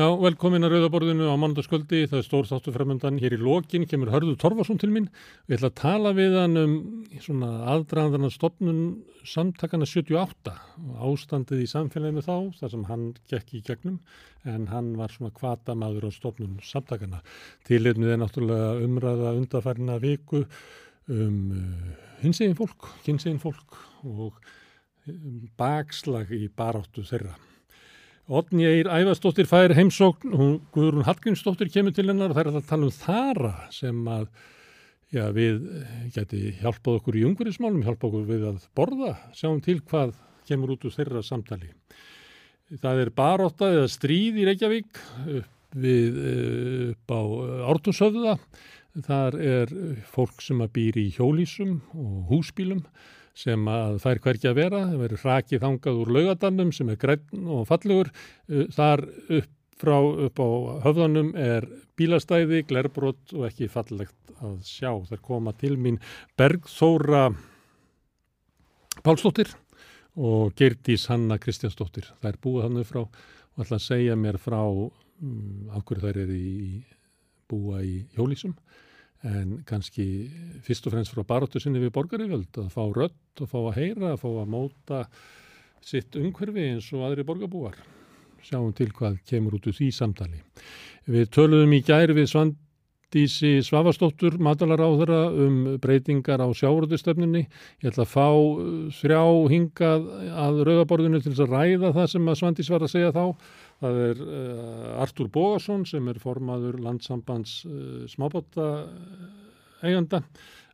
Já, 0.00 0.06
velkomin 0.16 0.64
að 0.64 0.70
Rauðaborðinu 0.72 1.26
á 1.28 1.36
manndasköldi. 1.36 2.06
Það 2.08 2.20
er 2.22 2.24
stór 2.24 2.46
þáttu 2.48 2.72
fremöndan. 2.72 3.18
Hér 3.20 3.34
í 3.36 3.38
lokin 3.42 3.82
kemur 3.84 4.08
Hörður 4.14 4.38
Torfarsson 4.40 4.78
til 4.80 4.88
mín. 4.94 5.10
Við 5.44 5.58
ætla 5.58 5.68
að 5.68 5.74
tala 5.76 6.12
við 6.16 6.36
hann 6.40 6.56
um 6.56 6.76
svona 7.20 7.50
aðdraðandarna 7.68 8.30
stopnun 8.32 8.78
samtakana 9.28 9.84
78 9.90 10.54
og 10.86 11.02
ástandið 11.04 11.66
í 11.66 11.68
samfélaginu 11.68 12.24
þá, 12.24 12.32
þar 12.62 12.72
sem 12.72 12.86
hann 12.88 13.04
gekk 13.28 13.52
í 13.58 13.60
gegnum, 13.66 13.98
en 14.48 14.64
hann 14.70 14.94
var 14.96 15.12
svona 15.12 15.34
kvata 15.36 15.76
maður 15.76 16.08
á 16.08 16.10
stopnun 16.16 16.56
samtakana. 16.64 17.20
Tilirnið 17.68 18.14
er 18.14 18.22
náttúrulega 18.24 18.72
umræða 18.86 19.36
undarfærina 19.42 20.00
viku 20.00 20.46
um 21.12 21.38
uh, 21.52 21.92
hinsegin 22.24 22.56
fólk, 22.56 22.88
hinsegin 23.04 23.42
fólk 23.42 23.76
og 24.08 24.40
um, 25.04 25.44
bakslag 25.60 26.32
í 26.32 26.46
baráttu 26.48 27.04
þeirra. 27.04 27.36
Otni 28.30 28.62
Eir 28.62 28.86
Ævastóttir 28.86 29.48
fær 29.50 29.72
heimsókn, 29.74 30.30
hún 30.38 30.52
Guðrún 30.70 31.02
Hallgrímsdóttir 31.02 31.66
kemur 31.74 31.94
til 31.96 32.06
hennar 32.06 32.30
og 32.30 32.36
það 32.36 32.44
er 32.44 32.58
að 32.60 32.68
tala 32.68 32.86
um 32.86 32.92
þara 32.94 33.50
sem 33.74 34.04
að 34.06 34.28
já, 35.10 35.24
við 35.34 35.64
geti 36.14 36.42
hjálpað 36.60 37.00
okkur 37.00 37.18
í 37.18 37.24
ungurismálum, 37.26 37.82
hjálpað 37.82 38.12
okkur 38.12 38.28
við 38.28 38.44
að 38.52 38.68
borða, 38.78 39.16
sjáum 39.34 39.58
til 39.64 39.80
hvað 39.82 40.14
kemur 40.46 40.76
út 40.76 40.86
úr 40.86 40.94
þeirra 40.94 41.24
samtali. 41.26 41.72
Það 42.78 43.02
er 43.02 43.10
baróta 43.18 43.72
eða 43.74 43.90
stríð 43.90 44.38
í 44.38 44.46
Reykjavík 44.46 45.00
við, 45.82 46.20
upp 46.92 47.10
á 47.10 47.22
Ártunsöfða. 47.74 48.36
Þar 49.10 49.40
er 49.42 49.74
fólk 50.10 50.38
sem 50.42 50.62
að 50.62 50.76
býr 50.78 51.02
í 51.02 51.08
hjólísum 51.18 51.80
og 51.98 52.30
húsbílum 52.30 52.86
sem 53.36 53.70
að 53.70 54.00
fær 54.02 54.20
hverki 54.24 54.50
að 54.50 54.58
vera, 54.58 54.82
það 54.90 55.04
verður 55.04 55.24
rakið 55.28 55.64
þangað 55.64 56.02
úr 56.02 56.12
laugadannum 56.16 56.74
sem 56.76 56.90
er 56.92 57.00
græn 57.00 57.48
og 57.48 57.64
fallegur. 57.70 58.12
Uh, 58.50 58.66
þar 58.74 59.06
upp 59.38 59.56
frá 59.80 59.96
upp 59.96 60.40
á 60.40 60.48
höfðanum 60.84 61.32
er 61.38 61.66
bílastæði, 61.98 62.64
glerbrot 62.68 63.32
og 63.36 63.46
ekki 63.48 63.70
fallegt 63.72 64.34
að 64.40 64.58
sjá. 64.68 64.92
Það 65.08 65.22
koma 65.24 65.54
til 65.56 65.76
mín 65.80 66.00
Bergþóra 66.38 67.30
Pálsdóttir 69.00 69.54
og 70.20 70.52
Gerdís 70.58 71.06
Hanna 71.08 71.38
Kristjánsdóttir. 71.40 72.10
Það 72.20 72.32
er 72.32 72.40
búið 72.44 72.66
hann 72.66 72.88
frá 72.88 73.02
og 73.04 73.64
ætla 73.64 73.78
að 73.78 73.86
segja 73.86 74.18
mér 74.18 74.40
frá 74.40 74.60
um, 74.60 75.70
af 75.72 75.84
hverju 75.86 76.04
þær 76.04 76.22
eru 76.26 76.36
í 76.36 76.82
búa 77.50 77.80
í 77.82 78.02
hjólísum 78.16 78.54
en 79.26 79.58
kannski 79.68 80.06
fyrst 80.64 80.86
og 80.88 80.94
fremst 80.94 81.12
frá 81.12 81.24
baróttu 81.28 81.60
sinni 81.60 81.82
við 81.82 81.92
borgarivöld 81.96 82.56
að 82.62 82.70
fá 82.72 82.82
rött 82.96 83.42
og 83.44 83.50
fá 83.50 83.58
að 83.60 83.76
heyra, 83.76 84.14
að 84.14 84.22
fá 84.22 84.28
að 84.30 84.52
móta 84.54 85.00
sitt 85.84 86.16
umhverfi 86.16 86.70
eins 86.70 86.88
og 86.94 87.04
aðri 87.08 87.26
borgarbúar. 87.28 87.76
Sjáum 88.44 88.72
til 88.76 88.88
hvað 88.96 89.20
kemur 89.28 89.58
út 89.58 89.68
úr 89.68 89.76
því 89.76 89.90
samtali. 89.92 90.40
Við 91.10 91.28
töluðum 91.36 91.76
í 91.76 91.82
gæri 91.84 92.16
við 92.16 92.30
Svandísi 92.32 93.58
Svavastóttur, 93.66 94.38
matalara 94.40 94.88
um 94.88 95.76
breytingar 95.82 96.40
á 96.40 96.48
sjáurðustöfninni. 96.56 97.44
Ég 97.84 97.92
ætla 97.92 98.06
að 98.06 98.12
fá 98.14 98.28
uh, 98.32 98.88
þrjá 98.96 99.24
hingað 99.52 100.08
að 100.32 100.62
rauðaborðinu 100.68 101.20
til 101.20 101.34
þess 101.34 101.44
að 101.44 101.56
ræða 101.58 101.92
það 101.98 102.12
sem 102.14 102.32
að 102.32 102.40
Svandís 102.40 102.72
var 102.72 102.86
að 102.86 102.94
segja 102.94 103.12
þá 103.12 103.24
Það 103.80 104.00
er 104.04 104.24
uh, 104.24 105.02
Artúr 105.02 105.30
Bógarsson 105.32 105.86
sem 105.88 106.08
er 106.12 106.20
formaður 106.20 106.80
landsambands 106.84 107.62
uh, 107.64 108.02
smábóta 108.12 108.66
eiganda, 109.80 110.22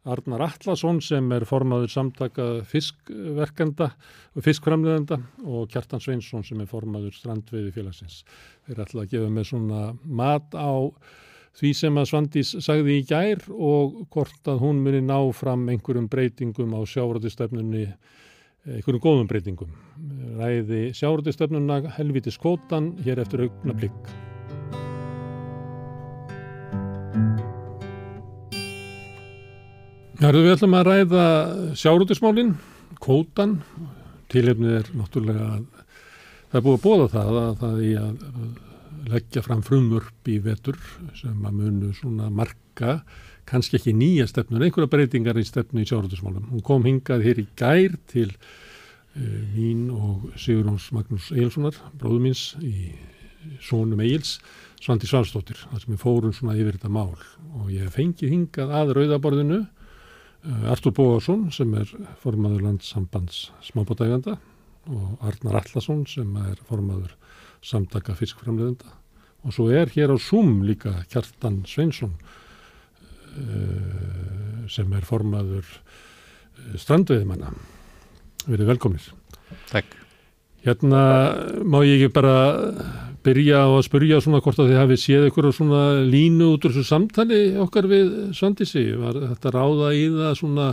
Arnar 0.07 0.45
Allarsson 0.47 1.01
sem 1.03 1.31
er 1.35 1.47
formaður 1.49 1.91
samtaka 1.91 2.47
fiskverkenda 2.71 3.89
og 4.35 4.45
fiskframleðenda 4.47 5.19
og 5.47 5.71
Kjartan 5.73 6.03
Sveinsson 6.03 6.45
sem 6.47 6.61
er 6.63 6.71
formaður 6.71 7.15
strandveiði 7.17 7.73
félagsins. 7.75 8.21
Þeir 8.67 8.85
ætla 8.85 9.03
að 9.03 9.15
gefa 9.15 9.31
með 9.35 9.49
svona 9.51 9.81
mat 10.05 10.55
á 10.55 10.75
því 11.57 11.73
sem 11.75 11.99
að 11.99 12.09
Svandís 12.11 12.53
sagði 12.63 13.01
í 13.01 13.07
gær 13.09 13.43
og 13.51 14.05
hvort 14.13 14.51
að 14.51 14.63
hún 14.63 14.83
muni 14.85 15.03
ná 15.03 15.19
fram 15.35 15.65
einhverjum 15.73 16.09
breytingum 16.13 16.77
á 16.77 16.81
sjávarðistefnunni 16.87 17.89
einhverjum 18.67 19.03
góðum 19.03 19.29
breytingum. 19.31 19.75
Ræði 20.37 20.91
sjáurðistöfnuna 20.99 21.81
helviti 21.97 22.33
skótan 22.35 22.95
hér 23.07 23.23
eftir 23.23 23.47
augna 23.47 23.77
blikk. 23.77 24.15
Við 30.17 30.49
ætlum 30.51 30.75
að 30.79 30.89
ræða 30.89 31.25
sjáurðismálinn, 31.77 32.55
kótan. 33.05 33.61
Tilefnið 34.33 34.79
er 34.81 34.89
náttúrulega 34.97 35.51
að 35.55 35.67
það 36.51 36.59
er 36.59 36.65
búið 36.65 36.77
að 36.79 36.87
bóða 36.87 37.09
það 37.13 37.39
að 37.43 37.53
það 37.61 37.83
er 37.85 38.01
að 38.01 39.13
leggja 39.13 39.43
fram 39.45 39.63
frumvörp 39.63 40.31
í 40.33 40.41
vetur 40.43 40.79
sem 41.15 41.45
að 41.47 41.59
munu 41.61 41.93
svona 41.95 42.31
marka 42.33 42.97
kannski 43.47 43.79
ekki 43.79 43.95
nýja 43.97 44.27
stefnur, 44.31 44.65
einhverja 44.65 44.91
breytingar 44.91 45.39
í 45.39 45.45
stefnu 45.47 45.83
í 45.83 45.89
sjáratusmálum. 45.89 46.49
Hún 46.53 46.65
kom 46.67 46.87
hingað 46.87 47.27
hér 47.27 47.43
í 47.43 47.47
gær 47.59 47.95
til 48.11 48.31
uh, 48.33 49.21
mín 49.55 49.87
og 49.95 50.33
Sigurðóns 50.41 50.91
Magnús 50.97 51.31
Eilssonar, 51.35 51.79
bróðu 52.01 52.23
míns 52.27 52.49
í 52.65 52.93
Sónum 53.63 54.03
Eils, 54.03 54.41
Svandi 54.83 55.09
Svarstóttir, 55.09 55.61
þar 55.71 55.83
sem 55.83 55.95
við 55.95 56.03
fórum 56.03 56.35
svona 56.35 56.57
yfir 56.59 56.77
þetta 56.77 56.91
mál 56.93 57.15
og 57.57 57.71
ég 57.73 57.93
fengi 57.95 58.29
hingað 58.33 58.75
að 58.75 58.93
rauðaborðinu 58.99 59.63
uh, 59.63 60.73
Artur 60.73 60.95
Bóðarsson 60.97 61.47
sem 61.55 61.73
er 61.79 61.91
formaður 62.23 62.67
landsambands 62.67 63.47
smábótæganda 63.69 64.37
og 64.87 65.23
Arnar 65.27 65.61
Allarsson 65.63 66.05
sem 66.11 66.35
er 66.45 66.59
formaður 66.67 67.15
samtaka 67.65 68.15
fiskframleðenda 68.19 68.93
og 69.47 69.55
svo 69.55 69.69
er 69.75 69.91
hér 69.95 70.15
á 70.15 70.17
Zoom 70.19 70.61
líka 70.67 70.93
Kjartan 71.11 71.63
Sveinsson 71.67 72.15
sem 74.71 74.93
er 74.97 75.07
formaður 75.07 75.67
eh, 75.67 76.75
strandveiðmanna. 76.81 77.53
Verið 78.47 78.73
velkomnir. 78.75 79.07
Takk. 79.71 79.95
Hérna 80.67 81.01
má 81.63 81.79
ég 81.87 82.01
ekki 82.01 82.15
bara 82.15 82.37
byrja 83.27 83.65
á 83.67 83.71
að 83.71 83.85
spyrja 83.87 84.21
svona 84.23 84.41
hvort 84.43 84.59
að 84.63 84.73
þið 84.73 84.81
hafið 84.81 85.01
séð 85.03 85.27
ykkur 85.29 85.49
og 85.51 85.55
svona 85.55 85.83
línu 86.07 86.53
út 86.55 86.67
úr 86.67 86.75
þessu 86.75 86.87
samtali 86.87 87.41
okkar 87.63 87.89
við 87.91 88.13
Svandísi. 88.35 88.85
Var 88.99 89.21
þetta 89.33 89.53
ráða 89.55 89.93
í 89.95 90.05
það 90.15 90.39
svona 90.41 90.69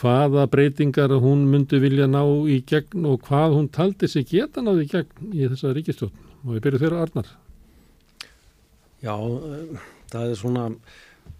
hvaða 0.00 0.46
breytingar 0.50 1.12
hún 1.22 1.44
myndi 1.50 1.80
vilja 1.82 2.06
ná 2.10 2.22
í 2.48 2.60
gegn 2.66 3.06
og 3.10 3.20
hvað 3.26 3.58
hún 3.58 3.68
taldi 3.74 4.08
sig 4.08 4.28
geta 4.30 4.62
náði 4.64 4.86
í 4.86 4.90
gegn 4.94 5.34
í 5.34 5.46
þessa 5.50 5.74
ríkistjórn. 5.76 6.26
Má 6.42 6.54
ég 6.56 6.64
byrja 6.64 6.82
þér 6.84 6.96
að 6.96 7.04
Arnar? 7.04 7.30
Já, 9.00 9.14
eh, 9.16 9.80
það 10.12 10.30
er 10.30 10.38
svona 10.38 10.64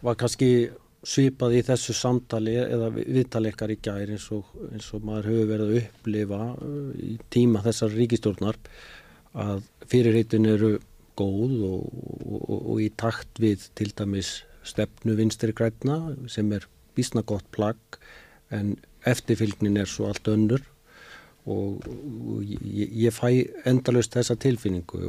var 0.05 0.19
kannski 0.21 0.71
svipað 1.07 1.57
í 1.57 1.63
þessu 1.65 1.95
samtali 1.97 2.59
eða 2.61 2.91
viðtalekkar 2.95 3.73
í 3.73 3.79
gæri 3.81 4.17
eins 4.17 4.27
og, 4.37 4.49
eins 4.69 4.91
og 4.97 5.05
maður 5.07 5.31
hefur 5.31 5.49
verið 5.49 5.71
að 5.71 5.79
upplifa 5.81 6.41
uh, 6.53 6.91
í 7.01 7.15
tíma 7.33 7.63
þessar 7.65 7.97
ríkistjórnar 7.97 8.59
að 9.41 9.63
fyrirreitin 9.89 10.49
eru 10.51 10.75
góð 11.21 11.55
og, 11.69 11.87
og, 12.27 12.59
og 12.59 12.83
í 12.85 12.91
takt 13.01 13.41
við 13.41 13.69
til 13.79 13.89
dæmis 13.97 14.41
stefnu 14.67 15.17
vinstri 15.17 15.55
græna 15.57 16.17
sem 16.29 16.51
er 16.53 16.67
bísna 16.97 17.25
gott 17.25 17.47
plagg 17.55 18.01
en 18.53 18.75
eftirfylgnin 19.09 19.79
er 19.81 19.89
svo 19.89 20.11
allt 20.11 20.29
önnur. 20.29 20.63
Og 21.51 21.81
ég, 22.45 22.91
ég 23.07 23.15
fæ 23.17 23.31
endalust 23.69 24.13
þessa 24.13 24.37
tilfinningu 24.39 25.09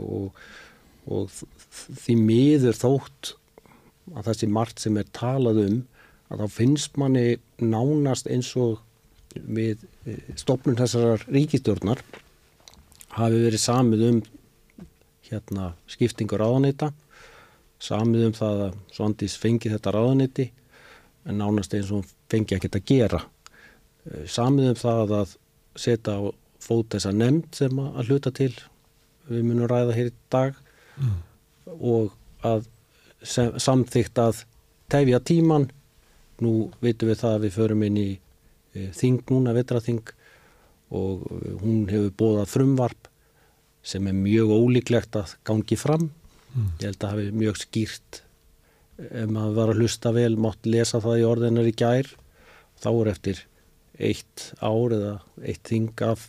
og 1.11 1.33
því 2.05 2.15
miður 2.21 2.77
þótt 2.77 3.33
að 4.15 4.33
sé 4.37 4.47
margt 4.47 4.81
sem 4.83 4.97
er 4.99 5.09
talað 5.15 5.61
um 5.65 5.77
að 6.31 6.43
þá 6.43 6.55
finnst 6.55 6.97
manni 6.99 7.25
nánast 7.59 8.29
eins 8.31 8.51
og 8.59 8.79
við 9.35 9.83
eh, 10.07 10.19
stopnum 10.39 10.77
þessar 10.79 11.23
ríkistjórnar 11.31 12.01
hafi 13.15 13.43
verið 13.43 13.63
samið 13.63 14.05
um 14.09 14.21
hérna 15.27 15.71
skiptingur 15.91 16.41
ráðanýta 16.41 16.91
samið 17.81 18.27
um 18.29 18.35
það 18.37 18.65
að 18.67 18.79
Svandís 18.95 19.37
fengi 19.39 19.71
þetta 19.71 19.95
ráðanýti 19.95 20.47
en 21.27 21.39
nánast 21.41 21.73
eins 21.77 21.91
og 21.95 22.07
fengi 22.31 22.57
ekkert 22.57 22.79
að 22.79 22.87
gera 22.91 23.21
eh, 23.21 24.27
samið 24.27 24.73
um 24.73 24.81
það 24.83 25.15
að 25.21 25.37
setja 25.79 26.17
á 26.19 26.21
fót 26.61 26.91
þessa 26.93 27.13
nefnd 27.15 27.57
sem 27.57 27.79
að 27.81 28.11
hluta 28.11 28.33
til 28.35 28.53
við 29.31 29.47
munum 29.47 29.69
ræða 29.69 29.95
hér 29.97 30.11
í 30.11 30.15
dag 30.33 30.57
mm. 30.99 31.17
og 31.79 32.13
að 32.45 32.67
samþygt 33.21 34.19
að 34.21 34.43
tefja 34.91 35.19
tíman 35.23 35.69
nú 36.41 36.71
veitum 36.81 37.11
við 37.11 37.21
það 37.21 37.35
að 37.35 37.45
við 37.45 37.55
förum 37.57 37.85
inn 37.85 37.99
í 38.01 38.09
e, 38.73 38.87
þing 38.97 39.21
núna, 39.29 39.53
vetraþing 39.55 40.03
og 40.97 41.27
e, 41.27 41.53
hún 41.61 41.85
hefur 41.91 42.15
bóðað 42.17 42.51
frumvarp 42.55 43.09
sem 43.85 44.07
er 44.09 44.17
mjög 44.17 44.53
ólíklegt 44.57 45.17
að 45.17 45.35
gangi 45.47 45.77
fram. 45.77 46.09
Mm. 46.51 46.71
ég 46.81 46.89
held 46.89 47.03
að 47.05 47.13
hafi 47.13 47.27
mjög 47.31 47.59
skýrt 47.61 48.21
ef 49.01 49.29
maður 49.31 49.53
var 49.55 49.71
að 49.71 49.81
hlusta 49.81 50.11
vel 50.13 50.33
mátt 50.35 50.67
lesa 50.67 50.99
það 51.01 51.21
í 51.21 51.27
orðinar 51.29 51.69
í 51.69 51.75
gær. 51.77 52.09
Þá 52.81 52.89
er 52.91 53.11
eftir 53.13 53.43
eitt 54.01 54.47
ár 54.59 54.95
eða 54.97 55.13
eitt 55.45 55.69
þing 55.69 56.03
af, 56.05 56.25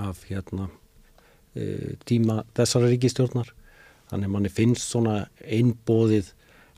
af 0.00 0.24
hérna, 0.26 0.70
tíma 2.08 2.42
þessara 2.56 2.90
ríkistjórnar 2.90 3.52
þannig 4.14 4.30
manni 4.30 4.52
finnst 4.52 4.86
svona 4.92 5.24
einbóðið 5.42 6.30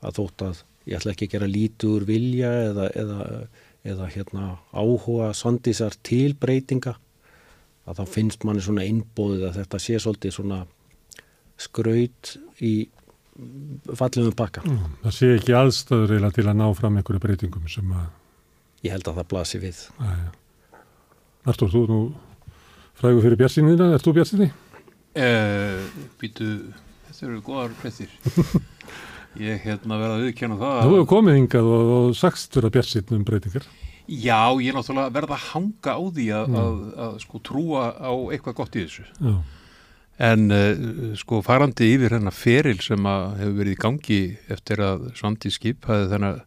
að 0.06 0.20
þótt 0.20 0.44
að 0.46 0.62
ég 0.86 0.98
ætla 0.98 1.12
ekki 1.12 1.28
að 1.28 1.34
gera 1.34 1.48
lítur 1.50 2.06
vilja 2.08 2.52
eða, 2.70 2.86
eða, 2.96 3.26
eða 3.86 4.08
hérna, 4.14 4.46
áhuga 4.72 5.32
sondisar 5.36 5.96
til 6.06 6.32
breytinga 6.40 6.96
að 7.86 8.00
þá 8.00 8.14
finnst 8.16 8.46
manni 8.46 8.64
svona 8.64 8.86
einbóðið 8.86 9.48
að 9.50 9.58
þetta 9.60 9.82
sé 9.82 10.00
svolítið 10.02 10.36
svona 10.38 10.62
skraut 11.60 12.36
í 12.64 12.74
fallum 13.96 14.30
um 14.30 14.36
bakka. 14.36 14.64
Mm, 14.64 14.96
það 15.04 15.14
sé 15.18 15.30
ekki 15.36 15.54
aðstöður 15.56 16.16
eða 16.18 16.32
til 16.34 16.46
að 16.46 16.58
ná 16.58 16.66
fram 16.78 16.96
einhverju 16.98 17.22
breytingum 17.22 17.68
sem 17.70 17.92
að... 17.92 18.08
Ég 18.84 18.94
held 18.94 19.10
að 19.10 19.20
það 19.20 19.28
blasi 19.32 19.60
við. 19.60 19.82
Artur, 21.46 21.70
þú 21.72 21.82
nú 21.90 22.00
frægur 22.96 23.24
fyrir 23.24 23.40
björnsinniðna, 23.42 23.90
er 23.96 24.02
þú 24.04 24.14
björnsinni? 24.16 24.48
Uh, 25.16 25.84
býtu, 26.20 26.48
þetta 27.16 27.30
eru 27.30 27.42
goðar 27.46 27.74
breytir. 27.80 28.12
Ég 29.46 29.66
hérna 29.66 29.98
verða 30.00 30.14
að 30.16 30.22
viðkjöna 30.26 30.56
það. 30.60 30.78
Þú 30.80 30.94
hefur 30.94 31.10
komið 31.10 31.36
hingað 31.36 31.68
og, 31.68 31.90
og 31.96 32.14
sagst 32.16 32.56
vera 32.56 32.72
björnsinn 32.72 33.12
um 33.16 33.26
breytingar. 33.26 33.68
Já, 34.06 34.40
ég 34.62 34.70
er 34.70 34.76
náttúrulega 34.76 35.12
verða 35.16 35.36
að 35.36 35.46
hanga 35.50 35.94
á 35.98 36.02
því 36.14 36.26
að, 36.38 36.48
mm. 36.48 36.58
að, 36.60 36.66
að, 36.72 36.98
að 37.06 37.14
sko 37.24 37.40
trúa 37.44 37.86
á 37.98 38.12
eitthvað 38.32 38.58
gott 38.60 38.76
í 38.76 38.84
þessu. 38.86 39.06
Já. 39.18 39.36
En 40.26 40.46
uh, 40.54 40.84
sko 41.20 41.42
farandi 41.44 41.90
yfir 41.92 42.16
hennar 42.16 42.32
feril 42.32 42.78
sem 42.84 43.08
að 43.10 43.24
hefur 43.42 43.56
verið 43.58 43.74
í 43.74 43.80
gangi 43.82 44.20
eftir 44.52 44.84
að 44.86 45.08
Svandi 45.18 45.52
skip 45.52 45.88
hafi 45.90 46.06
þennar 46.12 46.44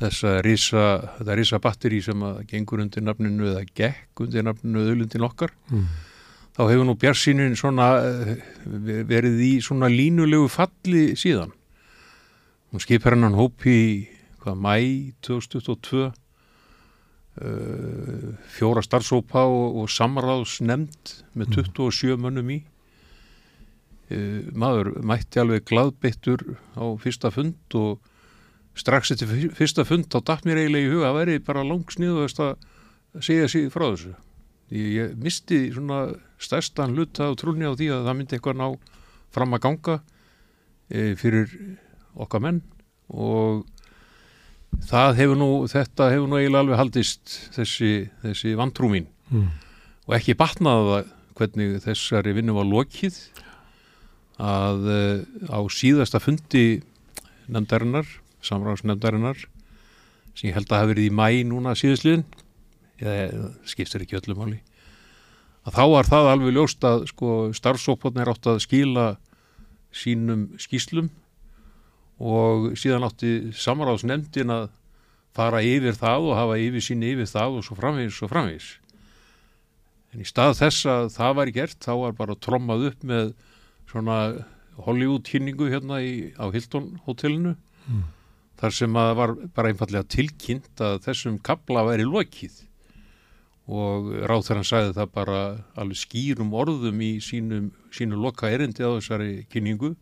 þessa 0.00 0.34
risa, 0.44 0.84
þetta 1.16 1.38
risa 1.40 1.60
batteri 1.64 2.02
sem 2.04 2.22
að 2.28 2.42
gengur 2.50 2.82
undir 2.84 3.02
nafninu 3.02 3.48
eða 3.54 3.64
gekk 3.66 4.22
undir 4.26 4.44
nafninu 4.44 4.84
öðlundin 4.84 5.26
okkar 5.26 5.54
mm. 5.72 5.88
Þá 6.56 6.62
hefur 6.70 6.86
nú 6.88 6.96
björnsýnin 6.98 7.56
svona 7.60 7.88
uh, 8.00 8.34
verið 9.08 9.40
í 9.44 9.52
svona 9.64 9.90
línulegu 9.92 10.48
falli 10.52 11.08
síðan. 11.18 11.52
Hún 12.72 12.82
skipar 12.82 13.14
hennan 13.16 13.36
hóp 13.38 13.66
í 13.68 14.08
hvað 14.42 14.62
mæ 14.62 14.76
2022 15.26 16.12
Uh, 17.36 18.32
fjóra 18.48 18.80
starfsópa 18.80 19.42
og, 19.44 19.74
og 19.82 19.90
samráðsnemnd 19.92 21.10
með 21.36 21.50
27 21.58 22.14
mm. 22.14 22.22
mönnum 22.24 22.52
í 22.54 22.56
uh, 24.08 24.46
maður 24.56 24.94
mætti 25.04 25.42
alveg 25.42 25.66
gladbyttur 25.68 26.46
á 26.80 26.96
fyrsta 26.96 27.28
fund 27.34 27.76
og 27.76 28.00
strax 28.72 29.12
eftir 29.12 29.52
fyrsta 29.52 29.84
fund 29.84 30.08
þá 30.08 30.16
dætt 30.30 30.48
mér 30.48 30.62
eiginlega 30.62 30.88
í 30.88 30.94
huga 30.94 31.10
að 31.10 31.18
veri 31.18 31.42
bara 31.50 31.66
langsniðast 31.68 32.40
að 32.40 32.56
segja 33.20 33.52
sér 33.52 33.68
frá 33.74 33.84
þessu 33.90 34.14
ég, 34.70 34.86
ég 34.96 35.16
misti 35.22 35.66
svona 35.74 36.06
stærstan 36.42 36.94
luta 36.96 37.30
og 37.32 37.38
trúni 37.40 37.68
á 37.68 37.72
því 37.76 37.90
að 37.94 38.06
það 38.08 38.18
myndi 38.18 38.36
eitthvað 38.36 38.60
ná 38.60 38.66
fram 39.34 39.56
að 39.56 39.64
ganga 39.66 39.96
uh, 40.00 41.12
fyrir 41.20 41.52
okkar 42.16 42.44
menn 42.44 42.62
og 43.12 43.66
það 44.86 45.18
hefur 45.20 45.40
nú, 45.40 45.50
þetta 45.70 46.10
hefur 46.12 46.30
nú 46.30 46.40
eiginlega 46.40 46.64
alveg 46.64 46.80
haldist 46.80 47.36
þessi, 47.56 47.92
þessi 48.24 48.54
vantrúmin 48.58 49.08
mm. 49.30 49.48
og 50.08 50.16
ekki 50.18 50.36
batnaða 50.38 51.04
hvernig 51.36 51.80
þessari 51.84 52.34
vinnu 52.36 52.56
var 52.56 52.68
lokið 52.68 53.18
að 54.42 54.88
uh, 54.92 55.52
á 55.52 55.60
síðasta 55.72 56.20
fundi 56.20 56.82
nefndarinnar, 57.46 58.08
samráðsnefndarinnar 58.44 59.46
sem 60.36 60.50
ég 60.50 60.56
held 60.58 60.72
að 60.72 60.82
hafi 60.82 60.92
verið 60.92 61.08
í 61.08 61.14
mæ 61.14 61.28
núna 61.48 61.76
síðusliðin 61.78 62.26
eða 63.00 63.50
skiptir 63.68 64.04
ekki 64.04 64.18
öllum 64.20 64.46
áli 64.46 64.62
að 65.66 65.74
þá 65.74 65.84
var 65.90 66.08
það 66.08 66.30
alveg 66.30 66.54
ljóst 66.54 66.86
að 66.86 67.06
sko 67.10 67.30
starfsópotnir 67.56 68.30
átt 68.30 68.48
að 68.52 68.62
skila 68.62 69.06
sínum 69.96 70.48
skýslum 70.62 71.10
og 72.22 72.72
síðan 72.78 73.06
átti 73.08 73.32
samráðsnefndin 73.56 74.52
að 74.54 74.68
fara 75.36 75.60
yfir 75.66 75.96
það 75.98 76.30
og 76.30 76.38
hafa 76.38 76.58
yfir 76.62 76.84
sín 76.84 77.04
yfir 77.04 77.28
það 77.28 77.58
og 77.58 77.66
svo 77.66 77.76
framvegis 77.76 78.22
og 78.24 78.32
framvegis. 78.32 78.68
En 80.14 80.22
í 80.22 80.28
stað 80.28 80.54
þess 80.62 80.88
að 80.88 81.08
það 81.16 81.38
var 81.40 81.52
gert 81.58 81.78
þá 81.84 81.92
var 82.04 82.14
bara 82.16 82.38
trommað 82.46 82.86
upp 82.92 83.06
með 83.10 83.32
svona 83.90 84.20
Hollywood 84.86 85.26
kynningu 85.26 85.68
hérna 85.72 86.00
í, 86.04 86.30
á 86.36 86.46
Hilton 86.52 86.94
hotellinu 87.04 87.56
mm. 87.88 88.06
þar 88.60 88.76
sem 88.78 88.96
að 89.00 89.12
var 89.18 89.34
bara 89.56 89.72
einfallega 89.72 90.08
tilkynnt 90.14 90.84
að 90.84 91.02
þessum 91.08 91.40
kabla 91.44 91.84
væri 91.90 92.06
lokið 92.08 92.62
og 93.66 94.10
ráþarann 94.30 94.66
sagði 94.66 94.94
það 94.94 95.12
bara 95.14 95.40
alveg 95.78 95.98
skýrum 95.98 96.52
orðum 96.54 97.00
í 97.02 97.16
sínum, 97.24 97.70
sínu 97.94 98.18
loka 98.20 98.50
erindi 98.52 98.86
á 98.86 98.94
þessari 98.94 99.46
kynningu 99.50 99.94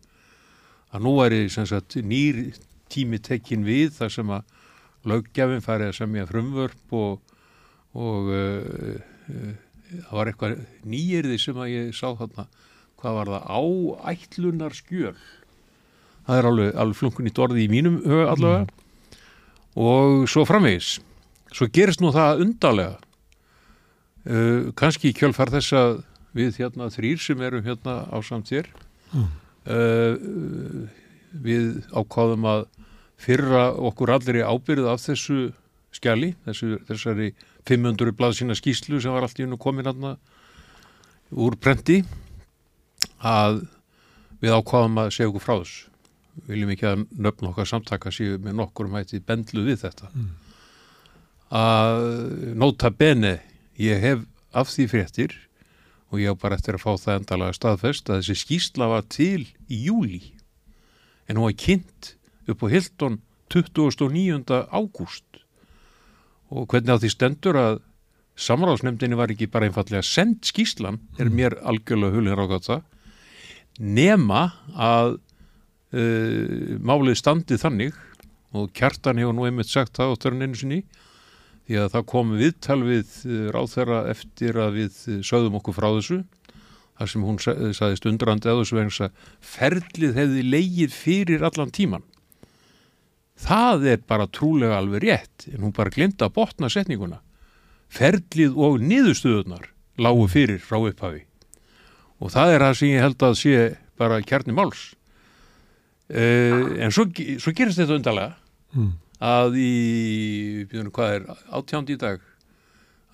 að 0.93 1.05
nú 1.05 1.15
er 1.25 1.37
sagt, 1.49 1.97
nýr 1.97 2.53
tími 2.93 3.19
tekkin 3.19 3.65
við 3.65 3.95
þar 3.97 4.13
sem 4.13 4.35
að 4.35 4.43
löggjafin 5.09 5.65
fari 5.65 5.89
að 5.89 5.97
semja 5.97 6.27
frumvörp 6.29 6.93
og, 6.97 7.33
og 7.97 8.29
uh, 8.33 9.01
uh, 9.29 9.55
það 9.95 10.13
var 10.19 10.29
eitthvað 10.31 10.61
nýjirði 10.85 11.41
sem 11.41 11.57
að 11.61 11.73
ég 11.73 11.97
sá 11.97 12.07
þarna. 12.17 12.47
Hvað 13.01 13.17
var 13.19 13.33
það? 13.33 13.49
Áætlunar 14.05 14.77
skjöl 14.77 15.17
það 16.25 16.39
er 16.39 16.49
alveg, 16.49 16.71
alveg 16.81 16.99
flunkun 16.99 17.29
í 17.29 17.33
dorði 17.35 17.65
í 17.65 17.71
mínum 17.71 17.99
huga 18.03 18.29
allavega. 18.33 18.65
Mm. 18.65 19.19
og 19.85 20.29
svo 20.31 20.45
framvegis. 20.47 20.95
Svo 21.55 21.67
gerist 21.71 22.01
nú 22.03 22.11
það 22.15 22.45
undarlega 22.45 23.04
uh, 24.25 24.71
kannski 24.77 25.11
í 25.11 25.17
kjölfar 25.17 25.53
þess 25.53 25.75
að 25.77 25.97
við 26.35 26.59
hérna 26.59 26.91
þrýr 26.91 27.21
sem 27.21 27.41
erum 27.47 27.65
hérna 27.65 28.03
á 28.11 28.17
samt 28.25 28.51
þér 28.51 28.71
mm. 29.13 29.33
Uh, 29.65 30.85
við 31.41 31.79
ákváðum 31.89 32.43
að 32.45 32.67
fyrra 33.17 33.71
okkur 33.73 34.11
allir 34.13 34.37
í 34.37 34.43
ábyrð 34.45 34.91
af 34.91 35.01
þessu 35.01 35.37
skjali, 35.95 36.35
þessu, 36.45 36.75
þessari 36.85 37.31
500 37.65 38.13
blaðsina 38.13 38.53
skýslu 38.57 38.99
sem 39.01 39.15
var 39.15 39.25
allt 39.25 39.39
í 39.41 39.47
unnu 39.47 39.57
komin 39.57 39.89
aðna 39.89 40.15
úr 41.33 41.57
prenti 41.57 42.03
að 43.25 43.63
við 44.43 44.53
ákváðum 44.53 45.01
að 45.01 45.11
segja 45.15 45.31
okkur 45.31 45.45
frá 45.47 45.55
þessu. 45.55 45.91
Viljum 46.45 46.71
ekki 46.75 46.87
að 46.89 47.03
nöfn 47.25 47.49
okkar 47.49 47.69
samtaka 47.69 48.11
séu 48.13 48.37
með 48.43 48.57
nokkur 48.59 48.89
um 48.89 48.97
hætti 48.99 49.21
bendlu 49.23 49.63
við 49.65 49.85
þetta. 49.85 50.11
Mm. 50.13 50.33
að 51.55 52.01
nota 52.57 52.89
bene 52.91 53.37
ég 53.81 54.01
hef 54.01 54.23
af 54.55 54.71
því 54.71 54.87
fréttir 54.91 55.35
og 56.11 56.21
ég 56.21 56.31
á 56.31 56.35
bara 56.39 56.55
eftir 56.55 56.77
að 56.77 56.85
fá 56.85 56.91
það 57.01 57.19
endalega 57.19 57.57
staðfest 57.57 58.09
að 58.09 58.21
þessi 58.21 58.41
skýsla 58.43 58.89
var 58.91 59.07
til 59.11 59.47
í 59.67 59.81
júli 59.87 60.21
en 61.27 61.39
hún 61.39 61.49
var 61.49 61.57
kynnt 61.59 62.13
upp 62.47 62.63
á 62.63 62.67
Hildon 62.71 63.19
29. 63.51 64.61
ágúst 64.71 65.41
og 66.53 66.69
hvernig 66.69 66.95
á 66.95 67.01
því 67.01 67.11
stendur 67.11 67.59
að 67.59 67.77
samráðsnefndinni 68.35 69.17
var 69.17 69.31
ekki 69.31 69.47
bara 69.51 69.69
einfallega 69.69 70.03
sendt 70.05 70.49
skýslan 70.49 70.99
er 71.19 71.29
mm. 71.29 71.35
mér 71.35 71.57
algjörlega 71.63 72.15
hulin 72.15 72.59
það 72.65 72.83
nema 73.79 74.41
að 74.71 75.17
uh, 75.95 76.75
málið 76.79 77.19
standið 77.19 77.63
þannig 77.63 77.97
og 78.55 78.71
kjartan 78.75 79.19
hefur 79.19 79.35
nú 79.35 79.47
einmitt 79.47 79.71
sagt 79.71 79.97
það 79.97 80.15
á 80.15 80.21
törninu 80.23 80.59
sinni 80.59 80.83
því 81.65 81.79
að 81.81 81.91
það 81.95 82.07
kom 82.13 82.33
viðtal 82.39 82.81
við 82.85 83.19
eh, 83.25 83.45
ráðherra 83.55 84.01
eftir 84.11 84.59
að 84.61 84.81
við 84.81 84.97
eh, 85.09 85.21
sögðum 85.25 85.59
okkur 85.61 85.77
frá 85.77 85.89
þessu 85.91 86.23
þar 86.95 87.11
sem 87.11 87.23
hún 87.27 87.39
saðist 87.75 88.05
undrandi 88.07 88.47
að 88.47 88.61
þessu 88.61 88.77
vegna 88.77 89.07
að 89.09 89.31
ferlið 89.43 90.19
hefði 90.19 90.43
leigið 90.47 90.93
fyrir 90.95 91.43
allan 91.43 91.73
tíman 91.75 92.05
það 93.35 93.87
er 93.91 94.03
bara 94.07 94.27
trúlega 94.31 94.79
alveg 94.79 95.03
rétt 95.03 95.47
en 95.51 95.63
hún 95.65 95.75
bara 95.75 95.93
glemta 95.93 96.29
að 96.29 96.35
botna 96.39 96.69
setninguna. 96.71 97.21
Ferlið 97.91 98.55
og 98.57 98.81
niðurstöðunar 98.83 99.69
lágu 100.01 100.27
fyrir 100.31 100.61
frá 100.63 100.79
upphafi. 100.79 101.25
Og 102.19 102.31
það 102.33 102.53
er 102.53 102.65
það 102.65 102.77
sem 102.79 102.93
ég 102.93 103.03
held 103.03 103.25
að 103.27 103.39
sé 103.39 103.57
bara 103.99 104.21
kjarni 104.23 104.55
máls. 104.55 104.93
Uh, 106.05 106.77
en 106.85 106.93
svo, 106.93 107.07
svo 107.41 107.51
gerist 107.55 107.81
þetta 107.81 107.99
undarlega. 107.99 108.37
Mm 108.75 108.93
að 109.23 109.57
í, 109.61 109.71
byrjunum 110.69 110.93
hvað 110.95 111.13
er, 111.17 111.27
átjándi 111.55 111.95
í 111.95 112.01
dag 112.01 112.23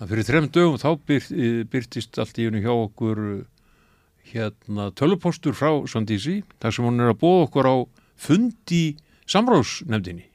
að 0.02 0.14
fyrir 0.14 0.28
þrem 0.28 0.50
dögum 0.50 0.82
þá 0.82 0.90
byrt, 1.08 1.32
byrtist 1.70 2.20
allt 2.22 2.40
í 2.42 2.48
hennu 2.48 2.64
hjá 2.64 2.74
okkur 2.74 3.22
hérna 4.32 4.90
tölupostur 4.98 5.54
frá 5.58 5.74
Svandísi 5.90 6.42
þar 6.62 6.76
sem 6.76 6.88
hún 6.88 7.02
er 7.04 7.14
að 7.14 7.22
bóða 7.22 7.48
okkur 7.48 7.70
á 7.70 7.76
fundi 8.22 8.84
samráðsnefndinni 9.30 10.28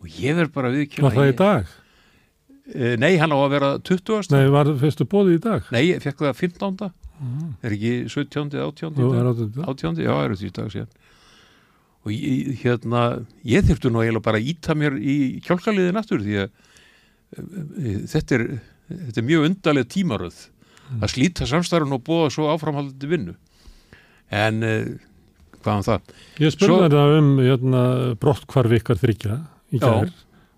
og 0.00 0.20
ég 0.20 0.36
verð 0.36 0.52
bara 0.54 0.72
við 0.72 1.00
Var 1.00 1.16
það 1.16 1.32
í 1.32 1.36
dag? 1.40 1.76
E, 2.70 2.94
nei, 3.00 3.16
hann 3.18 3.34
á 3.34 3.38
að 3.40 3.52
vera 3.52 3.68
20. 3.82 4.30
Nei, 4.30 4.46
var 4.52 4.68
það 4.68 4.84
fyrstu 4.84 5.06
bóði 5.10 5.36
í 5.36 5.42
dag? 5.42 5.66
Nei, 5.74 5.82
ég 5.90 6.02
fekk 6.04 6.22
það 6.22 6.36
15. 6.38 6.90
Mm. 7.20 7.48
Er 7.66 7.74
ekki 7.76 7.94
17. 8.12 8.52
18. 8.54 9.00
Jú, 9.00 9.10
18. 9.66 10.00
Já, 10.04 10.12
er 10.14 10.36
þetta 10.36 10.46
í 10.46 10.54
dag 10.56 10.70
síðan 10.72 10.92
og 12.00 12.14
ég, 12.14 12.54
hérna, 12.62 13.02
ég 13.44 13.66
þurftu 13.66 13.92
nú 13.92 14.00
eiginlega 14.02 14.24
bara 14.24 14.40
að 14.40 14.48
íta 14.54 14.76
mér 14.78 14.96
í 14.96 15.16
kjálkaliði 15.44 15.92
nattur 15.96 16.22
því 16.24 16.38
að 16.44 16.48
e, 16.48 17.94
þetta 18.08 18.38
er, 18.38 18.46
þetta 18.88 19.20
er 19.20 19.28
mjög 19.28 19.46
undarlega 19.50 19.90
tímaröð 19.96 20.38
mm. 20.46 21.02
að 21.02 21.12
slíta 21.14 21.48
samstarfun 21.50 21.98
og 21.98 22.04
bóða 22.06 22.32
svo 22.32 22.48
áframhaldandi 22.54 23.10
vinnu 23.10 23.36
en 24.30 24.64
uh, 24.64 24.88
hvað 25.60 25.76
um 25.76 25.86
það? 25.90 26.16
Ég 26.40 26.54
spurði 26.54 26.80
þetta 26.86 27.04
um 27.18 27.30
hérna, 27.42 27.84
brottkvarf 28.22 28.76
ykkar 28.80 29.00
þryggja 29.00 29.38
í 29.74 29.82
gær 29.82 30.10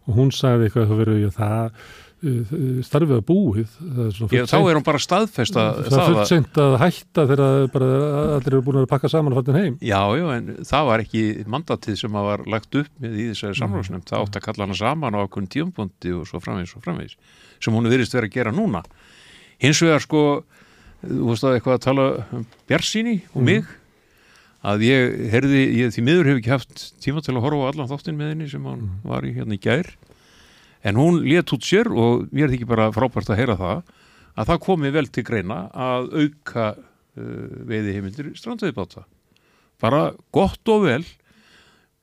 og 0.03 0.17
hún 0.19 0.33
sagði 0.35 0.69
eitthvað 0.69 0.85
að 0.85 0.93
það 0.93 1.03
verið 1.03 1.21
ég, 1.23 1.35
það 1.37 1.91
starfið 2.23 3.17
að 3.17 3.23
búið 3.27 3.63
er, 3.65 4.13
fullt 4.15 4.51
þá 4.53 4.57
er 4.61 4.77
hún 4.79 4.85
bara 4.87 5.01
staðfest 5.03 5.57
að 5.59 5.81
það 5.89 5.97
er 5.97 6.13
fullt 6.13 6.31
seint 6.31 6.61
að 6.63 6.77
hætta 6.79 7.25
þegar 7.27 7.43
allir 7.49 8.47
eru 8.53 8.61
búin 8.63 8.79
að 8.79 8.87
pakka 8.93 9.11
saman 9.11 9.35
og 9.35 9.41
fattin 9.41 9.59
heim. 9.59 9.79
Já, 9.83 9.99
já, 10.21 10.27
en 10.37 10.53
það 10.69 10.89
var 10.89 11.03
ekki 11.03 11.25
mandatið 11.51 11.99
sem 11.99 12.19
að 12.21 12.29
var 12.29 12.45
lagt 12.55 12.79
upp 12.79 13.03
með 13.03 13.19
í 13.19 13.27
þessari 13.33 13.59
samráðsnefnd. 13.59 14.07
Það 14.13 14.27
átti 14.27 14.39
að 14.39 14.47
kalla 14.47 14.69
hana 14.69 14.79
saman 14.79 15.19
á 15.19 15.21
okkur 15.25 15.49
tíumpunkti 15.57 16.15
og 16.15 16.31
svo 16.31 16.43
framvegis 16.45 16.77
og 16.79 16.87
framvegis 16.87 17.19
sem 17.63 17.75
hún 17.75 17.91
virðist 17.91 18.15
vera 18.15 18.31
að 18.31 18.37
gera 18.39 18.55
núna. 18.55 18.85
Hins 19.63 19.83
vegar 19.83 20.03
sko, 20.07 20.23
þú 21.03 21.29
veist 21.33 21.47
að 21.47 21.59
eitthvað 21.59 21.79
að 21.81 21.85
tala 21.89 22.07
um 22.39 22.47
Bjarsíni 22.71 23.17
og 23.35 23.47
mig 23.51 23.67
að 24.63 24.87
ég 24.87 25.19
herði, 25.33 25.67
ég 25.81 25.91
því 25.95 26.07
miður 26.07 26.31
hef 26.31 26.39
ekki 26.39 26.55
haft 26.55 26.87
tíma 27.03 27.23
til 27.25 27.35
að 27.35 27.45
horfa 27.49 27.67
á 27.67 27.71
allan 27.73 27.91
þáttinn 27.91 28.19
með 28.19 28.33
henni 28.37 28.51
sem 28.51 28.67
hann 28.67 28.89
var 29.03 29.27
í 29.27 29.35
hérna 29.35 29.59
í 29.59 29.63
gær 29.63 29.91
en 30.83 30.99
hún 30.99 31.23
let 31.27 31.53
út 31.55 31.65
sér 31.67 31.91
og 31.91 32.29
mér 32.35 32.49
er 32.49 32.57
ekki 32.57 32.69
bara 32.69 32.91
frábært 32.95 33.31
að 33.31 33.41
heyra 33.41 33.59
það 33.61 33.83
að 34.33 34.49
það 34.51 34.63
komi 34.67 34.93
vel 34.95 35.09
til 35.13 35.25
greina 35.27 35.59
að 35.71 36.09
auka 36.23 36.69
uh, 36.77 37.51
veiði 37.69 37.97
heimildir 37.97 38.31
strandveiðbáta 38.39 39.05
bara 39.83 40.13
gott 40.35 40.69
og 40.71 40.87
vel. 40.87 41.03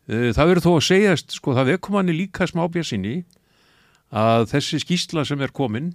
Uh, 0.09 0.29
það 0.35 0.51
verður 0.53 0.65
þó 0.67 0.71
að 0.75 0.85
segjast 0.89 1.35
sko 1.37 1.55
það 1.57 1.73
vekum 1.73 1.99
hann 1.99 2.13
líka 2.15 2.47
smá 2.49 2.65
bjassinni 2.71 3.23
að 4.09 4.47
þessi 4.53 4.81
skýsla 4.83 5.25
sem 5.27 5.41
er 5.43 5.53
komin 5.53 5.93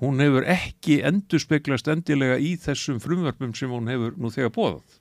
hún 0.00 0.22
hefur 0.22 0.46
ekki 0.48 1.02
endurspeglast 1.04 1.90
endilega 1.92 2.38
í 2.40 2.54
þessum 2.60 3.00
frumvörpum 3.02 3.52
sem 3.56 3.72
hún 3.72 3.90
hefur 3.90 4.16
nú 4.16 4.30
þegar 4.32 4.54
bóðað 4.54 4.98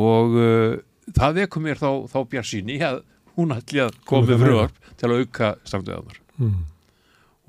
og 0.00 0.36
uh, 0.36 0.74
það 1.16 1.40
vekum 1.40 1.64
mér 1.66 1.80
þá, 1.80 1.90
þá 2.10 2.18
bjassinni 2.34 2.76
að 2.84 3.00
hún 3.40 3.54
ætli 3.56 3.84
að 3.84 3.96
koma 4.08 4.28
með 4.28 4.44
frumvörp 4.44 4.92
til 5.00 5.08
að 5.08 5.22
auka 5.22 5.48
strandveðanar 5.64 6.20
mm. 6.36 6.58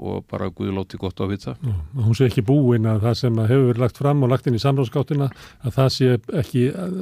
og 0.08 0.24
bara 0.32 0.50
Guði 0.56 0.74
láti 0.76 1.00
gott 1.02 1.22
að 1.22 1.34
vita. 1.36 1.54
Já, 1.62 1.76
hún 2.08 2.18
sé 2.18 2.30
ekki 2.30 2.44
búin 2.48 2.88
að 2.90 3.04
það 3.06 3.18
sem 3.22 3.44
hefur 3.44 3.68
verið 3.70 3.84
lagt 3.86 4.02
fram 4.02 4.26
og 4.26 4.32
lagt 4.32 4.50
inn 4.50 4.58
í 4.58 4.64
samráðskáttina 4.64 5.30
að 5.62 5.78
það 5.78 5.94
sé 5.98 6.18
ekki 6.42 6.66
uh, 6.72 6.98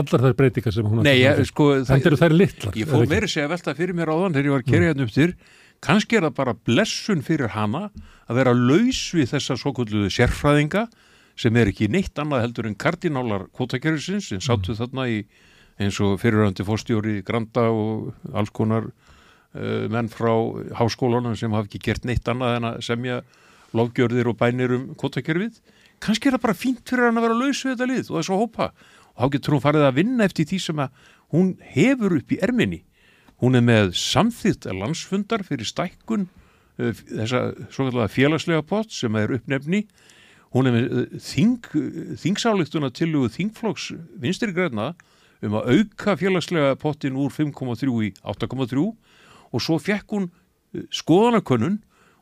allar 0.00 0.26
þær 0.28 0.38
breytingar 0.40 0.76
sem 0.76 0.88
hún 0.88 1.04
Nei, 1.06 1.16
ég, 1.22 1.42
sko, 1.50 1.72
Þannig 1.88 2.10
eru 2.12 2.22
þær 2.22 2.38
litlar 2.38 2.78
Ég 2.78 2.90
það 2.90 3.06
ekki? 3.06 3.14
meiri 3.16 3.32
segja 3.34 3.52
velta 3.54 3.76
fyrir 3.78 3.98
mér 3.98 4.14
áðan 4.14 4.36
þegar 4.36 4.50
ég 4.50 4.56
var 4.56 4.66
að 4.66 4.72
kerja 4.72 4.92
hérna 4.92 5.08
upp 5.08 5.16
til 5.16 5.30
kannski 5.84 6.18
er 6.18 6.28
það 6.28 6.36
bara 6.38 6.54
blessun 6.66 7.24
fyrir 7.24 7.52
hana 7.52 7.88
að 8.28 8.38
vera 8.38 8.54
laus 8.56 9.00
við 9.16 9.34
þessa 9.34 9.56
svo 9.60 9.74
kvölduðu 9.76 10.12
sérfræðinga 10.12 10.86
sem 11.40 11.56
er 11.58 11.70
ekki 11.70 11.90
neitt 11.90 12.18
annað 12.20 12.46
heldur 12.46 12.68
en 12.68 12.78
kardinálar 12.78 13.48
kvotakerfisins 13.56 14.30
sem 14.30 14.42
sáttu 14.42 14.76
þarna 14.78 15.08
í 15.10 15.18
eins 15.80 16.00
og 16.02 16.18
fyriröndi 16.22 16.66
fórstjóri 16.66 17.20
Granda 17.26 17.68
og 17.70 18.12
alls 18.34 18.52
konar 18.54 18.90
uh, 18.90 19.86
menn 19.90 20.10
frá 20.12 20.32
háskólanum 20.78 21.36
sem 21.38 21.52
hafa 21.54 21.68
ekki 21.68 21.82
gert 21.82 22.06
neitt 22.06 22.28
annað 22.30 22.58
en 22.58 22.68
að 22.70 22.82
semja 22.86 23.22
lofgjörðir 23.74 24.30
og 24.30 24.38
bænir 24.38 24.76
um 24.76 24.92
kvotakerfið 24.98 25.58
kannski 26.04 26.28
er 26.28 26.36
það 26.36 26.44
bara 26.44 26.58
fínt 26.58 26.88
fyrir 26.88 27.08
hann 27.08 27.18
að 27.18 27.26
vera 27.28 27.38
laus 27.38 27.62
við 27.64 27.74
þetta 27.74 27.90
lið 27.90 28.10
og 28.10 28.18
þessu 28.18 28.38
hópa. 28.38 28.70
Og 29.14 29.22
þá 29.22 29.34
getur 29.34 29.54
hún 29.56 29.64
farið 29.64 29.86
að 29.88 29.98
vinna 30.00 30.26
eftir 30.28 30.48
því 30.50 30.58
sem 30.62 30.82
að 30.84 31.04
hún 31.34 31.52
hefur 31.74 32.16
upp 32.18 32.34
í 32.34 32.40
erminni. 32.44 32.80
Hún 33.42 33.58
er 33.58 33.64
með 33.66 33.94
samþýtt 33.98 34.68
landsfundar 34.70 35.44
fyrir 35.46 35.68
stækkun 35.68 36.26
uh, 36.28 36.92
þessa 36.92 37.46
svo 37.70 37.88
kallega 37.88 38.10
félagslega 38.12 38.66
pott 38.66 38.92
sem 38.94 39.16
er 39.18 39.34
uppnefni. 39.38 39.84
Hún 40.54 40.70
er 40.70 40.76
með 40.76 40.86
uh, 40.90 41.18
þing, 41.22 41.70
þingsáleiktuna 42.22 42.92
til 42.94 43.12
þingflokks 43.38 43.90
vinstri 44.22 44.54
græna 44.54 44.92
um 45.44 45.56
að 45.60 45.70
auka 45.76 46.16
félagslega 46.20 46.76
pottin 46.80 47.16
úr 47.20 47.30
5,3 47.34 47.90
í 48.08 48.12
8,3 48.24 48.84
og 49.54 49.62
svo 49.62 49.78
fekk 49.82 50.14
hún 50.16 50.28
uh, 50.30 50.84
skoðanakönnun 50.94 51.80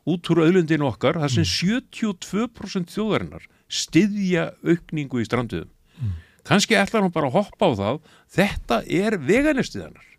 út 0.09 0.29
úr 0.33 0.43
auðlundinu 0.43 0.89
okkar 0.89 1.15
þar 1.21 1.31
sem 1.31 1.45
72% 1.47 2.91
þjóðarinnar 2.91 3.45
styðja 3.71 4.49
aukningu 4.67 5.21
í 5.23 5.27
stranduðum. 5.27 5.69
Kannski 6.43 6.75
ætlar 6.75 7.05
hún 7.05 7.13
bara 7.15 7.29
að 7.31 7.37
hoppa 7.39 7.69
á 7.71 7.71
það, 7.79 7.99
þetta 8.35 8.81
er 8.91 9.15
bara- 9.17 10.12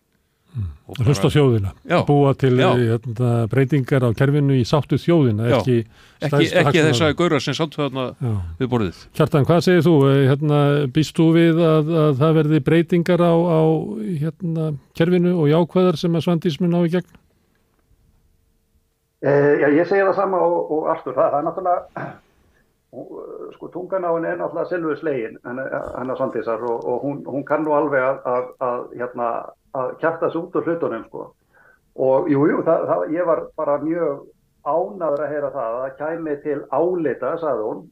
Hlusta 1.00 1.30
þjóðina, 1.32 1.72
Já. 1.88 1.96
búa 2.06 2.34
til 2.38 2.52
Já. 2.60 2.68
hérna, 2.76 3.30
breytingar 3.50 4.04
á 4.06 4.10
kerfinu 4.14 4.54
í 4.54 4.62
sáttu 4.68 4.98
þjóðina, 5.00 5.48
Já. 5.50 5.56
ekki 5.58 5.76
ekki, 6.22 6.50
ekki 6.60 6.84
þess 6.84 7.02
að 7.02 7.14
gaura 7.18 7.40
sem 7.42 7.56
sáttu 7.56 7.80
þarna 7.80 8.04
við 8.60 8.70
borðið. 8.70 9.00
Kjartan, 9.16 9.46
hvað 9.48 9.64
segir 9.66 9.82
þú? 9.86 9.94
Eh, 10.12 10.20
Hérna, 10.30 10.60
býst 10.94 11.16
þú 11.18 11.26
við 11.34 11.58
að, 11.58 11.90
að 12.04 12.20
það 12.20 12.38
verði 12.38 12.60
breytingar 12.68 13.24
á, 13.26 13.34
á 13.34 13.60
hérna, 14.22 14.68
kerfinu 14.94 15.34
og 15.40 15.50
jákvæðar 15.50 15.98
sem 15.98 16.14
að 16.14 16.26
Svandís 16.28 16.60
mun 16.62 16.78
á 16.78 16.80
í 16.86 16.92
gegn? 16.94 17.18
Eh, 19.24 19.54
já, 19.64 19.68
ég 19.72 19.88
segi 19.88 20.04
það 20.04 20.18
sama 20.20 20.38
og, 20.44 20.70
og 20.70 20.88
Artur, 20.92 21.16
það, 21.16 21.30
það 21.32 21.38
er 21.40 21.46
náttúrulega, 21.48 22.06
sko, 23.56 23.68
tungan 23.72 24.04
á 24.04 24.10
henni 24.12 24.28
er 24.30 24.40
náttúrulega 24.40 24.70
silfur 24.70 24.98
slegin, 25.00 25.38
hennar 25.48 26.18
Svandísar 26.18 26.62
og, 26.68 26.84
og 26.84 27.06
hún, 27.08 27.22
hún 27.24 27.46
kann 27.48 27.64
nú 27.64 27.72
alveg 27.74 28.04
að, 28.04 28.20
að, 28.28 28.50
að, 28.68 28.82
hérna, 29.00 29.28
að 29.74 29.96
kjarta 30.02 30.30
sig 30.30 30.40
út 30.40 30.56
úr 30.58 30.68
hlutunum, 30.68 31.08
sko. 31.08 31.26
Og 32.04 32.30
jú, 32.30 32.46
jú, 32.50 32.62
ég 33.14 33.26
var 33.26 33.46
bara 33.58 33.78
mjög 33.82 34.24
ánaður 34.64 35.24
að 35.24 35.32
heyra 35.32 35.50
það, 35.54 35.80
að 35.80 35.96
kæmi 36.00 36.36
til 36.42 36.60
álita, 36.72 37.34
sagði 37.42 37.66
hún, 37.68 37.82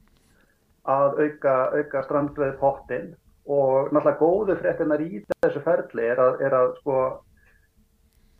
að 0.88 1.20
auka, 1.22 1.56
auka 1.78 2.02
strandveið 2.06 2.56
pottin 2.58 3.10
og 3.46 3.90
náttúrulega 3.92 4.18
góðu 4.18 4.56
fréttinar 4.58 5.02
í 5.02 5.22
þessu 5.42 5.62
ferli 5.62 6.06
er 6.10 6.20
að, 6.22 6.40
er 6.46 6.56
að 6.56 6.74
sko, 6.80 6.98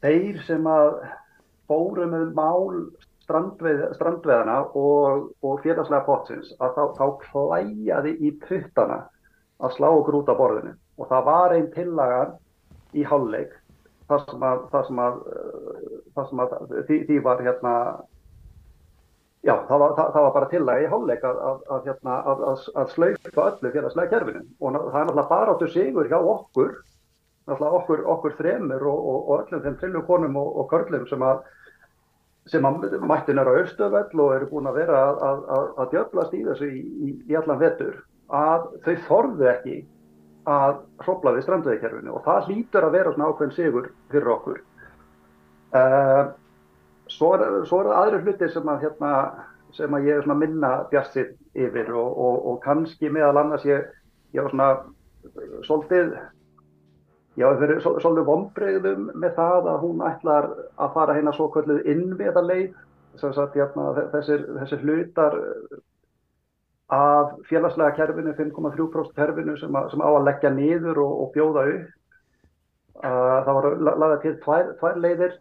þeir 0.03 0.43
sem 0.47 0.67
að 0.67 1.01
fóru 1.71 2.07
með 2.11 2.33
mál 2.37 2.83
strandveið, 3.25 3.83
strandveðana 3.97 4.59
og, 4.79 5.31
og 5.43 5.63
félagslega 5.63 6.07
pottsins 6.07 6.53
að 6.59 6.79
þá, 6.79 6.85
þá 6.99 7.07
klæjaði 7.27 8.15
í 8.19 8.33
puttana 8.43 9.03
að 9.63 9.77
slá 9.77 9.89
af 9.91 10.39
borðinu 10.39 10.75
og 10.99 11.09
það 11.11 11.27
var 11.29 11.55
einn 11.57 11.71
tillagan 11.75 12.35
í 12.95 13.05
hálfleik 13.09 13.53
þar 14.11 14.25
sem 14.29 14.47
að, 14.49 14.65
þar 14.73 14.89
sem 14.89 15.03
að, 15.03 15.21
uh, 15.33 16.01
þar 16.17 16.31
sem 16.31 16.43
að 16.45 16.57
því, 16.89 16.99
því 17.09 17.19
var 17.27 17.45
hérna 17.47 17.75
já, 19.43 19.55
það 19.69 19.83
var, 19.83 19.95
það, 19.99 20.09
það 20.15 20.27
var 20.27 20.35
bara 20.37 20.51
tillaga 20.53 20.85
í 20.85 20.91
hálfleik 20.93 21.27
að, 21.29 21.43
að, 21.47 21.91
hérna, 21.91 22.19
að, 22.33 22.93
slauka 22.95 23.47
öllu 23.49 23.75
félagslega 23.75 24.13
kerfinu 24.13 24.45
og 24.61 24.77
það 24.79 25.01
er 25.01 25.09
náttúrulega 25.09 25.31
bara 25.33 25.57
áttu 25.57 25.71
sigur 25.73 26.11
hjá 26.11 26.19
okkur 26.21 26.77
náttúrulega 27.49 27.81
okkur, 27.81 28.05
okkur 28.15 28.39
þremur 28.39 28.87
og, 28.93 29.09
og, 29.13 29.19
og 29.25 29.43
öllum 29.43 29.65
þeim 29.67 29.81
trillu 29.81 30.05
konum 30.07 30.39
og, 30.43 30.55
og 30.63 30.71
körlum 30.71 31.09
sem 31.11 31.27
að 31.27 31.43
sem 32.51 32.65
að 32.67 32.97
mættin 33.07 33.39
er 33.39 33.47
á 33.47 33.55
Östöfell 33.55 34.19
og 34.19 34.33
eru 34.35 34.49
búin 34.51 34.67
að 34.67 34.81
vera 34.81 35.03
að, 35.13 35.21
að, 35.23 35.67
að, 35.79 35.91
djöflast 35.93 36.33
í 36.35 36.41
þessu 36.47 36.69
í, 36.69 36.81
í, 36.83 37.11
í 37.31 37.37
allan 37.39 37.61
vetur 37.61 38.01
að 38.35 38.65
þau 38.83 38.95
þorðu 39.07 39.49
ekki 39.53 39.77
að 40.51 40.83
hrópla 41.05 41.35
við 41.37 41.47
strandveðikerfinu 41.47 42.15
og 42.17 42.25
það 42.27 42.49
hlýtur 42.49 42.87
að 42.87 42.95
vera 42.97 43.15
svona 43.15 43.31
ákveðin 43.31 43.57
sigur 43.57 43.89
fyrir 44.11 44.33
okkur. 44.35 44.61
Uh, 45.73 46.25
svo, 47.13 47.33
er, 47.37 47.47
svo 47.69 47.81
er 47.81 47.91
það 47.91 47.99
aðri 48.01 48.23
hluti 48.27 48.51
sem 48.53 48.69
að 48.69 48.87
hérna, 48.87 49.13
sem 49.77 49.97
að 49.97 50.09
ég 50.11 50.31
minna 50.37 50.73
bjarsið 50.91 51.33
yfir 51.55 51.95
og, 51.95 52.11
og, 52.27 52.37
og 52.51 52.61
kannski 52.65 53.13
meðal 53.13 53.41
annars 53.45 53.65
ég, 53.69 53.87
ég 54.37 54.45
var 54.45 54.53
svona 54.53 54.71
uh, 54.83 55.59
svolítið 55.69 56.17
Já, 57.33 57.47
það 57.57 57.63
er 57.65 57.79
svolítið 57.81 58.27
vonbreyðum 58.29 59.05
með 59.17 59.39
það 59.39 59.69
að 59.73 59.85
hún 59.87 60.03
ætlar 60.05 60.49
að 60.77 60.91
fara 60.97 61.15
hérna 61.17 61.33
svo 61.33 61.47
kvölduð 61.55 61.87
innviðarleið, 61.89 62.75
sem 63.23 63.33
sagt, 63.33 63.57
hérna, 63.57 63.87
þessir, 64.13 64.43
þessir 64.59 64.83
hlutar 64.85 65.37
eh, 65.39 65.79
af 66.93 67.35
félagslega 67.49 67.97
kerfinu, 67.97 68.35
5,3% 68.37 69.17
kerfinu 69.17 69.57
sem, 69.57 69.77
að, 69.77 69.91
sem 69.93 70.05
á 70.05 70.11
að 70.11 70.27
leggja 70.29 70.53
niður 70.53 71.03
og, 71.07 71.13
og 71.25 71.35
bjóða 71.37 71.67
upp. 71.73 71.91
Uh, 73.03 73.39
það 73.47 73.57
var 73.57 73.69
lagað 73.89 74.19
til 74.23 74.35
tvær, 74.45 74.67
tvær 74.79 74.99
leiðir 75.01 75.39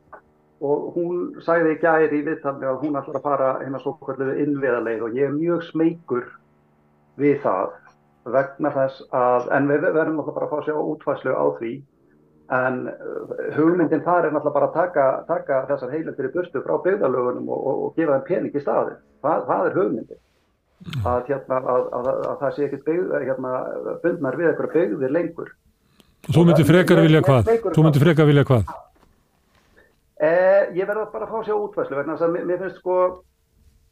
og 0.61 0.95
hún 0.95 1.17
sagði 1.43 1.75
í 1.75 1.79
gæri 1.81 2.21
í 2.21 2.23
viðtalni 2.25 2.69
að 2.69 2.79
hún 2.85 2.97
ætlar 2.97 3.19
að 3.19 3.25
fara 3.25 3.49
hérna 3.59 3.81
svo 3.81 3.95
kvölduð 3.99 4.39
innviðarleið 4.45 5.03
og 5.05 5.17
ég 5.17 5.27
er 5.27 5.35
mjög 5.35 5.65
smeykur 5.67 6.27
við 7.21 7.41
það 7.43 7.75
vegna 8.31 8.71
þess 8.75 9.03
að, 9.09 9.47
en 9.57 9.69
við 9.69 9.87
verðum 9.87 10.19
náttúrulega 10.21 10.37
bara 10.37 10.47
að 10.47 10.53
fá 10.53 10.57
að 10.61 10.67
sjá 10.69 10.75
útfæslu 10.93 11.35
á 11.35 11.45
því 11.59 11.73
en 12.61 12.81
uh, 12.91 13.37
hugmyndin 13.57 14.03
þar 14.05 14.29
er 14.29 14.35
náttúrulega 14.35 14.57
bara 14.57 14.69
að 14.71 14.79
taka, 14.79 15.05
taka 15.27 15.61
þessar 15.69 15.95
heilundir 15.95 16.29
í 16.29 16.33
burtu 16.33 16.63
frá 16.65 16.75
byggðalögunum 16.87 17.49
og, 17.51 17.61
og, 17.61 17.85
og 17.85 17.95
gefa 17.99 18.19
þeim 18.19 18.27
pening 18.27 18.57
í 18.57 18.63
staði. 18.63 18.97
Það, 19.25 19.47
það 19.51 19.69
er 19.69 19.79
hugmyndin. 19.79 20.25
Að, 20.81 21.27
hérna, 21.27 21.57
að, 21.61 21.83
að, 21.93 22.07
að 22.09 22.37
það 22.39 22.53
sé 22.55 22.67
ekkert 22.67 22.87
hérna, 23.21 23.51
bundnar 24.01 24.37
við 24.39 24.47
eitthvað 24.49 24.71
byggðir 24.77 25.11
lengur. 25.13 25.51
Þú 26.29 26.45
myndir 26.47 26.65
frekar 26.65 27.01
vilja 27.05 27.21
hvað? 27.25 27.51
Þú 27.67 27.83
myndir 27.85 28.03
frekar 28.05 28.29
vilja 28.29 28.45
hvað? 28.49 28.71
Eh, 30.21 30.63
ég 30.77 30.85
verða 30.85 31.07
bara 31.13 31.25
að 31.25 31.31
fá 31.33 31.37
að 31.39 31.47
sjá 31.49 31.55
útfæslu 31.57 31.97
vegna 31.97 32.15
þess 32.15 32.25
að 32.27 32.33
mér, 32.35 32.43
mér 32.49 32.59
finnst 32.61 32.81
sko, 32.81 32.97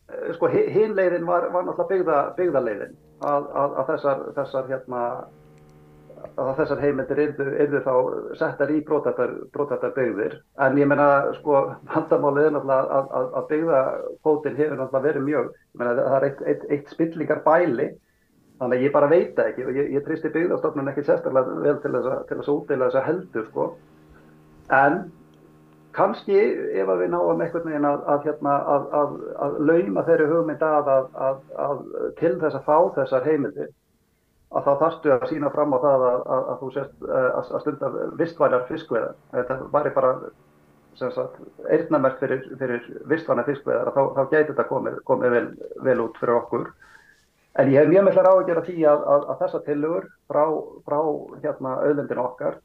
eh, 0.09 0.27
sko 0.37 0.49
hinleiðin 0.53 1.25
var, 1.29 1.47
var 1.53 1.65
náttúrulega 1.65 2.19
byggða, 2.37 2.89
að, 3.29 3.47
að 3.65 3.87
þessar, 3.87 4.21
þessar 4.37 4.69
hérna, 4.69 5.05
að 6.39 6.51
þessar 6.57 6.81
heimildir 6.83 7.21
yrðu 7.23 7.79
þá 7.85 7.93
settar 8.39 8.71
í 8.73 8.81
brótættar 8.87 9.95
byggðir 9.95 10.37
en 10.65 10.77
ég 10.79 10.89
menna 10.89 11.07
sko 11.37 11.61
vandamálið 11.93 12.49
er 12.49 12.53
náttúrulega 12.55 12.99
að, 12.99 13.09
að, 13.19 13.31
að 13.39 13.47
byggðakótin 13.53 14.59
hefur 14.59 14.77
náttúrulega 14.79 15.07
verið 15.07 15.27
mjög 15.27 15.49
ég 15.49 15.81
menna 15.81 15.95
það 15.99 16.17
er 16.17 16.27
eitt, 16.29 16.43
eitt, 16.51 16.65
eitt 16.69 16.93
spillingar 16.95 17.43
bæli 17.45 17.89
þannig 18.59 18.79
að 18.79 18.83
ég 18.83 18.95
bara 18.95 19.11
veit 19.11 19.39
ekki 19.39 19.67
og 19.67 19.77
ég, 19.77 19.93
ég 19.95 20.03
tristi 20.05 20.31
byggðastofnun 20.33 20.91
ekki 20.91 21.05
sérstaklega 21.07 21.61
vel 21.63 21.77
til 21.83 21.93
þess 21.95 22.49
að 22.49 22.51
útdeila 22.55 22.89
þess 22.89 22.99
að 22.99 23.07
heldur 23.07 23.47
sko. 23.47 23.67
En 24.75 24.97
kannski 25.95 26.37
ef 26.79 26.91
að 26.91 27.03
við 27.03 27.13
náum 27.13 27.41
einhvern 27.41 27.69
veginn 27.71 27.87
að, 27.87 28.03
að, 28.13 28.27
hérna, 28.27 28.55
að, 28.75 28.89
að 29.45 29.59
lauma 29.69 30.05
þeirri 30.07 30.27
hugmynd 30.33 30.65
að 30.67 30.91
til 32.19 32.33
þess 32.41 32.59
að 32.59 32.67
fá 32.67 32.77
þessar 32.99 33.29
heimildir 33.29 33.71
að 34.49 34.65
þá 34.65 34.71
þarfstu 34.81 35.13
að 35.13 35.25
sína 35.29 35.49
fram 35.53 35.73
á 35.77 35.79
það 35.83 36.05
að 36.09 36.53
þú 36.59 36.69
sést 36.75 37.07
eh, 37.07 37.31
að 37.39 37.63
stunda 37.63 37.89
vistvælar 38.19 38.67
fiskveðar. 38.69 39.17
Þetta 39.33 39.57
væri 39.75 39.95
bara 39.95 40.13
eirnamerk 41.69 42.17
fyrir, 42.19 42.41
fyrir 42.59 42.87
vistvælar 43.11 43.47
fiskveðar 43.47 43.91
þá, 43.95 44.01
þá 44.17 44.21
gæti 44.33 44.47
þetta 44.51 44.69
komið, 44.71 45.01
komið 45.07 45.35
vel, 45.35 45.45
vel 45.85 45.99
út 46.07 46.17
fyrir 46.21 46.39
okkur. 46.39 46.65
En 47.59 47.69
ég 47.73 47.81
hef 47.81 47.91
mjög 47.91 48.07
mikla 48.07 48.25
ráð 48.25 48.51
að 48.55 48.65
því 48.67 48.81
að 48.89 49.29
þessa 49.43 49.61
tilugur 49.67 50.09
frá, 50.31 50.43
frá 50.87 50.99
hérna, 51.43 51.77
auðlendin 51.85 52.21
okkar 52.23 52.59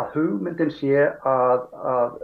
að 0.00 0.16
hugmyndin 0.16 0.70
sé 0.72 0.94
að, 1.28 1.64
að, 1.86 2.14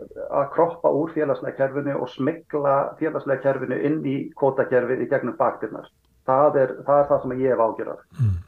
að 0.41 0.47
kroppa 0.55 0.91
úr 0.97 1.13
félagslega 1.15 1.59
kerfinu 1.59 1.97
og 2.01 2.09
smigla 2.11 2.77
félagslega 3.01 3.45
kerfinu 3.45 3.79
inn 3.87 3.99
í 4.09 4.17
kvotakerfið 4.39 5.05
í 5.05 5.09
gegnum 5.11 5.37
baktirnar. 5.39 5.91
Það 6.29 6.63
er, 6.63 6.73
það 6.87 7.03
er 7.03 7.11
það 7.11 7.23
sem 7.25 7.35
ég 7.41 7.53
hef 7.53 7.63
ágjörðað. 7.67 8.07
Mm. 8.17 8.39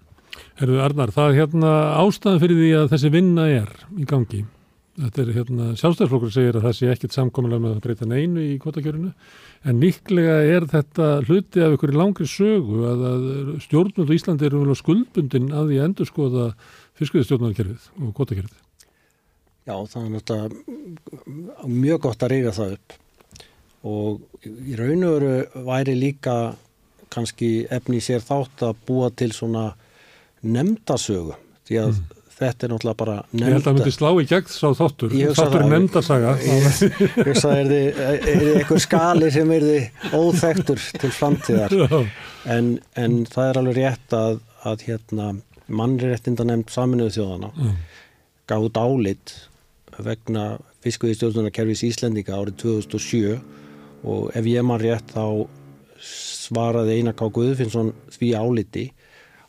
Herðu 0.61 0.81
Arnar, 0.85 1.13
það 1.15 1.31
er 1.31 1.39
hérna 1.43 1.71
ástæðan 2.01 2.43
fyrir 2.43 2.61
því 2.61 2.73
að 2.79 2.91
þessi 2.95 3.13
vinna 3.13 3.47
er 3.51 3.73
í 3.99 4.07
gangi. 4.09 4.43
Þetta 4.93 5.23
er 5.23 5.31
hérna, 5.33 5.67
sjálfstæðsflokkur 5.81 6.33
segir 6.35 6.57
að 6.59 6.67
það 6.67 6.75
sé 6.77 6.89
ekkit 6.93 7.15
samkominlega 7.17 7.65
með 7.65 7.77
að 7.79 7.85
breyta 7.87 8.09
neinu 8.11 8.43
í 8.45 8.59
kvotakjörinu 8.61 9.13
en 9.65 9.79
líklega 9.81 10.35
er 10.53 10.67
þetta 10.69 11.07
hluti 11.25 11.63
af 11.65 11.77
ykkur 11.79 11.95
langri 11.97 12.27
sögu 12.29 12.83
að, 12.91 13.05
að 13.09 13.23
stjórnvöldu 13.65 14.19
Íslandi 14.19 14.51
eru 14.51 14.77
skuldbundin 14.77 15.49
að 15.49 15.71
því 15.71 15.79
að 15.79 15.87
endur 15.87 16.11
skoða 16.11 16.49
fiskviðstjórnarkerfið 17.01 17.89
og 18.03 18.13
kvotakjörið. 18.19 18.59
Já, 19.63 19.77
það 19.79 20.03
er 20.03 20.13
náttúrulega 20.17 21.71
mjög 21.71 22.05
gott 22.05 22.27
að 22.27 22.35
reyga 22.35 22.53
það 22.59 22.77
upp 22.77 22.99
og 23.83 24.45
í 24.45 24.77
raun 24.79 25.07
og 25.07 25.17
veru 25.17 25.65
væri 25.71 25.95
líka 25.99 26.37
kannski 27.13 27.65
efni 27.73 28.01
sér 28.03 28.21
þátt 28.25 28.65
að 28.69 28.85
búa 28.87 29.09
til 29.15 29.33
svona 29.35 29.71
nefndasögu 30.43 31.37
því 31.69 31.79
að 31.83 31.93
mm. 31.93 32.19
þetta 32.39 32.67
er 32.67 32.73
náttúrulega 32.73 32.99
bara 33.03 33.17
nefnda. 33.23 33.45
Ég 33.47 33.55
held 33.55 33.61
að 33.61 33.69
það 33.69 33.79
myndi 33.79 33.95
slá 33.97 34.09
í 34.11 34.27
gegn 34.33 34.51
sá 34.53 34.67
þáttur, 34.81 35.15
þáttur 35.39 35.67
nefndasaga. 35.73 36.35
Ég 36.43 36.67
veist 37.29 37.47
að 37.49 37.61
er 37.61 37.71
þið 37.73 38.51
einhver 38.57 38.83
skali 38.87 39.31
sem 39.35 39.55
er 39.57 39.69
þið 39.69 40.11
óþektur 40.19 40.91
til 41.05 41.13
framtíðar 41.19 41.79
en, 42.57 42.75
en 42.99 43.23
það 43.31 43.49
er 43.49 43.63
alveg 43.63 43.81
rétt 43.81 44.19
að, 44.19 44.43
að 44.67 44.85
hérna, 44.89 45.31
mannréttinda 45.73 46.47
nefnd 46.49 46.75
saminuðu 46.75 47.17
þjóðana 47.19 47.55
mm. 47.55 47.81
gáð 48.51 48.83
álit 48.83 49.35
vegna 50.03 50.47
fiskviðstjórnarkerfis 50.83 51.85
Íslendinga 51.87 52.39
árið 52.39 52.57
2007 52.65 53.37
og 54.09 54.31
ef 54.35 54.49
ég 54.51 54.65
mann 54.67 54.83
rétt 54.83 55.13
þá 55.15 55.47
svaraði 56.03 56.99
Einar 56.99 57.15
K. 57.19 57.29
Guðfinnsson 57.31 57.93
því 58.17 58.33
áliti 58.35 58.87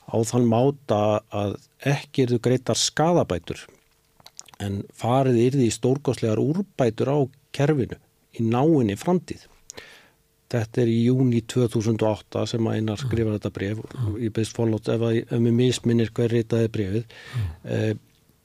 á 0.09 0.17
þann 0.27 0.49
máta 0.49 0.99
að 1.33 1.55
ekki 1.93 2.27
eru 2.27 2.41
greitar 2.43 2.79
skadabætur 2.79 3.63
en 4.63 4.83
farið 4.95 5.39
yrði 5.47 5.67
í 5.69 5.73
stórgóðslegar 5.73 6.41
úrbætur 6.41 7.11
á 7.11 7.19
kerfinu 7.55 7.97
í 8.37 8.45
náinni 8.45 8.95
framtíð. 8.99 9.47
Þetta 10.53 10.81
er 10.83 10.89
í 10.93 10.99
júni 11.07 11.41
2008 11.49 12.45
sem 12.51 12.67
Einar 12.69 12.99
skrifar 13.01 13.39
þetta 13.39 13.53
bref 13.53 13.79
og 13.81 14.17
ég 14.21 14.33
beðist 14.35 14.57
fólótt 14.57 14.91
ef, 14.93 15.05
ef 15.25 15.39
mér 15.41 15.55
misminnir 15.57 16.11
hver 16.13 16.29
reytaði 16.29 16.69
brefið. 16.73 17.15
Mm. 17.33 18.01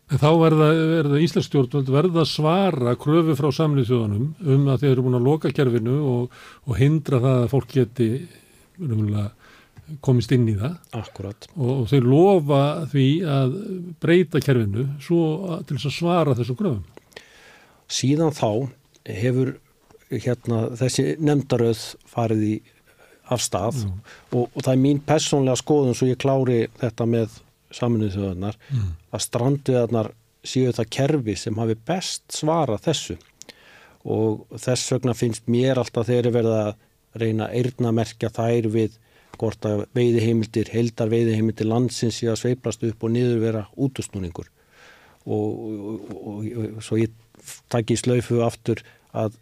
En 0.08 0.20
þá 0.22 0.28
verða, 0.40 0.68
verða 0.94 1.20
Íslandsstjórnvöld 1.20 1.90
verða 1.92 2.24
svara 2.24 2.94
kröfu 3.00 3.34
frá 3.36 3.50
samlið 3.52 3.90
þjóðanum 3.90 4.30
um 4.54 4.70
að 4.72 4.84
þeir 4.84 4.92
eru 4.94 5.04
búin 5.04 5.18
að 5.18 5.26
loka 5.28 5.52
kerfinu 5.52 5.98
og, 6.14 6.38
og 6.64 6.80
hindra 6.80 7.20
það 7.20 7.42
að 7.42 7.50
fólk 7.52 7.74
geti 7.74 8.08
komist 10.04 10.32
inn 10.34 10.48
í 10.50 10.56
það. 10.58 10.74
Akkurat. 10.98 11.48
Og, 11.56 11.86
þeir 11.90 12.08
lofa 12.08 12.62
því 12.92 13.06
að 13.36 13.56
breyta 14.02 14.42
kerfinu 14.44 14.88
svo 15.02 15.60
til 15.68 15.78
þess 15.78 15.90
að 15.90 15.96
svara 15.96 16.36
þessu 16.38 16.56
kröfum. 16.58 16.84
Síðan 17.88 18.34
þá 18.36 18.50
hefur 19.08 19.54
hérna, 20.12 20.66
þessi 20.76 21.14
nefndaröð 21.20 21.84
farið 22.08 22.44
í 22.48 22.56
afstaf 23.32 23.82
og, 23.84 24.46
og 24.48 24.62
það 24.62 24.72
er 24.72 24.80
mín 24.80 25.00
personlega 25.04 25.60
skoðun 25.60 25.96
svo 25.96 26.08
ég 26.08 26.20
klári 26.20 26.62
þetta 26.80 27.06
með 27.08 27.40
saminuð 27.74 28.14
þjóðanar 28.14 28.56
mm. 28.72 28.92
að 29.12 29.24
stranduðarnar 29.26 30.12
séu 30.48 30.72
það 30.72 30.92
kerfi 30.96 31.34
sem 31.36 31.58
hafi 31.60 31.76
best 31.88 32.24
svara 32.32 32.78
þessu 32.80 33.18
og 34.08 34.46
þess 34.56 34.94
vegna 34.94 35.16
finnst 35.18 35.50
mér 35.50 35.80
alltaf 35.80 36.08
þeirri 36.08 36.32
verið 36.38 36.56
að 36.56 36.70
reyna 37.20 37.48
að 37.48 37.58
eirnamerkja 37.60 38.30
þær 38.32 38.70
við 38.72 38.96
hvort 39.38 39.66
að 39.68 39.84
veiðiheimildir, 39.94 40.70
heldar 40.72 41.10
veiðiheimildir 41.12 41.68
landsins 41.68 42.18
sé 42.18 42.30
að 42.30 42.40
sveiplast 42.42 42.84
upp 42.88 43.04
og 43.04 43.12
niður 43.14 43.42
vera 43.42 43.66
útustúningur 43.76 44.48
og, 45.28 45.58
og, 45.58 46.46
og, 46.48 46.80
svo 46.84 46.98
ég 47.00 47.12
takk 47.70 47.92
í 47.92 47.98
slaufu 48.00 48.40
aftur 48.46 48.82
að 49.16 49.36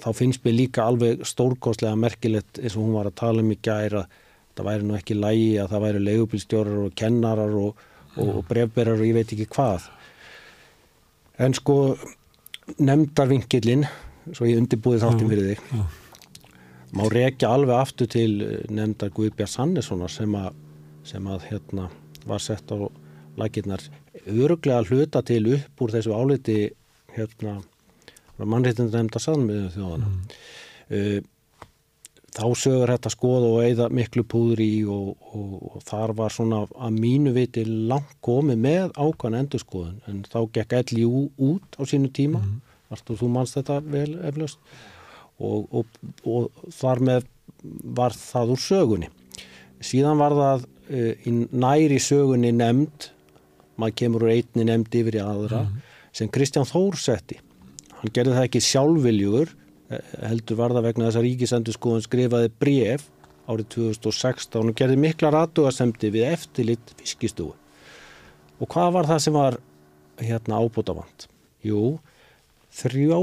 þá 0.00 0.10
finnst 0.16 0.44
mér 0.46 0.56
líka 0.56 0.84
alveg 0.86 1.24
stórkostlega 1.28 1.96
merkilegt 1.98 2.60
eins 2.60 2.76
og 2.76 2.86
hún 2.86 2.96
var 2.96 3.10
að 3.10 3.18
tala 3.20 3.44
um 3.44 3.52
í 3.52 3.58
gæra 3.60 4.06
það 4.54 4.68
væri 4.68 4.86
nú 4.88 4.96
ekki 4.98 5.18
lægi 5.18 5.50
að 5.60 5.72
það 5.72 5.84
væri 5.84 6.04
leigubilstjórar 6.08 6.80
og 6.84 6.94
kennarar 6.98 7.58
og, 7.58 7.82
og, 8.16 8.40
brefberar 8.48 9.00
og 9.00 9.08
ég 9.08 9.16
veit 9.18 9.34
ekki 9.34 9.48
hvað. 9.50 9.88
En 11.42 11.56
sko 11.58 11.76
nefndarvinkilinn 12.78 13.84
svo 14.30 14.48
ég 14.48 14.62
undirbúið 14.62 15.04
þáttum 15.04 15.32
fyrir 15.32 15.52
þig. 15.52 16.02
Má 16.94 17.04
rekja 17.12 17.50
alveg 17.54 17.76
aftur 17.76 18.10
til 18.10 18.40
eh, 18.44 18.64
nefndar 18.70 19.12
Guðbjörn 19.14 19.50
Sannessonar 19.50 20.12
sem 20.12 20.34
að, 20.38 20.54
sem 21.06 21.26
að 21.26 21.48
hérna 21.50 21.90
var 22.24 22.42
sett 22.42 22.70
á 22.70 22.78
lakirnar 23.38 23.82
öruglega 24.30 24.84
hluta 24.88 25.22
til 25.26 25.42
upp 25.56 25.84
úr 25.84 25.94
þessu 25.96 26.14
áliti 26.14 26.58
hérna 27.16 27.58
mannreitindur 28.38 28.96
nefndar 28.96 29.22
sannmiðum 29.22 29.72
þjóðana 29.74 30.10
mm. 30.10 30.20
uh, 30.94 31.22
þá 32.34 32.46
sögur 32.58 32.90
þetta 32.90 33.12
skoð 33.12 33.46
og 33.48 33.58
eigða 33.62 33.88
miklu 33.94 34.24
púður 34.26 34.62
í 34.64 34.70
og, 34.90 35.12
og, 35.34 35.52
og 35.70 35.84
þar 35.86 36.14
var 36.18 36.34
svona 36.34 36.64
að 36.66 36.96
mínu 37.04 37.34
viti 37.36 37.64
langt 37.64 38.16
komið 38.24 38.58
með 38.64 38.88
ákvæðan 38.96 39.38
endurskoðun. 39.42 40.00
En 40.10 40.24
þá 40.26 40.40
gekk 40.56 40.74
elli 40.80 41.04
út 41.06 41.78
á 41.78 41.82
sínu 41.86 42.10
tíma. 42.14 42.42
Mm. 42.42 42.58
Artur, 42.94 43.18
þú 43.20 43.30
mannst 43.36 43.58
þetta 43.58 43.78
vel 43.86 44.10
eflaust 44.26 44.58
og, 45.42 45.88
og 46.24 46.68
þar 46.74 47.02
með 47.08 47.26
var 47.96 48.14
það 48.16 48.54
úr 48.54 48.62
sögunni 48.62 49.10
síðan 49.84 50.20
var 50.20 50.36
það 50.38 50.68
uh, 50.68 51.10
í 51.26 51.34
næri 51.50 51.98
sögunni 52.02 52.52
nefnd 52.54 53.10
maður 53.80 53.98
kemur 54.02 54.26
úr 54.26 54.36
einni 54.36 54.68
nefnd 54.68 55.00
yfir 55.00 55.18
í 55.18 55.24
aðra 55.24 55.64
mm. 55.66 55.82
sem 56.14 56.30
Kristján 56.30 56.68
Þór 56.70 57.00
setti 57.00 57.40
hann 57.98 58.14
gerði 58.14 58.38
það 58.38 58.48
ekki 58.48 58.66
sjálfviljugur 58.68 59.54
heldur 60.24 60.58
var 60.58 60.74
það 60.74 60.86
vegna 60.88 61.08
þess 61.08 61.20
að 61.20 61.26
Ríkisendurskóðun 61.28 62.04
skrifaði 62.04 62.50
bref 62.60 63.04
árið 63.50 63.68
2016 63.76 64.70
og 64.70 64.78
gerði 64.78 64.96
mikla 65.00 65.32
ratugasemdi 65.34 66.10
við 66.14 66.30
eftirlitt 66.30 66.94
fiskistúi. 67.00 67.52
Og 68.62 68.70
hvað 68.70 68.92
var 68.96 69.08
það 69.10 69.22
sem 69.24 69.36
var 69.36 69.58
hérna 70.22 70.60
ábútafant? 70.62 71.26
Jú, 71.64 71.98
þrjó, 72.74 73.20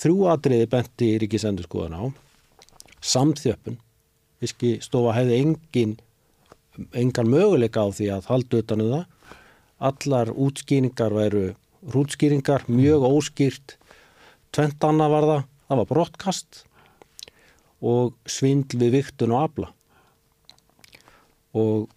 þrjú 0.00 0.28
atriði 0.32 0.68
benti 0.72 1.10
Ríkisendurskóðun 1.22 1.96
á, 1.98 2.04
samþjöppun, 3.04 3.78
fiskistofa 4.40 5.14
hefði 5.18 5.40
engin, 5.42 5.96
engan 6.96 7.30
möguleika 7.30 7.84
á 7.84 7.88
því 7.94 8.10
að 8.16 8.30
halda 8.32 8.62
utan 8.62 8.84
um 8.84 8.92
það, 8.94 9.04
allar 9.84 10.32
útskýringar 10.32 11.14
væru 11.14 11.46
rútskýringar, 11.92 12.64
mjög 12.72 13.04
óskýrt, 13.08 13.76
tvent 14.54 14.86
annað 14.86 15.12
var 15.12 15.28
það, 15.28 15.42
það 15.68 15.80
var 15.80 15.90
brottkast 15.90 16.62
og 17.84 18.14
svindl 18.30 18.80
við 18.80 18.94
viktun 18.98 19.34
og 19.34 19.42
afla. 19.44 19.70
Og 21.54 21.90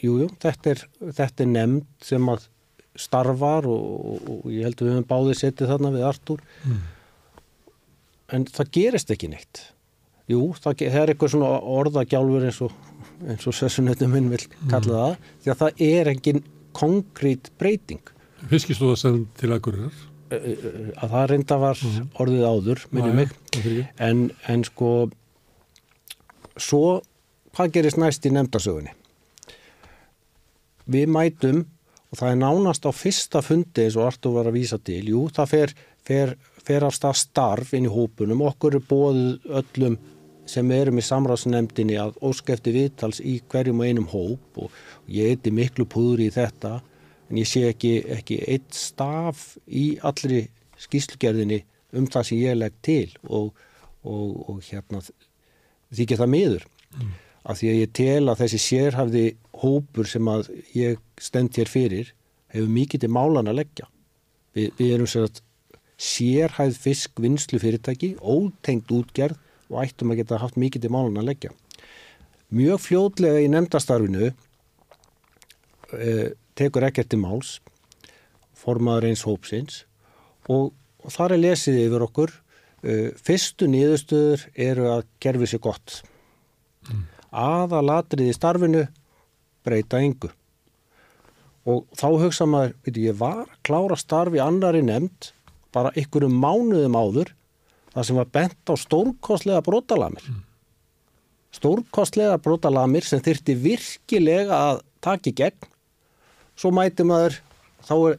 jújú, 0.00 0.26
jú, 0.26 0.30
þetta 0.42 0.72
er, 0.72 0.84
er 1.26 1.50
nefnd 1.50 1.84
sem 2.04 2.32
að 2.32 2.48
starfar 3.00 3.68
og, 3.70 3.86
og, 4.10 4.28
og 4.36 4.50
ég 4.52 4.66
held 4.66 4.80
að 4.80 4.88
við 4.88 4.94
höfum 4.94 5.08
báðið 5.12 5.40
setið 5.42 5.72
þarna 5.72 5.94
við 5.94 6.06
Artúr 6.10 6.44
mm. 6.64 6.82
en 8.36 8.46
það 8.58 8.72
gerist 8.78 9.12
ekki 9.14 9.30
neitt 9.32 9.62
jú, 10.30 10.42
það, 10.58 10.84
það 10.84 11.00
er 11.02 11.12
eitthvað 11.12 11.34
svona 11.36 11.54
orðagjálfur 11.76 12.48
eins 12.48 12.60
og 12.66 12.76
eins 13.24 13.46
og 13.48 13.56
sessunötu 13.56 14.08
minn 14.10 14.28
vil 14.32 14.42
kalla 14.68 14.82
mm. 14.82 15.00
það 15.00 15.32
því 15.44 15.52
að 15.52 15.62
það 15.62 15.82
er 15.86 16.12
engin 16.12 16.42
konkrét 16.76 17.50
breyting 17.60 18.12
Fiskistóða 18.50 18.98
sem 19.00 19.22
til 19.40 19.48
Akureyrar. 19.54 19.94
að 20.30 21.14
það 21.14 21.24
reynda 21.32 21.56
var 21.58 21.80
orðið 22.20 22.44
áður, 22.44 22.82
minni 22.92 23.14
mig 23.16 23.32
mig. 23.56 23.86
en, 24.02 24.28
en 24.46 24.64
sko 24.66 24.90
svo 26.56 27.00
hvað 27.56 27.72
gerist 27.78 28.00
næst 28.00 28.26
í 28.28 28.32
nefndasögunni 28.34 28.92
við 30.92 31.08
mætum 31.10 31.64
og 32.10 32.18
það 32.20 32.32
er 32.32 32.40
nánast 32.40 32.86
á 32.86 32.92
fyrsta 32.94 33.42
fundi 33.44 33.86
eins 33.86 33.96
og 33.98 34.08
Artur 34.08 34.36
var 34.36 34.50
að 34.50 34.58
vísa 34.60 34.78
til. 34.82 35.02
Jú, 35.10 35.26
það 35.34 35.52
fer, 35.52 35.72
fer, 36.06 36.34
fer 36.66 36.86
af 36.86 36.94
stað 36.96 37.18
starf 37.22 37.72
inn 37.76 37.88
í 37.88 37.92
hópunum, 37.92 38.44
okkur 38.46 38.78
er 38.78 38.86
bóðið 38.90 39.56
öllum 39.60 39.98
sem 40.46 40.70
erum 40.70 41.00
í 41.00 41.04
samráðsnefndinni 41.04 41.96
að 41.98 42.18
óskefti 42.24 42.74
viðtals 42.74 43.18
í 43.18 43.40
hverjum 43.50 43.82
og 43.82 43.88
einum 43.88 44.10
hóp. 44.12 44.60
Og 44.62 44.76
ég 45.10 45.34
eiti 45.34 45.52
miklu 45.54 45.86
púður 45.90 46.22
í 46.26 46.30
þetta 46.34 46.78
en 47.26 47.40
ég 47.40 47.50
sé 47.50 47.64
ekki, 47.72 47.98
ekki 48.18 48.38
eitt 48.46 48.70
staf 48.76 49.56
í 49.66 49.96
allri 50.06 50.44
skýslugerðinni 50.82 51.64
um 51.98 52.06
það 52.10 52.28
sem 52.30 52.42
ég 52.44 52.58
legg 52.60 52.78
til. 52.86 53.10
Og, 53.26 53.50
og, 54.06 54.34
og 54.46 54.62
hérna 54.68 55.02
þykja 55.02 56.22
það 56.22 56.34
miður. 56.36 56.68
Mm. 56.96 57.14
Af 57.46 57.60
því 57.60 57.70
að 57.70 57.80
ég 57.80 57.92
tel 57.94 58.28
að 58.28 58.40
þessi 58.42 58.60
sérhafði 58.62 59.24
hópur 59.62 60.08
sem 60.10 60.30
að 60.30 60.48
ég 60.76 61.00
stend 61.22 61.56
hér 61.56 61.70
fyrir 61.70 62.12
hefur 62.52 62.72
mikið 62.76 63.04
til 63.04 63.12
málan 63.14 63.50
að 63.50 63.60
leggja. 63.60 63.86
Vi, 64.56 64.70
við 64.78 64.94
erum 64.96 65.10
sér 65.10 65.28
að 65.28 65.42
sérhæð 65.96 66.80
fisk 66.80 67.22
vinslu 67.22 67.60
fyrirtæki 67.62 68.16
ótengt 68.20 68.90
útgerð 68.92 69.38
og 69.70 69.80
ættum 69.84 70.12
að 70.12 70.22
geta 70.22 70.40
haft 70.42 70.58
mikið 70.60 70.86
til 70.86 70.92
málan 70.94 71.20
að 71.20 71.30
leggja. 71.30 71.52
Mjög 72.54 72.82
fljótlega 72.84 73.42
í 73.42 73.48
nefndastarfinu 73.50 74.30
eh, 74.30 76.28
tekur 76.58 76.86
ekkert 76.86 77.10
til 77.12 77.22
máls 77.22 77.56
formaður 78.56 79.10
eins 79.10 79.24
hópsins 79.26 79.84
og, 80.48 80.72
og 81.02 81.14
þar 81.14 81.36
er 81.36 81.42
lesið 81.42 81.80
yfir 81.86 82.04
okkur 82.06 82.32
uh, 82.32 83.10
fyrstu 83.20 83.68
nýðustöður 83.70 84.46
eru 84.68 84.88
að 84.94 85.04
gerfi 85.22 85.50
sér 85.50 85.62
gott. 85.66 86.00
Mm. 86.88 87.04
Aðalatrið 87.32 88.30
í 88.30 88.36
starfinu 88.36 88.84
breyta 89.66 90.00
yngu 90.02 90.30
og 91.66 91.86
þá 91.98 92.06
hugsa 92.22 92.46
maður, 92.46 92.76
veit 92.86 93.00
ég 93.02 93.16
var 93.18 93.48
klára 93.66 93.98
starfi 93.98 94.38
annari 94.42 94.84
nefnd 94.86 95.32
bara 95.74 95.92
ykkurum 95.98 96.36
mánuðum 96.40 96.96
áður 96.96 97.32
það 97.96 98.08
sem 98.08 98.20
var 98.20 98.30
bent 98.32 98.70
á 98.70 98.74
stórkostlega 98.76 99.64
brotalamir. 99.64 100.26
Mm. 100.28 100.42
stórkostlega 101.56 102.36
brotalamir 102.44 103.06
sem 103.08 103.22
þyrti 103.24 103.56
virkilega 103.56 104.56
að 104.70 104.82
taka 105.00 105.30
í 105.30 105.36
gegn. 105.36 105.70
Svo 106.56 106.72
mæti 106.76 107.04
maður 107.08 107.38
þá 107.86 107.94
er, 107.96 108.18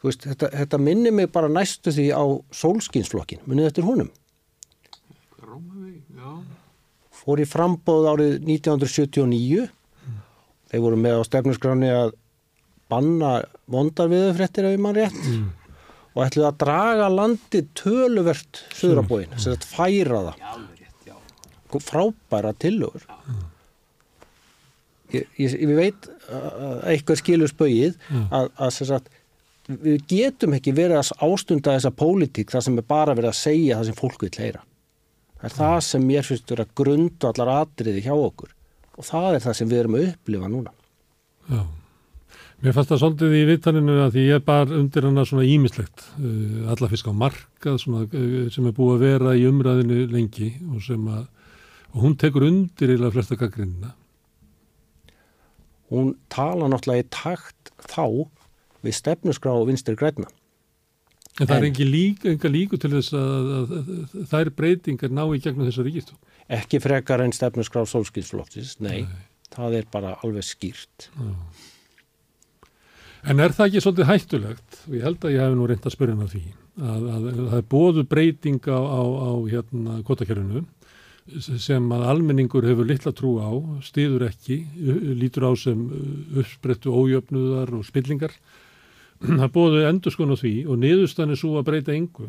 þú 0.00 0.08
veist, 0.08 0.24
þetta, 0.24 0.50
þetta 0.62 0.80
minnir 0.80 1.14
mig 1.14 1.28
bara 1.34 1.50
næstu 1.52 1.92
því 1.92 2.08
á 2.16 2.24
sólskinsflokkin 2.54 3.44
munið 3.48 3.70
eftir 3.70 3.86
honum 3.88 4.10
Rómavík, 5.38 6.02
já. 6.12 6.30
Fór 7.28 7.42
í 7.42 7.44
frambóð 7.48 8.06
árið 8.08 8.38
1979 8.40 9.66
þeir 10.70 10.84
voru 10.84 10.98
með 11.00 11.20
á 11.20 11.22
stefnusgráni 11.28 11.90
að 11.92 12.14
banna 12.88 13.32
vondar 13.68 14.08
viðurfrettir 14.08 14.70
ef 14.70 14.80
mann 14.80 14.96
rétt 14.96 15.18
og 16.14 16.22
ætluði 16.24 16.48
að 16.48 16.56
draga 16.62 17.10
landi 17.12 17.62
töluvert 17.76 18.62
söðrabóin, 18.74 19.28
þess 19.36 19.52
að 19.52 19.66
færa 19.68 20.22
það. 20.24 20.40
Alveg 20.54 20.80
rétt, 20.80 21.10
já. 21.10 21.14
frábæra 21.84 22.54
tillögur. 22.56 23.04
Ég, 25.12 25.28
ég, 25.40 25.52
ég 25.52 25.76
veit 25.76 26.08
að 26.32 26.88
eitthvað 26.94 27.20
skilur 27.22 27.52
spögið 27.52 28.00
að, 28.10 28.50
að 28.56 28.72
sem 28.76 28.88
sagt, 28.88 29.12
við 29.68 30.02
getum 30.08 30.56
ekki 30.56 30.74
verið 30.76 31.02
að 31.02 31.12
ástunda 31.28 31.76
þessa 31.76 31.92
pólitík 31.92 32.52
þar 32.52 32.64
sem 32.64 32.80
er 32.80 32.88
bara 32.88 33.14
verið 33.16 33.30
að 33.34 33.40
segja 33.42 33.78
það 33.78 33.90
sem 33.90 34.00
fólk 34.00 34.24
vil 34.24 34.34
heyra 34.40 34.64
það 35.38 35.48
er 35.48 35.56
það 35.58 35.80
sem 35.88 36.06
mér 36.10 36.26
finnst 36.26 36.52
vera 36.52 36.68
grundu 36.80 37.30
allar 37.30 37.54
atriði 37.62 38.04
hjá 38.06 38.14
okkur 38.14 38.54
og 38.98 39.06
það 39.06 39.34
er 39.34 39.44
það 39.46 39.58
sem 39.60 39.70
við 39.70 39.82
erum 39.82 39.98
að 39.98 40.08
upplifa 40.12 40.52
núna 40.52 40.74
Já. 41.48 41.62
Mér 42.58 42.74
fannst 42.74 42.90
það 42.90 43.00
svolítið 43.04 43.34
í 43.38 43.42
vittaninu 43.46 43.96
að 44.02 44.16
því 44.16 44.22
ég 44.26 44.42
bar 44.42 44.72
undir 44.74 45.04
hana 45.06 45.22
svona 45.28 45.44
ímislegt, 45.46 46.02
uh, 46.18 46.72
alla 46.72 46.88
fisk 46.90 47.06
á 47.06 47.14
markað 47.14 47.76
svona, 47.78 48.08
uh, 48.10 48.48
sem 48.50 48.66
er 48.66 48.74
búið 48.74 48.96
að 48.96 49.04
vera 49.06 49.34
í 49.38 49.44
umræðinu 49.46 49.98
lengi 50.10 50.48
og 50.66 50.82
sem 50.82 51.04
að, 51.06 51.28
og 51.94 52.02
hún 52.02 52.16
tekur 52.18 52.48
undir 52.48 52.96
eða 52.96 53.12
flesta 53.14 53.38
gaggrinna. 53.38 53.94
hún 55.88 56.16
tala 56.28 56.68
náttúrulega 56.68 57.06
í 57.06 57.08
takt 57.14 57.70
þá 57.88 58.26
við 58.84 58.96
stefnusgrá 58.98 59.54
og 59.54 59.70
vinstir 59.70 59.96
græna 59.96 60.28
En 61.38 61.46
það 61.46 61.54
En- 61.56 61.62
er 61.62 61.66
engi 61.68 61.86
lík, 61.86 62.24
enga 62.26 62.50
líku 62.50 62.78
til 62.82 62.90
þess 62.96 63.12
að, 63.14 63.48
að, 63.58 63.72
að 63.78 64.28
þær 64.32 64.50
breytingar 64.58 65.12
ná 65.14 65.24
í 65.30 65.40
gegnum 65.44 65.68
þessa 65.68 65.84
ríkistú. 65.86 66.16
ekki 66.48 66.80
frekar 66.80 67.20
en 67.20 67.32
stefnusgrá 67.36 67.82
sólskinsflokksins, 67.86 68.78
nei, 68.80 69.04
það 69.54 69.74
er 69.82 69.88
bara 69.92 70.14
alveg 70.24 70.46
skýrt. 70.48 71.08
En 73.28 73.42
er 73.42 73.52
það 73.52 73.66
ekki 73.68 73.82
svolítið 73.84 74.08
hættulegt, 74.08 74.78
ég 74.94 75.04
held 75.04 75.24
að 75.26 75.34
ég 75.34 75.42
hef 75.42 75.54
nú 75.58 75.66
reynd 75.68 75.86
að 75.88 75.94
spyrja 75.94 76.16
af 76.24 76.32
því, 76.32 76.42
að, 76.78 77.06
að, 77.12 77.24
að 77.32 77.40
það 77.50 77.56
er 77.58 77.66
bóðu 77.74 78.04
breyting 78.12 78.68
á, 78.70 78.78
á, 78.78 79.02
á 79.02 79.30
hérna, 79.50 79.96
kvotakerfinu 80.06 80.64
sem 81.44 81.90
að 81.92 82.06
almenningur 82.08 82.64
hefur 82.64 82.88
litla 82.88 83.12
trú 83.12 83.34
á, 83.42 83.50
stiður 83.84 84.24
ekki, 84.30 84.62
lítur 85.18 85.50
á 85.50 85.52
sem 85.60 85.82
uppsprettu 86.40 86.94
ójöfnuðar 86.94 87.74
og 87.76 87.84
spillingar. 87.84 88.32
Það 89.40 89.52
bóðu 89.54 89.84
endur 89.88 90.14
skon 90.14 90.34
á 90.34 90.36
því 90.38 90.54
og 90.68 90.80
niðurstan 90.82 91.34
er 91.34 91.40
svo 91.40 91.56
að 91.58 91.68
breyta 91.70 91.94
engu. 91.94 92.28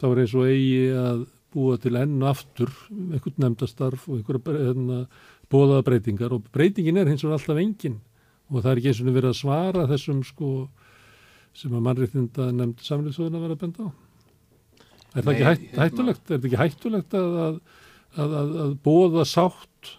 Það 0.00 0.12
var 0.12 0.20
eins 0.22 0.34
og 0.36 0.50
eigi 0.50 0.78
að 0.96 1.24
búa 1.56 1.78
til 1.80 1.96
enn 1.96 2.16
og 2.20 2.30
aftur 2.30 2.72
einhvern 2.90 3.38
nefndastarf 3.44 4.08
og 4.10 4.18
einhverja 4.18 4.66
hérna, 4.68 4.98
bóðaða 5.52 5.86
breytingar 5.86 6.34
og 6.36 6.48
breytingin 6.52 7.00
er 7.00 7.08
hins 7.08 7.24
vegar 7.24 7.38
alltaf 7.38 7.60
engin 7.62 8.00
og 8.50 8.60
það 8.60 8.70
er 8.72 8.80
ekki 8.80 8.90
eins 8.92 9.00
og 9.00 9.08
verið 9.14 9.30
að 9.30 9.38
svara 9.40 9.86
þessum 9.90 10.20
sko 10.26 10.50
sem 11.56 11.72
að 11.72 11.86
mannréttinda 11.86 12.50
nefnd 12.52 12.84
samlýðsóðuna 12.84 13.40
verið 13.42 13.56
að 13.56 13.62
benda 13.64 13.86
á. 13.88 13.90
Er 15.16 15.24
það 15.24 15.30
Nei, 15.30 15.36
ekki 15.36 15.46
hætt, 15.46 15.62
hérna- 15.64 15.86
hættulegt? 15.86 16.24
Er 16.26 16.34
þetta 16.34 16.50
ekki 16.50 16.60
hættulegt 16.60 17.16
að, 17.16 17.38
að, 17.46 17.56
að, 18.16 18.36
að, 18.40 18.52
að 18.66 18.74
bóða 18.84 19.24
sátt 19.30 19.92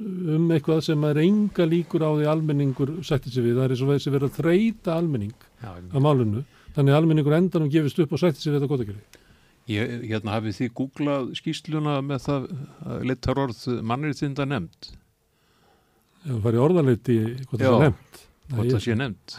um 0.00 0.50
eitthvað 0.54 0.82
sem 0.86 1.04
er 1.08 1.18
enga 1.24 1.64
líkur 1.66 2.04
á 2.06 2.10
því 2.14 2.26
almenningur 2.30 2.92
sætti 3.06 3.32
sig 3.34 3.42
við. 3.44 3.56
Það 3.58 3.64
er 3.64 3.74
eins 3.74 3.82
og 3.82 3.90
þessi 3.94 4.12
verið 4.14 4.28
að 4.28 4.36
þreita 4.38 4.94
almenning 4.94 5.34
Já, 5.62 5.70
á 5.74 5.98
málunu. 5.98 6.44
Þannig 6.76 6.92
að 6.94 6.98
almenningur 7.00 7.34
endanum 7.38 7.70
gefist 7.72 7.98
upp 8.04 8.12
og 8.14 8.20
sætti 8.22 8.40
sig 8.44 8.52
við 8.52 8.60
þetta 8.60 8.70
gotakjöri. 8.74 9.02
Ég, 9.68 9.90
hérna 10.08 10.36
hafið 10.38 10.54
þið 10.62 10.70
googlað 10.78 11.26
skýsluna 11.36 11.98
með 12.00 12.22
það 12.24 12.46
leittar 13.10 13.40
orð 13.42 13.64
mannréttinda 13.84 14.46
nefnd, 14.48 14.92
Ef 16.18 16.30
það 16.34 16.42
farið 16.46 16.62
orðanleiti 16.64 17.16
hvað 17.48 17.60
það 17.60 17.68
Já. 17.68 17.74
er 17.74 17.84
nefnt. 17.88 18.22
hvort 18.54 18.70
það 18.72 18.82
sé 18.86 18.94
nefnd. 18.98 19.34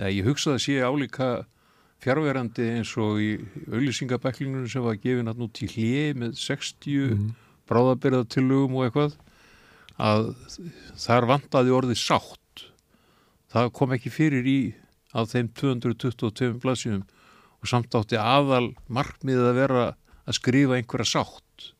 Þegar 0.00 0.14
ég 0.16 0.24
hugsa 0.30 0.50
að 0.54 0.62
sé 0.64 0.74
álíka 0.80 1.28
fjárverandi 2.00 2.66
eins 2.78 2.94
og 2.96 3.20
í 3.20 3.28
auðlýsingabæklingunum 3.68 4.70
sem 4.72 4.82
var 4.82 4.96
gefin 4.96 5.28
að 5.28 5.38
nú 5.42 5.50
til 5.52 5.68
hlið 5.68 6.14
með 6.22 6.32
60 6.40 7.10
Mhm. 7.10 7.34
bráðabyrðatillögum 7.68 8.74
og 8.80 8.86
eitthvað 8.88 9.12
að 10.00 10.30
þar 11.00 11.28
vantaði 11.30 11.74
orðið 11.76 12.00
sátt. 12.00 12.64
Það 13.50 13.72
kom 13.76 13.94
ekki 13.96 14.12
fyrir 14.14 14.46
í 14.46 14.58
á 15.10 15.26
þeim 15.26 15.50
222 15.58 16.54
blaðsjum 16.62 17.02
og 17.60 17.68
samt 17.68 17.94
átti 17.98 18.18
aðal 18.20 18.70
markmiðið 18.88 19.48
að 19.50 19.58
vera 19.58 19.84
að 20.24 20.38
skrifa 20.38 20.78
einhverja 20.78 21.10
sátt. 21.16 21.72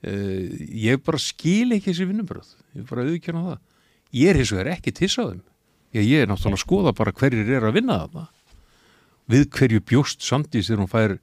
Uh, 0.00 0.48
ég 0.72 1.00
bara 1.04 1.20
skil 1.20 1.70
ekki 1.76 1.90
þessi 1.90 2.08
vinnubröð, 2.08 2.54
ég 2.78 2.86
bara 2.88 3.04
auðkjörna 3.06 3.46
það. 3.46 3.64
Ég 4.16 4.32
er 4.32 4.40
hins 4.40 4.52
vegar 4.54 4.72
ekki 4.74 4.94
tissaðum. 4.96 5.42
Ég, 5.94 6.06
ég 6.06 6.22
er 6.22 6.30
náttúrulega 6.30 6.58
að 6.58 6.64
skoða 6.64 6.94
bara 6.96 7.14
hverjir 7.14 7.50
er 7.56 7.66
að 7.68 7.76
vinna 7.76 7.98
þarna. 8.04 8.28
Við 9.30 9.44
hverju 9.54 9.82
bjóst 9.86 10.24
Sandís 10.26 10.70
þegar 10.70 10.82
hún 10.82 10.90
fær 10.90 11.16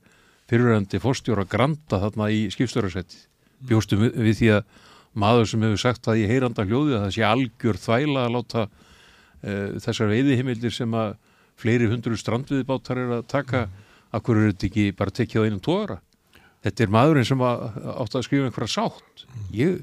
fyriröndi 0.47 1.01
fórstjóra 1.03 1.43
granda 1.49 1.99
þarna 2.05 2.29
í 2.31 2.45
skipstjórasætti. 2.53 3.25
Bjóstum 3.67 4.05
við 4.13 4.37
því 4.39 4.51
að 4.59 4.77
maður 5.17 5.49
sem 5.51 5.65
hefur 5.65 5.81
sagt 5.81 6.05
það 6.05 6.21
í 6.21 6.27
heyranda 6.29 6.65
hljóði 6.67 6.95
að 6.97 7.03
það 7.05 7.15
sé 7.15 7.25
algjör 7.27 7.81
þvæla 7.83 8.25
að 8.25 8.35
láta 8.35 8.63
uh, 8.67 9.79
þessar 9.83 10.11
veiðihimildir 10.13 10.75
sem 10.75 10.97
að 10.97 11.15
fleiri 11.57 11.89
hundru 11.89 12.17
strandviðbátar 12.19 13.01
er 13.01 13.13
að 13.17 13.29
taka 13.31 13.65
að 14.13 14.23
hverju 14.27 14.43
er 14.45 14.53
þetta 14.53 14.67
ekki 14.69 14.85
bara 14.97 15.15
tekið 15.17 15.41
á 15.41 15.45
einum 15.47 15.63
tóra. 15.63 15.97
Þetta 16.65 16.83
er 16.83 16.93
maðurinn 16.93 17.27
sem 17.27 17.43
að, 17.45 17.65
átti 17.97 18.19
að 18.19 18.25
skrifa 18.27 18.49
einhverja 18.49 18.73
sátt. 18.73 19.25
Ég 19.55 19.81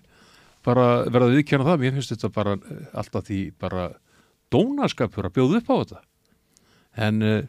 bara 0.64 0.87
verða 1.05 1.29
að 1.29 1.37
viðkjanna 1.38 1.68
það, 1.68 1.83
mér 1.83 1.94
finnst 1.97 2.14
þetta 2.14 2.31
bara 2.35 2.55
eh, 2.57 2.87
alltaf 3.03 3.27
því 3.29 3.40
bara 3.61 3.88
dónaskapur 4.55 5.29
að 5.29 5.37
bjóða 5.37 5.61
upp 5.61 5.70
á 5.70 5.77
þetta. 5.77 6.01
En 7.05 7.27
uh, 7.27 7.40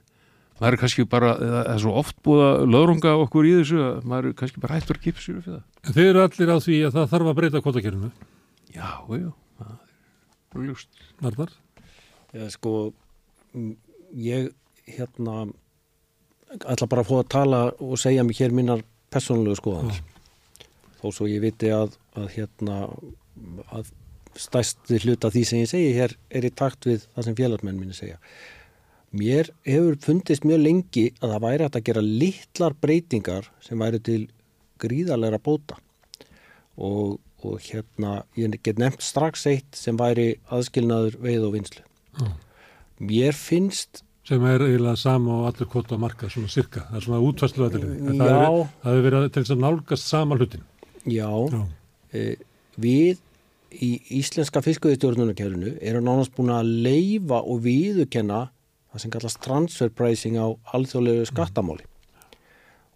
maður 0.59 0.77
er 0.77 0.81
kannski 0.83 1.05
bara, 1.11 1.33
það 1.41 1.71
er 1.73 1.81
svo 1.83 1.95
oft 2.01 2.17
búið 2.25 2.43
að 2.45 2.65
löðrunga 2.75 3.15
okkur 3.25 3.49
í 3.49 3.53
þessu 3.59 3.81
að 3.83 4.07
maður 4.11 4.29
er 4.29 4.37
kannski 4.41 4.63
bara 4.63 4.79
hættur 4.79 4.99
að 4.99 5.05
kipa 5.07 5.23
sér 5.23 5.39
við 5.39 5.49
það. 5.49 5.63
En 5.83 5.97
þeir 5.97 6.09
eru 6.11 6.23
allir 6.23 6.53
á 6.55 6.57
því 6.65 6.77
að 6.87 6.95
það 6.95 7.11
þarf 7.13 7.31
að 7.31 7.37
breyta 7.39 7.63
kvotakerfinu. 7.65 8.11
Já, 8.75 8.89
já, 9.19 9.29
það 9.59 9.75
er 10.55 10.65
ljúst. 10.69 11.03
Varðar. 11.23 11.53
Ég, 12.35 12.49
sko, 12.55 12.73
ég 14.15 14.49
hérna 14.95 15.45
ætla 16.63 16.87
bara 16.87 17.03
að 17.03 17.09
fá 17.09 17.15
að 17.19 17.31
tala 17.33 17.61
og 17.83 17.99
segja 17.99 18.23
mig 18.23 18.39
hér 18.39 18.53
minnar 18.55 18.83
persónulegu 19.13 19.59
skoðanir 19.59 20.01
þó 21.01 21.07
svo 21.13 21.29
ég 21.29 21.43
viti 21.43 21.71
að, 21.73 21.95
að 22.17 22.27
hérna 22.35 22.81
að 23.75 23.91
stærsti 24.39 24.99
hluta 25.03 25.31
því 25.31 25.43
sem 25.47 25.63
ég 25.63 25.71
segi 25.71 25.95
hér 25.95 26.15
er 26.29 26.47
í 26.47 26.51
takt 26.51 26.87
við 26.89 27.05
það 27.15 27.27
sem 27.27 27.37
félagsmenn 27.39 27.79
minni 27.79 27.97
segja 27.97 28.19
mér 29.15 29.51
hefur 29.67 29.97
fundist 30.03 30.45
mjög 30.47 30.63
lengi 30.63 31.05
að 31.21 31.33
það 31.33 31.45
væri 31.47 31.67
að 31.67 31.83
gera 31.89 32.05
litlar 32.05 32.77
breytingar 32.81 33.49
sem 33.63 33.81
væri 33.81 34.01
til 34.03 34.21
gríðarleira 34.81 35.39
bóta 35.39 35.77
og, 36.75 37.19
og 37.43 37.59
hérna 37.63 38.23
ég 38.39 38.57
get 38.63 38.81
nefnt 38.81 39.05
strax 39.05 39.45
eitt 39.51 39.77
sem 39.79 39.97
væri 39.99 40.35
aðskilnaður 40.51 41.19
veið 41.23 41.47
og 41.47 41.55
vinslu 41.55 41.85
mm. 42.19 42.33
mér 43.07 43.37
finnst 43.37 44.03
sem 44.25 44.41
er 44.49 44.63
eiginlega 44.65 44.97
sama 44.97 45.37
á 45.45 45.51
allir 45.51 45.69
kvota 45.69 45.99
marka, 46.01 46.29
svona 46.33 46.49
cirka, 46.49 46.87
það 46.89 46.97
er 46.97 47.05
svona 47.05 47.21
útfæslu 47.27 47.67
aðeins, 47.67 48.17
það 48.17 48.89
hefur 48.89 49.05
verið 49.05 49.27
til 49.29 49.43
þess 49.43 49.53
að 49.53 49.61
nálgast 49.61 50.09
sama 50.09 50.37
hlutin. 50.39 50.63
Já, 51.05 51.29
Já. 51.53 51.59
E, 52.09 52.23
við 52.81 53.21
í 53.75 53.89
íslenska 54.17 54.63
fiskauðistjórnunarkerfinu 54.65 55.75
erum 55.77 56.07
nánast 56.07 56.33
búin 56.33 56.53
að 56.55 56.71
leifa 56.87 57.43
og 57.43 57.61
viðukenna 57.67 58.47
það 58.95 59.03
sem 59.03 59.11
kallast 59.11 59.41
transfer 59.43 59.91
pricing 59.91 60.39
á 60.39 60.47
alþjóðlegu 60.71 61.27
skattamáli 61.27 61.83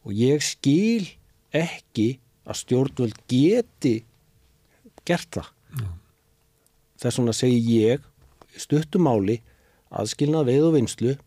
og 0.08 0.16
ég 0.16 0.40
skil 0.44 1.10
ekki 1.52 2.14
að 2.48 2.62
stjórnvöld 2.62 3.18
geti 3.30 4.00
gert 5.04 5.28
það. 5.36 5.50
Já. 5.76 5.90
Þess 7.04 7.20
vegna 7.20 7.36
segi 7.36 7.60
ég 7.84 8.06
stuttumáli 8.60 9.40
aðskilnað 9.90 10.48
veið 10.50 10.70
og 10.70 10.76
vinslu 10.78 11.18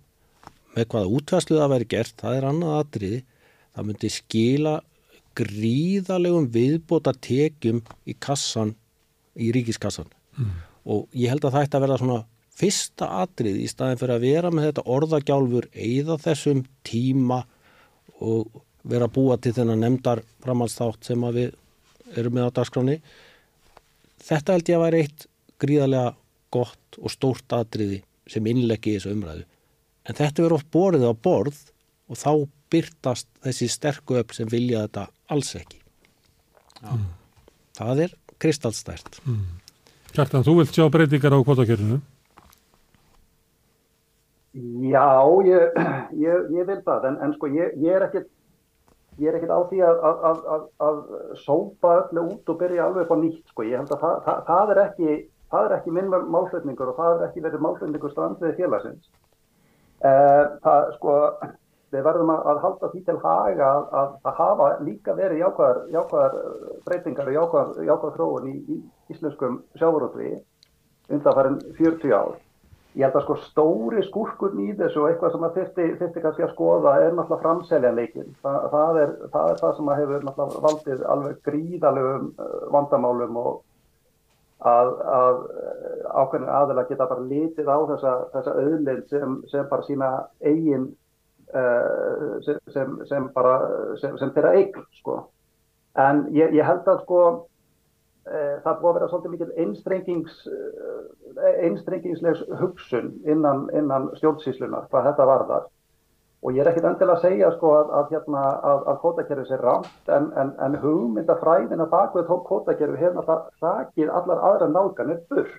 með 0.73 0.89
hvaða 0.89 1.13
útvæslu 1.19 1.59
það 1.61 1.73
væri 1.75 1.89
gert, 1.93 2.17
það 2.17 2.39
er 2.39 2.49
annað 2.49 2.75
atriði, 2.79 3.21
það 3.77 3.89
myndi 3.91 4.11
skila 4.13 4.75
gríðalegum 5.37 6.49
viðbóta 6.53 7.13
tekjum 7.25 7.81
í 8.09 8.17
kassan, 8.17 8.75
í 9.37 9.53
ríkiskassan 9.53 10.09
mm. 10.09 10.53
og 10.89 11.13
ég 11.17 11.33
held 11.33 11.45
að 11.45 11.57
það 11.57 11.67
ætti 11.67 11.79
að 11.79 11.85
verða 11.87 12.01
svona 12.01 12.19
fyrsta 12.59 13.09
atrið 13.23 13.63
í 13.63 13.69
staðin 13.71 14.01
fyrir 14.01 14.17
að 14.17 14.27
vera 14.27 14.53
með 14.53 14.69
þetta 14.69 14.87
orðagjálfur 14.97 15.69
eða 15.73 16.19
þessum 16.21 16.63
tíma 16.87 17.43
og 18.23 18.63
vera 18.83 19.09
að 19.09 19.15
búa 19.17 19.39
til 19.41 19.55
þennan 19.57 19.83
nefndar 19.83 20.23
framhaldstátt 20.45 21.07
sem 21.07 21.27
við 21.35 21.53
erum 22.19 22.37
með 22.37 22.51
á 22.51 22.57
dagskráni 22.59 22.99
þetta 24.23 24.57
held 24.57 24.71
ég 24.71 24.79
að 24.79 24.85
vera 24.87 25.03
eitt 25.03 25.27
gríðarlega 25.63 26.15
gott 26.53 26.99
og 27.01 27.15
stórt 27.15 27.57
atriði 27.57 28.03
sem 28.31 28.47
innleggi 28.51 28.93
í 28.93 28.99
þessu 28.99 29.15
umræðu 29.17 29.47
en 30.03 30.19
þetta 30.19 30.43
verður 30.43 30.59
oft 30.59 30.71
borðið 30.75 31.09
á 31.09 31.15
borð 31.15 31.61
og 32.11 32.21
þá 32.21 32.33
byrtast 32.73 33.29
þessi 33.45 33.69
sterku 33.71 34.19
upp 34.21 34.35
sem 34.37 34.51
vilja 34.51 34.85
þetta 34.87 35.07
alls 35.33 35.55
ekki 35.59 35.81
mm. 36.83 37.05
það 37.79 38.07
er 38.07 38.17
kristallstært 38.43 39.21
mm. 39.25 39.43
Kjartan, 40.13 40.45
þú 40.45 40.59
vilt 40.59 40.77
sjá 40.77 40.85
breytingar 40.93 41.33
á 41.33 41.41
kvotakjörnunu? 41.41 42.03
Já, 44.53 45.09
ég, 45.49 45.83
ég, 46.27 46.49
ég 46.53 46.67
vil 46.69 46.81
það 46.85 47.11
en, 47.11 47.19
en 47.25 47.37
sko 47.39 47.49
ég, 47.53 47.77
ég 47.81 47.97
er 47.97 48.07
ekkert 48.09 48.31
ég 49.21 49.29
er 49.29 49.37
ekkert 49.39 49.53
á 49.53 49.61
því 49.69 49.81
að, 49.87 50.03
að, 50.09 50.43
að, 50.55 50.65
að 50.87 50.99
sópa 51.41 51.95
öllu 52.03 52.27
út 52.35 52.53
og 52.53 52.59
byrja 52.61 52.87
alveg 52.87 53.07
upp 53.07 53.15
á 53.17 53.19
nýtt 53.21 53.53
sko, 53.53 53.65
ég 53.69 53.81
held 53.81 53.95
að 53.97 54.05
það, 54.05 54.19
það, 54.27 54.43
það 54.51 54.75
er 54.75 54.83
ekki 54.87 55.17
það 55.53 55.67
er 55.67 55.75
ekki 55.77 55.97
minn 55.97 56.13
málflutningur 56.13 56.93
og 56.93 57.01
það 57.01 57.17
er 57.17 57.27
ekki 57.29 57.43
verið 57.45 57.65
málflutningur 57.65 58.13
strandviði 58.13 58.55
félagsins. 58.61 59.11
Eh, 60.03 60.45
það, 60.65 60.87
sko, 60.97 61.17
við 61.93 62.07
verðum 62.07 62.33
að, 62.35 62.63
halda 62.63 62.89
því 62.93 63.03
til 63.09 63.19
haga 63.23 63.73
að, 64.01 64.15
hafa 64.39 64.71
líka 64.87 65.17
verið 65.19 65.43
jákvæðar, 65.45 65.83
jákvæðar 65.93 66.39
eh, 66.39 66.79
breytingar 66.87 67.29
og 67.29 67.37
jákvæðar, 67.37 67.85
jákvæðar 67.91 68.17
þróun 68.17 68.49
í, 68.49 68.57
í 68.73 68.79
íslenskum 69.13 69.61
sjávarútvi 69.77 70.33
undan 71.13 71.37
farin 71.37 71.61
40 71.77 72.17
ár. 72.17 72.41
Ég 72.93 73.07
held 73.07 73.17
að 73.17 73.23
sko 73.25 73.35
stóri 73.41 74.03
skúrkurn 74.05 74.59
í 74.61 74.73
þessu 74.77 75.01
og 75.01 75.09
eitthvað 75.09 75.33
sem 75.33 75.45
að 75.47 75.55
þurfti, 75.59 76.23
kannski 76.23 76.45
að 76.45 76.51
skoða 76.53 76.95
er 77.01 77.15
náttúrulega 77.17 77.41
framseljanleikin. 77.41 78.33
Þa, 78.45 78.53
það, 78.75 78.99
er, 79.03 79.13
það 79.33 79.53
er 79.53 79.61
það 79.63 79.77
sem 79.79 79.93
að 79.93 80.01
hefur 80.03 80.27
náttúrulega 80.29 80.65
valdið 80.67 81.05
alveg 81.15 81.39
gríðalögum 81.49 82.27
eh, 82.37 82.57
vandamálum 82.75 83.39
og 83.41 83.53
að, 84.63 84.91
að 85.13 85.39
ákveðin 86.13 86.51
aðeila 86.57 86.85
geta 86.91 87.09
bara 87.11 87.27
litið 87.27 87.71
á 87.71 87.79
þessa, 87.93 88.13
þessa 88.35 88.57
auðlind 88.61 89.07
sem, 89.11 89.39
sem 89.51 89.71
bara 89.71 89.87
sína 89.87 90.11
eigin 90.45 90.91
uh, 91.55 92.37
sem, 92.45 92.99
sem, 93.09 93.31
bara 93.35 93.57
sem 94.03 94.21
þeirra 94.21 94.55
eigin 94.59 94.87
sko. 95.01 95.19
en 95.99 96.27
ég, 96.37 96.55
ég 96.57 96.67
held 96.67 96.87
að 96.89 97.03
sko 97.07 97.23
það 98.63 98.81
búið 98.81 98.89
að 98.89 98.97
vera 98.97 99.07
svolítið 99.11 99.33
mikil 99.33 99.53
einstrengings 99.65 100.35
uh, 100.47 100.99
einstrengingslegs 101.67 102.43
hugsun 102.61 103.09
innan, 103.27 103.65
innan 103.75 104.11
stjórnsíslunar 104.19 104.91
hvað 104.93 105.09
þetta 105.11 105.27
varðar. 105.27 105.71
Og 106.43 106.57
ég 106.57 106.65
er 106.65 106.73
ekkit 106.73 106.87
endilega 106.89 107.19
að 107.19 107.25
segja 107.27 107.49
sko 107.55 107.73
að, 107.77 107.91
að, 107.99 108.13
hérna, 108.15 108.43
að, 108.67 108.81
að 108.91 108.97
kótakerfi 109.05 109.45
sé 109.47 109.59
rámt 109.61 110.11
en, 110.11 110.29
en, 110.39 110.53
en 110.63 110.77
hugmyndafræðina 110.83 111.87
bakvið 111.91 112.31
kótakerfi 112.49 112.99
hefur 112.99 113.21
náttúrulega 113.21 113.63
rækið 113.63 114.13
allar 114.19 114.43
aðra 114.49 114.69
nálganir 114.71 115.21
burt. 115.31 115.59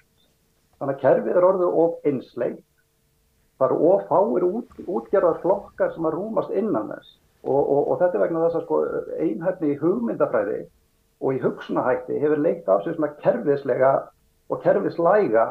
Þannig 0.80 0.98
að 0.98 1.04
kerfið 1.06 1.40
er 1.40 1.48
orðið 1.48 1.78
of 1.84 2.08
einsleik, 2.10 2.62
það 3.60 3.68
eru 3.70 3.92
of 3.94 4.08
fáir 4.12 4.48
út, 4.50 4.80
útgerðar 4.84 5.40
flokkar 5.44 5.94
sem 5.96 6.08
að 6.10 6.18
rúmast 6.18 6.52
innan 6.52 6.92
þess. 6.92 7.16
Og, 7.44 7.60
og, 7.60 7.82
og 7.92 8.00
þetta 8.02 8.20
er 8.20 8.24
vegna 8.26 8.44
þess 8.44 8.60
að 8.60 8.66
sko 8.66 8.82
einhæfni 9.24 9.78
hugmyndafræði 9.80 10.60
og 11.24 11.38
í 11.38 11.42
hugsunahætti 11.44 12.20
hefur 12.20 12.42
leikt 12.44 12.68
af 12.70 12.84
sig 12.84 12.98
svona 12.98 13.14
kerfislega 13.24 13.94
og 14.50 14.62
kerfislæga 14.64 15.46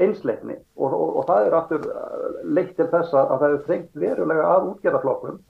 einsleikni 0.00 0.54
og, 0.76 0.92
og, 0.92 1.16
og 1.18 1.26
það 1.28 1.46
er 1.46 1.56
aftur 1.58 1.88
uh, 1.90 2.28
leitt 2.44 2.76
til 2.78 2.86
þess 2.92 3.14
að 3.16 3.34
það 3.34 3.46
er 3.48 3.64
þrengt 3.66 3.98
verulega 4.04 4.46
að 4.54 4.68
útgerðarflokkum 4.70 5.40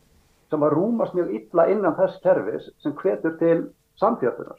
sem 0.51 0.65
að 0.67 0.75
rúmast 0.75 1.15
mjög 1.15 1.35
illa 1.37 1.67
innan 1.71 1.99
þess 1.99 2.19
kerfis 2.25 2.67
sem 2.83 2.97
hvetur 2.99 3.37
til 3.39 3.59
samfjörðunar. 4.01 4.59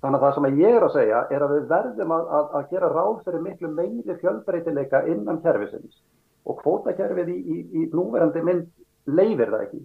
Þannig 0.00 0.18
að 0.18 0.26
það 0.26 0.34
sem 0.36 0.58
ég 0.60 0.76
er 0.76 0.84
að 0.84 0.94
segja 0.96 1.22
er 1.30 1.44
að 1.44 1.54
við 1.54 1.70
verðum 1.70 2.12
að, 2.16 2.28
að, 2.36 2.52
að 2.58 2.68
gera 2.74 2.90
ráð 2.92 3.16
fyrir 3.24 3.42
miklu 3.46 3.70
meiri 3.76 4.18
fjölbreytileika 4.20 5.02
innan 5.12 5.40
kerfisins 5.44 6.02
og 6.48 6.60
kvótakerfið 6.60 7.32
í, 7.32 7.38
í, 7.38 7.58
í 7.80 7.88
núverandi 7.94 8.44
mynd 8.44 8.68
leifir 9.06 9.52
það 9.52 9.64
ekki. 9.66 9.82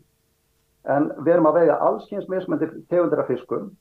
En 0.96 1.10
við 1.22 1.34
erum 1.34 1.50
að 1.50 1.60
veiða 1.62 1.82
allskynns 1.88 2.30
mismöndir 2.32 2.72
tegundir 2.92 3.24
af 3.24 3.32
fiskum 3.32 3.72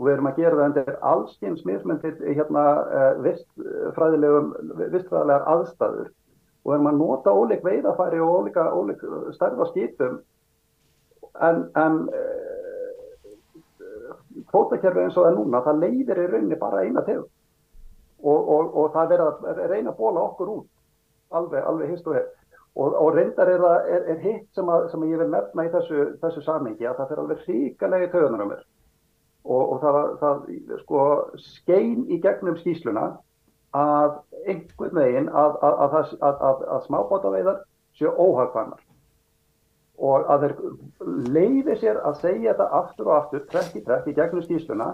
og 0.00 0.06
við 0.06 0.14
erum 0.14 0.30
að 0.30 0.40
gera 0.40 0.56
það 0.56 0.66
undir 0.66 0.94
allskynns 1.12 1.66
mismyndir 1.68 2.14
hérna 2.24 2.64
eh, 2.88 3.10
vistfræðilegum, 3.26 4.50
vistfræðilegar 4.80 5.48
aðstæður. 5.54 6.08
Og 6.64 6.72
við 6.72 6.76
erum 6.76 6.90
að 6.90 7.00
nota 7.00 7.34
óleik 7.36 7.64
veiðafæri 7.64 8.20
og 8.24 8.38
óleika, 8.38 8.64
óleik 8.72 9.04
stærða 9.36 9.68
skipum. 9.70 10.20
En, 11.40 11.66
en 11.78 12.00
kvótakerfi 14.50 15.04
eins 15.04 15.16
og 15.16 15.24
það 15.24 15.30
er 15.30 15.38
núna, 15.38 15.62
það 15.64 15.84
leiðir 15.84 16.20
í 16.20 16.26
rauninni 16.32 16.58
bara 16.60 16.82
eina 16.84 17.04
tegum 17.06 17.28
og, 18.22 18.50
og, 18.54 18.74
og 18.76 18.92
það 18.94 19.14
verður 19.14 19.48
að 19.52 19.62
reyna 19.70 19.92
að 19.92 20.00
bóla 20.00 20.26
okkur 20.28 20.52
út 20.56 20.68
alveg, 21.36 21.64
alveg 21.64 21.94
hist 21.94 22.08
og 22.08 22.18
hér 22.18 22.26
og, 22.74 22.94
og 22.94 23.14
reyndar 23.16 23.50
er, 23.50 23.64
er, 23.94 24.04
er 24.14 24.20
hitt 24.24 24.48
sem, 24.56 24.68
að, 24.70 24.90
sem 24.92 25.04
að 25.04 25.14
ég 25.14 25.22
vil 25.22 25.30
nefna 25.32 25.66
í 25.66 25.72
þessu, 25.72 26.04
þessu 26.22 26.44
samhengi 26.46 26.86
að 26.86 27.00
það 27.00 27.10
fyrir 27.10 27.24
alveg 27.24 27.48
ríkalegi 27.48 28.10
töðunar 28.14 28.44
um 28.44 28.52
mér 28.52 28.66
og, 29.44 29.72
og 29.72 29.80
það, 29.82 29.98
það 30.20 30.80
sko, 30.82 31.06
skein 31.40 32.04
í 32.10 32.20
gegnum 32.22 32.58
skýsluna 32.60 33.06
að 33.76 34.18
einhvern 34.46 34.96
veginn 34.98 35.28
að, 35.30 35.58
að, 35.62 35.98
að, 36.26 36.64
að 36.76 36.86
smábátaveiðar 36.88 37.60
séu 37.98 38.10
óhagfannar 38.10 38.82
og 40.00 40.30
að 40.32 40.44
þeir 40.46 40.54
leiði 41.34 41.76
sér 41.80 42.00
að 42.08 42.20
segja 42.22 42.54
þetta 42.54 42.68
aftur 42.80 43.10
og 43.10 43.16
aftur, 43.18 43.46
trekk 43.52 43.76
í 43.76 43.84
trekk 43.84 44.08
í 44.08 44.16
gegnum 44.16 44.44
skýsluna 44.46 44.90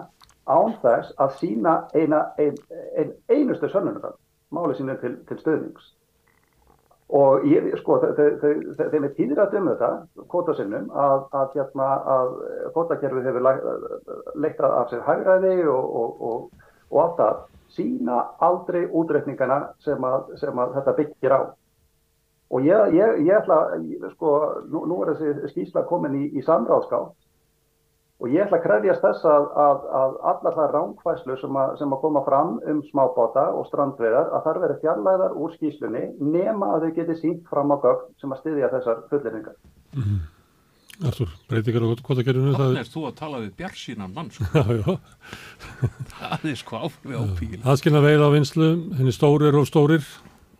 án 0.47 0.75
þess 0.83 1.13
að 1.19 1.35
sína 1.41 1.77
eina, 1.95 2.23
ein, 2.39 2.57
ein, 2.99 3.13
einustu 3.31 3.69
sönnunum 3.71 4.15
máli 4.51 4.77
sínu 4.77 4.95
til, 5.01 5.15
til 5.27 5.39
stöðnings 5.41 5.93
og 7.09 7.45
ég, 7.47 7.69
sko, 7.79 8.01
þeim 8.17 9.05
er 9.07 9.13
tíðrætt 9.15 9.53
um 9.55 9.69
þetta 9.69 9.91
kvotasinnum 10.27 10.89
að, 10.91 11.21
að, 11.39 11.53
hérna, 11.55 11.91
að 12.15 12.33
kvotakerfi 12.75 13.23
hefur 13.23 13.45
leiktað 14.35 14.75
af 14.75 14.89
sér 14.91 15.05
hægræði 15.07 15.53
og, 15.71 15.93
og, 16.01 16.25
og, 16.31 16.65
og 16.91 16.99
allt 17.05 17.21
það 17.21 17.39
sína 17.77 18.17
aldrei 18.43 18.81
útreikningana 18.91 19.61
sem 19.85 20.03
að, 20.03 20.35
sem 20.41 20.59
að 20.59 20.75
þetta 20.75 20.95
byggir 20.99 21.35
á. 21.35 21.41
Og 22.51 22.67
ég, 22.67 22.93
ég, 22.95 23.23
ég 23.27 23.39
ætla 23.39 23.61
sko, 24.15 24.33
nú, 24.71 24.83
nú 24.87 24.99
er 25.03 25.15
þessi 25.15 25.51
skýsla 25.53 25.87
komin 25.87 26.15
í, 26.15 26.27
í 26.39 26.43
samráðskátt 26.43 27.15
og 28.17 28.31
ég 28.33 28.41
ætla 28.41 28.57
að 28.57 28.63
krefjast 28.63 29.03
þess 29.03 29.25
að, 29.29 29.43
að, 29.61 29.83
að 29.99 30.15
allar 30.31 30.55
það 30.55 30.71
ránkvæslu 30.75 31.35
sem, 31.41 31.59
sem 31.81 31.91
að 31.93 32.01
koma 32.01 32.23
fram 32.25 32.55
um 32.71 32.79
smábáta 32.87 33.43
og 33.53 33.67
strandveðar 33.69 34.31
að 34.33 34.47
þar 34.47 34.61
veri 34.63 34.77
fjarlæðar 34.85 35.35
úr 35.37 35.53
skýslunni 35.53 36.07
nema 36.21 36.71
að 36.75 36.87
þau 36.87 36.95
geti 36.97 37.19
sínt 37.19 37.45
fram 37.51 37.73
á 37.73 37.77
gögn 37.83 38.09
sem 38.21 38.33
að 38.33 38.41
styðja 38.41 38.71
þessar 38.73 39.05
fulleringar. 39.11 39.59
Mm 39.93 40.01
-hmm. 40.01 40.25
Artur, 41.05 41.29
breytingar 41.45 41.83
á 41.85 41.93
kvotakerfinu 42.01 42.55
Þannig 42.57 42.79
er 42.81 42.87
þú 42.89 43.03
að 43.05 43.17
tala 43.19 43.41
við 43.43 43.51
bjarsínan 43.59 44.13
mann 44.15 44.31
sko. 44.33 44.47
Já, 44.57 44.63
já 44.81 44.97
Það 46.17 46.45
er 46.49 46.55
sko 46.57 46.79
áfrið 46.87 47.19
á 47.21 47.25
píl 47.37 47.59
Aðskilna 47.61 48.01
veið 48.01 48.23
á 48.25 48.29
vinslu, 48.33 48.69
henni 48.97 49.13
stórir 49.13 49.53
og 49.59 49.67
stórir 49.69 50.01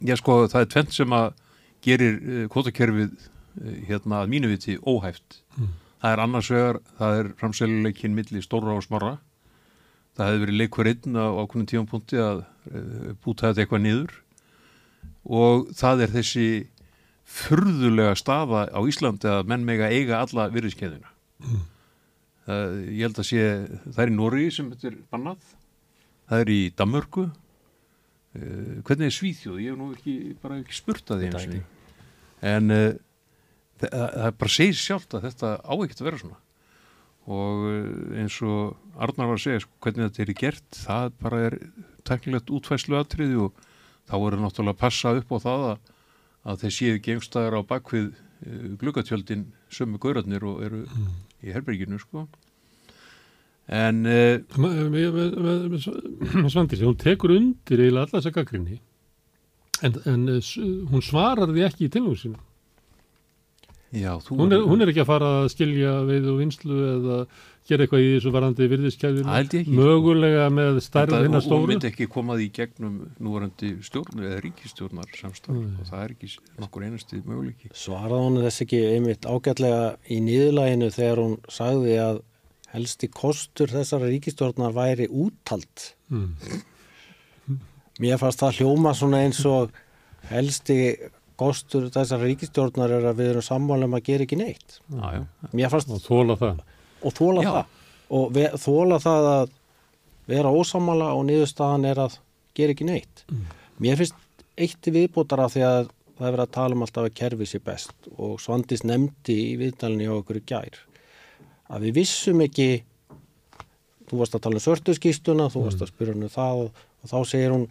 Já 0.05 0.13
sko, 0.21 0.43
það 0.45 0.61
er 0.61 0.69
tvent 0.75 0.93
sem 0.93 1.17
að 1.17 1.33
gerir 1.81 2.19
uh, 2.21 2.45
kvotakerfið 2.53 3.09
uh, 3.17 3.73
hérna 3.89 4.21
að 4.21 4.29
mínu 4.35 4.53
viti 4.53 4.77
óhæft 4.85 5.41
mm. 5.57 5.73
Það 5.97 6.13
er 6.13 6.21
annars 6.21 6.49
vegar, 6.53 6.79
það 6.99 7.19
er 7.19 7.29
framsæluleikin 7.39 8.15
milli 8.17 8.41
stóra 8.45 8.75
og 8.77 8.85
smarra. 8.85 9.15
Það 10.17 10.29
hefði 10.29 10.43
verið 10.43 10.59
leikur 10.61 10.89
einn 10.91 11.17
á 11.17 11.25
ákveðin 11.41 11.69
tífampunkti 11.71 12.19
að 12.21 12.41
uh, 12.43 13.13
búta 13.23 13.49
þetta 13.49 13.63
eitthvað 13.63 13.83
niður 13.83 14.15
og 15.27 15.71
það 15.77 16.03
er 16.05 16.13
þessi 16.15 16.47
furðulega 17.27 18.15
staða 18.17 18.63
á 18.71 18.79
Íslandi 18.87 19.29
að 19.29 19.49
menn 19.51 19.65
mega 19.67 19.89
eiga 19.91 20.21
alla 20.23 20.47
virðiskeðina. 20.53 21.11
Mm. 21.43 21.65
Það, 22.47 22.77
ég 22.87 23.01
held 23.03 23.19
að 23.19 23.27
sé, 23.27 23.47
það 23.83 24.03
er 24.03 24.11
í 24.11 24.15
Nóri 24.15 24.45
sem 24.55 24.69
þetta 24.71 24.89
er 24.89 24.99
bannað, 25.11 25.49
það 26.29 26.43
er 26.45 26.53
í 26.53 26.59
Damörgu, 26.79 27.25
uh, 27.27 28.77
hvernig 28.87 29.09
er 29.09 29.17
Svíþjóð? 29.17 29.59
Ég 29.65 29.73
hef 29.73 29.81
nú 29.81 29.89
ekki, 29.97 30.15
bara 30.41 30.61
ekki 30.61 30.77
spurt 30.77 31.11
að 31.13 31.21
því 31.21 31.29
eins 31.29 31.41
og 31.41 31.51
því. 31.51 31.61
En 32.53 32.73
uh, 32.73 32.87
það, 33.81 34.27
bara 34.41 34.53
segir 34.53 34.77
sjálft 34.79 35.15
að 35.17 35.27
þetta 35.27 35.53
á 35.61 35.73
ekkert 35.75 36.01
að 36.01 36.07
vera 36.09 36.21
svona. 36.21 36.39
Og 37.27 37.65
eh, 37.67 38.21
eins 38.23 38.37
og 38.45 38.77
Arnar 38.95 39.31
var 39.31 39.39
að 39.39 39.43
segja 39.43 39.63
sko, 39.65 39.75
hvernig 39.83 40.07
þetta 40.07 40.23
er 40.23 40.33
gert, 40.41 40.69
það 40.79 41.17
bara 41.23 41.43
er 41.49 41.57
teknilegt 42.07 42.53
útfæslu 42.55 42.97
aðtriði 42.99 43.37
og 43.47 43.61
þá 44.07 44.15
það 44.15 44.39
náttúrulega 44.41 44.75
að 44.75 44.81
passa 44.81 45.13
upp 45.19 45.35
á 45.35 45.37
það 45.43 45.67
að, 45.67 45.93
að 46.47 46.59
þeir 46.63 46.75
séu 46.77 47.03
gengstæðar 47.03 47.59
á 47.59 47.61
bakvið 47.67 48.09
uh, 48.15 48.67
glukatjöldin 48.79 49.47
sömu 49.73 49.99
gaurarnir 49.99 50.45
og 50.47 50.61
eru 50.63 50.85
mm. 50.87 51.07
í 51.43 51.55
herberginu 51.55 51.99
sko. 51.99 52.27
En 53.67 54.05
uh, 54.07 54.39
Svandis, 56.47 56.79
hún 56.79 56.95
tekur 56.95 57.35
undir 57.35 57.83
eiginlega 57.83 58.05
alla 58.07 58.13
þessa 58.21 58.31
gaggrinni 58.37 58.79
en, 59.83 59.97
en 60.07 60.21
hún 60.87 61.03
svarar 61.03 61.51
því 61.51 61.65
ekki 61.67 61.89
í 61.89 61.91
tilnúið 61.91 62.21
sinu 62.21 62.46
Já, 63.95 64.17
hún, 64.29 64.51
er, 64.51 64.63
hún 64.67 64.83
er 64.83 64.91
ekki 64.91 65.03
að 65.05 65.11
fara 65.13 65.27
að 65.41 65.51
skilja 65.53 65.93
veið 66.07 66.25
og 66.33 66.41
vinslu 66.41 66.77
eða 66.91 67.19
gera 67.67 67.85
eitthvað 67.85 68.03
í 68.03 68.09
þessu 68.13 68.31
varandi 68.35 68.67
virðiskeiðinu 68.71 69.75
mögulega 69.75 70.47
með 70.51 70.79
stærð 70.83 71.15
hinnar 71.23 71.43
stóru? 71.43 71.61
hún 71.63 71.71
myndi 71.71 71.89
ekki 71.89 72.07
komað 72.11 72.43
í 72.43 72.47
gegnum 72.55 72.97
núvarandi 73.23 73.73
stjórnur 73.87 74.27
eða 74.27 74.41
ríkistjórnar 74.43 75.17
samstæð 75.19 75.59
og 75.63 75.89
það 75.89 76.03
er 76.03 76.13
ekki 76.15 76.31
nokkur 76.63 76.87
einasti 76.87 77.21
möguleiki. 77.23 77.71
Svaraði 77.75 78.27
hún 78.27 78.39
þess 78.43 78.65
ekki 78.67 78.81
einmitt 78.91 79.27
ágætlega 79.27 79.81
í 80.11 80.19
nýðulæginu 80.27 80.91
þegar 80.95 81.23
hún 81.23 81.35
sagði 81.51 81.97
að 82.03 82.21
helsti 82.73 83.11
kostur 83.11 83.71
þessara 83.71 84.11
ríkistjórnar 84.11 84.75
væri 84.75 85.07
úttalt 85.07 85.91
mm. 86.11 86.33
mér 88.03 88.19
fannst 88.19 88.43
það 88.43 88.61
hljóma 88.61 88.95
svona 88.95 89.23
eins 89.23 89.43
og 89.47 89.75
helsti 90.27 90.81
kostur 91.39 91.89
þessar 91.93 92.23
ríkistjórnar 92.25 92.93
er 92.97 93.09
að 93.11 93.21
við 93.21 93.31
erum 93.33 93.45
sammálum 93.45 93.97
að 93.97 94.05
gera 94.09 94.27
ekki 94.27 94.39
neitt. 94.39 94.79
Já, 94.89 95.05
já. 95.19 95.69
Fannst, 95.73 95.93
og 95.93 96.03
þóla 96.05 96.37
það. 96.41 96.63
Og 97.03 97.17
þóla 97.17 97.45
já. 97.45 97.51
það. 97.57 97.75
Og 98.17 98.31
við, 98.37 98.57
þóla 98.63 99.01
það 99.03 99.29
að 99.33 99.53
vera 100.27 100.55
ósamála 100.55 101.11
og 101.15 101.27
niðurstaðan 101.27 101.87
er 101.91 102.01
að 102.07 102.17
gera 102.57 102.75
ekki 102.75 102.87
neitt. 102.87 103.23
Mm. 103.29 103.45
mér 103.83 103.99
finnst 103.99 104.43
eitt 104.57 104.89
viðbútara 104.89 105.45
því 105.53 105.63
að 105.67 105.79
það 106.17 106.27
er 106.27 106.33
verið 106.33 106.43
að 106.47 106.53
tala 106.55 106.75
um 106.75 106.83
alltaf 106.83 107.05
að 107.05 107.17
kerfi 107.19 107.47
sér 107.47 107.63
best. 107.65 108.11
Og 108.17 108.39
Svandis 108.41 108.83
nefndi 108.87 109.37
í 109.51 109.57
viðdalinni 109.61 110.09
á 110.09 110.17
okkur 110.17 110.41
gær 110.49 110.79
að 111.67 111.87
við 111.87 111.99
vissum 112.01 112.41
ekki 112.45 112.69
þú 114.07 114.21
varst 114.21 114.37
að 114.37 114.45
tala 114.45 114.59
um 114.59 114.63
svörtuskýstuna 114.63 115.49
þú 115.51 115.65
varst 115.65 115.83
að 115.83 115.91
spyrja 115.91 116.15
hennu 116.15 116.29
um 116.29 116.33
það 116.33 116.61
og, 116.63 116.85
þá 117.07 117.17
segir 117.29 117.53
hún 117.53 117.67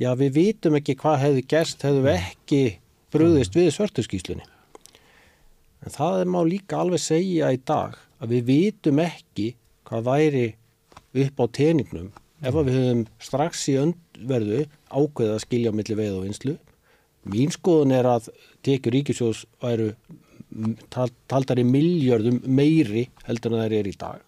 já 0.00 0.10
við 0.18 0.36
vitum 0.38 0.78
ekki 0.78 0.96
hvað 0.98 1.20
hefði 1.24 1.42
gerst 1.50 1.84
hefðu 1.86 2.04
við 2.06 2.16
ekki 2.20 2.62
bröðist 3.12 3.56
við 3.56 3.72
svörtuskíslunni. 3.74 4.46
En 5.80 5.94
það 5.94 6.22
er 6.22 6.30
má 6.30 6.40
líka 6.44 6.80
alveg 6.80 7.02
segja 7.02 7.50
í 7.54 7.60
dag 7.66 7.96
að 8.20 8.34
við 8.34 8.48
vitum 8.50 9.00
ekki 9.02 9.54
hvað 9.88 10.08
væri 10.08 10.46
upp 11.24 11.40
á 11.42 11.44
teiningnum 11.56 12.10
ef 12.40 12.56
við 12.56 12.76
höfum 12.76 13.04
strax 13.20 13.66
í 13.72 13.76
öndverðu 13.80 14.64
ákveða 14.88 15.36
að 15.36 15.44
skilja 15.44 15.72
millir 15.74 15.98
veið 15.98 16.18
og 16.18 16.26
vinslu. 16.26 16.56
Mín 17.30 17.52
skoðun 17.52 17.94
er 17.96 18.08
að 18.08 18.30
tekjur 18.64 18.96
ríkisjós 18.96 19.44
væru 19.60 19.92
taldar 20.90 21.60
í 21.60 21.66
miljardum 21.66 22.40
meiri 22.44 23.08
heldur 23.26 23.54
en 23.54 23.64
það 23.64 23.76
er 23.80 23.90
í 23.90 23.96
dag. 23.98 24.20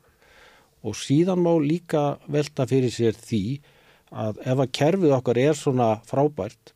Og 0.82 0.96
síðan 0.98 1.42
má 1.42 1.52
líka 1.62 2.18
velta 2.30 2.66
fyrir 2.68 2.92
sér 2.92 3.16
því 3.16 3.44
að 4.12 4.40
ef 4.44 4.60
að 4.60 4.72
kerfið 4.76 5.16
okkar 5.16 5.40
er 5.40 5.56
svona 5.56 5.94
frábært 6.08 6.74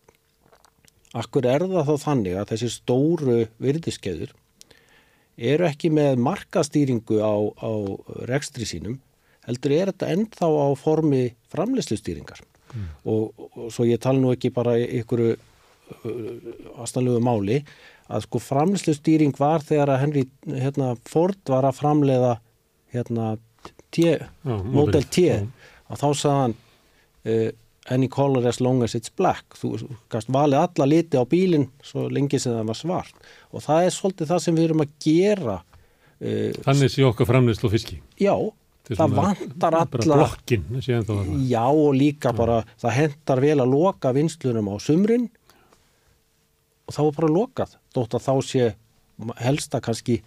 Akkur 1.14 1.46
er 1.46 1.64
það 1.68 1.86
þá 1.86 1.94
þannig 2.02 2.36
að 2.36 2.50
þessi 2.52 2.72
stóru 2.74 3.38
virðiskeður 3.62 4.34
eru 5.36 5.66
ekki 5.68 5.90
með 5.92 6.20
markastýringu 6.24 7.20
á, 7.20 7.36
á 7.60 7.70
rekstri 8.28 8.66
sínum, 8.68 8.98
heldur 9.46 9.74
er 9.76 9.92
þetta 9.92 10.12
ennþá 10.14 10.48
á 10.48 10.68
formi 10.80 11.22
framleyslustýringar 11.52 12.40
mm. 12.72 12.86
og, 13.04 13.36
og 13.52 13.68
svo 13.72 13.86
ég 13.86 14.00
tala 14.02 14.18
nú 14.22 14.32
ekki 14.34 14.50
bara 14.54 14.74
ykkur 14.80 15.22
uh, 15.28 15.36
aðstæðlegu 16.80 17.20
máli 17.22 17.60
að 18.06 18.24
sko 18.26 18.40
framleyslustýring 18.42 19.36
var 19.38 19.64
þegar 19.66 19.92
að 19.94 20.02
Henry 20.04 20.24
hérna, 20.46 20.94
Ford 21.08 21.38
var 21.50 21.68
að 21.68 21.78
framleiða 21.80 22.36
hérna, 22.94 23.36
Model 24.46 25.06
T. 25.08 25.30
Og 25.88 26.00
þá 26.00 26.08
sagðan 26.18 26.54
uh, 26.56 27.48
any 27.90 28.08
color 28.08 28.46
as 28.48 28.60
long 28.60 28.82
as 28.82 28.94
it's 28.94 29.12
black. 29.12 29.44
Þú 29.58 29.76
kannst 30.12 30.30
valið 30.32 30.62
alla 30.62 30.88
liti 30.90 31.18
á 31.18 31.24
bílinn 31.28 31.68
svo 31.84 32.06
lengi 32.12 32.40
sem 32.42 32.54
það 32.54 32.70
var 32.70 32.78
svart. 32.78 33.26
Og 33.52 33.64
það 33.64 33.86
er 33.86 33.96
svolítið 33.96 34.30
það 34.32 34.44
sem 34.44 34.58
við 34.58 34.68
erum 34.68 34.84
að 34.84 34.94
gera 35.06 35.56
uh, 35.62 36.62
Þannig 36.66 36.94
sé 36.94 37.06
okkar 37.06 37.30
framleyslu 37.30 37.70
fiski. 37.72 38.00
Já, 38.20 38.34
það 38.90 39.16
vantar 39.20 39.78
alla 39.82 40.20
blokkin, 40.20 40.66
Já 41.50 41.64
og 41.66 41.94
líka 41.98 42.32
já. 42.32 42.38
bara 42.38 42.60
það 42.82 42.96
hendar 43.00 43.44
vel 43.44 43.58
að 43.60 43.74
loka 43.74 44.14
vinslunum 44.16 44.72
á 44.72 44.76
sumrin. 44.82 45.30
Og 46.86 46.94
þá 46.94 47.02
er 47.06 47.16
bara 47.20 47.34
lokað 47.34 47.78
þótt 47.94 48.18
að 48.18 48.26
þá 48.26 48.34
sé 48.46 48.68
helsta 49.40 49.80
kannski 49.80 50.20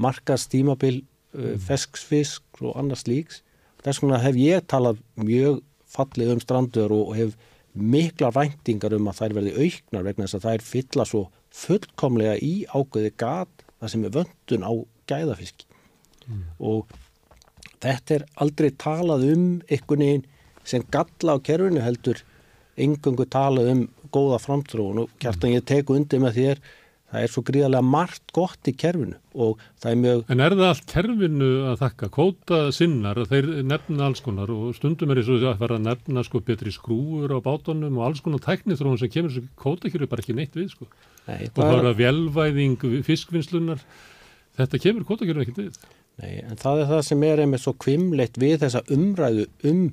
markast 0.00 0.52
tímabil 0.52 1.00
uh, 1.00 1.56
mm. 1.56 1.60
fesksfisk 1.64 2.62
og 2.62 2.76
annars 2.76 3.06
líks 3.08 3.42
þess 3.86 4.02
vegna 4.02 4.20
hef 4.22 4.38
ég 4.40 4.66
talað 4.70 5.00
mjög 5.20 5.62
fallið 5.96 6.34
um 6.34 6.42
strandur 6.42 6.94
og 6.94 7.14
hef 7.16 7.36
mikla 7.76 8.30
væntingar 8.32 8.94
um 8.96 9.08
að 9.10 9.18
þær 9.20 9.34
verði 9.36 9.56
auknar 9.64 10.06
vegna 10.06 10.26
þess 10.26 10.38
að 10.38 10.46
þær 10.46 10.66
fylla 10.70 11.08
svo 11.08 11.22
fullkomlega 11.56 12.36
í 12.44 12.54
ágöði 12.72 13.12
gat 13.20 13.66
það 13.80 13.92
sem 13.92 14.06
er 14.06 14.14
vöndun 14.16 14.64
á 14.64 14.72
gæðafisk 15.10 15.66
mm. 16.26 16.46
og 16.58 16.96
þetta 17.84 18.16
er 18.16 18.24
aldrei 18.42 18.70
talað 18.80 19.26
um 19.32 19.44
einhvern 19.68 20.06
veginn 20.06 20.26
sem 20.66 20.86
galla 20.90 21.36
á 21.36 21.44
kerfinu 21.46 21.84
heldur 21.84 22.22
engungu 22.76 23.26
talað 23.32 23.70
um 23.72 23.84
góða 24.12 24.40
framtrúin 24.42 25.04
og 25.04 25.12
kjartan 25.22 25.54
ég 25.54 25.64
teku 25.68 25.96
undir 25.96 26.22
með 26.22 26.40
þér 26.40 26.64
það 27.10 27.24
er 27.24 27.32
svo 27.32 27.42
gríðarlega 27.46 27.86
margt 27.86 28.32
gott 28.34 28.70
í 28.70 28.74
kerfinu 28.78 29.16
og 29.34 29.60
það 29.82 29.90
er 29.90 29.98
mjög... 30.02 30.22
En 30.32 30.42
er 30.42 30.56
það 30.56 30.70
allt 30.70 30.86
kerfinu 30.90 31.50
að 31.70 31.76
þakka? 31.82 32.08
Kóta 32.16 32.60
sinnar, 32.74 33.20
þeir 33.30 33.50
nefna 33.68 34.08
alls 34.08 34.22
konar 34.24 34.52
og 34.52 34.72
stundum 34.78 35.12
er 35.14 35.20
þess 35.22 35.46
að 35.52 35.60
vera 35.62 35.78
að 35.78 35.86
nefna 35.86 36.24
sko 36.26 36.42
betri 36.46 36.72
skrúur 36.74 37.36
á 37.36 37.38
bátunum 37.44 38.00
og 38.00 38.08
alls 38.08 38.24
konar 38.24 38.42
tæknithróun 38.46 38.98
sem 39.00 39.12
kemur 39.12 39.34
svo 39.34 39.44
kóta 39.60 39.90
ekki 39.90 40.08
bara 40.10 40.24
ekki 40.24 40.36
neitt 40.36 40.58
við 40.58 40.72
sko. 40.74 40.88
Nei, 41.28 41.46
og 41.46 41.60
það 41.60 41.76
er 41.76 41.90
að 41.92 42.00
velvæðing 42.02 42.88
fiskvinnslunar, 43.06 43.86
þetta 44.58 44.82
kemur 44.82 45.06
kóta 45.06 45.26
ekki 45.26 45.38
ekki 45.46 45.56
við. 45.60 45.78
Nei, 46.22 46.40
en 46.48 46.58
það 46.58 46.82
er 46.82 46.90
það 46.94 47.06
sem 47.10 47.24
er 47.28 47.44
einmitt 47.44 47.62
svo 47.62 47.76
kvimleitt 47.76 48.38
við 48.40 48.60
þessa 48.64 48.82
umræðu 48.94 49.46
um 49.68 49.86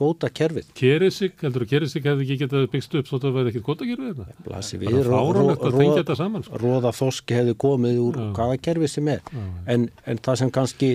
kvótakerfið. 0.00 0.72
Kerisik, 0.78 1.36
heldur 1.44 1.66
þú 1.66 1.70
Kerisik 1.74 2.08
hefði 2.08 2.26
ekki 2.26 2.40
getað 2.40 2.66
byggst 2.72 2.98
upp 3.00 3.10
svo 3.10 3.20
að 3.20 3.26
það 3.26 3.36
væri 3.36 3.52
ekkert 3.52 3.68
kvótakerfið 3.68 4.10
þetta? 4.10 4.42
Blasi 4.48 4.80
við, 4.80 4.98
róða 5.10 6.90
sko. 6.90 6.98
þoski 7.04 7.40
hefði 7.40 7.56
komið 7.60 8.02
úr 8.08 8.20
Já. 8.20 8.28
hvaða 8.38 8.60
kerfið 8.66 8.92
sem 8.96 9.14
er. 9.16 9.24
Já. 9.28 9.46
En, 9.74 9.88
en 10.08 10.22
það 10.24 10.40
sem 10.40 10.52
kannski, 10.56 10.90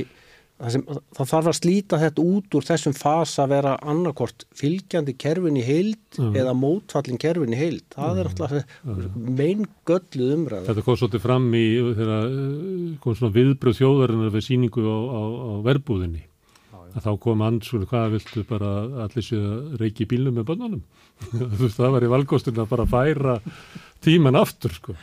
það, 0.57 0.73
sem, 0.75 0.85
það 1.19 1.31
þarf 1.35 1.51
að 1.51 1.57
slíta 1.59 2.01
þetta 2.01 2.27
út 2.33 2.57
úr 2.57 2.67
þessum 2.71 2.97
fasa 2.97 3.45
að 3.45 3.55
vera 3.55 3.77
annarkort 3.93 4.47
fylgjandi 4.57 5.17
kerfin 5.21 5.61
í 5.61 5.65
heild 5.69 6.17
Já. 6.17 6.29
eða 6.41 6.57
mótfallin 6.57 7.21
kerfin 7.21 7.53
í 7.53 7.61
heild. 7.61 7.85
Það 7.93 8.21
er 8.23 8.31
alltaf 8.31 8.77
mein 9.15 9.67
gölluð 9.85 10.37
umræða. 10.39 10.69
Þetta 10.71 10.87
kom 10.89 11.01
svolítið 11.01 11.27
fram 11.29 11.51
í 11.53 11.65
uh, 11.83 12.15
kom 13.03 13.19
svona 13.19 13.37
viðbröð 13.37 13.83
þjóðarinnar 13.83 14.33
við 14.33 14.49
síningu 14.49 14.87
á, 14.89 14.97
á, 14.97 15.21
á 15.21 15.51
verbúðinni 15.69 16.25
að 16.95 17.07
þá 17.07 17.11
kom 17.25 17.43
ansvölu 17.43 17.89
hvað 17.89 18.13
viltu 18.15 18.45
bara 18.47 18.71
allir 19.05 19.25
séu 19.25 19.41
að 19.41 19.81
reiki 19.81 20.07
bílnum 20.09 20.37
með 20.39 20.47
bönnunum 20.51 20.83
það 21.77 21.95
var 21.97 22.05
í 22.05 22.11
valgósturinn 22.11 22.63
að 22.63 22.71
bara 22.71 22.87
færa 22.89 23.35
tíman 24.03 24.37
aftur 24.39 24.73
sko. 24.75 24.95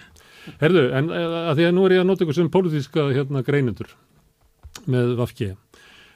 Herðu, 0.61 0.89
en 0.99 1.11
að 1.13 1.59
því 1.59 1.67
að 1.69 1.77
nú 1.77 1.85
er 1.87 1.97
ég 1.97 2.03
að 2.03 2.09
nota 2.09 2.25
ykkur 2.25 2.39
sem 2.39 2.51
pólitíska 2.53 3.11
hérna 3.13 3.45
greinendur 3.47 3.93
með 4.91 5.15
Vafki 5.21 5.53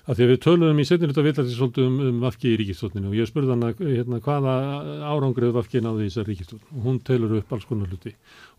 að 0.06 0.18
því 0.18 0.24
að 0.24 0.30
við 0.30 0.40
töluðum 0.44 0.80
í 0.80 0.86
setjum 0.86 1.10
þetta 1.10 1.24
villati 1.26 1.54
svolítið 1.54 1.86
um, 1.88 1.96
um 2.08 2.18
Vafki 2.22 2.50
í 2.52 2.58
ríkistofninu 2.60 3.10
og 3.10 3.16
ég 3.18 3.28
spurði 3.28 3.52
hana 3.54 3.70
hérna, 3.74 4.20
hvaða 4.22 4.54
árangrið 5.10 5.54
Vafki 5.56 5.82
náði 5.82 6.06
í 6.06 6.10
þessar 6.10 6.28
ríkistofn 6.30 6.76
og 6.78 6.86
hún 6.86 7.00
telur 7.06 7.34
upp 7.40 7.54
alls 7.54 7.66
konar 7.66 7.90
hluti. 7.90 8.12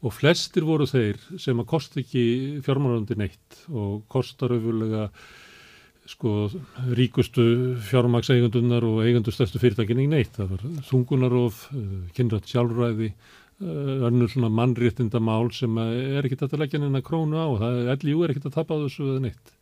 Og 0.04 0.16
flestir 0.16 0.68
voru 0.68 0.88
þeir 0.90 1.22
sem 1.40 1.64
að 1.64 1.70
kosti 1.72 2.04
ekki 2.04 2.26
fjármálandi 2.66 3.20
neitt 3.20 3.62
og 3.72 4.04
kostar 4.12 4.58
auðvölega 4.58 5.08
sko 6.08 6.48
ríkustu 6.98 7.44
fjármagseigundunar 7.90 8.86
og 8.88 9.02
eigundu 9.04 9.34
stærstu 9.34 9.60
fyrirtækinni 9.60 10.08
neitt. 10.12 10.38
Það 10.38 10.54
var 10.54 10.64
þungunarof, 10.88 11.66
kynrætt 12.16 12.48
sjálfræði, 12.52 13.12
önnur 13.58 14.30
svona 14.32 14.52
mannréttindamál 14.54 15.50
sem 15.56 15.80
er 15.82 16.26
ekkit 16.28 16.46
að 16.46 16.60
leggja 16.62 16.82
neina 16.82 17.02
krónu 17.02 17.40
á 17.42 17.46
og 17.50 17.60
það 17.64 17.80
er 17.82 17.92
er 17.98 18.34
ekkit 18.34 18.50
að 18.52 18.58
tapa 18.60 18.78
á 18.78 18.84
þessu 18.86 19.10
eða 19.12 19.24
neitt. 19.26 19.54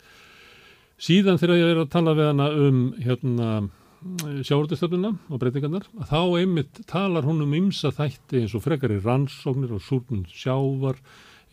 Síðan 0.96 1.40
þegar 1.40 1.60
ég 1.60 1.72
er 1.74 1.82
að 1.82 1.92
tala 1.92 2.16
við 2.16 2.30
hana 2.32 2.50
um 2.52 2.82
hérna 3.04 3.50
sjáurðistöfnuna 4.46 5.16
og 5.34 5.40
breytingarnar, 5.42 5.88
þá 6.08 6.20
einmitt 6.38 6.84
talar 6.88 7.26
hún 7.26 7.42
um 7.42 7.56
ymsa 7.58 7.90
þætti 7.96 8.44
eins 8.44 8.54
og 8.56 8.64
frekar 8.64 8.94
í 8.94 9.00
rannsóknir 9.02 9.74
og 9.76 9.82
súrnum 9.82 10.26
sjávar, 10.30 11.00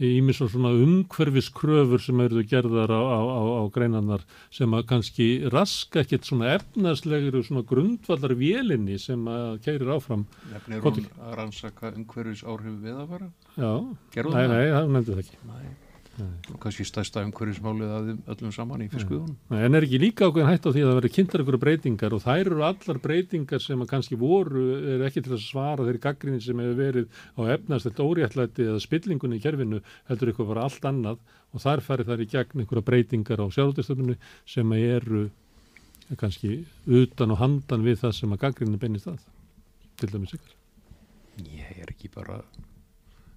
ímis 0.01 0.41
og 0.45 0.51
svona 0.53 0.73
umhverfiskröfur 0.75 2.01
sem 2.03 2.21
eru 2.25 2.43
gerðar 2.49 2.93
á, 2.93 3.03
á, 3.03 3.21
á, 3.21 3.43
á 3.61 3.63
greinarnar 3.75 4.25
sem 4.51 4.73
að 4.73 4.87
kannski 4.91 5.29
raska 5.53 6.03
ekkert 6.03 6.29
svona 6.29 6.55
efnaslegir 6.57 7.37
og 7.39 7.47
svona 7.47 7.65
grundvallar 7.67 8.35
vélinni 8.39 8.99
sem 9.03 9.23
að 9.29 9.61
keirir 9.67 9.95
áfram. 9.97 10.27
Nefnir 10.53 10.83
hún 10.83 11.07
að 11.21 11.39
rannsaka 11.41 11.93
umhverfis 11.93 12.45
áhrif 12.47 12.81
við 12.83 12.99
að 13.05 13.15
fara? 13.15 13.31
Já, 13.57 13.73
nei, 14.33 14.45
nei, 14.49 14.67
það 14.73 14.93
nefndi 14.97 15.17
það 15.17 15.25
ekki. 15.27 15.41
Nei. 15.53 15.73
Og 16.21 16.59
kannski 16.61 16.85
stærsta 16.85 17.23
umhverfismálið 17.25 17.93
að 17.97 18.09
öllum 18.35 18.53
saman 18.53 18.83
í 18.85 18.89
fiskviðunum. 18.93 19.37
Nei, 19.49 19.61
En 19.65 19.79
er 19.79 19.87
ekki 19.87 20.01
líka 20.03 20.27
ákveðin 20.29 20.51
hætt 20.51 20.67
á 20.69 20.71
því 20.75 20.83
að 20.83 20.89
það 20.91 20.99
verður 20.99 21.15
kynntar 21.17 21.43
ykkur 21.45 21.59
breytingar 21.63 22.17
og 22.17 22.25
þær 22.27 22.41
eru 22.43 22.65
allar 22.67 22.99
breytingar 23.07 23.63
sem 23.65 23.85
að 23.85 23.91
kannski 23.95 24.19
voru, 24.21 24.65
er 24.93 25.05
ekki 25.09 25.23
til 25.25 25.33
að 25.33 25.45
svara 25.47 25.87
þeirri 25.87 26.03
gaggrinni 26.05 26.43
sem 26.45 26.61
hefur 26.61 26.77
verið 26.83 27.23
á 27.33 27.41
efnastelt 27.57 28.03
óréttlæti 28.05 28.67
eða 28.67 28.83
spillingunni 28.85 29.39
í 29.41 29.45
kerfinu 29.45 29.81
heldur 30.11 30.33
ykkur 30.35 30.51
bara 30.53 30.67
allt 30.69 30.85
annað 30.91 31.23
og 31.53 31.65
þar 31.65 31.85
fari 31.87 32.07
þar 32.09 32.25
í 32.25 32.29
gegn 32.35 32.65
ykkur 32.67 32.83
breytingar 32.85 33.41
á 33.41 33.47
sjálfdæstöfninu 33.57 34.19
sem 34.45 34.77
eru 34.77 35.31
kannski 36.21 36.67
utan 36.87 37.33
og 37.33 37.41
handan 37.41 37.87
við 37.87 38.03
það 38.03 38.19
sem 38.19 38.37
að 38.37 38.43
gaggrinni 38.45 38.81
beinist 38.81 39.09
að, 39.09 39.25
til 39.97 40.11
dæmis 40.13 40.37
ykkur. 40.37 40.59
Ég 41.49 41.81
er 41.81 41.89
ekki 41.95 42.13
bara 42.13 42.43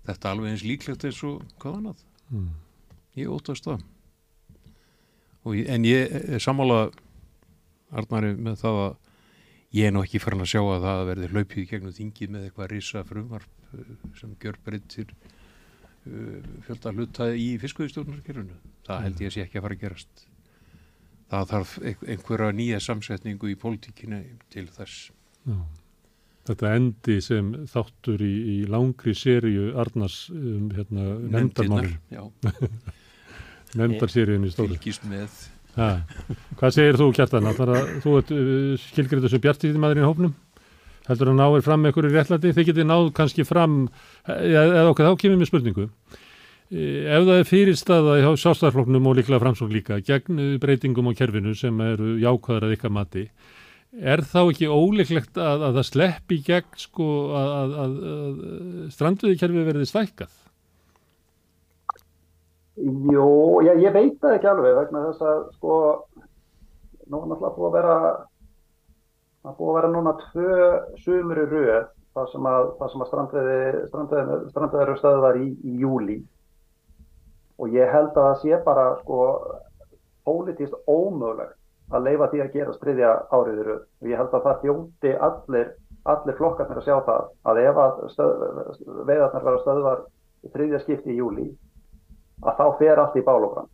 þetta 0.06 0.34
alveg 0.34 0.52
eins 0.52 0.68
líklegt 0.68 1.08
eins 1.08 1.24
og 1.24 1.44
hvað 1.62 1.80
annað. 1.80 2.06
Mm. 2.34 2.54
Ég 3.16 3.30
óttast 3.32 3.64
það. 3.68 3.84
Ég- 5.56 5.70
En 5.70 5.84
ég 5.86 6.12
er 6.36 6.40
sammála 6.42 6.90
Arnari 7.96 8.34
með 8.36 8.58
það 8.64 8.80
að 8.82 8.96
ég 9.78 9.86
er 9.88 9.92
nú 9.94 10.02
ekki 10.04 10.20
farin 10.24 10.42
að 10.42 10.50
sjá 10.52 10.62
að 10.64 10.86
það 10.88 11.04
verði 11.12 11.28
hlaupið 11.34 11.70
gegnum 11.70 11.94
þingið 11.96 12.30
með 12.34 12.46
eitthvað 12.48 12.72
risa 12.72 13.04
frumvarp 13.06 13.76
uh, 13.76 13.96
sem 14.20 14.34
gjör 14.42 14.58
breytir 14.66 15.14
uh, 15.14 16.42
fjölda 16.66 16.94
hluta 16.96 17.28
í 17.38 17.48
fiskveiðstjórnarkerfinu. 17.62 18.58
Það 18.88 19.04
held 19.06 19.22
ég 19.22 19.30
að 19.32 19.36
sé 19.38 19.46
ekki 19.46 19.60
að 19.62 19.68
fara 19.68 19.78
að 19.78 19.84
gerast. 19.86 20.26
Það 21.30 21.48
þarf 21.54 21.78
ein- 21.82 22.06
einhverja 22.16 22.52
nýja 22.58 22.80
samsetningu 22.86 23.50
í 23.54 23.56
pólitíkinu 23.62 24.20
til 24.54 24.68
þess. 24.76 25.12
Já. 25.46 25.58
Þetta 26.46 26.74
endi 26.78 27.16
sem 27.26 27.48
þáttur 27.72 28.22
í, 28.22 28.34
í 28.54 28.58
langri 28.70 29.16
seríu 29.18 29.72
Arnars 29.82 30.28
um, 30.30 30.68
hérna, 30.76 31.06
nefndarmálin, 31.34 31.96
Já, 32.14 32.22
nefndarseríun 33.80 34.48
í 34.48 34.54
stóru. 34.54 34.74
fylgist 34.76 35.06
með. 35.10 35.44
Ha. 35.76 35.90
Hvað 36.60 36.76
segir 36.78 37.00
þú 37.00 37.10
Kjartan? 37.18 37.50
Þú 38.04 38.18
ert 38.22 38.30
uh, 38.32 38.76
skilgrið 38.90 39.28
þessu 39.28 39.42
bjartíðin 39.44 39.82
maður 39.84 40.04
í 40.04 40.06
hópnum? 40.08 40.36
Heldur 41.06 41.34
að 41.34 41.42
náir 41.42 41.66
fram 41.66 41.84
með 41.86 42.00
í 42.00 42.14
réttlæti? 42.16 42.54
Þið 42.56 42.70
getið 42.72 42.88
náð 42.90 43.10
kannski 43.18 43.46
fram, 43.46 43.82
eða, 44.26 44.64
eða 44.64 44.94
okkar 44.94 45.12
þá 45.12 45.20
kemur 45.22 45.42
mér 45.42 45.50
spurningu. 45.52 45.90
Eh, 46.74 47.06
Ef 47.14 47.28
það 47.28 47.36
er 47.42 47.46
fyrirstaða 47.50 48.16
hjá 48.24 48.32
sjálfstæðarfloknum 48.42 49.12
og 49.12 49.20
líklega 49.20 49.42
framsók 49.44 49.70
líka 49.74 50.00
gegn 50.02 50.40
eh, 50.42 50.56
breytingum 50.62 51.12
á 51.12 51.18
kerfinu 51.18 51.54
sem 51.58 51.84
eru 51.86 52.16
jákvæðar 52.24 52.66
að 52.66 52.74
ykkar 52.80 52.96
mati, 52.96 53.28
er 54.02 54.24
þá 54.26 54.40
ekki 54.48 54.72
óleiklegt 54.72 55.38
að, 55.38 55.68
að 55.68 55.78
það 55.78 55.88
sleppi 55.92 56.40
gegn 56.48 56.82
sko 56.82 57.10
að, 57.38 57.54
að, 57.54 57.76
að, 57.84 58.42
strandviðikerfi 58.98 59.68
verði 59.70 59.90
stækkað? 59.92 60.34
Jú, 62.76 63.28
ég, 63.64 63.82
ég 63.86 63.94
veit 63.96 64.16
það 64.20 64.34
ekki 64.36 64.48
alveg 64.52 64.74
vegna 64.76 65.04
þess 65.08 65.22
að 65.24 65.44
sko 65.56 65.76
nú 67.08 67.22
er 67.22 67.30
náttúrulega 67.30 67.56
búið 67.56 67.68
að 67.68 67.76
vera 67.78 67.98
það 69.46 69.58
búið 69.60 69.70
að 69.70 69.78
vera 69.78 69.92
núna 69.94 70.14
tvö 70.24 70.58
sumur 71.04 71.40
í 71.40 71.46
röð 71.54 71.86
það 72.16 72.32
sem 72.32 72.50
að, 72.52 72.72
að 72.84 74.80
eru 74.82 74.98
stöðvar 75.00 75.40
í, 75.40 75.48
í 75.64 75.78
júli 75.84 76.18
og 77.56 77.72
ég 77.72 77.92
held 77.96 78.12
að 78.12 78.28
það 78.28 78.42
sé 78.44 78.60
bara 78.66 78.86
sko 79.04 79.20
pólitíst 80.28 80.76
ómögulegt 80.90 81.56
að 81.94 82.08
leifa 82.10 82.30
því 82.32 82.42
að 82.42 82.54
gera 82.58 82.74
stryðja 82.74 83.10
árið 83.30 83.60
í 83.62 83.66
röð. 83.68 83.82
Og 84.02 84.08
ég 84.10 84.18
held 84.20 84.34
að 84.34 84.46
það 84.48 84.62
þjóti 84.64 85.12
allir 85.28 85.68
allir 86.06 86.38
flokkarnir 86.38 86.80
að 86.82 86.86
sjá 86.86 86.98
það 87.06 87.30
að 87.50 87.60
ef 87.64 87.80
að 87.82 88.02
stöð, 88.14 88.44
veiðarnar 89.08 89.46
vera 89.46 89.62
stöðvar 89.64 90.04
þriðja 90.54 90.82
skipti 90.84 91.14
í 91.14 91.18
júli 91.18 91.46
að 92.46 92.60
þá 92.60 92.66
fer 92.80 93.02
allt 93.02 93.18
í 93.20 93.26
bálofran. 93.26 93.70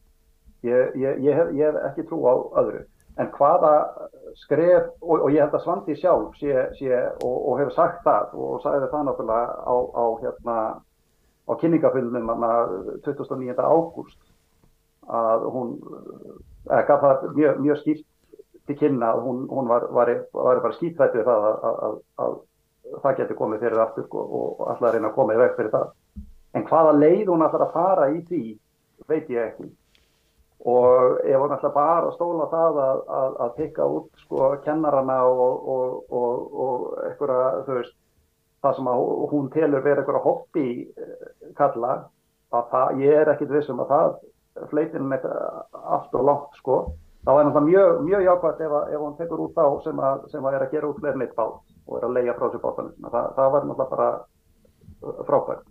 Ég, 0.66 0.96
ég, 1.02 1.22
ég, 1.26 1.38
hef, 1.38 1.54
ég 1.58 1.70
hef 1.70 1.86
ekki 1.90 2.08
trú 2.10 2.22
á 2.30 2.34
öðru. 2.62 2.84
En 3.20 3.32
hvaða 3.36 3.74
skref, 4.40 4.92
og, 5.02 5.26
og 5.26 5.32
ég 5.34 5.44
held 5.44 5.56
að 5.58 5.64
Svandi 5.66 5.96
sjálf 6.00 6.38
sé, 6.40 6.54
sé 6.78 6.92
og, 7.26 7.34
og 7.36 7.58
hefur 7.60 7.74
sagt 7.76 8.04
það 8.06 8.36
og 8.40 8.62
sagði 8.64 8.92
það 8.94 9.08
náttúrulega 9.08 9.58
á, 9.68 9.76
á, 9.76 10.06
hérna, 10.22 10.58
á 11.50 11.52
kynningafylgum 11.60 12.32
29. 13.04 13.58
ágúst 13.60 14.22
að 15.12 15.50
hún, 15.52 15.76
eða 16.70 16.86
gaf 16.88 17.04
það 17.04 17.28
mjög, 17.36 17.60
mjög 17.66 17.82
skýrt 17.82 18.08
til 18.70 18.78
kynna 18.78 19.12
að 19.16 19.24
hún, 19.26 19.44
hún 19.50 19.70
var, 19.72 19.88
var, 19.92 20.14
var 20.38 20.62
bara 20.64 20.78
skýtrætt 20.78 21.18
við 21.18 21.28
það 21.28 21.48
að, 21.50 21.58
að, 21.68 21.80
að, 21.82 21.98
að 22.22 23.02
það 23.04 23.18
geti 23.20 23.40
komið 23.40 23.66
fyrir 23.66 23.84
aftur 23.84 24.08
sko, 24.08 24.26
og 24.40 24.62
alltaf 24.70 24.94
reyna 24.94 25.10
að 25.10 25.18
koma 25.18 25.36
í 25.36 25.42
veg 25.42 25.58
fyrir 25.58 25.74
það. 25.74 25.90
En 26.58 26.66
hvaða 26.68 26.98
leið 26.98 27.30
hún 27.32 27.46
ætlar 27.46 27.68
að 27.68 27.76
fara 27.76 28.10
í 28.12 28.20
því, 28.28 28.42
veit 29.08 29.30
ég 29.32 29.52
ekki. 29.52 29.70
Og 30.72 31.22
ef 31.26 31.42
hún 31.42 31.56
ætlar 31.56 31.74
bara 31.74 32.10
að 32.10 32.16
stóla 32.18 32.48
það 32.52 32.80
að, 32.86 33.04
að, 33.20 33.38
að 33.46 33.54
pikka 33.58 33.88
út 33.98 34.26
sko 34.26 34.52
kennarana 34.66 35.20
og, 35.26 35.70
og, 35.76 36.14
og, 36.14 36.58
og 36.66 36.84
einhverja, 37.08 37.46
þú 37.68 37.78
veist, 37.80 37.96
það 38.62 38.76
sem 38.78 38.90
hún 39.32 39.48
telur 39.56 39.86
vera 39.86 40.04
einhverja 40.04 40.26
hobby 40.26 40.68
kalla, 41.58 41.96
að 42.52 42.68
það, 42.74 43.02
ég 43.06 43.22
er 43.22 43.32
ekkit 43.34 43.56
vissum 43.56 43.82
að 43.82 43.96
það 43.96 44.20
fleitir 44.70 45.02
hún 45.02 45.16
eitthvað 45.16 45.82
allt 45.96 46.20
og 46.20 46.28
langt 46.28 46.60
sko. 46.60 46.78
Það 47.22 47.38
var 47.38 47.46
náttúrulega 47.48 47.68
mjög, 47.70 48.00
mjög 48.06 48.24
jákvæmt 48.26 48.62
ef, 48.66 48.72
ef 48.92 49.02
hún 49.02 49.18
tekur 49.20 49.44
út 49.44 49.58
þá 49.58 49.66
sem 49.86 50.00
að, 50.02 50.24
sem 50.34 50.46
að 50.46 50.56
er 50.58 50.66
að 50.66 50.72
gera 50.76 50.90
út 50.90 51.02
fleiri 51.02 51.22
neitt 51.22 51.36
bát 51.38 51.60
og 51.86 51.98
er 51.98 52.08
að 52.08 52.16
leia 52.18 52.38
frá 52.38 52.48
sér 52.50 52.64
bátanum. 52.64 52.96
Það, 53.06 53.28
það 53.38 53.52
var 53.56 53.68
náttúrulega 53.70 53.92
bara 53.94 55.22
frábært. 55.30 55.71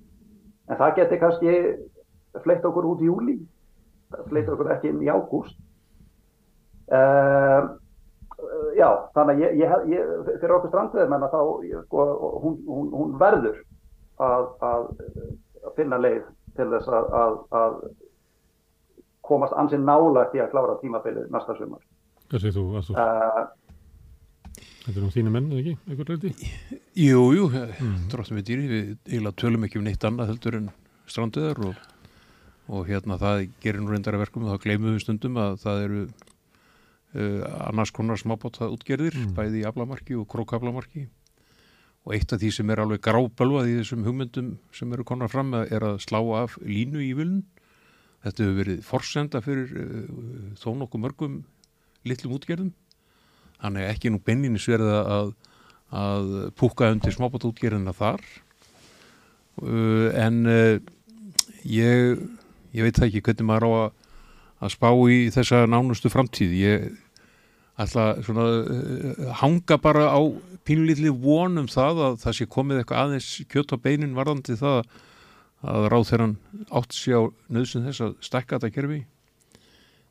En 0.70 0.78
það 0.78 0.96
geti 1.00 1.18
kannski 1.18 1.54
fleitt 2.44 2.66
okkur 2.66 2.86
út 2.92 3.02
í 3.02 3.08
júli, 3.08 3.36
fleitt 4.30 4.50
okkur 4.50 4.70
ekki 4.76 4.92
inn 4.92 5.02
í 5.02 5.10
ágúst. 5.10 5.56
Uh, 6.90 7.74
já, 8.78 8.88
þannig 9.14 9.42
að 9.46 9.58
ég, 9.60 9.74
ég, 9.92 10.12
fyrir 10.42 10.56
okkur 10.56 10.72
strandveðmenn 10.72 11.26
að 11.26 11.34
þá, 11.34 11.40
sko, 11.86 12.06
hún, 12.42 12.56
hún, 12.66 12.92
hún 12.94 13.16
verður 13.20 13.60
að, 14.22 14.46
að, 14.66 14.86
að 15.64 15.74
finna 15.78 16.00
leið 16.00 16.24
til 16.58 16.68
þess 16.72 16.90
að, 16.90 17.10
að, 17.20 17.36
að 17.60 17.76
komast 19.26 19.54
ansinn 19.58 19.86
nálægt 19.86 20.34
í 20.34 20.42
að 20.42 20.50
klára 20.54 20.78
tímabilið 20.80 21.30
næsta 21.30 21.54
sumar. 21.58 21.82
Hvað 22.30 22.46
segir? 22.46 22.58
Þú? 22.58 22.94
Uh, 22.94 23.42
Þetta 24.80 24.96
er 24.96 25.04
nú 25.04 25.10
þínu 25.12 25.32
menn, 25.34 25.50
ekki? 25.58 25.74
Eitthvað 25.86 26.10
leiti? 26.14 26.50
Jú, 26.96 27.22
jú, 27.36 27.46
mm. 27.52 27.94
drottum 28.12 28.40
við 28.40 28.46
dýri, 28.48 28.66
við 28.70 28.90
eiginlega 29.10 29.38
tölum 29.42 29.66
ekki 29.66 29.80
um 29.80 29.86
neitt 29.86 30.06
annað 30.08 30.32
heldur 30.32 30.56
en 30.56 30.70
stranduðar 31.10 31.62
og, 31.68 31.84
og 32.72 32.88
hérna 32.88 33.20
það 33.20 33.44
gerir 33.60 33.84
nú 33.84 33.92
reyndara 33.92 34.20
verkum 34.22 34.46
og 34.46 34.54
þá 34.54 34.64
gleymum 34.64 34.96
við 34.96 35.04
stundum 35.04 35.38
að 35.42 35.60
það 35.66 35.84
eru 35.84 36.02
uh, 36.08 37.46
annars 37.68 37.94
konar 37.94 38.20
smábáta 38.20 38.70
útgerðir, 38.72 39.20
mm. 39.20 39.36
bæði 39.36 39.62
í 39.62 39.68
aflamarki 39.68 40.16
og 40.16 40.28
krókaflamarki 40.32 41.06
og 42.08 42.16
eitt 42.16 42.32
af 42.32 42.40
því 42.40 42.54
sem 42.56 42.72
er 42.72 42.80
alveg 42.80 43.04
grábölvað 43.04 43.68
í 43.68 43.78
þessum 43.82 44.06
hugmyndum 44.08 44.54
sem 44.72 44.92
eru 44.96 45.04
konar 45.04 45.28
fram 45.28 45.52
er 45.60 45.84
að 45.84 46.00
slá 46.06 46.22
af 46.40 46.56
línu 46.64 47.04
í 47.04 47.12
vilun 47.18 47.42
Þetta 48.20 48.44
hefur 48.44 48.58
verið 48.58 48.80
forsenda 48.84 49.40
fyrir 49.44 49.70
uh, 49.80 50.08
þó 50.60 50.74
nokkuð 50.76 51.04
mörgum 51.06 51.36
litlum 52.08 52.36
útgerðum. 52.36 52.72
Þannig 53.60 53.88
ekki 53.90 54.12
nú 54.12 54.20
benninni 54.24 54.60
sverða 54.60 55.00
að, 55.16 55.32
að 55.92 56.30
púka 56.56 56.90
undir 56.94 57.14
smábátútgerðina 57.14 57.94
þar. 57.96 58.22
Uh, 59.60 60.08
en 60.16 60.40
uh, 60.48 60.78
ég, 61.68 62.22
ég 62.72 62.86
veit 62.86 63.02
ekki 63.04 63.20
hvernig 63.26 63.48
maður 63.50 63.68
á 63.68 63.70
að, 63.82 63.90
að 64.64 64.74
spá 64.76 64.88
í 65.12 65.20
þessa 65.34 65.66
nánustu 65.68 66.12
framtíð. 66.12 66.56
Ég 66.56 66.88
ætla 67.80 68.06
svona 68.24 68.48
uh, 68.62 69.28
hanga 69.42 69.80
bara 69.82 70.08
á 70.08 70.20
pínulítli 70.68 71.12
vonum 71.12 71.68
það 71.70 72.02
að 72.06 72.18
það 72.24 72.36
sé 72.38 72.48
komið 72.56 72.80
eitthvað 72.80 73.04
aðeins 73.04 73.30
kjött 73.52 73.76
á 73.76 73.82
beinin 73.84 74.16
varðandi 74.16 74.56
það 74.60 74.82
að 75.60 75.86
ráð 75.92 76.04
þegar 76.08 76.22
hann 76.24 76.36
átt 76.80 76.96
sér 76.96 77.20
á 77.20 77.22
nöðsum 77.52 77.88
þess 77.88 78.04
að 78.06 78.12
stekka 78.24 78.56
þetta 78.56 78.74
kerfi. 78.76 79.00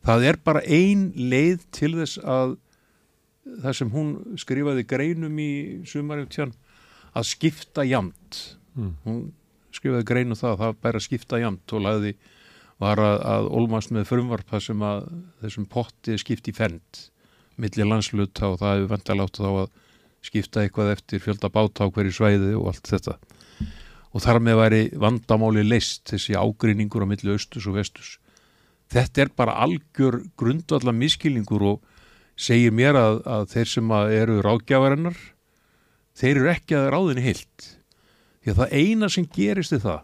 Það 0.06 0.26
er 0.30 0.38
bara 0.46 0.62
ein 0.64 1.08
leið 1.18 1.64
til 1.76 1.96
þess 1.98 2.22
að 2.22 2.60
það 3.64 3.78
sem 3.80 3.92
hún 3.94 4.12
skrifaði 4.40 4.86
greinum 4.90 5.40
í 5.42 5.52
sumarið 5.90 6.32
tján 6.36 6.56
að 7.18 7.30
skipta 7.32 7.86
jamt. 7.88 8.42
Mm. 8.78 8.94
Hún 9.06 9.22
skrifaði 9.76 10.08
greinu 10.10 10.38
það 10.38 10.54
að 10.54 10.62
það 10.64 10.82
bæri 10.84 11.02
að 11.02 11.08
skipta 11.08 11.42
jamt 11.42 11.76
og 11.76 11.86
laði 11.86 12.14
var 12.80 13.02
að, 13.04 13.18
að 13.28 13.50
olmast 13.60 13.92
með 13.96 14.08
frumvarpa 14.08 14.62
sem 14.64 14.84
að 14.86 15.10
þessum 15.44 15.68
potti 15.70 16.16
skipti 16.22 16.54
fend 16.56 17.04
millir 17.60 17.90
landsluta 17.90 18.54
og 18.54 18.62
það 18.62 18.76
hefur 18.78 18.94
vantalátt 18.94 19.40
þá 19.40 19.50
að 19.50 19.68
skipta 20.30 20.64
eitthvað 20.64 20.94
eftir 20.96 21.22
fjölda 21.24 21.52
báta 21.52 21.88
á 21.88 21.92
hverju 21.92 22.16
svæði 22.16 22.56
og 22.56 22.72
allt 22.72 22.88
þetta 22.92 23.18
og 24.10 24.24
þar 24.24 24.40
með 24.44 24.60
væri 24.60 24.82
vandamáli 25.00 25.64
leist 25.68 26.08
þessi 26.10 26.36
ágreiningur 26.40 27.06
á 27.06 27.12
milli 27.12 27.36
austus 27.36 27.68
og 27.70 27.78
vestus 27.78 28.16
þetta 28.92 29.26
er 29.26 29.34
bara 29.36 29.60
algjör 29.64 30.22
grundvallar 30.40 30.96
miskilningur 30.98 31.66
og 31.74 31.84
segir 32.40 32.72
mér 32.76 32.96
að, 32.96 33.20
að 33.28 33.50
þeir 33.54 33.72
sem 33.74 33.92
að 33.92 34.14
eru 34.16 34.38
ráðgjafarinnar 34.46 35.20
þeir 36.20 36.32
eru 36.36 36.52
ekki 36.54 36.78
að 36.78 36.88
ráðinni 36.94 37.26
heilt. 37.26 37.68
Því 38.40 38.54
að 38.54 38.62
það 38.62 38.78
eina 38.80 39.10
sem 39.12 39.28
gerist 39.36 39.76
er 39.76 39.84
það 39.84 40.00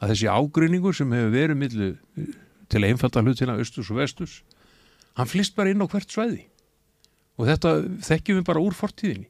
að 0.00 0.10
þessi 0.12 0.30
ágreiningur 0.32 0.96
sem 0.96 1.12
hefur 1.14 1.34
verið 1.34 1.60
milli 1.60 1.90
til 2.72 2.82
einfalda 2.88 3.22
hlutina 3.22 3.56
austus 3.60 3.90
og 3.92 4.00
vestus 4.00 4.40
hann 5.18 5.30
flist 5.30 5.54
bara 5.56 5.70
inn 5.70 5.84
á 5.84 5.86
hvert 5.86 6.10
svæði. 6.10 6.46
Og 7.38 7.48
þetta 7.50 7.74
þekkjum 8.06 8.40
við 8.40 8.48
bara 8.48 8.62
úr 8.62 8.74
fortíðinni. 8.76 9.28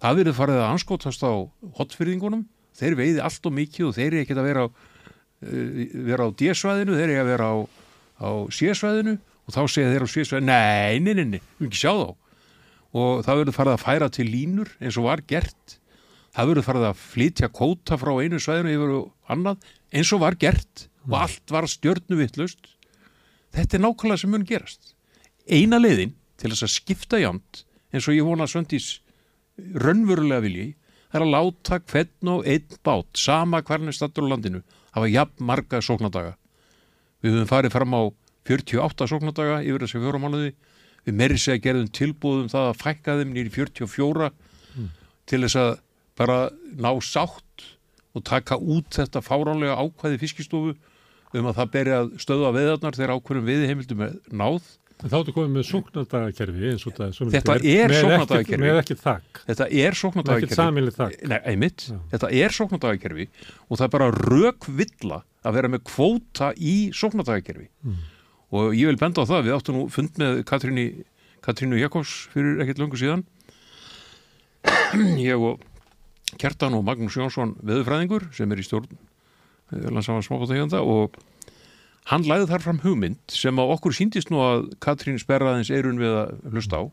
Það 0.00 0.20
verið 0.20 0.36
farið 0.38 0.60
að 0.60 0.70
anskotast 0.70 1.24
á 1.24 1.32
hotfyrðingunum 1.76 2.46
þeir 2.76 2.96
veiði 2.96 3.24
allt 3.24 3.48
og 3.48 3.56
mikið 3.56 3.88
og 3.88 3.96
þeir 3.96 4.06
eru 4.06 4.22
ekkert 4.22 4.40
að 4.40 4.48
vera 4.48 4.62
á, 4.64 4.68
uh, 4.70 5.82
vera 6.08 6.28
á 6.28 6.28
D-svæðinu, 6.40 6.96
þeir 6.96 7.10
eru 7.10 7.20
að 7.20 7.30
vera 7.34 7.50
á, 7.50 7.56
á 8.24 8.30
C-svæðinu 8.54 9.16
og 9.50 9.56
þá 9.56 9.60
segja 9.66 9.90
þeir 9.90 10.06
á 10.06 10.12
C-svæðinu, 10.14 10.46
nei, 10.46 11.00
nei, 11.02 11.14
nei, 11.18 11.26
nei, 11.34 11.42
við 11.58 11.68
ekki 11.68 11.82
sjá 11.82 11.92
þá. 11.98 12.10
Og 13.00 13.22
það 13.26 13.40
verður 13.40 13.56
farið 13.58 13.76
að 13.76 13.84
færa 13.84 14.10
til 14.14 14.26
línur 14.30 14.70
eins 14.78 14.98
og 14.98 15.06
var 15.06 15.22
gert. 15.30 15.76
Það 16.30 16.50
verður 16.52 16.66
farið 16.68 16.86
að 16.88 17.02
flytja 17.02 17.50
kóta 17.54 17.98
frá 17.98 18.12
einu 18.22 18.38
svæðinu 18.42 18.74
yfir 18.76 18.94
og 18.96 19.34
annað 19.34 19.68
eins 19.90 20.12
og 20.14 20.22
var 20.22 20.38
gert. 20.38 20.86
Og 21.08 21.16
allt 21.18 21.54
var 21.54 21.66
stjörnuvittlust 21.70 22.74
þetta 23.54 23.76
er 23.76 23.84
nákvæmlega 23.84 24.22
sem 24.22 24.30
mun 24.30 24.46
gerast. 24.46 24.94
Eina 25.50 25.80
leiðin 25.80 26.14
til 26.38 26.52
þess 26.52 26.66
að 26.66 26.74
skipta 26.74 27.20
jamt 27.20 27.64
eins 27.90 28.06
og 28.06 28.16
ég 28.16 28.26
vona 28.26 28.46
að 28.46 28.54
Svöndís 28.54 28.90
raunverulega 29.58 30.44
vilji 30.44 30.66
það 31.10 31.18
er 31.18 31.24
að 31.24 31.32
láta 31.34 31.80
hvern 31.90 32.32
og 32.34 32.46
einn 32.48 32.78
bát 32.86 33.18
sama 33.18 33.62
hvernig 33.66 33.96
stattur 33.96 34.28
á 34.30 34.32
landinu 34.32 34.62
hafa 34.94 35.10
jafn 35.10 35.46
marga 35.46 35.82
sóknadaga 35.82 36.36
við 37.20 37.34
höfum 37.34 37.50
farið 37.50 37.74
fram 37.74 37.96
á 37.98 38.02
48 38.48 39.08
sóknadaga 39.10 39.60
yfir 39.64 39.84
þessi 39.84 40.00
fjóra 40.02 40.20
mánuði. 40.22 40.52
Við 41.06 41.16
meiri 41.16 41.38
segja 41.40 41.62
gerðum 41.64 41.90
tilbúðum 41.96 42.48
það 42.52 42.70
að 42.70 42.80
fækka 42.82 43.18
þeim 43.20 43.34
nýri 43.36 43.52
44 43.54 44.30
til 45.30 45.40
þess 45.44 45.56
að 45.60 45.70
bara 46.20 46.38
ná 46.76 46.90
sátt 47.00 47.64
og 48.16 48.24
taka 48.26 48.58
út 48.58 48.90
þetta 48.98 49.22
fáránlega 49.24 49.78
ákvæði 49.80 50.18
fiskistofu 50.20 50.74
um 51.38 51.46
að 51.46 51.56
það 51.60 51.70
beri 51.76 51.94
að 51.94 52.12
stöða 52.20 52.50
veðarnar 52.56 52.96
þegar 52.98 53.14
ákveðum 53.16 53.46
veðiheimildum 53.46 54.00
er 54.08 54.14
náð. 54.34 54.68
En 55.00 55.08
þá 55.08 55.16
ertu 55.22 55.32
komið 55.32 55.52
með 55.54 55.66
sóknardagakerfi 55.70 56.70
eins 56.74 56.82
og 56.84 56.96
það 56.98 57.12
svona 57.16 57.32
Þetta 57.32 57.54
er, 57.56 57.76
er 57.86 57.94
sóknardagakerfi. 57.96 58.60
Með 58.60 58.80
ekkert 58.82 59.00
þakk, 59.00 59.38
þetta 59.46 59.68
er 59.70 59.96
Já. 61.88 62.00
þetta 62.10 62.30
er 62.42 62.56
sóknadagakerfi 62.58 63.28
og 63.70 63.78
það 63.78 63.86
er 63.86 63.92
bara 63.94 64.10
rökvilla 64.18 65.20
að 65.40 65.56
vera 65.56 65.70
með 65.72 65.86
kvóta 65.88 66.50
í 66.58 66.74
sóknadagakerfi 66.92 67.70
Mm. 67.80 68.02
Og 68.50 68.74
ég 68.74 68.90
vil 68.90 68.98
benda 69.00 69.22
á 69.22 69.30
það, 69.30 69.44
við 69.46 69.56
áttum 69.56 69.78
nú 69.78 69.86
fund 69.92 70.18
með 70.20 70.42
Katrínu, 70.48 70.84
Katrínu 71.44 71.78
Jakobs 71.80 72.14
fyrir 72.32 72.62
ekkert 72.64 72.82
löngu 72.82 72.98
síðan. 73.00 73.24
Ég 75.20 75.38
og 75.38 75.62
Kjartan 76.38 76.76
og 76.78 76.84
Magnús 76.86 77.16
Jónsson 77.18 77.56
veðurfræðingur 77.66 78.28
sem 78.36 78.50
er 78.50 78.60
í 78.60 78.66
stjórn 78.66 78.90
landsamann 79.70 80.26
smábátaeganda 80.26 80.82
og 80.82 81.16
hann 82.10 82.26
læði 82.26 82.48
þar 82.50 82.64
fram 82.64 82.82
hugmynd 82.82 83.20
sem 83.30 83.58
á 83.58 83.64
okkur 83.64 83.94
síndist 83.94 84.32
nú 84.34 84.42
að 84.42 84.68
Katrín 84.82 85.18
sperraðins 85.22 85.70
eirun 85.70 86.00
við 86.02 86.16
að 86.24 86.34
hlusta 86.50 86.82
á. 86.82 86.84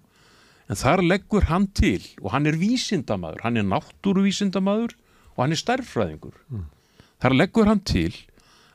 En 0.68 0.78
þar 0.78 1.04
leggur 1.06 1.48
hann 1.50 1.70
til 1.78 2.02
og 2.22 2.32
hann 2.34 2.50
er 2.50 2.58
vísindamaður, 2.60 3.44
hann 3.46 3.58
er 3.58 3.68
náttúruvísindamaður 3.70 4.98
og 5.38 5.44
hann 5.44 5.56
er 5.56 5.62
stærfræðingur 5.62 6.36
þar 7.22 7.38
leggur 7.38 7.70
hann 7.70 7.82
til 7.86 8.12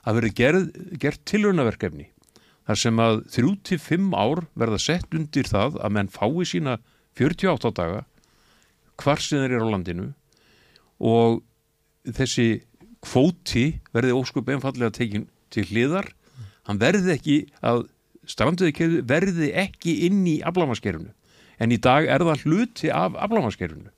að 0.02 0.18
verði 0.18 0.32
gerð, 0.38 0.64
gert 0.98 1.22
tilraunaverkefni 1.30 2.08
þar 2.68 2.78
sem 2.78 3.00
að 3.02 3.22
3-5 3.34 4.10
ár 4.14 4.44
verða 4.58 4.80
sett 4.82 5.14
undir 5.16 5.48
það 5.50 5.78
að 5.82 5.94
menn 5.96 6.10
fái 6.12 6.46
sína 6.48 6.78
48 7.18 7.72
daga 7.76 8.02
hvar 9.02 9.22
sem 9.22 9.42
þeir 9.42 9.56
eru 9.56 9.68
á 9.68 9.72
landinu 9.74 10.10
og 11.02 11.40
þessi 12.06 12.62
kvóti 13.02 13.64
verði 13.94 14.14
óskup 14.14 14.50
einfallega 14.52 14.94
tekin 14.94 15.26
til 15.52 15.64
hliðar. 15.68 16.06
Hann 16.68 16.78
verði 16.78 17.16
ekki 17.16 17.36
að 17.66 17.88
stranduði 18.30 19.02
verði 19.08 19.50
ekki 19.58 19.96
inn 20.06 20.22
í 20.30 20.38
aflamaskerfinu 20.46 21.10
en 21.62 21.74
í 21.74 21.78
dag 21.82 22.06
er 22.10 22.22
það 22.22 22.46
hluti 22.46 22.90
af 22.94 23.16
aflamaskerfinu 23.18 23.90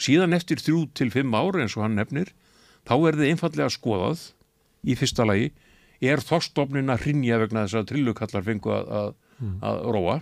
síðan 0.00 0.36
eftir 0.36 0.62
þrjú 0.62 0.84
til 0.96 1.10
fimm 1.12 1.34
ár 1.36 1.58
eins 1.60 1.76
og 1.76 1.84
hann 1.84 1.98
nefnir 1.98 2.30
þá 2.88 2.94
verði 3.02 3.32
einfallega 3.32 3.72
skoðað 3.74 4.30
í 4.86 4.96
fyrsta 4.98 5.26
lagi 5.28 5.50
er 6.00 6.22
þorstofnin 6.24 6.92
að 6.92 7.06
hrinja 7.06 7.38
vegna 7.42 7.66
þess 7.66 7.80
að 7.80 7.88
trillukallar 7.92 8.46
fengu 8.46 8.72
að, 8.72 8.92
að, 9.00 9.10
að 9.68 9.80
róa? 9.96 10.16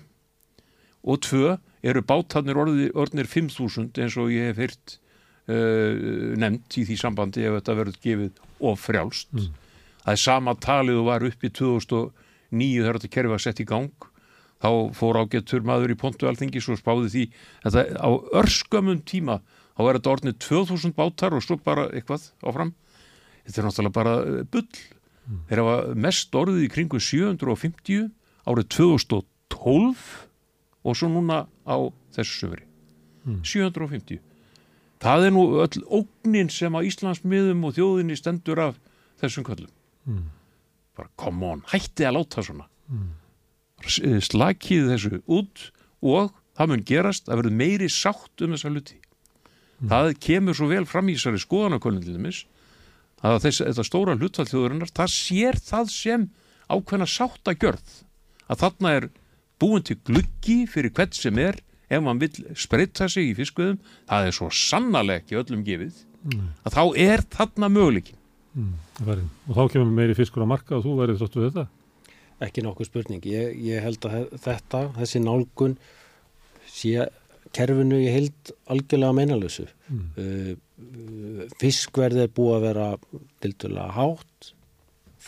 Og 1.08 1.20
tvö 1.24 1.56
eru 1.86 2.02
bátarnir 2.02 2.58
orði, 2.58 2.88
orðnir 2.98 3.28
5.000 3.30 4.02
eins 4.02 4.16
og 4.18 4.32
ég 4.34 4.50
hef 4.50 4.58
heyrt 4.64 4.96
uh, 5.48 6.34
nefnt 6.40 6.80
í 6.80 6.84
því 6.88 6.98
sambandi 6.98 7.46
ef 7.46 7.60
þetta 7.60 7.78
verður 7.78 8.00
gefið 8.02 8.42
of 8.58 8.82
frjálst? 8.82 9.30
Það 10.02 10.14
er 10.14 10.22
sama 10.24 10.54
talið 10.58 11.02
og 11.02 11.08
var 11.10 11.26
upp 11.28 11.44
í 11.44 11.52
2009 11.54 12.82
þegar 12.82 12.98
þetta 12.98 13.14
kerfi 13.14 13.32
var 13.34 13.44
sett 13.44 13.62
í 13.62 13.68
gang. 13.68 14.08
Þá 14.58 14.70
fór 14.98 15.20
ágættur 15.22 15.62
maður 15.62 15.94
í 15.94 15.98
pontu 16.00 16.26
alþingis 16.26 16.66
og 16.72 16.80
spáði 16.80 17.10
því 17.12 17.24
að 17.68 17.76
það, 17.76 17.90
á 18.02 18.10
örskömmum 18.40 19.02
tíma 19.06 19.38
þá 19.78 19.82
er 19.84 19.98
þetta 20.00 20.12
orðnið 20.16 20.38
2000 20.42 20.94
bátar 20.96 21.36
og 21.36 21.44
svo 21.44 21.58
bara 21.62 21.86
eitthvað 21.92 22.24
áfram. 22.42 22.72
Þetta 23.46 23.60
er 23.60 23.68
náttúrulega 23.68 23.94
bara 23.94 24.14
eh, 24.24 24.40
bull 25.28 25.42
þeir 25.48 25.60
hafa 25.62 25.94
mest 25.94 26.32
orðið 26.34 26.62
í 26.64 26.70
kringu 26.72 27.00
750 27.00 28.08
árið 28.48 28.68
2012 28.76 30.06
og 30.88 30.96
svo 30.96 31.08
núna 31.12 31.42
á 31.68 31.76
þessu 32.16 32.38
söfri 32.44 32.64
750 33.44 34.20
það 35.04 35.26
er 35.28 35.34
nú 35.36 35.42
öll 35.60 35.82
ógnin 36.00 36.48
sem 36.50 36.72
á 36.74 36.80
Íslandsmiðum 36.80 37.64
og 37.68 37.74
þjóðinni 37.76 38.16
stendur 38.16 38.58
af 38.58 38.78
þessum 39.20 39.44
köllum. 39.46 39.70
Bara 40.96 41.08
come 41.20 41.44
on, 41.46 41.60
hætti 41.70 42.06
að 42.08 42.16
láta 42.16 42.42
svona. 42.42 42.64
S- 43.86 44.00
eh, 44.02 44.18
slakið 44.24 44.88
þessu 44.90 45.20
út 45.28 45.68
og 46.02 46.32
það 46.58 46.68
mun 46.72 46.82
gerast 46.88 47.28
að 47.28 47.42
verður 47.42 47.54
meiri 47.60 47.88
sátt 47.92 48.42
um 48.42 48.54
þessa 48.56 48.72
hluti. 48.72 48.96
Það 49.86 50.08
kemur 50.18 50.54
svo 50.58 50.66
vel 50.72 50.84
fram 50.86 51.06
í 51.12 51.14
þessari 51.14 51.38
dæmis 52.16 52.40
að 53.22 53.38
þess, 53.46 53.62
þetta 53.66 53.86
stóra 53.86 54.18
hlutfall 54.18 54.48
þjóðurinnar 54.50 54.92
það 54.94 55.14
sér 55.14 55.60
það 55.62 55.94
sem 55.94 56.28
ákveðna 56.68 57.08
sáttagjörð 57.08 57.96
að 58.48 58.62
þarna 58.64 58.92
er 58.98 59.08
búin 59.58 59.86
til 59.86 59.98
gluggi 60.06 60.60
fyrir 60.70 60.94
hvert 60.94 61.16
sem 61.18 61.40
er 61.42 61.58
ef 61.88 62.04
mann 62.04 62.20
vill 62.20 62.44
spreita 62.58 63.08
sig 63.10 63.32
í 63.32 63.36
fiskveðum 63.38 63.80
það 64.06 64.28
er 64.28 64.36
svo 64.36 64.52
sannarlega 64.54 65.24
ekki 65.24 65.40
öllum 65.40 65.66
gefið 65.66 66.04
að 66.66 66.74
þá 66.76 66.82
er 67.08 67.24
þarna 67.32 67.72
möguleikin 67.72 68.18
Það 68.98 69.06
væri. 69.06 69.26
Og 69.46 69.58
þá 69.58 69.62
kemur 69.74 69.92
meiri 69.94 70.16
fiskur 70.18 70.44
á 70.44 70.48
marka 70.50 70.78
og 70.78 70.84
þú 70.86 70.94
værið 70.98 71.22
þóttu 71.22 71.44
þetta. 71.44 71.64
Ekki 72.46 72.64
nokkuð 72.64 72.88
spurning. 72.88 73.28
Ég, 73.30 73.54
ég 73.66 73.84
held 73.84 74.06
að 74.08 74.32
þetta, 74.42 74.82
þessi 74.98 75.22
nálgun 75.22 75.76
sé 76.70 77.08
kerfinu 77.56 77.98
í 78.02 78.12
heild 78.12 78.52
algjörlega 78.70 79.16
meinalösu. 79.16 79.66
Uh, 79.88 80.54
uh, 80.54 81.42
fiskverð 81.60 82.24
er 82.24 82.32
búið 82.34 82.56
að 82.56 82.66
vera 82.68 82.88
dildulega 83.42 83.90
hátt 83.96 84.54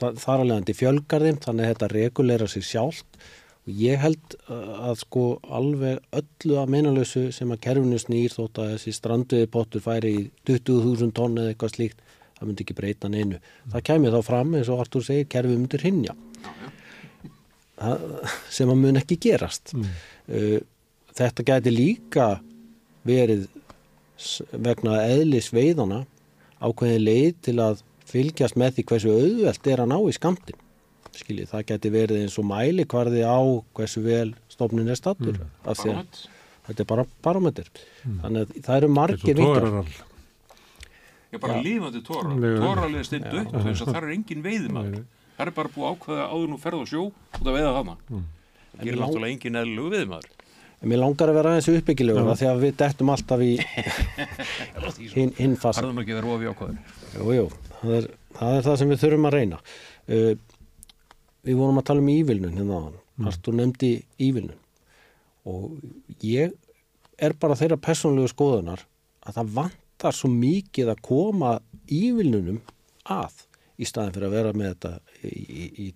þa 0.00 0.14
þar 0.20 0.44
alveg 0.44 0.56
andi 0.60 0.76
fjölgarðim 0.76 1.38
þannig 1.44 1.66
að 1.66 1.72
þetta 1.74 1.90
regulera 1.92 2.48
sig 2.48 2.64
sjálft 2.66 3.20
og 3.66 3.72
ég 3.76 4.00
held 4.00 4.36
uh, 4.46 4.90
að 4.90 5.02
sko 5.02 5.24
alveg 5.58 6.00
öllu 6.20 6.60
að 6.60 6.72
meinalösu 6.76 7.26
sem 7.36 7.50
að 7.52 7.62
kerfinu 7.66 8.00
snýr 8.00 8.34
þótt 8.34 8.62
að 8.62 8.74
þessi 8.76 8.96
stranduði 8.96 9.50
pottur 9.52 9.84
færi 9.84 10.14
í 10.16 10.24
20.000 10.48 11.14
tonn 11.16 11.38
eða 11.40 11.54
eitthvað 11.54 11.76
slíkt 11.76 12.04
það 12.40 12.48
myndi 12.48 12.64
ekki 12.64 12.76
breyta 12.78 13.08
neinu. 13.12 13.40
Það 13.68 13.86
kemur 13.90 14.14
þá 14.16 14.20
fram 14.24 14.54
eins 14.56 14.70
og 14.72 14.80
Artur 14.80 15.04
segir 15.04 15.28
kerfið 15.28 15.58
myndir 15.60 15.84
hinja 15.84 16.16
sem 18.52 18.68
að 18.68 18.80
mun 18.80 19.00
ekki 19.00 19.16
gerast. 19.20 19.72
Mm. 19.76 19.90
Þetta 21.20 21.44
gæti 21.44 21.72
líka 21.74 22.28
verið 23.04 23.46
vegna 24.52 25.02
eðlis 25.04 25.50
veiðana 25.52 26.04
ákveðin 26.60 27.04
leið 27.04 27.38
til 27.44 27.56
að 27.60 27.84
fylgjast 28.10 28.58
með 28.60 28.78
því 28.78 28.84
hversu 28.90 29.14
auðvelt 29.14 29.70
er 29.70 29.82
að 29.84 29.90
ná 29.92 29.96
í 30.00 30.16
skamtin. 30.16 30.66
Skiljið, 31.10 31.50
það 31.50 31.64
geti 31.68 31.92
verið 31.92 32.20
eins 32.22 32.36
og 32.40 32.46
mæli 32.48 32.86
hvarði 32.88 33.24
á 33.26 33.40
hversu 33.76 34.02
vel 34.04 34.30
stofnin 34.52 34.88
er 34.88 34.98
stattur 34.98 35.36
mm. 35.36 35.54
af 35.68 35.80
því 35.80 35.94
að 35.94 36.20
þetta 36.68 36.84
er 36.84 36.90
bara 36.92 37.06
barometer. 37.24 37.70
Mm. 38.04 38.18
Þannig 38.24 38.42
að 38.44 38.66
það 38.66 38.78
eru 38.78 38.90
margir 38.96 39.40
vikar. 39.40 39.68
Já, 41.30 41.38
bara 41.38 41.60
lífandi 41.62 42.02
tóra. 42.06 42.34
Tóralega 42.34 43.06
stindu 43.06 43.44
upp 43.44 43.56
þess 43.60 43.84
að 43.84 43.92
það 43.92 44.02
er 44.02 44.12
engin 44.16 44.44
veiðmaður. 44.46 45.00
Það 45.36 45.46
er 45.46 45.56
bara 45.56 45.72
búið 45.74 45.90
ákveða 45.90 46.28
áður 46.32 46.50
nú 46.50 46.60
ferð 46.60 46.80
og 46.80 46.90
sjó 46.90 47.02
út 47.10 47.44
að 47.44 47.56
veiða 47.56 47.74
hana. 47.76 47.96
Mm. 48.08 48.28
Það 48.70 48.88
gerir 48.88 49.02
náttúrulega 49.04 49.34
engin 49.36 49.60
eðlulegu 49.60 49.96
veiðmaður. 49.96 50.39
En 50.80 50.88
mér 50.88 51.02
langar 51.02 51.28
að 51.28 51.36
vera 51.36 51.50
aðeins 51.52 51.68
uppbyggilegur 51.68 52.30
því 52.40 52.46
að 52.48 52.62
við 52.62 52.76
dettum 52.80 53.10
alltaf 53.12 53.42
í 53.44 53.50
hinn 55.16 55.34
hin 55.36 55.58
fasa. 55.60 55.82
Harðum 55.82 56.00
ekki 56.00 56.16
verið 56.16 56.32
ofið 56.36 56.54
ákvæður. 56.54 56.94
Jú, 57.16 57.26
jú, 57.36 57.44
það 57.82 58.08
það 58.38 58.56
er 58.56 58.64
það 58.66 58.78
sem 58.80 58.92
við 58.92 59.02
þurfum 59.02 59.28
að 59.28 59.36
reyna. 59.36 59.60
Uh, 60.08 60.32
við 61.44 61.60
vorum 61.60 61.80
að 61.80 61.86
tala 61.90 62.04
um 62.04 62.10
ívilnun 62.14 62.56
hérna 62.56 62.80
á 62.80 62.84
hann. 62.86 62.96
Mm. 63.20 63.28
Artur 63.30 63.56
nefndi 63.58 63.92
ívilnun. 64.22 64.60
Og 65.50 66.24
ég 66.24 66.56
er 67.20 67.36
bara 67.40 67.58
þeirra 67.58 67.80
personlegu 67.80 68.32
skoðunar 68.32 68.86
að 69.26 69.36
það 69.36 69.54
vantar 69.58 70.16
svo 70.16 70.30
mikið 70.32 70.94
að 70.94 71.04
koma 71.04 71.54
ívilnunum 71.92 72.60
að 73.10 73.44
í 73.80 73.86
staðin 73.88 74.14
fyrir 74.14 74.28
að 74.28 74.34
vera 74.36 74.52
með 74.56 74.72
þetta 74.72 74.90
í, 75.24 75.68
í, 75.84 75.86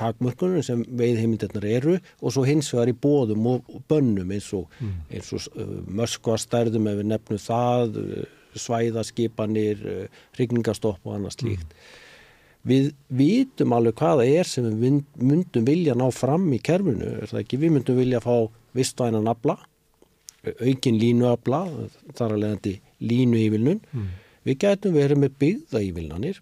takmörkunum 0.00 0.64
sem 0.64 0.84
veiðheimindirnar 0.98 1.66
eru 1.68 1.96
og 1.98 2.34
svo 2.34 2.44
hins 2.48 2.70
vegar 2.72 2.92
í 2.92 2.96
bóðum 3.06 3.50
og 3.50 3.74
bönnum 3.90 4.32
eins 4.34 4.48
og, 4.56 4.70
mm. 4.80 4.94
og 5.20 5.50
uh, 5.60 5.74
möskvastærðum 6.00 6.88
ef 6.90 6.98
við 7.00 7.10
nefnum 7.12 7.42
það, 7.42 8.00
uh, 8.00 8.24
svæðaskipanir, 8.64 9.84
uh, 9.84 10.24
rigningastopp 10.38 11.04
og 11.04 11.18
annað 11.18 11.36
slíkt. 11.38 11.76
Mm. 11.76 12.00
Við 12.64 12.90
vitum 13.12 13.76
alveg 13.76 14.00
hvaða 14.00 14.24
er 14.24 14.48
sem 14.48 14.64
við 14.64 15.02
myndum 15.20 15.66
vilja 15.68 15.96
ná 15.98 16.06
fram 16.16 16.46
í 16.56 16.62
kerfinu, 16.64 17.10
er 17.20 17.28
það 17.28 17.42
ekki? 17.42 17.60
Við 17.60 17.74
myndum 17.76 18.00
vilja 18.00 18.22
fá 18.24 18.36
vistvænan 18.74 19.28
abla, 19.28 19.58
aukin 20.64 20.96
línuabla, 21.00 21.60
þar 22.16 22.32
að 22.32 22.40
leiðandi 22.40 22.74
línu 23.04 23.42
ívilnun. 23.42 23.84
Mm. 23.92 24.08
Við 24.48 24.58
getum 24.64 24.96
verið 24.96 25.20
með 25.20 25.36
byggða 25.40 25.84
ívilnanir 25.84 26.40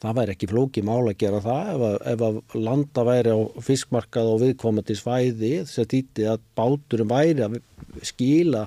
það 0.00 0.16
væri 0.16 0.34
ekki 0.34 0.48
flóki 0.50 0.82
mála 0.86 1.12
að 1.12 1.20
gera 1.20 1.42
það 1.44 1.70
ef 1.74 1.84
að, 1.88 1.96
ef 2.12 2.24
að 2.26 2.38
landa 2.66 3.04
væri 3.06 3.34
á 3.36 3.38
fiskmarkað 3.66 4.30
og 4.32 4.42
viðkomandi 4.44 4.96
svæði 4.96 5.52
þess 5.60 5.82
að 5.82 5.90
dýtti 5.94 6.28
að 6.30 6.44
báturum 6.58 7.10
væri 7.10 7.46
að 7.46 7.58
skila 8.06 8.66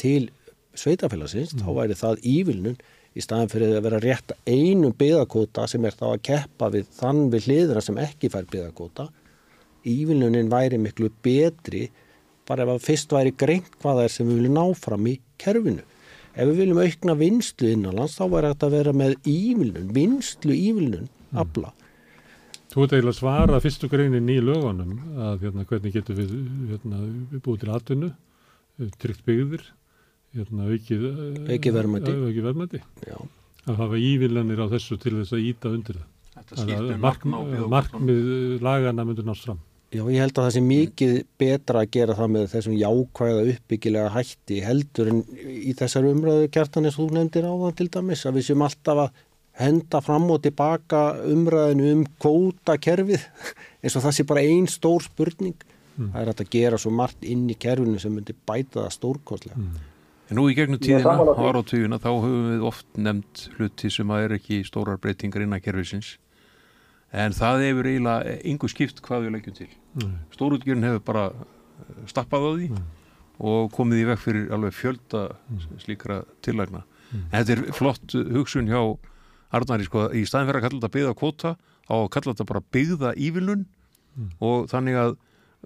til 0.00 0.30
sveitafélagsins, 0.76 1.54
mm. 1.56 1.64
þá 1.64 1.70
væri 1.76 1.98
það 1.98 2.24
ívilnun 2.32 2.80
í 3.16 3.24
staðan 3.24 3.52
fyrir 3.52 3.76
að 3.76 3.86
vera 3.86 4.00
rétt 4.04 4.34
einum 4.48 4.96
byggakóta 4.96 5.64
sem 5.70 5.84
er 5.88 5.96
þá 5.96 6.06
að 6.12 6.24
keppa 6.28 6.68
við 6.72 6.90
þann 6.98 7.22
við 7.32 7.48
hliðra 7.48 7.84
sem 7.84 8.00
ekki 8.00 8.32
fær 8.32 8.48
byggakóta 8.50 9.08
ívilnunin 9.86 10.50
væri 10.52 10.80
miklu 10.82 11.10
betri 11.24 11.86
bara 12.46 12.66
ef 12.66 12.74
að 12.74 12.84
fyrst 12.86 13.12
væri 13.14 13.32
greint 13.38 13.70
hvað 13.80 14.00
það 14.00 14.08
er 14.08 14.14
sem 14.14 14.28
við 14.28 14.40
viljum 14.40 14.58
ná 14.58 14.64
fram 14.78 15.08
í 15.08 15.16
kerfinu 15.40 15.84
ef 16.36 16.50
við 16.50 16.60
viljum 16.60 16.82
aukna 16.84 17.16
vinstlu 17.18 17.72
innanlands 17.72 18.16
þá 18.18 18.24
væri 18.34 18.52
þetta 18.52 18.68
að 18.68 18.76
vera 18.76 18.94
með 19.00 19.16
ívilnun, 19.32 19.90
vinstlu 19.96 20.56
ívilnun, 20.56 21.08
mm. 21.08 21.40
abla. 21.42 21.72
Þú 22.72 22.84
ert 22.84 22.94
eiginlega 22.96 23.16
svara 23.16 23.60
fyrstu 23.64 23.88
greinin 23.88 24.28
í 24.28 24.36
lögunum 24.44 24.98
að 25.16 25.46
hérna, 25.46 25.64
hvernig 25.68 25.94
getur 25.96 26.18
við 26.18 26.34
hérna, 26.72 27.00
búið 27.44 27.62
til 27.62 27.70
atvinnu, 27.72 28.10
tryggt 29.00 29.24
byggðir, 29.28 29.64
hérna, 30.36 30.66
aukið 30.68 31.06
eh, 31.08 31.70
verðmætti. 31.72 32.82
Að 33.66 33.80
hafa 33.80 33.98
ívillanir 33.98 34.60
á 34.60 34.66
þessu 34.76 35.00
til 35.00 35.16
þess 35.22 35.32
að 35.34 35.48
íta 35.48 35.72
undir 35.72 36.02
það. 36.02 36.12
Mark, 37.00 37.24
markmið 37.24 38.60
lagana 38.60 39.06
myndur 39.08 39.24
nátt 39.24 39.40
fram. 39.40 39.62
Já, 39.94 40.02
ég 40.10 40.18
held 40.18 40.34
að 40.34 40.46
það 40.48 40.54
sé 40.56 40.60
mikið 40.66 41.12
betra 41.38 41.82
að 41.84 41.92
gera 41.94 42.16
það 42.18 42.32
með 42.34 42.48
þessum 42.50 42.74
jákvæða 42.80 43.44
uppbyggilega 43.52 44.14
hætti 44.16 44.58
heldur 44.64 45.10
en 45.12 45.20
í 45.46 45.74
þessar 45.78 46.08
umræðu 46.10 46.48
kjartan 46.56 46.88
eins 46.88 46.98
og 46.98 47.06
þú 47.06 47.18
nefndir 47.20 47.46
á 47.46 47.54
það 47.54 47.76
til 47.78 47.86
dæmis 47.94 48.24
að 48.26 48.38
við 48.38 48.46
séum 48.48 48.64
alltaf 48.66 49.02
að 49.04 49.22
henda 49.62 50.00
fram 50.04 50.26
og 50.34 50.42
tilbaka 50.44 51.02
umræðinu 51.30 51.92
um 51.94 52.02
kvótakerfið 52.18 53.28
eins 53.82 53.94
og 53.96 54.04
það 54.08 54.16
sé 54.18 54.26
bara 54.28 54.44
einn 54.44 54.66
stór 54.70 55.06
spurning 55.06 55.54
mm. 55.54 56.10
það 56.10 56.20
er 56.22 56.32
að 56.34 56.54
gera 56.56 56.82
svo 56.82 56.92
margt 56.94 57.22
inn 57.22 57.46
í 57.46 57.58
kerfinu 57.58 58.02
sem 58.02 58.14
myndir 58.16 58.36
bæta 58.42 58.82
það 58.82 58.96
stórkostlega 58.98 59.60
mm. 59.60 59.92
En 60.26 60.40
nú 60.40 60.48
í 60.50 60.56
gegnum 60.58 60.80
tíðina, 60.82 61.12
ára 61.38 61.60
á 61.62 61.68
tíðina 61.70 62.00
þá 62.02 62.08
höfum 62.10 62.46
við 62.50 62.62
oft 62.66 62.86
nefnt 62.98 63.44
hluti 63.60 63.90
sem 63.94 64.08
að 64.10 64.24
er 64.24 64.32
ekki 64.40 64.64
stórar 64.66 64.98
breytingar 64.98 65.44
innan 65.44 65.62
kerfisins 65.62 66.16
en 67.16 67.36
það 67.36 67.64
hefur 67.64 67.90
eiginlega 67.90 68.36
yngu 68.52 68.70
skipt 68.70 69.02
hvað 69.04 69.26
við 69.26 69.34
leggjum 69.36 69.56
til. 69.56 69.70
Mm. 69.96 70.16
stórútgjörn 70.34 70.88
hefur 70.88 71.04
bara 71.06 71.26
eh, 71.32 72.02
stappað 72.10 72.46
á 72.46 72.50
því 72.50 72.68
mm. 72.72 72.82
og 73.50 73.70
komið 73.76 74.02
í 74.02 74.08
vekk 74.10 74.24
fyrir 74.24 74.52
alveg 74.56 74.76
fjölda 74.76 75.22
slíkra 75.84 76.22
tillægna 76.44 76.84
en 77.14 77.30
þetta 77.38 77.54
er 77.54 77.76
flott 77.76 78.16
hugsun 78.34 78.68
hjá 78.70 78.80
Arnari 79.54 79.86
sko, 79.86 80.08
í 80.10 80.24
staðin 80.26 80.50
fyrir 80.50 80.58
að 80.60 80.66
kalla 80.66 80.80
þetta 80.80 80.94
byggða 80.96 81.16
kvota 81.20 81.52
á 81.86 81.94
að 81.94 82.08
kalla 82.16 82.34
þetta 82.34 82.48
bara 82.50 82.64
byggða 82.74 83.12
ívilun 83.22 83.66
og 84.42 84.66
þannig 84.72 84.98
að 85.00 85.12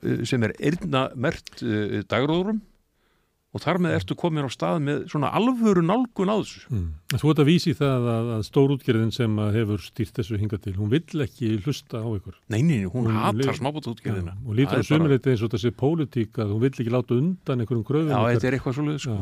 eh, 0.05 0.25
sem 0.29 0.45
er 0.47 0.55
erna 0.59 1.09
mert 1.15 1.63
uh, 1.63 2.01
dagróðurum 2.11 2.61
og 3.51 3.63
þar 3.65 3.81
með 3.83 3.97
ertu 3.99 4.15
komin 4.19 4.47
á 4.47 4.51
stað 4.53 4.79
með 4.87 5.01
svona 5.11 5.33
alvöru 5.35 5.83
nálgun 5.83 6.31
á 6.31 6.37
þessu. 6.39 6.61
Mm. 6.71 6.87
Þú 7.17 7.33
ert 7.33 7.43
að 7.43 7.49
vísi 7.49 7.75
það 7.75 8.07
að, 8.13 8.31
að 8.37 8.45
stórútgerðin 8.47 9.13
sem 9.15 9.41
hefur 9.57 9.83
stýrt 9.83 10.21
þessu 10.21 10.39
hinga 10.39 10.61
til, 10.63 10.77
hún 10.79 10.93
vill 10.93 11.25
ekki 11.27 11.57
hlusta 11.65 11.99
á 11.99 12.09
ykkur. 12.15 12.39
Nei, 12.55 12.61
nei, 12.63 12.85
hún, 12.87 13.11
hún 13.11 13.19
hatar 13.19 13.59
smábútútgerðina. 13.59 14.37
Ja, 14.37 14.47
og 14.47 14.59
lítur 14.61 14.85
á 14.85 14.87
sömurleiti 14.87 15.35
eins 15.35 15.43
og 15.43 15.51
þessi 15.57 15.75
pólitík 15.75 16.39
að 16.39 16.55
hún 16.55 16.63
vill 16.63 16.75
ekki 16.77 16.95
láta 16.95 17.19
undan 17.19 17.65
einhverjum 17.65 17.87
gröðum. 17.91 18.15
Já, 18.15 18.37
þetta 18.37 18.51
er 18.51 18.59
eitthvað 18.59 18.79
svolítið 18.79 19.05
sko. 19.09 19.19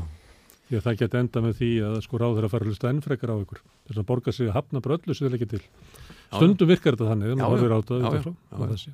Því 0.68 0.76
að 0.76 0.84
það 0.84 1.00
geti 1.00 1.16
enda 1.22 1.40
með 1.40 1.54
því 1.56 1.70
að 1.88 1.94
sko 2.04 2.18
ráður 2.20 2.44
að 2.44 2.52
fara 2.52 2.66
að 2.66 2.74
hlusta 2.74 2.90
ennfrekar 2.92 3.30
á 3.32 3.36
ykkur. 3.40 3.60
Þess 3.88 4.00
að 4.02 4.08
borga 4.10 4.34
sig 4.36 4.50
að 4.50 4.56
hafna 4.58 4.82
bröllu 4.84 5.14
sem 5.16 5.24
þeir 5.24 5.38
ekki 5.38 5.48
til. 5.54 5.62
Stundum 6.28 6.68
virkar 6.68 6.96
þetta 6.96 7.08
þannig, 7.08 7.30
þetta. 8.04 8.92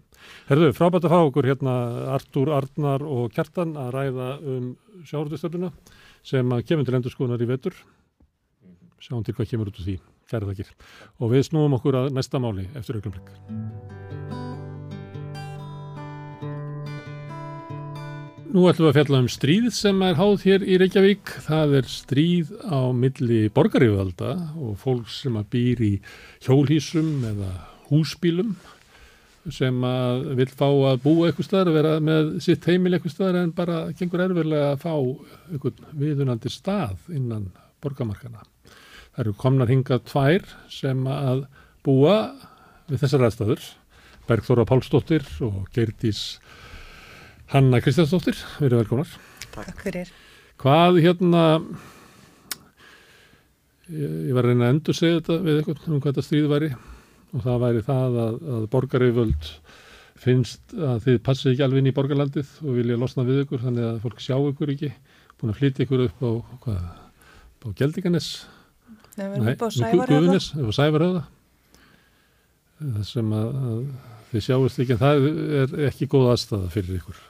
Herðu, 0.48 0.70
frábært 0.76 1.08
að 1.08 1.14
fá 1.14 1.18
okkur 1.18 1.48
hérna 1.50 1.74
Artúr, 2.14 2.52
Arnar 2.54 3.04
og 3.04 3.34
Kjartan 3.34 3.74
að 3.80 3.90
ræða 3.96 4.28
um 4.54 4.70
sjáurðustöfluna 5.10 5.72
sem 6.24 6.54
að 6.54 6.64
kemur 6.70 6.88
til 6.88 6.96
endur 7.00 7.14
skoðunar 7.14 7.42
í 7.42 7.50
vetur. 7.50 7.76
Sjáum 9.02 9.26
til 9.26 9.34
hvað 9.36 9.50
kemur 9.50 9.72
út 9.72 9.82
úr 9.82 9.90
því. 9.90 9.98
Kæra 10.30 10.48
þakkir. 10.52 10.70
Og 11.20 11.34
við 11.34 11.44
snúum 11.50 11.76
okkur 11.76 12.00
að 12.04 12.14
næsta 12.16 12.40
máli 12.40 12.70
eftir 12.78 13.02
auðvitað. 13.02 14.03
Nú 18.54 18.68
ætlum 18.70 18.86
við 18.86 18.90
að 18.92 18.96
fjalla 19.00 19.18
um 19.18 19.28
stríð 19.34 19.64
sem 19.74 20.02
er 20.06 20.14
háð 20.14 20.44
hér 20.46 20.62
í 20.62 20.76
Reykjavík. 20.78 21.30
Það 21.42 21.72
er 21.80 21.88
stríð 21.90 22.52
á 22.62 22.94
milli 22.94 23.48
borgaríðvalda 23.50 24.28
og 24.62 24.76
fólk 24.78 25.08
sem 25.10 25.34
að 25.40 25.48
býr 25.50 25.82
í 25.82 25.88
hjólhísum 26.46 27.08
eða 27.32 27.48
húsbílum 27.88 28.52
sem 29.50 29.82
að 29.88 30.22
vil 30.38 30.46
fá 30.52 30.68
að 30.68 31.02
búa 31.02 31.26
eitthvað 31.26 31.48
staðar, 31.48 31.72
vera 31.74 31.96
með 31.98 32.30
sitt 32.46 32.70
heimil 32.70 32.94
eitthvað 32.94 33.16
staðar 33.16 33.40
en 33.42 33.50
bara 33.58 33.82
gengur 33.98 34.22
erfiðlega 34.28 34.70
að 34.70 34.84
fá 34.86 34.94
eitthvað 35.50 35.84
viðunandi 36.04 36.54
stað 36.54 37.10
innan 37.10 37.50
borgamarkana. 37.82 38.46
Það 39.16 39.22
eru 39.24 39.38
komnar 39.42 39.74
hingað 39.74 40.06
tvær 40.12 40.46
sem 40.70 41.02
að 41.10 41.48
búa 41.82 42.20
við 42.86 43.02
þessar 43.02 43.26
aðstæður, 43.32 43.72
Bergþóra 44.30 44.70
Pálsdóttir 44.70 45.26
og 45.42 45.64
Gerdís 45.74 46.28
Hanna 47.52 47.80
Kristjánsdóttir, 47.84 48.38
við 48.58 48.70
erum 48.70 48.80
velkonar. 48.82 49.10
Takk 49.54 49.82
fyrir. 49.84 50.10
Hvað 50.62 51.00
hérna, 51.04 51.42
ég, 53.90 54.18
ég 54.30 54.34
var 54.36 54.46
að 54.46 54.52
reyna 54.54 54.68
að 54.68 54.74
endur 54.74 54.96
segja 54.96 55.20
þetta 55.20 55.38
við 55.44 55.60
eitthvað 55.60 55.88
um 55.90 55.98
hvað 55.98 56.10
þetta 56.12 56.26
stríð 56.28 56.50
væri 56.52 56.70
og 57.34 57.42
það 57.44 57.64
væri 57.64 57.82
það 57.84 58.18
að, 58.24 58.38
að 58.56 58.66
borgarriðvöld 58.72 59.50
finnst 60.24 60.74
að 60.78 61.02
þið 61.04 61.20
passið 61.26 61.52
ekki 61.52 61.64
alveg 61.66 61.82
inn 61.82 61.90
í 61.90 61.94
borgarlandið 61.96 62.52
og 62.62 62.78
vilja 62.78 62.98
losna 63.00 63.26
við 63.26 63.42
ykkur 63.44 63.64
þannig 63.64 63.88
að 63.88 64.02
fólk 64.04 64.22
sjá 64.22 64.36
ykkur 64.38 64.72
ekki, 64.74 64.90
búin 65.40 65.52
að 65.52 65.60
flytja 65.60 65.84
ykkur 65.84 66.04
upp 66.06 66.22
á, 66.24 66.30
hvað, 66.64 66.82
á 67.60 67.66
Gjaldinganes. 67.80 68.30
Nei, 69.18 69.26
við 69.26 69.34
erum 69.36 69.52
upp 69.52 69.66
á 69.66 69.68
Sævaröða. 69.74 70.38
Upp 70.38 70.70
á 70.70 70.74
Sævaröða. 70.78 71.24
það 72.84 73.06
sem 73.10 73.34
að, 73.34 73.58
að 73.68 74.13
þið 74.34 74.44
sjáist 74.48 74.80
ekki 74.84 74.94
en 74.96 75.02
það 75.02 75.26
er 75.62 75.74
ekki 75.88 76.08
góð 76.12 76.30
aðstæða 76.34 76.70
fyrir 76.74 76.98
ykkur. 77.00 77.20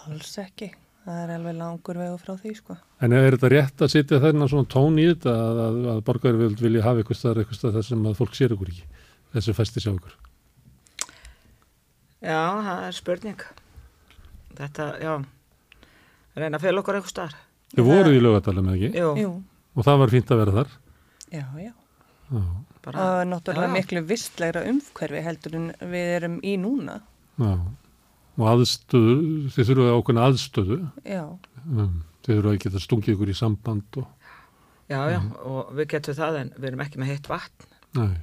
Alls 0.00 0.32
ekki. 0.40 0.70
Það 1.00 1.20
er 1.24 1.30
alveg 1.32 1.54
langur 1.56 1.96
vegu 1.96 2.16
frá 2.20 2.34
því, 2.36 2.50
sko. 2.58 2.74
En 3.00 3.14
er 3.16 3.32
þetta 3.32 3.48
rétt 3.54 3.82
að 3.86 3.92
sitja 3.94 4.18
þennan 4.20 4.50
svona 4.52 4.68
tón 4.70 4.98
í 5.00 5.06
þetta 5.08 5.32
að, 5.32 5.60
að, 5.64 5.78
að 5.94 6.00
borgarvöld 6.10 6.60
vilja 6.60 6.82
hafa 6.84 7.00
eitthvað 7.00 7.18
staðar 7.20 7.40
eitthvað 7.40 7.58
staðar 7.60 7.76
þar 7.78 7.86
sem 7.88 8.04
að 8.10 8.18
fólk 8.18 8.36
sér 8.36 8.54
ykkur 8.56 8.72
ekki, 8.74 8.84
þessu 9.36 9.54
fæsti 9.56 9.82
sjá 9.84 9.90
ykkur? 9.94 10.12
Já, 12.20 12.40
það 12.66 12.82
er 12.90 12.96
spurning. 12.98 13.44
Þetta, 14.60 14.86
já, 15.00 15.12
reyna 16.36 16.60
að 16.60 16.66
fela 16.66 16.82
okkur 16.84 16.98
eitthvað 17.00 17.14
starf. 17.14 17.38
Þið 17.72 17.86
voruð 17.88 18.16
í 18.18 18.22
lögadalum 18.26 18.68
eða 18.74 18.80
ekki? 18.90 19.04
Jú, 19.24 19.30
Og 19.78 19.86
það 19.86 20.00
var 20.02 20.10
fínt 20.12 20.30
að 20.34 20.40
vera 20.42 20.56
þar? 20.60 20.70
já, 21.30 21.44
já. 21.62 21.72
Já, 22.30 22.42
bara, 22.92 23.06
Og 23.20 23.28
náttúrulega 23.30 23.68
Já. 23.70 23.74
miklu 23.78 24.02
vistlegra 24.08 24.62
umhverfi 24.70 25.22
heldur 25.24 25.54
en 25.58 25.68
við 25.80 26.14
erum 26.16 26.38
í 26.42 26.56
núna. 26.60 27.00
já. 27.38 27.52
Og 28.40 28.46
aðstöðu, 28.48 29.14
þið 29.52 29.66
þurfuð 29.68 29.90
ákveðna 29.96 30.22
aðstöðu, 30.30 30.76
Já, 31.04 31.24
um, 31.66 32.04
þið 32.24 32.34
þurfuð 32.36 32.52
að 32.54 32.60
geta 32.64 32.80
stungið 32.80 33.14
ykkur 33.14 33.28
í 33.32 33.36
samband 33.36 33.98
og, 34.00 34.06
já, 34.88 35.00
já, 35.12 35.18
og 35.44 35.72
við 35.76 35.86
getum 35.92 36.14
það 36.16 36.38
en 36.40 36.52
við 36.56 36.68
erum 36.70 36.80
ekki 36.86 36.98
með 37.02 37.10
heitt 37.12 37.28
vatn. 37.28 37.66
nei, 37.94 38.14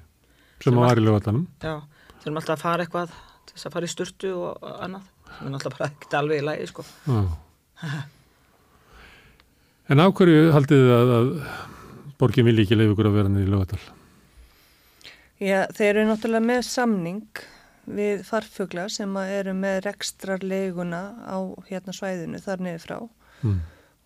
sem 0.57 0.63
Sem 0.63 0.73
að 0.73 0.79
var- 0.79 0.87
var 0.95 0.97
í 0.97 1.05
lögadalum. 1.05 1.47
Já, 1.61 1.75
þurfum 2.23 2.39
alltaf 2.41 2.55
að 2.57 2.63
fara 2.65 2.85
eitthvað 2.85 3.09
til 3.45 3.53
þess 3.55 3.65
að 3.67 3.73
fara 3.77 3.85
í 3.85 3.93
sturtu 3.93 4.31
og 4.37 4.57
annað. 4.81 5.03
sem 5.37 5.47
er 5.47 5.51
náttúrulega 5.51 5.77
bara 5.77 5.89
ekkert 5.91 6.13
alveg 6.17 6.41
í 6.41 6.45
lagi, 6.47 6.67
sko. 6.67 6.85
Já. 7.05 7.27
En 9.89 9.99
á 10.03 10.07
hverju 10.11 10.51
haldið 10.51 10.81
þið 10.83 10.89
að, 10.97 11.11
að 11.17 11.27
borgin 12.19 12.47
vilji 12.49 12.65
ekki 12.65 12.75
leif 12.79 12.89
ykkur 12.91 13.07
að 13.07 13.13
vera 13.21 13.29
niður 13.31 13.45
í 13.47 13.51
lögadal? 13.53 13.79
Já 15.39 15.67
þeir 15.77 15.91
eru 15.95 16.05
náttúrulega 16.09 16.45
með 16.49 16.61
samning 16.67 17.43
við 17.87 18.23
farfugla 18.27 18.87
sem 18.91 19.13
að 19.19 19.33
eru 19.37 19.53
með 19.55 19.79
rekstrarleguna 19.85 21.01
á 21.23 21.37
hérna 21.69 21.93
svæðinu 21.95 22.41
þar 22.43 22.65
niður 22.65 22.83
frá 22.87 22.99
Mm. 23.43 23.59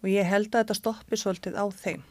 og 0.04 0.08
ég 0.12 0.28
held 0.28 0.50
að 0.52 0.66
þetta 0.66 0.76
stoppi 0.76 1.16
svolítið 1.16 1.56
á 1.56 1.66
þeim. 1.72 2.02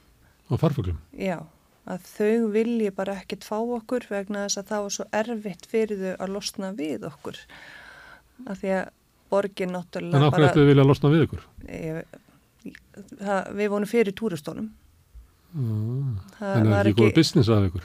Á 0.49 0.55
farfuglum? 0.57 0.97
Já, 1.13 1.37
að 1.85 2.07
þau 2.09 2.47
vilji 2.55 2.89
bara 2.97 3.19
ekkit 3.21 3.45
fá 3.45 3.59
okkur 3.61 4.07
vegna 4.09 4.47
þess 4.47 4.57
að 4.63 4.71
það 4.71 4.83
var 4.87 4.95
svo 4.97 5.07
erfitt 5.21 5.69
fyrir 5.69 6.01
þau 6.01 6.15
að 6.25 6.33
losna 6.33 6.73
við 6.79 7.05
okkur. 7.11 7.37
Af 8.49 8.63
því 8.63 8.73
að 8.79 8.89
borgin 9.31 9.69
En 9.69 9.77
náttúrulega 9.77 10.25
á 10.27 10.31
hverju 10.33 10.49
ættu 10.49 10.63
þið 10.63 10.71
vilja 10.73 10.89
losna 10.89 11.13
við 11.13 11.27
það, 13.21 13.53
við 13.61 13.71
vonum 13.75 13.91
fyrir 13.93 14.17
túristónum. 14.17 14.71
Mm. 15.53 16.17
Það 16.39 16.57
En 16.57 16.67
er 16.67 16.73
var 16.73 16.89
ekki 16.91 17.05
góð 17.05 17.15
business 17.21 17.53
af 17.53 17.69
ykkur? 17.69 17.85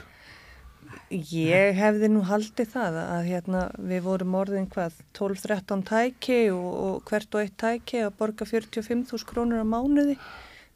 Ég 1.10 1.76
hefði 1.78 2.08
nú 2.10 2.24
haldið 2.26 2.72
það 2.72 2.96
að 2.98 3.28
hérna, 3.28 3.60
við 3.78 4.00
vorum 4.08 4.34
orðin 4.34 4.66
hvað 4.72 4.96
12-13 5.14 5.84
tæki 5.86 6.38
og, 6.50 6.66
og 6.66 6.96
hvert 7.06 7.36
og 7.36 7.44
eitt 7.44 7.56
tæki 7.62 8.00
að 8.02 8.16
borga 8.18 8.48
45.000 8.48 9.28
krónur 9.28 9.62
á 9.62 9.66
mánuði. 9.66 10.16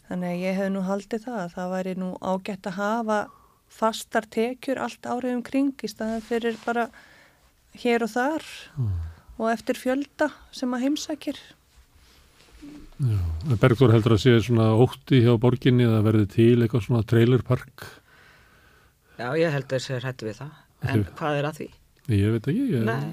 Þannig 0.06 0.30
að 0.30 0.44
ég 0.44 0.58
hefði 0.58 0.72
nú 0.76 0.84
haldið 0.86 1.24
það 1.26 1.40
að 1.42 1.54
það 1.56 1.72
væri 1.74 1.94
nú 1.98 2.10
ágætt 2.22 2.68
að 2.70 2.78
hafa 2.78 3.18
fastar 3.70 4.26
tekjur 4.30 4.82
allt 4.82 5.06
árið 5.06 5.36
um 5.36 5.42
kring 5.46 5.74
í 5.82 5.90
staðan 5.90 6.22
fyrir 6.26 6.58
bara 6.64 6.88
hér 7.78 8.06
og 8.06 8.12
þar 8.14 8.46
og 9.38 9.48
eftir 9.50 9.78
fjölda 9.78 10.30
sem 10.54 10.74
að. 10.74 11.40
En 13.00 13.58
Bergþór 13.58 13.94
heldur 13.94 14.14
að 14.14 14.22
sé 14.26 14.34
svona 14.44 14.70
ótti 14.76 15.22
hjá 15.24 15.32
borginni 15.40 15.86
eða 15.86 16.02
verði 16.04 16.26
til 16.34 16.56
eitthvað 16.60 16.86
svona 16.86 17.06
trailerpark? 17.08 17.86
Já, 19.20 19.26
ég 19.36 19.52
held 19.52 19.66
að 19.68 19.76
þessi 19.76 20.00
hættu 20.06 20.28
við 20.30 20.38
það. 20.40 20.50
En 20.80 20.90
Hættu- 20.94 21.14
hvað 21.20 21.38
er 21.42 21.48
að 21.50 21.58
því? 21.60 21.68
Ég 22.16 22.32
veit 22.34 22.48
ekki. 22.54 22.64
Ég... 22.72 22.86
Nei, 22.88 23.10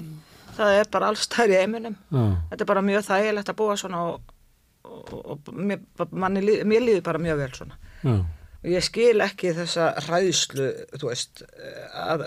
það 0.56 0.78
er 0.80 0.90
bara 0.96 1.10
alls 1.12 1.26
þær 1.34 1.52
í 1.52 1.58
heiminum. 1.60 1.96
Já. 2.14 2.24
Þetta 2.50 2.64
er 2.64 2.70
bara 2.72 2.84
mjög 2.88 3.04
þægilegt 3.10 3.52
að 3.52 3.58
búa 3.60 3.76
svona 3.78 4.00
og, 4.08 4.32
og, 4.88 5.20
og 5.34 5.52
mér, 5.54 5.84
líð- 6.40 6.64
mér 6.72 6.86
líður 6.86 7.04
bara 7.10 7.20
mjög 7.22 7.42
vel 7.44 7.50
svona. 7.60 7.78
Já. 8.02 8.16
Ég 8.72 8.82
skil 8.88 9.20
ekki 9.22 9.52
þessa 9.54 9.92
hræðslu, 10.08 10.64
þú 10.98 11.10
veist, 11.12 11.44
að 11.94 12.24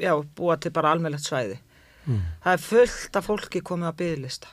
já, 0.00 0.14
búa 0.38 0.56
til 0.62 0.72
bara 0.72 0.94
almennlegt 0.94 1.26
svæði. 1.28 1.58
Mm. 2.06 2.22
Það 2.46 2.54
er 2.56 2.62
fullt 2.64 3.18
af 3.20 3.26
fólki 3.28 3.60
komið 3.62 3.90
á 3.92 3.98
byggðlista. 4.00 4.48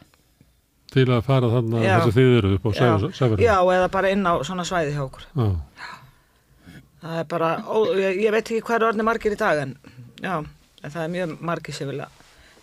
Til 0.90 1.06
að 1.14 1.24
fara 1.26 1.48
þess 1.54 2.10
að 2.10 2.12
þið 2.18 2.36
eru 2.42 2.52
upp 2.58 2.66
á 2.66 2.70
Já, 2.74 2.92
Sæfarinn? 3.14 3.46
já, 3.46 3.56
eða 3.78 3.88
bara 3.94 4.10
inn 4.12 4.26
á 4.26 4.34
svona 4.44 4.66
svæði 4.68 4.96
hjá 4.98 5.04
okkur. 5.06 5.26
Já. 5.38 5.48
Það 7.00 7.20
er 7.22 7.28
bara, 7.32 7.50
ó, 7.64 7.76
ég, 7.96 8.18
ég 8.26 8.34
veit 8.36 8.44
ekki 8.44 8.64
hvað 8.68 8.78
er 8.80 8.88
orðin 8.90 9.08
margir 9.08 9.36
í 9.36 9.40
dag 9.40 9.62
en 9.64 9.76
já, 10.20 10.34
en 10.40 10.94
það 10.96 11.04
er 11.04 11.14
mjög 11.14 11.36
margir 11.52 11.78
sem 11.78 11.92
vilja, 11.92 12.10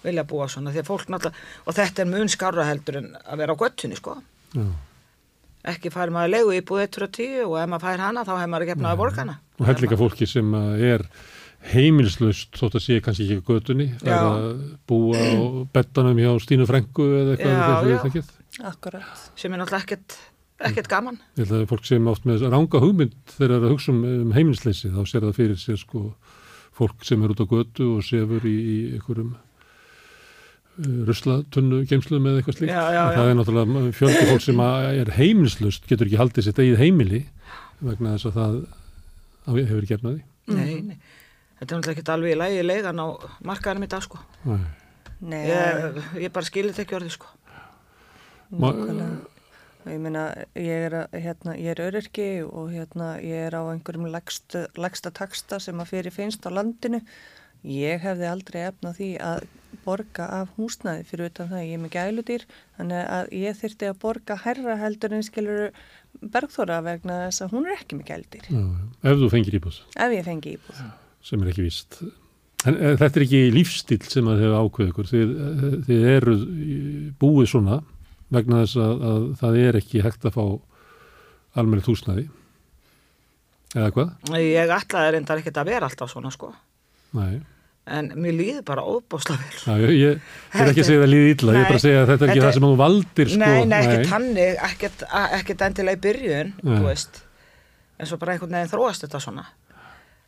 vilja 0.03 0.27
búa 0.29 0.49
svona 0.53 0.75
því 0.75 0.83
að 0.83 0.91
fólk 0.91 1.13
náttúrulega, 1.13 1.47
og 1.65 1.79
þetta 1.79 2.05
er 2.05 2.11
mun 2.11 2.33
skarra 2.33 2.67
heldur 2.69 3.01
en 3.01 3.09
að 3.23 3.41
vera 3.43 3.57
á 3.57 3.61
göttunni 3.63 3.97
sko. 3.97 4.19
Já. 4.53 4.67
Ekki 5.73 5.91
fær 5.91 6.13
maður 6.15 6.35
legu 6.35 6.53
íbúð 6.61 6.85
1 6.85 7.01
og 7.07 7.17
10 7.17 7.41
og 7.47 7.57
ef 7.59 7.71
maður 7.73 7.87
fær 7.89 8.05
hana 8.05 8.23
þá 8.27 8.35
hefur 8.37 8.53
maður 8.53 8.67
ekki 8.67 8.77
efnaði 8.77 9.01
borgana. 9.01 9.39
Og 9.57 9.67
hellinga 9.71 9.99
fólki 9.99 10.29
sem 10.31 10.53
að 10.55 10.85
er 10.93 11.07
heimilslaust 11.73 12.55
þótt 12.61 12.79
að 12.79 12.85
sé 12.85 13.01
kannski 13.03 13.27
ekki 13.27 13.43
á 13.43 13.57
er 14.07 14.15
að 14.15 14.47
búa 14.87 15.19
á 15.19 15.33
bettanum 15.75 16.21
hjá 16.21 16.31
Stínu 16.45 16.69
Frengu 16.69 17.07
eða 17.23 17.35
eitthvað 17.35 18.21
Já, 18.57 18.71
sem 19.37 19.53
er 19.53 19.61
náttúrulega 19.61 19.83
ekkert, 19.83 20.17
ekkert 20.65 20.89
gaman. 20.89 21.19
Ég 21.37 21.45
held 21.45 21.55
að 21.61 21.67
fólk 21.73 21.85
sem 21.89 22.07
átt 22.09 22.29
með 22.29 22.47
ranga 22.53 22.81
hugmynd 22.83 23.17
þegar 23.35 23.51
það 23.53 23.57
er 23.59 23.67
að 23.67 23.75
hugsa 23.75 23.93
um, 23.93 24.05
um 24.27 24.33
heimilisleysi 24.37 24.93
þá 24.95 25.01
sér 25.11 25.27
það 25.27 25.35
fyrir 25.41 25.61
sér 25.61 25.81
sko 25.81 26.05
fólk 26.77 27.05
sem 27.09 27.23
er 27.25 27.33
út 27.35 27.43
á 27.45 27.47
götu 27.51 27.91
og 27.97 28.05
sefur 28.05 28.47
í, 28.49 28.55
í 28.57 28.79
einhverjum 28.97 29.35
uh, 29.37 30.97
ruslatunnu 31.09 31.83
geimsluðum 31.91 32.31
eða 32.31 32.41
eitthvað 32.43 32.59
slíkt. 32.61 32.73
Já, 32.73 32.83
já, 32.95 33.03
já. 33.03 33.13
Það 33.19 33.31
er 33.33 33.39
náttúrulega 33.41 33.93
fjöldi 34.01 34.25
fólk 34.31 34.47
sem 34.47 34.65
að 34.65 34.89
er 35.03 35.13
heimilislust 35.19 35.89
getur 35.91 36.09
ekki 36.11 36.21
haldið 36.23 36.49
sitt 36.49 36.63
eigið 36.65 36.83
heimili 36.85 37.23
vegna 37.85 38.17
þess 38.17 38.31
að 38.31 38.41
það 38.41 38.59
að 39.47 39.63
hefur 39.63 39.85
ekki 39.87 39.97
efnaði. 40.01 40.25
Nei, 40.47 40.75
nei. 40.93 40.99
Þetta 41.57 41.73
er 41.73 41.79
náttúrulega 41.79 41.95
ekkert 41.97 42.13
alveg 42.13 42.35
í 42.35 42.41
lagi 42.41 42.65
leigan 42.67 43.01
á 43.01 43.07
markaðanum 43.49 43.87
í 43.87 43.93
dag 43.93 44.05
sko. 44.05 44.21
Nei. 44.45 44.61
Nei, 45.25 45.47
Ég, 45.49 46.01
ég 46.27 46.33
bara 46.35 46.45
skilir 46.45 46.75
þetta 46.75 46.85
ekki 46.85 46.97
orðið 46.99 47.15
sko. 47.15 47.31
Nákvæmlega. 48.53 49.36
Ég 49.87 50.01
meina, 50.03 50.27
ég 50.59 50.89
er, 50.89 50.95
hérna, 51.15 51.55
er 51.55 51.81
öryrki 51.85 52.29
og 52.47 52.73
hérna, 52.75 53.17
ég 53.23 53.47
er 53.47 53.55
á 53.55 53.63
einhverjum 53.71 54.09
legsta 54.11 55.13
taksta 55.15 55.61
sem 55.63 55.79
að 55.79 55.93
fyrir 55.93 56.15
finnst 56.15 56.47
á 56.47 56.51
landinu. 56.51 57.03
Ég 57.67 58.03
hefði 58.03 58.27
aldrei 58.31 58.61
efna 58.67 58.93
því 58.97 59.13
að 59.23 59.47
borga 59.87 60.27
af 60.41 60.53
húsnæði 60.57 61.07
fyrir 61.07 61.31
utan 61.31 61.49
það 61.51 61.61
að 61.61 61.67
ég 61.69 61.77
er 61.77 61.83
með 61.85 61.95
gæludýr, 61.95 62.45
þannig 62.79 63.09
að 63.17 63.33
ég 63.39 63.59
þyrfti 63.61 63.89
að 63.91 63.99
borga 64.03 64.37
herra 64.43 64.77
heldur 64.81 65.17
en 65.17 65.27
skilur 65.27 65.65
bergþóra 66.35 66.79
vegna 66.87 67.19
þess 67.27 67.45
að 67.45 67.57
hún 67.57 67.67
er 67.67 67.75
ekki 67.77 67.99
með 67.99 68.11
gæludýr, 68.13 68.47
Já, 68.51 68.63
ef 69.11 69.19
þú 69.23 69.33
fengir 69.35 69.59
íbúð 69.59 69.81
ef 70.07 70.15
ég 70.17 70.25
fengi 70.27 70.55
íbúð. 70.57 70.85
sem 71.27 71.43
er 71.43 71.51
ekki 71.53 71.67
víst. 71.67 71.99
En 72.67 72.79
e, 72.79 72.95
þetta 72.97 73.21
er 73.21 73.27
ekki 73.27 73.43
lífstíl 73.55 74.01
sem 74.09 74.31
að 74.31 74.41
hefur 74.45 74.57
ákveð 74.63 74.91
ykkur. 74.93 75.11
Þið, 75.11 75.35
e, 75.37 75.71
þið 75.87 76.07
eru 76.15 76.37
búið 77.21 77.51
svona 77.53 77.81
vegna 78.35 78.63
þess 78.65 78.77
að, 78.83 79.05
að 79.11 79.27
það 79.41 79.59
er 79.63 79.79
ekki 79.81 80.03
hægt 80.05 80.25
að 80.27 80.35
fá 80.37 80.45
almennið 81.61 81.91
húsnæði. 81.93 82.25
Eða 83.77 83.91
hvað? 83.97 84.15
Ég 84.41 84.73
ætlaði 84.77 85.13
reyndar 85.17 85.43
ekkert 85.43 85.61
að 85.61 85.69
vera 85.71 85.89
alltaf 85.91 86.11
svona 86.13 86.31
sko. 86.35 86.51
Nei. 87.17 87.37
En 87.87 88.09
mér 88.19 88.35
líður 88.35 88.63
bara 88.67 88.83
óbásla 88.83 89.37
vel. 89.39 89.59
Já, 89.63 89.75
ég, 89.85 89.93
ég 90.01 90.59
er 90.59 90.71
ekki 90.73 90.83
að 90.83 90.89
segja 90.89 91.03
það 91.05 91.11
líði 91.13 91.29
illa, 91.37 91.53
ég 91.55 91.61
er 91.61 91.69
bara 91.69 91.79
að 91.79 91.85
segja 91.85 92.01
að 92.03 92.09
þetta 92.11 92.25
er 92.27 92.31
ekki 92.33 92.41
Þetta- 92.41 92.49
það 92.49 92.57
sem 92.57 92.65
þú 92.67 92.79
valdir 92.81 93.29
sko. 93.31 93.39
Nei, 93.43 93.61
nei, 93.71 93.77
ekkert 93.85 94.11
tannig, 94.11 94.57
ekkert, 94.71 95.05
ekkert 95.39 95.63
endilega 95.69 95.99
í 95.99 96.03
byrjun, 96.07 96.51
Nei. 96.67 96.73
þú 96.73 96.89
veist. 96.89 97.21
En 98.03 98.11
svo 98.11 98.19
bara 98.21 98.35
einhvern 98.35 98.57
veginn 98.59 98.73
þróast 98.73 99.07
þetta 99.07 99.21
svona. 99.23 99.45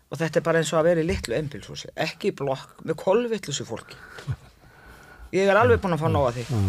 Og 0.08 0.20
þetta 0.22 0.38
er 0.40 0.44
bara 0.46 0.60
eins 0.62 0.70
og 0.72 0.78
að 0.80 0.86
vera 0.92 1.02
í 1.02 1.08
litlu 1.08 1.34
einbílshúsi, 1.36 1.90
ekki 2.06 2.30
í 2.30 2.36
blokk, 2.38 2.78
með 2.86 2.96
kolvillusu 3.02 3.66
fólki. 3.68 3.98
Ég 5.34 5.50
er 5.50 5.58
alveg 5.60 5.82
búin 5.82 5.98
að 5.98 6.04
fá 6.06 6.08
nóga 6.14 6.30
því. 6.38 6.46
Já, 6.48 6.62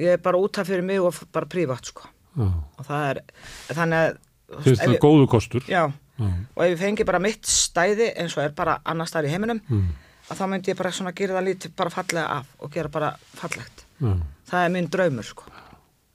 Ég 0.00 0.14
er 0.16 0.20
bara 0.24 0.40
út 0.40 0.58
af 0.62 0.66
fyrir 0.70 0.82
mig 0.86 1.00
og 1.04 1.14
bara 1.34 1.46
prívat, 1.50 1.84
sko. 1.92 2.08
já. 2.38 2.46
Og 2.78 2.86
það 2.86 3.06
er, 3.10 3.20
þannig 3.76 4.04
að... 4.04 4.20
Ef 4.50 4.64
það 4.80 4.94
ég- 4.94 5.02
góðu 5.02 5.26
kostur? 5.30 5.66
Já, 5.68 5.82
Já. 6.20 6.28
og 6.56 6.62
ef 6.64 6.70
ég 6.74 6.78
fengi 6.80 7.04
bara 7.06 7.18
mitt 7.22 7.46
stæði 7.46 8.10
eins 8.16 8.36
og 8.38 8.44
er 8.44 8.54
bara 8.56 8.78
annar 8.84 9.06
stæði 9.10 9.28
í 9.30 9.34
heiminum, 9.34 9.60
Mm. 9.70 9.88
að 10.30 10.36
þá 10.40 10.44
myndi 10.50 10.70
ég 10.72 10.76
bara 10.78 10.90
svona 10.90 11.12
gera 11.14 11.36
það 11.38 11.46
lítið 11.48 11.74
bara 11.76 11.90
fallega 11.90 12.26
af 12.40 12.46
og 12.60 12.70
gera 12.72 12.88
bara 12.88 13.12
fallegt. 13.34 13.84
Já. 14.00 14.14
Það 14.50 14.64
er 14.66 14.70
minn 14.74 14.88
draumur, 14.90 15.22
sko. 15.24 15.44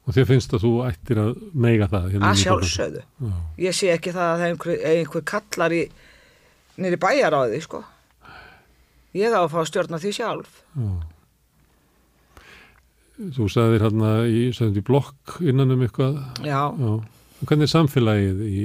Og 0.08 0.14
þér 0.14 0.26
finnst 0.30 0.52
að 0.54 0.62
þú 0.62 0.72
ættir 0.86 1.18
að 1.18 1.32
meiga 1.54 1.88
það? 1.90 2.12
hérna 2.12 2.32
Að. 2.32 3.04
Já. 3.22 3.32
Ég 3.58 3.74
sé 3.74 3.88
ekki 3.96 4.12
það 4.14 4.28
að 4.30 4.38
það 4.40 4.46
er 4.46 4.52
einhver, 4.54 4.86
einhver 4.92 5.24
kallar 5.26 5.72
í 5.74 5.84
nýri 6.78 6.98
bæjar 7.02 7.34
á 7.34 7.42
því, 7.50 7.62
sko. 7.66 7.84
Ég 9.16 9.32
á 9.34 9.40
að 9.42 9.52
fá 9.56 9.62
stjórna 9.66 9.98
því 10.04 10.12
sjálf. 10.18 10.62
Já. 10.76 10.90
Þú 13.16 13.46
sagðir 13.48 13.86
hérna 13.86 14.10
í, 14.28 14.50
í 14.52 14.82
blokk 14.84 15.38
innan 15.48 15.72
um 15.72 15.84
eitthvað. 15.86 16.18
Já, 16.44 16.60
Já. 16.76 16.96
Hvernig 17.46 17.68
er 17.68 17.72
samfélagið 17.72 18.42
í 18.48 18.62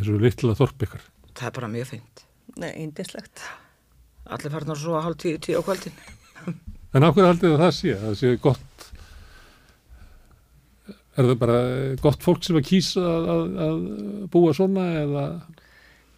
þessu 0.00 0.18
litla 0.20 0.54
þorp 0.58 0.84
ykkar? 0.86 1.02
það 1.36 1.46
er 1.50 1.54
bara 1.58 1.68
mjög 1.68 1.86
fint. 1.90 2.22
Nei, 2.56 2.70
eindislegt. 2.80 3.42
allir 4.26 4.50
farnar 4.54 4.78
svo 4.80 4.94
að 4.96 5.04
hálf 5.06 5.18
tíu, 5.22 5.38
tíu 5.38 5.60
á 5.60 5.62
kvöldin 5.66 5.92
En 6.96 7.04
ákveð 7.04 7.26
haldið 7.28 7.52
að 7.52 7.60
það 7.60 7.74
sé, 7.76 7.92
að 7.92 8.04
það 8.06 8.14
sé 8.22 8.30
gott, 8.40 8.86
er 11.16 11.28
það 11.28 11.38
bara 11.42 11.58
gott 12.02 12.24
fólk 12.24 12.42
sem 12.46 12.56
að 12.58 12.66
kýsa 12.70 13.02
að, 13.04 13.28
að, 13.34 13.44
að 13.66 13.78
búa 14.32 14.54
svona 14.56 14.86
eða, 15.02 15.24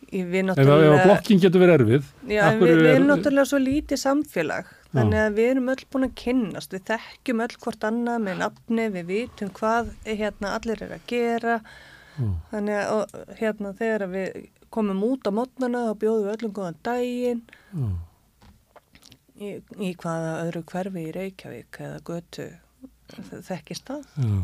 Í- 0.09 0.23
Við 0.25 0.39
eða 0.41 0.55
ef 0.55 0.61
að 0.63 0.69
náttúrulega, 0.71 1.03
blokkin 1.05 1.43
getur 1.43 1.61
verið 1.65 1.77
erfið? 1.83 2.07
já, 2.33 2.45
við, 2.55 2.63
við 2.63 2.73
er- 2.79 2.91
erum 2.95 3.11
náttúrulega 3.11 3.51
svo 3.51 3.61
lítið 3.61 4.01
samfélag. 4.07 4.71
Þannig 4.89 5.21
að 5.21 5.35
við 5.37 5.51
erum 5.53 5.71
öll 5.73 5.83
búin 5.93 6.07
að 6.07 6.15
kynnast, 6.17 6.73
við 6.73 6.85
þekkjum 6.89 7.43
öll 7.45 7.57
hvort 7.61 7.83
annað 7.85 8.23
með 8.25 8.39
nafni, 8.41 8.87
við 8.95 9.11
vitum 9.11 9.51
hvað 9.59 9.91
hérna, 10.09 10.53
allir 10.57 10.85
er 10.87 10.95
að 10.97 11.03
gera. 11.11 11.57
Já. 12.17 12.29
Þannig 12.53 12.79
að 12.79 12.93
og, 12.95 13.19
hérna, 13.41 13.73
þegar 13.79 14.07
við 14.15 14.39
komum 14.75 15.03
út 15.07 15.29
á 15.29 15.33
mótnana 15.33 15.83
og 15.93 15.99
bjóðum 16.03 16.29
við 16.29 16.35
öllum 16.37 16.55
góðan 16.57 16.79
daginn 16.85 17.43
Já. 17.73 17.89
í, 19.37 19.51
í 19.81 19.93
hvaða 20.01 20.33
öðru 20.47 20.65
hverfi 20.73 21.05
í 21.09 21.13
Reykjavík 21.17 21.81
eða 21.85 22.01
götu 22.09 22.49
þekkist 23.49 23.89
það. 23.89 24.09
Já. 24.25 24.41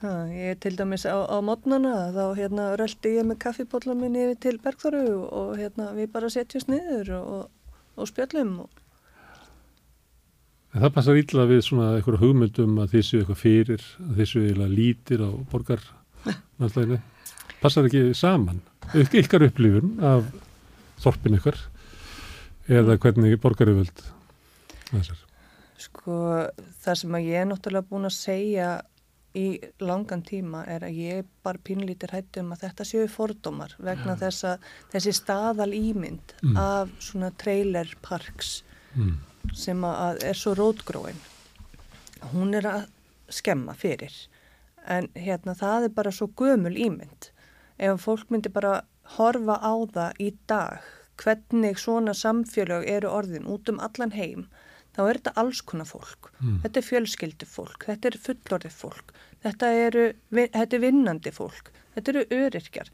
Ha, 0.00 0.12
ég 0.32 0.54
er 0.54 0.60
til 0.64 0.72
dæmis 0.78 1.04
á, 1.04 1.12
á 1.28 1.36
mótnana 1.44 2.08
þá 2.14 2.22
hérna 2.38 2.70
röldi 2.80 3.18
ég 3.18 3.26
með 3.28 3.42
kaffibólla 3.44 3.92
minni 3.98 4.22
yfir 4.24 4.38
til 4.40 4.60
Bergþóru 4.64 5.02
og, 5.12 5.26
og 5.28 5.50
hérna 5.60 5.90
við 5.98 6.08
bara 6.14 6.30
setjumst 6.32 6.70
niður 6.72 7.10
og, 7.18 7.42
og 8.00 8.08
spjöllum 8.08 8.62
og 8.64 8.79
En 10.74 10.82
það 10.84 10.92
passar 10.94 11.16
illa 11.18 11.46
við 11.50 11.62
svona 11.66 11.86
eitthvað 11.98 12.20
hugmyndum 12.22 12.76
að 12.78 12.92
þið 12.94 13.02
séu 13.08 13.20
eitthvað 13.24 13.40
fyrir, 13.40 13.86
að 14.04 14.12
þið 14.20 14.28
séu 14.30 14.42
eiginlega 14.44 14.74
lítir 14.76 15.24
á 15.26 15.30
borgar 15.50 15.80
náttúrulega. 16.60 17.00
Passar 17.60 17.88
ekki 17.88 18.02
saman. 18.14 18.60
Ykk- 18.94 19.18
Ykkar 19.24 19.42
upplifun 19.48 19.96
af 20.04 20.28
þorpin 21.02 21.36
ykkar 21.40 21.58
eða 22.70 22.96
hvernig 23.02 23.34
borgaröföld 23.42 24.04
þessar. 24.92 25.18
sko 25.80 26.14
það 26.84 26.94
sem 27.00 27.14
að 27.16 27.26
ég 27.26 27.40
er 27.40 27.46
náttúrulega 27.50 27.88
búin 27.88 28.04
að 28.06 28.14
segja 28.16 28.70
í 29.34 29.44
langan 29.80 30.22
tíma 30.26 30.64
er 30.68 30.80
að 30.86 30.96
ég 30.98 31.24
bara 31.46 31.58
pínlítir 31.64 32.10
hættu 32.12 32.40
um 32.42 32.50
að 32.52 32.64
þetta 32.66 32.84
séu 32.84 33.06
fordómar 33.08 33.74
vegna 33.78 34.16
þess 34.18 34.44
að 34.44 34.58
þessi 34.92 35.12
staðal 35.14 35.70
ímynd 35.72 36.34
Mm. 36.42 36.56
af 36.56 36.88
svona 37.00 37.30
trailer 37.38 37.88
parks 38.02 38.62
Mm. 38.96 39.16
Sem 39.56 39.84
að 39.84 40.22
er 40.30 40.38
svo 40.38 40.54
rótgróin. 40.58 41.18
Hún 42.32 42.54
er 42.54 42.68
að 42.68 42.86
skemma 43.32 43.74
fyrir. 43.78 44.12
En 44.86 45.08
hérna 45.14 45.54
það 45.56 45.88
er 45.88 45.94
bara 45.96 46.12
svo 46.14 46.30
gömul 46.36 46.76
ímynd. 46.76 47.30
Ef 47.80 48.02
fólk 48.04 48.30
myndi 48.32 48.52
bara 48.52 48.82
horfa 49.16 49.58
á 49.60 49.74
það 49.94 50.20
í 50.20 50.30
dag 50.50 50.88
hvernig 51.20 51.78
svona 51.80 52.14
samfélög 52.16 52.86
eru 52.88 53.10
orðin 53.12 53.48
út 53.50 53.68
um 53.68 53.80
allan 53.82 54.14
heim 54.16 54.46
þá 54.96 55.02
er 55.04 55.18
þetta 55.18 55.34
alls 55.42 55.60
konar 55.62 55.88
fólk. 55.88 56.30
Mm. 56.40 56.60
þetta 56.62 56.80
er 56.80 56.86
fjölskyldu 56.86 57.48
fólk, 57.48 57.84
þetta 57.86 58.08
er 58.10 58.16
fullorðið 58.24 58.76
fólk 58.76 59.12
þetta, 59.44 59.72
eru, 59.86 60.06
þetta 60.32 60.78
er 60.78 60.84
vinnandi 60.84 61.32
fólk 61.34 61.70
þetta 61.94 62.14
eru 62.14 62.24
öryrkjar 62.30 62.90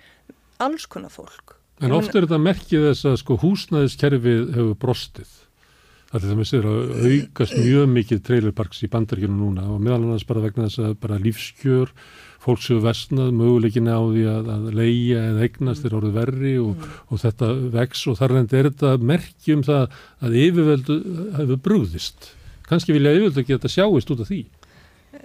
alls 0.62 0.86
konar 0.88 1.12
fólk. 1.12 1.56
En 1.80 1.92
Ég 1.92 1.98
oft 1.98 2.14
er 2.14 2.24
þetta 2.24 2.40
merkið 2.40 2.86
þess 2.88 3.08
að 3.10 3.18
sko 3.20 3.36
húsnæðiskerfið 3.42 4.54
hefur 4.56 4.76
brostið. 4.80 5.32
Er 6.16 6.24
það 6.24 6.38
með 6.40 6.48
sér 6.50 6.68
að 6.70 6.92
aukast 7.06 7.56
mjög 7.60 7.90
mikið 7.92 8.22
trailerparks 8.26 8.82
í 8.86 8.90
bandaríkjunum 8.92 9.42
núna 9.42 9.66
og 9.72 9.82
meðal 9.84 10.00
annars 10.02 10.26
bara 10.28 10.44
vegna 10.46 10.68
þess 10.68 10.82
að 10.86 10.96
bara 11.02 11.20
lífskjör, 11.22 11.92
fólk 12.46 12.62
séu 12.64 12.80
vestnað, 12.84 13.32
möguleikin 13.36 13.90
á 13.90 14.00
því 14.00 14.26
að, 14.32 14.50
að 14.56 14.68
leia 14.80 15.22
eða 15.32 15.46
eignast 15.48 15.86
er 15.86 15.96
orðið 15.98 16.18
verri 16.20 16.54
og, 16.62 16.84
og 17.10 17.22
þetta 17.24 17.52
vex 17.78 18.04
og 18.10 18.20
þar 18.20 18.36
reyndi 18.36 18.60
er 18.60 18.70
þetta 18.70 18.92
merki 19.12 19.56
um 19.56 19.64
það 19.66 19.98
að 20.24 20.38
yfirvöldu 20.44 21.00
hefur 21.40 21.64
brúðist. 21.68 22.30
Kanski 22.70 22.94
vilja 22.96 23.16
yfirvöldu 23.16 23.42
ekki 23.42 23.56
að 23.56 23.60
þetta 23.60 23.74
sjáist 23.76 24.14
út 24.14 24.22
af 24.24 24.30
því. 24.30 24.44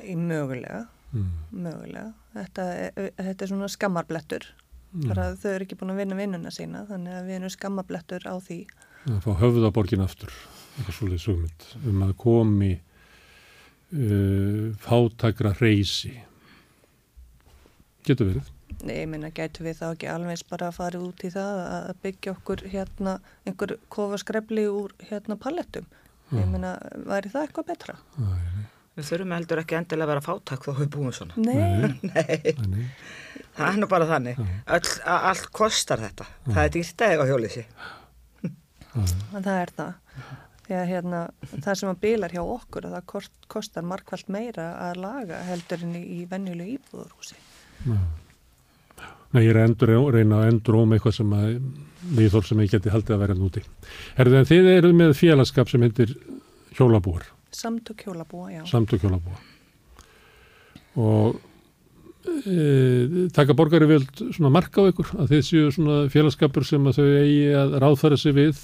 í 0.07 0.15
mögulega 0.17 0.87
Mm. 1.11 1.31
mögulega 1.51 2.13
þetta 2.31 2.65
er, 2.71 3.09
þetta 3.17 3.43
er 3.43 3.49
svona 3.51 3.67
skammarblettur 3.67 4.45
bara 5.09 5.25
þau 5.35 5.49
eru 5.51 5.65
ekki 5.65 5.75
búin 5.79 5.91
að 5.91 5.97
vinna 5.99 6.15
vinnuna 6.15 6.53
sína 6.55 6.85
þannig 6.87 7.17
að 7.17 7.25
við 7.27 7.35
erum 7.35 7.51
skammarblettur 7.51 8.27
á 8.31 8.35
því 8.39 8.59
að 9.09 9.19
fá 9.25 9.31
höfðaborgin 9.41 10.03
aftur 10.05 10.33
eitthvað 10.77 10.95
svolítið 10.97 11.23
sugmynd 11.25 11.67
um 11.91 12.03
að 12.05 12.11
komi 12.21 12.71
uh, 13.95 14.71
fátakra 14.83 15.53
reysi 15.59 16.13
getur 18.07 18.31
verið 18.33 18.49
Nei, 18.81 18.95
ég 19.03 19.09
minna, 19.11 19.29
gætu 19.35 19.61
við 19.61 19.75
þá 19.77 19.83
ekki 19.91 20.07
alveg 20.09 20.31
eins 20.33 20.45
bara 20.49 20.69
að 20.71 20.77
fara 20.79 20.99
út 21.05 21.21
í 21.27 21.29
það 21.29 21.57
að 21.69 21.89
byggja 22.01 22.31
okkur 22.33 22.61
hérna 22.71 23.11
einhver 23.45 23.73
kofaskrefli 23.93 24.63
úr 24.71 24.95
hérna 25.05 25.35
palettum. 25.37 25.85
Ég 26.33 26.47
minna, 26.49 26.71
væri 27.05 27.29
það 27.29 27.43
eitthvað 27.45 27.67
betra? 27.67 27.95
Við 28.97 29.05
þurfum 29.11 29.35
heldur 29.35 29.61
ekki 29.61 29.77
endilega 29.77 30.07
að 30.07 30.11
vera 30.15 30.23
fátak 30.25 30.65
þó 30.65 30.71
við 30.79 30.89
búum 30.95 31.13
svona. 31.13 31.37
Nei, 31.45 31.93
Þannig, 32.57 32.89
Það 33.59 33.67
er 33.67 33.77
nú 33.83 33.91
bara 33.91 34.07
þannig. 34.15 34.41
Öll, 34.49 34.91
a- 35.05 35.21
allt 35.29 35.51
kostar 35.61 36.01
þetta. 36.07 36.29
Það 36.47 36.63
er 36.63 36.73
dýrt 36.79 37.05
að 37.05 37.13
eiga 37.13 37.29
hjólið 37.29 37.55
sér. 37.59 37.69
En 38.95 39.43
það 39.43 39.53
er 39.57 39.75
það. 39.77 39.91
Því 40.61 40.77
að 40.77 40.89
hérna, 40.91 41.21
það 41.51 41.77
sem 41.79 41.91
að 41.91 42.01
bilar 42.05 42.33
hjá 42.35 42.41
okkur, 42.43 42.87
að 42.87 42.97
það 42.97 43.05
kost, 43.11 43.33
kostar 43.51 43.87
markvælt 43.87 44.31
meira 44.31 44.67
að 44.87 45.01
laga 45.03 45.41
heldur 45.49 45.85
en 45.87 45.95
í, 45.99 46.03
í 46.21 46.25
venjulegu 46.31 46.77
íbúðurhúsi. 46.77 47.39
Nei, 49.31 49.45
ég 49.45 49.53
er 49.55 49.61
að 49.63 50.09
reyna 50.15 50.41
að 50.41 50.49
endur 50.51 50.79
óm 50.81 50.95
eitthvað 50.95 51.17
sem 51.17 51.35
að 51.35 51.51
viðhór 52.17 52.47
sem 52.47 52.63
ég 52.63 52.73
geti 52.73 52.91
haldið 52.91 53.15
að 53.15 53.21
vera 53.25 53.37
núti. 53.37 53.63
Herðu, 54.17 54.39
en 54.39 54.49
þið 54.49 54.71
eruð 54.73 54.97
með 54.99 55.13
félagskap 55.19 55.71
sem 55.71 55.85
heitir 55.85 56.15
hjólabúar, 56.77 57.29
Samtök 57.51 58.05
hjólabúa, 58.05 58.51
já. 58.51 58.61
samtök 58.65 59.01
hjólabúa. 59.03 59.39
Og 60.95 61.39
e, 62.47 63.27
taka 63.35 63.55
borgari 63.55 63.99
svona 64.31 64.51
marka 64.53 64.85
á 64.87 64.89
ykkur, 64.91 65.11
að 65.19 65.33
þið 65.33 65.41
séu 65.47 65.71
svona 65.75 65.97
félagskapur 66.11 66.67
sem 66.67 66.87
að 66.87 67.01
þau 67.01 67.09
eigi 67.19 67.49
að 67.59 67.75
ráðfæra 67.83 68.19
sig 68.19 68.35
við, 68.37 68.61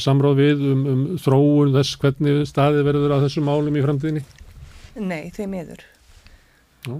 samráð 0.00 0.38
við 0.40 0.62
um, 0.70 0.86
um 0.92 1.02
þróun 1.20 1.74
þess 1.74 1.98
hvernig 2.00 2.46
staðið 2.48 2.86
verður 2.88 3.16
á 3.20 3.24
þessum 3.24 3.50
málum 3.50 3.76
í 3.76 3.82
framtíðinni. 3.84 4.24
Nei, 4.94 5.32
miður. 5.50 5.84
Já, 6.84 6.94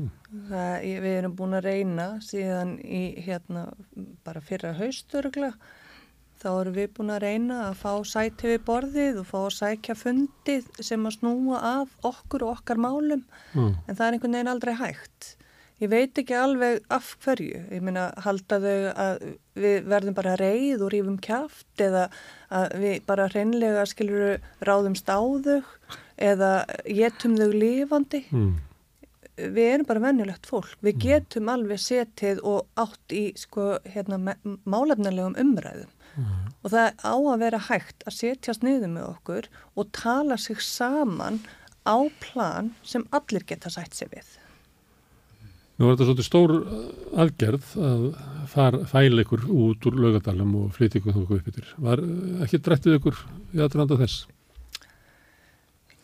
Það, 0.49 0.85
við 1.05 1.15
erum 1.15 1.35
búin 1.39 1.55
að 1.55 1.67
reyna 1.69 2.05
síðan 2.25 2.79
í 2.83 3.03
hérna 3.23 3.69
bara 4.27 4.41
fyrra 4.43 4.73
hausturugla 4.75 5.53
þá 6.41 6.49
erum 6.51 6.77
við 6.77 6.89
búin 6.97 7.13
að 7.15 7.23
reyna 7.25 7.59
að 7.69 7.77
fá 7.81 7.93
sæti 8.09 8.51
við 8.51 8.65
borðið 8.67 9.21
og 9.23 9.29
fá 9.29 9.39
að 9.43 9.55
sækja 9.59 9.97
fundið 9.97 10.67
sem 10.85 11.07
að 11.07 11.17
snúa 11.19 11.61
að 11.71 11.95
okkur 12.11 12.47
og 12.47 12.57
okkar 12.59 12.81
málum 12.83 13.23
já, 13.53 13.63
en 13.63 13.95
það 13.95 14.05
er 14.07 14.17
einhvern 14.17 14.37
veginn 14.39 14.53
aldrei 14.53 14.75
hægt. 14.81 15.31
Ég 15.83 15.91
veit 15.91 16.19
ekki 16.21 16.37
alveg 16.39 16.85
af 16.95 17.15
hverju. 17.25 17.65
Ég 17.75 17.83
meina 17.83 18.07
halda 18.23 18.61
þau 18.63 18.77
að 19.05 19.25
við 19.59 19.89
verðum 19.91 20.15
bara 20.15 20.37
reyð 20.39 20.85
og 20.87 20.93
rífum 20.95 21.17
kjaft 21.23 21.83
eða 21.83 22.05
að 22.55 22.77
við 22.83 23.01
bara 23.09 23.27
hreinlega 23.33 23.83
skiluru 23.91 24.37
ráðumst 24.63 25.11
á 25.11 25.19
þau 25.19 25.59
eða 26.23 26.53
getum 26.87 27.35
þau 27.41 27.49
lifandi 27.51 28.21
mm, 28.31 28.53
við 29.41 29.71
erum 29.73 29.89
bara 29.89 30.05
venjulegt 30.05 30.47
fólk. 30.47 30.77
Við 30.79 31.01
getum 31.09 31.51
alveg 31.51 31.83
setið 31.83 32.45
og 32.47 32.71
átt 32.79 33.17
í 33.17 33.25
sko, 33.39 33.81
hérna, 33.83 34.37
málefnilegum 34.63 35.35
umræðum 35.43 35.91
og 36.63 36.71
það 36.71 36.93
á 37.03 37.15
að 37.19 37.41
vera 37.43 37.59
hægt 37.67 38.05
að 38.07 38.17
setjast 38.21 38.63
niður 38.63 38.93
með 38.93 39.09
okkur 39.09 39.49
og 39.75 39.91
tala 39.99 40.39
sig 40.39 40.63
saman 40.63 41.41
á 41.83 41.99
plan 42.23 42.71
sem 42.87 43.03
allir 43.11 43.43
geta 43.43 43.73
sætt 43.75 43.99
sig 43.99 44.13
við. 44.15 44.29
Nú 45.75 45.89
er 45.89 45.97
þetta 45.97 46.07
svolítið 46.07 46.27
stór 46.29 46.53
uh, 46.55 46.83
aðgerð 47.25 47.73
að 47.83 48.05
far, 48.53 48.77
fæla 48.87 49.25
ykkur 49.25 49.49
út 49.51 49.89
úr 49.89 49.97
laugadalum 50.05 50.53
og 50.61 50.77
flytja 50.77 51.01
ykkur 51.01 51.17
þóku 51.17 51.39
upp 51.41 51.51
yfir. 51.51 51.73
Var 51.83 52.03
uh, 52.05 52.45
ekki 52.47 52.61
drættið 52.63 52.99
ykkur 53.01 53.19
í 53.57 53.63
aðranda 53.65 53.99
þess? 53.99 54.29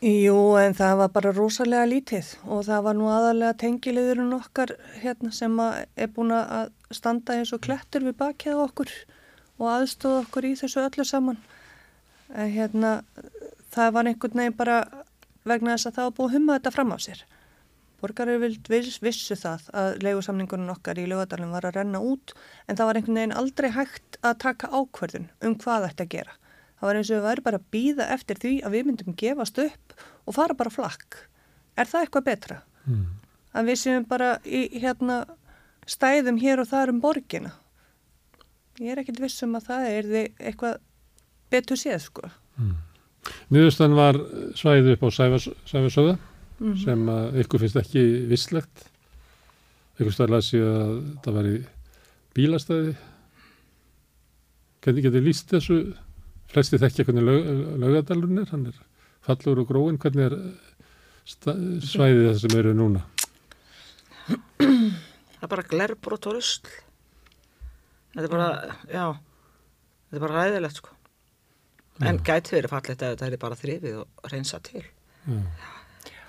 Jú, 0.00 0.56
en 0.56 0.74
það 0.74 0.94
var 1.02 1.10
bara 1.12 1.30
rosalega 1.36 1.86
lítið 1.86 2.32
og 2.48 2.64
það 2.66 2.84
var 2.86 2.96
nú 2.96 3.08
aðalega 3.12 3.58
tengiliðurinn 3.60 4.32
okkar 4.32 4.72
hérna, 5.02 5.28
sem 5.36 5.58
er 5.60 6.08
búin 6.16 6.32
að 6.32 6.70
standa 6.96 7.36
eins 7.36 7.52
og 7.52 7.60
klettur 7.66 8.06
við 8.08 8.16
bakið 8.22 8.62
okkur 8.64 8.94
og 9.60 9.66
aðstóða 9.74 10.22
okkur 10.24 10.48
í 10.48 10.54
þessu 10.56 10.80
öllu 10.82 11.04
saman. 11.04 11.36
En 12.32 12.48
hérna, 12.54 12.94
það 13.74 13.92
var 13.98 14.08
einhvern 14.08 14.40
veginn 14.40 14.56
bara 14.56 14.80
vegna 15.44 15.76
þess 15.76 15.90
að 15.90 15.98
það 15.98 16.08
var 16.08 16.16
búið 16.16 16.30
að 16.30 16.34
humma 16.38 16.56
þetta 16.58 16.74
fram 16.78 16.96
á 16.96 16.98
sér. 17.04 17.22
Borgarir 18.00 18.40
vissu 18.40 19.36
það 19.36 19.66
að 19.76 19.88
leigusamningunum 20.04 20.72
okkar 20.72 20.98
í 21.00 21.06
lögadalum 21.10 21.52
var 21.52 21.66
að 21.68 21.76
renna 21.76 22.00
út 22.00 22.32
en 22.66 22.78
það 22.78 22.88
var 22.88 22.98
einhvern 23.00 23.18
veginn 23.20 23.36
aldrei 23.36 23.68
hægt 23.74 24.16
að 24.24 24.38
taka 24.46 24.70
ákverðun 24.72 25.26
um 25.44 25.56
hvað 25.60 25.88
þetta 25.88 26.06
að 26.06 26.14
gera. 26.14 26.36
Það 26.80 26.88
var 26.88 26.98
eins 27.00 27.10
og 27.10 27.16
við 27.18 27.26
væri 27.28 27.44
bara 27.44 27.60
að 27.60 27.66
býða 27.76 28.06
eftir 28.14 28.40
því 28.40 28.52
að 28.64 28.76
við 28.76 28.86
myndum 28.88 29.16
gefast 29.20 29.60
upp 29.60 29.96
og 30.24 30.36
fara 30.38 30.56
bara 30.56 30.72
flakk. 30.72 31.18
Er 31.76 31.90
það 31.90 32.06
eitthvað 32.06 32.28
betra? 32.30 32.60
Mm. 32.86 33.04
Að 33.52 33.68
við 33.68 33.80
séum 33.82 34.06
bara 34.08 34.30
í 34.48 34.62
hérna 34.80 35.18
stæðum 35.90 36.40
hér 36.40 36.62
og 36.62 36.70
þar 36.70 36.94
um 36.94 37.02
borgina. 37.02 37.52
Ég 38.80 38.94
er 38.94 39.02
ekkit 39.02 39.20
viss 39.20 39.44
um 39.44 39.58
að 39.58 39.68
það 39.68 39.90
er 39.90 40.10
eitthvað 40.38 40.80
betur 41.52 41.76
séð 41.76 42.00
sko. 42.06 42.30
Niðurstan 43.52 43.92
var 43.98 44.16
svæðið 44.56 44.94
upp 44.94 45.04
á 45.04 45.08
Sæfarsöða 45.68 46.16
sem 46.60 47.06
að 47.08 47.38
ykkur 47.44 47.62
finnst 47.64 47.78
ekki 47.80 48.02
visslegt. 48.30 48.84
Ykkur 50.00 50.14
stað 50.16 50.34
las 50.34 50.50
ég 50.52 50.66
að 50.66 50.92
það 51.24 51.38
var 51.38 51.48
í 51.48 51.56
bílastæði. 52.36 52.92
Hvernig 54.84 55.06
getur 55.06 55.24
líst 55.24 55.52
þessu? 55.52 55.80
Flesti 56.50 56.80
þekkja 56.82 57.06
hvernig 57.06 57.26
lög, 57.26 57.48
lögadalurinn 57.78 58.42
er, 58.42 58.50
hann 58.50 58.68
er 58.72 58.78
fallur 59.26 59.62
og 59.62 59.68
gróin. 59.70 59.98
Hvernig 60.02 60.30
er 60.30 60.36
svæðið 61.30 62.24
það 62.26 62.38
sem 62.42 62.56
eru 62.58 62.76
núna? 62.76 63.04
Það 64.60 65.44
er 65.46 65.52
bara 65.52 65.68
glerbrot 65.70 66.30
og 66.30 66.38
rusl. 66.38 66.70
Þetta 68.10 68.26
er 68.26 68.32
bara, 68.32 68.48
já, 68.90 69.04
þetta 70.10 70.18
er 70.18 70.24
bara 70.26 70.40
ræðilegt 70.40 70.80
sko. 70.80 70.96
En 72.00 72.18
gæti 72.24 72.56
verið 72.56 72.72
fallegt 72.72 73.04
að 73.04 73.12
þetta 73.14 73.28
er 73.28 73.42
bara 73.44 73.60
þrifið 73.60 74.00
og 74.00 74.32
reynsa 74.32 74.60
til. 74.64 74.82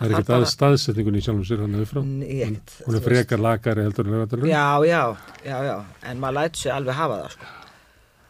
Það 0.02 0.08
er 0.08 0.12
Það 0.12 0.18
ekkert 0.18 0.30
bara- 0.34 0.46
að 0.46 0.52
staðsetningun 0.56 1.16
í 1.16 1.22
sjálfum 1.22 1.46
sér 1.46 1.60
hann 1.62 1.76
auðvitað. 1.78 2.06
Nei, 2.12 2.38
ekkert, 2.42 2.72
Hún 2.88 2.96
er 2.98 3.04
frekar 3.06 3.40
lakari 3.46 3.84
heldur 3.86 4.08
en 4.08 4.14
lögadalurinn. 4.16 4.50
Já, 4.50 4.86
já, 4.90 5.02
já, 5.46 5.58
já, 5.68 5.76
en 6.10 6.20
maður 6.24 6.38
lætur 6.40 6.62
sér 6.64 6.74
alveg 6.80 6.96
hafa 6.98 7.18
það 7.22 7.32
sko. 7.36 7.50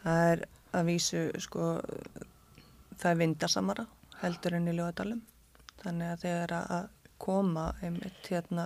Það 0.03 0.23
er 0.31 0.45
að 0.73 0.85
vísu 0.91 1.21
sko, 1.45 1.67
það 2.99 3.11
er 3.13 3.19
vindasamara 3.21 3.85
heldur 4.21 4.53
en 4.59 4.67
í 4.67 4.73
lögadalum. 4.75 5.21
Þannig 5.83 6.11
að 6.15 6.25
þegar 6.25 6.57
að- 6.67 6.89
koma 7.21 7.67
einmitt 7.85 8.25
hérna 8.27 8.63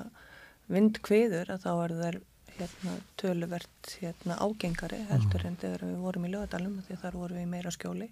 vindkviður 0.71 1.49
að 1.51 1.61
þá 1.65 1.71
er 1.85 1.93
þær 2.01 2.17
hérna 2.57 2.93
töluvert 3.19 3.95
hérna 3.99 4.37
ágengari 4.39 5.01
heldur 5.09 5.43
en 5.45 5.57
þegar 5.59 5.81
við 5.83 5.97
vorum 5.99 6.25
í 6.25 6.31
lögadalum 6.31 6.77
því 6.87 6.97
þar 7.01 7.17
vorum 7.19 7.35
við 7.37 7.43
í 7.43 7.49
meira 7.51 7.69
skjóli. 7.75 8.07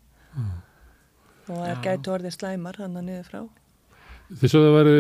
Og 1.48 1.58
það 1.64 1.82
gætu 1.86 2.12
orðið 2.18 2.36
slæmar 2.38 2.76
hann 2.78 2.96
að 3.00 3.08
niður 3.08 3.30
frá. 3.32 3.41
Þess 4.34 4.55
að 4.57 4.63
það 4.65 4.76
væri 4.78 4.93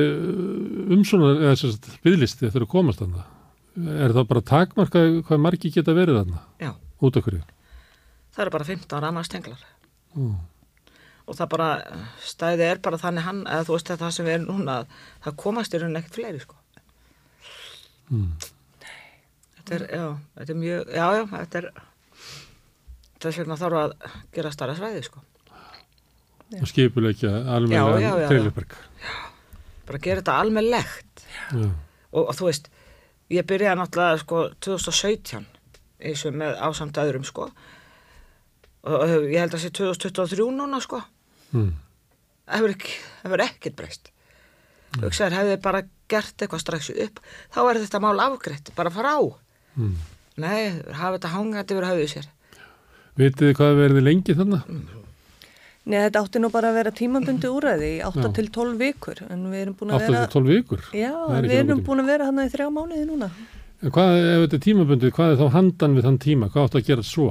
umsónar 0.97 1.39
eða 1.41 1.53
að 1.69 1.91
byggðlisti 2.05 2.47
eftir 2.49 2.65
að 2.65 2.71
komast 2.73 3.01
þarna. 3.01 3.23
Er 4.03 4.13
það 4.13 4.27
bara 4.29 4.43
takmarkað 4.45 5.15
hvað 5.27 5.41
margi 5.41 5.71
geta 5.73 5.95
verið 5.97 6.19
þarna 6.19 6.41
Já, 6.61 6.73
út 7.01 7.17
af 7.17 7.25
hverju? 7.25 7.43
það 8.33 8.41
eru 8.43 8.51
bara 8.53 8.65
15 8.67 9.01
ramastenglar. 9.03 9.63
Mm. 10.17 10.35
Og 11.23 11.37
það 11.37 11.49
bara, 11.53 11.67
stæði 12.25 12.65
er 12.67 12.79
bara 12.83 12.97
þannig 12.99 13.25
hann, 13.27 13.41
eða 13.47 13.65
þú 13.67 13.75
veist 13.77 13.91
að 13.93 14.01
það 14.03 14.13
sem 14.15 14.25
við 14.27 14.33
erum 14.35 14.47
núna, 14.49 14.77
að 14.81 14.95
það 15.25 15.35
komast 15.43 15.73
í 15.73 15.79
rauninni 15.81 16.01
ekkert 16.01 16.17
fleiri 16.17 16.41
sko. 16.43 16.57
Mm. 18.09 18.31
Þetta 19.57 19.75
er, 19.77 19.85
já, 19.95 20.07
þetta 20.39 20.53
er 20.55 20.59
mjög, 20.63 20.89
já, 20.97 21.05
já, 21.15 21.21
þetta 21.35 21.61
er, 21.61 21.67
þess 23.23 23.39
vegna 23.43 23.59
þarf 23.61 23.79
að 23.83 23.93
gera 24.35 24.51
starra 24.57 24.75
svæði 24.81 25.05
sko. 25.07 25.23
Og 26.59 26.67
skipuleikja 26.69 27.29
Já, 27.31 27.37
já, 27.39 27.53
almenna 27.55 28.01
já, 28.03 28.11
já. 28.21 28.27
treyliberg. 28.29 28.75
Bara 29.87 29.99
gera 29.99 30.21
þetta 30.21 30.37
almennlegt. 30.39 31.23
Og, 32.13 32.21
og 32.27 32.33
þú 32.37 32.47
veist, 32.49 32.69
ég 33.33 33.45
byrjaði 33.49 33.79
náttúrulega 33.81 34.21
sko 34.21 34.43
2017 34.63 35.45
eins 36.03 36.25
og 36.27 36.35
með 36.35 36.57
ásamt 36.67 36.97
öðrum 36.99 37.23
sko 37.27 37.47
og, 37.47 38.95
og 38.97 39.11
ég 39.31 39.39
held 39.39 39.55
að 39.55 39.61
sé 39.63 39.71
2023 39.79 40.49
núna 40.57 40.81
sko 40.83 41.01
Mm. 41.53 41.67
það 42.49 42.55
hefur 42.57 42.71
ekki, 42.73 42.93
það 43.21 43.29
ekkert 43.45 43.75
breyst 43.77 44.07
hugsaður 45.03 45.35
hefði 45.37 45.57
bara 45.61 45.81
gert 46.09 46.41
eitthvað 46.41 46.61
strax 46.63 46.87
upp, 47.05 47.19
þá 47.53 47.59
er 47.69 47.79
þetta 47.83 47.99
mál 48.01 48.23
afgreitt 48.23 48.71
bara 48.73 48.89
frá 48.93 49.11
Mm. 49.77 49.91
nei, 50.41 50.71
hafa 50.97 51.19
þetta 51.19 51.31
hangað 51.35 51.71
yfir 51.75 51.87
höfuð 51.91 52.09
sér 52.15 52.27
Vitið 53.21 53.45
þið 53.51 53.55
hvað 53.59 53.77
verði 53.83 54.01
lengi 54.07 54.33
þarna? 54.39 54.63
Nei, 55.83 55.97
þetta 56.05 56.21
átti 56.23 56.39
nú 56.39 56.47
bara 56.51 56.69
að 56.71 56.77
vera 56.79 56.91
tímabundi 56.95 57.49
úræði 57.51 57.89
í 57.97 57.99
8 58.07 58.21
Já. 58.23 58.29
til 58.37 58.45
12 58.55 58.77
vikur 58.79 59.19
en 59.27 59.41
við 59.51 59.65
erum 59.65 59.75
búin 59.75 59.91
að 59.91 60.05
vera 60.05 60.21
8-12 60.29 60.51
vikur? 60.53 60.85
Já, 60.95 61.11
við 61.43 61.55
erum 61.57 61.81
búin 61.83 62.03
að 62.03 62.11
vera 62.13 62.27
hann 62.29 62.39
í 62.39 62.51
þrjá 62.53 62.67
mánuði 62.71 63.03
núna 63.09 63.29
En 63.83 63.91
Hvað, 63.91 64.15
ef 64.15 64.43
þetta 64.45 64.55
er 64.55 64.61
tímabundið, 64.63 65.11
hvað 65.17 65.33
er 65.33 65.41
þá 65.41 65.55
handan 65.57 65.97
við 65.97 66.05
þann 66.07 66.19
tíma? 66.23 66.47
Hvað 66.53 66.69
átt 66.69 66.77
að 66.79 66.85
gera 66.87 67.03
svo? 67.03 67.25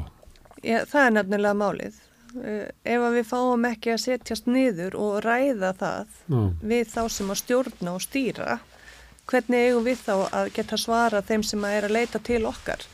Já, 0.60 0.82
það 0.90 1.06
er 1.06 1.14
nefnilega 1.16 1.58
málið 1.62 1.96
uh, 2.42 2.66
ef 2.92 3.06
að 3.08 3.16
við 3.16 3.28
fáum 3.30 3.64
ekki 3.70 3.94
að 3.94 4.02
setjast 4.04 4.50
niður 4.52 4.98
og 5.00 5.14
ræða 5.24 5.72
það 5.80 6.18
Já, 6.28 6.42
við 6.74 6.92
þá 6.92 7.02
sem 7.16 7.32
að 7.32 7.40
stjórna 7.40 7.96
og 7.96 8.04
stýra 8.04 8.58
hvernig 9.32 9.70
eigum 9.70 9.86
við 9.88 10.04
þá 10.04 10.14
að 10.28 10.52
geta 10.58 10.76
svara 10.76 11.24
þeim 11.24 11.46
sem 11.46 11.64
að 11.64 11.78
er 11.78 11.88
að 11.88 11.96
leita 11.96 12.20
til 12.20 12.42
okkar 12.50 12.84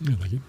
ég 0.00 0.16
veit 0.16 0.30
ekki. 0.30 0.40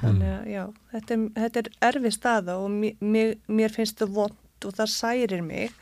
Þannig 0.00 0.32
að 0.34 0.48
já, 0.52 0.64
þetta 0.92 1.14
er, 1.16 1.22
þetta 1.42 1.62
er 1.62 1.70
erfi 1.88 2.10
staða 2.14 2.56
og 2.62 2.70
mér, 3.00 3.34
mér 3.48 3.74
finnst 3.74 3.98
það 4.02 4.14
vond 4.18 4.66
og 4.68 4.74
það 4.78 4.90
særir 4.94 5.42
mig 5.46 5.72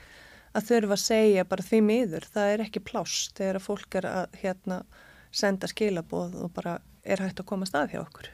að 0.56 0.66
þurfa 0.70 0.96
að 0.96 1.02
segja 1.04 1.44
bara 1.44 1.62
því 1.66 1.80
miður, 1.84 2.26
það 2.32 2.52
er 2.54 2.64
ekki 2.66 2.80
pláss 2.86 3.30
þegar 3.36 3.58
að 3.60 3.66
fólk 3.66 3.98
er 4.00 4.08
að 4.08 4.38
hérna 4.42 4.78
senda 5.36 5.68
skilaboð 5.68 6.36
og 6.46 6.52
bara 6.56 6.78
er 7.04 7.20
hægt 7.20 7.40
að 7.42 7.48
koma 7.50 7.66
stað 7.68 7.92
hjá 7.92 8.00
okkur. 8.02 8.30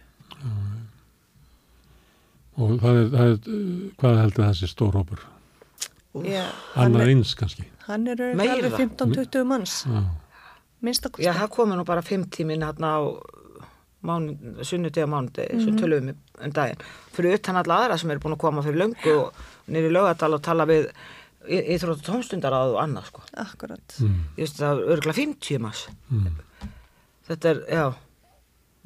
Og 2.63 2.75
það 2.83 2.99
er, 3.01 3.07
það 3.13 3.31
er, 3.33 3.53
hvað 4.01 4.19
heldur 4.21 4.45
þessi 4.51 4.69
stór 4.71 4.99
hópur? 5.01 5.23
Já, 6.29 6.43
hann, 6.75 6.91
Annað 6.91 7.07
er, 7.07 7.11
eins 7.15 7.31
kannski. 7.41 7.65
hann 7.87 8.05
er 8.13 8.21
Meira. 8.37 8.59
alveg 8.59 8.75
15-20 8.83 9.47
manns, 9.49 9.77
Já, 9.89 10.03
minnst 10.85 11.07
að 11.09 11.23
já, 11.25 11.31
það 11.39 11.49
komi 11.55 11.79
nú 11.79 11.87
bara 11.89 12.03
fimm 12.05 12.27
tímin 12.29 12.61
hérna 12.67 12.91
á 13.01 13.01
sunnudegi 14.03 15.05
og 15.07 15.11
mánudegi 15.13 15.63
sem 15.65 15.77
tölum 15.79 16.09
við 16.11 16.47
um 16.47 16.55
daginn 16.57 16.81
fyrir 17.15 17.37
utan 17.39 17.57
alla 17.61 17.81
aðra 17.85 17.99
sem 18.01 18.11
eru 18.11 18.23
búin 18.25 18.35
að 18.37 18.43
koma 18.45 18.63
fyrir 18.67 18.81
löngu 18.83 19.17
og 19.19 19.43
í 19.71 19.83
lögadal 19.95 20.35
og 20.39 20.43
tala 20.43 20.67
við 20.67 20.89
íþrótt 21.49 22.03
og 22.03 22.07
tómstundar 22.07 22.55
og 22.55 22.77
annað 22.83 23.09
sko 23.11 23.23
Akkurat. 23.43 23.97
mm. 24.01 24.21
ég 24.39 24.45
veist 24.47 24.61
það 24.61 24.79
er 24.83 24.95
örgulega 24.97 25.19
50 25.23 25.59
mass 25.63 25.89
Mm. 26.13 26.27
þetta 27.29 27.51
er, 27.51 27.61
já 27.71 27.85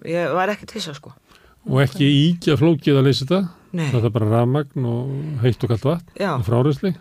ég 0.06 0.34
var 0.36 0.48
ekki 0.52 0.66
til 0.66 0.80
þess 0.80 0.92
að 0.94 1.00
sko 1.02 1.12
Og 1.66 1.80
ekki 1.82 2.06
íkja 2.06 2.54
flókið 2.60 2.94
að 3.00 3.06
leysa 3.08 3.24
þetta? 3.26 3.38
Nei. 3.74 3.88
Það 3.90 4.04
er 4.06 4.12
bara 4.14 4.26
rafmagn 4.30 4.84
og 4.86 5.08
heitt 5.42 5.64
og 5.66 5.72
kallt 5.72 5.82
vatn 5.88 6.12
Já. 6.22 6.28
og 6.38 6.44
fráriðsli? 6.46 6.92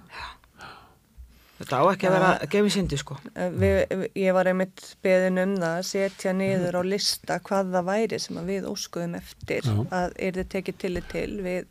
Þetta 1.60 1.80
á 1.80 1.84
ekki 1.94 2.08
að 2.10 2.16
vera 2.18 2.32
gefið 2.52 2.74
sindi 2.76 2.98
sko. 3.00 3.18
Eh, 3.36 3.50
Við, 3.50 3.76
við- 3.90 4.12
ég 4.26 4.34
var 4.36 4.50
einmitt 4.52 4.84
beðin 5.06 5.42
um 5.44 5.56
það 5.62 5.78
að 5.80 5.88
setja 5.92 6.34
niður 6.36 6.80
á 6.80 6.82
lista 6.84 7.40
hvað 7.40 7.72
það 7.76 7.88
væri 7.92 8.20
sem 8.20 8.38
að 8.42 8.50
við 8.52 8.70
óskuðum 8.74 9.16
eftir 9.22 9.62
Já. 9.70 9.76
að 10.02 10.14
er 10.20 10.32
þið 10.40 10.50
tekið 10.56 10.78
tillit 10.84 11.10
til 11.14 11.32
við 11.46 11.66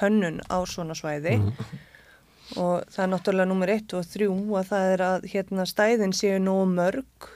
hönnun 0.00 0.40
á 0.48 0.58
svona 0.64 0.94
svæði. 0.96 1.36
Og 2.56 2.82
það 2.92 3.04
er 3.04 3.10
náttúrulega 3.12 3.48
nummer 3.48 3.70
1 3.72 3.94
og 3.96 4.04
3 4.12 4.26
að 4.60 4.66
það 4.72 4.90
er 4.94 5.02
að 5.06 5.26
hérna 5.32 5.64
stæðin 5.68 6.12
séu 6.16 6.38
nógu 6.42 6.66
mörg 6.74 7.28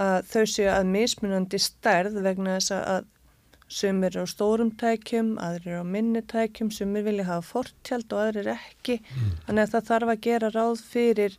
að 0.00 0.24
þau 0.30 0.44
séu 0.46 0.70
að 0.72 0.88
mismunandi 0.90 1.58
stærð 1.62 2.16
vegna 2.24 2.56
þess 2.58 2.72
að 2.78 3.04
sumir 3.70 4.10
eru 4.10 4.26
á 4.26 4.32
stórum 4.32 4.72
tækjum, 4.80 5.36
aðrir 5.38 5.80
á 5.80 5.84
minni 5.86 6.22
tækjum, 6.26 6.72
sumir 6.74 7.06
vilja 7.06 7.28
hafa 7.28 7.46
fortjald 7.46 8.12
og 8.12 8.22
aðrir 8.24 8.50
ekki. 8.56 8.98
Þannig 9.46 9.62
að 9.62 9.74
það 9.74 9.88
þarf 9.90 10.12
að 10.14 10.22
gera 10.26 10.52
ráð 10.54 10.82
fyrir 10.90 11.36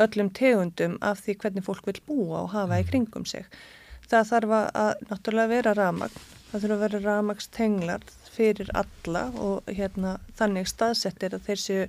öllum 0.00 0.30
tegundum 0.32 0.96
af 1.04 1.20
því 1.24 1.36
hvernig 1.42 1.66
fólk 1.66 1.88
vil 1.90 2.00
búa 2.06 2.44
og 2.44 2.52
hafa 2.54 2.80
í 2.80 2.86
kringum 2.88 3.26
sig. 3.28 3.48
Það 4.10 4.30
þarf 4.30 4.54
að, 4.58 4.92
náttúrulega 5.10 5.52
vera 5.52 5.74
ramagn, 5.78 6.22
það 6.50 6.64
þurfa 6.64 6.76
að 6.76 6.84
vera 6.86 7.02
ramagstenglar 7.04 8.06
fyrir 8.30 8.70
alla 8.78 9.26
og 9.38 9.68
hérna, 9.68 10.16
þannig 10.38 10.70
staðsettir 10.70 11.36
að 11.36 11.44
þeir 11.46 11.60
séu 11.64 11.84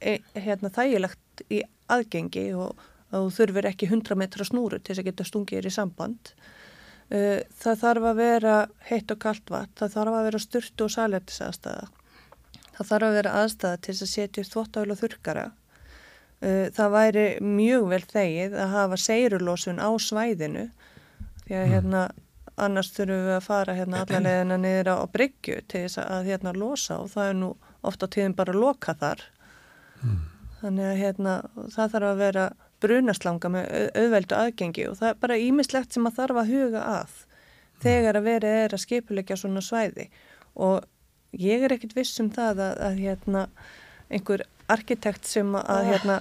e, 0.00 0.18
hérna, 0.34 0.72
þægilegt 0.74 1.44
í 1.52 1.62
aðgengi 1.92 2.48
og 2.58 2.82
að 3.14 3.28
þú 3.28 3.34
þurfir 3.38 3.70
ekki 3.70 3.88
100 3.90 4.18
metra 4.18 4.46
snúru 4.48 4.80
til 4.80 4.92
þess 4.92 5.04
að 5.04 5.08
geta 5.10 5.26
stungið 5.28 5.60
þér 5.60 5.70
í 5.70 5.74
samband. 5.74 6.32
Uh, 7.14 7.42
það 7.60 7.82
þarf 7.82 8.08
að 8.10 8.22
vera 8.22 8.54
heitt 8.88 9.12
og 9.14 9.20
kalt 9.22 9.52
vatn, 9.52 9.74
það 9.78 9.92
þarf 9.98 10.16
að 10.18 10.26
vera 10.28 10.40
styrtu 10.42 10.86
og 10.86 10.94
salertis 10.94 11.42
aðstæða. 11.44 11.84
Það 12.74 12.88
þarf 12.90 13.08
að 13.08 13.18
vera 13.20 13.36
aðstæða 13.42 13.82
til 13.86 13.94
að 13.94 14.10
setja 14.10 14.42
upp 14.42 14.50
þvóttafél 14.50 14.94
og 14.94 15.00
þurrkara. 15.02 15.44
Uh, 16.44 16.66
það 16.74 16.96
væri 16.96 17.26
mjög 17.40 17.86
vel 17.92 18.02
þegið 18.10 18.58
að 18.64 18.74
hafa 18.74 19.00
seirulósun 19.04 19.78
á 19.78 19.90
svæðinu 20.02 20.68
því 21.44 21.58
að 21.60 21.72
hérna 21.74 22.02
annars 22.60 22.90
þurfum 22.94 23.24
við 23.28 23.36
að 23.36 23.46
fara 23.46 23.76
hérna 23.78 24.02
allavegina 24.04 24.58
niður 24.64 24.92
á, 24.94 24.96
bryggju 25.14 25.62
til 25.70 25.84
þess 25.86 26.02
að 26.02 26.28
hérna 26.30 26.54
losa 26.56 27.00
og 27.02 27.10
það 27.14 27.30
er 27.30 27.40
nú 27.40 27.50
ofta 27.84 28.08
tíðin 28.10 28.36
bara 28.38 28.54
að 28.54 28.62
loka 28.62 28.94
þar. 29.00 29.24
Þannig 30.60 30.86
að 30.90 31.00
hérna 31.00 31.34
það 31.74 31.96
þarf 31.96 32.10
að 32.10 32.22
vera 32.22 32.44
brunaslanga 32.82 33.50
með 33.52 33.68
au- 33.78 34.02
auðveldu 34.02 34.38
aðgengi 34.38 34.88
og 34.90 34.98
það 35.00 35.12
er 35.12 35.22
bara 35.22 35.40
ímislegt 35.40 35.94
sem 35.94 36.08
að 36.08 36.18
þarf 36.18 36.40
að 36.42 36.52
huga 36.54 36.82
að 36.90 37.14
þegar 37.84 38.18
að 38.18 38.28
verið 38.28 38.58
er 38.64 38.74
að 38.74 38.84
skipulegja 38.84 39.38
svona 39.40 39.62
svæði 39.64 40.08
og 40.54 40.84
ég 41.38 41.64
er 41.64 41.74
ekkit 41.74 41.96
viss 41.96 42.20
um 42.22 42.30
það 42.34 42.62
að, 42.68 42.76
að 42.88 43.00
hérna 43.02 43.46
einhver 44.10 44.44
arkitekt 44.70 45.26
sem 45.28 45.50
að 45.58 45.88
hérna 45.90 46.20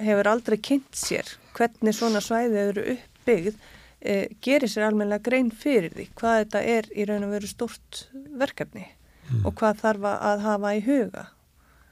hefur 0.00 0.30
aldrei 0.30 0.56
kynnt 0.62 0.96
sér 0.96 1.28
hvernig 1.56 1.96
svona 1.96 2.22
svæði 2.24 2.62
eru 2.70 2.86
uppbyggð 2.94 3.58
e, 4.00 4.14
gerir 4.42 4.70
sér 4.70 4.88
almennilega 4.88 5.26
grein 5.28 5.50
fyrir 5.52 5.92
því 5.96 6.08
hvað 6.18 6.38
þetta 6.44 6.62
er 6.76 6.88
í 6.94 7.06
raun 7.08 7.26
og 7.26 7.34
veru 7.34 7.50
stort 7.50 8.04
verkefni 8.40 8.86
mm. 8.86 9.44
og 9.44 9.54
hvað 9.60 9.84
þarf 9.84 10.08
að 10.14 10.46
hafa 10.46 10.74
í 10.76 10.82
huga. 10.86 11.26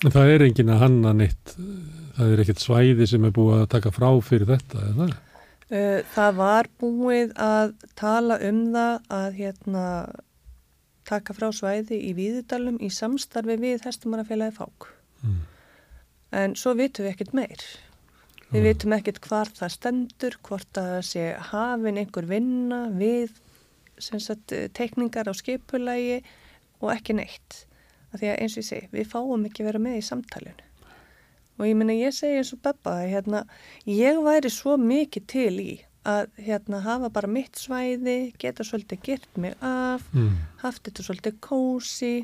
Það 0.05 0.33
er 0.33 0.45
engin 0.47 0.71
að 0.71 0.83
hanna 0.85 1.13
neitt, 1.17 1.55
það 2.15 2.33
er 2.33 2.43
ekkert 2.45 2.63
svæði 2.63 3.09
sem 3.11 3.25
er 3.27 3.33
búið 3.35 3.65
að 3.65 3.71
taka 3.73 3.91
frá 3.95 4.07
fyrir 4.23 4.47
þetta, 4.53 4.85
eða 4.85 4.95
það? 5.01 5.17
Uh, 5.69 5.99
það 6.15 6.39
var 6.39 6.69
búið 6.81 7.35
að 7.45 7.75
tala 7.99 8.39
um 8.47 8.61
það 8.77 9.11
að 9.19 9.41
hérna, 9.41 9.83
taka 11.09 11.35
frá 11.37 11.49
svæði 11.57 11.99
í 12.09 12.15
Víðudalum 12.17 12.79
í 12.85 12.93
samstarfi 12.95 13.59
við 13.61 13.85
Hestumannafélagi 13.89 14.57
Fák. 14.61 14.89
Mm. 15.25 15.43
En 16.39 16.57
svo 16.61 16.77
vitum 16.79 17.05
við 17.05 17.15
ekkert 17.17 17.37
meir. 17.37 17.67
Við 18.49 18.61
mm. 18.61 18.67
vitum 18.69 18.97
ekkert 18.97 19.21
hvar 19.27 19.51
það 19.59 19.75
stendur, 19.75 20.39
hvort 20.47 20.81
að 20.81 20.99
sé 21.11 21.31
hafin 21.51 22.01
einhver 22.01 22.29
vinna 22.29 22.85
við 22.95 23.35
sagt, 23.99 24.55
tekningar 24.79 25.29
á 25.29 25.35
skipulagi 25.37 26.23
og 26.79 26.93
ekki 26.95 27.19
neitt. 27.19 27.65
Af 28.09 28.23
því 28.23 28.33
að 28.33 28.41
eins 28.41 28.57
og 28.57 28.63
ég 28.63 28.69
segi, 28.71 28.89
við 28.95 29.11
fáum 29.11 29.45
ekki 29.49 29.67
vera 29.67 29.83
með 29.83 30.01
í 30.01 30.07
samtalenu 30.07 30.69
og 31.59 31.67
ég 31.67 31.75
minna 31.79 31.97
ég 31.97 32.15
segi 32.15 32.39
eins 32.39 32.55
og 32.55 32.63
Beppa 32.63 32.95
hérna, 33.03 33.43
ég 33.91 34.21
væri 34.23 34.51
svo 34.53 34.77
mikið 34.81 35.29
til 35.31 35.55
í 35.59 35.73
að 36.09 36.31
hérna, 36.41 36.81
hafa 36.85 37.11
bara 37.13 37.29
mitt 37.31 37.59
svæði, 37.59 38.33
geta 38.41 38.65
svolítið 38.65 39.03
gert 39.05 39.41
mig 39.41 39.57
af, 39.65 40.07
mm. 40.15 40.37
haft 40.63 40.87
þetta 40.87 41.05
svolítið 41.05 41.39
kósi, 41.45 42.15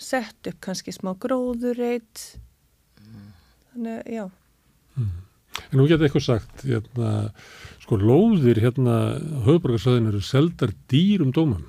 sett 0.00 0.48
upp 0.48 0.60
kannski 0.64 0.94
smá 0.94 1.12
gróðurreit 1.20 2.22
mm. 3.02 3.30
þannig, 3.72 4.10
já 4.14 4.24
mm. 4.96 5.14
En 5.72 5.80
nú 5.80 5.86
getur 5.88 6.04
eitthvað 6.06 6.26
sagt 6.26 6.66
hérna, 6.68 7.10
sko 7.82 7.96
lóðir 7.98 8.60
hérna 8.60 9.16
höfbrukarsöðin 9.46 10.10
eru 10.10 10.20
seldar 10.24 10.74
dýrum 10.92 11.32
dómum 11.34 11.64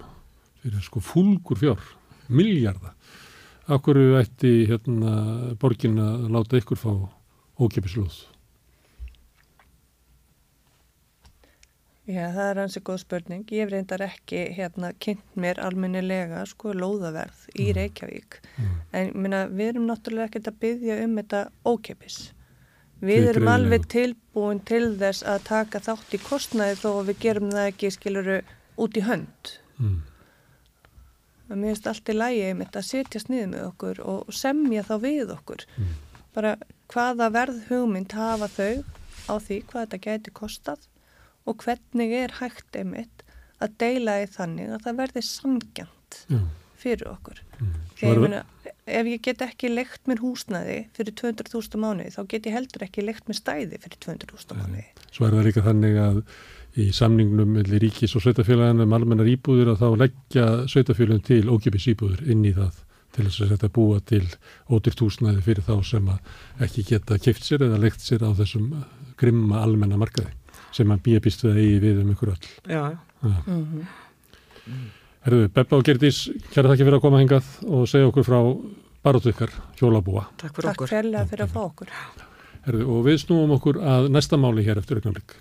fyrir 0.61 0.83
sko 0.83 1.01
fúlgur 1.03 1.59
fjár 1.59 1.83
miljardar 2.27 2.96
Akkur 3.67 3.97
ætti 4.15 4.63
hérna, 4.69 5.13
borgin 5.59 5.99
að 5.99 6.29
láta 6.31 6.59
ykkur 6.61 6.79
fá 6.79 6.91
ókipislúð? 7.59 8.15
Já, 12.07 12.29
það 12.31 12.45
er 12.45 12.61
hansi 12.61 12.81
góð 12.87 13.01
spurning. 13.01 13.43
Ég 13.51 13.67
reyndar 13.67 14.05
ekki 14.05 14.45
hérna 14.55 14.93
kynnt 15.03 15.35
mér 15.35 15.59
almennilega 15.59 16.45
sko 16.47 16.71
lóðaverð 16.71 17.43
í 17.57 17.67
mm. 17.67 17.75
Reykjavík. 17.81 18.39
Mm. 18.55 18.81
En 18.95 19.13
minna, 19.19 19.45
við 19.51 19.73
erum 19.73 19.91
náttúrulega 19.91 20.31
ekkert 20.31 20.51
að 20.53 20.59
byggja 20.63 20.99
um 21.03 21.19
þetta 21.19 21.45
ókipis. 21.67 22.19
Við 23.03 23.33
erum 23.33 23.51
alveg 23.51 23.91
tilbúin 23.91 24.63
til 24.63 24.93
þess 24.95 25.27
að 25.27 25.43
taka 25.51 25.83
þátt 25.83 26.15
í 26.15 26.23
kostnæði 26.23 26.79
þó 26.85 26.91
að 26.93 27.09
við 27.11 27.25
gerum 27.27 27.51
það 27.51 27.73
ekki, 27.73 27.97
skiluru, 27.99 28.45
út 28.79 28.95
í 28.95 29.03
hönd. 29.11 29.57
Mm 29.75 30.05
að 31.47 31.55
mér 31.55 31.73
finnst 31.73 31.89
allt 31.91 32.11
í 32.11 32.15
lægi 32.17 32.43
einmitt 32.49 32.77
að 32.77 32.87
setja 32.89 33.21
sniðið 33.23 33.49
með 33.53 33.65
okkur 33.69 34.03
og 34.13 34.35
semja 34.35 34.83
þá 34.87 34.93
við 35.03 35.33
okkur 35.37 35.65
mm. 35.77 35.95
bara 36.35 36.53
hvaða 36.93 37.29
verð 37.35 37.63
hugmynd 37.69 38.15
hafa 38.17 38.49
þau 38.51 38.83
á 39.27 39.33
því 39.43 39.59
hvað 39.69 39.83
þetta 39.83 40.03
gæti 40.05 40.35
kostað 40.35 40.87
og 41.47 41.63
hvernig 41.63 42.13
er 42.15 42.35
hægt 42.41 42.77
einmitt 42.79 43.23
að 43.63 43.77
deila 43.81 44.19
í 44.21 44.29
þannig 44.31 44.73
að 44.75 44.85
það 44.85 44.99
verði 45.01 45.23
sangjant 45.25 46.19
mm. 46.29 46.47
fyrir 46.77 47.11
okkur 47.13 47.41
mm. 47.57 47.73
ég 48.03 48.21
meina 48.23 48.43
ef 48.87 49.09
ég 49.09 49.23
get 49.23 49.41
ekki 49.43 49.71
lekt 49.71 50.07
mér 50.07 50.21
húsnaði 50.23 50.77
fyrir 50.95 51.15
200.000 51.19 51.81
mánuði 51.81 52.13
þá 52.15 52.21
get 52.33 52.47
ég 52.47 52.55
heldur 52.55 52.85
ekki 52.87 53.03
lekt 53.03 53.27
mér 53.27 53.39
stæði 53.39 53.81
fyrir 53.83 53.99
200.000 54.05 54.59
mánuði 54.61 54.85
Svo 55.09 55.27
er 55.27 55.35
það 55.35 55.49
líka 55.49 55.65
þannig 55.65 55.99
að 56.03 56.21
í 56.77 56.89
samningnum 56.93 57.55
með 57.57 57.71
ríkis 57.81 58.15
og 58.17 58.23
sveitafélaginu 58.23 58.85
um 58.85 58.97
almennar 58.97 59.29
íbúður 59.29 59.73
að 59.73 59.81
þá 59.81 59.87
leggja 60.03 60.45
sveitafélagin 60.69 61.25
til 61.25 61.45
ókipis 61.49 61.87
íbúður 61.93 62.25
inn 62.29 62.45
í 62.45 62.53
það 62.57 62.83
til 63.15 63.25
þess 63.25 63.43
að 63.43 63.53
þetta 63.55 63.69
búa 63.73 64.01
til 64.05 64.23
ódýrt 64.69 65.01
húsnæði 65.01 65.43
fyrir 65.45 65.65
þá 65.65 65.75
sem 65.89 66.11
ekki 66.63 66.85
geta 66.91 67.17
kipt 67.21 67.45
sér 67.45 67.65
eða 67.67 67.79
legt 67.81 68.03
sér 68.03 68.27
á 68.27 68.31
þessum 68.37 68.69
grimma 69.17 69.63
almenna 69.65 69.97
markaði 69.97 70.35
sem 70.75 70.91
að 70.93 71.03
býja 71.07 71.23
býst 71.23 71.45
við 71.45 71.53
að 71.53 71.61
eigi 71.63 71.79
við 71.81 72.01
um 72.03 72.11
ykkur 72.13 72.33
öll. 72.35 72.51
Já. 72.67 72.83
ja. 73.23 73.39
mm 73.47 73.63
-hmm. 73.63 74.85
Herðu, 75.27 75.49
Beppa 75.53 75.79
og 75.79 75.83
Gerdís, 75.87 76.29
kæra 76.53 76.69
þakki 76.69 76.85
fyrir 76.85 76.99
að 76.99 77.03
koma 77.03 77.19
hengað 77.19 77.47
og 77.65 77.87
segja 77.89 78.07
okkur 78.07 78.27
frá 78.27 78.39
baróttu 79.03 79.33
ykkar 79.33 79.51
hjólabúa. 79.79 80.27
Takk 80.37 80.55
fyrir 80.55 80.71
okkur. 80.71 80.87
Takk 80.87 81.03
fyrir 81.03 81.19
að 81.19 81.29
fyrir 81.33 81.47
að 81.47 81.51
fá 81.55 81.61
okkur. 81.65 81.91
Herðu, 82.67 82.87
og 82.93 83.03
við 83.07 83.19
snúum 83.25 83.57
okkur 83.57 83.81
að 83.95 84.09
næsta 84.11 84.39
máli 84.39 84.67
hér 84.67 84.83
eftir 84.83 85.01
augnablikk. 85.01 85.39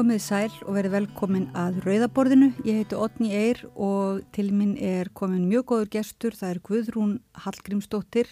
Komið 0.00 0.20
sæl 0.24 0.52
og 0.64 0.78
verið 0.78 0.94
velkomin 0.94 1.42
að 1.60 1.82
Rauðaborðinu. 1.84 2.46
Ég 2.64 2.78
heiti 2.78 2.96
Otni 2.96 3.34
Eyr 3.36 3.58
og 3.76 4.22
til 4.32 4.46
minn 4.56 4.70
er 4.80 5.10
komin 5.12 5.42
mjög 5.44 5.66
góður 5.68 5.90
gestur. 5.92 6.32
Það 6.32 6.54
er 6.54 6.60
Guðrún 6.64 7.10
Hallgrímsdóttir, 7.42 8.30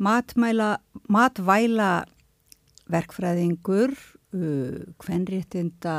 matmæla, 0.00 0.70
matvæla 1.12 1.90
verkfræðingur, 2.88 3.92
kvenréttinda, 5.04 5.98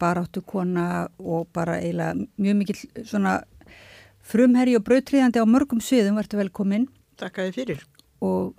baráttukona 0.00 0.88
og 1.20 1.52
bara 1.52 1.76
eiginlega 1.82 2.24
mjög 2.40 2.60
mikil 2.62 2.80
svona 3.04 3.36
frumherri 4.24 4.78
og 4.80 4.86
brautriðandi 4.88 5.44
á 5.44 5.52
mörgum 5.58 5.84
sviðum. 5.84 6.16
Verður 6.22 6.46
velkomin. 6.46 6.88
Takk 7.20 7.36
að 7.36 7.52
þið 7.52 7.60
fyrir. 7.60 7.84
Og 8.24 8.54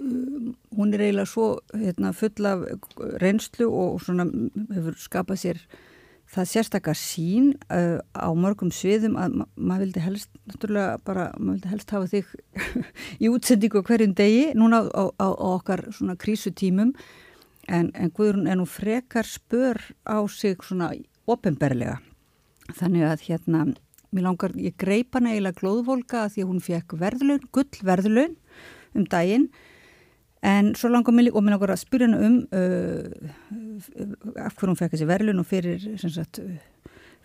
hún 0.00 0.94
er 0.94 1.04
eiginlega 1.04 1.28
svo 1.28 1.46
hérna, 1.76 2.12
full 2.16 2.48
af 2.48 2.64
reynslu 3.22 3.68
og 3.68 4.00
svona 4.04 4.26
hefur 4.74 4.98
skapað 5.00 5.42
sér 5.44 5.62
það 6.30 6.50
sérstakar 6.52 6.98
sín 6.98 7.52
uh, 7.74 7.98
á 8.14 8.30
mörgum 8.38 8.70
sviðum 8.74 9.16
að 9.18 9.40
ma 9.40 9.46
maður 9.56 9.86
vildi 9.86 10.04
helst 10.04 10.30
náttúrulega 10.46 11.00
bara, 11.06 11.30
maður 11.38 11.56
vildi 11.56 11.72
helst 11.72 11.94
hafa 11.94 12.10
þig 12.12 12.30
í 13.24 13.32
útsendingu 13.32 13.82
hverjum 13.86 14.14
degi 14.18 14.44
núna 14.58 14.84
á, 14.86 15.10
á, 15.10 15.26
á 15.34 15.48
okkar 15.56 15.88
svona 15.96 16.16
krísutímum. 16.20 16.94
En, 17.70 17.90
en 17.94 18.10
Guðrún 18.14 18.48
er 18.50 18.56
nú 18.58 18.64
frekar 18.66 19.26
spör 19.26 19.78
á 20.06 20.18
sig 20.30 20.58
svona 20.64 20.90
ofinberlega 21.30 22.00
þannig 22.78 23.04
að 23.06 23.26
hérna 23.28 23.64
mér 24.10 24.26
langar, 24.26 24.54
ég 24.58 24.74
greipa 24.78 25.20
eiginlega 25.22 25.58
glóðvolka 25.60 26.24
að 26.24 26.34
því 26.34 26.42
að 26.42 26.50
hún 26.50 26.64
fekk 26.64 26.94
verðlun, 26.98 27.44
gull 27.54 27.84
verðlun 27.86 28.34
um 28.96 29.06
daginn 29.06 29.50
En 30.40 30.72
svo 30.78 30.88
langar 30.88 31.12
mér 31.12 31.34
og 31.34 31.44
mér 31.44 31.58
langar 31.58 31.74
að 31.74 31.82
spyrja 31.82 32.08
hennu 32.08 32.20
um 32.24 32.36
uh, 32.56 33.04
af 34.40 34.54
hverjum 34.56 34.72
hún 34.72 34.78
fekk 34.78 34.94
þessi 34.94 35.08
verðlun 35.08 35.42
og 35.42 35.48
fyrir, 35.48 35.84
sagt, 36.00 36.40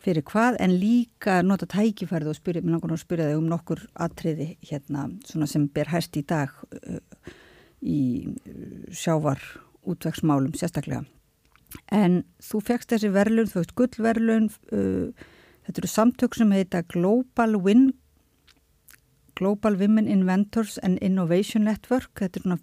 fyrir 0.04 0.26
hvað, 0.28 0.58
en 0.60 0.76
líka 0.82 1.40
nota 1.46 1.68
tækifærið 1.72 2.34
og 2.34 2.38
spyrja, 2.38 2.64
mér 2.66 2.76
langar 2.76 2.96
að 2.98 3.04
spyrja 3.06 3.30
þig 3.30 3.40
um 3.40 3.50
nokkur 3.52 3.86
atriði 4.04 4.50
hérna 4.68 5.08
sem 5.48 5.68
ber 5.72 5.94
hæst 5.94 6.20
í 6.20 6.26
dag 6.28 6.52
uh, 6.76 7.00
í 7.80 8.02
sjávar 8.92 9.40
útvegsmálum 9.86 10.56
sérstaklega. 10.58 11.06
En 11.96 12.24
þú 12.44 12.62
fegst 12.68 12.92
þessi 12.92 13.12
verðlun, 13.14 13.48
þú 13.52 13.62
veist 13.62 13.76
gullverðlun, 13.80 14.50
uh, 14.76 15.30
þetta 15.68 15.82
eru 15.84 15.92
samtök 15.92 16.36
sem 16.36 16.52
heita 16.52 16.84
Global 16.92 17.56
Win, 17.64 17.94
Global 19.40 19.80
Women 19.80 20.08
Inventors 20.08 20.78
and 20.84 21.00
Innovation 21.04 21.66
Network, 21.68 22.12
þetta 22.20 22.40
er 22.40 22.46
svona 22.46 22.60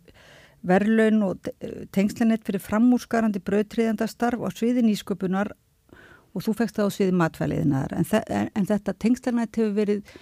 verlaun 0.67 1.23
og 1.27 1.49
tengslanett 1.95 2.45
fyrir 2.47 2.63
framúrskarandi 2.63 3.43
brautriðandastarf 3.45 4.43
á 4.43 4.49
sviði 4.55 4.85
nýsköpunar 4.87 5.53
og 6.33 6.45
þú 6.45 6.55
fegst 6.59 6.79
það 6.79 6.89
á 6.89 6.95
sviði 6.97 7.17
matfæliðinar 7.21 7.97
en, 7.97 8.07
en 8.55 8.69
þetta 8.69 8.95
tengslanett 9.05 9.59
hefur 9.59 9.75
verið 9.77 10.15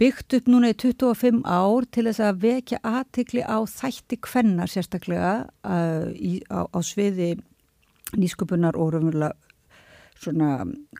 byggt 0.00 0.38
upp 0.38 0.48
núna 0.50 0.72
í 0.72 0.76
25 0.78 1.42
ár 1.44 1.86
til 1.94 2.06
þess 2.08 2.24
að 2.24 2.42
vekja 2.46 2.80
aðtikli 2.86 3.44
á 3.44 3.58
þætti 3.68 4.18
kvennar 4.24 4.70
sérstaklega 4.70 5.34
uh, 5.62 6.08
í, 6.14 6.40
á, 6.50 6.66
á 6.66 6.78
sviði 6.82 7.34
nýsköpunar 8.16 8.78
og 8.78 8.94
raunverulega 8.94 9.51
svona, 10.22 10.52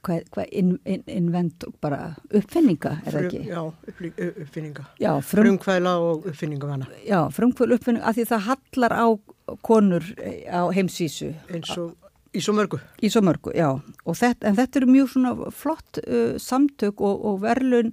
hvað, 0.02 0.26
hvað 0.34 0.52
in, 0.60 0.74
in, 0.84 1.02
invent 1.10 1.66
bara 1.82 2.12
uppfinninga, 2.34 2.96
er 3.06 3.16
það 3.16 3.28
ekki? 3.28 3.42
Já, 3.48 3.60
uppfinninga. 3.92 4.86
Já, 5.02 5.12
frum, 5.20 5.46
frumkvæla 5.46 5.96
og 6.02 6.28
uppfinninga 6.30 6.72
hana. 6.74 6.90
Já, 7.06 7.20
frumkvæla 7.34 7.78
uppfinninga, 7.78 8.06
af 8.08 8.18
því 8.18 8.28
það 8.32 8.46
hallar 8.50 8.96
á 8.98 9.06
konur 9.62 10.06
eh, 10.18 10.46
á 10.50 10.62
heimsísu. 10.74 11.32
Eins 11.52 11.74
og 11.78 11.94
í 12.32 12.40
svo 12.40 12.54
mörgu. 12.56 12.80
Í 13.04 13.10
svo 13.12 13.22
mörgu, 13.24 13.52
já. 13.56 13.68
Þetta, 14.06 14.48
en 14.48 14.58
þetta 14.58 14.80
eru 14.80 14.90
mjög 14.90 15.14
svona 15.14 15.52
flott 15.52 16.00
uh, 16.02 16.34
samtök 16.40 17.02
og, 17.04 17.24
og 17.28 17.40
verlun 17.44 17.92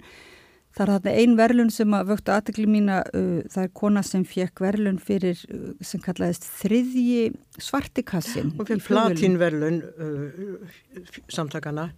Það 0.70 0.82
er 0.84 0.92
þarna 0.94 1.14
ein 1.18 1.32
verlun 1.38 1.72
sem 1.74 1.94
að 1.96 2.10
vöktu 2.12 2.32
aðtekli 2.34 2.66
mína, 2.70 3.00
uh, 3.16 3.40
það 3.50 3.64
er 3.64 3.72
kona 3.80 4.02
sem 4.06 4.26
fekk 4.28 4.62
verlun 4.62 5.00
fyrir 5.02 5.40
uh, 5.50 5.72
sem 5.82 6.02
kallaðist 6.04 6.46
þriðji 6.60 7.24
svartikassin. 7.58 8.52
Hún 8.58 8.68
fekk 8.68 8.86
platínverlun 8.86 9.80
uh, 9.90 10.76
samtakana 11.32 11.90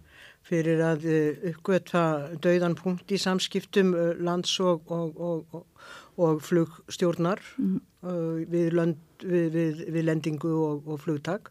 fyrir 0.43 0.81
að 0.83 1.05
uppgötva 1.53 2.33
dauðan 2.43 2.73
punkt 2.75 3.13
í 3.15 3.19
samskiptum 3.21 3.93
lands 4.19 4.57
og, 4.59 4.89
og, 4.91 5.21
og, 5.23 5.85
og 6.19 6.41
flugstjórnar 6.43 7.39
mm. 7.61 7.77
við, 8.51 8.73
lönd, 8.75 8.99
við, 9.23 9.45
við, 9.53 9.79
við 9.95 10.05
lendingu 10.09 10.51
og 10.51 10.99
flugtak 10.99 11.47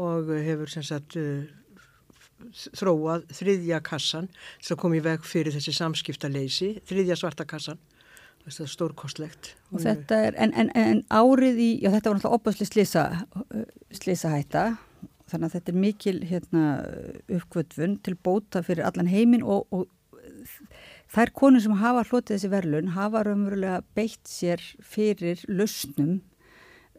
og 0.00 0.32
hefur 0.32 0.72
sem 0.72 0.86
sagt 0.86 1.18
þróað 2.78 3.26
þriðja 3.38 3.80
kassan 3.86 4.28
sem 4.60 4.78
kom 4.80 4.94
í 4.96 5.02
veg 5.04 5.24
fyrir 5.26 5.54
þessi 5.54 5.74
samskiptaleysi, 5.76 6.74
þriðja 6.88 7.18
svarta 7.20 7.48
kassan. 7.48 7.80
Þetta 8.42 8.64
er 8.64 8.70
stórkostlegt. 8.72 9.52
Og 9.70 9.84
þetta 9.84 10.16
er, 10.26 10.36
en, 10.42 10.50
en, 10.58 10.70
en 10.74 11.02
árið 11.14 11.60
í 11.62 11.68
já 11.84 11.92
þetta 11.92 12.10
var 12.10 12.18
náttúrulega 12.18 12.38
opasli 12.40 12.66
slisa 12.66 13.04
slisa 13.94 14.32
hætta 14.32 14.64
þannig 15.30 15.46
að 15.46 15.54
þetta 15.56 15.72
er 15.72 15.80
mikil 15.84 16.16
hérna, 16.28 16.64
uppkvötvun 17.38 17.98
til 18.04 18.16
bóta 18.18 18.62
fyrir 18.66 18.86
allan 18.88 19.10
heiminn 19.10 19.44
og, 19.46 19.66
og 19.70 19.86
þær 21.12 21.32
konur 21.36 21.62
sem 21.62 21.78
hafa 21.80 22.04
hlotið 22.08 22.36
þessi 22.36 22.52
verlun 22.52 22.92
hafa 22.96 23.24
raunverulega 23.26 23.82
beitt 23.96 24.28
sér 24.28 24.62
fyrir 24.82 25.42
lausnum 25.48 26.18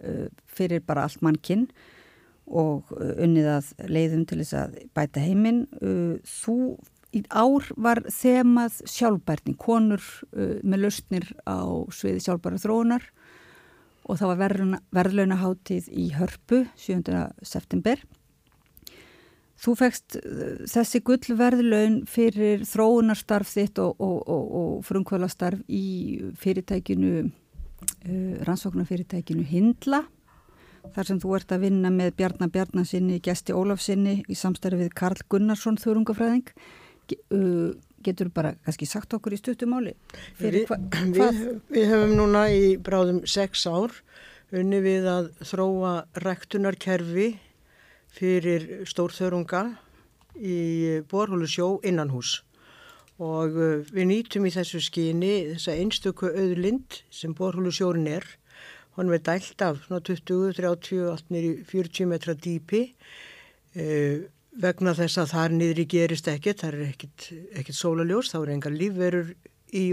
uh, 0.04 0.30
fyrir 0.48 0.84
bara 0.86 1.08
allt 1.08 1.24
mannkinn 1.26 1.68
og 2.48 2.92
uh, 2.92 3.14
unnið 3.24 3.50
að 3.58 3.70
leiðum 3.88 4.26
til 4.28 4.40
þess 4.42 4.58
að 4.60 4.80
bæta 4.96 5.24
heiminn. 5.24 5.64
Uh, 5.80 6.18
þú 6.28 6.58
í 7.14 7.24
ár 7.30 7.68
var 7.78 8.04
þemað 8.12 8.82
sjálfbærning, 8.90 9.58
konur 9.62 10.04
uh, 10.34 10.58
með 10.64 10.88
lausnir 10.88 11.30
á 11.48 11.64
sviði 11.94 12.24
sjálfbæra 12.26 12.62
þróunar 12.64 13.06
og 14.04 14.20
það 14.20 14.34
var 14.34 14.58
verðlaunaháttíð 14.92 15.86
í 15.96 16.10
Hörpu 16.18 16.66
7. 16.76 17.06
september. 17.48 18.02
Þú 19.64 19.76
fegst 19.80 20.18
þessi 20.68 21.00
gullverðlaun 21.08 22.02
fyrir 22.12 22.66
þróunarstarf 22.68 23.48
þitt 23.48 23.80
og, 23.80 23.94
og, 24.04 24.18
og, 24.28 24.50
og 24.60 24.74
frumkvölastarf 24.84 25.62
í 25.72 26.20
fyrirtækinu, 26.42 27.30
rannsóknarfyrirtækinu 28.44 29.46
Hindla 29.48 30.02
þar 30.94 31.10
sem 31.10 31.22
þú 31.24 31.34
ert 31.38 31.56
að 31.56 31.66
vinna 31.68 31.92
með 31.94 32.14
Bjarnar 32.20 32.52
Bjarnarsinni, 32.54 33.22
Gesti 33.24 33.56
Ólafsinni 33.56 34.20
í 34.28 34.38
samstæri 34.38 34.82
við 34.84 34.94
Karl 35.00 35.24
Gunnarsson, 35.32 35.80
þurrungafræðing. 35.82 36.52
Getur 38.04 38.30
þú 38.30 38.36
bara 38.36 38.54
kannski 38.66 38.88
sagt 38.90 39.16
okkur 39.16 39.36
í 39.36 39.40
stuttumáli? 39.40 39.96
Vi, 40.40 40.52
við, 41.16 41.40
við 41.72 41.90
höfum 41.92 42.18
núna 42.20 42.46
í 42.52 42.76
bráðum 42.84 43.24
sex 43.30 43.64
ár 43.68 43.96
unni 44.54 44.80
við 44.84 45.08
að 45.10 45.32
þróa 45.50 45.94
rektunarkerfi 46.22 47.32
fyrir 48.14 48.84
stórþörunga 48.90 49.64
í 50.38 51.02
borhólusjó 51.10 51.78
innanhús 51.86 52.42
og 53.24 53.56
við 53.94 54.08
nýtum 54.10 54.48
í 54.50 54.54
þessu 54.54 54.82
skyni 54.84 55.34
þessa 55.54 55.76
einstöku 55.78 56.30
auðlind 56.34 57.02
sem 57.14 57.34
borhólusjórin 57.38 58.10
er 58.10 58.28
Hún 58.98 59.10
er 59.10 59.24
dælt 59.26 59.62
af 59.66 59.82
20, 59.90 60.54
30, 60.54 61.10
allt 61.10 61.34
nýri 61.34 61.56
40 61.66 62.10
metra 62.12 62.36
dýpi 62.38 62.84
eh, 63.74 64.28
vegna 64.62 64.94
þess 64.94 65.18
að 65.24 65.32
þar 65.34 65.56
niðri 65.58 65.88
gerist 65.90 66.30
ekkert, 66.30 66.62
það 66.62 66.76
er 66.76 66.92
ekkert, 66.92 67.26
ekkert 67.58 67.80
sólaljós, 67.80 68.30
þá 68.34 68.38
er 68.44 68.54
enga 68.54 68.74
lífverur 68.74 69.34
í 69.74 69.88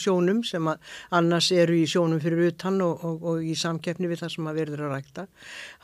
sjónum 0.00 0.40
sem 0.46 0.68
annars 1.14 1.50
eru 1.52 1.76
í 1.76 1.84
sjónum 1.90 2.20
fyrir 2.22 2.48
utan 2.50 2.80
og, 2.84 3.04
og, 3.04 3.26
og 3.28 3.44
í 3.44 3.52
samkeppni 3.58 4.08
við 4.08 4.22
það 4.22 4.32
sem 4.32 4.48
að 4.48 4.60
verður 4.62 4.84
að 4.86 4.94
rækta. 4.94 5.26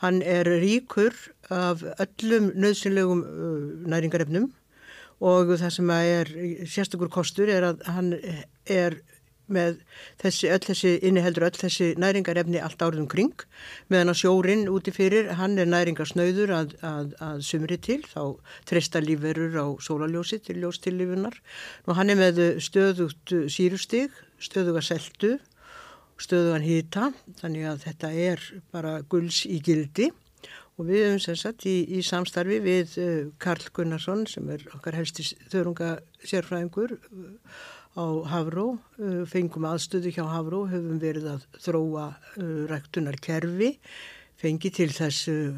Hann 0.01 0.21
er 0.25 0.49
ríkur 0.63 1.13
af 1.53 1.85
öllum 1.93 2.49
nöðsynlegum 2.57 3.23
uh, 3.23 3.71
næringarefnum 3.93 4.49
og 5.23 5.53
það 5.53 5.75
sem 5.77 5.93
er 5.95 6.31
sérstakur 6.67 7.11
kostur 7.13 7.51
er 7.53 7.69
að 7.69 7.85
hann 7.93 8.15
er 8.65 8.97
með 9.51 9.79
þessi, 10.21 10.49
öll 10.53 10.61
þessi, 10.63 10.93
inniheldur 11.03 11.47
öll 11.49 11.57
þessi 11.59 11.89
næringarefni 11.99 12.61
allt 12.63 12.83
árið 12.85 13.03
um 13.03 13.07
kring. 13.11 13.45
Meðan 13.91 14.13
að 14.13 14.19
sjórin 14.21 14.67
úti 14.71 14.93
fyrir, 14.95 15.31
hann 15.39 15.57
er 15.59 15.69
næringarsnauður 15.71 16.53
að, 16.57 16.75
að, 16.85 17.15
að 17.23 17.45
sumri 17.47 17.79
til. 17.83 18.01
Þá 18.07 18.23
treysta 18.69 19.03
lífverur 19.03 19.57
á 19.59 19.67
sólaljósi 19.83 20.41
til 20.43 20.59
ljóstillifunar 20.63 21.39
og 21.87 21.97
hann 21.99 22.13
er 22.13 22.19
með 22.19 22.43
stöðugt 22.63 23.35
sírustig 23.51 24.13
stöðuga 24.43 24.83
seltu 24.83 25.37
stöðugan 26.21 26.65
hýta, 26.65 27.11
þannig 27.39 27.69
að 27.69 27.85
þetta 27.87 28.11
er 28.25 28.43
bara 28.73 28.99
gulls 29.09 29.43
í 29.49 29.59
gildi. 29.63 30.11
Og 30.79 30.87
við 30.87 31.03
hefum 31.03 31.19
sem 31.21 31.37
sagt 31.37 31.67
í, 31.69 31.75
í 31.85 31.99
samstarfi 32.05 32.57
við 32.63 32.95
uh, 33.01 33.09
Karl 33.41 33.67
Gunnarsson 33.75 34.23
sem 34.29 34.47
er 34.49 34.63
okkar 34.73 34.97
helsti 34.97 35.25
þörunga 35.51 35.99
sérfræðingur 36.25 36.95
á 37.93 38.05
Havró, 38.25 38.79
uh, 38.97 39.21
fengum 39.29 39.67
aðstöðu 39.69 40.13
hjá 40.15 40.25
Havró, 40.25 40.65
höfum 40.69 40.97
verið 41.01 41.29
að 41.35 41.45
þróa 41.61 42.09
uh, 42.41 42.65
ræktunarkerfi, 42.71 43.69
fengi 44.41 44.71
til 44.73 44.89
þess 44.91 45.29
uh, 45.29 45.53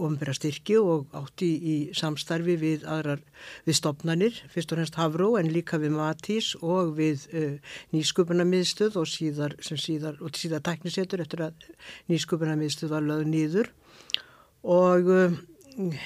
ofnbæra 0.00 0.32
styrki 0.34 0.78
og 0.80 1.12
átti 1.14 1.50
í 1.60 1.76
samstarfi 1.96 2.56
við 2.60 2.88
aðrar, 2.88 3.20
við 3.68 3.78
stopnarnir, 3.82 4.40
fyrst 4.52 4.72
og 4.72 4.80
hennst 4.80 4.98
Havró 4.98 5.34
en 5.40 5.52
líka 5.52 5.78
við 5.82 5.94
Matís 5.98 6.54
og 6.64 6.96
við 6.96 7.28
nýsköpunarmiðstöð 7.92 8.98
og 9.02 9.08
síðar, 9.12 9.58
síðar, 9.60 10.18
síðar 10.32 10.64
tæknisetur 10.64 11.22
eftir 11.26 11.46
að 11.50 11.68
nýsköpunarmiðstöð 12.12 12.96
var 12.96 13.08
lögð 13.12 13.28
nýður 13.28 13.72
og 14.64 15.12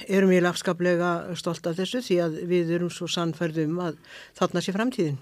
erum 0.09 0.31
við 0.33 0.47
afskaplega 0.49 1.37
stolt 1.39 1.67
af 1.71 1.79
þessu 1.79 2.03
því 2.03 2.23
að 2.25 2.39
við 2.51 2.77
erum 2.79 2.93
svo 2.93 3.07
sannferðum 3.07 3.79
að 3.85 3.99
þarna 4.39 4.65
sé 4.65 4.75
framtíðin. 4.75 5.19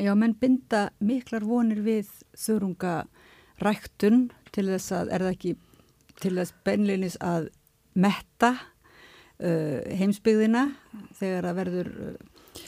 Já, 0.00 0.14
menn 0.16 0.32
binda 0.40 0.86
miklar 1.04 1.44
vonir 1.44 1.82
við 1.84 2.08
þurrunga 2.38 3.02
ræktun 3.62 4.30
til 4.54 4.70
þess 4.70 4.94
að, 4.96 5.10
er 5.12 5.24
það 5.26 5.34
ekki 5.34 5.54
til 6.22 6.34
þess 6.38 6.54
beinleinis 6.64 7.16
að 7.20 7.50
metta 8.00 8.52
uh, 8.56 9.80
heimsbyggðina 9.98 10.68
þegar 11.18 11.48
það 11.48 11.58
verður 11.60 11.90
uh, 11.92 12.62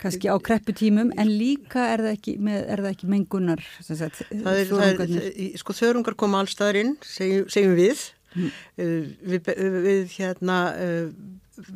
kannski 0.00 0.30
á 0.32 0.36
krepputímum 0.40 1.12
en 1.20 1.32
líka 1.34 1.84
er 1.92 2.04
það 2.06 2.14
ekki, 2.16 2.36
með, 2.48 2.62
er 2.64 2.84
það 2.84 2.94
ekki 2.94 3.10
mengunar 3.12 3.64
sagt, 3.84 4.22
það 4.30 4.62
er, 4.62 4.72
það 4.72 5.04
er, 5.04 5.28
sko 5.60 5.76
þörungar 5.76 6.16
koma 6.20 6.40
allstaðarinn 6.40 6.96
segjum, 7.04 7.44
segjum 7.52 7.76
við 7.76 8.06
mm. 8.32 8.48
uh, 8.80 9.12
við, 9.34 9.52
við 9.84 10.16
hérna 10.16 10.62
uh, 10.72 11.04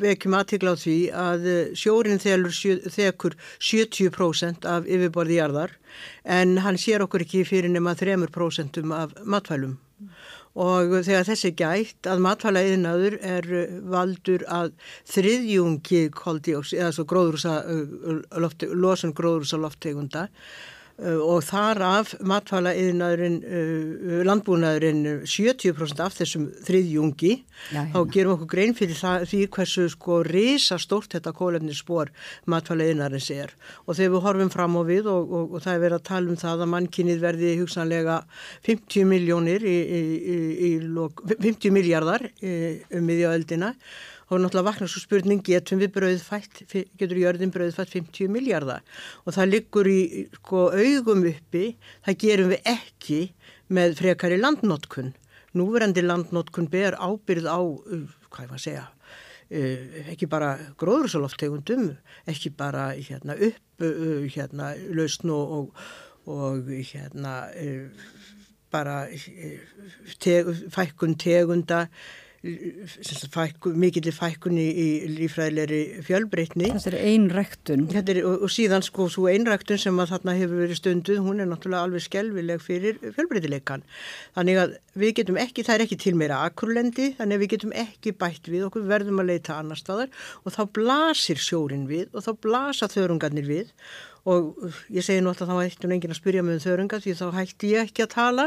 vekjum 0.00 0.36
aðtikla 0.38 0.74
á 0.74 0.76
því 0.80 0.98
að 1.14 1.46
eh, 1.50 1.72
sjórin 1.78 2.22
þekur 2.22 3.36
70% 3.58 4.68
af 4.68 4.88
yfirborði 4.88 5.40
jarðar 5.40 5.74
en 6.24 6.58
hann 6.64 6.80
sér 6.80 7.04
okkur 7.04 7.26
ekki 7.26 7.44
fyrir 7.48 7.72
nema 7.72 7.96
3% 7.98 8.80
af 8.96 9.14
matfælum 9.24 9.78
og 10.54 10.92
þegar 11.02 11.26
þessi 11.26 11.50
gætt 11.58 12.06
að 12.06 12.22
matfælaðinaður 12.28 13.16
er 13.20 13.48
eh, 13.60 13.78
valdur 13.90 14.44
að 14.46 14.70
þriðjungi 15.10 16.04
koldíóks 16.14 16.74
eða 16.76 16.92
svo 16.94 17.06
gróðrúsa, 17.10 17.56
eh, 17.66 18.68
losun 18.70 19.14
gróðrúsa 19.16 19.58
lofttegunda 19.58 20.28
og 20.94 21.40
þar 21.42 21.80
af 21.82 22.12
matfæla 22.22 22.70
yðnaðurinn, 22.78 23.38
uh, 23.42 24.20
landbúnaðurinn 24.28 25.24
70% 25.26 26.02
af 26.04 26.14
þessum 26.20 26.44
þriðjungi, 26.66 27.32
já, 27.34 27.80
hérna. 27.80 27.84
þá 27.90 28.12
gerum 28.14 28.34
okkur 28.36 28.50
grein 28.52 28.76
fyrir 28.78 28.98
það, 29.00 29.26
því 29.32 29.40
hversu 29.56 29.88
sko 29.90 30.20
risa 30.28 30.78
stórt 30.78 31.16
þetta 31.16 31.34
kólefni 31.34 31.74
spór 31.74 32.12
matfæla 32.46 32.86
yðnaðurins 32.92 33.30
er 33.34 33.56
og 33.88 33.98
þegar 33.98 34.14
við 34.14 34.24
horfum 34.28 34.54
fram 34.54 34.78
á 34.78 34.82
við 34.86 35.10
og, 35.10 35.34
og, 35.34 35.58
og 35.58 35.66
það 35.66 35.74
er 35.74 35.84
verið 35.88 35.98
að 35.98 36.08
tala 36.12 36.30
um 36.30 36.40
það 36.44 36.64
að 36.64 36.72
mannkinnið 36.76 37.22
verði 37.26 37.54
hugsanlega 37.58 38.18
50 38.70 39.10
miljónir 39.10 39.66
í, 39.66 39.76
í, 39.82 40.02
í, 40.70 40.72
50 41.34 41.74
miljardar 41.74 42.28
um 42.44 43.08
miðjaöldina 43.10 43.74
þá 44.24 44.36
er 44.36 44.42
náttúrulega 44.42 44.68
vakna 44.68 44.88
svo 44.88 45.02
spurning 45.02 45.42
getum 45.44 45.80
við 45.82 45.92
brauðfætt, 45.96 46.62
getur 46.72 47.20
jörðin 47.20 47.52
brauðfætt 47.54 47.92
50 47.92 48.32
miljardar 48.32 48.84
og 49.24 49.36
það 49.36 49.50
liggur 49.52 49.90
í 49.90 50.24
sko, 50.38 50.68
augum 50.72 51.26
uppi, 51.28 51.66
það 52.06 52.18
gerum 52.24 52.54
við 52.54 52.72
ekki 52.74 53.20
með 53.74 53.98
frekari 54.00 54.40
landnótkun. 54.40 55.14
Núverandi 55.54 56.02
landnótkun 56.04 56.68
ber 56.72 56.96
ábyrð 56.98 57.46
á, 57.46 57.60
uh, 57.60 58.04
hvað 58.30 58.46
er 58.46 58.50
maður 58.50 58.58
að 58.58 58.64
segja, 58.64 58.86
uh, 59.54 60.00
ekki 60.14 60.28
bara 60.30 60.50
gróðursaloftegundum, 60.80 61.92
ekki 62.30 62.52
bara 62.56 62.90
hérna, 62.96 63.38
upp 63.38 63.86
uh, 63.86 64.26
hérna, 64.34 64.72
lausn 64.96 65.32
og, 65.34 65.70
og 66.26 66.74
hérna, 66.90 67.36
bara 68.74 69.04
teg, 70.18 70.50
fækkun 70.74 71.14
tegunda, 71.20 71.84
fækku, 72.44 73.72
mikillir 73.80 74.12
fækkunni 74.14 74.64
í 74.68 74.86
lífræðilegri 75.14 75.80
fjölbreytni. 76.04 76.68
Þessari 76.74 77.00
einræktun. 77.10 77.86
Er, 77.96 78.20
og, 78.26 78.44
og 78.44 78.52
síðan 78.52 78.84
sko 78.84 79.08
svo 79.12 79.26
einræktun 79.32 79.80
sem 79.80 80.00
að 80.02 80.12
þarna 80.12 80.36
hefur 80.38 80.62
verið 80.64 80.80
stunduð, 80.80 81.22
hún 81.24 81.40
er 81.40 81.48
náttúrulega 81.48 81.88
alveg 81.88 82.04
skelvileg 82.04 82.62
fyrir 82.64 83.00
fjölbreytileikan. 83.16 83.84
Þannig 84.36 84.60
að 84.60 84.76
við 85.00 85.14
getum 85.20 85.40
ekki, 85.40 85.64
það 85.66 85.76
er 85.76 85.86
ekki 85.86 86.00
til 86.04 86.14
meira 86.20 86.42
akurlendi, 86.44 87.12
þannig 87.18 87.38
að 87.38 87.44
við 87.44 87.52
getum 87.56 87.76
ekki 87.84 88.16
bætt 88.20 88.50
við 88.52 88.68
okkur, 88.68 88.88
verðum 88.92 89.22
að 89.24 89.32
leita 89.32 89.58
annar 89.58 89.80
staðar 89.80 90.12
og 90.44 90.54
þá 90.54 90.62
blasir 90.76 91.40
sjórin 91.40 91.88
við 91.90 92.12
og 92.12 92.26
þá 92.26 92.34
blasa 92.44 92.90
þörungarnir 92.92 93.48
við 93.48 93.72
og 94.24 94.70
ég 94.88 95.04
segi 95.04 95.20
nú 95.20 95.30
alltaf 95.30 95.50
þá 95.50 95.58
ætti 95.66 95.84
hún 95.84 95.94
engin 95.98 96.14
að 96.14 96.18
spyrja 96.20 96.44
mig 96.44 96.56
um 96.56 96.62
þörungar 96.64 97.02
því 97.04 97.14
þá 97.18 97.24
hætti 97.36 97.72
ég 97.74 97.88
ekki 97.90 98.04
að 98.06 98.12
tala. 98.14 98.46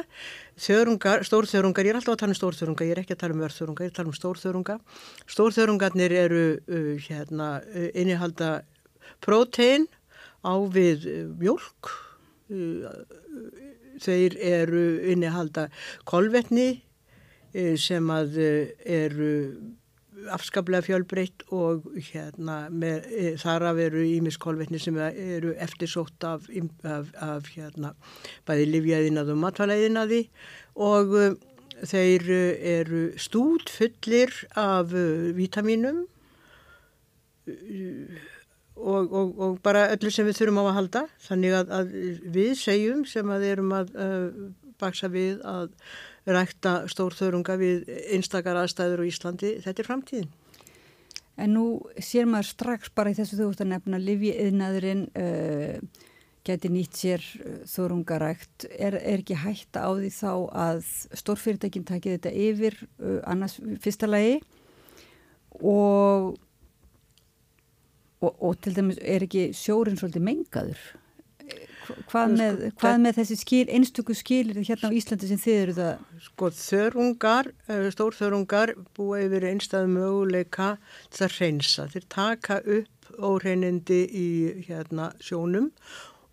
Þörungar, 0.57 1.25
stórþörungar, 1.27 1.85
ég 1.85 1.93
er 1.93 1.99
alltaf 1.99 2.15
að 2.15 2.23
tala 2.23 2.33
um 2.33 2.39
stórþörungar 2.39 2.87
ég 2.87 2.95
er 2.95 3.01
ekki 3.03 3.13
að 3.13 3.21
tala 3.21 3.37
um 3.37 3.43
örþörungar, 3.45 3.85
ég 3.85 3.91
er 3.91 3.93
að 3.93 3.99
tala 3.99 4.09
um 4.09 4.17
stórþörungar 4.17 4.81
stórþörungarnir 5.35 6.17
eru 6.17 6.41
uh, 6.57 6.89
hérna, 7.05 7.51
uh, 7.61 7.87
innihalda 7.93 8.49
prótein 9.21 9.85
á 10.41 10.57
við 10.73 11.05
uh, 11.11 11.21
mjölk 11.37 11.93
uh, 12.49 12.89
þeir 14.01 14.37
eru 14.41 14.83
innihalda 15.13 15.69
kolvetni 16.09 16.83
sem 17.81 18.09
að 18.13 18.35
eru 18.37 19.29
afskaplega 20.33 20.85
fjölbreytt 20.85 21.45
og 21.53 21.85
hérna 22.09 22.57
með, 22.73 23.05
e, 23.11 23.33
þar 23.41 23.67
af 23.71 23.81
eru 23.87 24.03
ímiskolvetni 24.05 24.79
sem 24.81 24.97
eru 24.99 25.53
eftirsótt 25.61 26.25
af, 26.27 26.47
af, 26.83 27.11
af 27.23 27.51
hérna 27.53 27.93
bæði 28.47 28.69
livjaðinaði 28.71 29.35
og 29.35 29.41
matvælæðinaði 29.43 30.21
og 30.87 31.13
uh, 31.17 31.35
þeir 31.87 32.29
eru 32.31 33.03
stút 33.21 33.69
fullir 33.73 34.33
af 34.57 34.93
uh, 34.95 35.29
vítaminum 35.37 36.05
uh, 37.47 38.17
og, 38.77 39.13
og, 39.13 39.39
og 39.39 39.61
bara 39.65 39.87
öllu 39.93 40.11
sem 40.13 40.27
við 40.27 40.37
þurfum 40.41 40.61
á 40.61 40.65
að 40.67 40.75
halda. 40.75 41.01
Þannig 41.25 41.55
að, 41.57 41.71
að 41.79 41.95
við 42.35 42.51
segjum 42.59 43.07
sem 43.09 43.31
að 43.33 43.45
erum 43.47 43.71
að 43.73 43.95
baksa 44.77 45.09
við 45.09 45.39
að 45.41 45.71
rækta 46.27 46.73
stórþörunga 46.91 47.55
við 47.59 47.87
einstakar 48.15 48.59
aðstæður 48.59 49.03
á 49.03 49.09
Íslandi. 49.09 49.53
Þetta 49.63 49.83
er 49.83 49.87
framtíðin. 49.87 50.35
En 51.37 51.53
nú 51.53 51.65
sér 52.01 52.25
maður 52.29 52.49
strax 52.49 52.91
bara 52.97 53.13
í 53.13 53.17
þessu 53.17 53.37
þú 53.37 53.49
ert 53.51 53.63
að 53.63 53.71
nefna 53.75 53.99
livjiðnaðurinn 54.01 55.03
uh, 55.21 56.05
geti 56.47 56.71
nýtt 56.73 56.97
sér 56.97 57.23
uh, 57.43 57.59
þörungarækt. 57.69 58.65
Er, 58.73 58.97
er 58.97 59.21
ekki 59.21 59.37
hægt 59.37 59.77
á 59.77 59.85
því 59.85 60.11
þá 60.17 60.31
að 60.65 60.81
stórfyrirtækinn 61.21 61.87
takið 61.87 62.17
þetta 62.17 62.35
yfir 62.47 62.79
uh, 62.97 63.19
annars 63.29 63.59
fyrsta 63.83 64.09
lagi 64.09 64.39
og, 65.61 66.33
og, 68.21 68.31
og 68.33 68.57
til 68.61 68.73
dæmis 68.77 68.97
er 69.01 69.27
ekki 69.29 69.51
sjórin 69.57 69.99
svolítið 70.01 70.25
mengaður? 70.25 70.81
Hvað 72.11 72.33
með, 72.33 72.59
sko, 72.59 72.73
hvað 72.81 72.99
með 73.03 73.17
þessi 73.21 73.37
skil, 73.39 73.63
einstöku 73.77 74.15
skilir 74.17 74.59
hérna 74.59 74.91
á 74.91 74.97
Íslandi 74.97 75.29
sem 75.29 75.39
þið 75.41 75.61
eru 75.61 75.77
það? 75.77 76.03
Sko 76.27 76.51
þörungar, 76.57 77.49
eh, 77.67 77.87
stórþörungar 77.95 78.73
búa 78.97 79.23
yfir 79.23 79.47
einstað 79.51 79.89
möguleika 79.93 80.75
það 81.15 81.39
reynsa. 81.39 81.87
Þeir 81.93 82.07
taka 82.09 82.59
upp 82.61 83.11
óreinindi 83.17 84.03
í 84.11 84.27
hérna 84.67 85.11
sjónum 85.23 85.71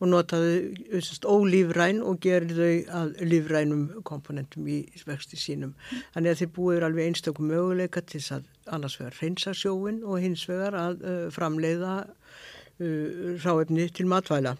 og 0.02 0.10
notaðu 0.10 1.00
ólífræn 1.22 2.02
og 2.04 2.18
gerir 2.24 2.52
þau 2.58 2.96
að 2.98 3.14
lífrænum 3.30 3.84
komponentum 4.04 4.66
í 4.68 4.82
vexti 5.06 5.38
sínum. 5.38 5.72
Þannig 6.16 6.34
að 6.34 6.42
þeir 6.42 6.52
búa 6.56 6.74
yfir 6.74 6.86
alveg 6.88 7.08
einstöku 7.08 7.46
möguleika 7.46 8.02
til 8.02 8.20
þess 8.20 8.36
að 8.38 8.50
annars 8.74 8.98
vegar 9.00 9.18
reynsa 9.22 9.54
sjóin 9.56 10.02
og 10.04 10.20
hins 10.24 10.44
vegar 10.50 10.76
að 10.76 11.04
uh, 11.04 11.24
framleiða 11.34 11.96
uh, 12.04 13.42
ráefni 13.44 13.88
til 13.94 14.10
matvæla 14.10 14.56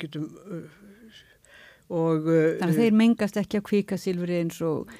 getum, 0.00 0.26
uh, 0.46 0.64
og, 1.90 2.26
uh, 2.26 2.58
Þannig 2.60 2.74
að 2.74 2.82
þeir 2.82 2.98
mengast 3.02 3.38
ekki 3.40 3.60
á 3.60 3.62
kvíkasilfri 3.70 4.42
eins 4.42 4.60
og 4.66 4.90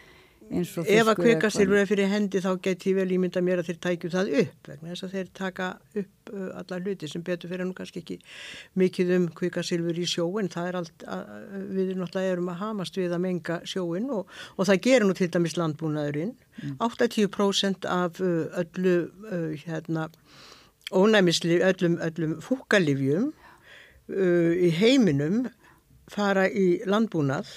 Ef 0.50 1.06
að 1.06 1.20
kvikasilfur 1.20 1.78
er 1.78 1.86
fyrir 1.86 2.08
hendi 2.10 2.40
þá 2.42 2.48
get 2.64 2.82
ég 2.88 2.96
vel 2.98 3.12
ímynda 3.14 3.38
mér 3.44 3.60
að 3.62 3.68
þeir 3.68 3.76
tækju 3.84 4.08
það 4.10 4.30
upp 4.40 4.70
vegna 4.70 4.90
þess 4.90 5.04
að 5.06 5.12
þeir 5.14 5.28
taka 5.38 5.66
upp 6.00 6.32
uh, 6.32 6.48
alla 6.58 6.78
hluti 6.80 7.10
sem 7.10 7.22
betur 7.26 7.52
fyrir 7.52 7.68
nú 7.68 7.74
kannski 7.78 8.02
ekki 8.02 8.16
mikið 8.82 9.12
um 9.14 9.28
kvikasilfur 9.38 10.00
í 10.02 10.06
sjóin 10.10 10.50
það 10.50 10.70
er 10.70 10.78
allt, 10.80 11.04
að, 11.06 11.30
við 11.70 11.92
náttúrulega 12.00 12.34
erum 12.34 12.50
að 12.50 12.58
hamast 12.64 12.98
við 12.98 13.14
að 13.14 13.22
menga 13.28 13.60
sjóin 13.70 14.10
og, 14.16 14.34
og 14.56 14.70
það 14.70 14.82
gerir 14.88 15.06
nú 15.06 15.16
til 15.20 15.30
dæmis 15.30 15.54
landbúnaðurinn. 15.60 16.34
Mm. 16.58 16.74
80% 16.82 17.86
af 17.86 18.18
öllu 18.18 18.96
hérna 19.62 20.08
ónæmisli, 20.90 21.60
öllum, 21.62 22.00
öllum 22.02 22.40
fúkalifjum 22.42 23.30
uh, 24.10 24.52
í 24.54 24.70
heiminum 24.76 25.44
fara 26.10 26.46
í 26.50 26.80
landbúnað 26.90 27.50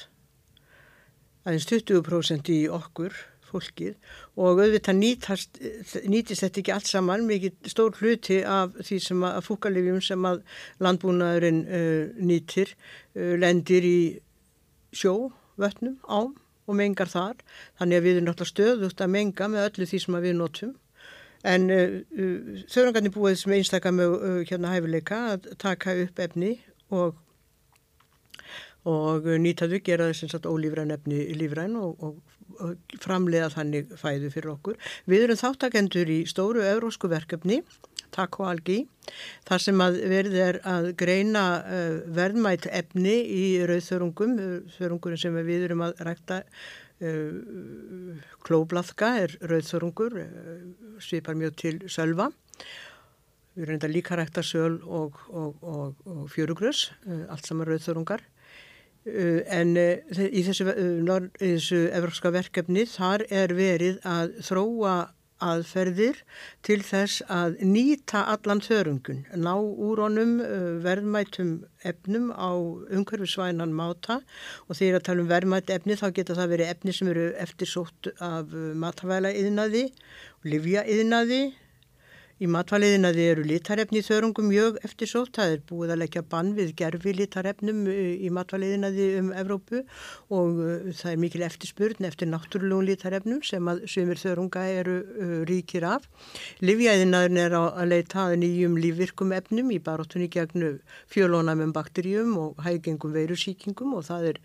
aðeins 1.44 1.68
20% 1.70 2.52
í 2.54 2.60
okkur 2.72 3.16
fólkið 3.54 3.96
og 4.40 4.62
auðvitað 4.64 4.98
nýtast, 4.98 5.60
nýtist 6.10 6.46
þetta 6.46 6.62
ekki 6.62 6.74
allt 6.74 6.90
saman 6.90 7.26
mikið 7.30 7.70
stór 7.70 7.98
hluti 8.00 8.40
af 8.48 8.78
því 8.82 9.00
sem 9.08 9.26
að 9.28 9.42
fúkalifjum 9.48 10.00
sem 10.04 10.30
að 10.30 10.42
landbúnaðurinn 10.84 11.64
uh, 11.68 12.14
nýtir 12.18 12.74
uh, 12.74 13.36
lendir 13.42 13.86
í 13.86 14.00
sjó, 14.94 15.34
vötnum, 15.58 15.98
ám 16.06 16.34
og 16.64 16.78
mengar 16.80 17.10
þar. 17.12 17.40
Þannig 17.80 18.00
að 18.00 18.06
við 18.06 18.16
erum 18.16 18.28
náttúrulega 18.30 18.54
stöðugt 18.54 19.04
að 19.04 19.14
menga 19.18 19.50
með 19.52 19.68
öllu 19.68 19.90
því 19.90 20.02
sem 20.06 20.18
við 20.24 20.36
notum 20.40 20.74
En 21.44 21.68
uh, 21.74 22.00
uh, 22.16 22.62
þauðrangarnir 22.72 23.12
búið 23.12 23.42
sem 23.42 23.56
einstakar 23.58 23.96
með 23.96 24.16
uh, 24.16 24.40
hérna 24.48 24.72
hæfileika 24.72 25.20
að 25.34 25.50
taka 25.60 25.96
upp 26.06 26.22
efni 26.24 26.54
og, 26.94 27.18
og 28.88 29.28
nýtaðu 29.44 29.82
gera 29.84 30.12
þess 30.14 30.38
að 30.40 30.48
ólífræn 30.54 30.96
efni 30.96 31.26
lífræn 31.36 31.76
og, 31.80 32.00
og, 32.00 32.38
og 32.64 33.00
framlega 33.04 33.50
þannig 33.52 33.92
fæðu 34.00 34.32
fyrir 34.32 34.54
okkur. 34.56 34.80
Við 35.10 35.26
erum 35.26 35.42
þáttakendur 35.42 36.14
í 36.16 36.22
stóru 36.32 36.64
eurósku 36.64 37.12
verkefni, 37.12 37.60
Taco 38.14 38.46
Algi, 38.46 38.84
þar 39.50 39.64
sem 39.66 39.84
að 39.84 40.00
verði 40.12 40.42
er 40.46 40.62
að 40.70 40.92
greina 40.96 41.44
uh, 41.66 42.00
verðmætt 42.14 42.70
efni 42.72 43.18
í 43.26 43.44
rauðþörungum, 43.68 44.40
þörungurinn 44.78 45.20
sem 45.20 45.44
við 45.44 45.68
erum 45.68 45.84
að 45.90 46.00
rækta 46.08 46.44
klóblaðka 48.44 49.10
er 49.24 49.36
rauðþörungur, 49.42 50.18
eh, 50.22 50.66
svipar 51.00 51.36
mjög 51.36 51.56
til 51.56 51.80
sölva. 51.88 52.30
Við 53.54 53.64
erum 53.64 53.78
enda 53.78 53.88
líka 53.88 54.18
rækta 54.18 54.42
söl 54.42 54.80
og, 54.84 55.20
og, 55.30 55.56
og, 55.62 55.96
og 56.06 56.30
fjörugrös, 56.30 56.92
eh, 57.08 57.26
allt 57.30 57.46
saman 57.46 57.68
rauðþörungar. 57.68 58.22
En 59.04 59.76
í 59.76 60.42
þessu, 60.48 60.64
þessu 61.36 61.80
evropska 61.92 62.30
verkefni 62.32 62.86
þar 62.88 63.26
er 63.28 63.52
verið 63.52 63.98
að 64.08 64.38
þróa 64.48 64.94
aðferðir 65.44 66.20
til 66.66 66.80
þess 66.86 67.24
að 67.32 67.58
nýta 67.68 68.24
allan 68.34 68.62
þörungun, 68.64 69.24
ná 69.36 69.54
úr 69.60 70.04
honum 70.06 70.38
verðmætum 70.84 71.56
efnum 71.84 72.30
á 72.32 72.52
umhverfisvænan 72.94 73.76
máta. 73.76 74.22
Og 74.68 74.80
þegar 74.80 75.02
að 75.02 75.08
tala 75.10 75.26
um 75.26 75.32
verðmætt 75.32 75.74
efni 75.74 76.00
þá 76.00 76.08
geta 76.16 76.38
það 76.38 76.54
verið 76.56 76.72
efni 76.76 76.96
sem 76.96 77.12
eru 77.12 77.28
eftirsótt 77.44 78.14
af 78.24 78.54
matvæla 78.54 79.34
yðnaði, 79.36 79.90
livja 80.48 80.86
yðnaði, 80.90 81.44
Í 82.44 82.48
matvaliðinaði 82.52 83.26
eru 83.32 83.44
litarefni 83.48 84.02
í 84.02 84.04
þörungum 84.04 84.50
mjög 84.52 84.80
eftirsótt. 84.84 85.38
Það 85.38 85.52
er 85.54 85.62
búið 85.70 85.92
að 85.94 86.00
leggja 86.02 86.24
bann 86.28 86.50
við 86.58 86.74
gerfi 86.82 87.14
litarefnum 87.16 87.86
uh, 87.88 88.00
í 88.20 88.32
matvaliðinaði 88.36 89.06
um 89.22 89.30
Evrópu 89.40 89.84
og 90.34 90.60
uh, 90.60 90.90
það 90.92 91.12
er 91.14 91.22
mikil 91.22 91.46
eftirspurn 91.48 92.08
eftir 92.10 92.28
náttúrulegum 92.28 92.84
litarefnum 92.90 93.40
sem 93.48 93.70
að 93.72 93.86
sömur 93.94 94.20
þörunga 94.20 94.64
eru 94.74 94.96
uh, 95.04 95.36
ríkir 95.48 95.86
af. 95.88 96.10
Livjæðinaðin 96.66 97.40
er 97.46 97.56
að 97.62 97.88
leita 97.94 98.26
að 98.26 98.36
nýjum 98.44 98.76
lífvirkum 98.82 99.32
efnum 99.38 99.72
í 99.72 99.80
baróttunni 99.86 100.28
gegnu 100.34 100.74
fjölónamum 101.14 101.72
bakterjum 101.76 102.36
og 102.42 102.60
hægengum 102.66 103.16
veirusíkingum 103.16 103.96
og 103.96 104.08
það 104.10 104.34
er 104.34 104.44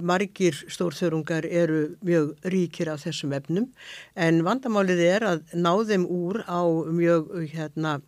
margir 0.00 0.56
stórþörungar 0.70 1.44
eru 1.44 1.96
mjög 2.04 2.46
ríkir 2.48 2.88
af 2.92 3.02
þessum 3.04 3.34
efnum 3.36 3.68
en 4.16 4.40
vandamálið 4.46 5.02
er 5.04 5.26
að 5.28 5.42
ná 5.58 5.74
þeim 5.88 6.06
úr 6.08 6.40
á 6.48 6.62
mjög 6.64 7.07
mjög 7.08 7.34
hérna, 7.54 7.98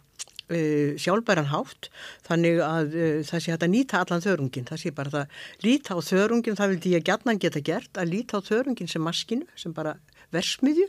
uh, 0.51 0.93
sjálfbæran 1.01 1.51
hátt 1.51 1.91
þannig 2.27 2.61
að 2.65 2.95
uh, 2.95 3.19
það 3.27 3.43
sé 3.43 3.55
hægt 3.55 3.67
að 3.67 3.75
nýta 3.75 4.05
allan 4.05 4.25
þörungin, 4.25 4.69
það 4.69 4.83
sé 4.85 4.95
bara 4.95 5.15
það 5.17 5.43
líta 5.67 5.97
á 5.97 5.99
þörungin, 6.05 6.61
það 6.61 6.73
vildi 6.75 6.95
ég 6.97 7.05
gætnan 7.09 7.43
geta 7.43 7.65
gert 7.65 8.01
að 8.01 8.15
líta 8.15 8.41
á 8.41 8.47
þörungin 8.47 8.91
sem 8.91 9.05
maskinu 9.05 9.47
sem 9.59 9.77
bara 9.77 9.99
versmiðju 10.35 10.89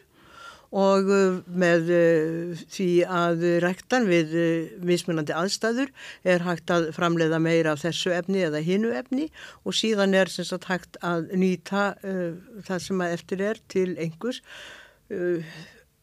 og 0.71 1.09
uh, 1.11 1.39
með 1.51 1.89
því 2.71 2.89
að 3.11 3.41
rektan 3.63 4.05
við 4.07 4.35
mismunandi 4.87 5.35
aðstæður 5.35 5.91
er 6.23 6.45
hægt 6.47 6.71
að 6.71 6.91
framleiða 6.95 7.41
meira 7.43 7.75
af 7.75 7.83
þessu 7.83 8.13
efni 8.15 8.45
eða 8.47 8.63
hinu 8.63 8.93
efni 8.95 9.27
og 9.65 9.75
síðan 9.75 10.15
er 10.15 10.31
sagt, 10.31 10.69
hægt 10.71 10.99
að 11.03 11.27
nýta 11.35 11.91
það 12.01 12.87
sem 12.87 13.03
að 13.03 13.17
eftir 13.17 13.43
er 13.51 13.61
til 13.71 13.89
einhvers 13.99 14.39
uh, 15.11 15.43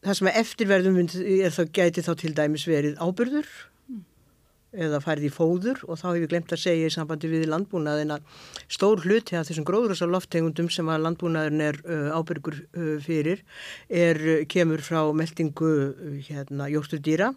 það 0.05 0.21
sem 0.21 0.31
eftirverðum 0.41 1.01
er 1.01 1.55
þá 1.55 1.65
gæti 1.75 2.05
þá 2.07 2.13
til 2.21 2.35
dæmis 2.37 2.67
verið 2.69 3.01
ábyrður 3.03 3.49
mm. 3.89 4.03
eða 4.87 5.01
færði 5.05 5.31
í 5.31 5.35
fóður 5.35 5.83
og 5.87 5.99
þá 6.01 6.07
hefur 6.09 6.21
við 6.23 6.31
glemt 6.35 6.55
að 6.55 6.63
segja 6.65 6.91
í 6.91 6.95
sambandi 6.95 7.31
við 7.33 7.49
landbúnaðin 7.51 8.15
að 8.17 8.47
stór 8.71 9.03
hluti 9.05 9.39
af 9.39 9.49
þessum 9.49 9.67
gróðrösa 9.69 10.09
loftegundum 10.11 10.71
sem 10.73 10.89
að 10.93 11.05
landbúnaðin 11.07 11.67
er 11.67 11.81
uh, 11.85 12.15
ábyrgur 12.15 12.61
uh, 12.63 12.95
fyrir 13.05 13.43
er, 13.89 14.23
kemur 14.51 14.85
frá 14.85 15.03
meldingu 15.17 15.75
hérna, 16.29 16.71
jórsturdýra 16.73 17.33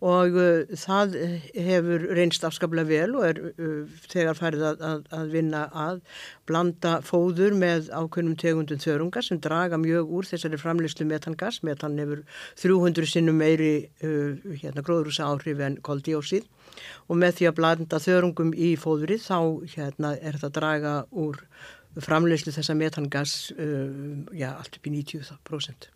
og 0.00 0.36
uh, 0.40 0.76
það 0.80 1.16
hefur 1.52 2.06
reynst 2.16 2.44
afskaplega 2.46 2.88
vel 2.88 3.16
og 3.18 3.26
er 3.28 3.40
uh, 3.50 3.98
þegar 4.08 4.38
færið 4.38 4.64
að, 4.70 4.84
að, 4.90 5.02
að 5.18 5.34
vinna 5.34 5.64
að 5.76 6.00
blanda 6.48 6.94
fóður 7.04 7.56
með 7.60 7.90
ákveðnum 7.92 8.38
tegundum 8.40 8.80
þörunga 8.80 9.22
sem 9.24 9.40
draga 9.44 9.80
mjög 9.80 10.14
úr 10.16 10.30
þessari 10.30 10.60
framleyslu 10.60 11.06
metangas. 11.10 11.60
Metan 11.66 11.98
hefur 12.00 12.24
300 12.62 13.12
sinnum 13.12 13.40
meiri 13.40 13.74
uh, 14.00 14.40
hérna, 14.62 14.84
gróðrúsa 14.86 15.28
áhrif 15.28 15.60
en 15.66 15.76
koldíósið 15.84 16.48
og 17.10 17.20
með 17.20 17.36
því 17.38 17.50
að 17.50 17.56
blanda 17.58 18.00
þörungum 18.00 18.54
í 18.56 18.72
fóðurinn 18.80 19.20
þá 19.20 19.38
hérna, 19.74 20.14
er 20.16 20.40
það 20.40 20.56
draga 20.56 20.96
úr 21.10 21.44
framleyslu 22.00 22.54
þessa 22.54 22.76
metangas 22.78 23.38
uh, 23.58 24.24
já, 24.32 24.54
allt 24.54 24.80
upp 24.80 24.88
í 24.88 24.96
90%. 24.96 25.90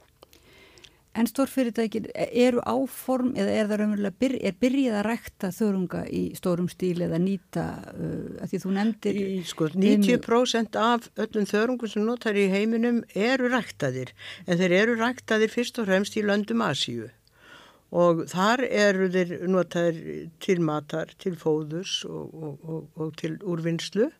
En 1.15 1.29
stórfyrirtækir, 1.31 2.09
eru 2.15 2.63
áform 2.67 3.37
eða 3.39 3.53
er 3.55 3.69
það 3.71 3.81
raunverulega, 3.81 4.17
byr, 4.19 4.33
er 4.49 4.55
byrjið 4.59 4.97
að 4.99 5.05
rekta 5.07 5.51
þörunga 5.55 6.01
í 6.11 6.23
stórum 6.35 6.67
stíl 6.73 7.05
eða 7.07 7.21
nýta, 7.23 7.67
uh, 7.93 8.41
að 8.43 8.51
því 8.51 8.61
þú 8.65 8.73
nefndir... 8.75 9.21
Í, 9.23 9.37
sko, 9.47 9.69
90% 9.77 10.81
af 10.81 11.07
öllum 11.23 11.47
þörungum 11.47 11.93
sem 11.93 12.09
notar 12.09 12.35
í 12.35 12.49
heiminum 12.51 13.05
eru 13.15 13.53
rektaðir, 13.53 14.11
en 14.49 14.59
þeir 14.59 14.77
eru 14.81 14.99
rektaðir 14.99 15.55
fyrst 15.55 15.79
og 15.79 15.87
fremst 15.93 16.19
í 16.19 16.27
löndum 16.27 16.67
Asíu. 16.67 17.13
Og 17.95 18.27
þar 18.35 18.67
eru 18.67 19.07
þeir 19.15 19.35
notaðir 19.55 20.29
til 20.43 20.61
matar, 20.67 21.15
til 21.23 21.37
fóðus 21.39 22.01
og, 22.11 22.35
og, 22.35 22.55
og, 22.67 22.87
og 22.99 23.15
til 23.23 23.37
úrvinnslu, 23.39 24.11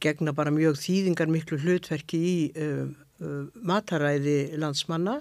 gegna 0.00 0.32
bara 0.32 0.56
mjög 0.56 0.80
þýðingar 0.80 1.28
miklu 1.28 1.60
hlutverki 1.60 2.26
í 2.32 2.36
uh, 2.56 2.86
uh, 3.20 3.42
mataræði 3.60 4.54
landsmanna 4.56 5.20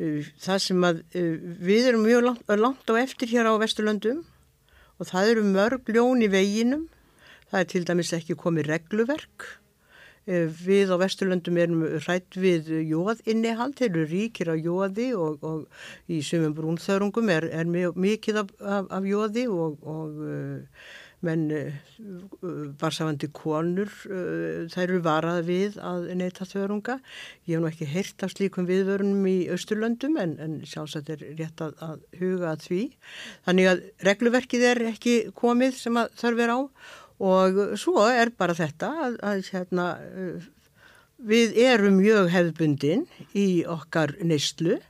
það 0.00 0.60
sem 0.64 0.84
að 0.86 1.00
uh, 1.18 1.32
við 1.60 1.90
erum 1.90 2.04
mjög 2.06 2.26
langt, 2.26 2.52
langt 2.62 2.92
á 2.92 2.94
eftir 3.02 3.32
hér 3.34 3.50
á 3.52 3.60
Vesturlöndum 3.60 4.22
og 5.00 5.08
það 5.08 5.32
eru 5.32 5.46
mörg 5.48 5.90
ljón 5.92 6.24
í 6.24 6.28
veginum, 6.32 6.86
það 7.50 7.60
er 7.60 7.68
til 7.72 7.82
dæmis 7.88 8.12
ekki 8.16 8.36
komið 8.40 8.70
regluverk, 8.70 9.46
uh, 10.30 10.46
við 10.64 10.94
á 10.94 10.96
Vesturlöndum 11.02 11.60
erum 11.60 11.84
hrætt 12.06 12.38
við 12.40 12.72
jóð 12.88 13.20
innihald, 13.28 13.76
þeir 13.76 13.90
eru 13.90 14.06
ríkir 14.14 14.52
á 14.52 14.56
jóði 14.56 15.10
og, 15.18 15.44
og 15.44 16.08
í 16.08 16.22
sumum 16.24 16.56
brúnþörungum 16.56 17.32
er, 17.36 17.50
er 17.52 17.68
mikið 17.68 18.44
af, 18.44 18.56
af, 18.60 18.90
af 19.00 19.08
jóði 19.08 19.46
og, 19.52 19.84
og 19.84 20.24
menn 21.26 21.46
varsafandi 22.80 23.28
eh, 23.28 23.32
konur 23.36 23.90
eh, 24.08 24.68
þær 24.72 24.84
eru 24.86 25.00
varað 25.04 25.40
við 25.48 25.76
að 25.84 26.08
neyta 26.20 26.46
þörunga. 26.48 26.96
Ég 27.44 27.56
hef 27.56 27.62
nú 27.62 27.70
ekki 27.70 27.88
heyrt 27.90 28.24
af 28.24 28.32
slíkum 28.34 28.68
viðvörunum 28.68 29.26
í 29.28 29.36
Östurlöndum 29.52 30.16
en, 30.22 30.36
en 30.40 30.56
sjálfsagt 30.68 31.12
er 31.12 31.24
rétt 31.38 31.60
að, 31.64 31.76
að 31.84 32.22
huga 32.22 32.54
að 32.54 32.64
því. 32.68 32.80
Þannig 33.48 33.70
að 33.72 33.84
regluverkið 34.08 34.66
er 34.72 34.82
ekki 34.94 35.16
komið 35.36 35.76
sem 35.82 36.00
að 36.00 36.16
þörf 36.22 36.44
er 36.46 36.54
á 36.56 36.60
og 37.20 37.60
svo 37.80 38.06
er 38.08 38.32
bara 38.32 38.56
þetta 38.56 38.94
að, 39.06 39.18
að 39.28 39.42
hérna, 39.52 39.88
eh, 40.00 40.48
við 41.20 41.58
erum 41.60 42.00
mjög 42.00 42.30
hefðbundin 42.32 43.04
í 43.36 43.48
okkar 43.68 44.16
neyslu 44.24 44.80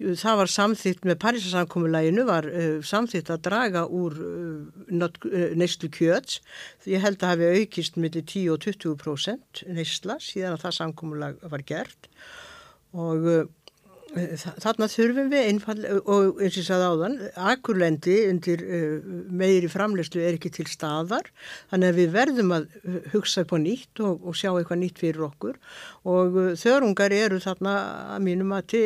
það 0.00 0.38
var 0.40 0.50
samþýtt 0.50 1.06
með 1.08 1.18
Parísasamkomulæginu 1.24 2.24
var 2.28 2.48
uh, 2.48 2.80
samþýtt 2.86 3.32
að 3.34 3.42
draga 3.46 3.84
úr 3.86 4.16
uh, 4.16 4.90
uh, 4.90 5.46
neyslu 5.60 5.90
kjöts. 5.92 6.40
Ég 6.88 7.04
held 7.04 7.20
að 7.20 7.34
hafi 7.34 7.50
aukist 7.60 7.98
millir 8.00 8.24
10 8.24 8.54
og 8.54 8.62
20% 8.64 9.64
neysla 9.76 10.16
síðan 10.24 10.56
að 10.56 10.64
það 10.64 10.76
samkomulag 10.78 11.42
var 11.52 11.66
gert. 11.68 12.10
Og 12.96 13.28
uh, 13.28 13.42
Þarna 14.10 14.88
þurfum 14.90 15.30
við 15.30 15.48
einfallega 15.52 16.00
og 16.02 16.40
eins 16.42 16.56
og 16.56 16.60
ég 16.60 16.66
sagði 16.66 16.88
áðan, 16.90 17.16
akurlendi 17.50 18.16
undir 18.30 18.64
uh, 18.64 19.12
meiri 19.30 19.70
framlegslu 19.70 20.22
er 20.24 20.38
ekki 20.38 20.52
til 20.56 20.66
staðar 20.70 21.30
þannig 21.70 21.92
að 21.92 22.00
við 22.00 22.12
verðum 22.16 22.54
að 22.56 22.68
hugsa 23.14 23.44
upp 23.44 23.54
á 23.54 23.58
nýtt 23.62 24.02
og, 24.02 24.24
og 24.26 24.38
sjá 24.38 24.50
eitthvað 24.50 24.82
nýtt 24.82 25.02
fyrir 25.02 25.26
okkur. 25.30 25.58
Og 26.10 26.38
uh, 26.40 26.52
þörungar 26.58 27.14
eru 27.14 27.40
þarna 27.42 27.76
að 28.16 28.26
mínum 28.26 28.54
að 28.56 28.78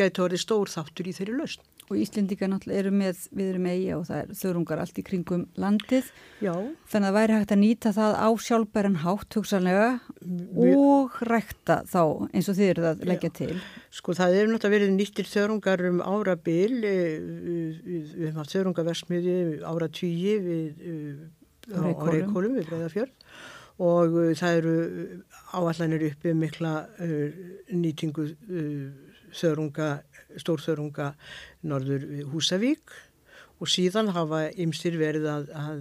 gæti 0.00 0.24
orðið 0.26 0.44
stór 0.44 0.72
þáttur 0.74 1.10
í 1.10 1.16
þeirri 1.16 1.38
lausn 1.38 1.66
og 1.90 1.98
Íslendika 1.98 2.46
náttúrulega 2.46 2.84
eru 2.84 2.92
með, 2.94 3.24
við 3.34 3.48
erum 3.50 3.66
eiga 3.66 3.96
og 3.98 4.04
það 4.06 4.20
er 4.20 4.36
þörungar 4.40 4.82
allt 4.82 5.00
í 5.00 5.04
kringum 5.06 5.42
landið. 5.58 6.10
Já. 6.38 6.52
Þannig 6.54 6.94
að 6.94 7.06
það 7.08 7.16
væri 7.18 7.36
hægt 7.36 7.54
að 7.56 7.60
nýta 7.64 7.92
það 7.96 8.16
á 8.22 8.28
sjálfbæran 8.46 8.98
hátt 9.02 9.38
hugsanlega 9.38 9.88
við... 10.22 10.76
og 10.78 11.18
rekta 11.26 11.80
þá 11.90 12.02
eins 12.30 12.50
og 12.52 12.58
þið 12.60 12.70
eru 12.70 12.86
það 12.86 13.04
leggja 13.10 13.32
til. 13.40 13.50
Sko 14.00 14.16
það 14.20 14.38
eru 14.38 14.52
náttúrulega 14.54 14.76
verið 14.76 14.96
nýttir 14.96 15.30
þörungar 15.30 15.84
um 15.90 16.00
ára 16.06 16.38
bil, 16.38 16.78
eh, 16.86 17.18
við 17.82 18.16
höfum 18.20 18.40
haft 18.40 18.54
þörungaversmiði 18.54 19.38
ára 19.66 19.90
tíi 19.90 20.38
við 20.46 20.84
Reykjólum 21.70 22.56
við 22.56 22.70
Breiðafjörð 22.70 23.12
og 23.80 24.16
uh, 24.16 24.32
það 24.36 24.58
eru 24.60 24.74
áallanir 25.56 26.06
uppi 26.10 26.34
mikla 26.36 26.72
uh, 27.00 27.44
nýtingu 27.72 28.26
uh, 28.28 29.09
þörunga 29.36 29.92
stórþörunga 30.38 31.12
norður 31.66 32.06
Húsavík 32.32 32.92
og 33.60 33.68
síðan 33.68 34.08
hafa 34.14 34.46
ymsir 34.60 34.94
verið 34.96 35.26
að, 35.28 35.48
að 35.60 35.80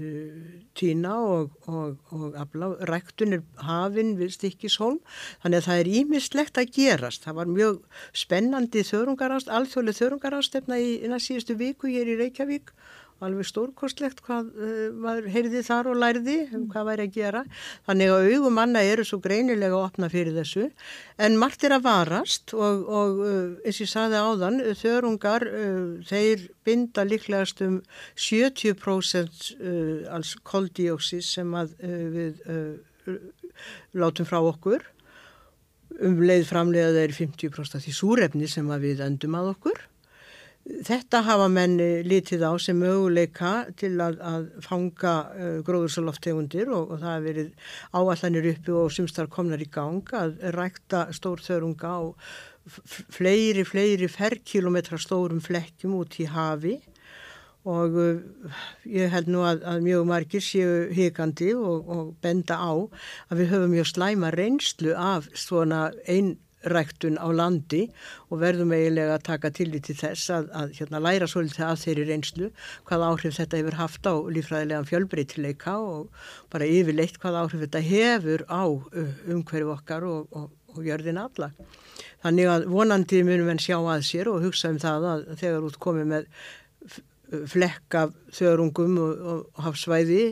uh, 0.00 0.36
týna 0.78 1.16
og, 1.20 1.50
og, 1.68 1.98
og 2.16 2.38
afla. 2.40 2.70
Ræktun 2.88 3.36
er 3.36 3.42
hafinn 3.68 4.14
við 4.16 4.32
stikkishólm, 4.38 5.02
þannig 5.42 5.60
að 5.60 5.66
það 5.68 5.82
er 5.82 5.90
ímislegt 6.00 6.60
að 6.60 6.72
gerast. 6.78 7.26
Það 7.26 7.40
var 7.42 7.52
mjög 7.52 7.82
spennandi 8.16 8.84
þörungarást, 8.88 9.52
alþjóðlega 9.52 10.00
þörungarástefna 10.00 10.80
í 10.80 10.94
síðustu 11.20 11.58
viku 11.60 11.92
hér 11.92 12.14
í 12.14 12.16
Reykjavík 12.22 12.72
alveg 13.24 13.46
stórkostlegt 13.48 14.20
hvað 14.26 14.50
uh, 14.54 14.82
maður 14.94 15.28
heyrði 15.32 15.62
þar 15.66 15.90
og 15.90 15.98
lærði 16.02 16.36
um 16.54 16.66
hvað 16.70 16.88
væri 16.90 17.06
að 17.06 17.16
gera. 17.16 17.42
Þannig 17.88 18.12
að 18.14 18.28
augum 18.32 18.58
manna 18.58 18.84
eru 18.86 19.06
svo 19.06 19.18
greinilega 19.24 19.74
að 19.74 19.86
opna 19.88 20.10
fyrir 20.12 20.36
þessu. 20.38 20.68
En 21.18 21.38
margt 21.40 21.64
er 21.66 21.74
að 21.76 21.86
varast 21.88 22.54
og, 22.56 22.84
og 22.86 23.22
uh, 23.24 23.40
eins 23.64 23.80
ég 23.82 23.90
saði 23.90 24.20
áðan, 24.22 24.60
þörungar, 24.78 25.48
uh, 25.48 25.88
þeir 26.08 26.46
binda 26.68 27.06
líklegast 27.08 27.64
um 27.66 27.80
70% 28.18 29.48
alls 30.12 30.34
koldíóksis 30.46 31.30
sem 31.38 31.54
við 31.88 32.42
látum 33.96 34.28
frá 34.28 34.38
okkur. 34.42 34.84
Um 36.04 36.20
leið 36.22 36.44
framlega 36.50 36.92
þeir 36.94 37.14
50% 37.16 37.78
af 37.78 37.86
því 37.86 37.94
súrefni 37.96 38.50
sem 38.50 38.68
við 38.82 39.00
endum 39.06 39.38
að 39.38 39.54
okkur 39.56 39.86
Þetta 40.68 41.22
hafa 41.24 41.46
menn 41.48 41.78
litið 42.04 42.42
á 42.44 42.52
sem 42.60 42.76
möguleika 42.76 43.70
til 43.80 43.94
að, 44.04 44.18
að 44.20 44.42
fanga 44.64 45.14
uh, 45.32 45.54
gróðursaloftegundir 45.64 46.68
og, 46.68 46.92
og 46.92 47.00
það 47.00 47.14
hefur 47.14 47.26
verið 47.28 47.48
áallanir 47.96 48.48
uppi 48.52 48.74
og 48.76 48.92
sumstar 48.92 49.30
komnar 49.32 49.64
í 49.64 49.68
gang 49.72 50.12
að 50.12 50.36
rækta 50.54 51.06
stórþörunga 51.16 51.88
á 51.88 52.00
fleiri, 52.68 53.64
fleiri 53.64 54.10
ferrkilometra 54.12 55.00
stórum 55.00 55.40
flekkjum 55.40 55.94
út 56.02 56.18
í 56.20 56.28
hafi. 56.28 56.76
Og 57.68 57.96
uh, 57.96 58.58
ég 58.92 59.08
held 59.12 59.32
nú 59.32 59.46
að, 59.48 59.64
að 59.64 59.86
mjög 59.88 60.04
margir 60.12 60.44
séu 60.44 60.84
higandi 60.92 61.54
og, 61.56 61.88
og 61.88 62.12
benda 62.20 62.60
á 62.60 62.72
að 63.32 63.40
við 63.40 63.54
höfum 63.54 63.72
mjög 63.72 63.88
slæma 63.94 64.34
reynslu 64.36 64.92
af 64.92 65.32
svona 65.32 65.88
einn 66.04 66.36
ræktun 66.66 67.18
á 67.22 67.28
landi 67.30 67.84
og 68.28 68.40
verðum 68.42 68.72
eiginlega 68.74 69.16
að 69.18 69.26
taka 69.28 69.50
tillit 69.54 69.86
til 69.86 69.96
þess 69.98 70.30
að, 70.34 70.48
að 70.50 70.72
hérna, 70.78 71.00
læra 71.04 71.28
svolítið 71.30 71.64
að 71.68 71.82
þeirri 71.84 72.06
reynslu 72.08 72.50
hvað 72.88 73.04
áhrif 73.08 73.36
þetta 73.38 73.60
hefur 73.60 73.78
haft 73.78 74.08
á 74.10 74.14
lífræðilega 74.36 74.88
fjölbreytileika 74.90 75.76
og 75.78 76.24
bara 76.52 76.66
yfirleitt 76.66 77.20
hvað 77.22 77.40
áhrif 77.44 77.64
þetta 77.66 77.84
hefur 77.86 78.46
á 78.50 78.62
umhverju 78.66 79.74
okkar 79.76 80.08
og, 80.08 80.26
og, 80.34 80.50
og 80.74 80.88
jörðin 80.88 81.22
alla. 81.22 81.52
Þannig 82.24 82.50
að 82.50 82.66
vonandi 82.72 83.22
munum 83.22 83.52
við 83.52 83.62
sjá 83.68 83.78
að 83.78 84.08
sér 84.08 84.32
og 84.32 84.42
hugsa 84.42 84.72
um 84.72 84.82
það 84.82 85.08
að 85.12 85.24
þegar 85.38 85.70
út 85.70 85.78
komið 85.82 86.10
með 86.10 86.28
flekk 87.28 87.96
af 88.00 88.14
þörungum 88.34 88.98
og, 89.04 89.24
og 89.30 89.64
hafsvæði, 89.66 90.22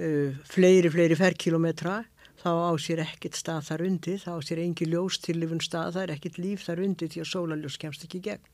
uh, 0.00 0.36
fleiri, 0.48 0.90
fleiri 0.92 1.18
ferrkilometra 1.18 2.00
þá 2.46 2.52
á 2.70 2.72
sér 2.78 3.02
ekkert 3.02 3.38
stað 3.38 3.64
þar 3.70 3.86
undir, 3.88 4.18
þá 4.22 4.32
á 4.38 4.40
sér 4.46 4.60
engi 4.62 4.86
ljós 4.86 5.18
til 5.22 5.40
lifun 5.40 5.62
stað, 5.64 5.96
það 5.96 6.04
er 6.04 6.12
ekkert 6.14 6.36
líf 6.38 6.66
þar 6.66 6.82
undir 6.86 7.10
því 7.10 7.22
að 7.24 7.32
sólaljós 7.32 7.78
kemst 7.82 8.06
ekki 8.06 8.20
gegn. 8.28 8.52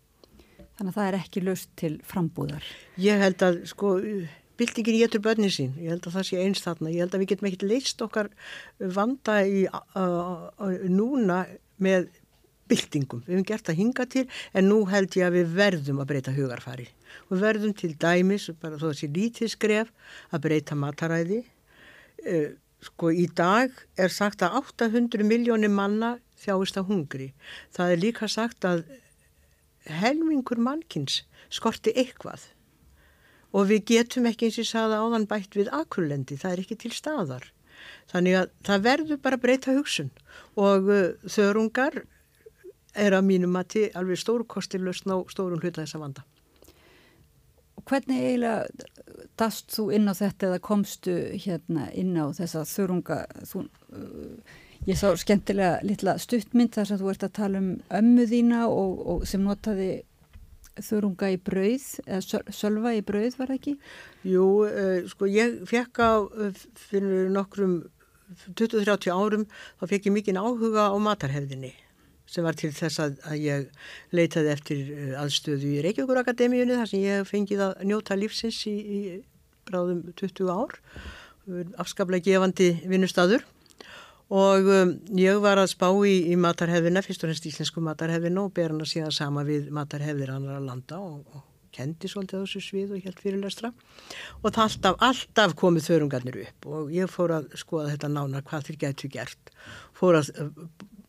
Þannig 0.79 0.93
að 0.93 0.97
það 0.97 1.09
er 1.09 1.17
ekki 1.19 1.43
löst 1.45 1.69
til 1.77 1.93
frambúðar? 2.09 2.71
Ég 3.03 3.21
held 3.21 3.45
að, 3.45 3.59
sko, 3.69 3.91
byltingin 4.61 4.99
getur 5.03 5.23
börni 5.25 5.51
sín, 5.53 5.75
ég 5.83 5.93
held 5.93 6.09
að 6.09 6.17
það 6.17 6.27
sé 6.31 6.41
eins 6.41 6.65
þarna, 6.65 6.95
ég 6.95 7.05
held 7.05 7.17
að 7.17 7.23
við 7.23 7.31
getum 7.35 7.51
ekkert 7.51 7.69
leist 7.69 8.05
okkar 8.07 8.33
vanda 8.97 9.37
í, 9.45 9.67
uh, 9.69 10.49
uh, 10.57 10.89
núna 10.89 11.43
með 11.83 12.09
byltingum. 12.73 13.21
Við 13.27 13.37
hefum 13.37 13.49
gert 13.53 13.69
það 13.69 13.81
hinga 13.83 14.09
til 14.09 14.25
en 14.57 14.69
nú 14.71 14.81
held 14.89 15.19
ég 15.19 15.29
að 15.29 15.37
við 15.37 15.55
verðum 15.59 16.01
að 16.01 16.11
breyta 16.15 16.33
hugarfari. 16.33 16.89
Við 17.29 17.45
verðum 17.45 17.77
til 17.77 17.93
dæmis, 18.01 18.49
bara 18.63 18.81
þó 18.81 18.89
að 18.95 18.99
sé 19.03 19.13
lítið 19.13 19.53
skref, 19.53 19.93
að 20.33 20.45
breyta 20.49 20.79
mataræði. 20.79 21.43
Uh, 22.23 22.55
sko 22.83 23.13
í 23.15 23.29
dag 23.31 23.75
er 24.01 24.11
sagt 24.13 24.43
að 24.43 24.59
800 24.63 25.27
miljónir 25.27 25.71
manna 25.71 26.17
þjáist 26.43 26.79
á 26.79 26.83
hungri. 26.83 27.33
Það 27.75 27.95
er 27.95 28.03
líka 28.03 28.29
sagt 28.31 28.67
að 28.67 28.85
helmingur 30.03 30.61
mannkins 30.63 31.23
skorti 31.53 31.95
eitthvað 31.95 32.49
og 33.53 33.69
við 33.69 33.85
getum 33.91 34.27
ekki 34.31 34.49
eins 34.49 34.61
og 34.63 34.69
sagða 34.69 35.03
áðan 35.05 35.29
bætt 35.29 35.59
við 35.59 35.69
akurlendi, 35.77 36.39
það 36.41 36.55
er 36.55 36.63
ekki 36.63 36.79
til 36.81 36.93
staðar. 36.97 37.45
Þannig 38.09 38.39
að 38.39 38.53
það 38.65 38.85
verður 38.87 39.21
bara 39.25 39.39
að 39.39 39.45
breyta 39.45 39.75
hugsun 39.77 40.11
og 40.57 40.89
uh, 40.89 41.13
þörungar 41.29 42.03
er 42.93 43.17
að 43.17 43.27
mínum 43.29 43.57
að 43.57 43.69
til 43.75 43.87
alveg 43.99 44.21
stórkostir 44.21 44.83
lausn 44.85 45.13
á 45.13 45.19
stórum 45.33 45.61
hluta 45.61 45.83
þessa 45.83 46.01
vanda. 46.01 46.25
Hvernig 47.83 48.21
eiginlega 48.23 48.67
dast 49.41 49.73
þú 49.75 49.89
inn 49.97 50.11
á 50.11 50.15
þetta 50.15 50.51
eða 50.51 50.61
komstu 50.63 51.15
hérna 51.45 51.89
inn 51.99 52.15
á 52.15 52.31
þessa 52.37 52.63
þörunga, 52.69 53.19
þú, 53.49 53.65
uh, 53.97 54.55
ég 54.87 54.99
sá 54.99 55.11
skemmtilega 55.19 55.81
litla 55.87 56.17
stuttmynd 56.21 56.75
þar 56.77 56.91
sem 56.91 57.01
þú 57.03 57.13
ert 57.13 57.27
að 57.27 57.37
tala 57.41 57.63
um 57.63 57.71
ömmu 58.01 58.27
þína 58.31 58.65
og, 58.69 59.03
og 59.15 59.27
sem 59.29 59.45
notaði 59.45 59.91
þurunga 60.81 61.33
í 61.35 61.41
brauð 61.45 61.89
eða 62.07 62.43
sölva 62.55 62.95
í 62.97 63.03
brauð 63.05 63.37
var 63.41 63.53
ekki? 63.57 63.75
Jú, 64.29 64.47
uh, 64.69 65.03
sko 65.11 65.29
ég 65.31 65.63
fekk 65.69 66.01
á 66.01 66.13
uh, 66.23 66.63
fyrir 66.89 67.33
nokkrum 67.33 67.83
20-30 68.57 69.13
árum 69.13 69.47
þá 69.81 69.89
fekk 69.91 70.09
ég 70.09 70.17
mikinn 70.17 70.41
áhuga 70.41 70.89
á 70.89 70.97
matarhefðinni 70.97 71.73
sem 72.33 72.47
var 72.47 72.57
til 72.59 72.73
þess 72.75 73.03
að, 73.05 73.19
að 73.29 73.43
ég 73.45 73.67
leitaði 74.17 74.53
eftir 74.55 74.83
uh, 74.97 75.17
aðstöðu 75.23 75.75
í 75.75 75.83
Reykjavíkur 75.87 76.23
Akademíunni 76.23 76.79
þar 76.81 76.93
sem 76.93 77.05
ég 77.05 77.29
fengið 77.29 77.67
að 77.67 77.85
njóta 77.91 78.19
lífsins 78.19 78.63
í, 78.71 78.77
í 78.77 79.01
bráðum 79.69 80.07
20 80.19 80.53
ár. 80.53 80.79
Afskaplega 81.83 82.31
gefandi 82.31 82.71
vinnustadur 82.87 83.43
og 84.33 84.69
um, 84.73 84.93
ég 85.19 85.41
var 85.45 85.61
að 85.61 85.73
spá 85.75 85.89
í, 86.09 86.15
í 86.33 86.37
matarhefðina, 86.41 87.03
fyrst 87.05 87.25
og 87.27 87.33
hennst 87.33 87.49
íslensku 87.51 87.83
matarhefðina 87.85 88.47
og 88.47 88.55
ber 88.57 88.73
hann 88.73 88.81
að 88.81 88.93
síðan 88.95 89.17
sama 89.17 89.45
við 89.45 89.69
matarhefðir 89.75 90.33
annar 90.33 90.61
að 90.61 90.69
landa 90.71 91.01
og, 91.03 91.27
og 91.35 91.49
kendi 91.73 92.09
svolítið 92.09 92.41
á 92.41 92.45
þessu 92.45 92.63
svið 92.65 92.95
og 92.97 93.05
helt 93.07 93.21
fyrirlestra. 93.21 93.73
Og 94.41 94.49
það 94.49 94.63
alltaf, 94.65 94.97
alltaf 95.09 95.55
komið 95.61 95.89
þörungarnir 95.89 96.41
upp 96.47 96.69
og 96.73 96.95
ég 96.95 97.13
fór 97.13 97.37
að 97.39 97.53
skoða 97.61 97.93
þetta 97.93 98.13
nánar 98.13 98.47
hvað 98.49 98.69
þeir 98.69 98.81
getur 98.87 99.13
gert. 99.13 99.53
Fór 99.97 100.21
að, 100.21 100.33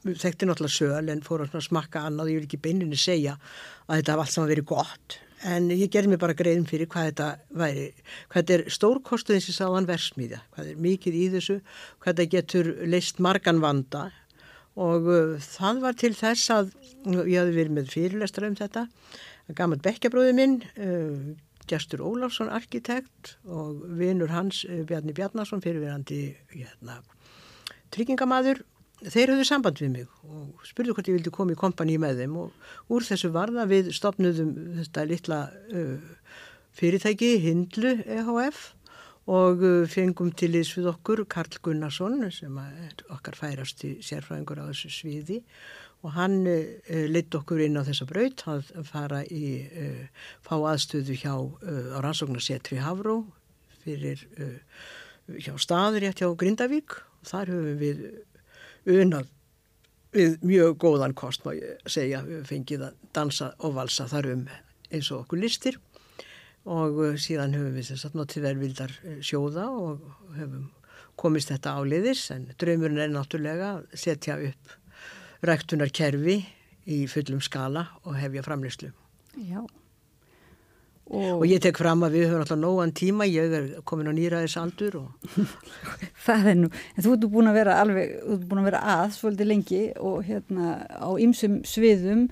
þekkti 0.03 0.49
náttúrulega 0.49 0.77
söl 0.77 1.11
en 1.13 1.23
fór 1.25 1.45
að 1.45 1.59
smakka 1.63 2.07
annað. 2.07 2.33
Ég 2.33 2.41
vil 2.41 2.47
ekki 2.49 2.63
beininni 2.63 2.99
segja 2.99 3.37
að 3.87 4.01
þetta 4.01 4.17
var 4.17 4.25
allt 4.25 4.35
saman 4.35 4.51
verið 4.53 4.71
gott 4.73 5.19
en 5.43 5.69
ég 5.73 5.91
gerði 5.91 6.13
mig 6.13 6.21
bara 6.21 6.35
greiðum 6.37 6.65
fyrir 6.67 6.89
hvað 6.91 7.09
þetta 7.09 7.27
væri, 7.59 7.85
hvað 8.31 8.39
þetta 8.39 8.55
er 8.55 8.75
stórkostuð 8.77 9.37
eins 9.37 9.49
og 9.51 9.57
sáðan 9.57 9.87
versmiða, 9.89 10.41
hvað 10.55 10.71
er 10.71 10.83
mikið 10.87 11.19
í 11.19 11.23
þessu, 11.35 11.57
hvað 12.03 12.11
þetta 12.11 12.33
getur 12.37 12.71
leist 12.89 13.23
margan 13.23 13.61
vanda. 13.63 14.07
Og 14.79 15.09
uh, 15.11 15.33
það 15.43 15.81
var 15.83 15.97
til 15.99 16.13
þess 16.17 16.53
að 16.53 16.71
ég 17.29 17.37
hafi 17.37 17.57
verið 17.59 17.73
með 17.75 17.91
fyrirlestra 17.93 18.49
um 18.49 18.57
þetta, 18.57 18.87
gaman 19.57 19.83
bekkjabróði 19.83 20.37
minn, 20.37 20.61
uh, 20.81 21.33
Gjerstur 21.69 22.01
Óláfsson 22.03 22.49
arkitekt 22.51 23.37
og 23.47 23.83
vinur 23.99 24.33
hans 24.33 24.63
uh, 24.67 24.81
Bjarni 24.87 25.15
Bjarnason 25.15 25.61
fyrirverandi 25.63 26.23
hérna, 26.55 27.01
tryggingamadur 27.93 28.63
þeir 29.11 29.33
höfðu 29.33 29.47
samband 29.47 29.81
við 29.81 29.91
mig 29.93 30.11
og 30.23 30.67
spurðu 30.67 30.95
hvort 30.95 31.09
ég 31.09 31.17
vildi 31.17 31.33
koma 31.33 31.55
í 31.55 31.59
kompani 31.59 31.97
með 32.01 32.23
þeim 32.23 32.37
og 32.43 32.93
úr 32.93 33.07
þessu 33.07 33.31
varða 33.33 33.65
við 33.69 33.91
stopnuðum 33.95 34.53
þetta 34.79 35.05
litla 35.09 35.41
uh, 35.51 36.39
fyrirtæki 36.77 37.35
Hindlu 37.43 37.97
EHF 38.03 38.65
og 39.31 39.63
uh, 39.63 39.83
fengum 39.91 40.33
til 40.35 40.53
þess 40.55 40.77
við 40.77 40.89
okkur 40.93 41.23
Karl 41.31 41.59
Gunnarsson 41.63 42.19
sem 42.33 42.59
okkar 43.13 43.39
færast 43.39 43.83
í 43.87 43.95
sérfræðingur 44.03 44.63
á 44.63 44.69
þessu 44.71 44.91
sviði 44.93 45.39
og 46.03 46.15
hann 46.17 46.41
uh, 46.47 47.05
leitt 47.11 47.35
okkur 47.35 47.63
inn 47.65 47.79
á 47.79 47.87
þessa 47.87 48.07
braut 48.09 48.43
að 48.51 48.73
fara 48.87 49.23
í 49.27 49.45
uh, 49.67 50.27
fá 50.43 50.57
aðstöðu 50.57 51.15
hjá 51.21 51.33
uh, 51.35 51.95
á 51.95 51.97
rannsóknarsetri 52.03 52.81
Havró 52.83 53.21
fyrir 53.83 54.21
uh, 54.39 54.59
hjá 55.39 55.55
staður 55.61 56.09
hjá 56.11 56.27
Grindavík. 56.35 56.97
Og 57.23 57.29
þar 57.29 57.53
höfum 57.53 57.79
við 57.79 58.05
unað 58.89 59.29
við 60.13 60.37
mjög 60.45 60.77
góðan 60.81 61.15
kost 61.17 61.45
má 61.45 61.53
ég 61.57 61.81
segja, 61.89 62.21
við 62.25 62.45
fengið 62.49 62.85
að 62.89 63.01
dansa 63.15 63.49
og 63.65 63.75
valsa 63.77 64.05
þar 64.11 64.29
um 64.33 64.45
eins 64.93 65.09
og 65.11 65.23
okkur 65.23 65.41
listir 65.41 65.79
og 66.63 66.99
uh, 67.01 67.15
síðan 67.19 67.55
höfum 67.57 67.75
við 67.75 67.89
þess 67.91 68.07
að 68.07 68.17
notið 68.19 68.47
verðvildar 68.47 68.95
uh, 69.01 69.19
sjóða 69.25 69.67
og 69.73 70.03
höfum 70.37 70.69
komist 71.19 71.51
þetta 71.51 71.75
áliðis 71.79 72.25
en 72.33 72.47
draumurinn 72.57 73.01
er 73.03 73.13
náttúrulega 73.13 73.75
að 73.77 73.97
setja 73.99 74.37
upp 74.41 74.77
ræktunar 75.43 75.91
kerfi 75.93 76.39
í 76.89 77.03
fullum 77.11 77.41
skala 77.43 77.87
og 78.03 78.17
hefja 78.17 78.43
framleyslu. 78.45 78.91
Já. 79.37 79.61
Og, 81.11 81.41
og 81.41 81.43
ég 81.49 81.59
tek 81.61 81.77
fram 81.77 82.05
að 82.07 82.15
við 82.15 82.29
höfum 82.29 82.43
alltaf 82.45 82.59
nógan 82.61 82.93
tíma, 82.95 83.25
ég 83.27 83.51
er 83.57 83.65
komin 83.87 84.07
á 84.07 84.13
nýraðis 84.15 84.55
aldur 84.61 85.01
og... 85.01 85.33
Það 86.25 86.47
er 86.53 86.57
nú, 86.61 86.69
en 86.95 87.05
þú 87.05 87.15
ert 87.17 87.27
búin 87.33 87.51
að 87.51 87.57
vera 87.59 87.75
alveg, 87.83 88.13
þú 88.23 88.37
ert 88.37 88.47
búin 88.47 88.61
að 88.61 88.69
vera 88.69 88.81
að 88.93 89.05
svolítið 89.17 89.49
lengi 89.49 89.81
og 89.99 90.23
hérna 90.29 90.77
á 90.87 91.09
ymsum 91.19 91.59
sviðum 91.67 92.23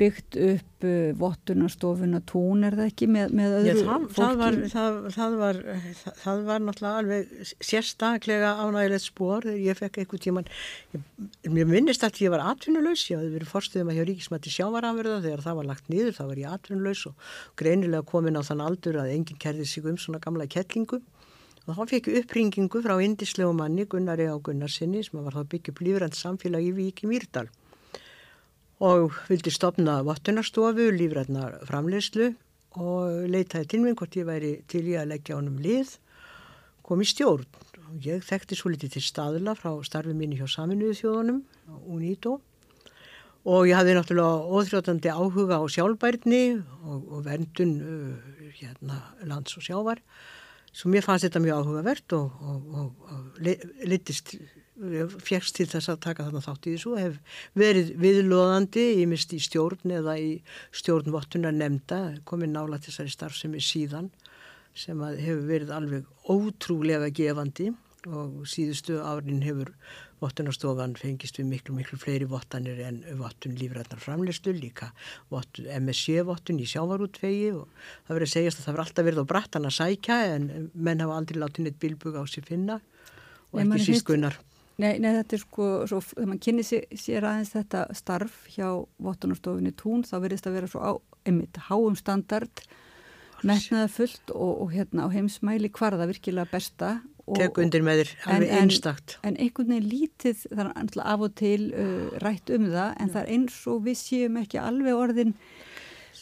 byggt 0.00 0.36
upp 0.40 0.86
uh, 0.86 1.12
vottunarstofuna 1.20 2.20
tún 2.28 2.66
er 2.66 2.76
það 2.78 2.90
ekki 2.90 3.08
með, 3.10 3.34
með 3.38 3.54
öðru 3.58 3.70
Já, 3.70 3.76
það, 3.88 4.04
fólki? 4.04 4.18
Það 4.18 4.40
var, 4.40 4.58
það, 4.74 4.98
það, 5.16 5.36
var, 5.40 5.60
það 6.22 6.42
var 6.48 6.64
náttúrulega 6.64 7.02
alveg 7.02 7.54
sérstaklega 7.70 8.52
ánægilegt 8.60 9.06
spór 9.06 9.48
ég 9.52 9.80
fekk 9.80 10.00
eitthvað 10.02 10.24
tíman 10.26 10.50
ég, 10.94 11.08
mér 11.48 11.70
minnist 11.70 12.06
að 12.06 12.22
ég 12.24 12.34
var 12.34 12.44
atvinnulegs 12.52 13.06
ég 13.10 13.20
hafði 13.20 13.34
verið 13.38 13.52
forstuðum 13.54 13.92
að 13.92 13.98
hjá 13.98 14.06
Ríkismætti 14.10 14.54
sjávarafverða 14.58 15.22
þegar 15.24 15.44
það 15.48 15.58
var 15.60 15.70
lagt 15.72 15.90
niður, 15.92 16.14
þá 16.18 16.24
var 16.28 16.44
ég 16.44 16.54
atvinnulegs 16.58 17.08
og 17.10 17.32
greinilega 17.60 18.08
komin 18.10 18.38
á 18.38 18.42
þann 18.44 18.64
aldur 18.64 19.00
að 19.02 19.12
enginn 19.16 19.42
kerði 19.42 19.68
sig 19.68 19.88
um 19.88 19.98
svona 20.00 20.22
gamla 20.22 20.48
kettlingu. 20.50 21.00
Og 21.64 21.78
þá 21.78 21.94
fekk 21.94 22.08
ég 22.10 22.24
uppringingu 22.24 22.80
frá 22.84 22.98
indislegu 23.00 23.54
manni 23.56 23.86
Gunnari 23.88 24.26
á 24.28 24.36
Gunnarsinni 24.36 25.00
sem 25.06 25.16
var 25.24 25.32
þá 25.32 25.48
byggjum 25.48 25.78
lífrand 25.86 26.16
samfélag 26.18 26.66
í 26.66 26.74
Vík 26.76 27.06
í 27.06 27.08
Mýrdal 27.08 27.48
og 28.84 29.14
vildi 29.30 29.52
stopna 29.52 30.00
vattunarstofu, 30.04 30.90
lífræðnar 30.92 31.60
framleyslu 31.68 32.32
og 32.80 33.28
leitaði 33.30 33.68
til 33.70 33.84
mig 33.84 33.94
hvort 33.98 34.16
ég 34.18 34.26
væri 34.28 34.54
til 34.68 34.82
ég 34.90 35.00
að 35.00 35.12
leggja 35.14 35.38
honum 35.38 35.60
lið, 35.62 35.94
kom 36.84 37.00
í 37.00 37.08
stjórn. 37.08 37.46
Ég 38.02 38.24
þekkti 38.26 38.58
svo 38.58 38.72
litið 38.72 38.96
til 38.96 39.04
staðla 39.04 39.54
frá 39.56 39.70
starfi 39.86 40.14
minni 40.16 40.36
hjá 40.40 40.48
saminuðu 40.50 40.96
þjóðunum, 40.98 41.40
UNITO, 41.94 42.38
og 43.44 43.68
ég 43.68 43.78
hafði 43.78 43.94
náttúrulega 43.96 44.58
óþrjóðandi 44.58 45.12
áhuga 45.12 45.60
á 45.60 45.64
sjálfbærni 45.70 46.42
og, 46.82 47.00
og 47.12 47.24
verndun 47.28 47.74
uh, 47.84 48.50
hérna, 48.58 49.00
lands 49.28 49.56
og 49.60 49.64
sjávar, 49.64 50.02
svo 50.74 50.90
mér 50.90 51.06
fannst 51.06 51.28
þetta 51.28 51.44
mjög 51.44 51.62
áhugavert 51.62 52.16
og, 52.18 52.44
og, 52.50 53.08
og 53.14 53.42
litist 53.86 54.34
fjækst 54.74 55.54
til 55.58 55.68
þess 55.70 55.92
að 55.92 56.00
taka 56.02 56.26
þarna 56.26 56.42
þátt 56.42 56.66
í 56.66 56.74
þessu 56.74 56.92
og 56.94 57.00
hef 57.02 57.40
verið 57.54 57.92
viðlóðandi 58.02 58.86
í 58.98 59.04
mist 59.06 59.34
í 59.36 59.38
stjórn 59.42 59.92
eða 60.00 60.16
í 60.18 60.30
stjórnvottunar 60.74 61.54
nefnda 61.54 62.00
komið 62.26 62.54
nála 62.56 62.80
til 62.80 62.90
þessari 62.90 63.14
starfsemi 63.14 63.62
síðan 63.62 64.10
sem 64.74 64.98
hefur 64.98 65.44
verið 65.46 65.70
alveg 65.76 66.08
ótrúlega 66.26 67.12
gefandi 67.14 67.70
og 68.04 68.42
síðustu 68.50 68.98
árin 69.00 69.44
hefur 69.44 69.70
vottunarstofan 70.20 70.96
fengist 70.98 71.38
við 71.38 71.46
miklu 71.52 71.76
miklu 71.76 71.98
fleiri 72.00 72.26
vottanir 72.28 72.80
en 72.84 72.98
vottun 73.20 73.54
lífræðnar 73.58 74.02
framlegslu 74.02 74.54
líka 74.56 74.90
vottun, 75.32 75.68
MSC-vottun 75.70 76.60
í 76.60 76.66
sjávarútvegi 76.68 77.52
og 77.54 77.68
það 78.08 78.18
verið 78.18 78.28
að 78.28 78.34
segjast 78.34 78.60
að 78.60 78.66
það 78.66 78.74
verið 78.74 78.86
alltaf 78.86 79.08
verið 79.08 79.22
á 79.22 79.30
brattan 79.32 79.68
að 79.68 79.76
sækja 79.78 80.18
en 80.34 80.50
menn 80.74 81.04
hafa 81.04 81.20
aldrei 81.20 81.40
látið 81.40 81.68
neitt 81.68 81.80
bilbug 81.82 82.18
á 82.18 82.22
sér 82.26 82.48
finna 82.48 82.80
og 83.52 83.62
ekki 83.62 83.86
síst 83.86 84.06
gunnar 84.08 84.40
Nei, 84.82 84.96
nei, 84.98 85.12
þetta 85.20 85.36
er 85.36 85.42
sko, 85.44 85.66
svo, 85.86 86.00
þegar 86.02 86.30
mann 86.32 86.40
kynni 86.42 86.64
sér, 86.66 87.26
aðeins 87.28 87.52
þetta 87.54 87.84
starf 87.94 88.40
hjá 88.50 88.66
vottunarstofinni 89.06 89.70
tún, 89.78 90.02
þá 90.02 90.16
verðist 90.24 90.48
að 90.50 90.56
vera 90.58 90.70
svo 90.72 90.82
á, 90.82 90.92
einmitt, 91.30 91.60
háum 91.68 91.94
standard, 91.98 92.64
metnaða 93.46 93.90
fullt 93.94 94.32
og, 94.34 94.64
og 94.64 94.72
hérna 94.74 95.06
á 95.06 95.14
heimsmæli 95.14 95.70
hvarða 95.74 96.08
virkilega 96.10 96.50
besta. 96.50 96.96
Tek 97.38 97.60
undir 97.62 97.84
með 97.86 98.02
þér, 98.02 98.10
alveg 98.34 98.56
einstakt. 98.58 99.14
En, 99.22 99.30
en 99.30 99.38
einhvern 99.46 99.70
veginn 99.76 99.92
lítið, 99.92 100.42
það 100.50 100.64
er 100.64 100.72
alltaf 100.82 101.06
af 101.12 101.22
og 101.28 101.38
til 101.38 101.60
uh, 101.70 102.18
rætt 102.24 102.52
um 102.56 102.66
það, 102.74 102.90
en 102.98 103.14
það 103.14 103.22
er 103.22 103.32
eins 103.36 103.60
og 103.70 103.86
við 103.86 104.00
séum 104.02 104.42
ekki 104.42 104.60
alveg 104.60 105.04
orðin 105.06 105.36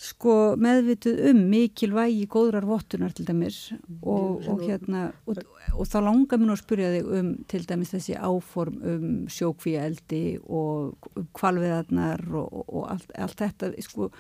sko 0.03 0.33
meðvituð 0.59 1.21
um 1.31 1.43
mikilvægi 1.53 2.25
góðrar 2.31 2.67
vottunar 2.67 3.13
til 3.15 3.27
dæmis 3.29 3.59
og, 4.03 4.43
og 4.51 4.65
hérna 4.65 5.05
og, 5.31 5.39
og 5.77 5.87
þá 5.87 5.99
langar 6.09 6.41
mér 6.41 6.49
nú 6.49 6.57
að 6.57 6.63
spyrja 6.65 6.91
þig 6.97 7.13
um 7.21 7.29
til 7.53 7.63
dæmis 7.69 7.93
þessi 7.95 8.17
áform 8.19 8.81
um 8.93 9.05
sjókvíeldi 9.31 10.25
og 10.43 11.11
kvalviðarnar 11.39 12.25
og, 12.35 12.65
og 12.67 12.89
allt, 12.97 13.15
allt 13.15 13.45
þetta 13.45 13.71
sko 13.87 14.11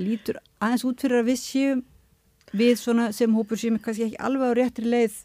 lítur 0.00 0.42
aðeins 0.60 0.84
út 0.90 1.00
fyrir 1.00 1.22
að 1.22 1.32
við 1.32 1.40
séum 1.40 1.82
við 2.60 2.76
svona 2.82 3.10
sem 3.14 3.34
hópur 3.34 3.60
séum 3.60 3.78
kannski 3.80 4.10
ekki 4.10 4.20
alveg 4.20 4.52
á 4.52 4.58
réttri 4.58 4.92
leið 4.92 5.16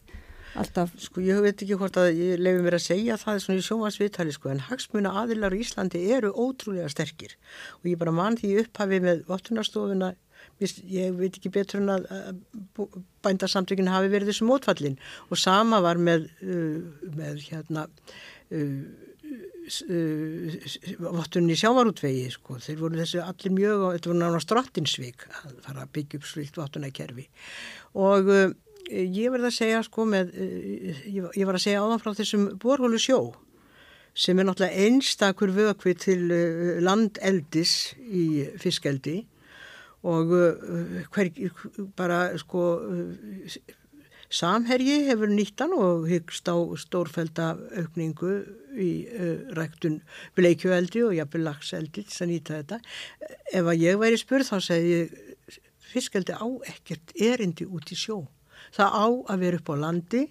alltaf. 0.60 0.92
Sko 1.00 1.22
ég 1.24 1.40
veit 1.44 1.62
ekki 1.62 1.78
hvort 1.78 1.96
að 2.00 2.12
ég 2.16 2.42
lefi 2.42 2.62
mér 2.64 2.78
að 2.78 2.84
segja 2.86 3.16
það 3.20 3.40
svona 3.44 3.60
í 3.60 3.64
sjómasviðtali 3.66 4.34
sko 4.34 4.52
en 4.52 4.62
hagsmuna 4.68 5.14
aðilar 5.22 5.56
í 5.56 5.62
Íslandi 5.64 6.02
eru 6.16 6.32
ótrúlega 6.32 6.90
sterkir 6.92 7.36
og 7.80 7.90
ég 7.90 7.98
bara 8.00 8.14
mann 8.14 8.38
því 8.40 8.54
upphafi 8.64 9.02
með 9.04 9.24
vottunarstofuna 9.30 10.14
ég 10.60 11.16
veit 11.16 11.36
ekki 11.36 11.52
betur 11.52 11.82
en 11.82 11.90
að 11.92 12.38
bændarsamtökinu 13.24 13.92
hafi 13.92 14.12
verið 14.12 14.32
þessum 14.32 14.50
mótfallin 14.52 15.00
og 15.28 15.40
sama 15.40 15.82
var 15.84 16.00
með, 16.00 16.30
uh, 16.44 16.78
með 17.16 17.42
hérna 17.50 17.84
uh, 18.56 18.78
uh, 19.84 20.56
vottunni 21.18 21.56
sjávarútvegi 21.60 22.30
sko. 22.32 22.56
þeir 22.62 22.80
voru 22.80 23.02
þessu 23.02 23.24
allir 23.24 23.56
mjög 23.58 23.88
þetta 23.96 24.12
voru 24.12 24.22
nána 24.22 24.44
strottinsvík 24.44 25.26
að 25.42 25.58
fara 25.66 25.84
að 25.84 25.92
byggja 25.98 26.22
upp 26.22 26.30
svilt 26.30 26.60
vottunarkerfi 26.62 27.28
og 28.00 28.32
ég 28.90 29.32
verði 29.34 29.50
að 29.50 29.56
segja 29.56 29.82
sko 29.86 30.06
með, 30.08 30.34
eh, 30.34 31.00
ég 31.10 31.46
var 31.46 31.58
að 31.58 31.64
segja 31.64 31.82
áðan 31.82 32.02
frá 32.02 32.12
þessum 32.14 32.46
borhólu 32.62 32.98
sjó 32.98 33.34
sem 34.16 34.38
er 34.38 34.46
náttúrulega 34.48 34.86
einstakur 34.86 35.52
vökvi 35.52 35.94
til 35.98 36.30
eh, 36.32 36.78
landeldis 36.80 37.94
í 38.00 38.46
fiskeldi 38.58 39.26
og 40.06 40.32
eh, 40.32 41.02
hver, 41.10 41.32
bara 41.96 42.38
sko 42.38 42.62
samherji 44.30 45.04
hefur 45.06 45.30
nýttan 45.30 45.74
og 45.74 46.06
hyggst 46.10 46.48
á 46.50 46.56
stórfælda 46.78 47.56
aukningu 47.78 48.32
í 48.76 49.06
uh, 49.06 49.54
ræktun 49.56 50.00
bleikjueldi 50.36 51.04
og 51.06 51.14
jafnveg 51.14 51.44
lagseldi 51.46 52.02
til 52.02 52.24
að 52.24 52.32
nýta 52.32 52.58
þetta. 52.58 52.80
Ef 53.54 53.70
að 53.70 53.84
ég 53.86 54.00
væri 54.02 54.18
spurð 54.20 54.50
þá 54.50 54.58
segi 54.66 54.96
ég 54.96 55.60
fiskeldi 55.92 56.34
á 56.34 56.46
ekkert 56.66 57.14
erindi 57.14 57.68
út 57.70 57.94
í 57.94 57.96
sjó 57.96 58.24
það 58.76 58.96
á 58.96 59.06
að 59.32 59.44
vera 59.44 59.60
upp 59.60 59.72
á 59.72 59.74
landi, 59.84 60.22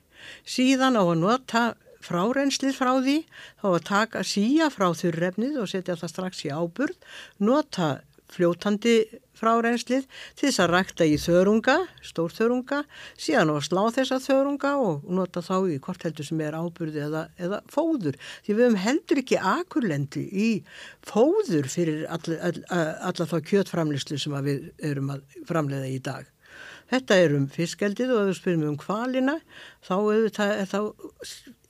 síðan 0.45 0.99
á 0.99 1.03
að 1.03 1.19
nota 1.21 1.63
fráreinslið 2.05 2.75
frá 2.77 2.91
því, 3.01 3.19
þá 3.61 3.67
að 3.71 3.85
taka 3.89 4.25
síja 4.27 4.71
frá 4.73 4.91
þurrefnið 4.93 5.61
og 5.61 5.71
setja 5.71 5.97
það 5.97 6.13
strax 6.13 6.43
í 6.45 6.51
áburð, 6.53 6.99
nota 7.41 7.95
fljótandi 8.35 8.95
fráreinslið 9.35 10.05
til 10.37 10.47
þess 10.47 10.61
að 10.63 10.71
rækta 10.71 11.07
í 11.07 11.15
þörunga, 11.21 11.75
stór 12.05 12.33
þörunga, 12.33 12.81
síðan 13.19 13.51
á 13.51 13.55
að 13.55 13.65
slá 13.67 13.81
þessa 13.97 14.19
þörunga 14.23 14.71
og 14.81 15.07
nota 15.17 15.43
þá 15.45 15.55
í 15.75 15.79
hvort 15.83 16.05
heldur 16.07 16.27
sem 16.27 16.43
er 16.45 16.57
áburði 16.57 17.03
eða, 17.05 17.25
eða 17.37 17.61
fóður. 17.71 18.19
Því 18.45 18.57
við 18.57 18.65
hefum 18.65 18.79
heldur 18.85 19.23
ekki 19.23 19.41
akurlendi 19.53 20.25
í 20.29 20.51
fóður 21.05 21.69
fyrir 21.71 22.05
alla, 22.09 22.39
alla, 22.51 22.85
alla 23.11 23.29
þá 23.33 23.37
kjötframlislu 23.51 24.21
sem 24.21 24.39
við 24.47 24.71
erum 24.91 25.13
að 25.17 25.41
framleiða 25.49 25.91
í 25.91 25.99
dag. 26.05 26.34
Þetta 26.91 27.17
er 27.17 27.33
um 27.33 27.45
fiskeldið 27.49 28.11
og 28.13 28.19
ef 28.21 28.27
við 28.29 28.39
spyrjum 28.39 28.65
um 28.69 28.77
kvalina 28.77 29.39
þá 29.85 29.95
er 30.13 30.67
það 30.69 30.91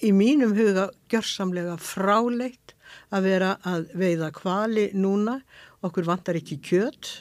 í 0.04 0.12
mínum 0.16 0.56
huga 0.58 0.90
gjörsamlega 1.12 1.78
fráleitt 1.80 2.76
að 3.16 3.30
vera 3.30 3.54
að 3.68 3.88
veiða 3.98 4.32
kvali 4.36 4.90
núna. 4.98 5.40
Okkur 5.86 6.08
vantar 6.08 6.40
ekki 6.40 6.58
kjöt, 6.66 7.12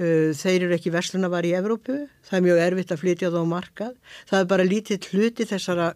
uh, 0.00 0.30
þeir 0.34 0.66
eru 0.66 0.76
ekki 0.76 0.92
verslunavar 0.94 1.46
í 1.46 1.54
Evrópu, 1.56 2.00
það 2.26 2.38
er 2.38 2.46
mjög 2.48 2.62
erfitt 2.64 2.94
að 2.94 3.02
flytja 3.04 3.30
þá 3.34 3.40
markað. 3.48 3.94
Það 4.30 4.40
er 4.40 4.50
bara 4.52 4.66
lítið 4.68 5.10
hluti 5.12 5.46
þessara 5.48 5.92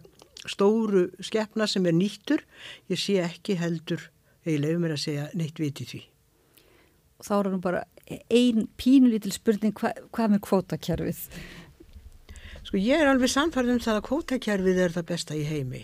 stóru 0.49 1.09
skeppna 1.23 1.67
sem 1.67 1.85
er 1.89 1.97
nýttur. 1.97 2.45
Ég 2.89 3.01
sé 3.01 3.19
ekki 3.23 3.59
heldur, 3.59 4.07
ég 4.47 4.61
lefur 4.63 4.81
mér 4.85 4.95
að 4.95 5.03
segja, 5.03 5.27
neitt 5.37 5.59
viti 5.59 5.87
því. 5.89 6.01
Þá 7.19 7.33
er 7.35 7.51
nú 7.51 7.59
bara 7.59 7.83
ein 8.09 8.67
pínulítil 8.79 9.33
spurning 9.35 9.75
hva, 9.77 9.93
hvað 10.15 10.35
með 10.35 10.43
kvótakerfið? 10.47 11.23
Sko 12.65 12.81
ég 12.81 13.01
er 13.01 13.09
alveg 13.09 13.31
samfærð 13.31 13.75
um 13.75 13.81
það 13.83 13.99
að 13.99 14.07
kvótakerfið 14.09 14.83
er 14.83 14.95
það 14.95 15.09
besta 15.11 15.37
í 15.37 15.45
heimi. 15.47 15.83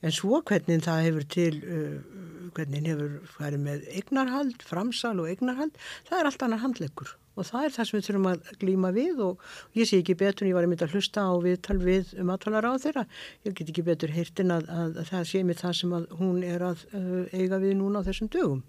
En 0.00 0.14
svo 0.16 0.40
hvernig 0.48 0.84
það 0.86 1.06
hefur 1.06 1.26
til 1.28 1.54
uh, 1.60 2.20
hvernig 2.56 2.86
hefur 2.88 3.16
farið 3.34 3.64
með 3.66 3.88
eignarhald, 3.98 4.62
framsal 4.64 5.18
og 5.20 5.28
eignarhald 5.28 5.76
það 6.08 6.20
er 6.20 6.30
allt 6.30 6.46
annar 6.46 6.62
handleggur. 6.64 7.14
Og 7.38 7.46
það 7.46 7.66
er 7.66 7.74
það 7.74 7.88
sem 7.88 7.96
við 7.96 8.06
þurfum 8.08 8.30
að 8.30 8.48
glýma 8.60 8.90
við 8.96 9.20
og 9.24 9.44
ég 9.78 9.88
sé 9.88 10.00
ekki 10.00 10.16
betur 10.18 10.48
ég 10.48 10.56
var 10.56 10.66
mynda 10.68 10.88
að 10.88 10.96
hlusta 10.96 11.24
á 11.24 11.32
viðtal 11.40 11.78
við 11.80 12.10
aðtalar 12.24 12.68
á 12.68 12.72
þeirra 12.82 13.04
ég 13.46 13.54
get 13.54 13.70
ekki 13.70 13.86
betur 13.86 14.12
heyrtin 14.12 14.52
að, 14.56 14.66
að, 14.72 14.98
að 15.04 15.12
það 15.12 15.30
sé 15.30 15.44
mig 15.46 15.60
það 15.60 15.78
sem 15.78 15.94
hún 16.18 16.42
er 16.44 16.66
að 16.72 16.84
uh, 16.90 17.22
eiga 17.36 17.60
við 17.62 17.76
núna 17.78 18.02
á 18.02 18.06
þessum 18.08 18.32
dögum 18.32 18.64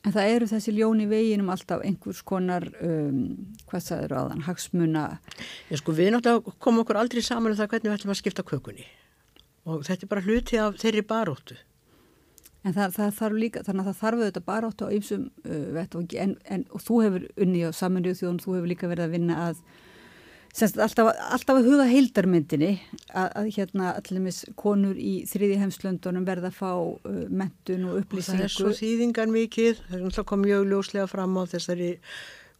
En 0.00 0.14
það 0.14 0.34
eru 0.34 0.46
þessi 0.48 0.72
ljón 0.72 1.02
í 1.04 1.08
veginum 1.10 1.50
alltaf 1.52 1.82
einhvers 1.84 2.22
konar, 2.24 2.64
um, 2.80 3.18
hvað 3.68 3.90
eru 3.98 4.16
aðan, 4.16 4.44
hagsmuna? 4.46 5.02
Já 5.68 5.76
sko 5.76 5.92
við 5.96 6.14
náttúrulega 6.14 6.54
komum 6.62 6.84
okkur 6.86 7.00
aldrei 7.02 7.20
saman 7.24 7.52
um 7.52 7.58
það 7.58 7.74
hvernig 7.74 7.90
við 7.90 7.96
ætlum 7.98 8.14
að 8.14 8.20
skipta 8.22 8.46
kökunni 8.48 8.86
og 9.68 9.84
þetta 9.84 10.06
er 10.06 10.10
bara 10.10 10.24
hluti 10.24 10.56
af 10.60 10.78
þeirri 10.80 11.02
baróttu. 11.04 11.58
En 12.64 12.74
það, 12.76 12.94
það 12.96 13.12
þarf 13.18 13.38
líka, 13.40 13.62
þannig 13.64 13.82
að 13.82 13.90
það 13.90 14.00
þarf 14.00 14.22
auðvitað 14.22 14.46
baróttu 14.48 14.88
á 14.88 14.94
ymsum 14.96 15.28
uh, 15.44 15.68
vettvangi 15.76 16.18
en, 16.20 16.34
en 16.48 16.64
og 16.72 16.82
þú 16.84 16.98
hefur 17.04 17.28
unni 17.44 17.62
á 17.64 17.70
saminuð 17.76 18.18
þjóðum, 18.20 18.40
þú 18.40 18.56
hefur 18.56 18.72
líka 18.72 18.90
verið 18.90 19.06
að 19.06 19.14
vinna 19.16 19.38
að 19.50 19.62
Semst, 20.50 20.78
alltaf, 20.82 21.12
alltaf 21.30 21.60
að 21.60 21.68
huga 21.70 21.84
heildarmyndinni 21.86 22.72
að, 23.14 23.28
að 23.38 23.48
hérna 23.54 23.92
allumis 24.00 24.40
konur 24.58 24.98
í 24.98 25.20
þriði 25.30 25.60
heimslöndunum 25.60 26.26
verða 26.26 26.50
að 26.50 26.56
fá 26.58 26.72
uh, 26.74 27.20
mentun 27.30 27.86
og 27.86 28.00
upplýsingu. 28.00 28.34
Og 28.34 28.42
það 28.42 28.48
er 28.48 28.54
svo 28.56 28.72
þýðingar 28.80 29.30
mikið, 29.30 29.82
það 29.94 30.24
kom 30.26 30.42
mjög 30.42 30.66
ljóslega 30.72 31.06
fram 31.10 31.38
á 31.38 31.42
þessari 31.52 31.90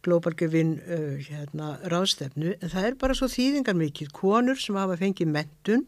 glóbalgefin 0.07 0.77
uh, 0.79 1.17
hérna, 1.27 1.73
ráðstefnu, 1.91 2.55
en 2.55 2.71
það 2.71 2.87
er 2.87 2.97
bara 3.03 3.17
svo 3.19 3.27
þýðingar 3.31 3.77
mikið. 3.81 4.13
Konur 4.15 4.61
sem 4.61 4.79
hafa 4.79 4.95
fengið 5.01 5.33
mentun, 5.35 5.83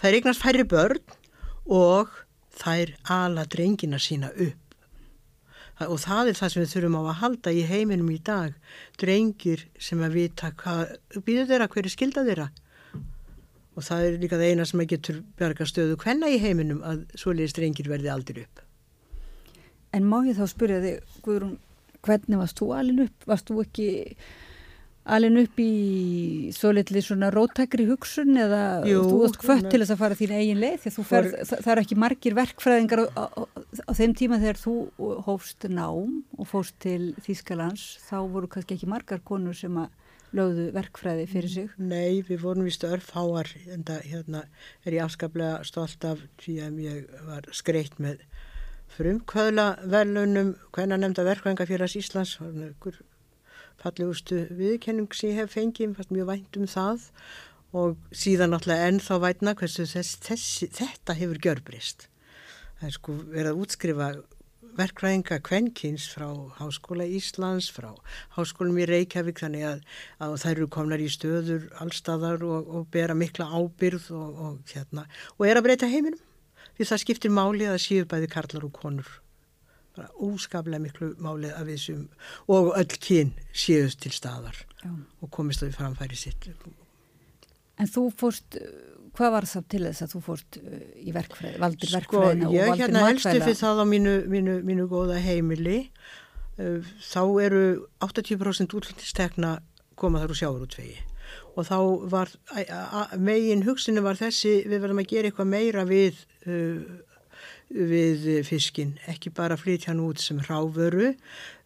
það 0.00 0.10
er 0.10 0.18
eignast 0.20 0.44
færri 0.46 0.64
börn 0.72 1.18
og 1.68 2.16
þær 2.56 2.96
ala 3.18 3.44
drengina 3.52 4.00
sína 4.00 4.32
upp 4.32 4.67
og 5.86 5.98
það 6.02 6.30
er 6.30 6.38
það 6.38 6.52
sem 6.52 6.62
við 6.62 6.72
þurfum 6.72 6.96
á 6.98 7.02
að 7.02 7.18
halda 7.22 7.52
í 7.54 7.60
heiminum 7.68 8.08
í 8.10 8.18
dag. 8.24 8.56
Drengir 8.98 9.66
sem 9.78 10.00
að 10.02 10.16
vita 10.18 10.50
hvað 10.58 10.96
býður 11.26 11.50
þeirra, 11.52 11.68
hver 11.70 11.86
er 11.86 11.94
skilda 11.94 12.24
þeirra? 12.26 12.48
Og 13.78 13.86
það 13.86 14.06
er 14.06 14.18
líka 14.18 14.40
það 14.40 14.50
eina 14.50 14.66
sem 14.66 14.82
að 14.82 14.90
getur 14.94 15.20
berga 15.38 15.68
stöðu 15.70 16.00
hvenna 16.02 16.32
í 16.34 16.40
heiminum 16.42 16.82
að 16.82 17.04
svoleiðis 17.14 17.54
drengir 17.54 17.90
verði 17.92 18.10
aldrei 18.10 18.42
upp. 18.42 18.64
En 19.94 20.08
má 20.08 20.18
ég 20.26 20.36
þá 20.36 20.50
spyrja 20.50 20.82
þig 20.82 21.22
Guðrún, 21.24 21.54
hvernig 22.04 22.42
varst 22.42 22.58
þú 22.58 22.72
alin 22.74 23.04
upp? 23.06 23.28
Varst 23.30 23.48
þú 23.48 23.62
ekki 23.62 23.88
alin 25.14 25.38
upp 25.40 25.60
í 25.62 26.52
svo 26.54 26.72
litli 26.76 27.02
svona 27.04 27.30
rótækri 27.34 27.86
hugsun 27.88 28.36
eða 28.38 28.62
Jú, 28.88 29.02
þú 29.06 29.20
varst 29.22 29.40
hvött 29.44 29.68
til 29.72 29.80
þess 29.82 29.94
að 29.94 30.02
fara 30.02 30.18
þín 30.18 30.34
eigin 30.36 30.62
leið 30.62 30.76
því 30.82 30.92
að 30.92 30.98
fer, 31.10 31.30
það, 31.38 31.62
það 31.64 31.72
er 31.74 31.82
ekki 31.82 32.00
margir 32.04 32.36
verkfræðingar 32.38 33.04
á, 33.04 33.24
á, 33.24 33.42
á 33.88 33.92
þeim 33.98 34.16
tíma 34.18 34.40
þegar 34.42 34.60
þú 34.62 34.74
hófst 35.28 35.68
nám 35.72 36.20
og 36.36 36.50
fóst 36.50 36.76
til 36.84 37.14
Þýskalands 37.24 37.86
þá 38.08 38.18
voru 38.28 38.50
kannski 38.52 38.76
ekki 38.76 38.90
margar 38.90 39.24
konur 39.24 39.56
sem 39.56 39.80
að 39.80 39.96
lögðu 40.36 40.68
verkfræði 40.74 41.24
fyrir 41.30 41.52
sig. 41.52 41.70
Nei, 41.80 42.20
við 42.26 42.42
vorum 42.44 42.66
vist 42.68 42.84
örfháar 42.84 43.48
en 43.72 43.84
það 43.88 44.08
hérna, 44.12 44.42
er 44.84 44.98
ég 44.98 45.04
afskaplega 45.06 45.62
stolt 45.64 46.04
af 46.04 46.20
því 46.42 46.56
að 46.66 46.80
ég 46.84 47.22
var 47.28 47.48
skreitt 47.56 47.96
með 48.02 48.24
frumkvöðla 48.98 49.68
velunum 49.88 50.54
hvernig 50.74 51.00
nefnda 51.00 51.24
verkfræðingafélags 51.28 51.96
Íslands. 52.00 52.36
Var 52.42 52.68
einhver 52.68 53.00
fallegustu 53.82 54.44
viðkenning 54.58 55.12
sem 55.14 55.32
ég 55.32 55.42
hef 55.42 55.54
fengið, 55.54 55.94
fast 55.98 56.14
mjög 56.14 56.32
vænt 56.32 56.58
um 56.58 56.66
það 56.70 57.10
og 57.78 57.98
síðan 58.16 58.54
náttúrulega 58.54 58.88
ennþá 58.88 59.20
vætna 59.22 59.54
hversu 59.58 59.84
þess, 59.88 60.16
þessi, 60.24 60.70
þetta 60.72 61.16
hefur 61.18 61.40
gjörbrist. 61.44 62.08
Það 62.78 62.88
er 62.88 62.96
sko 62.96 63.16
verið 63.28 63.50
að 63.50 63.62
útskrifa 63.64 64.08
verkvæðinga 64.78 65.40
kvenkins 65.42 66.06
frá 66.12 66.28
Háskóla 66.58 67.06
Íslands, 67.06 67.68
frá 67.74 67.90
Háskólum 68.36 68.78
í 68.78 68.86
Reykjavík 68.88 69.42
þannig 69.42 69.66
að, 69.66 69.84
að 70.22 70.36
þær 70.44 70.52
eru 70.54 70.68
komnar 70.74 71.02
í 71.02 71.08
stöður 71.10 71.68
allstaðar 71.82 72.44
og, 72.46 72.68
og 72.70 72.88
bera 72.94 73.16
mikla 73.18 73.48
ábyrð 73.50 74.10
og, 74.14 74.42
og, 74.46 74.58
hérna, 74.72 75.08
og 75.36 75.48
er 75.48 75.58
að 75.58 75.68
breyta 75.68 75.90
heiminum 75.90 76.22
því 76.78 76.90
það 76.92 77.02
skiptir 77.02 77.34
máli 77.34 77.66
að 77.66 77.80
séu 77.82 78.06
bæði 78.08 78.30
karlar 78.30 78.68
og 78.68 78.74
konur 78.78 79.10
óskaplega 80.28 80.82
miklu 80.82 81.12
málið 81.22 81.54
af 81.54 81.70
þessum 81.70 82.04
og 82.54 82.70
öll 82.78 82.98
kyn 83.08 83.32
séust 83.52 84.02
til 84.04 84.14
staðar 84.14 84.60
Já. 84.82 84.92
og 85.22 85.32
komist 85.34 85.64
það 85.64 85.72
í 85.72 85.78
framfæri 85.78 86.20
sitt 86.20 86.52
En 87.78 87.86
þú 87.86 88.08
fórst, 88.10 88.56
hvað 89.14 89.34
var 89.36 89.44
það 89.46 89.66
til 89.70 89.82
þess 89.84 90.02
að 90.02 90.14
þú 90.16 90.20
fórst 90.26 90.56
uh, 90.58 90.78
í 90.98 91.12
verkfræði, 91.14 91.60
valdir 91.62 91.92
sko, 91.92 91.98
verkfræðina 91.98 92.48
og 92.48 92.54
valdir 92.56 92.64
mækvæða? 92.64 92.72
Ég 92.74 92.80
hérna 92.82 93.04
elsti 93.12 93.42
fyrir 93.44 93.60
það 93.60 93.82
á 93.82 93.84
mínu, 93.86 94.14
mínu, 94.32 94.56
mínu 94.66 94.88
góða 94.90 95.20
heimili 95.22 95.78
þá 96.58 97.22
eru 97.42 97.62
80% 98.02 98.74
útlýttistekna 98.74 99.58
koma 99.98 100.22
þar 100.22 100.34
úr 100.34 100.40
sjáurútvegi 100.40 100.96
og 101.58 101.66
þá 101.68 101.78
var 102.10 102.32
megin 103.18 103.64
hugsinu 103.66 104.02
var 104.02 104.18
þessi 104.18 104.62
við 104.66 104.82
verðum 104.82 105.02
að 105.02 105.10
gera 105.12 105.30
eitthvað 105.30 105.50
meira 105.52 105.84
við 105.86 106.18
uh, 106.46 106.82
við 107.68 108.42
fiskin, 108.48 108.96
ekki 109.10 109.30
bara 109.36 109.58
flytja 109.60 109.92
hann 109.92 110.04
út 110.06 110.22
sem 110.22 110.40
ráföru 110.40 111.12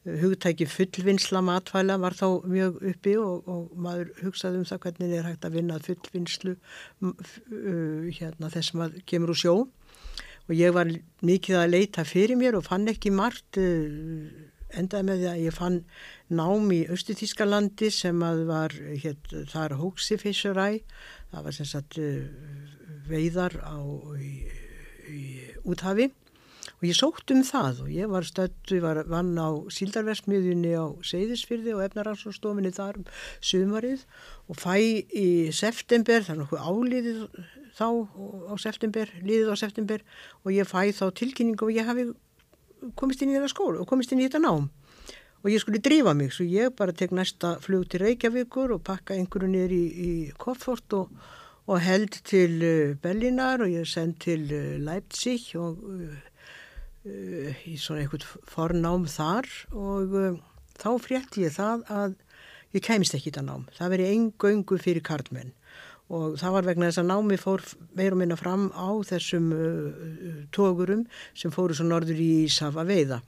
hugtæki 0.04 0.66
fullvinnsla 0.66 1.40
matvæla 1.46 1.96
var 2.02 2.16
þá 2.18 2.42
mjög 2.50 2.78
uppi 2.90 3.14
og, 3.22 3.46
og 3.46 3.74
maður 3.78 4.10
hugsaði 4.24 4.58
um 4.58 4.64
það 4.66 4.80
hvernig 4.86 5.12
er 5.14 5.28
hægt 5.28 5.44
að 5.46 5.58
vinna 5.58 5.78
fullvinnslu 5.82 6.54
hérna, 8.18 8.50
þess 8.50 8.74
að 8.74 8.96
kemur 9.06 9.34
úr 9.34 9.38
sjó. 9.38 9.54
Og 10.50 10.56
ég 10.58 10.74
var 10.74 10.90
mikið 11.22 11.60
að 11.60 11.70
leita 11.70 12.04
fyrir 12.06 12.34
mér 12.38 12.58
og 12.58 12.66
fann 12.66 12.90
ekki 12.90 13.12
margt 13.14 13.60
endaði 14.72 15.06
með 15.06 15.22
því 15.22 15.28
að 15.30 15.44
ég 15.44 15.54
fann 15.54 15.78
nám 16.34 16.74
í 16.74 16.80
Östutískalandi 16.90 17.92
sem 17.94 18.24
að 18.26 18.42
var 18.48 18.74
hér, 18.74 19.18
þar 19.52 19.76
hóksi 19.78 20.18
fissuræ 20.18 20.66
það 21.30 21.46
var 21.46 21.54
sem 21.54 21.68
sagt 21.68 22.00
veiðar 23.06 23.54
á 23.62 23.78
í 24.18 24.32
úthafi. 25.68 26.10
Og 26.82 26.86
ég 26.86 26.96
sótt 26.98 27.30
um 27.34 27.42
það 27.46 27.80
og 27.84 27.88
ég 27.94 28.10
var 28.10 28.26
stöttu, 28.26 28.76
ég 28.78 28.82
var 28.84 29.00
vann 29.10 29.34
á 29.38 29.50
síldarversmiðjunni 29.70 30.72
á 30.78 30.86
Seyðisfyrði 31.06 31.74
og 31.76 31.82
efnaransstofinni 31.86 32.72
þar 32.74 33.00
um 33.00 33.08
sumarið 33.42 34.04
og 34.50 34.58
fæ 34.58 34.76
í 34.78 35.28
september, 35.54 36.22
það 36.22 36.34
er 36.34 36.40
nokkuð 36.40 36.66
áliðið 36.66 37.20
þá 37.78 37.86
á 38.50 38.54
september, 38.62 39.10
liðið 39.22 39.54
á 39.54 39.56
september 39.58 40.04
og 40.42 40.54
ég 40.54 40.70
fæ 40.70 40.90
þá 40.94 41.06
tilkynningu 41.18 41.66
og 41.66 41.74
ég 41.74 41.88
hafi 41.88 42.08
komist 42.98 43.22
inn 43.22 43.32
í 43.32 43.38
þetta 43.38 43.52
skólu 43.52 43.82
og 43.82 43.90
komist 43.90 44.14
inn 44.14 44.22
í 44.22 44.26
þetta 44.26 44.42
nám. 44.42 44.70
Og 45.42 45.50
ég 45.50 45.62
skulle 45.62 45.82
drífa 45.82 46.14
mig 46.14 46.34
svo 46.34 46.46
ég 46.46 46.74
bara 46.78 46.94
tek 46.94 47.14
næsta 47.14 47.56
flug 47.62 47.88
til 47.90 48.02
Reykjavíkur 48.04 48.74
og 48.76 48.84
pakka 48.86 49.16
einhverju 49.16 49.50
niður 49.50 49.74
í, 49.74 49.84
í 49.86 50.10
Koffort 50.38 50.94
og, 50.98 51.10
og 51.66 51.80
held 51.80 52.18
til 52.26 52.58
uh, 52.66 52.96
Bellinar 53.02 53.62
og 53.62 53.70
ég 53.70 53.86
send 53.88 54.18
til 54.22 54.48
uh, 54.50 54.76
Leipzig 54.82 55.54
og 55.58 55.78
uh, 55.86 56.18
í 57.66 57.76
svona 57.78 58.04
einhvert 58.04 58.26
fornám 58.50 59.08
þar 59.10 59.48
og 59.74 60.12
þá 60.78 60.90
frétti 61.02 61.42
ég 61.42 61.56
það 61.56 61.82
að 61.90 62.14
ég 62.76 62.84
kemist 62.86 63.16
ekki 63.16 63.32
þetta 63.32 63.42
nám. 63.48 63.64
Það 63.74 63.92
veri 63.96 64.06
engöngu 64.12 64.78
fyrir 64.78 65.02
kartmenn 65.06 65.50
og 66.12 66.36
það 66.40 66.54
var 66.56 66.68
vegna 66.68 66.88
þess 66.90 67.00
að 67.02 67.10
námi 67.10 67.38
fór 67.40 67.62
meir 67.96 68.14
og 68.14 68.20
minna 68.20 68.36
fram 68.38 68.68
á 68.76 68.90
þessum 69.08 69.50
uh, 69.56 70.40
tógurum 70.54 71.06
sem 71.34 71.54
fóru 71.54 71.74
svo 71.76 71.88
norður 71.88 72.20
í 72.20 72.32
Ísafa 72.46 72.84
veiða 72.86 73.22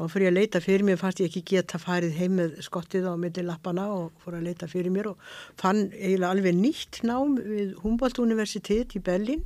og 0.00 0.10
fyrir 0.12 0.30
að 0.30 0.38
leita 0.38 0.60
fyrir 0.64 0.84
mér 0.86 1.00
fannst 1.00 1.20
ég 1.20 1.28
ekki 1.28 1.42
geta 1.52 1.80
farið 1.80 2.16
heim 2.16 2.36
með 2.40 2.60
skottið 2.64 3.08
á 3.12 3.14
milli 3.20 3.44
lappana 3.44 3.88
og 3.92 4.12
fór 4.24 4.38
að 4.38 4.46
leita 4.48 4.68
fyrir 4.70 4.92
mér 4.94 5.12
og 5.12 5.32
fann 5.60 5.88
eiginlega 5.92 6.30
alveg 6.32 6.56
nýtt 6.56 7.02
nám 7.08 7.36
við 7.38 7.74
Humboldt 7.82 8.22
Universitet 8.22 8.96
í 8.96 9.02
Berlin 9.04 9.44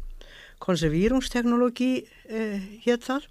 konservírungsteknologi 0.62 1.90
eh, 2.31 2.62
hétt 2.86 3.09
þar 3.09 3.27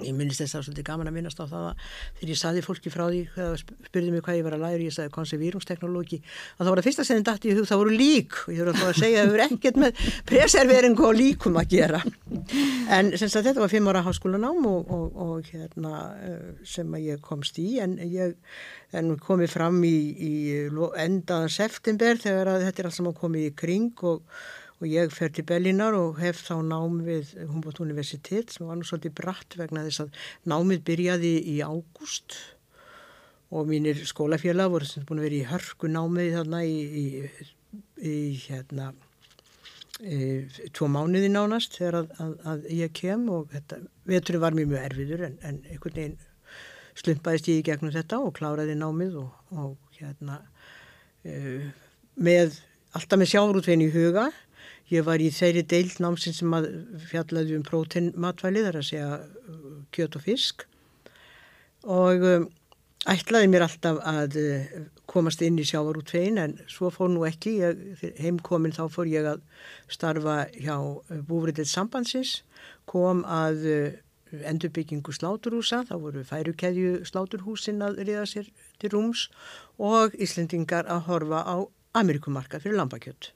Ég 0.00 0.14
minnist 0.16 0.40
þess 0.40 0.52
að 0.52 0.54
það 0.54 0.60
er 0.60 0.66
svolítið 0.66 0.86
gaman 0.88 1.10
að 1.10 1.16
minnast 1.18 1.40
á 1.40 1.44
það 1.44 1.66
að 1.68 1.86
þegar 2.18 2.32
ég 2.32 2.40
saði 2.40 2.64
fólki 2.64 2.92
frá 2.92 3.04
því 3.08 3.20
og 3.44 3.62
spurði 3.62 4.14
mig 4.14 4.24
hvað 4.24 4.38
ég 4.38 4.46
var 4.46 4.56
að 4.56 4.64
læra 4.64 4.78
og 4.80 4.86
ég 4.86 4.96
saði 4.96 5.12
konservírungsteknológi 5.16 6.18
að 6.22 6.62
það 6.62 6.70
var 6.70 6.80
það 6.80 6.88
fyrsta 6.88 7.06
sem 7.08 7.20
þið 7.20 7.26
dætti 7.28 7.50
í 7.50 7.56
hug 7.58 7.68
það 7.68 7.82
voru 7.82 7.96
lík. 8.00 8.38
Og 8.46 8.52
ég 8.54 8.62
voru 8.62 8.74
að 8.88 9.00
segja 9.02 9.22
að 9.22 9.26
það 9.26 9.32
voru 9.32 9.46
ekkert 9.48 9.80
með 9.82 10.04
preserveringu 10.32 11.08
og 11.08 11.18
líkum 11.18 11.58
að 11.60 11.74
gera. 11.76 12.02
En 12.92 13.12
sem 13.16 13.28
sagt 13.28 13.48
þetta 13.48 13.64
var 13.64 13.72
fimm 13.72 13.90
ára 13.92 14.04
háskólanám 14.06 14.70
og, 14.72 14.94
og, 14.96 15.18
og 15.26 15.52
hérna 15.52 16.04
eh, 16.22 16.46
sem 16.68 16.96
að 16.96 17.10
ég 17.12 17.22
komst 17.24 17.60
í 17.60 17.76
en 17.82 17.98
ég 18.02 18.38
en 18.96 19.14
komið 19.20 19.54
fram 19.54 19.78
í, 19.88 19.96
í 20.20 20.32
endaðan 21.00 21.52
september 21.52 22.18
þegar 22.20 22.58
þetta 22.66 22.82
er 22.82 22.88
allt 22.88 22.98
saman 22.98 23.16
komið 23.16 23.48
í 23.48 23.54
kring 23.56 24.04
og 24.08 24.26
og 24.82 24.90
ég 24.90 25.12
fer 25.14 25.30
til 25.30 25.44
Bellinar 25.46 25.94
og 25.94 26.18
hef 26.18 26.40
þá 26.42 26.56
nám 26.66 26.98
við 27.06 27.36
Humboldt 27.46 27.78
Universitet 27.84 28.50
sem 28.50 28.66
var 28.66 28.80
nú 28.80 28.86
svolítið 28.86 29.14
bratt 29.20 29.54
vegna 29.60 29.84
þess 29.86 30.02
að 30.02 30.18
námið 30.50 30.82
byrjaði 30.88 31.32
í 31.52 31.54
ágúst. 31.62 32.34
Og 33.52 33.68
mínir 33.68 34.00
skólafélag 34.08 34.72
voru 34.72 34.88
sem 34.88 35.06
búin 35.06 35.20
að 35.22 35.28
vera 35.28 35.38
í 35.38 35.48
hörku 35.52 35.90
námið 35.92 36.34
þarna 36.38 36.64
í, 36.66 36.76
í, 36.82 37.06
í 38.02 38.16
hérna 38.48 38.90
e, 40.00 40.48
tvo 40.74 40.90
mánuði 40.90 41.30
nánast 41.30 41.78
þegar 41.78 42.00
að, 42.00 42.12
að, 42.24 42.36
að 42.50 42.68
ég 42.80 42.94
kem. 42.98 43.26
Og 43.30 43.48
þetta, 43.54 43.82
veturinn 44.10 44.46
var 44.48 44.58
mjög 44.58 44.72
mjög 44.72 44.86
erfiður 44.88 45.26
en, 45.28 45.40
en 45.46 45.62
einhvern 45.68 45.98
veginn 46.00 46.20
slumpaðist 46.98 47.52
ég 47.52 47.62
í 47.62 47.66
gegnum 47.70 47.94
þetta 47.94 48.18
og 48.18 48.34
kláraði 48.40 48.74
námið 48.80 49.20
og, 49.22 49.42
og 49.54 50.00
hérna 50.00 50.42
e, 51.22 51.68
með 52.18 52.58
alltaf 52.96 53.20
með 53.20 53.30
sjáurútvegin 53.36 53.86
í 53.86 53.92
huga 53.94 54.32
Ég 54.92 55.06
var 55.06 55.22
í 55.24 55.30
þeirri 55.32 55.62
deild 55.64 56.00
námsinn 56.04 56.34
sem 56.36 56.54
fjallaði 57.08 57.56
um 57.56 57.62
próteinmatvæli 57.64 58.64
þar 58.66 58.80
að 58.82 58.88
segja 58.90 59.12
uh, 59.22 59.78
kjöt 59.94 60.18
og 60.18 60.26
fisk. 60.26 60.66
Og 61.88 62.26
um, 62.28 62.44
ætlaði 63.08 63.48
mér 63.54 63.64
alltaf 63.64 64.02
að 64.04 64.36
uh, 64.42 64.76
komast 65.08 65.40
inn 65.46 65.56
í 65.56 65.66
sjávarútvegin 65.68 66.42
en 66.42 66.58
svo 66.68 66.92
fór 66.92 67.08
nú 67.14 67.24
ekki, 67.28 67.56
heimkomin 68.20 68.76
þá 68.76 68.84
fór 68.92 69.08
ég 69.08 69.32
að 69.32 69.42
starfa 69.88 70.38
hjá 70.58 70.76
uh, 70.76 71.18
búfriðið 71.24 71.72
sambandsins, 71.72 72.42
kom 72.84 73.24
að 73.24 73.64
endurbyggingu 74.32 75.12
sláturhúsa, 75.12 75.82
þá 75.88 75.96
voru 76.00 76.22
færukeðju 76.24 77.02
sláturhúsin 77.08 77.84
að 77.84 78.00
riða 78.04 78.24
sér 78.28 78.48
til 78.80 78.92
rúms 78.92 79.28
og 79.76 80.16
Íslendingar 80.16 80.88
að 80.88 81.06
horfa 81.08 81.44
á 81.44 81.56
Amerikumarkað 82.00 82.64
fyrir 82.64 82.80
lambakjött 82.80 83.32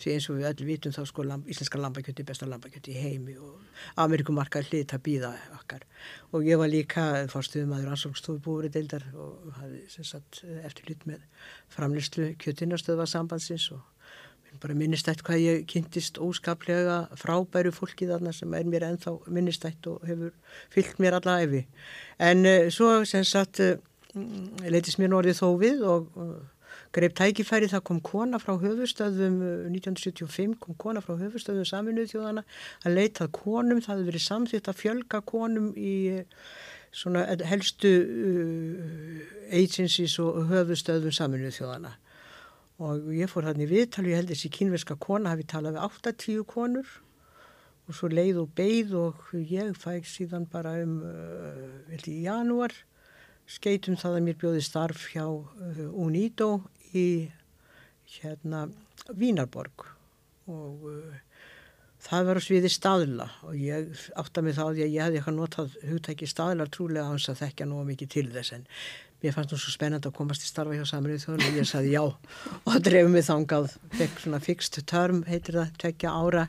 því 0.00 0.14
eins 0.14 0.28
og 0.30 0.38
við 0.40 0.48
öll 0.50 0.66
vitum 0.68 0.94
þá 0.94 1.00
sko 1.08 1.24
lamb, 1.26 1.48
íslenska 1.50 1.80
lambakjöti 1.80 2.26
besta 2.26 2.48
lambakjöti 2.50 2.94
í 2.94 3.02
heimi 3.02 3.36
og 3.38 3.62
Amerikumarkað 4.02 4.70
hlýtt 4.70 4.96
að 4.96 5.04
býða 5.06 5.32
okkar. 5.58 5.86
Og 6.34 6.46
ég 6.48 6.60
var 6.60 6.72
líka 6.72 7.06
fórstuðum 7.32 7.76
aður 7.76 7.94
ansókstofu 7.94 8.42
búri 8.42 8.72
deildar 8.74 9.06
og 9.14 9.54
hafði 9.60 10.04
sagt, 10.10 10.42
eftir 10.66 10.90
hlýtt 10.90 11.06
með 11.08 11.26
framlistlu 11.72 12.32
kjötinastöðva 12.42 13.06
sambandsins 13.10 13.70
og 13.76 13.82
bara 14.62 14.76
minnistætt 14.78 15.22
hvað 15.26 15.42
ég 15.42 15.64
kynntist 15.70 16.18
óskaplega 16.22 17.04
frábæru 17.18 17.72
fólki 17.74 18.08
þarna 18.08 18.32
sem 18.34 18.52
er 18.54 18.68
mér 18.68 18.86
ennþá 18.90 19.16
minnistætt 19.26 19.86
og 19.90 20.04
hefur 20.08 20.34
fyllt 20.72 21.00
mér 21.02 21.18
alla 21.18 21.40
efi 21.44 21.64
en 22.22 22.44
uh, 22.46 22.68
svo 22.74 23.02
sem 23.08 23.24
sagt 23.26 23.62
uh, 23.64 23.74
leitist 24.62 25.00
mér 25.02 25.10
norðið 25.14 25.40
þó 25.40 25.48
við 25.60 25.82
og 25.90 26.18
uh, 26.20 26.36
greip 26.94 27.16
tækifæri 27.18 27.68
það 27.70 27.82
kom 27.88 28.00
kona 28.04 28.38
frá 28.42 28.54
höfustöðum 28.60 29.40
1975 29.72 30.54
uh, 30.54 30.60
kom 30.62 30.76
kona 30.78 31.02
frá 31.02 31.16
höfustöðum 31.18 31.66
saminuð 31.66 32.12
þjóðana 32.12 32.44
að 32.84 32.96
leitað 32.98 33.32
konum, 33.34 33.82
það 33.82 33.96
hefði 33.96 34.08
verið 34.10 34.24
samþýtt 34.28 34.70
að 34.70 34.80
fjölga 34.80 35.20
konum 35.26 35.72
í 35.74 35.94
uh, 36.14 36.46
svona 36.94 37.24
helstu 37.50 37.92
uh, 38.04 39.24
agencies 39.50 40.16
og 40.22 40.44
höfustöðum 40.52 41.14
saminuð 41.14 41.58
þjóðana 41.58 41.94
og 42.84 43.10
ég 43.14 43.30
fór 43.30 43.46
þannig 43.50 43.70
viðtal, 43.70 44.06
ég 44.10 44.18
held 44.18 44.30
þessi 44.32 44.50
kínverska 44.54 44.98
kona 44.98 45.34
hafi 45.34 45.46
talað 45.50 45.76
við 45.76 45.84
8-10 45.88 46.46
konur 46.50 46.96
og 47.84 47.98
svo 47.98 48.08
leið 48.10 48.40
og 48.42 48.54
beigð 48.56 48.96
og 48.98 49.28
ég 49.34 49.74
fæk 49.78 50.06
síðan 50.08 50.46
bara 50.50 50.78
um 50.82 51.00
uh, 51.06 52.06
í 52.06 52.22
janúar 52.24 52.74
skeitum 53.50 53.98
það 54.00 54.18
að 54.18 54.24
mér 54.24 54.38
bjóði 54.40 54.62
starf 54.64 55.08
hjá 55.12 55.26
UNIDO 55.26 56.62
í 56.94 57.08
hérna 58.18 58.66
Vínarborg 59.18 59.86
og 60.50 60.84
uh, 60.88 61.22
það 62.04 62.28
var 62.28 62.40
á 62.40 62.42
sviði 62.44 62.70
staðla 62.72 63.26
og 63.48 63.56
ég 63.58 64.04
átta 64.20 64.44
mig 64.44 64.56
þá 64.56 64.64
að 64.66 64.80
ég 64.82 64.94
hefði 65.00 65.20
eitthvað 65.20 65.38
notað 65.38 65.76
hugtæki 65.88 66.28
staðlar 66.28 66.72
trúlega 66.72 67.08
hans 67.08 67.28
að 67.32 67.40
þekkja 67.44 67.68
nú 67.70 67.82
mikið 67.88 68.12
til 68.16 68.26
þess 68.34 68.56
en 68.58 68.66
mér 69.24 69.36
fannst 69.36 69.54
það 69.54 69.62
svo 69.62 69.72
spennand 69.72 70.08
að 70.08 70.16
komast 70.18 70.44
í 70.44 70.50
starfa 70.50 70.76
hjá 70.76 70.84
Samrið 70.88 71.22
þjóðan 71.22 71.46
og 71.46 71.60
ég 71.60 71.70
saði 71.70 71.94
já 71.94 72.02
og 72.68 72.76
drefum 72.84 73.16
við 73.16 73.28
þangað 73.30 73.70
fekk 73.96 74.20
svona 74.24 74.42
fixed 74.44 74.82
term 74.90 75.22
heitir 75.28 75.60
það, 75.60 75.72
tvekja 75.80 76.12
ára 76.12 76.44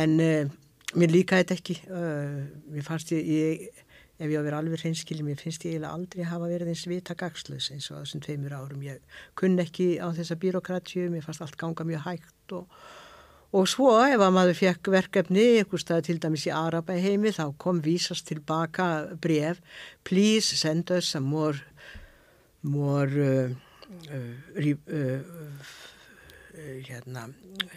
en 0.00 0.18
uh, 0.20 0.52
mér 0.94 1.14
líkaði 1.14 1.46
þetta 1.46 1.58
ekki 1.58 1.78
uh, 1.88 2.42
mér 2.74 2.86
fannst 2.86 3.14
ég, 3.16 3.24
ég 3.24 3.83
ef 4.18 4.30
ég 4.30 4.36
á 4.38 4.40
að 4.40 4.46
vera 4.48 4.58
alveg 4.62 4.82
hreinskilin, 4.82 5.26
mér 5.26 5.40
finnst 5.40 5.64
ég 5.66 5.74
eiginlega 5.74 5.94
aldrei 5.96 6.26
hafa 6.28 6.50
verið 6.50 6.70
eins 6.72 6.84
vita 6.90 7.16
gagslös 7.18 7.70
eins 7.74 7.88
og 7.90 8.02
þessum 8.02 8.22
tveimur 8.24 8.54
árum. 8.54 8.84
Ég 8.86 9.16
kunn 9.38 9.58
ekki 9.62 9.96
á 9.98 10.06
þessa 10.14 10.38
byrokratju, 10.42 11.08
mér 11.10 11.24
fannst 11.26 11.42
allt 11.42 11.58
ganga 11.60 11.86
mjög 11.88 12.04
hægt 12.06 12.54
og, 12.54 12.78
og 13.54 13.66
svo 13.70 13.90
ef 14.04 14.22
að 14.22 14.36
maður 14.36 14.60
fekk 14.60 14.92
verkefni, 14.94 15.46
eitthvað 15.58 15.82
stað 15.82 16.06
til 16.08 16.18
dæmis 16.22 16.46
í 16.46 16.54
Araba 16.54 16.98
heimi, 16.98 17.34
þá 17.34 17.46
kom 17.58 17.82
vísast 17.82 18.28
tilbaka 18.30 19.16
bref, 19.18 19.62
please 20.06 20.54
send 20.58 20.94
us 20.94 21.10
some 21.10 21.26
more, 21.26 21.58
more 22.62 23.10
uh, 23.10 23.50
uh, 24.14 24.70
uh, 24.86 25.18
hérna 26.88 27.26
uh, 27.28 27.72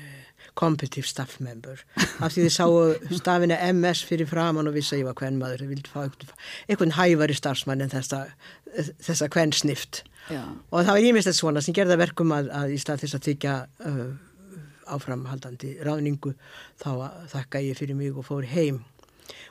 competitive 0.53 1.07
staff 1.07 1.39
member. 1.39 1.81
Af 2.19 2.33
því 2.33 2.45
þið 2.47 2.53
sáu 2.55 2.77
stafina 3.19 3.57
MS 3.71 4.03
fyrir 4.07 4.29
framann 4.29 4.69
og 4.69 4.77
vissi 4.77 4.95
að 4.95 5.03
ég 5.03 5.09
var 5.09 5.17
hvern 5.21 5.41
maður 5.41 5.63
þið 5.63 5.73
vildi 5.73 5.93
fá 5.93 5.99
einhvern 6.67 6.95
hævari 6.97 7.37
starfsmann 7.37 7.83
en 7.85 7.93
þessa, 7.93 8.23
þessa 9.03 9.29
hvern 9.33 9.55
snift 9.55 10.03
Já. 10.27 10.43
og 10.43 10.83
það 10.83 10.93
var 10.93 11.09
íminnstætt 11.09 11.39
svona 11.39 11.63
sem 11.63 11.75
gerða 11.75 11.99
verkum 12.01 12.33
að, 12.35 12.49
að 12.51 12.75
í 12.75 12.81
stað 12.81 13.05
þess 13.05 13.17
að 13.19 13.29
þykja 13.29 13.55
uh, 13.87 14.03
áframhaldandi 14.97 15.77
ráningu 15.85 16.33
þá 16.81 16.91
þakka 17.33 17.63
ég 17.65 17.79
fyrir 17.79 17.97
mig 17.97 18.15
og 18.15 18.27
fór 18.27 18.47
heim. 18.47 18.83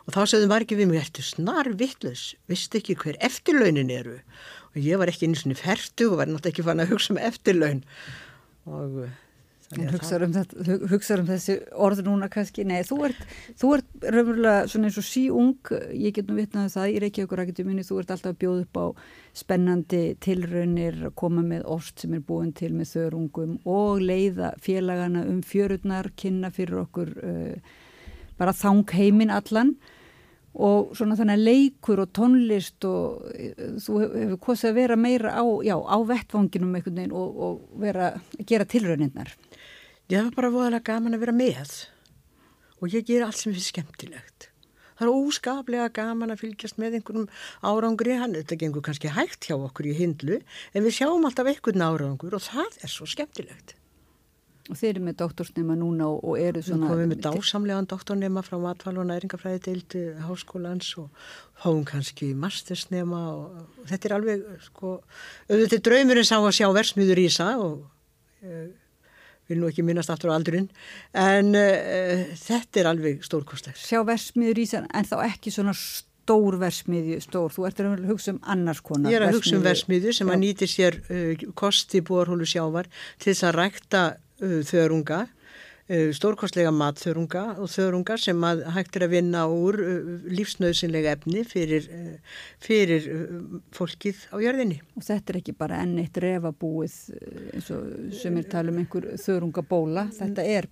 Og 0.07 0.15
þá 0.15 0.23
sagðum 0.31 0.53
margir 0.55 0.79
við 0.79 0.91
mig 0.91 1.03
ertu 1.03 1.25
snar 1.25 1.69
vittlus, 1.77 2.31
vist 2.49 2.75
ekki 2.79 2.97
hver 3.01 3.19
eftirlaunin 3.27 3.91
eru? 3.93 4.21
Og 4.73 4.79
ég 4.85 5.01
var 5.01 5.11
ekki 5.11 5.29
eins 5.29 5.45
og 5.49 5.59
færtu 5.59 6.13
og 6.13 6.21
var 6.21 6.31
náttúrulega 6.31 6.55
ekki 6.55 6.65
fann 6.67 6.85
að 6.85 6.93
hugsa 6.95 7.13
um 7.13 7.21
eftirlaun 7.21 7.83
og 8.67 9.07
En 9.75 9.89
hugsaður 9.91 10.29
um, 10.29 10.35
hugsa 10.93 11.17
um 11.19 11.27
þessi 11.27 11.57
orð 11.83 12.05
núna 12.07 12.29
kannski, 12.31 12.63
nei, 12.69 12.85
þú 12.87 12.99
ert, 13.09 13.23
þú 13.59 13.71
ert 13.75 14.05
raunverulega 14.05 14.69
svona 14.71 14.87
eins 14.87 14.99
og 15.01 15.07
sí 15.09 15.25
ung, 15.35 15.73
ég 15.91 16.15
get 16.15 16.29
nú 16.31 16.37
vitnaði 16.39 16.69
um 16.69 16.75
það, 16.77 17.25
okkur 17.25 17.43
ekkert 17.43 17.63
um 17.65 17.69
minni, 17.73 17.87
þú 17.87 17.99
ert 17.99 18.13
alltaf 18.15 18.31
að 18.31 18.39
bjóða 18.45 18.63
upp 18.63 18.79
á 18.79 18.87
spennandi 19.43 20.03
tilraunir, 20.23 21.01
koma 21.19 21.43
með 21.43 21.67
orst 21.75 22.05
sem 22.05 22.15
er 22.15 22.23
búin 22.29 22.55
til 22.55 22.71
með 22.77 22.93
þörungum 22.93 23.59
og 23.67 24.05
leiða 24.07 24.53
félagana 24.63 25.27
um 25.27 25.43
fjörurnar, 25.43 26.13
kynna 26.15 26.53
fyrir 26.55 26.85
okkur 26.85 27.13
uh, 27.19 27.75
bara 28.39 28.55
þang 28.55 28.87
heiminn 28.95 29.35
allan 29.35 29.75
og 30.57 30.95
svona 30.97 31.17
þannig 31.19 31.37
að 31.37 31.47
leikur 31.51 32.03
og 32.03 32.13
tónlist 32.17 32.87
og 32.89 33.27
uh, 33.29 33.77
þú 33.83 33.99
hefur 34.03 34.41
kosið 34.49 34.71
að 34.71 34.79
vera 34.81 34.99
meira 35.01 35.35
á, 35.37 35.45
já, 35.67 35.77
á 35.77 35.97
vettvanginum 36.09 36.75
einhvern 36.79 37.01
veginn 37.03 37.17
og, 37.17 37.39
og 37.47 37.83
vera, 37.83 38.15
gera 38.49 38.69
tilrauninnar. 38.69 39.33
Ég 40.09 40.23
hef 40.23 40.35
bara 40.37 40.53
voðalega 40.55 40.93
gaman 40.93 41.17
að 41.17 41.25
vera 41.27 41.37
með 41.37 41.79
og 42.81 42.93
ég 42.93 43.07
ger 43.09 43.25
allt 43.27 43.41
sem 43.41 43.53
er 43.53 43.65
skemmtilegt. 43.65 44.51
Það 44.97 45.09
er 45.09 45.13
óskaplega 45.13 45.89
gaman 45.93 46.33
að 46.33 46.43
fylgjast 46.45 46.79
með 46.81 46.99
einhvernum 46.99 47.27
árangri, 47.61 48.15
hann 48.17 48.37
þetta 48.37 48.57
gengur 48.63 48.85
kannski 48.85 49.13
hægt 49.13 49.49
hjá 49.49 49.57
okkur 49.59 49.91
í 49.91 49.97
hindlu 49.97 50.39
en 50.73 50.87
við 50.87 51.03
sjáum 51.03 51.27
alltaf 51.29 51.51
einhvern 51.51 51.85
árangur 51.85 52.39
og 52.39 52.45
það 52.47 52.79
er 52.81 52.93
svo 52.93 53.09
skemmtilegt. 53.09 53.77
Og 54.67 54.79
þeir 54.79 54.91
eru 54.93 55.03
með 55.07 55.19
doktorsnema 55.21 55.77
núna 55.79 56.09
og, 56.11 56.25
og 56.27 56.41
eru 56.43 56.63
svona... 56.65 56.89
Við 56.89 56.95
komum 56.95 57.13
með 57.13 57.21
dásamlegan 57.27 57.91
doktornema 57.91 58.43
frá 58.47 58.57
matfál 58.63 58.97
og 58.99 59.07
næringafræði 59.11 59.61
deildi 59.69 60.03
háskólans 60.27 60.89
og 61.03 61.29
háum 61.63 61.85
kannski 61.87 62.33
mastersnema 62.39 63.21
og, 63.35 63.61
og 63.83 63.93
þetta 63.93 64.11
er 64.11 64.17
alveg, 64.17 64.49
sko, 64.67 64.97
auðvitað 65.51 65.85
draumurinn 65.91 66.27
sá 66.27 66.37
að 66.41 66.51
sjá 66.59 66.67
versmiður 66.75 67.23
í 67.23 67.29
það 67.37 67.63
og... 67.69 67.79
E, 68.43 68.65
vil 69.47 69.61
nú 69.61 69.71
ekki 69.71 69.85
minnast 69.87 70.11
aftur 70.11 70.33
á 70.35 70.37
aldurinn 70.37 70.67
en 71.15 71.55
uh, 71.55 72.27
þetta 72.41 72.83
er 72.83 72.91
alveg 72.91 73.23
stórkostlega. 73.27 73.79
Sjá 73.79 74.03
versmiður 74.07 74.59
í 74.63 74.67
þann 74.73 74.91
en 74.91 75.07
þá 75.07 75.17
ekki 75.29 75.53
svona 75.55 75.75
stór 75.77 76.59
versmiðju 76.59 77.21
stór, 77.23 77.53
þú 77.55 77.67
ert 77.69 77.83
að 77.85 78.07
hugsa 78.11 78.35
um 78.35 78.41
annars 78.51 78.83
konar 78.83 79.13
Ég 79.15 79.21
er 79.21 79.29
að 79.29 79.37
hugsa 79.39 79.55
um 79.55 79.67
versmiðju 79.67 80.15
sem 80.19 80.27
Já. 80.27 80.35
að 80.35 80.43
nýti 80.43 80.71
sér 80.71 80.99
uh, 81.07 81.45
kosti 81.59 82.03
bórhólu 82.07 82.49
sjávar 82.49 82.91
til 83.21 83.31
þess 83.31 83.47
að 83.47 83.59
rækta 83.61 84.03
þörunga 84.41 85.27
Eh, 85.87 86.09
stórkostlega 86.11 86.73
matþörunga 86.75 87.43
og 87.63 87.69
þörunga 87.71 88.17
sem 88.19 88.41
að 88.43 88.65
hægt 88.75 88.97
er 88.99 89.05
að 89.07 89.13
vinna 89.13 89.45
úr 89.47 89.77
eh, 89.79 90.09
lífsnöðsynlega 90.35 91.13
efni 91.15 91.45
fyrir, 91.47 91.87
eh, 91.95 92.41
fyrir 92.59 93.07
fólkið 93.77 94.25
á 94.35 94.37
jörðinni. 94.43 94.81
Og 94.99 95.07
þetta 95.07 95.31
er 95.31 95.39
ekki 95.39 95.55
bara 95.55 95.79
enn 95.85 96.01
eitt 96.03 96.19
refabúið 96.19 96.97
eins 97.53 97.71
og 97.71 98.19
sem 98.19 98.43
er 98.43 98.51
tala 98.51 98.75
um 98.75 98.83
einhver 98.83 99.13
þörungabóla, 99.23 100.09
þetta 100.19 100.49
er 100.57 100.67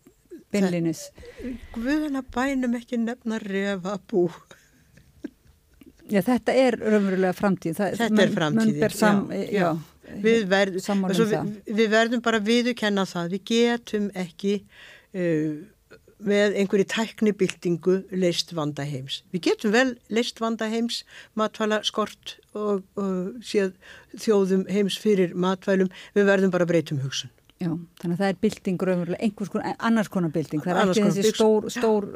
beinlinis. 0.51 1.07
Guðana 1.79 2.27
bænum 2.35 2.75
ekki 2.81 2.99
nefna 2.99 3.39
refabú. 3.39 4.27
Já 6.11 6.25
þetta 6.27 6.59
er 6.59 6.81
raunverulega 6.83 7.39
framtíð. 7.39 7.79
Þetta 7.79 8.27
er 8.27 8.35
framtíð, 8.35 8.83
já. 8.83 9.47
já. 9.55 9.69
Við, 10.23 10.49
verð, 10.51 10.81
um 10.93 11.05
við, 11.11 11.37
við 11.79 11.93
verðum 11.93 12.25
bara 12.25 12.41
viðukenna 12.45 13.07
það, 13.09 13.37
við 13.37 13.45
getum 13.51 14.11
ekki 14.21 14.57
uh, 14.63 15.63
með 16.25 16.57
einhverju 16.61 16.87
tæknibildingu 16.93 17.97
leist 18.17 18.55
vanda 18.57 18.87
heims. 18.87 19.23
Við 19.35 19.47
getum 19.49 19.75
vel 19.75 19.87
leist 20.15 20.41
vanda 20.43 20.69
heims, 20.71 21.03
matvæla 21.39 21.83
skort 21.87 22.37
og, 22.55 22.85
og 23.01 23.41
séð 23.45 23.75
þjóðum 24.17 24.67
heims 24.73 24.99
fyrir 25.01 25.35
matvælum, 25.35 25.91
við 26.17 26.29
verðum 26.31 26.55
bara 26.55 26.69
breytum 26.69 27.03
hugsun. 27.05 27.33
Já, 27.63 27.71
þannig 28.01 28.17
að 28.17 28.21
það 28.21 28.29
er 28.29 28.39
bildingur 28.43 28.93
einhvers 29.15 29.51
konar, 29.53 29.77
annars 29.79 30.11
konar 30.13 30.33
bilding, 30.35 30.63
það 30.65 30.81
er 30.81 30.93
ekki 30.93 31.05
þessi 31.09 31.35
stór, 31.37 31.69
stór 31.73 32.09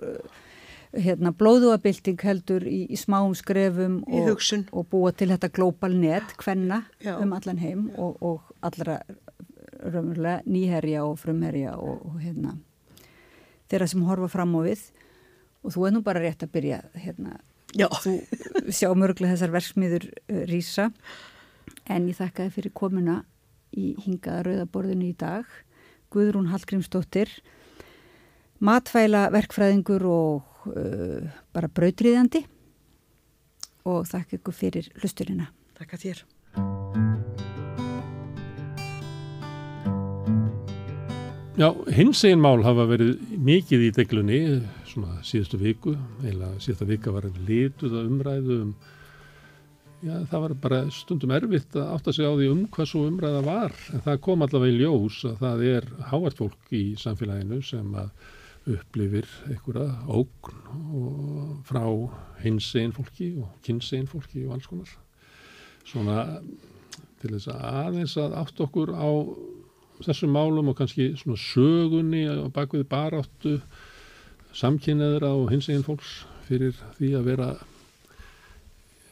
hérna, 0.96 1.32
blóðuabilding 1.36 2.20
heldur 2.24 2.64
í, 2.68 2.84
í 2.88 2.96
smáum 2.98 3.34
skrefum 3.36 4.00
og, 4.06 4.44
og 4.72 4.86
búa 4.88 5.12
til 5.12 5.30
þetta 5.32 5.50
global 5.52 5.92
net, 5.96 6.36
hvenna 6.40 6.82
um 7.18 7.34
allan 7.36 7.60
heim 7.60 7.88
og, 7.96 8.16
og 8.24 8.54
allra 8.64 9.00
raunverulega 9.78 10.42
nýherja 10.48 11.04
og 11.06 11.18
frumherja 11.20 11.76
og, 11.78 12.00
og 12.08 12.22
hérna 12.22 12.56
þeirra 13.68 13.88
sem 13.90 14.06
horfa 14.08 14.30
fram 14.32 14.56
á 14.56 14.60
við. 14.64 14.88
Og 15.66 15.74
þú 15.74 15.86
er 15.86 15.94
nú 15.94 16.02
bara 16.06 16.22
rétt 16.22 16.44
að 16.46 16.52
byrja 16.54 16.80
hérna, 16.96 17.38
þú 17.74 18.14
sjá 18.72 18.88
mörglega 18.96 19.34
þessar 19.34 19.52
verksmiður 19.52 20.08
uh, 20.08 20.42
rýsa 20.48 20.88
en 21.88 22.08
ég 22.08 22.16
þakka 22.16 22.46
þið 22.46 22.54
fyrir 22.56 22.76
komuna 22.76 23.16
í 23.76 23.92
hingaða 24.00 24.46
rauðaborðinu 24.46 25.10
í 25.10 25.16
dag. 25.18 25.48
Guðrún 26.08 26.48
Hallgrímsdóttir 26.48 27.28
matfæla 28.64 29.28
verkfræðingur 29.34 30.06
og 30.08 30.57
uh, 30.72 31.28
bara 31.54 31.70
brautriðandi 31.72 32.44
og 33.88 34.04
þakka 34.08 34.40
ykkur 34.40 34.56
fyrir 34.56 34.90
hlusturina 34.98 35.48
Takk 35.78 35.94
að 35.94 36.04
þér. 36.08 36.20
Já, 41.58 41.68
hins 41.94 42.20
einn 42.26 42.42
mál 42.42 42.62
hafa 42.66 42.84
verið 42.86 43.16
mikið 43.42 43.84
í 43.88 43.90
deglunni 43.94 44.40
svona 44.86 45.20
síðustu 45.26 45.58
viku, 45.58 45.94
eða 46.26 46.52
síðustu 46.62 46.86
vika 46.86 47.14
var 47.14 47.26
lituð 47.46 47.96
að 47.98 48.10
umræðu 48.10 48.58
um, 48.64 48.72
já 50.06 50.14
það 50.30 50.44
var 50.44 50.54
bara 50.62 50.80
stundum 50.94 51.34
erfitt 51.34 51.74
að 51.78 51.94
átta 51.96 52.14
sig 52.14 52.26
á 52.26 52.32
því 52.34 52.50
um 52.54 52.60
hvað 52.74 52.90
svo 52.92 53.04
umræða 53.10 53.42
var, 53.46 53.74
en 53.90 54.04
það 54.06 54.20
kom 54.26 54.46
allavega 54.46 54.74
í 54.74 54.78
ljós 54.84 55.18
að 55.26 55.42
það 55.42 55.64
er 55.72 55.88
hávart 56.12 56.42
fólk 56.42 56.74
í 56.78 56.84
samfélaginu 56.98 57.58
sem 57.66 57.98
að 57.98 58.12
upplifir 58.74 59.28
einhverja 59.48 59.86
ógn 60.08 61.62
frá 61.68 61.84
hins 62.42 62.68
einn 62.78 62.94
fólki 62.96 63.32
og 63.40 63.52
kynns 63.66 63.90
einn 63.96 64.08
fólki 64.10 64.44
og 64.46 64.56
alls 64.56 64.68
konar. 64.70 64.90
Svona 65.88 66.40
til 67.20 67.32
þess 67.34 67.50
að 67.52 67.62
aðeins 67.82 68.16
að 68.20 68.36
átt 68.42 68.60
okkur 68.66 68.92
á 68.94 69.08
þessum 70.04 70.34
málum 70.34 70.70
og 70.70 70.78
kannski 70.78 71.10
svona 71.18 71.40
sögunni 71.42 72.26
á 72.30 72.46
bakvið 72.54 72.86
baráttu 72.90 73.56
samkynneðra 74.56 75.32
og 75.36 75.50
hins 75.52 75.68
eginn 75.68 75.86
fólks 75.86 76.22
fyrir 76.46 76.76
því 76.98 77.12
að 77.18 77.28
vera 77.28 77.48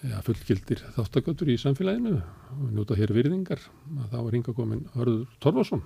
ja, 0.07 0.21
fullgildir 0.27 0.83
þáttaköldur 0.97 1.51
í 1.53 1.59
samfélaginu 1.61 2.17
og 2.21 2.67
njóta 2.73 2.97
hér 2.99 3.15
virðingar 3.17 3.63
að 4.05 4.13
þá 4.13 4.19
er 4.23 4.37
hinga 4.39 4.57
komin 4.57 4.85
Hörður 4.95 5.27
Torfarsson 5.43 5.83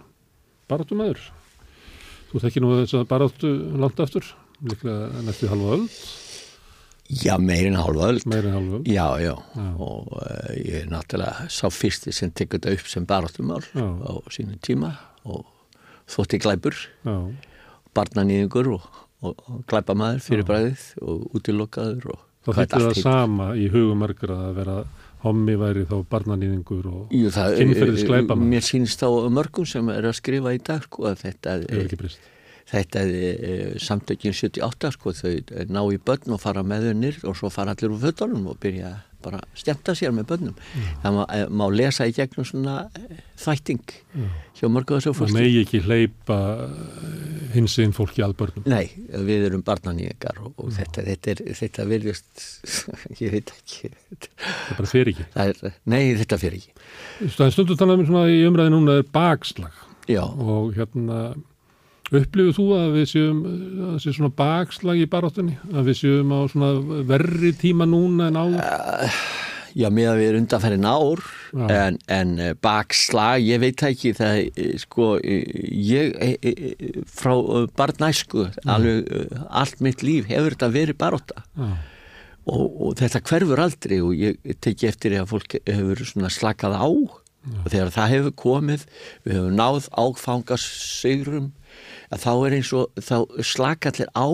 baráttumæður 0.71 1.31
þú 2.31 2.43
tekki 2.45 2.63
nú 2.63 2.73
þess 2.79 2.99
að 3.01 3.07
baráttu 3.11 3.53
langt 3.83 4.03
aftur 4.03 4.27
líklega 4.65 5.23
næstu 5.27 5.51
halva 5.51 5.79
öll 5.79 5.87
Já, 7.11 7.35
meirinn 7.43 7.75
hálfa 7.75 8.13
öll 8.13 8.21
meirinn 8.31 8.55
hálfa 8.55 8.77
öll 8.79 8.87
já, 8.87 9.07
já, 9.19 9.33
já, 9.35 9.65
og 9.83 10.13
uh, 10.15 10.51
ég 10.55 10.85
er 10.85 10.91
náttúrulega 10.93 11.49
sá 11.51 11.67
fyrsti 11.75 12.15
sem 12.15 12.31
tekur 12.31 12.61
þetta 12.61 12.77
upp 12.77 12.91
sem 12.93 13.07
baráttumál 13.09 13.65
á 13.75 14.13
sínum 14.31 14.61
tíma 14.63 14.93
og 15.27 15.43
þótti 16.11 16.39
glæpur. 16.43 16.77
Barnanýðingur 17.95 18.71
og, 18.77 18.87
og, 19.27 19.43
og 19.51 19.63
glæpamaður 19.71 20.23
fyrir 20.23 20.47
bræðið 20.47 20.85
og 21.03 21.39
útilokkaður 21.39 22.13
og 22.15 22.27
Það 22.41 22.57
þetta 22.57 22.79
það 22.81 22.99
sama 23.03 23.47
í 23.61 23.67
hugum 23.69 23.99
margur 24.01 24.31
að 24.33 24.53
vera 24.57 24.77
hommi 25.25 25.55
væri 25.61 25.87
þá 25.91 25.97
barnanýðingur 26.13 26.91
og 26.91 27.15
kynferðis 27.15 28.07
glæpamaður 28.09 28.53
Mér 28.55 28.67
sínst 28.67 29.05
á 29.05 29.11
mörgum 29.33 29.69
sem 29.69 29.89
er 29.93 30.09
að 30.09 30.19
skrifa 30.21 30.55
í 30.57 30.61
dag 30.65 30.85
sko 30.87 31.11
að 31.11 31.25
þetta 31.27 31.57
er 31.61 32.17
þetta 32.71 33.05
er 33.05 33.79
samtökjum 33.83 34.35
78 34.37 34.93
sko 34.97 35.15
þau 35.17 35.33
ná 35.69 35.83
í 35.91 35.99
börn 35.99 36.37
og 36.37 36.43
fara 36.43 36.65
með 36.67 36.91
þau 36.91 36.99
nýrt 37.03 37.29
og 37.29 37.39
svo 37.39 37.51
fara 37.53 37.75
allir 37.75 37.95
úr 37.95 38.03
fötunum 38.05 38.51
og 38.53 38.61
byrja 38.63 38.95
bara 39.25 39.41
stjæmta 39.59 39.95
sér 39.99 40.15
með 40.17 40.29
börnum. 40.33 40.55
Mm. 40.57 40.87
það 41.03 41.17
má, 41.17 41.21
e, 41.35 41.49
má 41.61 41.65
lesa 41.75 42.07
í 42.09 42.15
gegnum 42.17 42.47
svona 42.49 42.77
e, 42.97 43.21
þvætting 43.41 43.95
mm. 44.15 44.31
hjá 44.61 44.65
mörgu 44.73 44.97
þessu 44.97 45.15
fólki 45.17 45.35
Það 45.35 45.41
megi 45.41 45.61
ekki 45.65 45.83
hleypa 45.87 46.39
hins 47.55 47.77
einn 47.83 47.95
fólki 47.97 48.25
að 48.25 48.37
börnum. 48.41 48.67
Nei, 48.71 48.93
við 49.11 49.47
erum 49.51 49.67
barnaníðingar 49.67 50.41
og, 50.45 50.55
og 50.57 50.73
þetta, 50.77 51.05
þetta, 51.11 51.35
er, 51.35 51.45
þetta 51.61 51.87
verðist 51.91 52.47
ég 53.23 53.37
veit 53.37 53.55
ekki. 53.57 53.93
Það 54.41 54.81
bara 54.81 54.93
fer 54.95 55.13
ekki. 55.15 55.29
Er, 55.45 55.63
Nei, 55.91 56.03
þetta 56.23 56.41
fer 56.41 56.59
ekki. 56.59 56.75
Stundu 57.37 57.77
talaðum 57.77 58.05
við 58.05 58.13
svona 58.13 58.27
í 58.33 58.43
umræði 58.49 58.75
núna 58.77 58.99
er 59.01 59.09
bakslag. 59.15 59.87
Já. 60.11 60.25
og 60.27 60.75
hérna 60.75 61.35
upplifið 62.11 62.57
þú 62.57 62.67
að 62.77 62.97
við 62.97 63.07
séum 63.13 63.45
að 63.47 63.61
það 63.85 64.01
sé 64.05 64.15
svona 64.17 64.33
bakslag 64.41 65.03
í 65.03 65.11
baráttunni? 65.11 65.59
Að 65.71 65.91
við 65.91 66.01
séum 66.01 66.35
á 66.35 66.41
svona 66.51 67.05
verri 67.11 67.53
tíma 67.61 67.87
núna 67.89 68.31
en 68.31 68.41
áður? 68.41 68.65
Já, 69.79 69.87
með 69.95 70.09
að 70.11 70.19
við 70.19 70.29
erum 70.29 70.43
undanferðin 70.43 70.89
ár 70.91 71.21
en, 71.71 71.99
en 72.11 72.33
eh, 72.43 72.55
bakslag, 72.59 73.45
ég 73.47 73.61
veit 73.63 73.85
ekki 73.87 74.11
það, 74.19 74.41
eh, 74.59 74.73
sko 74.83 75.13
ég 75.23 76.17
frá 77.07 77.37
barnæsku 77.79 78.49
alveg 78.67 79.07
allt 79.47 79.85
mitt 79.85 80.03
líf 80.03 80.27
hefur 80.31 80.57
þetta 80.57 80.73
verið 80.75 80.99
baróta 80.99 81.45
og, 82.51 82.67
og 82.67 82.99
þetta 82.99 83.23
hverfur 83.31 83.63
aldrei 83.63 83.99
og 84.03 84.15
ég 84.19 84.59
teki 84.65 84.91
eftir 84.91 85.17
að 85.21 85.31
fólk 85.37 85.59
hefur 85.61 86.05
svona 86.07 86.33
slakað 86.33 86.79
á. 86.81 86.89
Og 87.51 87.71
þegar 87.73 87.89
það 87.95 88.11
hefur 88.13 88.33
komið 88.37 88.83
við 89.25 89.39
hefum 89.39 89.55
náð 89.57 89.87
áfangasigurum 89.97 91.47
að 92.11 92.25
þá 92.25 92.33
er 92.35 92.57
eins 92.59 92.73
og 92.77 93.01
þá 93.01 93.17
slakallir 93.47 94.11
á 94.15 94.29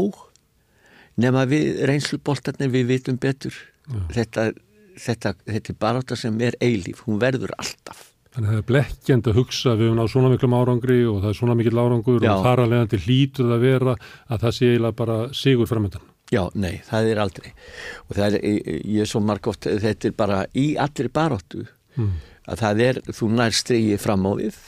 nema 1.21 1.47
við 1.49 1.85
reynsluboltarnir 1.89 2.73
við 2.73 2.91
vitum 2.93 3.21
betur 3.21 3.57
þetta, 4.13 4.51
þetta, 5.01 5.35
þetta 5.47 5.73
er 5.73 5.81
bara 5.81 6.03
þetta 6.03 6.21
sem 6.25 6.45
er 6.45 6.59
eilíf, 6.61 7.05
hún 7.07 7.21
verður 7.23 7.55
alltaf 7.61 8.13
Þannig 8.37 8.51
að 8.51 8.53
það 8.53 8.61
er 8.61 8.67
blekkjand 8.69 9.29
að 9.31 9.39
hugsa 9.39 9.73
við 9.73 9.87
höfum 9.87 9.95
náð 9.97 10.09
svona 10.13 10.29
miklum 10.29 10.55
árangri 10.59 10.97
og 11.09 11.23
það 11.23 11.31
er 11.31 11.37
svona 11.39 11.55
mikil 11.57 11.79
árangur 11.81 12.19
Já. 12.21 12.31
og 12.35 12.43
þar 12.45 12.61
alveg 12.67 12.91
til 12.93 12.99
hlítur 13.07 13.47
það 13.47 13.55
að 13.55 13.63
vera 13.65 13.95
að 14.29 14.43
það 14.43 14.53
sé 14.59 14.69
eiginlega 14.69 14.97
bara 14.99 15.17
sigur 15.33 15.71
framöndan. 15.71 16.11
Já, 16.35 16.43
nei, 16.53 16.75
það 16.85 17.09
er 17.09 17.21
aldrei 17.23 17.49
og 18.05 18.13
það 18.19 18.37
er, 18.37 18.45
ég 18.83 19.07
er 19.07 19.09
svo 19.09 19.23
marg 19.25 19.49
oft 19.49 19.71
þetta 19.87 20.11
er 20.11 20.17
bara 20.19 20.43
í 20.53 20.67
allir 20.85 21.09
baróttu 21.17 21.63
mm. 21.97 22.13
að 22.53 22.65
það 22.67 22.83
er, 22.91 23.01
þú 23.09 23.31
nær 23.39 23.57
streyið 23.57 24.05
fram 24.05 24.29
á 24.29 24.33
við 24.43 24.61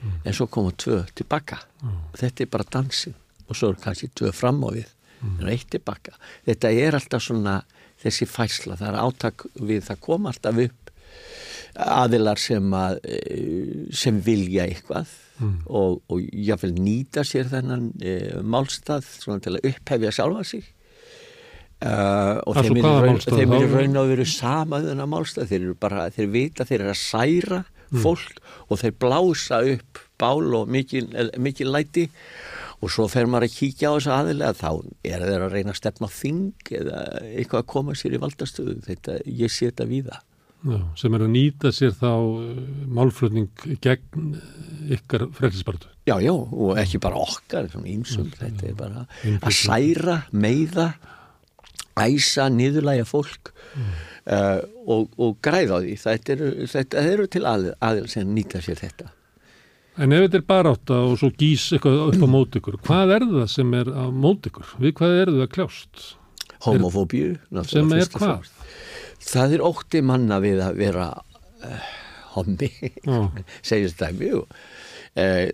mm. 0.00 0.16
en 0.24 0.36
svo 0.36 0.48
koma 0.50 0.72
tvö 0.76 1.02
tilbaka 1.14 1.60
mm. 1.82 1.98
og 2.12 2.18
þetta 2.20 2.44
er 2.44 2.52
bara 2.52 2.68
dansin 2.72 3.16
og 3.46 3.58
svo 3.58 3.72
er 3.72 3.80
kannski 3.82 4.10
tvö 4.14 4.32
fram 4.36 4.62
á 4.66 4.68
við 4.72 4.88
mm. 5.20 5.38
en 5.40 5.52
eitt 5.52 5.70
tilbaka 5.72 6.16
þetta 6.48 6.72
er 6.72 6.98
alltaf 6.98 7.24
svona 7.26 7.60
þessi 8.00 8.28
fæsla 8.30 8.78
það 8.80 8.92
er 8.92 9.00
átak 9.04 9.46
við 9.60 9.86
það 9.88 10.04
koma 10.06 10.32
alltaf 10.32 10.62
upp 10.66 10.94
aðilar 11.80 12.40
sem 12.40 12.72
að 12.74 12.98
sem 13.94 14.18
vilja 14.26 14.66
eitthvað 14.66 15.12
mm. 15.38 15.56
og, 15.68 16.00
og 16.10 16.24
jáfnveil 16.34 16.74
nýta 16.82 17.24
sér 17.26 17.48
þennan 17.52 17.92
e, 18.02 18.16
málstað 18.42 19.06
til 19.22 19.54
að 19.54 19.64
upphefja 19.70 20.14
sjálfa 20.18 20.46
sig 20.54 20.68
Uh, 21.80 22.36
og 22.44 22.58
þeim 22.60 22.76
er, 22.84 23.62
raun, 23.72 23.94
og 23.96 24.10
veru 24.10 24.24
sama 24.28 24.82
þennan 24.84 25.08
málstað, 25.08 25.46
þeir 25.48 25.62
eru 25.62 25.76
bara 25.80 26.02
þeir 26.12 26.26
vita, 26.28 26.66
þeir 26.68 26.82
eru 26.82 26.90
að 26.92 26.98
særa 27.00 27.60
mm. 27.90 28.00
fólk 28.04 28.40
og 28.68 28.80
þeir 28.82 28.96
blása 29.02 29.60
upp 29.74 30.00
bál 30.20 30.54
og 30.56 30.70
mikil, 30.70 31.08
mikil 31.40 31.72
læti. 31.74 32.08
Og 32.80 32.88
svo 32.88 33.04
fer 33.12 33.28
maður 33.28 33.50
að 33.50 33.56
kíkja 33.58 33.90
á 33.92 33.96
þessu 33.98 34.12
aðilega 34.14 34.56
þá 34.56 34.70
er 35.04 35.24
þeir 35.26 35.42
að 35.44 35.52
reyna 35.52 35.74
að 35.74 35.80
stefna 35.82 36.08
þing 36.08 36.70
eða 36.78 37.02
eitthvað 37.28 37.60
að 37.60 37.70
koma 37.74 37.96
sér 37.98 38.16
í 38.16 38.20
valdastöðu. 38.22 38.76
Þetta, 38.86 39.16
ég 39.28 39.52
sé 39.52 39.68
þetta 39.68 39.88
víða. 39.90 40.20
Já, 40.60 40.76
sem 41.00 41.14
er 41.16 41.22
að 41.24 41.32
nýta 41.32 41.70
sér 41.72 41.94
þá 41.96 42.10
uh, 42.12 42.48
málflutning 42.92 43.62
gegn 43.80 44.34
ykkar 44.92 45.30
frelsisbartu 45.32 45.88
Já, 46.08 46.18
já, 46.20 46.32
og 46.32 46.76
ekki 46.80 46.98
bara 47.00 47.20
okkar 47.22 47.68
ímsum, 47.88 48.28
þetta 48.34 48.66
er 48.68 48.76
bara 48.76 49.04
að 49.38 49.54
særa, 49.54 50.16
meiða 50.32 50.90
æsa, 52.00 52.48
niðurlæga 52.52 53.04
fólk. 53.08 53.52
Mm. 53.76 53.90
Uh, 54.30 54.60
og, 54.86 55.08
og 55.18 55.38
græða 55.44 55.80
á 55.80 55.82
því 55.84 55.96
þetta 56.04 56.36
eru, 56.36 56.50
þetta 56.70 57.06
eru 57.14 57.26
til 57.30 57.46
aðil 57.46 58.06
sem 58.10 58.30
nýta 58.36 58.62
sér 58.64 58.80
þetta 58.82 59.10
En 60.00 60.14
ef 60.16 60.22
þetta 60.22 60.38
er 60.38 60.44
bara 60.48 60.72
átt 60.72 60.92
og 60.94 61.16
svo 61.20 61.28
gís 61.36 61.66
eitthvað 61.74 61.98
upp 62.06 62.22
á 62.24 62.28
mót 62.30 62.56
ykkur 62.56 62.78
hvað 62.86 63.14
er 63.18 63.26
það 63.28 63.48
sem 63.52 63.72
er 63.76 63.90
á 63.90 64.04
mót 64.08 64.46
ykkur? 64.48 64.68
Við 64.80 64.94
hvað 65.00 65.16
er 65.18 65.32
það 65.34 65.50
kljást? 65.56 66.04
Homofóbíu 66.64 67.34
sem 67.68 67.90
er 67.96 68.08
hvað? 68.14 68.46
Það 69.20 69.56
er 69.56 69.64
ótti 69.66 70.00
manna 70.04 70.38
við 70.40 70.62
að 70.64 70.78
vera 70.80 71.08
uh, 71.18 71.90
homi 72.36 72.70
segir 73.68 73.90
þetta 73.90 74.12
mjög 74.16 74.44
uh, 74.46 75.44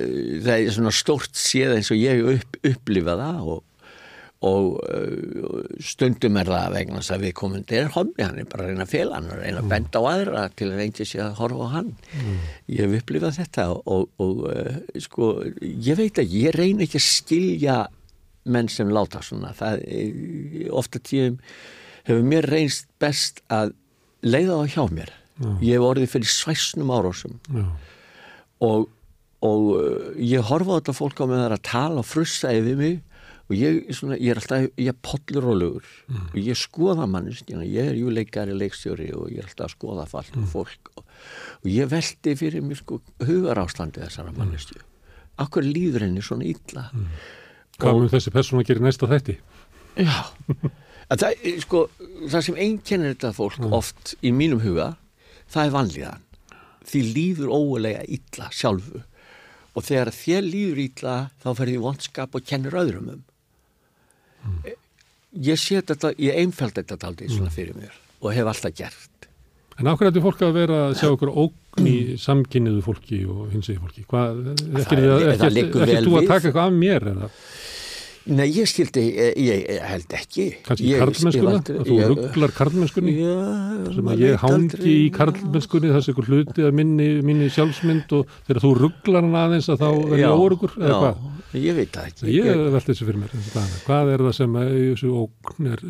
það 0.45 0.55
er 0.57 0.71
svona 0.77 0.95
stort 0.95 1.41
séð 1.41 1.79
eins 1.79 1.91
og 1.95 2.01
ég 2.01 2.23
upp, 2.37 2.61
upplifa 2.61 3.17
það 3.19 3.51
og 3.57 3.66
og 4.47 4.79
uh, 4.85 5.67
stundum 5.83 6.39
er 6.41 6.51
það 6.51 6.75
vegna 6.77 7.01
þess 7.01 7.15
að 7.17 7.25
við 7.25 7.35
komum 7.41 7.65
til 7.69 7.83
hommi, 7.95 8.23
hann 8.23 8.41
er 8.41 8.49
bara 8.51 8.67
að 8.67 8.73
reyna 8.73 8.87
að 8.87 8.93
fela 8.93 9.19
hann 9.19 9.31
og 9.33 9.41
reyna 9.41 9.63
að 9.63 9.71
benda 9.73 10.03
á 10.03 10.05
aðra 10.13 10.45
til 10.59 10.69
að 10.69 10.81
reynda 10.83 11.07
sér 11.09 11.25
að 11.27 11.39
horfa 11.41 11.67
á 11.67 11.75
hann 11.75 11.93
mm. 11.95 12.37
ég 12.75 12.83
hef 12.83 12.97
upplifað 13.01 13.39
þetta 13.41 13.67
og, 13.77 14.09
og 14.23 14.43
uh, 14.51 14.75
sko, 15.07 15.31
ég 15.63 16.01
veit 16.01 16.21
að 16.23 16.37
ég 16.37 16.57
reyna 16.57 16.87
ekki 16.87 17.01
að 17.01 17.07
skilja 17.07 17.79
menn 18.47 18.71
sem 18.71 18.93
láta 18.95 19.23
svona 19.27 19.51
það, 19.59 19.83
ofta 20.71 21.03
tíum 21.03 21.41
hefur 22.07 22.29
mér 22.31 22.47
reynst 22.53 22.87
best 23.03 23.43
að 23.51 23.75
leiða 24.27 24.61
það 24.61 24.75
hjá 24.77 24.85
mér 25.01 25.15
mm. 25.41 25.57
ég 25.65 25.73
hef 25.75 25.89
orðið 25.89 26.13
fyrir 26.13 26.31
svæsnum 26.31 26.93
árásum 26.95 27.41
mm. 27.51 27.73
og, 28.69 28.87
og 29.49 29.67
ég 30.23 30.47
horfa 30.47 30.77
á 30.77 30.79
þetta 30.79 30.97
fólk 31.01 31.25
á 31.25 31.25
með 31.27 31.43
það 31.43 31.57
að 31.59 31.69
tala 31.73 32.05
og 32.05 32.11
frussa 32.13 32.55
yfir 32.55 32.79
mig 32.79 33.03
og 33.47 33.55
ég, 33.55 33.79
svona, 33.95 34.17
ég 34.19 34.33
er 34.33 34.41
alltaf, 34.41 34.67
ég 34.75 34.91
er 34.91 34.97
podlurólugur 35.07 35.87
mm. 36.11 36.25
og 36.33 36.39
ég 36.41 36.59
skoða 36.59 37.07
mannist 37.11 37.51
ég 37.51 37.79
er 37.85 37.95
jú 37.99 38.11
leikari, 38.11 38.57
leikstjóri 38.59 39.13
og 39.15 39.31
ég 39.31 39.43
er 39.43 39.47
alltaf 39.47 39.69
að 39.69 39.75
skoða 39.77 40.07
fallt 40.11 40.35
mm. 40.35 40.49
fólk 40.51 40.91
og, 40.97 41.05
og 41.63 41.69
ég 41.71 41.91
veldi 41.93 42.35
fyrir 42.39 42.65
mér 42.67 42.81
sko 42.81 43.01
hugar 43.23 43.63
ástandi 43.63 44.03
þessara 44.03 44.33
mm. 44.33 44.41
mannistu 44.43 44.83
akkur 45.43 45.67
líður 45.67 46.09
henni 46.09 46.25
svona 46.25 46.49
illa 46.49 46.89
mm. 46.93 47.11
Hvað 47.77 47.99
mun 48.01 48.09
þessi 48.09 48.33
persónu 48.33 48.63
að 48.63 48.71
gera 48.71 48.83
næsta 48.87 49.07
þætti? 49.11 49.35
Já 50.01 50.15
það, 51.13 51.43
sko, 51.63 51.83
það 52.27 52.47
sem 52.49 52.61
einkennir 52.67 53.13
þetta 53.15 53.35
fólk 53.37 53.61
mm. 53.61 53.75
oft 53.77 54.15
í 54.27 54.33
mínum 54.35 54.63
huga 54.65 54.95
það 55.47 55.63
er 55.63 55.77
vanlíðan 55.77 56.25
því 56.87 57.05
líður 57.15 57.53
óulega 57.55 58.03
illa 58.11 58.51
sjálfu 58.55 59.05
og 59.77 59.85
þegar 59.85 60.13
þér 60.17 60.47
líður 60.47 60.83
illa 60.87 61.17
þá 61.43 61.49
ferði 61.61 61.81
vonskap 61.85 62.37
og 62.39 62.47
kennir 62.49 62.79
öðrum 62.79 63.15
um 63.15 63.25
mm. 64.47 64.79
ég 65.51 65.61
sé 65.61 65.83
þetta 65.83 66.15
ég 66.23 66.41
einfæld 66.43 66.81
þetta 66.81 67.11
aldrei 67.11 67.29
svona 67.33 67.53
fyrir 67.55 67.77
mér 67.79 67.95
og 68.23 68.33
hef 68.33 68.55
alltaf 68.55 68.77
gert 68.77 69.13
En 69.77 69.91
ákveð 69.91 70.09
þetta 70.09 70.25
fólk 70.25 70.43
að 70.47 70.55
vera 70.57 70.77
að 70.87 70.95
sjá 70.97 71.09
okkur 71.11 71.31
ógn 71.37 71.89
í 71.91 71.97
samkynniðu 72.17 72.81
fólki 72.85 73.19
og 73.29 73.51
hinsið 73.53 73.83
fólki 73.83 74.05
hvað, 74.09 74.39
ekki 74.81 75.01
þú 76.07 76.15
að 76.17 76.31
taka 76.31 76.49
eitthvað 76.49 76.63
af 76.63 76.77
mér 76.77 77.11
eða? 77.13 77.29
Nei, 78.27 78.49
ég 78.51 78.67
skildi, 78.67 79.03
ég, 79.15 79.37
ég 79.39 79.83
held 79.87 80.15
ekki 80.19 80.47
Kanski 80.67 80.97
karlmennskunna, 80.99 81.61
að 81.61 81.85
þú 81.87 81.99
rugglar 82.11 82.55
karlmennskunni 82.57 83.13
já, 83.21 83.35
sem 83.95 84.09
að 84.11 84.23
ég 84.25 84.41
hangi 84.43 84.81
í 84.91 85.05
karlmennskunni 85.15 85.93
þessi 85.95 86.11
ykkur 86.11 86.31
hluti 86.33 86.65
að 86.67 86.75
minni, 86.81 87.07
minni 87.27 87.47
sjálfsmynd 87.55 88.17
og 88.19 88.33
þegar 88.49 88.63
þú 88.65 88.73
rugglar 88.81 89.29
hann 89.29 89.39
aðeins 89.45 89.71
að 89.71 89.85
þá 89.85 89.87
verður 89.93 90.23
ég 90.25 90.43
órugur 90.43 90.75
eða 90.81 90.99
hvað? 91.05 91.23
Ég 91.57 91.79
veit 91.79 91.93
það 91.95 92.11
ekki. 92.11 92.33
Ég 92.37 92.65
veldi 92.65 92.89
þessu 92.91 93.09
fyrir 93.09 93.23
mér, 93.23 93.37
hvað 93.87 94.13
er 94.15 94.27
það 94.27 94.35
sem 94.41 94.59
að 94.61 94.75
þessu 94.77 95.15
ógn 95.23 95.71
er 95.73 95.87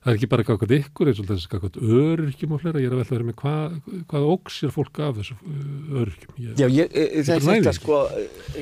það 0.00 0.10
er 0.12 0.16
ekki 0.16 0.28
bara 0.32 0.44
eitthvað 0.44 0.72
ykkur 0.78 1.10
eins 1.10 1.18
og 1.20 1.26
þess 1.28 1.46
að 1.46 1.56
eitthvað 1.56 1.96
öryrkjum 1.96 2.52
og 2.56 2.60
flera, 2.62 2.80
ég 2.80 2.88
er 2.88 2.94
að 2.94 3.00
velta 3.02 3.14
vera 3.14 3.26
með 3.28 3.36
hvað, 3.40 3.74
hvað 4.08 4.28
óksir 4.32 4.72
fólk 4.72 5.00
af 5.04 5.18
þessu 5.18 5.34
uh, 5.36 5.98
öryrkjum? 6.00 6.38
Ég, 6.40 6.54
Já, 6.56 6.66
ég, 6.72 6.94
það 7.28 7.32
er 7.34 7.44
þetta 7.48 7.74
sko 7.76 7.98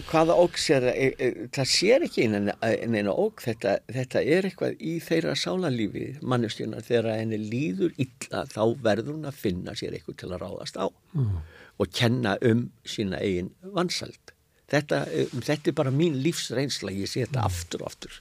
hvaða 0.08 0.38
óksir, 0.42 0.86
e, 0.90 1.10
e, 1.14 1.28
það 1.54 1.70
sér 1.74 2.06
ekki 2.08 2.26
neina 2.32 3.14
ók 3.14 3.44
þetta, 3.44 3.76
þetta 3.98 4.24
er 4.36 4.48
eitthvað 4.50 4.82
í 4.82 4.96
þeirra 5.04 5.36
sálarlífi 5.38 6.08
mannustjunar, 6.26 6.86
þegar 6.88 7.20
henni 7.20 7.38
líður 7.44 7.94
illa 8.02 8.42
þá 8.50 8.62
verður 8.88 9.14
hún 9.14 9.30
að 9.30 9.38
finna 9.44 9.76
sér 9.78 9.94
eitthvað 9.94 10.18
til 10.24 10.32
að 10.32 10.42
ráðast 10.42 10.80
á 10.82 10.86
mm. 10.90 11.38
og 11.78 11.94
kenna 11.94 12.34
um 12.50 12.66
sína 12.82 13.22
eigin 13.22 13.54
vansald 13.76 14.34
þetta, 14.72 15.02
um, 15.22 15.44
þetta 15.50 15.72
er 15.72 15.76
bara 15.82 15.94
mín 15.94 16.18
lífsreynsla, 16.24 16.94
ég 16.96 17.10
sé 17.10 17.24
þetta 17.26 17.42
mm. 17.42 17.52
aftur 17.52 17.84
og 17.84 17.92
aftur 17.92 18.18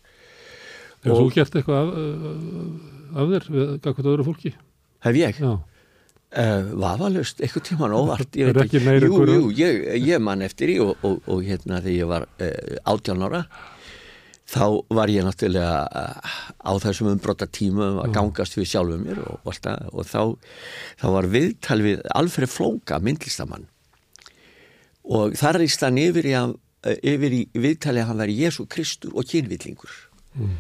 Hefur 1.04 1.28
þú 1.28 1.34
gert 1.36 1.56
eitthvað 1.60 1.80
af, 1.80 1.90
af 3.14 3.32
þér 3.32 3.50
við 3.54 3.66
eitthvað 3.78 4.12
öðru 4.12 4.26
fólki? 4.28 4.54
Hef 5.06 5.18
ég? 5.20 5.42
Já. 5.42 5.52
Uh, 6.28 6.74
vafalust, 6.76 7.40
eitthvað 7.40 7.64
tíman 7.70 7.94
óvart 7.96 8.36
ég 8.36 8.50
veit 8.50 8.66
ekki, 8.66 8.82
jú, 8.84 9.22
jú, 9.24 9.38
um- 9.46 9.54
ég, 9.56 9.78
ég 10.04 10.20
man 10.20 10.44
eftir 10.44 10.74
í 10.74 10.76
og, 10.84 10.98
og, 11.08 11.22
og 11.24 11.46
hérna 11.48 11.80
þegar 11.80 11.96
ég 11.96 12.10
var 12.10 12.26
uh, 12.28 12.74
átjáln 12.92 13.24
ára 13.30 13.46
þá 14.52 14.66
var 14.92 15.12
ég 15.12 15.24
náttúrulega 15.24 15.78
uh, 15.88 16.36
á 16.68 16.72
þessum 16.84 17.14
umbróta 17.14 17.48
tíma 17.48 17.94
að 18.04 18.12
gangast 18.18 18.60
við 18.60 18.68
sjálfuð 18.74 19.06
mér 19.06 19.24
og, 19.24 19.40
og 19.48 20.04
þá, 20.04 20.52
þá 21.00 21.08
var 21.16 21.30
viðtal 21.32 21.80
við 21.86 22.04
Alfred 22.20 22.52
Flóka, 22.52 23.00
myndlistamann 23.00 23.70
og 25.08 25.36
þar 25.40 25.60
er 25.60 25.68
í 25.68 25.72
stann 25.72 26.00
yfir 26.02 26.28
í, 26.30 26.38
yfir 27.02 27.36
í 27.38 27.44
viðtali 27.56 28.04
að 28.04 28.10
hann 28.12 28.24
veri 28.26 28.40
Jésu 28.42 28.68
Kristur 28.70 29.16
og 29.16 29.28
kynvillingur 29.30 29.94
mm 30.38 30.58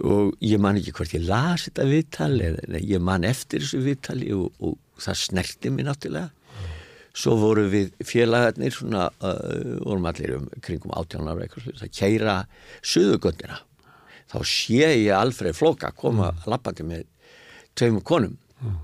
og 0.00 0.36
ég 0.40 0.60
man 0.60 0.78
ekki 0.80 0.94
hvort 0.96 1.12
ég 1.12 1.24
las 1.28 1.66
þetta 1.66 1.88
viðtal 1.88 2.32
eða 2.40 2.80
ég 2.80 3.02
man 3.04 3.26
eftir 3.28 3.60
þessu 3.60 3.82
viðtali 3.84 4.30
og, 4.34 4.54
og 4.64 5.02
það 5.02 5.18
snerti 5.20 5.72
mér 5.72 5.90
náttúrulega 5.90 6.30
svo 7.12 7.34
voru 7.36 7.66
við 7.68 7.90
félagarnir 8.08 8.72
svona, 8.72 9.10
uh, 9.20 9.74
vorum 9.84 10.06
allir 10.08 10.38
um 10.38 10.46
kringum 10.64 10.94
eitthvað 10.96 11.82
að 11.84 11.90
keira 11.92 12.38
suðugöndina 12.80 13.58
þá 14.32 14.38
sé 14.48 14.88
ég 15.04 15.12
Alfred 15.12 15.58
Flóka 15.58 15.92
koma 15.92 16.30
mm. 16.30 16.46
lappandi 16.48 16.86
með 16.88 17.04
tveimur 17.76 18.06
konum 18.08 18.38
mm. 18.62 18.78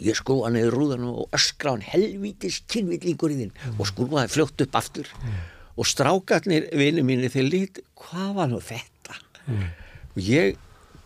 Ég 0.00 0.18
skrúa 0.18 0.50
neður 0.52 0.76
rúðan 0.78 1.08
og 1.10 1.34
öskra 1.36 1.74
hann 1.74 1.84
helvítis 1.84 2.62
kynvillingur 2.70 3.34
í 3.34 3.40
þinn 3.42 3.52
mm. 3.52 3.80
og 3.80 3.90
skrúaði 3.90 4.32
fljótt 4.32 4.64
upp 4.66 4.78
aftur 4.80 5.10
mm. 5.18 5.40
og 5.76 5.88
strákarnir 5.90 6.70
vinið 6.78 7.08
mínu 7.08 7.32
þegar 7.32 7.50
lít 7.50 7.82
hvað 8.04 8.30
var 8.38 8.52
nú 8.52 8.62
þetta 8.62 9.18
mm. 9.46 9.66
og 10.14 10.22
ég 10.28 10.56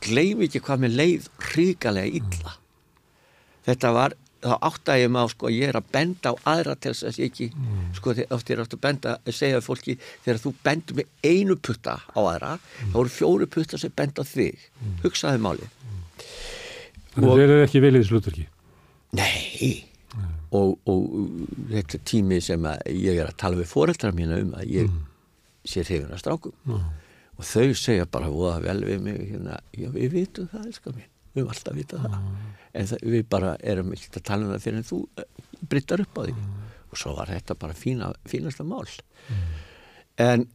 gleym 0.07 0.45
ekki 0.47 0.63
hvað 0.63 0.85
með 0.85 0.97
leið 1.01 1.29
hríkalega 1.51 2.21
illa 2.21 2.57
þetta 3.67 3.93
var 3.97 4.17
þá 4.47 4.57
áttægjum 4.69 5.17
á 5.19 5.25
sko 5.33 5.51
ég 5.51 5.71
er 5.71 5.79
að 5.81 5.87
benda 5.95 6.31
á 6.31 6.35
aðra 6.55 6.77
til 6.79 6.93
þess 6.93 7.07
að 7.09 7.21
ég 7.23 7.31
ekki 7.33 7.47
mm. 7.51 7.87
sko 7.97 8.15
þér 8.15 8.53
er 8.55 8.63
átt 8.63 8.77
að 8.77 8.83
benda 8.85 9.15
að 9.19 9.39
segja 9.39 9.63
fólki 9.65 9.97
þegar 10.25 10.43
þú 10.43 10.53
bendur 10.67 11.01
með 11.01 11.31
einu 11.33 11.57
putta 11.57 11.97
á 11.99 12.21
aðra 12.21 12.53
mm. 12.59 12.93
þá 12.93 12.99
eru 13.03 13.15
fjóru 13.17 13.49
putta 13.51 13.81
sem 13.81 13.95
benda 13.97 14.27
þig 14.27 14.61
mm. 14.61 14.99
hugsaði 15.07 15.43
máli 15.43 15.71
Þannig 17.17 17.33
að 17.33 17.41
þeir 17.41 17.51
eru 17.55 17.65
ekki 17.65 17.81
velið 17.81 18.05
í 18.05 18.47
slutverki 19.17 19.75
Nei 19.77 19.97
og, 20.55 20.77
og 20.89 21.03
þetta 21.73 22.01
tími 22.07 22.39
sem 22.45 22.69
ég 22.93 23.19
er 23.19 23.29
að 23.29 23.39
tala 23.41 23.59
við 23.59 23.69
fóreldrar 23.71 24.15
mína 24.17 24.39
um 24.43 24.55
að 24.57 24.71
ég 24.73 24.89
mm. 24.89 25.03
sé 25.67 25.83
hrifin 25.85 26.15
að 26.15 26.23
strákum 26.23 26.55
og 27.37 27.45
þau 27.45 27.75
segja 27.77 28.07
bara 28.09 28.31
vel 28.63 28.79
við 28.87 29.03
mig 29.05 29.19
hérna, 29.33 29.59
já 29.77 29.91
við 29.93 30.13
vitum 30.15 30.49
það 30.53 30.69
elskar 30.71 30.97
mín 30.97 31.11
við 31.37 31.43
höfum 31.43 31.53
alltaf 31.53 31.77
vitað 31.77 32.05
það 32.07 32.19
mm. 32.19 32.53
en 32.73 32.91
það, 32.91 33.07
við 33.15 33.27
bara 33.35 33.57
erum 33.73 33.93
ekki 33.97 34.13
að 34.13 34.27
tala 34.31 34.47
um 34.47 34.55
það 34.55 34.65
fyrir 34.65 34.81
en 34.81 34.89
þú 34.89 35.01
uh, 35.05 35.27
bryttar 35.73 36.05
upp 36.07 36.17
á 36.17 36.23
því 36.23 36.37
mm. 36.37 36.55
og 36.91 37.01
svo 37.03 37.17
var 37.19 37.33
þetta 37.35 37.59
bara 37.61 37.77
fína, 37.77 38.13
fínasta 38.31 38.65
mál 38.65 38.87
mm. 38.87 39.43
en 40.25 40.47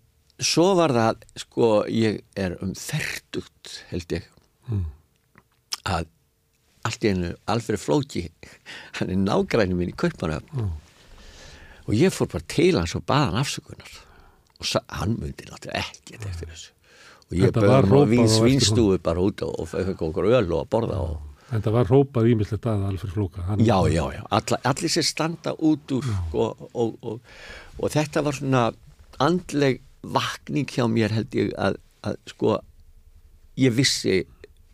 svo 0.42 0.72
var 0.80 0.96
það 0.96 1.28
sko 1.44 1.70
ég 1.92 2.24
er 2.40 2.58
um 2.66 2.74
þertugt 2.78 3.76
held 3.92 4.18
ég 4.18 4.26
mm. 4.72 4.88
að 5.92 6.10
allt 6.88 7.06
í 7.06 7.14
einu 7.14 7.32
Alfred 7.52 7.82
Flóki 7.82 8.26
hann 9.00 9.12
er 9.12 9.20
nágræni 9.20 9.78
mín 9.78 9.92
í 9.92 9.98
Kaupanöfn 9.98 10.52
mm. 10.58 10.70
og 11.88 11.98
ég 11.98 12.14
fór 12.16 12.30
bara 12.32 12.48
til 12.52 12.78
hans 12.80 12.96
og 12.98 13.06
baða 13.10 13.32
hann 13.32 13.42
afsökunar. 13.42 13.98
Og 14.62 14.70
hann 15.00 15.18
myndi 15.18 15.48
náttúrulega 15.50 15.82
ekkert 15.82 16.28
eftir 16.30 16.52
þessu. 16.52 16.72
Og 17.32 17.36
ég 17.40 17.54
bauð 17.56 17.94
og 17.98 18.08
við 18.12 18.26
svínstúi 18.30 19.02
bara 19.02 19.24
út 19.24 19.42
og 19.48 19.68
fekk 19.72 20.08
okkur 20.10 20.30
öll 20.32 20.48
og 20.52 20.64
að 20.64 20.72
borða 20.76 21.04
og 21.10 21.20
En 21.52 21.60
það 21.60 21.74
var 21.76 21.90
rópað 21.92 22.28
ímislegt 22.32 22.68
að 22.72 22.84
Alfred 22.88 23.12
Flóka 23.12 23.44
hann 23.44 23.64
Já, 23.68 23.76
já, 23.92 24.06
já, 24.16 24.22
All, 24.32 24.58
allir 24.72 24.92
sér 24.94 25.04
standa 25.04 25.52
út 25.60 25.92
úr 25.92 26.06
og, 26.32 26.62
og, 26.72 26.94
og, 27.04 27.34
og 27.76 27.92
þetta 27.92 28.24
var 28.24 28.38
svona 28.38 28.62
andleg 29.20 29.82
vakning 30.02 30.70
hjá 30.72 30.86
mér 30.88 31.12
held 31.18 31.36
ég 31.36 31.52
að, 31.60 31.76
að 32.08 32.16
sko 32.32 32.56
ég 33.60 33.76
vissi 33.76 34.22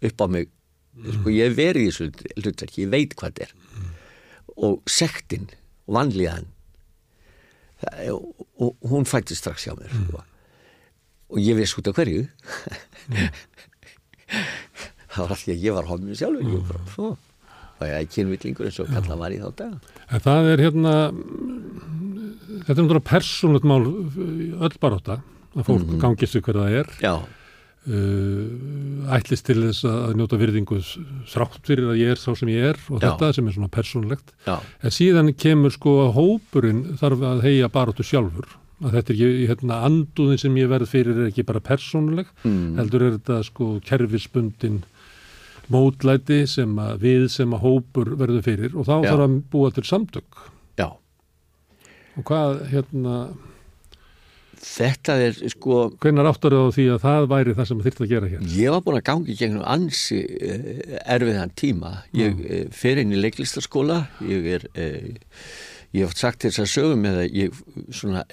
upp 0.05 0.21
á 0.21 0.25
mig 0.29 0.51
mm. 0.97 1.17
sko 1.17 1.33
ég 1.33 1.55
verið 1.57 1.81
í 1.81 1.89
þessu 1.91 2.05
hlutverki 2.41 2.83
ég 2.85 2.93
veit 2.93 3.15
hvað 3.17 3.33
þetta 3.33 3.47
er 3.47 3.53
mm. 3.55 3.89
og 4.67 4.73
sektinn 4.89 5.47
og 5.87 5.97
vanlíðan 5.97 6.49
og 8.57 8.89
hún 8.89 9.05
fætti 9.05 9.37
strax 9.37 9.67
hjá 9.67 9.75
mér 9.77 9.93
sko 9.93 10.23
og 11.27 11.39
ég 11.43 11.57
veist 11.59 11.77
út 11.77 11.89
af 11.91 11.97
hverju 11.97 12.25
það 15.11 15.21
var 15.21 15.33
alltaf 15.33 15.47
ég 15.51 15.75
var 15.75 15.89
homið 15.89 16.21
sjálf 16.21 16.41
og 16.41 16.53
ég 16.53 16.67
bara 16.71 16.91
svo 16.95 17.09
og 17.77 17.85
ég 17.85 17.93
er 17.93 18.09
kynvillingur 18.09 18.69
eins 18.69 18.79
og 18.81 18.91
kalla 18.91 19.19
var 19.19 19.33
í 19.35 19.39
þá 19.41 19.49
dag 19.61 19.73
en 20.07 20.23
það 20.25 20.51
er 20.51 20.63
hérna 20.65 20.93
þetta 22.67 22.73
er 22.73 22.81
náttúrulega 22.81 23.09
persónult 23.11 23.67
mál 23.67 23.83
öll 23.85 24.77
baróta 24.81 25.19
að 25.57 25.63
fólk 25.65 25.83
mm 25.83 25.89
-hmm. 25.89 26.01
gangið 26.01 26.29
sig 26.31 26.41
hverða 26.43 26.65
það 26.65 26.79
er 26.81 26.87
já 27.01 27.13
Uh, 27.87 29.07
ætlist 29.15 29.45
til 29.47 29.61
þess 29.61 29.85
að 29.87 30.17
njóta 30.19 30.35
virðingu 30.41 30.81
þrátt 31.31 31.61
fyrir 31.63 31.93
að 31.93 32.01
ég 32.01 32.09
er 32.11 32.19
sá 32.19 32.33
sem 32.35 32.49
ég 32.51 32.73
er 32.73 32.79
og 32.91 32.99
Já. 32.99 33.05
þetta 33.05 33.29
sem 33.37 33.47
er 33.47 33.55
svona 33.55 33.71
persónlegt 33.71 34.33
Já. 34.43 34.57
en 34.59 34.91
síðan 34.91 35.31
kemur 35.39 35.71
sko 35.71 35.93
að 36.03 36.11
hópurinn 36.17 36.81
þarf 36.99 37.23
að 37.29 37.45
heia 37.45 37.69
baróttu 37.71 38.03
sjálfur 38.03 38.49
að 38.83 38.97
þetta 38.97 39.13
er 39.13 39.15
ekki, 39.15 39.47
hérna, 39.53 39.79
anduðin 39.87 40.41
sem 40.43 40.59
ég 40.59 40.69
verð 40.69 40.91
fyrir 40.91 41.21
er 41.21 41.31
ekki 41.31 41.47
bara 41.47 41.63
persónuleg, 41.63 42.29
mm. 42.43 42.75
heldur 42.81 43.07
er 43.07 43.15
þetta 43.15 43.39
sko 43.47 43.69
kerfisbundin 43.87 44.83
mótlæti 45.73 46.43
sem 46.49 46.77
að 46.79 47.01
við 47.07 47.25
sem 47.33 47.55
að 47.55 47.65
hópur 47.65 48.13
verður 48.19 48.45
fyrir 48.45 48.77
og 48.77 48.87
þá 48.87 48.95
Já. 48.97 49.09
þarf 49.09 49.25
að 49.25 49.39
búa 49.55 49.73
til 49.73 49.87
samtök. 49.87 50.45
Og 52.17 52.25
hvað, 52.27 52.63
hérna... 52.71 53.17
Þetta 54.63 55.15
er 55.27 55.37
sko... 55.53 55.79
Hvernig 56.01 56.29
áttar 56.29 56.55
þau 56.55 56.67
á 56.67 56.75
því 56.75 56.85
að 56.93 56.99
það 57.05 57.29
væri 57.33 57.55
það 57.57 57.69
sem 57.69 57.81
þurft 57.85 58.03
að 58.03 58.11
gera 58.11 58.31
hér? 58.31 58.43
Ég 58.57 58.73
var 58.73 58.83
búin 58.85 58.99
að 58.99 59.07
gangi 59.09 59.37
gegnum 59.37 59.65
ansi 59.67 60.19
uh, 60.25 60.67
erfiðan 61.15 61.55
tíma. 61.59 61.93
Ég 62.17 62.43
uh, 62.43 62.61
fer 62.75 63.01
inn 63.01 63.15
í 63.15 63.21
leiklistaskóla, 63.21 64.03
ég 64.27 64.53
er... 64.57 64.69
Uh, 64.75 65.41
ég 65.95 66.03
hef 66.03 66.17
sagt 66.19 66.43
þess 66.43 66.61
að 66.61 66.71
sögum 66.71 67.05
með 67.05 67.21
að 67.21 67.35
ég 67.37 67.59
svona 67.95 68.23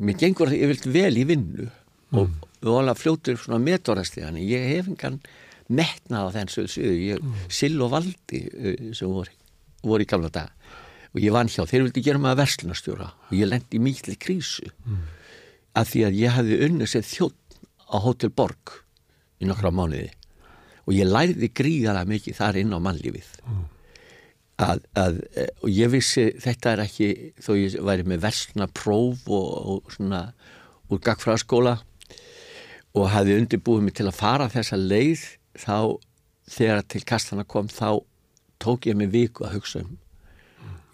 mér 0.00 0.16
gengur 0.20 0.50
það 0.50 0.62
yfirlt 0.64 0.86
vel 0.94 1.20
í 1.20 1.24
vinnu 1.28 1.66
mm. 1.68 2.30
og 2.64 2.78
að 2.80 3.00
fljóta 3.02 3.34
upp 3.34 3.42
svona 3.42 3.60
metorasti 3.62 4.24
þannig 4.24 4.48
ég 4.48 4.66
hef 4.72 4.88
engan 4.88 5.18
metnað 5.68 6.30
á 6.32 6.36
þessu 6.38 6.64
sviðu, 6.72 6.94
ég 6.96 7.20
mm. 7.20 7.42
sill 7.52 7.76
og 7.84 7.92
valdi 7.92 8.40
sem 8.96 9.12
voru, 9.12 9.34
voru 9.84 10.06
í 10.06 10.08
gamla 10.08 10.32
dag 10.32 10.72
og 11.12 11.20
ég 11.22 11.34
vann 11.34 11.50
hjá, 11.52 11.64
þeir 11.68 11.86
vildi 11.86 12.04
gera 12.04 12.22
maður 12.22 12.42
verslunarstjóra 12.44 13.10
og 13.28 13.36
ég 13.36 13.50
lendi 13.50 13.82
mýtli 13.82 14.16
krísu 14.20 14.72
af 15.78 15.90
því 15.92 16.04
að 16.08 16.18
ég 16.18 16.34
hafði 16.34 16.60
unnið 16.66 16.92
sér 16.92 17.06
þjótt 17.06 17.58
á 17.88 17.96
Hotel 18.02 18.30
Borg 18.34 18.74
í 19.38 19.48
nokkra 19.48 19.72
mánuði. 19.72 20.10
Og 20.88 20.94
ég 20.96 21.08
læriði 21.08 21.50
gríðara 21.54 22.06
mikið 22.08 22.38
þar 22.38 22.60
inn 22.62 22.74
á 22.74 22.78
mannlífið. 22.82 23.28
Mm. 23.44 23.66
Að, 24.58 24.80
að, 24.98 25.18
eh, 25.38 25.50
og 25.62 25.70
ég 25.70 25.90
vissi 25.92 26.24
þetta 26.42 26.72
er 26.72 26.80
ekki 26.82 27.08
þó 27.38 27.52
ég 27.54 27.76
væri 27.86 28.06
með 28.08 28.24
versna 28.24 28.66
próf 28.74 29.28
og, 29.30 29.52
og 29.70 29.92
svona 29.94 30.24
úr 30.90 31.02
gagfræðaskóla 31.04 31.76
og 32.98 33.10
hafði 33.12 33.36
undirbúið 33.38 33.84
mig 33.86 33.94
til 33.98 34.08
að 34.08 34.18
fara 34.18 34.48
þessa 34.50 34.80
leið 34.80 35.22
þá 35.62 36.00
þegar 36.48 36.82
til 36.90 37.04
kastana 37.06 37.44
kom 37.46 37.68
þá 37.70 38.00
tók 38.58 38.88
ég 38.88 38.98
mig 38.98 39.12
viku 39.12 39.46
að 39.46 39.58
hugsa 39.58 39.84
um. 39.84 39.94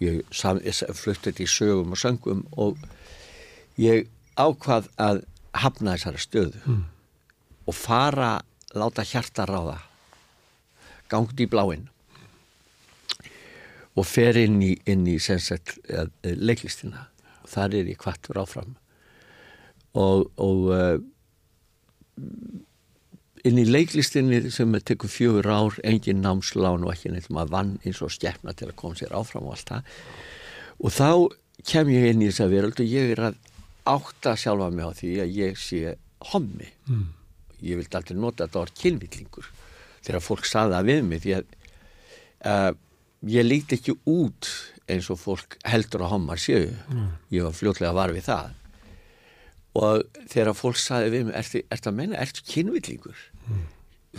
Ég, 0.03 0.21
ég 0.21 0.95
flutti 0.99 1.31
þetta 1.31 1.45
í 1.45 1.49
sögum 1.49 1.95
og 1.95 2.01
söngum 2.01 2.43
og 2.61 2.81
ég 3.81 4.05
ákvað 4.35 4.89
að 5.01 5.23
hafna 5.55 5.95
þessari 5.95 6.21
stöðu 6.23 6.61
mm. 6.65 6.85
og 7.65 7.77
fara 7.77 8.31
láta 8.75 9.05
hjarta 9.07 9.45
ráða 9.47 9.79
gangt 11.11 11.39
í 11.39 11.47
bláinn 11.49 11.87
og 13.95 14.07
fer 14.07 14.37
inn 14.39 14.59
í, 14.63 14.73
inn 14.91 15.05
í 15.07 15.17
sagt, 15.23 15.77
leiklistina. 16.23 17.07
Og 17.45 17.51
þar 17.53 17.77
er 17.79 17.91
ég 17.93 17.99
kvartur 18.01 18.41
áfram. 18.41 18.75
Og, 19.95 20.25
og 20.41 20.65
uh, 20.75 20.97
inn 23.47 23.61
í 23.61 23.65
leiklistinni 23.69 24.51
sem 24.51 24.75
tekur 24.83 25.11
fjögur 25.11 25.47
ár 25.47 25.79
engin 25.87 26.23
námslán 26.25 26.83
og 26.83 26.91
ekki 26.91 27.13
neitt 27.13 27.31
maður 27.31 27.53
vann 27.55 27.73
eins 27.85 28.03
og 28.03 28.11
stjæfna 28.11 28.55
til 28.57 28.67
að 28.71 28.77
koma 28.81 28.99
sér 28.99 29.15
áfram 29.15 29.47
og 29.47 29.55
allt 29.55 29.71
það. 29.71 29.95
Og 30.83 30.95
þá 30.97 31.09
kem 31.71 31.91
ég 31.93 32.09
inn 32.11 32.25
í 32.25 32.29
þessa 32.33 32.51
veröld 32.51 32.83
og 32.83 32.95
ég 32.97 33.15
er 33.15 33.23
að 33.29 33.39
átta 33.85 34.35
sjálfa 34.39 34.71
mig 34.73 34.85
á 34.87 34.91
því 34.97 35.11
að 35.23 35.35
ég 35.39 35.59
sé 35.61 35.95
hommi 36.31 36.69
mm. 36.89 37.05
ég 37.61 37.79
vildi 37.79 37.99
aldrei 37.99 38.17
nota 38.17 38.47
þetta 38.47 38.63
orð 38.63 38.79
kynvillingur 38.81 39.51
þegar 40.05 40.25
fólk 40.25 40.49
saða 40.49 40.81
við 40.85 41.03
mig 41.05 41.23
því 41.25 41.35
að 41.37 41.53
uh, 42.49 42.71
ég 43.35 43.47
líti 43.47 43.79
ekki 43.79 43.97
út 44.09 44.49
eins 44.91 45.09
og 45.09 45.21
fólk 45.21 45.57
heldur 45.65 46.05
að 46.05 46.13
homar 46.13 46.41
séu 46.41 46.69
mm. 46.69 47.07
ég 47.33 47.45
var 47.45 47.57
fljótlega 47.57 47.95
var 47.97 48.13
við 48.15 48.27
það 48.29 48.53
og 49.75 50.19
þegar 50.31 50.55
fólk 50.55 50.77
saði 50.79 51.11
við 51.11 51.25
mig, 51.27 51.37
ertu 51.39 51.61
er 51.67 51.81
að 51.89 51.97
menna, 51.97 52.19
ertu 52.21 52.45
kynvillingur 52.47 53.23
mm. 53.45 53.63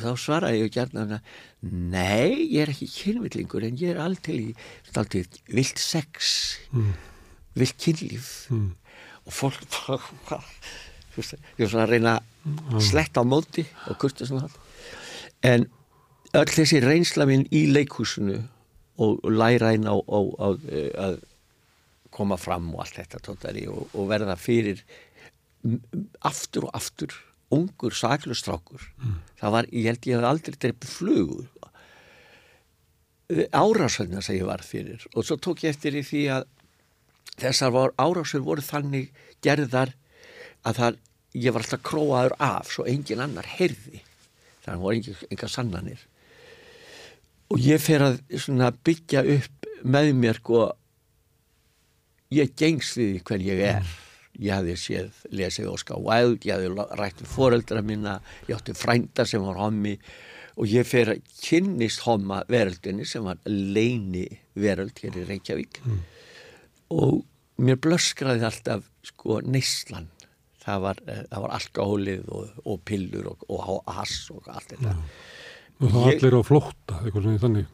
þá 0.03 0.09
svaraði 0.21 0.65
ég 0.65 0.75
gerna 0.75 1.21
nei, 1.63 2.47
ég 2.53 2.67
er 2.67 2.75
ekki 2.75 2.91
kynvillingur 2.93 3.67
en 3.67 3.79
ég 3.81 3.95
er 3.95 4.03
alltaf, 4.03 5.39
vilt 5.49 5.83
sex 5.83 6.35
mm. 6.73 6.91
vilt 7.57 7.79
kynlíf 7.83 8.33
mm. 8.53 8.75
Og 9.27 9.35
fólk 9.35 9.63
ég 11.17 11.65
var 11.65 11.71
svona 11.71 11.87
að 11.87 11.93
reyna 11.95 12.15
að 12.21 12.83
sletta 12.85 13.25
á 13.25 13.25
móti 13.27 13.65
og 13.91 13.99
kurta 14.01 14.27
svona. 14.29 14.51
En 15.47 15.67
öll 16.37 16.53
þessi 16.53 16.83
reynsla 16.85 17.27
minn 17.29 17.47
í 17.55 17.67
leikhúsinu 17.73 18.43
og 19.03 19.25
læra 19.29 19.73
einn 19.75 19.89
á, 19.89 19.97
á 19.97 20.19
að 21.09 21.19
koma 22.13 22.39
fram 22.41 22.69
og 22.75 22.85
allt 22.85 23.01
þetta 23.01 23.23
tóttari 23.25 23.67
og, 23.69 23.89
og 23.93 24.09
verða 24.09 24.37
fyrir 24.41 24.83
aftur 26.25 26.69
og 26.69 26.77
aftur 26.79 27.17
ungur 27.53 27.95
saklustrákur 27.95 28.83
mm. 28.97 29.19
það 29.41 29.53
var, 29.55 29.69
ég 29.73 29.89
held 29.91 30.09
ég 30.09 30.17
hef 30.17 30.29
aldrei 30.31 30.57
dreipið 30.63 30.93
flugur 30.93 31.51
árásögna 33.53 34.23
sem 34.23 34.39
ég 34.39 34.47
var 34.47 34.63
fyrir. 34.63 35.03
Og 35.15 35.25
svo 35.27 35.37
tók 35.37 35.65
ég 35.65 35.75
eftir 35.75 35.97
í 35.99 36.05
því 36.07 36.23
að 36.37 36.45
þessar 37.41 37.95
árásur 38.01 38.45
voru 38.45 38.65
þannig 38.65 39.13
gerðar 39.45 39.95
að 40.67 40.81
það, 40.81 40.99
ég 41.37 41.55
var 41.55 41.65
alltaf 41.65 41.83
króaður 41.87 42.37
af 42.43 42.73
svo 42.73 42.87
engin 42.89 43.23
annar 43.23 43.49
heyrði. 43.57 44.03
Þannig 44.65 44.83
voru 44.83 44.99
engin, 44.99 45.21
enga 45.31 45.51
sannanir. 45.51 46.07
Og 47.53 47.63
ég 47.63 47.83
fer 47.83 48.03
að 48.03 48.81
byggja 48.87 49.23
upp 49.37 49.69
með 49.87 50.11
mér 50.19 50.41
og 50.41 50.43
sko, 50.43 50.63
ég 52.35 52.57
gengst 52.59 52.99
við 52.99 53.21
hver 53.29 53.45
ég 53.45 53.63
er. 53.69 53.93
Ég 54.37 54.53
hafði 54.53 54.75
séð 54.77 55.21
lesið 55.33 55.71
Óskar 55.71 56.01
Wilde 56.05 56.45
ég 56.45 56.59
hafði 56.59 56.89
rætt 56.99 57.23
við 57.23 57.31
foreldra 57.33 57.81
mína 57.87 58.19
ég 58.51 58.59
átti 58.59 58.75
frænda 58.77 59.25
sem 59.25 59.45
var 59.45 59.61
hommi. 59.63 59.95
Og 60.57 60.69
ég 60.73 60.89
fer 60.89 61.13
að 61.13 61.23
kynnist 61.45 62.03
homma 62.05 62.43
veröldinni 62.49 63.07
sem 63.09 63.25
var 63.25 63.41
leini 63.47 64.27
veröld 64.57 64.99
hér 65.01 65.17
í 65.21 65.25
Reykjavík. 65.29 65.81
Mm. 65.85 66.05
Og 66.95 67.23
mér 67.63 67.81
blöskraði 67.81 68.45
alltaf 68.47 68.85
sko 69.07 69.41
neyslan 69.47 70.11
það 70.67 70.85
var, 70.85 71.03
eh, 71.07 71.25
var 71.33 71.57
alkohólið 71.57 72.31
og, 72.35 72.61
og 72.67 72.85
pillur 72.87 73.33
og, 73.33 73.49
og 73.49 73.91
hass 73.97 74.31
og 74.35 74.49
allt 74.53 74.75
þetta 74.75 74.95
mm. 74.95 75.11
Og 75.77 75.91
það 75.93 76.07
allir 76.09 76.35
á 76.41 76.43
flótta? 76.49 76.99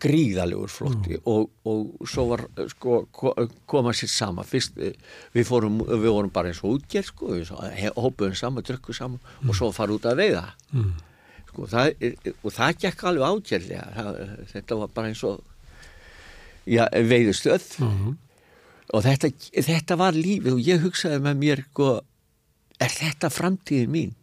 Gríðalegur 0.02 0.70
flótti 0.74 1.20
mm. 1.20 1.26
og, 1.30 1.52
og 1.70 2.08
svo 2.10 2.24
var, 2.32 2.40
sko, 2.72 2.96
koma 3.70 3.92
sér 3.94 4.10
sama. 4.10 4.42
Fyrst, 4.42 4.74
eh, 4.82 4.96
við 5.36 5.46
fórum, 5.46 5.76
við 5.86 6.08
vorum 6.08 6.32
bara 6.34 6.50
eins 6.50 6.58
og 6.66 6.80
útgjörð, 6.80 7.12
sko, 7.12 7.38
hópuðum 7.94 8.34
saman, 8.40 8.66
drukkuð 8.66 8.98
saman 8.98 9.20
mm. 9.22 9.52
og 9.52 9.58
svo 9.60 9.70
farið 9.76 10.00
út 10.00 10.08
að 10.10 10.18
veiða. 10.18 10.42
Mm. 10.72 10.90
Sko, 11.52 11.68
það, 11.70 12.08
og 12.34 12.56
það 12.58 12.82
gekk 12.82 13.06
alveg 13.12 13.36
ágjörlega. 13.36 14.10
Þetta 14.50 14.80
var 14.82 14.92
bara 14.98 15.12
eins 15.12 15.22
og, 15.30 15.46
já, 16.66 16.84
veiðustöð. 16.90 17.70
-hmm. 17.78 18.18
Og 18.92 19.04
þetta, 19.06 19.32
þetta 19.68 19.96
var 20.00 20.16
lífið 20.16 20.56
og 20.56 20.64
ég 20.66 20.82
hugsaði 20.84 21.20
með 21.24 21.38
mér, 21.40 21.64
sko, 21.70 21.92
er 22.82 22.92
þetta 22.92 23.32
framtíðin 23.32 23.92
mín? 23.92 24.16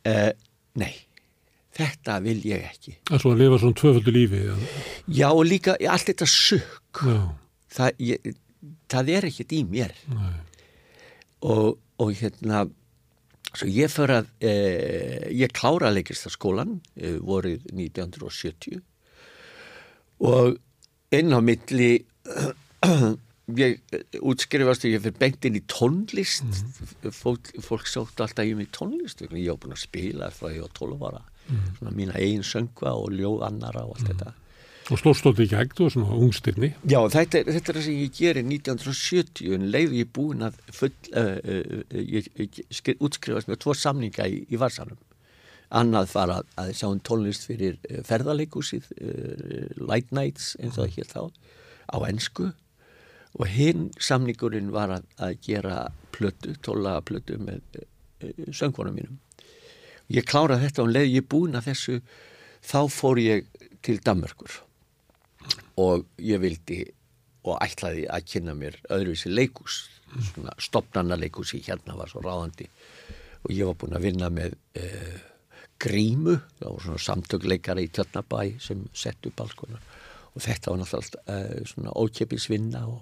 Uh, 0.00 0.30
nei 0.80 0.94
þetta 1.80 2.18
vil 2.24 2.38
ég 2.48 2.66
ekki. 2.66 2.96
Svo 3.14 3.34
að 3.34 3.42
lifa 3.44 3.60
svona 3.62 3.78
tvöföldu 3.80 4.14
lífi 4.14 4.42
ja. 4.44 4.56
Já 5.20 5.28
og 5.30 5.44
líka 5.48 5.76
allt 5.78 6.10
þetta 6.10 6.28
sukk. 6.28 7.02
Það, 7.70 8.02
ég, 8.02 8.30
það 8.90 9.12
er 9.16 9.28
ekkert 9.30 9.56
í 9.56 9.62
mér. 9.68 9.94
Og, 11.46 11.78
og 12.02 12.12
hérna 12.18 12.66
svo 13.50 13.66
ég 13.70 13.90
fyrir 13.90 14.20
að 14.20 14.28
e, 14.46 14.54
ég 15.34 15.52
klára 15.56 15.90
leikristaskólan 15.94 16.76
e, 16.94 17.16
vorið 17.18 17.64
1970 17.72 18.78
og 20.22 20.58
inn 21.16 21.34
á 21.34 21.40
milli 21.42 21.88
ég 23.60 23.80
útskrifast 24.20 24.84
og 24.86 24.92
ég 24.94 25.02
fyrir 25.02 25.18
bengt 25.18 25.46
inn 25.48 25.58
í 25.58 25.64
tónlist. 25.70 26.46
Mm. 26.46 27.10
fólk, 27.14 27.50
fólk 27.64 27.88
sótt 27.90 28.20
alltaf 28.22 28.46
í 28.46 28.54
mig 28.58 28.70
tónlist 28.74 29.24
ég 29.26 29.50
á 29.50 29.56
búin 29.58 29.74
að 29.74 29.84
spila 29.86 30.30
frá 30.34 30.52
ég 30.54 30.64
á 30.64 30.68
12 30.70 31.08
ára. 31.08 31.24
Mm. 31.50 31.72
svona 31.78 31.96
mína 31.96 32.14
eigin 32.14 32.46
söngva 32.46 32.92
og 32.94 33.10
ljóð 33.16 33.42
annara 33.48 33.82
og 33.82 33.96
allt 33.96 34.06
mm. 34.06 34.12
þetta. 34.12 34.34
Og 34.90 34.98
slóstótti 34.98 35.46
í 35.46 35.50
gegn 35.50 35.84
og 35.84 35.92
svona 35.94 36.16
ungstirni? 36.18 36.72
Já, 36.82 36.98
þetta, 37.12 37.44
þetta 37.46 37.72
er 37.72 37.76
það 37.78 37.84
sem 37.86 37.98
ég 38.00 38.16
gerir 38.16 38.46
1970 38.46 39.54
en 39.54 39.68
leiði 39.70 40.00
ég 40.02 40.10
búin 40.14 40.42
að 40.46 40.58
full, 40.74 40.90
uh, 41.14 41.36
uh, 41.38 42.00
ég, 42.00 42.26
ég 42.40 42.90
útskrifast 42.98 43.50
með 43.50 43.60
tvo 43.62 43.76
samninga 43.78 44.26
í, 44.30 44.42
í 44.50 44.60
Varsanum 44.60 44.98
annað 45.70 46.14
var 46.16 46.32
að, 46.40 46.72
sjá 46.74 46.88
um 46.88 47.02
tónlist 47.06 47.46
fyrir 47.46 47.76
uh, 47.86 48.00
ferðarleikúsið 48.06 48.88
Light 49.78 50.10
Nights 50.10 50.56
eins 50.58 50.74
og 50.74 50.88
það 50.88 50.96
hér 50.96 51.12
þá 51.12 51.22
á 51.90 51.96
ennsku 52.08 52.50
og 53.38 53.46
hinn 53.50 53.88
samningurinn 54.00 54.72
var 54.74 54.96
að, 54.96 55.06
að 55.22 55.36
gera 55.46 55.76
plötu, 56.14 56.56
tólaga 56.64 57.04
plötu 57.06 57.38
með 57.40 57.62
söngvonum 58.52 58.96
mínum. 58.96 59.20
Ég 60.10 60.26
kláraði 60.26 60.66
þetta 60.66 60.82
og 60.82 60.90
leði 60.90 61.14
ég 61.14 61.28
búin 61.30 61.54
að 61.58 61.70
þessu 61.70 62.00
þá 62.66 62.80
fór 62.90 63.20
ég 63.22 63.46
til 63.86 64.00
Danmörkur 64.04 64.58
og 65.80 66.04
ég 66.20 66.42
vildi 66.42 66.82
og 67.46 67.56
ætlaði 67.64 68.04
að 68.12 68.26
kynna 68.28 68.52
mér 68.58 68.76
öðruvísi 68.92 69.30
leikús 69.32 69.86
svona 70.18 70.54
stopnarna 70.60 71.18
leikús 71.18 71.54
í 71.56 71.62
hérna 71.64 71.96
var 71.98 72.10
svo 72.10 72.22
ráðandi. 72.24 72.68
Og 73.46 73.52
ég 73.54 73.68
var 73.68 73.76
búin 73.80 73.96
að 73.96 74.06
vinna 74.08 74.30
með 74.32 74.56
eh, 74.78 75.20
grímu, 75.80 76.36
það 76.58 76.74
var 76.74 76.86
svona 76.86 77.04
samtökleikara 77.06 77.84
í 77.84 77.90
Tjörnabæ 77.94 78.42
sem 78.60 78.82
sett 78.92 79.26
upp 79.30 79.44
alls 79.44 79.56
konar. 79.58 79.84
Og 80.34 80.44
þetta 80.44 80.72
var 80.72 80.82
náttúrulega 80.82 81.36
eh, 81.36 81.62
svona 81.70 81.94
ókjöpisvinna 81.96 82.84
og, 82.90 83.00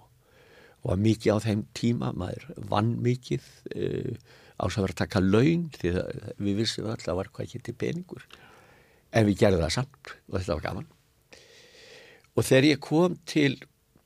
og 0.86 1.00
mikið 1.02 1.34
á 1.34 1.38
þeim 1.42 1.64
tíma, 1.76 2.12
maður 2.14 2.44
vann 2.70 2.92
mikið 3.02 3.46
eh, 3.74 4.12
ás 4.59 4.76
að 4.76 4.84
vera 4.84 4.94
að 4.94 5.00
taka 5.02 5.22
laun 5.22 5.66
því 5.74 5.94
við 6.42 6.60
vissum 6.62 6.86
alltaf 6.90 7.12
að 7.12 7.18
var 7.20 7.32
hvað 7.32 7.48
ekki 7.48 7.64
til 7.66 7.74
peningur. 7.78 8.28
En 9.14 9.26
við 9.28 9.42
gerðum 9.42 9.64
það 9.64 9.74
samt 9.78 10.14
og 10.28 10.38
þetta 10.38 10.55
var 10.55 10.64
gaman. 10.68 10.88
Og 12.38 12.46
þegar 12.46 12.68
ég 12.68 12.80
kom 12.84 13.18
til 13.28 13.52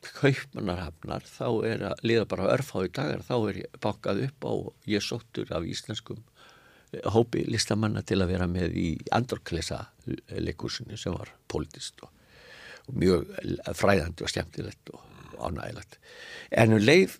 kaupmannarhafnar 0.03 1.24
þá 1.28 1.47
er 1.69 1.85
að 1.93 2.03
liða 2.07 2.27
bara 2.31 2.51
örfáði 2.57 2.90
dagar 2.97 3.23
þá 3.27 3.35
er 3.36 3.61
ég 3.62 3.81
bakkað 3.85 4.24
upp 4.27 4.47
á 4.49 4.53
ég 4.90 5.05
sóttur 5.05 5.53
af 5.55 5.66
íslenskum 5.69 6.19
eh, 6.90 7.05
hópi 7.15 7.44
listamanna 7.47 8.03
til 8.03 8.19
að 8.23 8.35
vera 8.35 8.49
með 8.51 8.74
í 8.81 8.89
Andorklesa 9.15 9.85
leikursinu 10.32 10.99
sem 10.99 11.15
var 11.15 11.31
politist 11.47 12.03
og, 12.03 12.11
og 12.89 12.99
mjög 12.99 13.31
fræðandi 13.78 14.27
og 14.27 14.32
skemmtilegt 14.32 14.94
og 14.97 15.11
ánægilegt 15.39 15.99
en 16.51 16.77
um 16.77 16.83
leið 16.83 17.19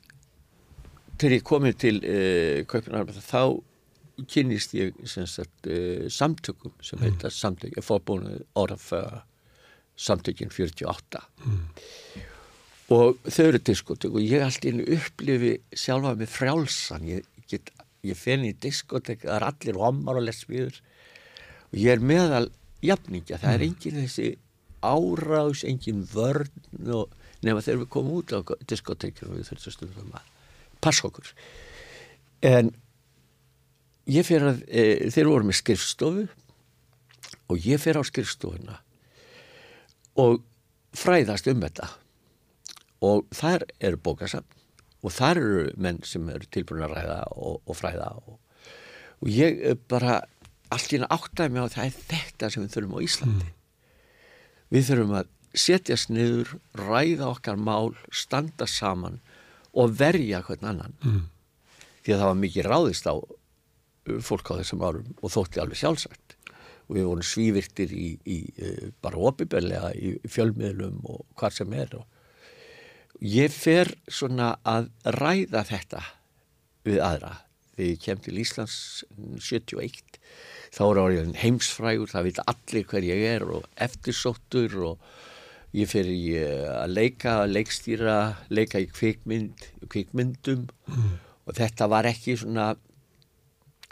þegar 1.19 1.37
ég 1.37 1.45
komið 1.47 1.77
til 1.85 1.99
uh, 2.01 2.15
eh, 2.15 2.63
Kaupinar 2.69 3.13
þá 3.15 3.43
kynist 4.29 4.75
ég 4.77 4.97
sagt, 5.09 5.67
uh, 5.67 6.09
samtökum 6.13 6.75
sem 6.83 6.99
mm. 6.99 7.05
heita 7.07 7.31
samtök, 7.33 7.77
ég 7.79 7.87
fór 7.87 8.03
búin 8.07 8.29
orða 8.59 8.79
fyrir 8.81 9.21
samtökin 9.97 10.51
48 10.51 11.21
mm. 11.45 11.65
og 12.97 13.21
þau 13.29 13.45
eru 13.45 13.61
diskotök 13.61 14.17
og 14.17 14.25
ég 14.25 14.45
allt 14.45 14.65
inn 14.69 14.83
upplifi 14.83 15.57
sjálfa 15.77 16.15
með 16.19 16.33
frjálsan 16.33 17.09
ég, 17.09 17.29
get, 17.51 17.71
ég 18.07 18.19
fenni 18.19 18.53
í 18.55 18.59
diskotek 18.59 19.27
það 19.27 19.37
er 19.37 19.49
allir 19.51 19.81
homar 19.83 20.21
og 20.21 20.27
lesmiður 20.27 20.81
og 21.71 21.79
ég 21.79 21.93
er 21.95 22.05
meðal 22.05 22.49
jafningja, 22.83 23.39
það 23.39 23.53
er 23.53 23.63
mm. 23.63 23.69
engin 23.69 24.01
þessi 24.03 24.31
áráðs, 24.83 25.63
engin 25.69 26.03
vörn 26.11 26.91
og 26.91 27.13
nefna 27.43 27.65
þegar 27.65 27.83
við 27.83 27.91
komum 27.97 28.21
út 28.21 28.35
á 28.35 28.41
diskotekinu 28.71 29.33
og 29.33 29.41
við 29.41 29.51
þurftum 29.51 29.77
stundum 29.77 30.15
að 30.17 30.31
passa 30.83 31.09
okkur 31.09 31.35
en 32.43 32.73
ég 34.11 34.27
fyrir 34.27 34.53
að 34.53 34.63
e, 34.67 34.85
þeir 35.15 35.31
voru 35.31 35.49
með 35.49 35.61
skrifstofu 35.61 36.27
og 37.53 37.67
ég 37.67 37.83
fyrir 37.83 38.03
á 38.03 38.05
skrifstofuna 38.07 38.79
og 40.23 40.43
fræðast 40.97 41.49
um 41.49 41.63
þetta. 41.63 41.89
Og 43.03 43.25
þar 43.35 43.65
eru 43.83 43.99
bókasafn 43.99 44.61
og 45.03 45.15
þar 45.15 45.41
eru 45.41 45.63
menn 45.83 45.99
sem 46.07 46.29
eru 46.31 46.47
tilbúin 46.53 46.85
að 46.87 46.97
ræða 46.97 47.19
og, 47.35 47.59
og 47.67 47.79
fræða 47.79 48.11
og, 48.21 48.37
og 49.19 49.33
ég 49.33 49.63
bara 49.91 50.21
allt 50.73 50.93
í 50.93 50.97
hérna 50.97 51.11
áttaði 51.13 51.55
mig 51.55 51.67
á 51.67 51.75
það 51.75 51.89
er 51.89 51.97
þetta 52.13 52.51
sem 52.53 52.65
við 52.65 52.77
þurfum 52.77 52.95
á 52.97 53.07
Íslandi. 53.07 53.49
Mm. 53.49 53.59
við 54.73 54.87
þurfum 54.89 55.17
að 55.19 55.33
setjast 55.55 56.11
niður 56.13 56.57
ræða 56.79 57.29
okkar 57.33 57.59
mál, 57.61 57.93
standa 58.13 58.67
saman 58.69 59.21
og 59.73 59.95
verja 59.99 60.43
hvern 60.47 60.69
annan. 60.73 60.97
Mm. 61.05 61.29
því 62.03 62.15
að 62.15 62.19
það 62.21 62.29
var 62.29 62.39
mikið 62.43 62.67
ráðist 62.67 63.07
á 63.07 63.15
uh, 63.15 64.21
fólk 64.27 64.51
á 64.51 64.59
þessum 64.59 64.83
árum 64.83 65.13
og 65.21 65.35
þótti 65.35 65.63
alveg 65.63 65.79
sjálfsagt. 65.79 66.37
Og 66.89 66.97
við 66.97 67.07
vorum 67.07 67.27
svívirtir 67.27 67.93
í, 67.95 68.09
í 68.27 68.39
uh, 68.59 68.89
bara 69.05 69.23
opibellega 69.31 69.93
í 69.95 70.17
fjölmiðlum 70.27 70.99
og 71.07 71.23
hvað 71.39 71.61
sem 71.61 71.79
er 71.79 71.95
og 72.01 73.23
ég 73.23 73.55
fer 73.55 73.93
svona 74.11 74.57
að 74.67 74.91
ræða 75.21 75.63
þetta 75.69 76.03
við 76.89 76.99
aðra. 77.07 77.37
Þegar 77.73 77.89
ég 77.89 78.03
kem 78.03 78.19
til 78.21 78.41
Íslands 78.43 78.77
71 79.41 80.19
þá 80.73 80.83
er 80.89 81.01
orðin 81.03 81.37
heimsfrægur, 81.39 82.11
það 82.11 82.27
veit 82.29 82.41
allir 82.51 82.89
hver 82.89 83.07
ég 83.07 83.23
er 83.37 83.45
og 83.47 83.69
eftirsóttur 83.81 84.77
og 84.91 85.13
ég 85.73 85.95
í 85.97 86.37
eh, 86.37 86.69
að 86.69 86.95
leika, 86.97 87.43
leikstýra, 87.49 88.17
leika 88.53 88.81
í 88.83 88.89
kvikmynd, 88.93 89.69
kvikmyndum. 89.89 90.67
Mm. 90.89 91.13
og 91.49 91.57
þetta 91.59 91.89
var 91.91 92.07
ekki 92.07 92.37
svona, 92.39 92.69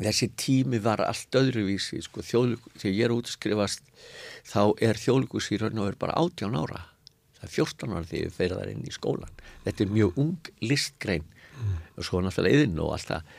þessi 0.00 0.30
tími 0.38 0.78
var 0.84 1.02
allt 1.02 1.34
öðruvísi, 1.34 1.98
sko, 2.04 2.22
þjóðlíku, 2.22 2.72
þegar 2.76 2.94
ég 2.94 3.08
er 3.08 3.14
útskrifast 3.16 3.82
þá 4.46 4.62
er 4.86 5.00
þjóðlíkus 5.00 5.50
í 5.50 5.58
raun 5.60 5.80
og 5.82 5.90
er 5.90 5.98
bara 5.98 6.14
18 6.20 6.54
ára, 6.60 6.84
það 7.40 7.48
er 7.48 7.54
14 7.56 7.96
ára 7.96 8.06
þegar 8.12 8.22
ég 8.22 8.36
fer 8.36 8.54
þar 8.54 8.72
inn 8.74 8.86
í 8.86 8.94
skólan, 8.94 9.42
þetta 9.64 9.84
er 9.84 9.94
mjög 9.96 10.20
ung 10.24 10.52
listgrein. 10.62 11.26
Mm. 11.60 11.80
og 11.98 12.06
svo 12.06 12.20
náttúrulega 12.24 12.56
yðin 12.56 12.78
og 12.80 12.94
allt 12.94 13.10
það, 13.10 13.32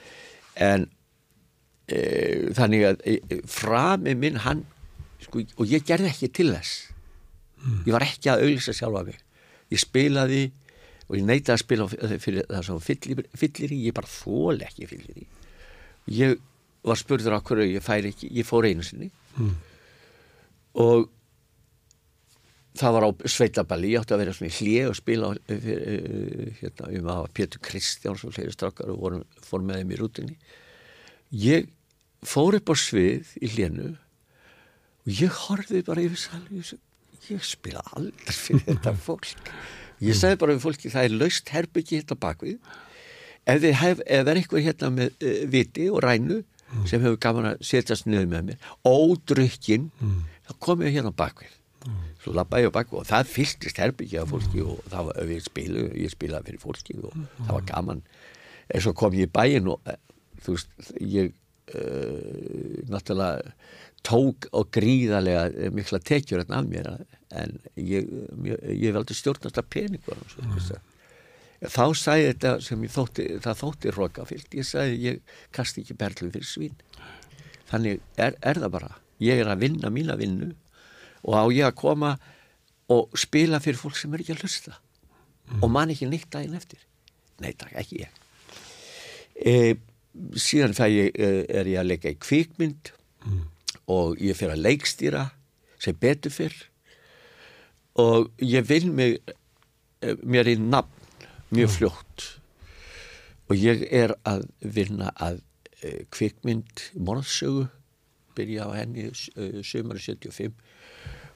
en 0.61 0.83
e, 1.89 2.01
þannig 2.53 2.83
að 2.85 2.99
e, 3.09 3.39
frami 3.49 4.13
minn 4.13 4.37
hann, 4.43 4.61
sko, 5.23 5.41
og 5.57 5.71
ég 5.71 5.87
gerði 5.87 6.11
ekki 6.11 6.29
til 6.37 6.51
þess 6.51 6.90
mm. 7.61 7.83
ég 7.87 7.95
var 7.95 8.05
ekki 8.05 8.31
að 8.31 8.45
auðvisa 8.47 8.75
sjálfa 8.75 9.05
mig 9.07 9.21
ég 9.71 9.81
spilaði 9.81 10.43
og 11.07 11.17
ég 11.19 11.25
neita 11.27 11.55
að 11.55 11.63
spila 11.63 11.87
fyrir 11.91 12.45
það 12.47 12.67
sem 12.67 12.83
fyllir, 12.85 13.23
fyllir 13.35 13.73
í, 13.75 13.79
ég 13.87 13.95
bara 13.95 14.11
þól 14.11 14.61
ekki 14.67 14.89
fyllir 14.89 15.23
í 15.23 15.27
ég 16.21 16.37
var 16.87 16.99
spurður 16.99 17.37
á 17.37 17.45
hverju 17.45 17.73
ég 17.75 17.83
fær 17.85 18.07
ekki, 18.09 18.29
ég 18.33 18.47
fór 18.47 18.67
einu 18.69 18.85
sinni 18.85 19.09
mm. 19.37 19.51
og 20.81 21.09
það 22.79 22.95
var 22.95 23.05
á 23.05 23.09
Sveitaballi, 23.27 23.91
ég 23.91 24.01
átti 24.01 24.15
að 24.15 24.23
vera 24.23 24.35
svona 24.35 24.51
í 24.51 24.57
hlið 24.57 24.89
og 24.89 24.97
spila 24.97 25.31
fyrir, 25.49 25.81
eh, 25.91 26.53
hérna, 26.61 26.91
um 26.97 27.09
að 27.13 27.25
Pétur 27.35 27.63
Kristjáns 27.67 28.23
og 28.25 28.35
fleiri 28.35 28.55
strakkar 28.55 28.93
og 28.93 29.01
vorum, 29.03 29.25
fór 29.43 29.65
með 29.65 29.81
þeim 29.81 29.91
í 29.91 29.99
rútinni 29.99 30.37
ég 31.43 31.67
fór 32.23 32.57
upp 32.57 32.71
á 32.71 32.75
svið 32.79 33.35
í 33.41 33.51
hliðnu 33.51 33.91
og 33.91 35.11
ég 35.19 35.43
horfið 35.43 35.85
bara 35.89 36.07
yfir 36.07 36.23
salvi 36.23 36.63
ég 37.29 37.45
spila 37.45 37.83
aldrei 37.95 38.35
fyrir 38.35 38.65
þetta 38.67 38.95
fólk 39.07 39.29
ég 40.01 40.17
sagði 40.17 40.39
bara 40.41 40.55
við 40.55 40.65
fólki 40.65 40.91
það 40.93 41.07
er 41.07 41.17
laust 41.17 41.51
herbyggi 41.53 41.99
hérna 41.99 42.17
bakvið 42.21 42.57
ef 43.51 43.61
þið 43.63 43.77
hef, 43.81 44.03
ef 44.05 44.31
er 44.31 44.39
eitthvað 44.39 44.67
hérna 44.67 44.91
með 44.95 45.13
uh, 45.13 45.39
viti 45.53 45.87
og 45.91 46.03
rænu 46.05 46.41
mm. 46.41 46.85
sem 46.89 47.01
hefur 47.03 47.19
gaman 47.21 47.51
að 47.53 47.65
setjast 47.71 48.07
niður 48.09 48.29
með 48.31 48.51
mér 48.51 48.69
ódrykkin 48.87 49.89
mm. 49.93 50.21
þá 50.47 50.53
komum 50.57 50.85
við 50.87 50.97
hérna 50.97 51.13
bakvið 51.21 51.57
mm. 51.87 51.99
svo 52.23 52.35
lappa 52.37 52.61
ég 52.61 52.73
bakvið 52.73 53.03
og 53.03 53.09
það 53.11 53.33
fylltist 53.35 53.81
herbyggi 53.81 54.21
af 54.21 54.31
fólki 54.33 54.63
og 54.65 54.81
það 54.91 55.09
var, 55.09 55.21
við 55.31 55.43
spilu 55.47 55.85
ég 55.97 56.13
spilaði 56.13 56.51
fyrir 56.51 56.63
fólki 56.65 56.97
og 57.01 57.13
það 57.43 57.53
var 57.57 57.67
gaman 57.73 58.03
en 58.71 58.83
svo 58.85 58.95
kom 58.97 59.17
ég 59.17 59.29
í 59.29 59.33
bæin 59.33 59.69
og 59.69 59.91
eh, 59.91 59.99
þú 60.41 60.57
veist, 60.57 60.91
ég 61.01 61.33
uh, 61.75 62.81
náttúrulega 62.89 63.53
tók 64.05 64.47
og 64.57 64.69
gríðarlega 64.73 65.71
mikla 65.75 65.99
tekjur 66.03 66.41
af 66.43 66.65
mér 66.65 66.89
en 67.31 67.57
ég, 67.75 68.07
ég, 68.45 68.63
ég 68.81 68.95
veldi 68.95 69.15
stjórnast 69.15 69.59
af 69.61 69.67
peningur 69.71 70.17
mm. 70.17 70.71
þá 71.69 71.85
sagði 71.97 72.31
þetta 72.31 72.53
sem 72.65 72.85
þótti, 72.95 73.27
það 73.43 73.59
þótti 73.61 73.93
hrókafyllt 73.95 74.57
ég 74.57 74.67
sagði 74.67 74.97
ég 75.05 75.37
kasti 75.55 75.85
ekki 75.85 75.97
berlu 75.99 76.31
fyrir 76.33 76.49
svín. 76.49 76.79
Þannig 77.69 78.01
er, 78.19 78.35
er 78.41 78.59
það 78.59 78.73
bara. 78.73 78.95
Ég 79.21 79.39
er 79.39 79.51
að 79.51 79.61
vinna 79.67 79.91
mína 79.93 80.17
vinnu 80.19 80.49
og 81.21 81.37
á 81.37 81.43
ég 81.53 81.67
að 81.69 81.77
koma 81.83 82.15
og 82.91 83.13
spila 83.19 83.61
fyrir 83.63 83.79
fólk 83.79 83.99
sem 83.99 84.11
er 84.15 84.25
ekki 84.25 84.33
að 84.35 84.47
hlusta 84.47 84.73
mm. 84.73 85.61
og 85.61 85.71
man 85.71 85.93
ekki 85.93 86.09
neitt 86.09 86.31
daginn 86.33 86.57
eftir. 86.57 86.81
Nei 87.41 87.53
takk, 87.53 87.77
ekki 87.77 88.01
ég. 88.01 88.19
E, 89.37 89.53
síðan 90.37 90.75
það 90.77 90.97
ég, 90.97 91.15
e, 91.15 91.31
er 91.61 91.69
ég 91.69 91.81
að 91.81 91.91
leika 91.93 92.11
í 92.11 92.19
kvikmynd. 92.19 92.95
Mm 93.29 93.50
og 93.91 94.19
ég 94.21 94.37
fyrir 94.37 94.55
að 94.55 94.65
leikstýra 94.67 95.25
sem 95.81 95.97
betur 95.97 96.33
fyrr. 96.33 96.57
Og 98.01 98.31
ég 98.39 98.65
vil 98.69 98.91
mig 98.91 99.19
eh, 100.01 100.15
mér 100.23 100.51
í 100.51 100.57
nafn 100.59 101.27
mjög 101.51 101.67
mm. 101.67 101.75
fljótt. 101.75 102.27
Og 103.51 103.59
ég 103.59 103.83
er 103.91 104.15
að 104.27 104.45
vinna 104.63 105.11
að 105.19 105.41
uh, 105.83 106.03
kvikmynd 106.13 106.85
morðsögu 106.95 107.65
byrja 108.37 108.67
á 108.67 108.71
henni 108.79 109.09
sömur 109.67 109.99
75 109.99 110.53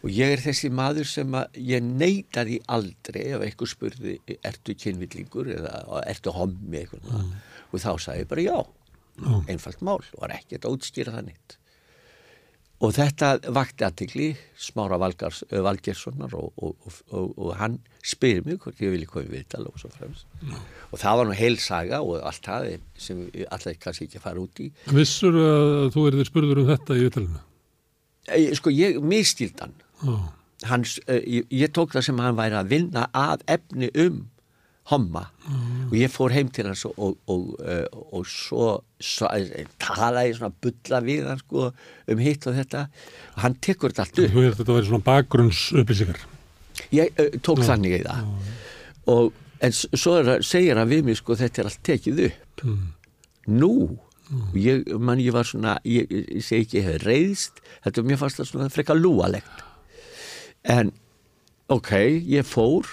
og 0.06 0.14
ég 0.14 0.36
er 0.36 0.42
þessi 0.44 0.70
maður 0.74 1.08
sem 1.10 1.36
að 1.36 1.58
ég 1.66 1.84
neytaði 1.84 2.60
aldrei 2.72 3.24
ef 3.34 3.44
eitthvað 3.44 3.72
spurði 3.72 4.16
ertu 4.46 4.76
kynvillingur 4.78 5.50
eða 5.58 6.02
ertu 6.06 6.34
hommi? 6.36 6.84
eitthvað 6.84 7.10
mm. 7.10 7.32
og 7.72 7.82
þá 7.82 7.92
sagði 8.06 8.22
ég 8.22 8.32
bara 8.32 8.46
já. 8.46 8.58
Mm. 9.16 9.46
einfalt 9.52 9.84
mál 9.84 10.00
og 10.00 10.20
var 10.22 10.36
ekkert 10.36 10.68
að 10.68 10.78
útskýra 10.78 11.16
það 11.16 11.30
nýtt 11.30 11.58
og 12.84 12.92
þetta 12.96 13.30
vakti 13.56 13.86
aðtikli 13.88 14.30
smára 14.60 14.98
Valgerssonar 15.00 16.34
og, 16.36 16.52
og, 16.60 16.76
og, 17.10 17.30
og 17.38 17.54
hann 17.60 17.78
spyrir 18.06 18.44
mig 18.46 18.60
hvort 18.62 18.82
ég 18.84 18.92
vilja 18.94 19.10
koma 19.10 19.30
í 19.30 19.32
viðtal 19.32 19.64
og 19.70 19.80
svo 19.80 19.92
fremst 19.94 20.28
no. 20.44 20.60
og 20.92 21.00
það 21.02 21.20
var 21.20 21.30
nú 21.30 21.38
heil 21.40 21.58
saga 21.64 22.02
og 22.04 22.20
allt 22.20 22.50
það 22.50 22.68
sem 23.00 23.24
alltaf 23.48 23.80
kannski 23.82 24.10
ekki 24.10 24.24
fara 24.24 24.44
út 24.44 24.64
í 24.64 24.70
Vissur 24.96 25.40
að 25.40 25.90
þú 25.96 26.08
erðir 26.12 26.32
spurður 26.32 26.64
um 26.64 26.72
þetta 26.74 26.98
í 26.98 27.06
viðtalinu? 27.06 27.44
Sko 28.60 28.74
ég 28.74 29.00
mistild 29.04 29.62
hann 29.64 29.76
oh. 30.04 30.28
Hans, 30.66 30.98
ég, 31.08 31.46
ég 31.52 31.72
tók 31.76 31.92
það 31.94 32.08
sem 32.08 32.22
hann 32.24 32.38
væri 32.38 32.58
að 32.58 32.72
vinna 32.72 33.10
að 33.16 33.44
efni 33.56 33.92
um 34.02 34.24
homma. 34.92 35.26
Mm. 35.46 35.88
og 35.88 35.96
ég 35.98 36.12
fór 36.14 36.34
heim 36.34 36.50
til 36.54 36.68
hans 36.70 36.84
og, 36.86 36.94
og, 36.98 37.18
og, 37.32 37.46
uh, 37.62 38.04
og 38.18 38.26
svo, 38.30 38.68
svo 39.02 39.30
talaði 39.82 40.36
svona 40.38 40.54
bulla 40.62 41.02
við 41.06 41.30
hann 41.30 41.42
sko 41.42 41.70
um 42.14 42.22
hitt 42.22 42.46
og 42.50 42.58
þetta. 42.58 42.86
Og 43.36 43.44
hann 43.46 43.58
tekur 43.66 43.94
þetta 43.94 44.06
allt 44.06 44.22
upp. 44.26 44.40
Þetta 44.62 44.78
var 44.78 44.88
svona 44.90 45.08
bakgrunnsupplýsingar. 45.10 46.22
Ég 46.94 47.22
uh, 47.22 47.38
tók 47.40 47.62
mm. 47.62 47.68
þannig 47.70 48.00
í 48.00 48.02
það. 48.06 48.32
Og 49.14 49.42
en 49.66 49.78
svo 49.78 50.18
er, 50.20 50.34
segir 50.46 50.78
hann 50.82 50.92
við 50.92 51.06
mig 51.08 51.22
sko 51.22 51.38
þetta 51.40 51.64
er 51.64 51.72
allt 51.72 51.86
tekið 51.86 52.26
upp. 52.30 52.66
Mm. 52.66 52.84
nú? 53.62 53.76
Og 54.34 54.58
ég, 54.58 54.88
man, 54.98 55.22
ég 55.22 55.36
var 55.36 55.46
svona 55.46 55.78
ég, 55.86 56.10
ég 56.10 56.42
segi 56.42 56.66
ekki, 56.66 56.80
ég 56.80 56.88
hef 56.88 57.04
reyðst 57.06 57.60
þetta 57.84 58.02
var 58.02 58.08
mér 58.10 58.18
fast 58.18 58.40
að 58.42 58.48
svona 58.50 58.72
frekka 58.74 58.96
lúalegt 58.98 59.60
en 60.66 60.90
ok, 61.70 61.92
ég 62.26 62.48
fór 62.48 62.90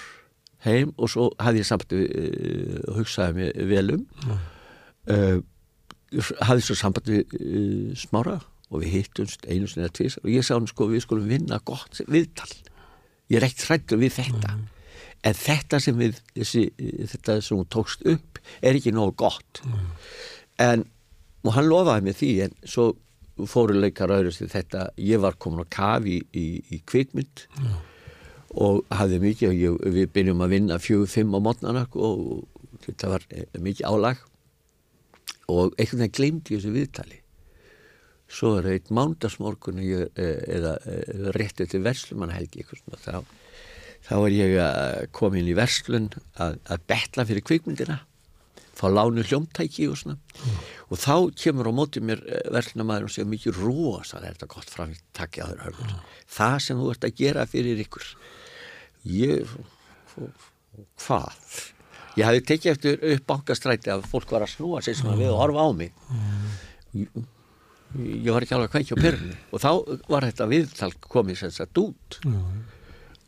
heim 0.66 0.92
og 0.96 1.10
svo 1.10 1.30
hafði 1.42 1.62
ég 1.62 1.68
samt 1.68 1.94
uh, 1.96 2.94
hugsaði 2.96 3.38
mig 3.38 3.68
vel 3.70 3.96
um. 3.96 4.04
Mm. 4.26 4.42
uh, 5.14 6.28
hafði 6.44 6.66
svo 6.66 6.78
samband 6.78 7.10
við 7.10 7.36
uh, 7.38 7.92
smára 7.98 8.38
og 8.72 8.82
við 8.82 8.96
hittumst 8.96 9.46
einu 9.48 9.68
sinni 9.68 9.86
eða 9.86 9.96
tvís 9.98 10.18
og 10.22 10.30
ég 10.32 10.46
sá 10.46 10.54
hann 10.54 10.70
sko 10.70 10.88
við 10.90 11.04
skulum 11.04 11.28
vinna 11.30 11.60
gott 11.64 12.00
viðtal. 12.08 12.50
Ég 13.30 13.40
er 13.40 13.48
ekkert 13.48 13.68
hrættur 13.68 14.00
við 14.00 14.16
þetta. 14.20 14.56
Mm. 14.56 14.68
en 15.22 15.36
þetta 15.38 15.78
sem 15.80 15.98
við 15.98 16.16
þessi, 16.34 16.64
þetta 17.12 17.36
sem 17.40 17.60
hún 17.60 17.68
tókst 17.70 18.02
upp 18.10 18.40
er 18.60 18.78
ekki 18.78 18.94
nógu 18.94 19.14
gott. 19.24 19.62
Mm. 19.66 19.94
en 20.58 20.84
og 21.42 21.56
hann 21.56 21.66
lofaði 21.66 22.06
mig 22.06 22.18
því 22.18 22.32
en 22.46 22.60
svo 22.62 22.92
fóru 23.50 23.74
leikar 23.74 24.12
öðrust 24.14 24.44
þetta. 24.52 24.90
Ég 25.00 25.18
var 25.22 25.38
komin 25.40 25.64
á 25.64 25.66
kafi 25.66 26.20
í, 26.20 26.26
í, 26.38 26.46
í 26.76 26.82
kvikmynd 26.86 27.46
og 28.52 28.82
hafði 28.92 29.20
mikið 29.22 29.56
ég, 29.56 29.78
við 29.94 30.10
byrjum 30.12 30.44
að 30.44 30.54
vinna 30.56 30.78
fjög, 30.82 31.06
fimm 31.08 31.32
á 31.32 31.40
mótnana 31.40 31.86
og 31.96 32.44
þetta 32.84 33.12
var 33.14 33.26
eh, 33.32 33.48
mikið 33.58 33.88
álag 33.88 34.22
og 35.52 35.74
einhvern 35.76 36.04
veginn 36.04 36.16
glemdi 36.18 36.56
þessu 36.56 36.74
viðtali 36.74 37.20
svo 38.32 38.54
er 38.58 38.70
eitt 38.74 38.92
mándagsmorgun 38.94 39.80
eh, 39.82 40.06
eða 40.16 40.76
eh, 40.88 41.28
rétt 41.36 41.62
eftir 41.64 41.84
verslumanhelgi 41.84 42.64
þá, 42.66 43.22
þá 44.04 44.14
er 44.20 44.32
ég 44.36 44.56
að 44.62 45.02
koma 45.16 45.40
inn 45.40 45.50
í 45.52 45.56
verslun 45.56 46.10
að, 46.36 46.58
að 46.68 46.88
betla 46.92 47.28
fyrir 47.28 47.46
kvikmyndina 47.48 48.02
fá 48.72 48.86
lánu 48.88 49.24
hljómtæki 49.24 49.86
og 49.92 49.98
svona 50.00 50.16
mm. 50.16 50.60
og 50.88 51.00
þá 51.00 51.16
kemur 51.38 51.68
á 51.68 51.72
mótið 51.76 52.06
mér 52.08 52.22
verslunamæður 52.54 53.08
og 53.08 53.12
segja 53.12 53.28
mikið 53.28 53.58
rosa 53.60 54.22
þetta 54.22 54.48
gott 54.50 54.72
framtakki 54.72 55.42
að 55.44 55.52
þeirra 55.52 55.66
hörgur 55.68 55.90
mm. 55.90 56.06
það 56.36 56.56
sem 56.66 56.80
þú 56.80 56.94
ert 56.94 57.08
að 57.08 57.18
gera 57.20 57.48
fyrir 57.48 57.84
ykkur 57.84 58.14
ég 59.08 59.48
hvað? 61.02 61.36
Ég 62.18 62.26
hafi 62.28 62.42
tekið 62.44 62.72
eftir 62.74 63.04
upp 63.14 63.28
bankastræti 63.30 63.92
að 63.92 64.04
fólk 64.10 64.32
var 64.34 64.44
að 64.44 64.52
snúa 64.52 64.82
sér 64.84 64.98
sem 64.98 65.08
að 65.12 65.22
við 65.22 65.32
og 65.32 65.40
horfa 65.40 65.64
á 65.64 65.68
mig. 65.76 65.94
Ég, 66.92 67.08
ég 67.96 68.30
var 68.34 68.44
ekki 68.44 68.56
alveg 68.56 68.68
að 68.68 68.74
kvækja 68.74 68.98
á 69.00 69.04
perinu 69.06 69.36
og 69.48 69.62
þá 69.64 69.70
var 70.12 70.26
þetta 70.28 70.48
viðtal 70.52 70.92
komið 71.08 71.40
sem 71.40 71.54
sagt 71.56 71.80
út. 71.80 72.18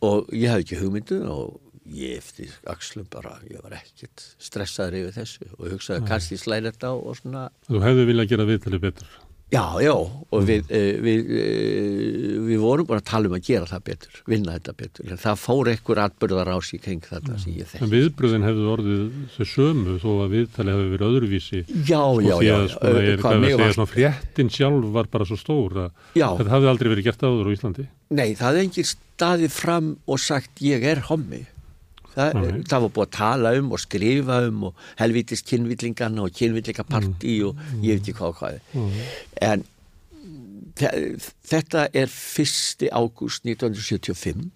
Og 0.05 0.29
ég 0.37 0.53
hafði 0.53 0.67
ekki 0.67 0.81
hugmyndu 0.83 1.21
og 1.33 1.61
ég 1.95 2.19
eftir 2.21 2.53
axlum 2.69 3.09
bara, 3.13 3.39
ég 3.49 3.61
var 3.65 3.77
ekkert 3.79 4.25
stressaður 4.41 4.99
yfir 5.01 5.17
þessu 5.19 5.49
og 5.59 5.67
hugsaði 5.73 6.09
kannski 6.09 6.39
slæði 6.41 6.73
þetta 6.73 6.93
og 6.97 7.17
svona. 7.21 7.47
Þú 7.69 7.81
hefði 7.85 8.07
viljað 8.11 8.31
gera 8.35 8.49
viðtalið 8.53 8.85
betur 8.85 9.17
Já, 9.55 9.65
já, 9.85 9.93
og 9.95 10.41
mm. 10.41 10.47
við, 10.49 10.71
eh, 10.75 10.97
við, 11.05 11.29
eh, 11.39 12.39
við 12.49 12.63
vorum 12.63 12.89
bara 12.89 13.03
að 13.03 13.07
tala 13.07 13.31
um 13.31 13.37
að 13.37 13.45
gera 13.47 13.69
það 13.71 13.85
betur, 13.87 14.17
vinna 14.33 14.57
þetta 14.57 14.75
betur. 14.81 15.13
Það 15.23 15.39
fór 15.45 15.71
ekkur 15.71 16.01
atbyrðar 16.03 16.51
á 16.51 16.59
sig 16.67 16.83
kring 16.83 17.07
þetta 17.07 17.39
sem 17.39 17.55
ég 17.61 17.71
þekki. 17.71 17.85
En 17.87 17.93
viðbröðin 17.93 18.49
hefðu 18.49 18.67
orðið 18.75 19.05
þau 19.37 19.47
sömu 19.53 19.97
þó 20.03 20.11
að 20.25 20.35
viðtali 20.35 20.75
hefði 20.75 20.91
verið 20.97 21.09
öðruvísi. 21.11 21.63
Já, 21.87 22.03
já, 22.27 22.35
já. 22.43 22.57
Sko, 22.75 22.83
það 22.83 23.01
er 23.05 23.23
hvað 23.23 23.39
að 23.39 23.49
segja 23.55 23.79
svona 23.79 23.93
fréttin 23.95 24.55
sjálf 24.59 24.93
var 24.99 25.11
bara 25.15 25.31
svo 25.31 25.39
stór 25.39 25.81
að 25.87 25.91
já. 26.19 26.29
þetta 26.35 26.55
hafði 26.57 26.73
aldrei 26.75 26.95
verið 26.97 27.11
gert 27.13 27.27
áður 27.29 27.51
á 27.51 27.55
Íslandi. 27.55 27.89
Nei, 28.15 28.29
það 28.39 28.59
er 28.59 28.67
engin 28.67 28.91
staðið 28.91 29.55
fram 29.55 29.97
og 30.11 30.23
sagt 30.23 30.65
ég 30.67 30.83
er 30.91 31.07
hommi. 31.13 31.45
Það, 32.15 32.41
það 32.71 32.85
var 32.85 32.91
búið 32.97 33.07
að 33.09 33.15
tala 33.19 33.55
um 33.59 33.71
og 33.75 33.81
skrifa 33.83 34.41
um 34.49 34.67
og 34.71 34.83
helvítist 35.01 35.49
kynvillingarna 35.51 36.27
og 36.27 36.35
kynvillingaparti 36.39 37.39
mm. 37.41 37.47
og 37.49 37.81
ég 37.85 37.97
veit 37.97 38.05
ekki 38.05 38.19
hvað 38.19 38.29
og 38.33 38.37
hvað 38.39 38.61
mm. 38.75 38.99
en 39.51 39.65
þetta 40.75 41.89
er 41.95 42.11
1. 42.11 42.87
ágúst 42.91 43.47
1975 43.47 44.51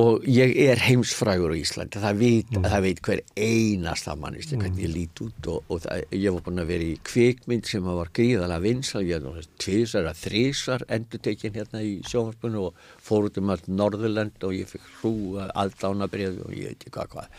og 0.00 0.22
ég 0.24 0.54
er 0.56 0.80
heimsfrægur 0.80 1.52
á 1.52 1.56
Íslandi 1.60 2.00
það 2.00 2.20
veit, 2.22 2.52
mm. 2.54 2.64
það 2.64 2.84
veit 2.86 3.00
hver 3.04 3.20
einasta 3.36 4.14
mannist 4.16 4.54
mm. 4.54 4.62
hvernig 4.62 4.86
ég 4.86 4.92
lít 4.94 5.20
út 5.20 5.48
og, 5.52 5.66
og 5.68 5.82
það, 5.84 6.06
ég 6.16 6.32
var 6.32 6.44
búin 6.46 6.62
að 6.62 6.70
vera 6.72 6.86
í 6.86 6.94
kvikmynd 7.04 7.68
sem 7.68 7.84
var 7.84 8.12
gríðalega 8.16 8.64
vinsal 8.64 9.02
ég 9.04 9.26
var 9.26 9.50
tvísar 9.60 10.08
að 10.08 10.22
þrísar 10.22 10.86
endur 10.96 11.22
tekin 11.28 11.58
hérna 11.58 11.82
í 11.84 11.92
sjófarpunni 12.08 12.62
og 12.62 12.80
fór 13.04 13.28
út 13.28 13.42
um 13.42 13.52
allt 13.52 13.68
Norðurland 13.68 14.48
og 14.48 14.56
ég 14.56 14.72
fikk 14.72 14.88
hrú 15.02 15.12
aðdánabrið 15.50 16.40
og 16.46 16.56
ég 16.56 16.72
veit 16.72 16.80
ekki 16.80 16.94
hvað 16.96 17.12
hvað 17.12 17.38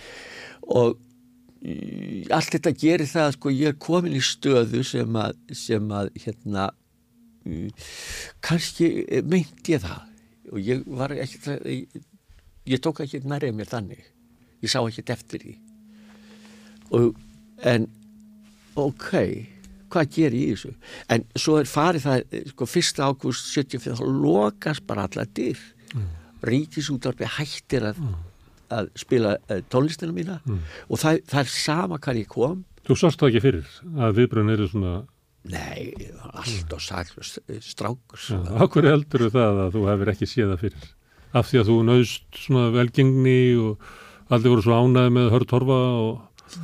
og 0.77 0.95
mm, 1.65 2.29
allt 2.37 2.53
þetta 2.53 2.77
gerir 2.85 3.13
það 3.15 3.33
sko 3.39 3.57
ég 3.57 3.73
er 3.73 3.81
komin 3.81 4.21
í 4.21 4.21
stöðu 4.21 4.85
sem 4.85 5.21
að, 5.25 5.41
sem 5.57 5.89
að 5.89 6.13
hérna 6.21 6.69
mm, 7.49 7.67
kannski 8.45 8.93
meinti 9.25 9.73
ég 9.73 9.87
það 9.89 10.09
og 10.53 10.65
ég 10.69 10.85
var 10.85 11.17
ekki 11.17 12.03
ég 12.69 12.81
tók 12.83 13.03
ekki 13.03 13.23
nærið 13.27 13.55
mér 13.57 13.69
þannig 13.71 14.03
ég 14.63 14.71
sá 14.71 14.79
ekki 14.81 15.03
eftir 15.11 15.43
því 15.43 15.55
og, 16.95 17.13
en 17.67 17.87
ok 18.79 19.09
hvað 19.93 20.11
ger 20.15 20.35
ég 20.35 20.43
í 20.43 20.51
þessu 20.53 20.73
en 21.13 21.25
svo 21.37 21.59
er 21.59 21.69
farið 21.69 22.07
það 22.07 22.37
sko, 22.51 22.67
1. 22.67 23.01
ágúst 23.05 23.49
75 23.53 23.99
þá 23.99 24.05
lokast 24.25 24.85
bara 24.89 25.07
alla 25.07 25.25
dyr 25.37 25.59
mm. 25.93 26.11
ríkisútvarfi 26.49 27.29
hættir 27.37 27.89
að, 27.91 28.01
mm. 28.01 28.19
að 28.79 28.91
spila 29.03 29.35
uh, 29.37 29.61
tónlistina 29.69 30.15
mína 30.15 30.39
mm. 30.41 30.61
og 30.89 31.03
það, 31.03 31.23
það 31.29 31.43
er 31.43 31.57
sama 31.57 31.99
hvað 32.01 32.23
ég 32.23 32.31
kom 32.31 32.63
Þú 32.83 32.95
sást 32.99 33.21
það 33.21 33.29
ekki 33.29 33.43
fyrir 33.45 33.75
að 34.03 34.17
viðbröðin 34.17 34.55
eru 34.57 34.69
svona 34.71 34.95
Nei, 35.43 35.91
allt 36.39 36.71
og 36.71 36.79
sæl 36.79 37.59
strákur 37.63 38.21
Akkur 38.63 38.87
heldur 38.87 39.27
það 39.27 39.57
að 39.65 39.73
þú 39.75 39.81
hefur 39.89 40.11
ekki 40.13 40.27
séð 40.31 40.53
það 40.53 40.61
fyrir 40.61 40.91
af 41.33 41.49
því 41.49 41.61
að 41.61 41.69
þú 41.69 41.77
nöðst 41.87 42.37
svona 42.43 42.67
velgengni 42.73 43.39
og 43.61 43.89
aldrei 44.33 44.53
voru 44.53 44.65
svo 44.65 44.77
ánæði 44.77 45.15
með 45.17 45.33
hörð 45.33 45.49
torfa 45.49 45.79
og... 46.03 46.13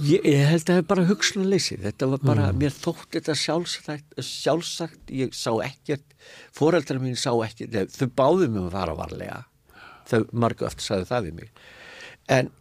Ég, 0.06 0.22
ég 0.28 0.44
held 0.46 0.62
að 0.62 0.70
það 0.70 0.80
er 0.82 0.88
bara 0.92 1.08
hugslunleysi, 1.10 1.80
þetta 1.82 2.10
var 2.12 2.22
bara, 2.22 2.50
mm. 2.52 2.60
mér 2.62 2.76
þótt 2.76 3.16
þetta 3.16 3.36
sjálfsagt, 3.42 4.20
sjálfsagt, 4.22 5.02
ég 5.18 5.34
sá 5.34 5.50
ekkert, 5.66 6.06
foreldrar 6.54 7.02
mín 7.02 7.18
sá 7.18 7.32
ekkert, 7.48 7.96
þau 7.96 8.10
báðu 8.14 8.52
mig 8.54 8.68
að 8.68 8.76
fara 8.76 8.96
varlega, 9.00 9.40
þau 10.12 10.20
margu 10.46 10.70
eftir 10.70 10.86
sagði 10.86 11.10
það 11.10 11.26
við 11.26 11.40
mig, 11.40 11.64
en 12.38 12.52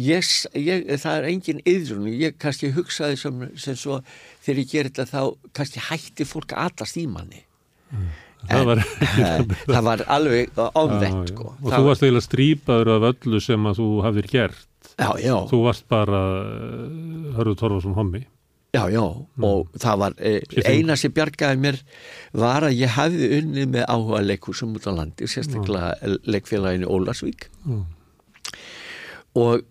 ég, 0.00 0.32
ég, 0.56 0.88
það 1.02 1.18
er 1.18 1.28
engin 1.34 1.64
yðrun, 1.68 2.08
ég 2.24 2.40
kannski 2.40 2.72
hugsaði 2.72 3.20
sem, 3.20 3.44
sem 3.60 3.76
svo 3.76 4.00
þegar 4.46 4.62
ég 4.62 4.72
ger 4.72 4.88
þetta 4.88 5.10
þá 5.12 5.50
kannski 5.60 5.84
hætti 5.90 6.28
fólk 6.30 6.56
aðast 6.56 6.96
í 6.96 7.04
manni. 7.10 7.44
Mm 7.92 8.14
það 8.46 8.70
var, 8.70 8.82
það 9.74 9.82
var 9.88 10.04
alveg 10.16 10.62
ofvett 10.66 11.32
sko. 11.32 11.50
og 11.62 11.68
þú 11.72 11.82
varst 11.88 12.06
eiginlega 12.06 12.26
strýpaður 12.28 12.92
af 12.96 13.10
öllu 13.10 13.42
sem 13.42 13.68
að 13.70 13.80
þú 13.80 13.90
hafðir 14.06 14.30
gert 14.32 14.90
já, 14.96 15.10
já. 15.20 15.36
þú 15.50 15.60
varst 15.66 15.86
bara 15.90 16.22
eh, 16.46 17.36
hörðu 17.36 17.58
Torfarsson 17.60 17.96
hommi 17.96 18.22
já 18.76 18.84
já 18.92 19.02
mm. 19.02 19.44
og 19.44 19.76
það 19.80 20.00
var 20.02 20.16
eh, 20.18 20.40
eina 20.68 20.96
sem 21.00 21.14
bjargaði 21.14 21.60
mér 21.62 21.80
var 22.36 22.66
að 22.68 22.78
ég 22.80 22.96
hafði 22.96 23.30
unnið 23.40 23.70
með 23.74 23.86
áhuga 23.88 24.24
leikursum 24.24 24.74
út 24.76 24.88
á 24.88 24.92
landi 24.92 25.28
sérstaklega 25.30 25.94
mm. 25.96 26.18
leikfélaginu 26.28 26.90
Ólarsvík 26.92 27.48
mm. 27.64 27.84
og 29.42 29.64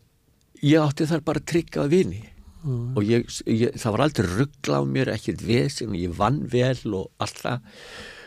ég 0.65 0.81
átti 0.81 1.07
þar 1.09 1.25
bara 1.27 1.43
tryggað 1.53 1.93
vini 1.93 2.23
mm. 2.63 2.97
og 2.97 3.05
ég, 3.05 3.29
ég, 3.45 3.77
það 3.77 3.95
var 3.95 4.05
aldrei 4.07 4.27
ruggla 4.31 4.81
á 4.81 4.83
mér 4.89 5.13
ekkert 5.15 5.45
veð 5.45 5.71
sem 5.77 5.95
ég 5.99 6.15
vann 6.17 6.43
vel 6.51 6.77
og 6.97 7.09
allt 7.21 7.41
það 7.45 7.79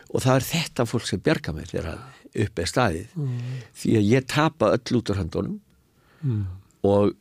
og 0.08 0.24
það 0.24 0.34
er 0.34 0.46
þetta 0.48 0.88
fólk 0.88 1.08
sem 1.08 1.22
bjarga 1.24 1.54
mér 1.56 1.70
þegar 1.70 2.02
upp 2.44 2.60
er 2.60 2.68
staðið. 2.68 3.16
Mm. 3.16 3.38
því 3.80 3.96
að 3.98 4.10
ég 4.12 4.28
tapa 4.28 4.74
öll 4.76 5.00
út 5.00 5.10
á 5.12 5.14
handunum 5.18 5.56
mm. 6.22 6.44
og 6.88 7.14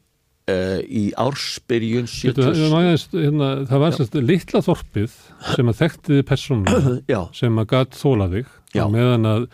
uh, 0.52 0.82
í 0.84 1.08
ársbyrjun 1.20 2.10
hérna, 2.12 3.50
það 3.70 3.84
var 3.84 3.98
sérst 3.98 4.20
litla 4.20 4.64
þorpið 4.66 5.16
sem 5.54 5.72
að 5.72 5.82
þekktiði 5.82 6.28
persónulega 6.28 7.24
sem 7.40 7.64
að 7.64 7.72
gatt 7.74 7.98
þólaðig 7.98 8.54
meðan 8.76 9.30
að 9.30 9.48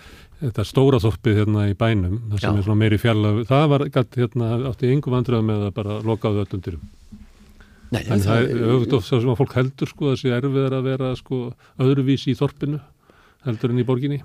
þetta 0.43 0.65
stóra 0.67 0.99
þorpið 0.99 1.37
hérna 1.39 1.69
í 1.71 1.77
bænum 1.79 2.17
það 2.33 2.41
sem 2.41 2.49
Já. 2.49 2.57
er 2.57 2.65
svona 2.65 2.81
meiri 2.81 2.99
fjalla 2.99 3.35
það 3.47 3.69
var 3.73 3.85
gatt 3.93 4.19
hérna 4.19 4.49
átti 4.71 4.91
yngum 4.91 5.15
vandröð 5.15 5.45
með 5.47 5.69
að 5.69 5.77
bara 5.77 6.01
lokaðu 6.03 6.43
öllum 6.43 6.63
dyrum. 6.65 6.89
Nei, 7.93 8.01
en 8.09 8.23
það 8.23 8.47
er 8.49 8.61
auðvitað 8.73 9.03
sem 9.05 9.29
að 9.29 9.37
fólk 9.37 9.51
heldur 9.53 9.89
sko 9.91 10.07
að 10.07 10.15
það 10.15 10.21
sé 10.23 10.31
erfiðar 10.33 10.75
að 10.79 10.87
vera 10.89 11.11
sko 11.19 11.39
öðruvísi 11.83 12.33
í 12.33 12.37
þorpinu 12.39 12.79
heldur 13.47 13.73
en 13.73 13.81
í 13.81 13.85
borginni. 13.87 14.21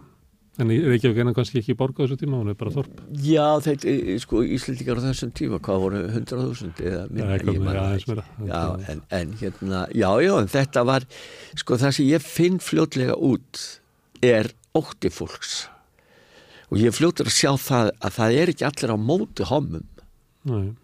En 0.58 0.66
Reykjavík 0.66 1.20
er 1.22 1.28
kannski 1.36 1.60
ekki 1.60 1.76
borg 1.78 2.00
á 2.02 2.02
þessu 2.02 2.16
tíma, 2.18 2.40
hún 2.40 2.50
er 2.50 2.56
bara 2.58 2.72
þorp. 2.74 3.02
Já, 3.22 3.60
þetta, 3.62 3.92
sko, 4.24 4.40
Íslandikar 4.42 4.98
á 4.98 5.06
þessum 5.06 5.30
tíma, 5.38 5.60
hvað 5.62 5.84
voru 5.84 6.00
100.000 6.08 6.82
eða 6.82 7.04
minna, 7.14 7.84
Já, 8.48 8.62
en, 8.90 9.02
en 9.20 9.36
hérna, 9.38 9.84
já, 9.94 10.08
já, 10.24 10.32
en 10.34 10.50
þetta 10.50 10.84
var 10.88 11.06
sko, 11.62 11.78
það 11.78 11.94
sem 11.94 12.08
ég 12.10 12.26
finn 12.26 12.58
fljótlega 12.58 13.14
út 13.14 13.62
er 14.26 14.50
ótti 14.74 15.12
fólks. 15.14 15.68
Og 16.72 16.82
ég 16.82 16.96
fljóttur 16.96 17.30
að 17.30 17.38
sjá 17.38 17.52
það 17.62 17.92
að 18.02 18.16
það 18.18 18.38
er 18.42 18.52
ekki 18.52 18.66
allir 18.68 18.92
á 18.92 18.98
móti 18.98 19.46
homum 19.48 19.86
Nei. 20.48 20.74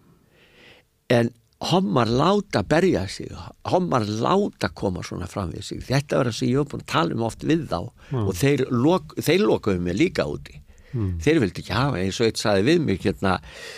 en 1.13 1.35
hommar 1.59 2.07
láta 2.07 2.63
berja 2.63 3.07
sig 3.07 3.31
hommar 3.63 4.03
láta 4.05 4.69
koma 4.69 5.03
svona 5.03 5.27
fram 5.27 5.51
við 5.53 5.63
sig. 5.63 5.81
Þetta 5.87 6.19
var 6.19 6.29
það 6.29 6.37
sem 6.37 6.49
ég 6.49 6.59
hef 6.59 6.71
búin 6.71 6.83
að 6.83 6.91
tala 6.91 7.15
um 7.15 7.25
oft 7.25 7.43
við 7.43 7.65
þá. 7.71 7.79
Mm. 8.11 8.27
og 8.27 8.35
þeir, 8.35 8.65
lok, 8.71 9.15
þeir 9.17 9.45
lokaðu 9.45 9.81
mig 9.81 9.97
líka 9.97 10.27
úti. 10.27 10.61
Mm. 10.95 11.17
þeir 11.19 11.41
vildi 11.43 11.59
ekki 11.59 11.75
hafa 11.75 11.99
eins 11.99 12.21
og 12.21 12.29
eitt 12.29 12.39
saði 12.39 12.61
við 12.69 12.77
mig 12.87 13.01
hérna, 13.03 13.33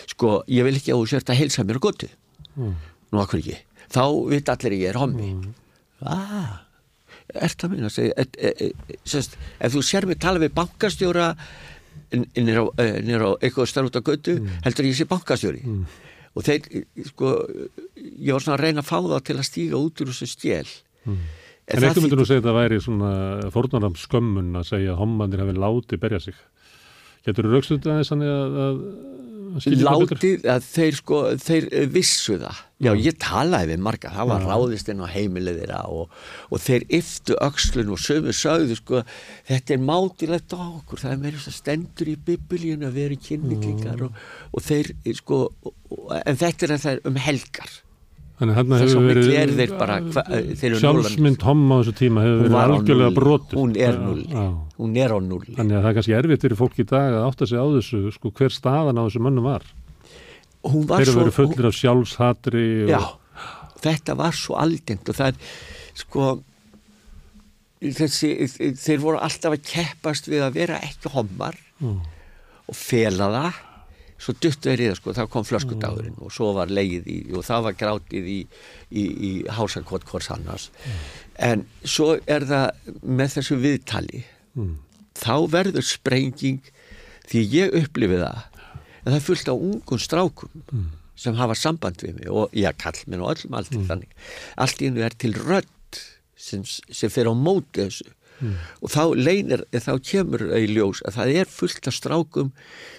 sko 0.06 0.44
ég 0.54 0.68
vil 0.68 0.76
ekki 0.78 0.94
að 0.94 1.00
þú 1.02 1.08
sért 1.10 1.32
að 1.34 1.40
heilsa 1.40 1.64
mér 1.66 1.80
á 1.82 1.86
gotu 1.88 2.10
mm. 2.54 2.76
nú 3.10 3.22
okkur 3.24 3.42
ekki, 3.42 3.56
þá 3.90 4.04
veit 4.30 4.52
allir 4.54 4.76
ég 4.78 4.92
er 4.92 5.00
hommi. 5.02 5.32
Aaa 6.06 6.60
er 7.34 7.52
það 7.52 7.74
minna 7.74 7.90
að 7.90 7.96
segja 7.96 8.14
e, 8.22 8.28
e, 8.38 8.52
e, 8.68 9.00
sest, 9.04 9.34
ef 9.60 9.74
þú 9.74 9.82
sér 9.84 10.06
mig 10.08 10.20
tala 10.22 10.40
við 10.40 10.54
bankastjóra 10.56 11.32
nýra 12.14 12.64
á, 12.64 12.66
á 12.78 13.32
eitthvað 13.42 13.72
starf 13.72 13.90
út 13.90 13.98
á 14.00 14.02
götu 14.06 14.38
mm. 14.38 14.62
heldur 14.68 14.88
ég 14.88 14.96
sé 14.96 15.10
bankastjóri. 15.10 15.66
Mm 15.66 16.06
og 16.38 16.46
þeir, 16.46 16.86
sko, 17.10 17.34
ég 17.98 18.36
var 18.36 18.44
svona 18.44 18.58
að 18.58 18.64
reyna 18.66 18.84
að 18.84 18.90
fá 18.92 18.98
það 19.00 19.26
til 19.30 19.38
að 19.38 19.48
stíga 19.50 19.82
út 19.82 20.04
úr 20.04 20.12
þessu 20.14 20.30
stjél 20.32 20.68
mm. 21.08 21.26
En, 21.68 21.82
eitthvað 21.84 22.04
myndur 22.06 22.22
þú 22.22 22.28
segja 22.30 22.40
að 22.40 22.46
það 22.48 22.58
væri 22.62 22.78
svona 22.80 23.14
fórnaram 23.52 23.96
skömmun 24.00 24.54
að 24.56 24.70
segja 24.70 24.94
að 24.94 25.02
hommandir 25.02 25.42
hafi 25.44 25.56
látið 25.58 26.04
berja 26.04 26.22
sig 26.24 26.38
Getur 27.28 27.50
þú 27.50 27.58
raukstuðið 27.58 27.90
aðeins 27.92 28.12
að, 28.14 28.22
að, 28.24 28.62
að 28.64 28.78
Látið 29.56 30.46
að 30.52 30.66
þeir 30.66 30.98
sko, 30.98 31.22
þeir 31.42 31.68
vissu 31.94 32.38
það. 32.42 32.60
Já, 32.84 32.92
ég 33.02 33.16
talaði 33.18 33.72
við 33.72 33.82
marga, 33.88 34.12
það 34.14 34.30
var 34.30 34.44
ráðist 34.46 34.92
inn 34.94 35.02
á 35.02 35.08
heimilið 35.10 35.64
þeirra 35.64 35.80
og, 35.90 36.12
og 36.54 36.62
þeir 36.62 36.86
yftu 37.00 37.38
öxlun 37.42 37.96
og 37.96 38.02
sömu 38.04 38.36
sögðu 38.38 38.78
sko, 38.78 39.02
þetta 39.50 39.74
er 39.74 39.82
mátilegt 39.88 40.54
á 40.54 40.62
okkur. 40.62 41.02
Það 41.02 41.16
er 41.16 41.24
meira 41.24 41.40
þess 41.40 41.54
að 41.54 41.58
stendur 41.58 42.12
í 42.14 42.16
biblíun 42.30 42.86
að 42.86 43.00
vera 43.02 43.20
kynniklingar 43.30 43.98
mm. 43.98 44.06
og, 44.12 44.54
og 44.54 44.66
þeir 44.68 44.94
sko, 45.18 45.42
en 46.22 46.40
þetta 46.44 46.68
er 46.68 46.76
að 46.78 46.86
það 46.86 47.12
um 47.12 47.22
helgar 47.28 47.78
Þannig 48.38 48.54
að 48.54 48.58
hérna 48.60 48.78
hefur 48.84 49.06
verið 49.08 49.72
bara, 49.80 49.96
sjálfsmynd 50.78 51.42
homma 51.48 51.78
á 51.78 51.82
þessu 51.82 51.94
tíma 51.98 52.22
hefur 52.22 52.44
verið 52.44 52.58
algjörlega 52.62 53.14
brotur. 53.16 53.58
Hún 53.58 53.72
er 53.82 53.98
null, 53.98 54.26
hún 54.78 55.00
er 55.02 55.16
á 55.16 55.20
null. 55.26 55.48
Þannig 55.56 55.74
að 55.74 55.82
það 55.82 55.90
er 55.90 55.96
kannski 55.98 56.16
erfitt 56.20 56.46
fyrir 56.46 56.60
fólk 56.60 56.78
í 56.78 56.86
dag 56.86 57.18
að 57.18 57.26
átta 57.32 57.48
sig 57.50 57.58
á 57.58 57.66
þessu, 57.74 58.02
sko, 58.14 58.32
hver 58.38 58.54
staðan 58.54 59.02
á 59.02 59.04
þessu 59.08 59.24
mönnum 59.26 59.50
var. 59.50 59.66
Þeir 60.68 61.02
eru 61.02 61.16
verið 61.18 61.38
fullir 61.40 61.70
af 61.72 61.80
sjálfshatri. 61.80 62.68
Og... 62.86 62.92
Já, 62.94 63.02
þetta 63.88 64.18
var 64.22 64.38
svo 64.38 64.60
algengt 64.62 65.10
og 65.10 65.18
það 65.18 65.32
er, 65.34 65.58
sko, 66.04 66.30
þessi, 67.82 68.32
þeir 68.78 69.02
voru 69.02 69.24
alltaf 69.26 69.58
að 69.58 69.66
keppast 69.66 70.30
við 70.30 70.46
að 70.46 70.62
vera 70.62 70.78
ekki 70.86 71.10
hommar 71.16 71.58
mm. 71.82 71.98
og 72.70 72.78
fela 72.78 73.34
það 73.34 73.64
svo 74.18 74.34
duttu 74.42 74.72
er 74.72 74.82
í 74.82 74.90
það 74.90 74.98
sko, 75.00 75.14
þá 75.14 75.24
kom 75.32 75.46
flöskudagurinn 75.46 76.16
mm. 76.16 76.26
og 76.26 76.34
svo 76.34 76.50
var 76.58 76.72
leið 76.74 77.10
í, 77.12 77.18
og 77.38 77.46
það 77.46 77.68
var 77.68 77.78
grátið 77.78 78.30
í, 78.34 78.40
í, 78.90 79.04
í 79.04 79.32
hásakott 79.58 80.08
hvors 80.10 80.32
annars 80.34 80.68
mm. 80.74 81.00
en 81.50 81.66
svo 81.86 82.16
er 82.26 82.48
það 82.50 82.94
með 83.06 83.38
þessu 83.38 83.60
viðtali 83.62 84.24
mm. 84.58 84.76
þá 85.22 85.36
verður 85.54 85.86
sprenging 85.86 86.74
því 87.30 87.44
ég 87.54 87.78
upplifið 87.84 88.26
það 88.26 88.44
en 89.08 89.12
það 89.12 89.20
er 89.20 89.26
fullt 89.30 89.54
á 89.54 89.56
ungum 89.56 90.02
strákum 90.02 90.66
mm. 90.66 90.92
sem 91.20 91.38
hafa 91.38 91.58
samband 91.60 92.02
við 92.04 92.18
mig 92.20 92.34
og 92.34 92.58
ég 92.58 92.82
kall 92.82 92.98
mér 93.06 93.24
og 93.24 93.36
öllum 93.36 93.58
allt 93.60 93.74
í 93.74 93.82
mm. 93.82 93.90
þannig 93.92 94.30
allt 94.66 94.82
í 94.82 94.90
hennu 94.90 95.06
er 95.06 95.18
til 95.22 95.34
rödd 95.38 96.02
sem, 96.38 96.66
sem 96.66 97.14
fer 97.14 97.30
á 97.30 97.34
móti 97.38 97.86
þessu 97.86 98.14
mm. 98.40 98.56
og 98.82 98.94
þá 98.94 99.04
leinir, 99.18 99.64
þá 99.74 99.94
kemur 100.04 100.46
það 100.50 100.66
í 100.66 100.72
ljós 100.74 101.04
að 101.08 101.20
það 101.20 101.34
er 101.42 101.52
fullt 101.52 101.90
af 101.90 101.98
strákum 101.98 102.52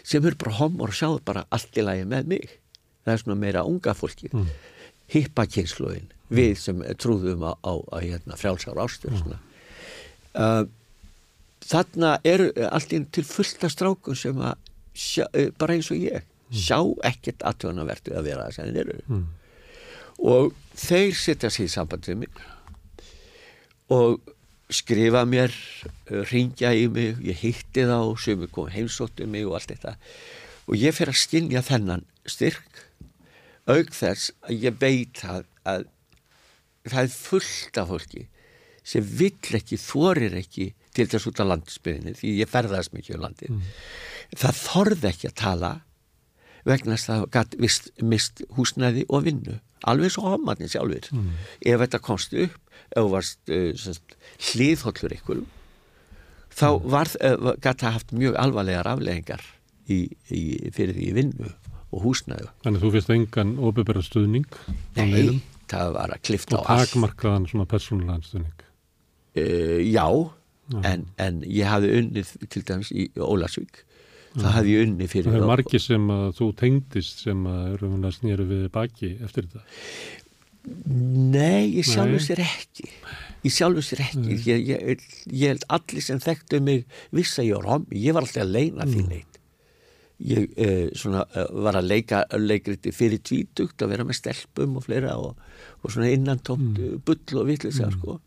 sem 0.02 0.24
eru 0.24 0.40
bara 0.40 0.56
homor 0.60 0.92
og 0.92 0.98
sjáðu 0.98 1.22
bara 1.28 1.44
allt 1.54 1.78
í 1.78 1.84
lagi 1.84 2.06
með 2.08 2.32
mig 2.34 2.56
það 3.04 3.14
er 3.14 3.22
svona 3.24 3.40
meira 3.40 3.66
unga 3.68 3.94
fólki 3.96 4.30
mm. 4.32 4.48
hippakynsluðin 5.14 6.10
við 6.28 6.56
sem 6.60 6.82
trúðum 7.00 7.46
á, 7.48 7.52
á, 7.64 7.72
á 7.88 7.96
hérna, 8.04 8.36
frjálsár 8.36 8.80
ástur 8.82 9.14
mm. 9.14 9.38
uh, 10.36 10.64
þarna 11.68 12.16
eru 12.28 12.50
allt 12.68 12.92
inn 12.96 13.08
til 13.12 13.24
fullt 13.26 13.64
af 13.64 13.72
strákum 13.74 14.16
sem 14.18 14.36
að 14.40 14.56
sjá, 14.98 15.24
eh, 15.32 15.50
bara 15.56 15.76
eins 15.78 15.90
og 15.94 16.00
ég 16.00 16.26
sjá 16.48 16.80
ekkert 17.04 17.44
aðtöðanavertu 17.44 18.14
að 18.16 18.30
vera 18.30 18.46
þess 18.48 18.62
að 18.62 18.70
þeir 18.72 18.80
eru 18.84 19.02
mm. 19.06 19.26
og 20.32 20.54
þeir 20.78 21.16
setja 21.16 21.50
sér 21.52 21.68
í 21.68 21.72
samband 21.72 22.08
við 22.08 22.22
mig 22.24 22.42
og 23.92 24.34
skrifa 24.68 25.24
mér 25.28 25.54
ringja 26.28 26.74
í 26.76 26.88
mig, 26.92 27.20
ég 27.24 27.40
hitti 27.40 27.86
þá 27.88 28.00
sem 28.20 28.42
er 28.44 28.52
komið 28.52 28.76
heimsóttið 28.76 29.30
mig 29.32 29.46
og 29.48 29.56
allt 29.58 29.72
þetta 29.72 29.94
og 30.68 30.76
ég 30.76 30.96
fer 30.96 31.12
að 31.12 31.22
skilja 31.22 31.62
þennan 31.64 32.04
styrk 32.28 32.82
auk 33.68 33.92
þess 33.96 34.32
að 34.44 34.66
ég 34.66 34.76
veit 34.80 35.22
að, 35.24 35.46
að 35.64 35.86
það 36.88 37.00
er 37.02 37.14
fullt 37.14 37.80
af 37.80 37.90
fólki 37.92 38.26
sem 38.88 39.04
vill 39.04 39.56
ekki, 39.58 39.76
þorir 39.80 40.36
ekki 40.38 40.70
til 40.96 41.08
þess 41.08 41.28
út 41.30 41.42
á 41.44 41.50
landspilinu 41.50 42.14
því 42.16 42.34
ég 42.40 42.50
ferðast 42.50 42.94
mikið 42.96 43.20
á 43.20 43.24
landin 43.26 43.58
mm. 43.58 43.74
það 44.40 44.62
þorði 44.62 45.10
ekki 45.12 45.30
að 45.30 45.38
tala 45.42 45.72
vegna 46.68 46.96
þess 46.96 47.10
að 47.12 47.20
það 47.20 47.34
gæti 47.36 48.04
mist, 48.12 48.42
húsnæði 48.56 49.04
og 49.08 49.26
vinnu 49.28 49.58
alveg 49.88 50.12
svo 50.12 50.32
homarnir 50.32 50.72
sjálfur 50.72 51.12
mm. 51.14 51.28
ef 51.70 51.84
þetta 51.84 52.02
komst 52.04 52.34
upp 52.34 52.56
ef 52.92 53.04
þú 53.04 53.12
varst 53.12 53.52
uh, 53.52 54.18
hliðhollur 54.50 55.16
ykkur 55.18 55.42
þá 56.58 56.68
mm. 56.68 56.94
uh, 56.94 57.52
gæti 57.56 57.84
það 57.84 57.96
haft 57.98 58.14
mjög 58.16 58.38
alvarlegar 58.44 58.90
afleggingar 58.92 59.44
í, 59.88 60.00
í, 60.32 60.42
fyrir 60.74 60.96
því 60.96 61.10
vinnu 61.18 61.52
og 61.88 62.04
húsnæðu 62.04 62.50
Þannig 62.64 62.80
að 62.80 62.86
þú 62.86 62.94
finnst 62.96 63.12
engan 63.14 63.54
óbyrra 63.60 64.04
stuðning 64.04 64.48
Nei, 64.98 65.38
það 65.70 65.94
var 65.96 66.12
að 66.12 66.24
klifta 66.28 66.58
á 66.58 66.60
allt. 66.60 66.68
Og 66.68 66.82
takmarkaðan 66.82 67.48
svona 67.48 67.68
persónulegan 67.70 68.26
stuðning? 68.26 68.64
Uh, 69.38 69.78
Já, 69.84 70.08
en, 70.84 71.06
en 71.16 71.44
ég 71.46 71.68
hafi 71.68 71.92
unnið 72.00 72.34
til 72.52 72.64
dæmis 72.68 72.90
í 72.92 73.08
Ólasvík 73.16 73.84
það 74.36 74.54
hafði 74.54 74.74
ég 74.74 74.86
unni 74.86 75.08
fyrir 75.10 75.32
Það 75.32 75.40
er 75.40 75.50
margi 75.50 75.80
sem 75.82 76.10
að 76.12 76.26
þú 76.38 76.48
tengdist 76.60 77.22
sem 77.24 77.46
að 77.48 78.10
snýra 78.18 78.46
við 78.48 78.66
baki 78.74 79.14
eftir 79.24 79.48
þetta 79.48 79.62
Nei, 80.88 81.78
ég 81.78 81.86
sjálfur 81.88 82.22
sér 82.24 82.42
ekki 82.44 82.88
ég 83.44 83.54
sjálfur 83.54 83.86
sér 83.86 84.04
ekki 84.06 84.38
ég, 84.48 84.70
ég, 84.72 85.02
ég 85.30 85.52
held 85.52 85.66
allir 85.78 86.04
sem 86.04 86.20
þekktu 86.22 86.60
mig 86.64 86.86
viss 87.14 87.38
að 87.40 87.50
ég 87.50 87.60
var 87.60 87.72
homi, 87.74 88.00
ég 88.02 88.16
var 88.16 88.26
alltaf 88.26 88.44
að 88.44 88.54
leina 88.56 88.86
mm. 88.86 88.94
því 88.94 89.04
neitt 89.08 89.36
ég 90.28 90.56
uh, 90.58 90.88
svona, 90.98 91.22
uh, 91.30 91.52
var 91.66 91.78
að 91.78 91.92
leika 91.92 92.24
leikriti 92.34 92.90
fyrir 92.94 93.22
tvítugt 93.22 93.84
að 93.84 93.94
vera 93.94 94.06
með 94.08 94.18
stelpum 94.18 94.80
og 94.80 94.88
fleira 94.88 95.14
og, 95.22 95.38
og 95.82 95.94
svona 95.94 96.10
innantómt 96.10 96.74
mm. 96.74 97.04
bull 97.06 97.38
og 97.42 97.46
vittlisar 97.52 97.92
mm. 97.92 98.00
sko. 98.00 98.18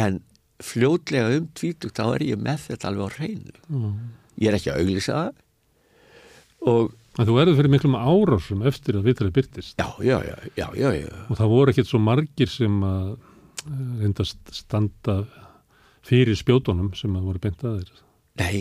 en 0.00 0.22
fljótlega 0.60 1.36
um 1.36 1.50
tvítugt 1.56 2.00
þá 2.00 2.06
er 2.14 2.26
ég 2.30 2.40
með 2.40 2.66
þetta 2.70 2.88
alveg 2.88 3.12
á 3.12 3.16
hreinu 3.18 3.60
mm 3.68 4.16
ég 4.40 4.50
er 4.50 4.56
ekki 4.56 4.72
að 4.72 4.82
auglýsa 4.82 5.16
það 5.18 6.70
og 6.70 6.96
að 7.20 7.30
Þú 7.30 7.38
erður 7.42 7.58
fyrir 7.58 7.72
miklum 7.74 7.96
árásum 7.98 8.64
eftir 8.68 8.98
að 9.00 9.08
vitrið 9.10 9.34
byrtist 9.36 9.80
já, 9.80 9.88
já, 10.04 10.16
já, 10.24 10.36
já, 10.56 10.66
já, 10.78 10.88
já. 10.96 11.08
Og 11.28 11.40
það 11.40 11.52
voru 11.54 11.74
ekkert 11.74 11.90
svo 11.90 12.00
margir 12.02 12.52
sem 12.52 12.78
að 12.86 13.10
eh, 13.12 13.82
reyndast 14.02 14.54
standa 14.56 15.18
fyrir 16.06 16.38
spjótonum 16.38 16.94
sem 16.98 17.16
að 17.18 17.26
voru 17.28 17.42
beint 17.42 17.66
að 17.66 17.82
þeir 17.82 18.06
Nei, 18.40 18.60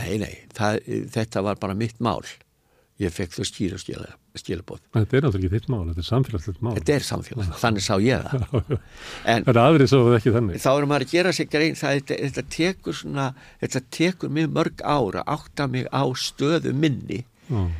nei, 0.00 0.12
nei 0.22 0.32
það, 0.56 0.80
þetta 1.12 1.44
var 1.44 1.60
bara 1.60 1.76
mitt 1.76 2.00
mál. 2.02 2.22
Ég 3.02 3.10
fekk 3.10 3.32
þau 3.34 3.46
skýra 3.48 3.78
skilabóð 4.38 4.78
Þetta 4.94 5.16
er 5.18 5.24
náttúrulega 5.24 5.40
ekki 5.40 5.48
þitt 5.50 5.70
mál, 5.72 5.80
þetta 5.88 6.02
er 6.04 6.06
samfélagslegt 6.06 6.60
mál. 6.62 6.74
Þetta 6.76 6.94
er 6.94 7.06
samfélag, 7.08 7.48
þannig 7.58 7.82
sá 7.82 7.94
ég 7.98 8.22
það. 8.22 8.70
En 9.32 9.46
Það 9.48 9.50
er 9.50 9.60
aðrið 9.64 9.90
svo 9.90 10.02
ekki 10.14 10.34
þannig. 10.36 10.60
Þá 10.62 10.70
er 10.70 10.86
maður 10.92 11.06
að 11.06 11.14
gera 11.16 11.32
sig 11.34 11.50
grein 11.50 11.78
það, 11.78 11.98
þetta, 11.98 12.18
þetta 12.22 12.44
tekur 12.54 12.98
svona, 13.00 13.26
þetta 13.64 13.82
tekur 13.98 14.34
mig 14.38 14.46
mörg 14.54 14.84
ára 14.86 15.24
átta 15.34 15.66
mig 15.74 15.90
á 15.90 16.06
stöðu 16.14 16.74
minni 16.84 17.24
mm. 17.48 17.70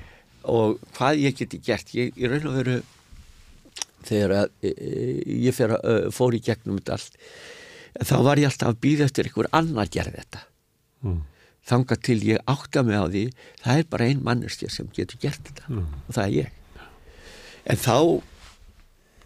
og 0.55 0.78
hvað 0.97 1.23
ég 1.24 1.36
geti 1.41 1.62
gert 1.65 1.95
ég, 1.97 2.15
ég 2.16 2.32
raun 2.32 2.49
og 2.51 2.59
veru 2.61 2.78
þegar 4.05 4.39
að, 4.43 4.57
e, 4.61 4.73
e, 4.73 5.05
ég 5.47 5.57
fer, 5.57 5.77
fór 6.12 6.36
í 6.36 6.43
gegnum 6.45 6.81
þetta 6.81 6.99
allt 6.99 7.20
þá 8.05 8.16
var 8.27 8.43
ég 8.43 8.51
alltaf 8.51 8.74
að 8.74 8.82
býða 8.82 9.07
eftir 9.09 9.31
einhver 9.31 9.49
annar 9.55 9.89
gerð 9.93 10.19
þetta 10.20 10.45
mm 11.05 11.23
þanga 11.69 11.97
til 12.05 12.20
ég 12.27 12.45
átta 12.51 12.85
mig 12.85 13.01
á 13.01 13.07
því 13.09 13.24
það 13.62 13.81
er 13.81 13.91
bara 13.93 14.09
ein 14.11 14.23
mannustja 14.24 14.70
sem 14.73 14.89
getur 14.95 15.20
gert 15.23 15.43
þetta 15.49 15.66
mm. 15.73 15.91
og 16.05 16.16
það 16.16 16.24
er 16.27 16.35
ég 16.36 16.49
en 17.73 17.81
þá 17.81 17.99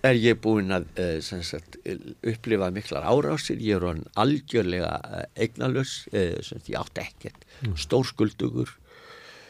er 0.08 0.18
ég 0.22 0.38
búin 0.38 0.70
að 0.70 0.86
uh, 1.02 1.40
sagt, 1.42 1.80
upplifa 2.22 2.70
miklar 2.74 3.06
árásir 3.10 3.58
ég 3.62 3.80
er 3.80 3.88
hann 3.88 4.04
algjörlega 4.14 5.24
eignalus, 5.34 6.04
ég 6.14 6.78
átti 6.78 7.02
ekkert 7.02 7.42
mm. 7.66 7.74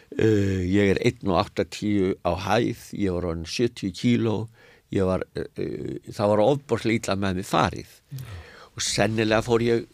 Stórskuldugur 0.08 0.64
ég 0.68 0.94
er 0.94 0.98
1,810 1.04 2.16
á 2.24 2.32
hæð 2.32 2.80
ég 2.96 3.12
var 3.12 3.28
hann 3.28 3.44
70 3.44 3.92
kíló 3.92 4.48
var, 5.04 5.24
það 6.08 6.28
var 6.32 6.40
ofborslega 6.40 6.96
ítla 6.96 7.16
með 7.16 7.40
mig 7.40 7.46
farið. 7.46 7.90
Mm. 8.12 8.36
og 8.78 8.84
sennilega 8.86 9.42
fór 9.42 9.62
ég 9.64 9.86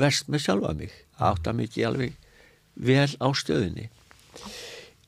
vest 0.00 0.30
með 0.32 0.40
sjálfa 0.46 0.72
mig 0.72 0.92
átta 1.20 1.52
mikið 1.52 1.86
alveg 1.86 2.14
vel 2.80 3.10
á 3.20 3.28
stöðinni. 3.36 3.90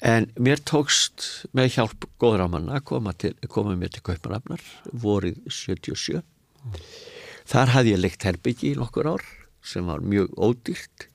En 0.05 0.29
mér 0.37 0.61
tókst 0.61 1.47
með 1.57 1.71
hjálp 1.79 2.05
góðramanna 2.21 2.77
að 2.77 2.85
koma, 2.85 3.15
koma 3.49 3.73
mér 3.81 3.95
til 3.95 4.05
Kaupanafnar 4.05 4.61
vorið 4.93 5.41
77 5.49 6.21
þar 7.49 7.73
hafði 7.73 7.95
ég 7.95 8.03
leikt 8.03 8.29
herbyggi 8.29 8.75
í 8.75 8.77
nokkur 8.77 9.09
ár 9.17 9.25
sem 9.65 9.89
var 9.89 10.05
mjög 10.05 10.37
ódýrt 10.37 11.09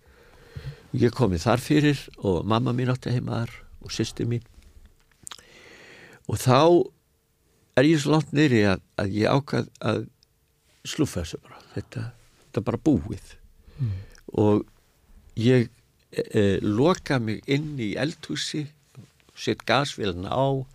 ég 0.98 1.14
komið 1.16 1.44
þar 1.46 1.64
fyrir 1.64 2.06
og 2.26 2.46
mamma 2.50 2.74
mín 2.76 2.92
átti 2.94 3.14
heimaðar 3.14 3.52
og 3.84 3.94
sýsti 3.94 4.26
mín. 4.30 4.46
Og 6.30 6.38
þá 6.42 6.62
er 7.80 7.90
ég 7.90 8.02
svo 8.02 8.16
langt 8.16 8.34
neyri 8.36 8.64
að, 8.70 8.82
að 9.00 9.14
ég 9.18 9.34
ákvað 9.34 9.70
að 9.80 10.08
slúfa 10.88 11.24
þessu 11.24 11.42
bara. 11.46 11.62
Þetta, 11.76 12.06
þetta 12.46 12.66
bara 12.66 12.82
búið. 12.90 13.36
Mm. 13.80 14.00
og 14.36 14.66
ég 15.40 15.70
e, 16.12 16.60
loka 16.62 17.20
mig 17.24 17.46
inn 17.48 17.78
í 17.80 17.94
eldhúsi 18.00 18.66
sett 19.40 19.64
gasfélagna 19.68 20.34
á 20.36 20.68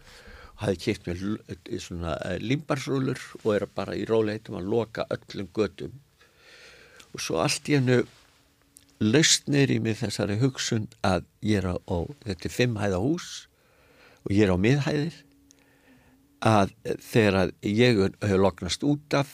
hafi 0.62 0.78
keitt 0.80 1.04
mér 1.04 1.20
e, 1.52 1.78
svona 1.78 2.16
e, 2.24 2.38
limbarsrúlur 2.40 3.20
og 3.42 3.50
er 3.54 3.66
bara 3.68 3.96
í 3.98 4.06
róleitum 4.08 4.56
að 4.56 4.70
loka 4.72 5.04
öllum 5.12 5.50
gödum 5.52 5.98
og 7.12 7.20
svo 7.20 7.42
allt 7.44 7.68
í 7.68 7.76
hennu 7.76 8.00
lausnir 9.04 9.72
í 9.72 9.80
mig 9.82 9.98
þessari 10.00 10.38
hugsun 10.40 10.88
að 11.04 11.26
ég 11.44 11.62
er 11.62 11.74
á, 11.74 11.76
á 11.76 11.98
þetta 12.24 12.48
er 12.48 12.54
fimmhæða 12.54 13.02
hús 13.02 13.28
og 14.24 14.32
ég 14.34 14.46
er 14.46 14.54
á 14.54 14.58
miðhæðir 14.60 15.20
að 16.44 16.74
þegar 17.00 17.38
að 17.40 17.52
ég 17.68 18.00
hefur 18.00 18.42
loknast 18.42 18.84
út 18.86 19.16
af 19.16 19.30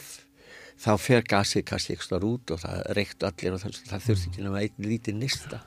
þá 0.80 0.92
fer 1.00 1.24
gasið 1.28 1.66
kannski 1.68 1.96
ekki 1.96 2.06
starf 2.06 2.28
út 2.28 2.52
og 2.54 2.62
það 2.62 2.84
reykt 2.96 3.26
allir 3.26 3.56
og 3.56 3.62
það, 3.64 3.80
það 3.90 4.04
þurft 4.06 4.28
ekki 4.30 4.44
náma 4.44 4.62
einn 4.62 4.86
lítið 4.90 5.18
nýsta 5.18 5.60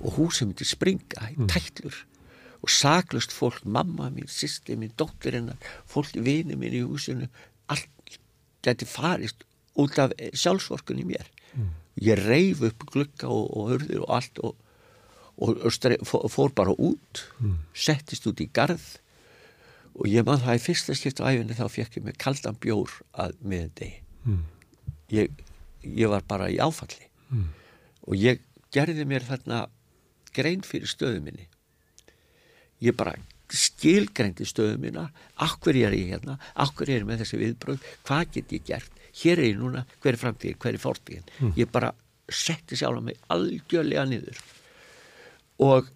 og 0.00 0.16
húsið 0.16 0.50
myndi 0.50 0.66
springa 0.66 1.28
í 1.28 1.36
mm. 1.36 1.50
tællur 1.50 1.98
mm. 1.98 2.24
og 2.64 2.72
saklust 2.74 3.34
fólk, 3.36 3.62
mamma 3.64 4.08
mín, 4.14 4.28
sýsti 4.30 4.76
mín, 4.80 4.94
dóttir 4.98 5.38
hennar, 5.38 5.60
fólk 5.88 6.16
vini 6.16 6.56
mín 6.58 6.76
í 6.76 6.82
húsinu, 6.86 7.28
allt 7.70 8.16
geti 8.64 8.88
farist 8.88 9.44
út 9.80 9.98
af 10.02 10.12
sjálfsvorkunni 10.36 11.06
mér. 11.08 11.28
Mm. 11.54 11.70
Ég 11.98 12.20
reyf 12.22 12.62
upp 12.68 12.86
glukka 12.92 13.28
og, 13.28 13.50
og 13.56 13.70
hörður 13.72 14.04
og 14.04 14.12
allt 14.16 14.40
og, 14.46 14.56
og, 15.40 15.64
og 15.66 16.30
fór 16.30 16.54
bara 16.56 16.74
út, 16.76 17.24
mm. 17.40 17.56
settist 17.74 18.28
út 18.30 18.40
í 18.40 18.48
garð 18.52 18.84
og 19.98 20.06
ég 20.08 20.24
man 20.26 20.40
það 20.40 20.60
í 20.60 20.64
fyrsta 20.64 20.94
skipt 20.96 21.20
á 21.20 21.28
æfinni 21.28 21.56
þá 21.58 21.66
fekk 21.72 21.98
ég 21.98 22.06
mig 22.06 22.18
kaldan 22.20 22.58
bjór 22.62 22.92
að 23.18 23.34
miðan 23.42 23.74
degi. 23.80 23.98
Mm. 24.24 24.44
Ég, 25.10 25.42
ég 25.82 26.12
var 26.12 26.24
bara 26.28 26.50
í 26.52 26.60
áfalli 26.62 27.08
mm. 27.32 27.48
og 28.06 28.16
ég 28.20 28.44
gerði 28.74 29.06
mér 29.08 29.26
þarna 29.26 29.64
grein 30.36 30.62
fyrir 30.66 30.90
stöðu 30.90 31.22
minni 31.24 31.48
ég 32.84 32.96
bara 32.96 33.16
skilgreindi 33.50 34.46
stöðu 34.46 34.78
minna 34.80 35.08
akkur 35.42 35.74
er 35.74 35.94
ég 35.96 36.14
hérna, 36.14 36.38
akkur 36.54 36.88
er 36.88 37.02
ég 37.02 37.08
með 37.08 37.24
þessi 37.24 37.40
viðbröð 37.40 37.86
hvað 38.06 38.34
get 38.36 38.54
ég 38.54 38.66
gert 38.68 38.99
hér 39.22 39.38
er 39.38 39.50
ég 39.50 39.58
núna, 39.58 39.84
hver 40.02 40.14
er 40.14 40.20
framtíðin, 40.20 40.58
hver 40.62 40.76
er 40.76 40.82
fórtíðin 40.82 41.30
mm. 41.38 41.54
ég 41.58 41.70
bara 41.72 41.92
setti 42.30 42.78
sjálf 42.78 43.02
mig 43.04 43.18
algjörlega 43.32 44.06
niður 44.08 44.38
og 45.60 45.88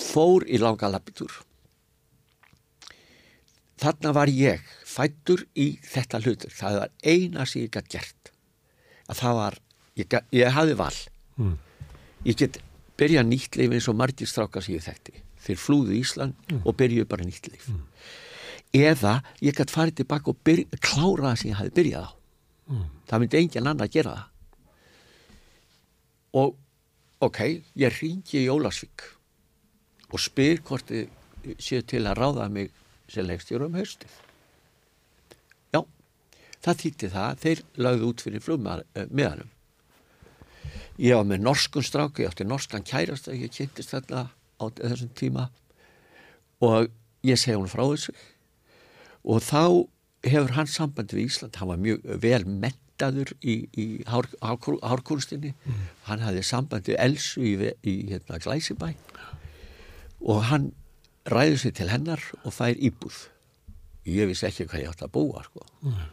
fór 0.00 0.46
í 0.48 0.60
langa 0.62 0.90
lapitur 0.92 1.42
þarna 3.82 4.12
var 4.14 4.30
ég 4.30 4.62
fættur 4.86 5.44
í 5.58 5.74
þetta 5.82 6.22
hlutur 6.22 6.54
það 6.54 6.78
var 6.84 6.92
eina 7.02 7.46
sem 7.48 7.66
ég 7.66 7.74
gætt 7.74 7.90
gert 7.92 8.32
að 9.10 9.18
það 9.18 9.38
var, 9.40 9.58
ég, 9.98 10.18
ég 10.38 10.54
hafi 10.56 10.76
val 10.78 10.94
mm. 11.40 11.56
ég 12.28 12.38
get 12.38 12.60
byrja 13.00 13.24
nýtt 13.26 13.58
leif 13.58 13.74
eins 13.74 13.88
og 13.90 13.98
margir 13.98 14.30
strákar 14.30 14.64
sem 14.64 14.76
ég 14.76 14.84
þekkti 14.86 15.24
þeir 15.42 15.58
flúðu 15.58 15.96
Ísland 15.98 16.36
mm. 16.48 16.62
og 16.62 16.76
byrjuðu 16.78 17.08
bara 17.10 17.26
nýtt 17.26 17.50
leif 17.50 17.68
mm. 17.72 17.82
Eða 18.72 19.20
ég 19.44 19.56
gæti 19.56 19.72
farið 19.72 20.00
tilbaka 20.00 20.32
og 20.32 20.38
byrja, 20.44 20.80
klára 20.80 21.30
það 21.30 21.38
sem 21.40 21.50
ég 21.52 21.58
hafi 21.60 21.74
byrjað 21.76 22.04
á 22.08 22.12
mm. 22.72 22.86
það 23.08 23.20
myndi 23.22 23.40
engin 23.42 23.68
annar 23.68 23.88
að 23.88 23.96
gera 23.96 24.14
það 24.16 24.28
og 26.42 26.54
ok, 27.22 27.40
ég 27.78 27.98
ringi 28.00 28.42
í 28.42 28.50
Ólasvík 28.50 29.04
og 30.12 30.20
spyr 30.20 30.62
hvort 30.66 30.88
þið 30.90 31.56
séu 31.62 31.84
til 31.86 32.04
að 32.06 32.18
ráða 32.18 32.48
mig 32.52 32.70
sem 33.10 33.26
leikstjóru 33.26 33.68
um 33.68 33.76
haustið. 33.76 34.12
Já, 35.74 35.82
það 36.64 36.80
þýtti 36.82 37.10
það, 37.12 37.42
þeir 37.44 37.62
lagði 37.86 38.08
út 38.08 38.24
fyrir 38.24 38.44
flugmiðanum. 38.44 39.50
Ég 41.02 41.18
var 41.18 41.28
með 41.28 41.44
norskun 41.46 41.86
strák, 41.86 42.20
ég 42.20 42.32
átti 42.32 42.46
norskan 42.46 42.84
kærast 42.86 43.30
ég 43.32 43.52
kynntist 43.52 43.94
þarna 43.94 44.26
á 44.32 44.64
þessum 44.76 45.12
tíma 45.18 45.48
og 46.62 46.90
ég 47.26 47.40
segi 47.40 47.56
hún 47.56 47.70
frá 47.70 47.82
þessu 47.86 48.14
og 49.24 49.42
þá 49.46 49.62
hefur 50.26 50.54
hans 50.56 50.76
sambandi 50.78 51.18
við 51.18 51.30
Ísland, 51.30 51.56
hann 51.58 51.70
var 51.72 51.80
mjög 51.82 52.04
vel 52.22 52.42
mentaður 52.46 53.32
í, 53.42 53.56
í 53.74 53.86
hár, 54.06 54.28
hár, 54.42 54.78
hárkunstinni, 54.86 55.54
mm. 55.54 55.82
hann 56.08 56.22
hafði 56.22 56.44
sambandi 56.46 56.98
Elsu 56.98 57.42
í, 57.42 57.56
í 57.82 57.96
hérna, 58.12 58.38
Glæsibæ 58.42 58.92
og 60.22 60.44
hann 60.50 60.70
ræði 61.30 61.58
sér 61.62 61.76
til 61.78 61.90
hennar 61.90 62.22
og 62.42 62.54
fær 62.54 62.78
íbúð 62.78 63.26
ég 64.08 64.26
vissi 64.30 64.46
ekki 64.48 64.66
hvað 64.70 64.82
ég 64.82 64.92
átt 64.92 65.04
að 65.06 65.14
búa 65.14 65.42
sko. 65.46 65.66
mm. 65.82 66.06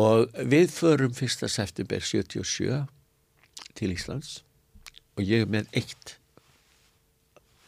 og 0.00 0.38
við 0.48 0.72
förum 0.72 1.12
1. 1.12 1.48
september 1.48 2.04
77 2.04 2.84
til 3.76 3.92
Íslands 3.92 4.42
og 5.16 5.24
ég 5.24 5.44
er 5.44 5.50
með 5.50 5.68
eitt 5.76 6.16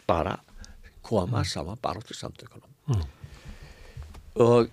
bara 0.08 0.38
koma 1.02 1.42
mm. 1.42 1.48
saman 1.48 1.80
bara 1.82 2.00
til 2.04 2.16
samtökunum 2.16 2.70
mm. 2.88 3.19
Og 4.38 4.70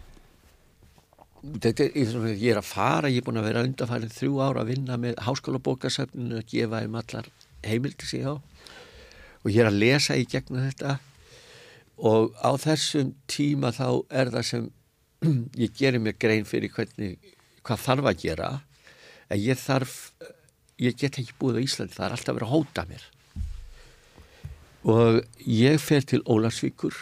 þetta 1.64 1.88
ég 1.96 2.52
er 2.52 2.60
að 2.60 2.70
fara 2.70 3.12
ég 3.12 3.22
er 3.22 3.26
búin 3.26 3.40
að 3.42 3.50
vera 3.50 3.66
undanfærið 3.66 4.16
þrjú 4.16 4.40
ára 4.44 4.64
að 4.64 4.72
vinna 4.74 4.98
með 5.02 5.20
háskóla 5.26 5.62
bókasöfninu 5.64 6.40
að 6.40 6.50
gefa 6.52 6.84
um 6.86 6.98
allar 7.00 7.30
heimildi 7.66 8.08
sig 8.10 8.26
á. 8.26 8.36
Og 9.44 9.52
ég 9.52 9.62
er 9.64 9.72
að 9.72 9.80
lesa 9.82 10.18
í 10.18 10.26
gegnum 10.30 10.66
þetta. 10.68 10.98
Og 11.98 12.34
á 12.38 12.52
þessum 12.62 13.14
tíma 13.30 13.72
þá 13.74 14.04
er 14.12 14.32
það 14.34 14.48
sem 14.52 14.72
ég 15.64 15.74
gerir 15.78 16.04
mér 16.04 16.18
grein 16.20 16.46
fyrir 16.46 16.74
hvernig, 16.74 17.18
hvað 17.66 17.86
þarf 17.86 18.10
að 18.12 18.26
gera. 18.26 18.50
En 19.34 19.42
ég 19.42 19.60
þarf 19.60 19.96
ég 20.82 20.98
get 20.98 21.18
ekki 21.18 21.36
búið 21.40 21.62
á 21.62 21.66
Íslandi, 21.66 21.96
það 21.96 22.06
er 22.06 22.16
alltaf 22.16 22.38
verið 22.38 22.48
að 22.48 22.54
hóta 22.54 22.86
mér. 22.90 23.06
Og 24.88 25.22
ég 25.50 25.80
fer 25.82 26.06
til 26.06 26.22
Ólarsvíkur 26.30 26.96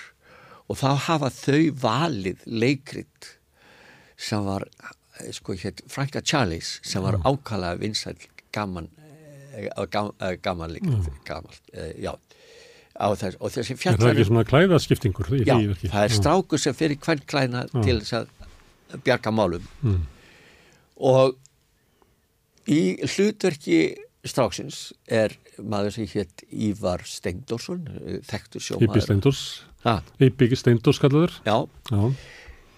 og 0.70 0.80
þá 0.80 0.90
hafa 1.08 1.32
þau 1.34 1.64
valið 1.82 2.46
leikrit 2.50 3.32
sem 4.18 4.46
var 4.46 4.66
eh, 4.66 5.32
sko 5.36 5.56
hér 5.60 5.84
Franka 5.92 6.24
Charlies 6.26 6.80
sem 6.86 7.04
var 7.04 7.20
mm. 7.20 7.28
ákala 7.30 7.76
vinsæl 7.80 8.16
gaman 8.56 8.90
eh, 9.54 9.68
eh, 9.68 10.38
gamanlíkt 10.42 10.90
mm. 10.90 11.06
þess, 12.96 13.38
og 13.40 13.52
þessi 13.52 13.78
fjallar 13.78 14.02
það 14.02 14.10
er 14.10 14.16
ekki 14.16 14.30
svona 14.32 14.48
klæðaskiptingur 14.50 15.32
já, 15.42 15.56
það 15.84 16.02
er 16.02 16.16
strákur 16.16 16.62
sem 16.62 16.78
fyrir 16.78 17.02
hvern 17.04 17.26
klæna 17.28 17.66
já. 17.68 17.80
til 17.82 18.00
þess 18.02 18.20
að 18.22 19.02
bjarga 19.06 19.34
málum 19.36 19.70
mm. 19.84 20.02
og 21.12 21.36
í 22.72 22.96
hlutverki 23.04 23.82
stráksins 24.26 24.88
er 25.06 25.36
maður 25.62 26.00
sem 26.00 26.08
hétt 26.10 26.42
Ívar 26.50 27.04
Steindorsson 27.06 27.84
þekktur 28.26 28.64
sjómaður 28.64 29.36
Íbyggi 30.20 30.58
Steindors 30.58 31.02
kallaður 31.02 31.36
já, 31.46 31.58
já 31.92 32.02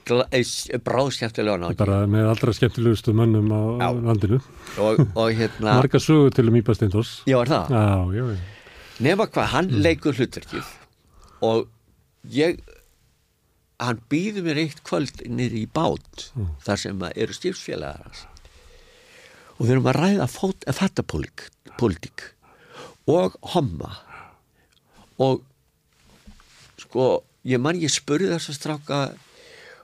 bráðskemmtilega 0.07 1.57
náttúrulega. 1.59 1.79
Bara 1.79 2.07
með 2.07 2.29
allra 2.31 2.53
skemmtilegustu 2.55 3.13
mönnum 3.15 3.49
á 3.51 3.61
já. 3.81 3.89
landinu. 4.07 4.39
Og, 4.79 5.01
og 5.15 5.31
hérna... 5.35 5.73
Marga 5.81 5.99
sögur 5.99 6.31
til 6.35 6.47
um 6.47 6.55
Íba 6.55 6.75
Steindors. 6.77 7.23
Já, 7.27 7.41
er 7.41 7.51
það? 7.51 7.73
Já, 7.75 7.83
já, 8.15 8.23
já. 8.31 8.37
Nefna 9.03 9.27
hvað, 9.29 9.49
hann 9.53 9.69
mm. 9.69 9.81
leikur 9.85 10.17
hlutverkið 10.17 10.71
og 11.45 11.67
ég, 12.33 12.63
hann 13.83 13.99
býður 14.09 14.47
mér 14.47 14.63
eitt 14.63 14.79
kvöld 14.87 15.21
nýri 15.29 15.67
í 15.67 15.69
bát 15.69 16.31
mm. 16.33 16.55
þar 16.65 16.81
sem 16.81 17.05
eru 17.11 17.37
styrfsfélagar 17.37 18.07
hans. 18.07 18.23
Og 19.57 19.67
við 19.67 19.75
erum 19.75 19.91
að 19.91 19.99
ræða 20.01 20.27
fattapolítik 20.79 22.31
og 23.09 23.37
homma 23.53 23.93
og 25.21 25.45
sko, 26.87 27.07
ég 27.47 27.61
man 27.61 27.79
ég 27.79 27.93
spurði 27.93 28.33
þess 28.33 28.51
að 28.53 28.59
stráka 28.59 28.99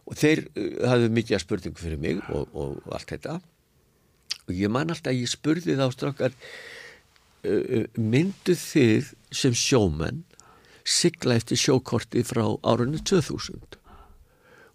og 0.04 0.20
þeir 0.20 0.46
uh, 0.48 0.70
hafðu 0.92 1.10
mikið 1.16 1.38
að 1.38 1.44
spurningu 1.46 1.84
fyrir 1.84 2.02
mig 2.02 2.22
og, 2.34 2.48
og 2.56 2.94
allt 2.96 3.14
þetta. 3.14 3.40
Og 4.48 4.56
ég 4.58 4.72
man 4.72 4.92
alltaf 4.92 5.14
að 5.14 5.22
ég 5.22 5.32
spurði 5.32 5.78
þá 5.80 5.86
straukar 5.94 6.34
uh, 6.34 7.52
uh, 7.52 7.86
myndu 8.00 8.56
þið 8.60 9.14
sem 9.34 9.56
sjómenn 9.56 10.24
sigla 10.84 11.38
eftir 11.40 11.60
sjókorti 11.60 12.26
frá 12.28 12.44
árunni 12.68 13.00
2000 13.00 13.56
og 13.56 13.83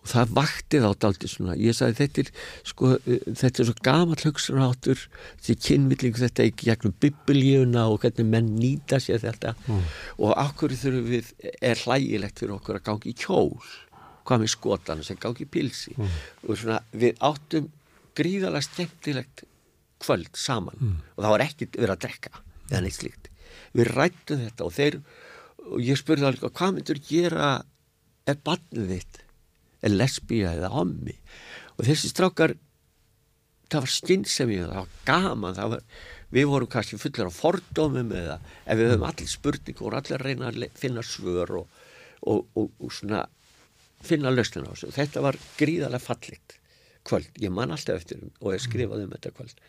það 0.09 0.35
vakti 0.39 0.81
þá 0.83 0.89
daldi 1.05 1.31
svona 1.31 1.57
ég 1.61 1.77
sagði 1.77 1.99
þetta 2.01 2.23
er 2.23 2.31
sko 2.71 2.93
þetta 3.05 3.63
er 3.63 3.69
svo 3.69 3.75
gaman 3.89 4.23
hlugsunáttur 4.23 5.05
því 5.45 5.57
kynvillingu 5.67 6.23
þetta 6.23 6.47
ekki 6.49 6.71
gegnum 6.71 6.97
biblíuna 7.03 7.87
og 7.93 8.01
hvernig 8.05 8.29
menn 8.29 8.55
nýta 8.59 9.01
sér 9.03 9.23
þetta 9.25 9.55
mm. 9.67 9.85
og 10.19 10.35
okkur 10.35 10.77
þurfum 10.79 11.13
við 11.13 11.33
er 11.61 11.85
hlægilegt 11.85 12.43
fyrir 12.43 12.57
okkur 12.57 12.81
að 12.81 12.87
gangi 12.91 13.12
í 13.12 13.19
kjól 13.19 13.53
hvað 14.28 14.43
með 14.43 14.53
skotana 14.53 15.07
sem 15.07 15.20
gáði 15.20 15.49
pilsi 15.49 15.95
mm. 15.97 16.19
og 16.47 16.61
svona 16.61 16.83
við 16.93 17.23
áttum 17.25 17.70
gríðalega 18.19 18.67
skemmtilegt 18.67 19.47
kvöld 20.03 20.35
saman 20.39 20.77
mm. 20.78 20.99
og 21.17 21.25
það 21.25 21.35
var 21.35 21.47
ekkert 21.47 21.81
verið 21.81 21.97
að 21.97 22.05
drekka 22.05 22.35
eða 22.69 22.85
neitt 22.85 22.99
slíkt 22.99 23.33
við 23.77 23.91
rættum 23.95 24.45
þetta 24.45 24.67
og 24.67 24.77
þeir 24.77 25.01
og 25.69 25.81
ég 25.85 25.99
spurði 26.01 26.28
alveg 26.28 26.55
hvað 26.57 26.77
myndur 26.77 27.01
gera 27.09 27.49
er 28.28 28.39
barnið 28.45 28.93
þitt 28.95 29.25
er 29.82 29.94
lesbíja 29.94 30.55
eða 30.57 30.73
hommi 30.74 31.16
og 31.76 31.86
þessi 31.86 32.12
strákar 32.12 32.57
það 33.68 33.84
var 33.84 33.94
skynsemi 33.94 34.60
það 34.62 34.76
var 34.81 34.92
gaman 35.08 35.58
það 35.58 35.74
var, 35.74 35.82
við 36.34 36.47
vorum 36.52 36.73
kannski 36.73 37.00
fullir 37.00 37.28
af 37.28 37.40
fordómum 37.40 38.15
eða 38.16 38.39
ef 38.65 38.78
við 38.81 38.92
höfum 38.92 39.08
allir 39.08 39.32
spurning 39.32 39.82
og 39.82 39.98
allir 39.98 40.24
reyna 40.24 40.52
að 40.52 40.68
finna 40.78 41.05
svör 41.05 41.58
og, 41.62 41.82
og, 42.23 42.47
og, 42.55 42.70
og 42.81 42.94
svona 42.94 43.26
finna 44.05 44.32
lausnin 44.32 44.68
á 44.68 44.73
þessu. 44.73 44.92
Þetta 44.94 45.24
var 45.24 45.39
gríðarlega 45.58 46.02
fallit 46.02 46.57
kvöld. 47.08 47.31
Ég 47.40 47.52
man 47.55 47.73
alltaf 47.74 47.98
eftir 47.98 48.23
um 48.23 48.31
og 48.42 48.55
ég 48.55 48.62
skrifaði 48.62 49.07
um 49.07 49.15
þetta 49.16 49.34
kvöld. 49.36 49.65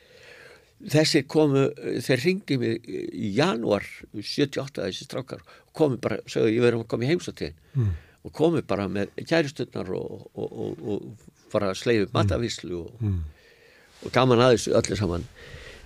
Þessi 0.90 1.26
komu, 1.28 1.66
þeir 2.06 2.22
ringdi 2.24 2.58
mig 2.60 2.86
í 2.88 3.34
janúar 3.36 3.84
78 4.16 4.86
þessi 4.86 5.08
strákar 5.08 5.42
og 5.44 5.74
komu 5.76 6.00
bara, 6.00 6.22
sögðu 6.30 6.54
ég 6.56 6.64
verðum 6.64 6.86
að 6.86 6.92
koma 6.94 7.08
í 7.08 7.10
heimsatíðin 7.10 7.58
mm. 7.74 7.90
Og 8.30 8.36
komu 8.38 8.62
bara 8.66 8.88
með 8.92 9.14
kæristunnar 9.26 9.90
og, 9.98 10.28
og, 10.38 10.50
og, 10.64 10.82
og 10.94 11.30
fara 11.50 11.72
að 11.74 11.80
sleiðu 11.82 12.10
matavíslu 12.14 12.84
mm. 13.02 13.22
og 14.06 14.14
gaman 14.14 14.44
aðeins 14.46 14.68
öllu 14.70 14.98
saman. 15.00 15.26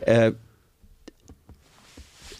Eh, 0.03 0.31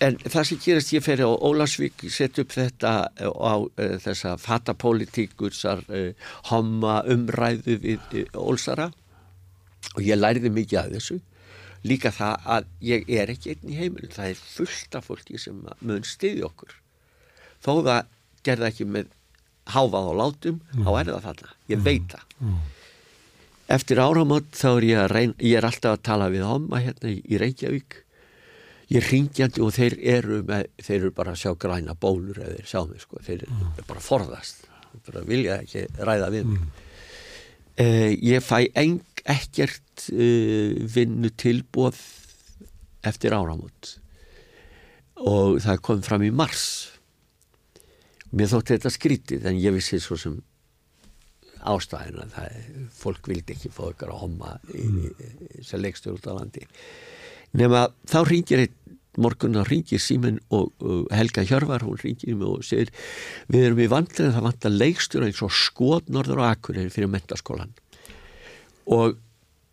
en 0.03 0.17
það 0.19 0.48
sem 0.49 0.61
gerast 0.65 0.93
ég 0.95 1.06
fer 1.06 1.23
á 1.23 1.32
Ólasvík 1.32 2.03
sett 2.11 2.40
upp 2.43 2.51
þetta 2.51 2.93
eh, 3.15 3.30
á 3.32 3.56
uh, 3.64 3.95
þessa 4.03 4.35
fatapolítíkursar 4.41 5.85
eh, 5.88 6.11
homma 6.51 6.99
umræðu 7.07 7.80
við 7.85 8.03
uh, 8.25 8.41
Ólsara. 8.43 8.91
Og 9.95 10.03
ég 10.03 10.19
læriði 10.19 10.51
mikið 10.51 10.80
af 10.82 10.91
þessu. 10.98 11.19
Líka 11.88 12.11
það 12.15 12.51
að 12.56 12.69
ég 12.88 13.09
er 13.11 13.32
ekki 13.32 13.53
einn 13.53 13.72
í 13.72 13.80
heimilin, 13.80 14.11
það 14.11 14.32
er 14.32 14.40
fullt 14.40 14.95
af 14.95 15.09
fólki 15.09 15.40
sem 15.40 15.57
mun 15.83 16.06
stiði 16.07 16.45
okkur. 16.48 16.72
Þó 17.64 17.73
það 17.83 18.14
gerða 18.48 18.69
ekki 18.72 18.88
með 18.88 19.11
háfað 19.72 20.09
og 20.11 20.16
látum, 20.19 20.61
mm. 20.74 20.88
er 21.00 21.09
það 21.09 21.27
þarna 21.27 21.51
ég 21.72 21.77
mm. 21.77 21.83
veit 21.85 22.16
það 22.16 22.33
mm. 22.40 22.58
eftir 23.77 24.01
áramönd 24.03 24.50
þá 24.59 24.69
er 24.72 24.88
ég 24.90 25.03
að 25.03 25.14
reyna 25.14 25.38
ég 25.40 25.59
er 25.59 25.67
alltaf 25.69 25.98
að 25.98 26.06
tala 26.09 26.30
við 26.33 26.45
homma 26.48 26.82
hérna 26.83 27.14
í, 27.14 27.40
Reykjavík 27.40 28.00
ég 28.93 29.09
ringjandi 29.09 29.64
og 29.64 29.72
þeir 29.74 29.95
eru 30.17 30.42
með, 30.48 30.67
þeir 30.83 31.00
eru 31.00 31.14
bara 31.16 31.33
að 31.33 31.42
sjá 31.45 31.53
græna 31.59 31.95
bólur 31.95 32.42
eða 32.43 32.58
þeir 32.59 32.69
sjá 32.74 32.82
mig 32.90 33.03
sko, 33.06 33.22
þeir 33.24 33.45
eru 33.45 33.56
mm. 33.56 33.83
bara 33.88 34.03
forðast 34.03 34.67
bara 35.08 35.24
vilja 35.25 35.58
ekki 35.64 35.88
ræða 35.98 36.30
við 36.35 36.50
mig 36.51 36.59
mm. 36.59 36.85
eh, 37.82 38.11
ég 38.33 38.45
fæ 38.45 38.59
eng, 38.80 39.00
ekkert 39.24 40.09
eh, 40.11 40.75
vinnu 40.93 41.32
tilbúð 41.40 41.98
eftir 43.08 43.35
áramot 43.35 43.95
og 45.24 45.61
það 45.64 45.82
kom 45.85 46.03
fram 46.03 46.25
í 46.27 46.33
mars 46.35 46.92
mér 48.33 48.51
þótti 48.51 48.77
þetta 48.77 48.93
skrítið 48.93 49.47
en 49.49 49.61
ég 49.61 49.75
vissi 49.75 49.99
svo 50.01 50.17
sem 50.19 50.39
ástæðina 51.63 52.27
það 52.33 52.55
fólk 52.97 53.29
vildi 53.31 53.55
ekki 53.55 53.71
fá 53.71 53.85
ykkur 53.87 54.11
að 54.11 54.23
homma 54.25 54.55
í, 54.75 55.11
sem 55.63 55.79
leikstur 55.79 56.17
út 56.17 56.27
á 56.27 56.35
landi. 56.35 56.65
Nema 57.55 57.85
þá 58.09 58.19
ringir 58.27 58.65
einn 58.65 58.99
morgun 59.21 59.57
þá 59.57 59.67
ringir 59.69 60.01
Símen 60.01 60.39
og, 60.53 60.71
og 60.81 61.11
Helga 61.13 61.43
Hjörvar 61.45 61.85
hún 61.85 61.99
ringir 62.01 62.37
mig 62.37 62.49
og 62.49 62.65
segir 62.65 62.89
við 63.51 63.67
erum 63.67 63.83
í 63.83 63.89
vandlega 63.91 64.33
það 64.35 64.47
vant 64.47 64.67
að 64.69 64.79
leikstur 64.81 65.27
eins 65.27 65.41
og 65.45 65.53
skot 65.53 66.09
norður 66.13 66.41
og 66.41 66.49
akkur 66.49 66.79
fyrir 66.93 67.11
mentaskólan 67.13 67.75
og 68.89 69.19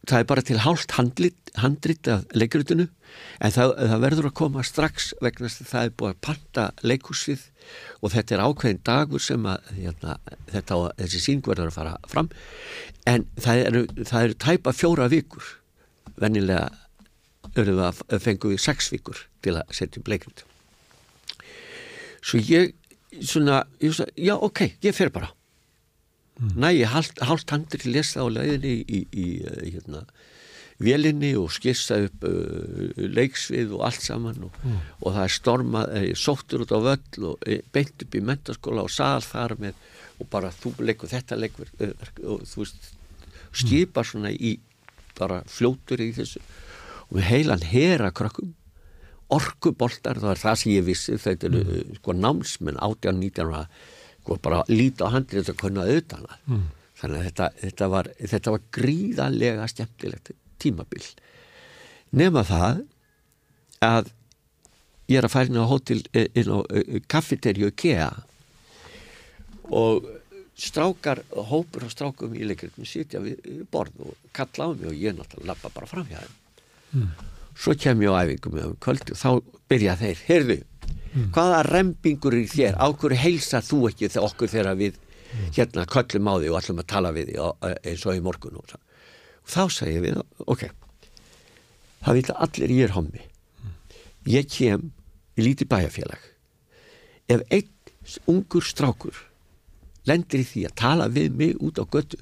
það 0.05 0.19
er 0.19 0.29
bara 0.29 0.45
til 0.47 0.61
hálft 0.63 0.97
handrit 0.99 2.11
af 2.13 2.27
leikrutinu 2.37 2.89
en 3.41 3.55
það, 3.55 3.73
það 3.93 4.05
verður 4.05 4.29
að 4.31 4.37
koma 4.41 4.65
strax 4.67 5.13
vegna 5.21 5.49
þess 5.49 5.65
að 5.65 5.71
það 5.71 5.87
er 5.89 5.95
búið 6.03 6.13
að 6.13 6.21
panta 6.27 6.67
leikusið 6.83 7.47
og 8.01 8.15
þetta 8.15 8.37
er 8.37 8.45
ákveðin 8.45 8.83
dagur 8.91 9.25
sem 9.25 9.49
að 9.49 9.73
hérna, 9.79 10.19
þetta, 10.51 10.83
þessi 11.01 11.25
síng 11.25 11.43
verður 11.47 11.73
að 11.73 11.79
fara 11.79 11.97
fram. 12.11 12.31
En 13.09 13.27
það 13.41 13.65
eru, 13.65 13.87
það 14.03 14.29
eru 14.29 14.39
tæpa 14.47 14.77
fjóra 14.77 15.09
vikur. 15.13 15.57
Vennilega 16.21 16.69
fengum 18.21 18.53
við 18.53 18.63
sex 18.63 18.93
vikur 18.93 19.27
til 19.45 19.57
að 19.57 19.75
setja 19.75 20.03
upp 20.03 20.11
leikrut 20.13 20.45
svo 22.25 22.41
ég 22.45 22.75
svona, 23.21 23.65
ég 23.81 23.95
svona, 23.95 24.13
já 24.17 24.35
ok, 24.37 24.65
ég 24.85 24.95
fer 24.97 25.11
bara. 25.13 25.33
Mm. 26.41 26.53
næ, 26.57 26.69
ég 26.73 26.89
hálft 26.89 27.51
handri 27.53 27.79
til 27.79 27.93
lesa 27.93 28.25
á 28.25 28.27
leiðinni 28.33 28.85
í, 28.89 29.01
í, 29.13 29.25
í 29.45 29.73
hérna 29.75 30.07
vélinni 30.81 31.33
og 31.39 31.51
skissa 31.53 31.99
upp 32.07 32.25
uh, 32.29 32.91
leiksvið 32.97 33.75
og 33.77 33.85
allt 33.89 34.05
saman 34.05 34.47
og, 34.47 34.61
mm. 34.65 34.79
og 35.03 35.17
það 35.17 35.25
er 35.27 35.35
stormað, 35.37 35.93
er 36.01 36.23
sóttur 36.23 36.65
út 36.65 36.73
á 36.73 36.79
völl 36.81 37.27
og 37.33 37.45
e, 37.47 37.61
beint 37.73 38.07
upp 38.07 38.17
í 38.17 38.25
mentaskóla 38.25 38.87
og 38.87 38.95
sal 38.95 39.21
þar 39.25 39.57
með 39.61 39.85
og 40.21 40.29
bara 40.33 40.53
þú 40.53 40.75
leikur 40.85 41.11
þetta 41.13 41.39
leikur 41.41 41.69
uh, 41.81 41.93
og 42.33 42.47
þú 42.49 42.65
veist 42.65 42.91
skipar 43.61 44.07
svona 44.07 44.33
í 44.33 44.57
bara 45.19 45.43
fljótur 45.51 46.01
í 46.01 46.11
þessu 46.17 46.41
og 47.11 47.19
við 47.19 47.29
heilan 47.29 47.65
hera 47.67 48.13
krökkum 48.15 48.55
orkuboltar, 49.31 50.19
það 50.19 50.33
er 50.33 50.43
það 50.43 50.59
sem 50.59 50.73
ég 50.75 50.87
vissi 50.87 51.17
þetta 51.21 51.49
eru 51.51 51.63
mm. 51.63 51.97
sko 52.01 52.15
námsmenn 52.19 52.81
18-19 52.83 53.65
sko 54.21 54.39
bara 54.43 54.63
líta 54.71 55.07
á 55.11 55.15
handið 55.15 55.43
þetta 55.43 55.61
kunnaði 55.61 55.97
auðvitað 55.97 56.31
mm. 56.51 56.65
þannig 57.03 57.19
að 57.21 57.27
þetta, 57.29 57.51
þetta, 57.65 57.91
var, 57.95 58.11
þetta 58.33 58.55
var 58.57 58.65
gríðarlega 58.79 59.69
skemmtilegt 59.71 60.33
tímabil 60.61 61.05
nema 62.17 62.45
það 62.47 62.83
að 63.85 64.11
ég 65.11 65.19
er 65.19 65.27
að 65.27 65.35
fara 65.35 65.51
inn 65.51 65.61
á 65.61 65.71
hótel 65.71 66.01
eh, 66.15 66.29
inn 66.39 66.51
á 66.51 66.59
eh, 66.71 66.99
kaffeterju 67.11 67.71
IKEA 67.73 68.11
og 69.71 70.07
strákar, 70.61 71.23
hópur 71.51 71.87
og 71.87 71.93
strákum 71.93 72.35
í 72.37 72.45
leikritum 72.45 72.87
sitja 72.89 73.23
við 73.25 73.63
borð 73.73 74.11
og 74.11 74.31
kalla 74.37 74.69
á 74.69 74.71
mig 74.75 74.91
og 74.91 74.97
ég 74.99 75.17
náttúrulega 75.17 75.53
lappa 75.53 75.71
bara 75.75 75.89
fram 75.89 76.09
hjá 76.11 76.19
þeim 76.21 76.35
mm. 77.01 77.13
svo 77.55 77.77
kem 77.81 78.03
ég 78.05 78.13
á 78.13 78.21
æfingum 78.27 78.57
með 78.59 78.67
um 78.69 78.77
kvöldi 78.83 79.15
og 79.15 79.21
þá 79.21 79.31
byrja 79.71 79.97
þeir, 80.03 80.25
heyrðu 80.27 80.59
mm. 80.59 81.31
hvaða 81.37 81.63
rempingur 81.71 82.37
er 82.37 82.51
þér, 82.51 82.77
á 82.77 82.87
hverju 82.93 83.23
heilsa 83.23 83.63
þú 83.65 83.81
ekki 83.91 84.11
þegar 84.11 84.29
okkur 84.29 84.53
þegar 84.53 84.79
við 84.83 85.01
mm. 85.01 85.49
hérna 85.57 85.89
köllum 85.97 86.31
á 86.31 86.35
því 86.37 86.53
og 86.53 86.61
ætlum 86.61 86.85
að 86.85 86.91
tala 86.93 87.15
við 87.17 87.33
því 87.33 87.51
eins 87.81 88.07
og 88.07 88.19
í 88.19 88.25
morgun 88.27 88.61
og 88.61 88.71
það 88.75 88.87
þá 89.49 89.63
segir 89.73 90.05
við, 90.05 90.21
ok 90.47 90.69
það 92.05 92.19
vil 92.19 92.37
allir 92.47 92.75
ég 92.77 92.89
er 92.89 92.97
hommi 92.97 93.27
ég 94.29 94.49
kem 94.51 94.91
í 95.37 95.45
lítið 95.45 95.71
bæjarfélag 95.71 96.27
ef 97.31 97.45
einn 97.51 97.69
ungur 98.31 98.65
strákur 98.67 99.17
lendir 100.09 100.43
í 100.43 100.49
því 100.49 100.65
að 100.69 100.77
tala 100.81 101.09
við 101.13 101.37
mig 101.37 101.61
út 101.63 101.79
á 101.81 101.85
götu 101.85 102.19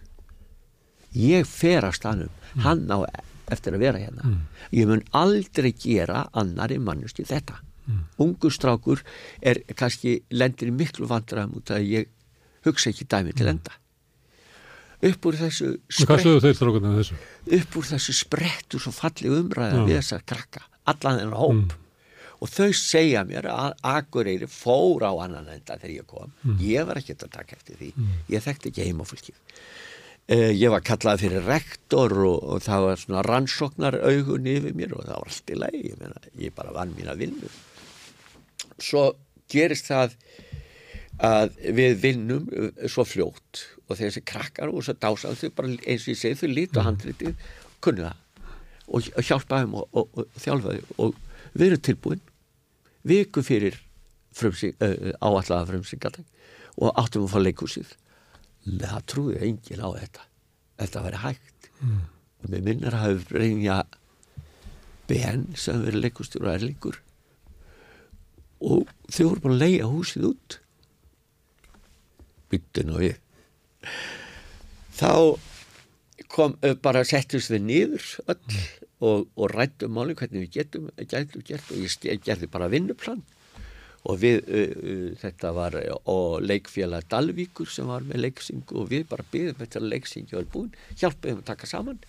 ég 1.15 1.47
fer 1.49 1.87
að 1.87 1.97
stanum 1.99 2.29
mm. 2.29 2.63
hann 2.67 2.85
á 2.91 2.99
eftir 3.49 3.77
að 3.77 3.85
vera 3.87 4.03
hérna 4.03 4.27
mm. 4.27 4.41
ég 4.77 4.91
mun 4.91 5.05
aldrei 5.17 5.71
gera 5.73 6.27
annari 6.37 6.79
mannusti 6.83 7.25
þetta 7.29 7.59
mm. 7.87 8.03
ungur 8.25 8.55
strákur 8.55 9.05
er 9.41 9.63
kannski 9.79 10.19
lendir 10.31 10.73
í 10.73 10.77
miklu 10.77 11.09
vandræðum 11.09 11.61
út 11.61 11.73
að 11.75 11.87
ég 11.89 12.11
hugsa 12.67 12.93
ekki 12.93 13.09
dæmi 13.09 13.37
til 13.37 13.49
enda 13.55 13.79
upp 14.99 15.29
úr 15.31 15.37
þessu 15.39 15.75
sprett, 15.87 16.27
upp 17.59 17.77
úr 17.79 17.87
þessu 17.93 18.15
sprettu 18.17 18.81
svo 18.83 18.93
falli 18.95 19.31
umræða 19.31 19.85
við 19.85 20.01
þessar 20.01 20.25
krakka 20.27 20.65
allan 20.89 21.21
þennan 21.21 21.39
hóp. 21.39 21.61
Mm. 21.61 21.85
og 22.39 22.51
þau 22.55 22.71
segja 22.77 23.25
mér 23.29 23.51
að 23.51 23.77
Akureyri 23.93 24.49
fór 24.51 25.07
á 25.07 25.13
annan 25.25 25.51
enda 25.53 25.77
þegar 25.79 25.95
ég 25.95 26.09
kom. 26.09 26.33
Mm. 26.43 26.59
ég 26.63 26.89
var 26.89 27.01
ekki 27.01 27.19
að 27.19 27.31
taka 27.35 27.59
eftir 27.59 27.79
því. 27.81 27.93
Mm. 27.97 28.19
ég 28.35 28.45
þekkti 28.47 28.73
ekki 28.73 28.89
heimafólkið. 28.89 29.39
Uh, 30.29 30.51
ég 30.53 30.69
var 30.69 30.85
kallað 30.85 31.23
fyrir 31.25 31.47
rektor 31.49 32.13
og, 32.13 32.43
og 32.45 32.61
það 32.61 32.83
var 32.85 33.01
svona 33.01 33.25
rannsóknar 33.25 33.97
augun 34.03 34.51
yfir 34.51 34.77
mér 34.77 34.93
og 34.93 35.07
það 35.07 35.15
var 35.15 35.31
allt 35.33 35.53
í 35.55 35.57
lei 35.57 35.77
ég, 35.79 35.95
meina, 35.97 36.21
ég 36.37 36.53
bara 36.53 36.75
vann 36.75 36.93
mín 36.93 37.09
að 37.09 37.23
vinna 37.23 37.53
svo 38.79 39.05
gerist 39.51 39.89
það 39.89 40.17
að 41.25 41.59
við 41.79 41.99
vinnum 42.03 42.49
uh, 42.53 42.71
svo 42.91 43.05
fljótt. 43.09 43.65
Og 43.89 43.99
þessi 43.99 44.23
krakkar 44.29 44.71
og 44.71 44.83
þess 44.83 44.95
að 44.95 45.03
dása 45.05 45.35
þau 45.41 45.53
bara 45.57 45.75
eins 45.75 46.07
og 46.07 46.13
ég 46.13 46.21
segi 46.21 46.41
þau 46.43 46.51
lítu 46.53 46.79
að 46.79 46.83
mm. 46.83 46.89
handritið 46.91 47.47
kunni 47.85 48.07
það. 48.07 48.25
Og, 48.89 49.09
hjálpa 49.21 49.63
þeim 49.63 49.77
og, 49.79 49.89
og, 49.93 50.19
og 50.19 50.43
þjálfa 50.43 50.75
þau. 50.77 50.99
Og 51.05 51.55
við 51.55 51.67
erum 51.69 51.85
tilbúin. 51.89 52.27
Viku 53.09 53.45
fyrir 53.47 53.79
frumsing, 54.37 54.77
uh, 54.85 55.15
áallaga 55.21 55.65
frumsingatak 55.73 56.37
og 56.79 56.95
áttum 57.01 57.27
að 57.27 57.33
fá 57.33 57.41
leikúsið 57.43 57.97
það 58.69 59.05
trúði 59.09 59.39
engin 59.47 59.83
á 59.83 59.89
þetta. 59.97 60.25
Þetta 60.79 61.05
væri 61.07 61.23
hægt. 61.25 61.59
Mm. 61.79 62.07
og 62.43 62.51
með 62.51 62.65
minnar 62.67 62.95
hafði 62.99 63.39
reynja 63.39 63.77
Ben 65.09 65.45
sem 65.59 65.79
verið 65.85 66.05
leikústjóru 66.05 66.49
og 66.49 66.57
erlingur 66.57 66.97
og 68.59 68.91
þau 69.07 69.29
voru 69.29 69.43
bara 69.45 69.55
að 69.55 69.63
leia 69.63 69.87
húsið 69.87 70.27
út 70.33 70.57
byttin 72.53 72.93
og 72.95 73.05
ég 73.07 73.19
þá 74.99 75.13
kom 76.29 76.57
bara 76.83 77.07
settust 77.09 77.53
við 77.53 77.65
niður 77.65 78.07
öll 78.27 78.37
mm. 78.37 78.69
og, 79.07 79.27
og 79.39 79.51
rættum 79.55 79.95
máli 79.97 80.17
hvernig 80.19 80.47
við 80.47 80.55
getum 80.59 80.89
gætum 80.99 81.45
gert 81.47 81.73
og 81.73 81.83
ég 81.83 82.23
gerði 82.25 82.51
bara 82.53 82.71
vinnuplan 82.73 83.23
og 84.09 84.21
við 84.23 84.41
uh, 84.47 84.73
uh, 84.79 85.09
þetta 85.21 85.53
var 85.57 85.77
og 86.09 86.39
leikfélag 86.45 87.09
Dalvíkur 87.11 87.71
sem 87.73 87.89
var 87.89 88.07
með 88.07 88.27
leiksingu 88.27 88.79
og 88.79 88.91
við 88.93 89.07
bara 89.11 89.27
byggðum 89.33 89.61
þetta 89.63 89.85
leiksingu 89.85 90.39
og 90.39 90.51
búin, 90.53 90.73
hjálpaðum 90.97 91.43
að 91.43 91.49
taka 91.51 91.71
saman 91.71 92.01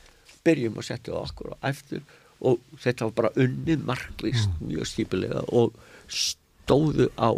byrjum 0.46 0.80
að 0.80 0.90
setja 0.92 1.16
okkur 1.20 1.56
á 1.56 1.58
eftir 1.72 2.04
og 2.46 2.62
þetta 2.80 3.10
var 3.10 3.16
bara 3.18 3.34
unnið 3.44 3.86
marklist 3.88 4.52
mm. 4.52 4.68
mjög 4.70 4.92
skipilega 4.94 5.44
og 5.52 5.76
stóðu 6.08 7.10
á 7.20 7.36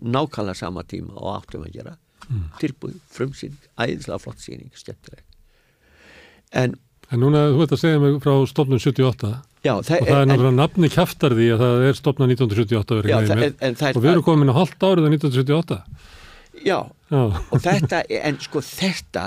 nákvæmlega 0.00 0.58
sama 0.58 0.84
tíma 0.88 1.14
og 1.16 1.30
áttum 1.38 1.66
að 1.66 1.78
gera 1.78 1.96
mm. 2.28 2.44
tilbúið, 2.60 2.98
frumsýning, 3.14 3.70
æðislega 3.80 4.20
flott 4.22 4.42
síning 4.42 4.70
skemmtileg. 4.78 5.24
En, 6.54 6.76
en 7.10 7.22
núna 7.22 7.48
þú 7.52 7.62
veit 7.62 7.74
að 7.74 7.82
segja 7.82 8.02
mig 8.02 8.20
frá 8.22 8.34
stofnun 8.50 8.82
78 8.82 9.32
já, 9.64 9.72
það 9.82 10.00
og 10.00 10.08
það 10.08 10.18
er 10.18 10.28
náttúrulega 10.30 10.56
nafni 10.58 10.90
kæftar 10.92 11.36
því 11.38 11.48
að 11.54 11.64
það 11.64 11.86
er 11.88 11.98
stofnun 11.98 12.34
1978 12.34 13.00
já, 13.10 13.16
það, 13.30 13.46
en, 13.46 13.56
en 13.68 13.78
og 13.90 14.04
við 14.04 14.10
erum 14.12 14.26
komin 14.26 14.52
á 14.52 14.58
halvt 14.60 14.86
árið 14.88 15.08
1978 15.16 15.80
já, 16.64 16.78
já. 17.10 17.22
og 17.24 17.64
þetta 17.64 18.02
en 18.20 18.40
sko 18.44 18.62
þetta 18.64 19.26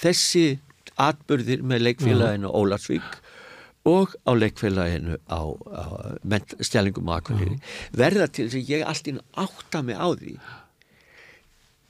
þessi 0.00 0.46
atbyrðir 1.06 1.64
með 1.66 1.88
leikfélaginu 1.90 2.52
Ólarsvík 2.56 3.18
og 3.86 4.14
á 4.26 4.30
leikfélaginu 4.34 5.18
á, 5.30 5.40
á 5.46 5.84
stjælingum 6.58 7.10
og 7.10 7.20
akkurir 7.20 7.56
verða 7.94 8.26
til 8.26 8.48
þess 8.48 8.58
að 8.58 8.70
ég 8.74 8.86
alltaf 8.86 9.22
átta 9.46 9.82
mig 9.86 9.96
á 9.98 10.08
því. 10.10 10.36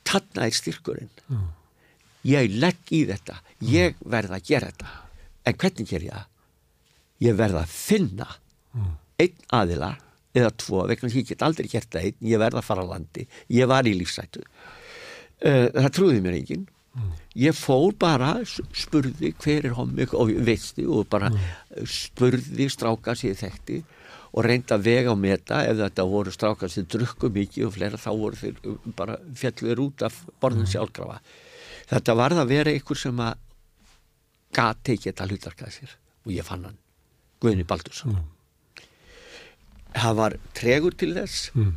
Tanna 0.07 0.47
er 0.47 0.55
styrkurinn. 0.55 1.12
Mm. 1.33 1.50
ég 2.26 2.57
legg 2.60 2.94
í 2.94 3.05
þetta. 3.08 3.41
Ég 3.62 3.99
verða 4.05 4.39
að 4.39 4.49
gera 4.50 4.70
þetta. 4.73 4.94
En 5.47 5.60
hvernig 5.62 5.89
ger 5.89 6.05
ég 6.05 6.15
það? 6.15 6.33
ég 7.23 7.36
verða 7.36 7.62
að 7.65 7.73
finna 7.73 8.26
einn 9.16 9.44
aðila 9.57 9.94
eða 10.36 10.52
tvo, 10.60 10.83
vegna 10.89 11.08
ég 11.15 11.28
get 11.31 11.44
aldrei 11.44 11.68
gert 11.70 11.89
það 11.92 12.08
einn. 12.10 12.16
Ég 12.28 12.41
verða 12.42 12.60
að 12.60 12.66
fara 12.68 12.84
á 12.84 12.92
landi, 12.92 13.25
ég 13.49 13.68
var 13.70 13.89
í 13.89 13.94
lífsættu 13.97 14.42
uh, 14.44 15.68
það 15.73 15.92
trúði 15.97 16.23
mér 16.25 16.36
enginn 16.41 16.66
mm. 16.97 17.12
ég 17.47 17.57
fór 17.57 17.94
bara 18.00 18.33
spurði 18.47 19.34
hver 19.42 19.68
er 19.70 19.76
hommi 19.76 20.08
og 20.12 20.33
veistu 20.47 20.89
og 20.99 21.08
bara 21.12 21.31
spurði 21.84 22.68
stráka 22.73 23.15
sér 23.18 23.39
þekkti 23.39 23.83
og 24.36 24.44
reynda 24.44 24.76
vega 24.76 25.12
og 25.15 25.20
meta 25.20 25.62
ef 25.65 25.78
þetta 25.81 26.07
voru 26.10 26.33
strákar 26.34 26.73
sem 26.73 26.86
drukku 26.92 27.31
mikið 27.33 27.68
og 27.68 27.75
fleira 27.76 28.00
þá 28.00 28.10
voru 28.12 28.41
þeir 28.41 28.58
um, 28.68 28.78
bara 28.99 29.16
fjallir 29.36 29.81
út 29.81 30.05
af 30.07 30.18
borðin 30.42 30.66
mm. 30.66 30.73
sjálfgrafa 30.75 31.20
þetta 31.92 32.16
varð 32.20 32.42
að 32.42 32.52
vera 32.52 32.75
einhver 32.75 33.00
sem 33.00 33.23
að 33.25 33.44
gati 34.57 34.97
ekki 34.97 35.10
þetta 35.10 35.28
hlutarkað 35.31 35.75
sér 35.78 35.97
og 36.26 36.34
ég 36.34 36.47
fann 36.47 36.66
hann 36.68 36.81
Guðni 37.41 37.65
Baldursson 37.68 38.16
mm. 38.16 38.84
hann 40.02 40.18
var 40.20 40.36
tregur 40.57 40.97
til 41.00 41.15
þess 41.16 41.50
mm. 41.57 41.73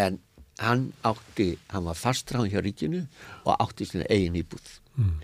en 0.00 0.20
hann 0.62 0.88
átti 1.06 1.54
hann 1.72 1.86
var 1.88 1.98
fastræðan 1.98 2.50
hjá 2.52 2.60
ríkinu 2.62 3.04
og 3.44 3.54
átti 3.58 3.88
sína 3.88 4.06
eigin 4.10 4.38
íbúð 4.38 4.66
mm. 5.00 5.14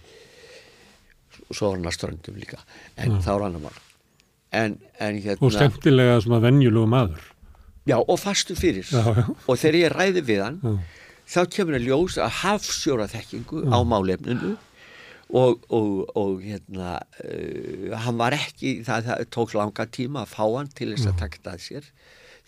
og 1.48 1.52
svo 1.54 1.70
var 1.70 1.78
hann 1.78 1.90
að 1.90 1.98
ströndum 1.98 2.40
líka 2.40 2.58
en 2.96 3.16
mm. 3.16 3.20
þá 3.26 3.30
var 3.32 3.44
hann 3.46 3.60
að 3.60 3.66
mál 3.68 3.82
en, 4.50 4.78
en 4.98 5.20
hérna 5.22 5.46
og 5.46 5.54
skemmtilega 5.54 6.16
svona 6.24 6.42
venjulegu 6.42 6.90
maður 6.90 7.28
já 7.88 7.98
og 8.00 8.18
fastu 8.20 8.56
fyrir 8.58 8.86
já, 8.86 9.04
já. 9.04 9.26
og 9.46 9.54
þegar 9.54 9.78
ég 9.82 9.94
ræði 9.94 10.24
við 10.26 10.42
hann 10.46 10.58
já. 10.64 10.74
þá 11.36 11.40
kemur 11.54 11.78
að 11.78 11.86
ljósa 11.86 12.26
að 12.26 12.36
hafsjóra 12.42 13.08
þekkingu 13.10 13.64
á 13.70 13.78
málefninu 13.86 14.56
og, 15.30 15.62
og, 15.70 15.90
og 16.18 16.40
hérna 16.42 16.96
uh, 17.22 17.98
hann 18.02 18.18
var 18.18 18.34
ekki, 18.34 18.80
það, 18.86 19.12
það 19.12 19.28
tók 19.36 19.54
langa 19.54 19.86
tíma 19.86 20.24
að 20.24 20.32
fá 20.34 20.42
hann 20.46 20.72
til 20.74 20.90
þess 20.94 21.12
að 21.12 21.20
taka 21.22 21.44
það 21.44 21.62
sér 21.68 21.92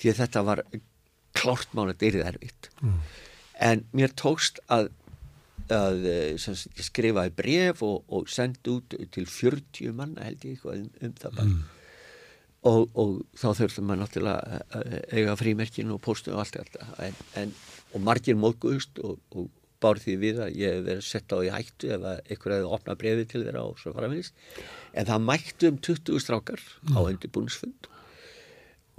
því 0.02 0.10
að 0.10 0.18
þetta 0.24 0.42
var 0.48 0.64
klárt 1.36 1.76
mánu 1.76 1.94
að 1.94 2.06
eyrið 2.08 2.26
erfitt 2.32 2.70
mm. 2.80 2.98
en 3.68 3.84
mér 3.96 4.14
tókst 4.18 4.60
að, 4.72 4.90
að 5.72 6.08
eh, 6.10 6.48
skrifaði 6.88 7.34
bref 7.38 7.84
og, 7.86 8.02
og 8.12 8.30
sendi 8.32 8.74
út 8.74 8.96
til 9.14 9.28
40 9.28 9.96
manna 9.98 10.26
held 10.28 10.44
ég 10.48 10.66
um, 10.66 10.90
um 11.00 11.16
það 11.22 11.38
bara 11.38 11.48
mm. 11.48 11.62
og, 12.72 13.00
og 13.00 13.16
þá 13.38 13.48
þurftum 13.62 13.88
maður 13.88 14.04
náttúrulega 14.04 15.02
eiga 15.12 15.38
frímerkinu 15.40 15.96
og 15.96 16.04
postu 16.04 16.34
og 16.34 16.44
allt 16.44 16.60
þetta 16.60 16.92
en, 17.08 17.18
en, 17.42 17.56
og 17.92 18.06
margir 18.06 18.38
móðgúðust 18.40 19.02
og, 19.04 19.18
og 19.36 19.50
bár 19.82 19.98
því 19.98 20.16
við 20.20 20.40
að 20.44 20.58
ég 20.60 20.76
hef 20.76 20.84
verið 20.86 21.06
sett 21.06 21.34
á 21.34 21.38
í 21.42 21.50
hættu 21.52 21.90
ef 21.94 22.04
einhver 22.06 22.54
hefði 22.54 22.72
opnað 22.76 23.00
brefi 23.00 23.28
til 23.30 23.42
þeirra 23.44 23.64
og 23.66 23.80
svo 23.80 23.94
framins 23.96 24.30
en 24.92 25.08
það 25.08 25.24
mættu 25.26 25.70
um 25.72 25.78
20 25.88 26.22
strákar 26.22 26.62
mm. 26.62 26.94
á 26.94 27.00
undirbúinsfund 27.02 27.88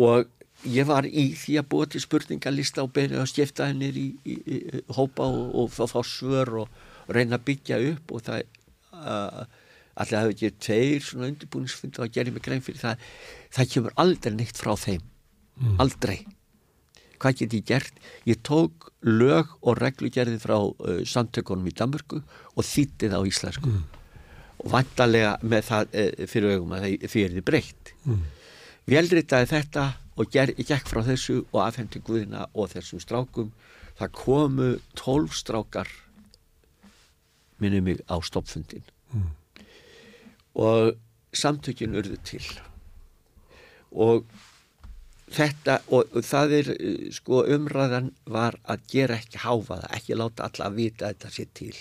og 0.03 0.31
ég 0.69 0.87
var 0.87 1.07
í 1.07 1.29
því 1.37 1.57
að 1.59 1.69
búa 1.71 1.87
til 1.91 2.01
spurningalista 2.03 2.83
og 2.83 2.93
beina 2.95 3.21
að 3.21 3.31
skipta 3.33 3.67
hennir 3.69 3.97
í, 3.99 4.07
í, 4.23 4.35
í 4.35 4.83
hópa 4.95 5.27
og, 5.27 5.55
og 5.63 5.71
fá 5.73 5.99
svör 6.07 6.53
og, 6.63 6.81
reyna 7.11 7.39
að 7.39 7.47
byggja 7.49 7.79
upp 7.91 8.13
og 8.15 8.21
það 8.23 8.43
uh, 8.95 9.41
alltaf 9.93 10.21
hefði 10.21 10.33
ekki 10.33 10.51
tveir 10.63 11.03
svona 11.05 11.29
undirbúinsfund 11.31 11.99
og 11.99 12.05
að 12.05 12.13
gera 12.17 12.33
mig 12.33 12.45
grein 12.45 12.63
fyrir 12.63 12.81
það 12.81 13.09
það 13.57 13.73
kemur 13.73 13.97
aldrei 14.03 14.37
neitt 14.37 14.61
frá 14.61 14.71
þeim 14.79 15.01
mm. 15.03 15.75
aldrei 15.83 16.21
hvað 17.23 17.37
get 17.39 17.53
ég 17.55 17.65
gert? 17.67 17.99
Ég 18.27 18.39
tók 18.43 18.89
lög 19.07 19.51
og 19.61 19.77
reglugerði 19.79 20.39
frá 20.43 20.57
uh, 20.59 21.01
samtökunum 21.07 21.69
í 21.69 21.75
Danmörku 21.75 22.21
og 22.23 22.67
þýtti 22.67 23.11
það 23.11 23.19
á 23.19 23.29
íslensku 23.29 23.71
mm. 23.71 23.83
og 24.63 24.71
vantarlega 24.73 25.35
með 25.43 25.67
það 25.69 25.99
uh, 25.99 26.23
fyrir 26.31 26.55
augum 26.57 26.77
að 26.77 26.87
því 27.03 27.25
er 27.27 27.35
þið 27.37 27.47
breytt 27.51 27.93
mm. 28.07 28.23
Velritaði 28.83 29.47
þetta 29.47 29.83
og 30.17 30.29
ger, 30.33 30.53
gekk 30.57 30.89
frá 30.89 31.01
þessu 31.05 31.41
og 31.51 31.59
afhendi 31.65 32.01
Guðina 32.05 32.47
og 32.53 32.71
þessum 32.73 33.01
strákum 33.01 33.51
það 33.99 34.15
komu 34.17 34.69
tólf 34.97 35.37
strákar 35.37 35.89
minnum 37.61 37.85
mig 37.87 38.01
á 38.09 38.17
stoppfundin 38.21 38.83
mm. 39.13 39.29
og 40.59 40.93
samtökin 41.33 41.95
urðu 41.97 42.19
til 42.25 42.45
og 43.93 44.25
þetta 45.33 45.79
og, 45.89 46.09
og 46.13 46.25
það 46.25 46.55
er 46.59 46.71
sko 47.15 47.43
umræðan 47.55 48.11
var 48.29 48.57
að 48.69 48.85
gera 48.91 49.17
ekki 49.17 49.41
háfaða, 49.41 49.89
ekki 49.97 50.17
láta 50.17 50.49
alla 50.49 50.69
að 50.69 50.79
vita 50.81 51.07
að 51.09 51.15
þetta 51.15 51.33
sé 51.33 51.47
til 51.57 51.75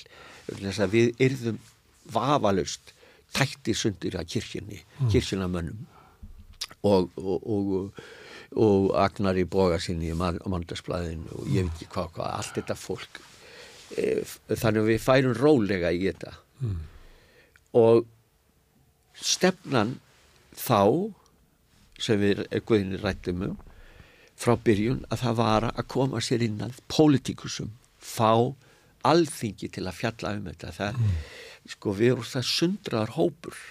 þess 0.52 0.82
að 0.84 0.96
við 0.96 1.24
yrðum 1.28 1.60
vafalust 2.12 2.94
tættir 3.32 3.76
sundir 3.78 4.16
að 4.20 4.30
kirkjunni 4.36 4.80
mm. 4.80 5.12
kirkjunamönnum 5.12 5.86
og, 6.82 7.12
og, 7.16 7.46
og 7.46 8.02
agnar 8.98 9.38
í 9.40 9.44
boga 9.48 9.78
sinni 9.80 10.12
í 10.12 10.16
mandagsblæðin 10.16 11.24
og 11.32 11.48
ég 11.52 11.66
veit 11.66 11.74
ekki 11.76 11.90
hvað, 11.94 12.08
hvað, 12.16 12.32
allt 12.36 12.56
þetta 12.58 12.76
fólk 12.78 13.20
e, 13.96 14.06
þannig 14.52 14.82
að 14.82 14.90
við 14.90 15.04
færum 15.06 15.36
rólega 15.38 15.92
í 15.92 16.02
þetta 16.04 16.34
mm. 16.60 16.78
og 17.80 18.04
stefnan 19.16 19.96
þá 20.56 21.12
sem 22.02 22.20
við 22.20 22.44
guðinni 22.66 23.00
rættum 23.00 23.46
um 23.50 23.60
frá 24.42 24.56
byrjun 24.58 25.04
að 25.12 25.22
það 25.22 25.38
var 25.38 25.68
að 25.70 25.88
koma 25.92 26.20
sér 26.24 26.42
innan 26.42 26.74
pólitíkusum, 26.90 27.70
fá 27.98 28.52
alþingi 29.06 29.68
til 29.70 29.86
að 29.86 29.98
fjalla 29.98 30.34
um 30.38 30.48
þetta 30.50 30.72
það, 30.76 30.98
mm. 30.98 31.22
sko 31.74 31.94
við 31.98 32.14
erum 32.14 32.28
það 32.32 32.48
sundraðar 32.50 33.14
hópur 33.18 33.62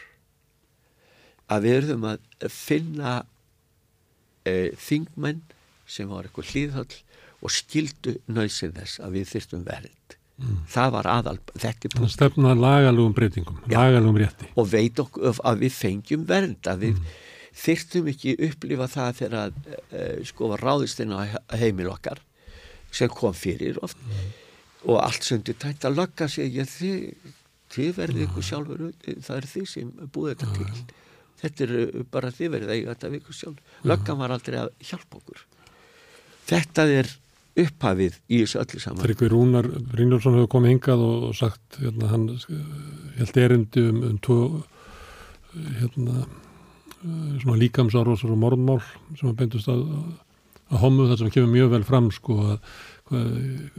að 1.51 1.67
við 1.67 1.77
erum 1.81 2.07
að 2.13 2.47
finna 2.53 3.15
e, 4.47 4.71
þingmenn 4.77 5.41
sem 5.89 6.09
var 6.09 6.27
eitthvað 6.27 6.53
hlýðhöll 6.53 6.99
og 7.41 7.53
skildu 7.53 8.17
nöysið 8.29 8.77
þess 8.77 9.01
að 9.01 9.17
við 9.17 9.31
þyrstum 9.33 9.65
verð 9.65 10.17
mm. 10.41 10.61
það 10.71 10.93
var 10.95 11.09
aðal 11.11 11.35
það 11.55 12.07
stefna 12.13 12.53
lagalugum 12.57 13.15
breytingum 13.17 13.59
lagalugum 13.71 14.21
rétti. 14.21 14.49
Og 14.55 14.69
veit 14.71 15.01
okkur 15.01 15.41
að 15.43 15.65
við 15.65 15.75
fengjum 15.77 16.25
verð 16.29 16.71
að 16.71 16.85
við 16.85 16.95
mm. 16.97 17.11
þyrtum 17.63 18.09
ekki 18.13 18.37
upplifa 18.49 18.89
það 18.91 19.19
þegar 19.21 19.37
að 19.41 19.59
uh, 19.67 20.15
sko 20.31 20.51
var 20.53 20.65
ráðist 20.67 21.03
inn 21.03 21.15
á 21.15 21.19
heimil 21.57 21.91
okkar 21.93 22.23
sem 22.91 23.11
kom 23.11 23.35
fyrir 23.37 23.79
oft. 23.85 23.99
Mm. 24.03 24.31
og 24.91 24.97
allt 24.97 25.23
sundi 25.23 25.53
tætt 25.53 25.85
að 25.85 25.99
lagga 25.99 26.27
sig 26.31 26.55
ég, 26.57 26.65
þið, 26.67 27.29
þið 27.71 27.91
verði 27.99 28.25
ykkur 28.25 28.47
sjálfur 28.47 28.87
það 29.05 29.35
er 29.37 29.47
þið 29.51 29.67
sem 29.69 29.91
búið 30.11 30.33
þetta 30.33 30.55
til 30.57 30.99
þetta 31.41 31.65
er 31.67 32.05
bara 32.13 32.33
þið 32.35 32.53
verðið 32.55 32.75
eiga 32.75 32.93
þetta 32.93 33.15
ykkur 33.19 33.39
sjálf. 33.39 33.73
Laggan 33.91 34.21
var 34.21 34.35
aldrei 34.35 34.59
að 34.61 34.69
hjálpa 34.89 35.19
okkur. 35.21 35.41
Þetta 36.51 36.87
er 36.99 37.15
upphafið 37.61 38.19
í 38.31 38.43
þessu 38.43 38.61
öllu 38.61 38.79
saman. 38.79 39.03
Tryggvi 39.03 39.31
Rúnar 39.31 39.67
Brynjólfsson 39.91 40.37
hefur 40.37 40.53
komið 40.53 40.75
hingað 40.75 41.03
og 41.07 41.33
sagt 41.35 41.81
hérna, 41.81 42.11
hann 42.13 42.29
held 43.17 43.41
erindi 43.41 43.83
um, 43.89 44.05
um 44.07 44.21
tvo 44.23 44.39
hérna 45.81 46.23
Eh, 47.01 47.39
svona 47.41 47.57
líkamsárósar 47.57 48.29
og 48.29 48.37
morðmál 48.37 48.81
sem 49.17 49.31
að 49.31 49.39
beintust 49.39 49.69
að, 49.73 49.87
að 50.69 50.81
homu 50.83 51.07
þar 51.09 51.17
sem 51.17 51.31
kemur 51.33 51.49
mjög 51.49 51.71
vel 51.71 51.85
fram 51.87 52.09
sko 52.13 52.35
að, 52.43 52.67
að, 53.09 53.31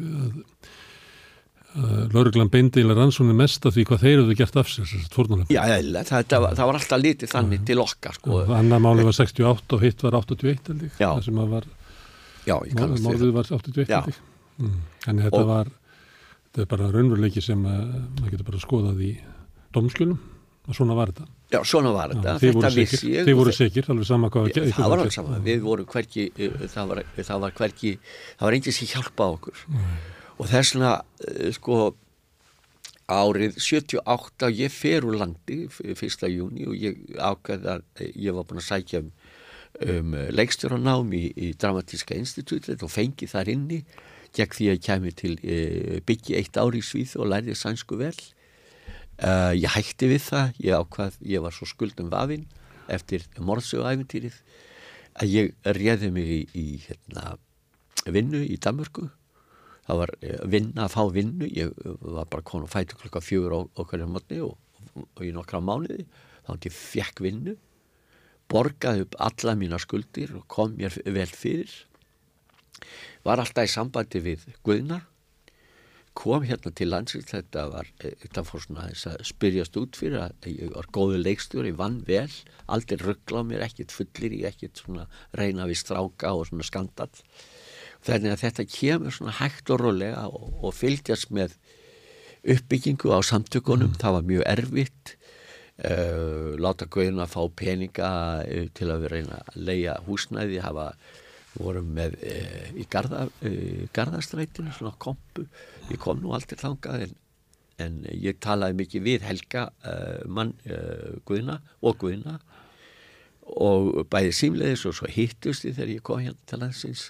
að 0.02 0.32
lauruglan 2.12 2.50
beindi 2.52 2.82
eða 2.82 2.96
rannsóni 2.98 3.34
mest 3.36 3.64
af 3.68 3.72
því 3.76 3.84
hvað 3.88 4.02
þeir 4.04 4.22
eru 4.22 4.36
gert 4.36 4.56
af 4.60 4.68
sér 4.68 4.90
Já, 5.52 5.62
eða, 5.64 6.02
það, 6.04 6.26
það, 6.28 6.48
það 6.58 6.68
var 6.68 6.78
alltaf 6.78 7.00
lítið 7.00 7.32
þannig 7.32 7.62
til 7.68 7.78
okkar 7.80 8.18
sko. 8.18 8.40
Annar 8.52 8.82
máli 8.84 9.06
var 9.06 9.16
68 9.16 9.76
og 9.78 9.84
hitt 9.86 10.04
var 10.04 10.18
81 10.20 10.72
það 10.98 11.22
sem 11.24 11.40
að 11.40 11.54
var 11.56 11.68
Já, 12.44 12.56
málið 12.76 13.32
var 13.36 13.48
81 13.48 14.20
mm. 14.58 14.80
en 15.08 15.22
þetta 15.24 15.40
og, 15.40 15.48
var 15.48 15.70
þetta 15.70 16.64
er 16.64 16.72
bara 16.74 16.90
raunveruleiki 16.92 17.44
sem 17.44 17.62
maður 17.62 18.34
getur 18.34 18.50
bara 18.50 18.64
skoðað 18.66 19.06
í 19.06 19.12
domskjölum 19.72 20.18
og 20.68 20.76
svona 20.76 20.98
var 20.98 21.14
þetta 21.14 21.30
Já, 21.52 21.58
svona 21.68 21.90
var 21.92 22.14
þetta. 22.14 22.38
Þið 22.40 22.54
voru 22.56 22.70
sikir, 22.72 23.00
þið 23.26 23.34
voru 23.36 23.52
sikir, 23.52 23.88
alveg 23.92 24.06
sama 24.08 24.30
hvað 24.32 24.46
var. 24.46 24.70
Það 24.72 24.86
var 24.88 25.02
alveg 25.02 25.12
sama, 25.12 25.40
við 25.44 25.64
vorum 25.66 25.88
hverki, 25.90 26.22
eh, 26.32 26.62
það 26.72 26.86
var, 26.88 27.00
það 27.18 27.42
var 27.42 27.54
hverki, 27.58 27.90
það 28.38 28.46
var 28.46 28.56
einnig 28.56 28.76
sem 28.78 28.88
hjálpa 28.88 29.26
okkur. 29.34 29.64
Mm. 29.68 29.98
Og 30.42 30.48
þess 30.50 30.74
vegna, 30.74 30.92
eh, 31.22 31.52
sko, 31.54 31.92
árið 33.06 33.58
78, 33.62 34.48
ég 34.50 34.72
fer 34.74 35.04
úr 35.06 35.18
landi, 35.20 35.68
fyrsta 35.70 36.26
júni 36.30 36.66
og 36.66 36.74
ég 36.74 36.98
ákveði 37.14 37.68
að 37.70 37.82
ég 38.16 38.34
var 38.34 38.46
búin 38.48 38.58
að 38.58 38.66
sækja 38.66 39.02
um, 39.02 39.12
um 39.86 40.16
leikstjóranám 40.34 41.12
í, 41.14 41.22
í 41.36 41.52
Dramatíska 41.54 42.18
institutið 42.18 42.82
og 42.82 42.90
fengi 42.90 43.28
þar 43.30 43.52
inni, 43.54 43.82
gegn 44.34 44.56
því 44.56 44.68
að 44.70 44.74
ég 44.74 44.84
kemi 44.86 45.12
til 45.12 45.34
e, 45.44 46.00
byggi 46.08 46.38
eitt 46.40 46.58
ári 46.58 46.80
í 46.80 46.86
Svíð 46.86 47.18
og 47.20 47.30
læriði 47.30 47.58
sænsku 47.58 48.00
vel. 48.00 48.16
Uh, 49.22 49.52
ég 49.54 49.70
hætti 49.70 50.08
við 50.08 50.22
það, 50.24 50.54
ég 50.64 50.82
ákvað, 50.82 51.18
ég 51.28 51.42
var 51.44 51.54
svo 51.54 51.68
skuldum 51.68 52.08
vafinn 52.10 52.48
eftir 52.90 53.26
morðsöguæfintýrið 53.38 54.38
að 55.20 55.34
ég 55.36 55.74
réði 55.76 56.08
mig 56.10 56.30
í, 56.32 56.40
í 56.56 56.64
hérna, 56.86 57.36
vinnu 58.08 58.40
í 58.42 58.56
Danmörku 58.56 59.10
það 59.86 60.00
var 60.02 60.14
eh, 60.20 60.38
vinna 60.52 60.86
að 60.86 60.94
fá 60.94 61.02
vinnu. 61.14 61.48
Ég 61.50 61.74
var 62.00 62.30
bara 62.30 62.46
konu 62.46 62.70
fætu 62.70 62.98
klokka 63.00 63.22
fjögur 63.24 63.58
okkar 63.62 64.04
í 64.04 64.08
mótni 64.08 64.40
og, 64.44 64.56
og 65.02 65.24
í 65.26 65.32
nokkra 65.34 65.62
mánuði. 65.64 66.06
Þá 66.42 66.50
hann 66.54 66.66
ég 66.66 66.74
fekk 66.74 67.22
vinnu 67.22 67.56
borgaði 68.52 69.06
upp 69.06 69.16
alla 69.22 69.54
mína 69.56 69.78
skuldir 69.80 70.34
og 70.36 70.44
kom 70.50 70.76
mér 70.76 70.98
vel 71.06 71.30
fyrir. 71.30 71.72
Var 73.24 73.40
alltaf 73.40 73.68
í 73.68 73.72
sambandi 73.72 74.20
við 74.22 74.44
Guðna 74.66 75.00
kom 76.18 76.44
hérna 76.44 76.72
til 76.76 76.90
landsins. 76.90 77.30
Þetta 77.30 77.66
var, 77.72 77.88
þetta 78.02 78.44
fór 78.44 78.64
svona 78.66 78.88
þess 78.90 79.08
að 79.12 79.22
spyrjast 79.30 79.78
út 79.80 79.96
fyrir 79.96 80.20
að 80.26 80.50
ég 80.50 80.74
var 80.74 80.90
góðu 80.92 81.22
leikstur 81.22 81.68
ég 81.68 81.78
vann 81.78 82.02
vel, 82.08 82.28
aldrei 82.68 82.98
ruggla 83.00 83.40
á 83.40 83.48
mér 83.48 83.64
ekkert 83.68 83.94
fullir 83.94 84.36
í, 84.36 84.42
ekkert 84.48 84.82
svona 84.82 85.08
reyna 85.38 85.68
við 85.70 85.80
stráka 85.80 86.34
og 86.36 86.50
svona 86.50 86.68
skandal 86.68 87.08
þannig 88.06 88.34
að 88.34 88.44
þetta 88.44 88.68
kemur 88.72 89.14
svona 89.14 89.36
hægt 89.38 89.72
og 89.72 89.82
rólega 89.82 90.26
og, 90.28 90.52
og 90.62 90.76
fylgjast 90.76 91.32
með 91.34 91.56
uppbyggingu 92.42 93.12
á 93.14 93.22
samtökunum. 93.22 93.92
Mm. 93.92 93.98
það 94.02 94.16
var 94.16 94.28
mjög 94.30 94.46
erfitt 94.50 95.16
uh, 95.86 96.54
láta 96.58 96.88
guðin 96.90 97.22
að 97.22 97.34
fá 97.36 97.42
peninga 97.56 98.12
uh, 98.42 98.70
til 98.74 98.90
að 98.90 99.04
við 99.04 99.12
reyna 99.16 99.42
að 99.42 99.60
leia 99.70 99.98
húsnæði 100.06 100.62
hafa 100.64 100.92
vorum 101.58 101.90
með 101.96 102.16
e, 102.24 102.36
í 102.80 102.86
garda, 102.90 103.26
e, 103.44 103.88
garðastrætinu 103.92 104.72
svona 104.72 104.94
kompu, 105.02 105.44
ég 105.90 106.00
kom 106.00 106.22
nú 106.22 106.32
aldrei 106.32 106.56
þangað 106.56 107.06
en, 107.06 107.16
en 107.84 107.98
ég 108.08 108.38
talaði 108.40 108.78
mikið 108.78 109.04
við 109.04 109.26
Helga 109.28 109.66
e, 109.84 109.94
mann 110.32 110.54
Guðna 111.28 111.58
og 111.82 111.98
Guðna. 112.00 112.38
Og 113.42 114.06
bæði 114.08 114.30
símleiðis 114.38 114.86
og 114.88 114.94
svo 114.96 115.08
hittust 115.10 115.66
ég 115.66 115.74
þegar 115.76 115.90
ég 115.92 116.04
kom 116.06 116.22
hérna 116.22 116.48
til 116.48 116.60
landsins 116.62 117.08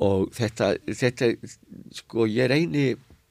og 0.00 0.30
þetta, 0.36 0.74
þetta 0.88 1.30
sko 2.00 2.26
ég 2.30 2.50
reyni 2.50 2.84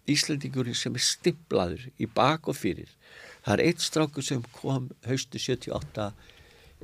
Íslandingurinn 0.09 0.77
sem 0.77 0.95
er 0.97 1.05
stimplaður 1.05 1.85
í 2.01 2.07
bak 2.09 2.49
og 2.49 2.57
fyrir. 2.57 2.89
Það 3.45 3.53
er 3.55 3.63
eitt 3.65 3.83
strákur 3.83 4.25
sem 4.25 4.41
kom 4.55 4.89
haustu 5.07 5.41
78 5.41 6.07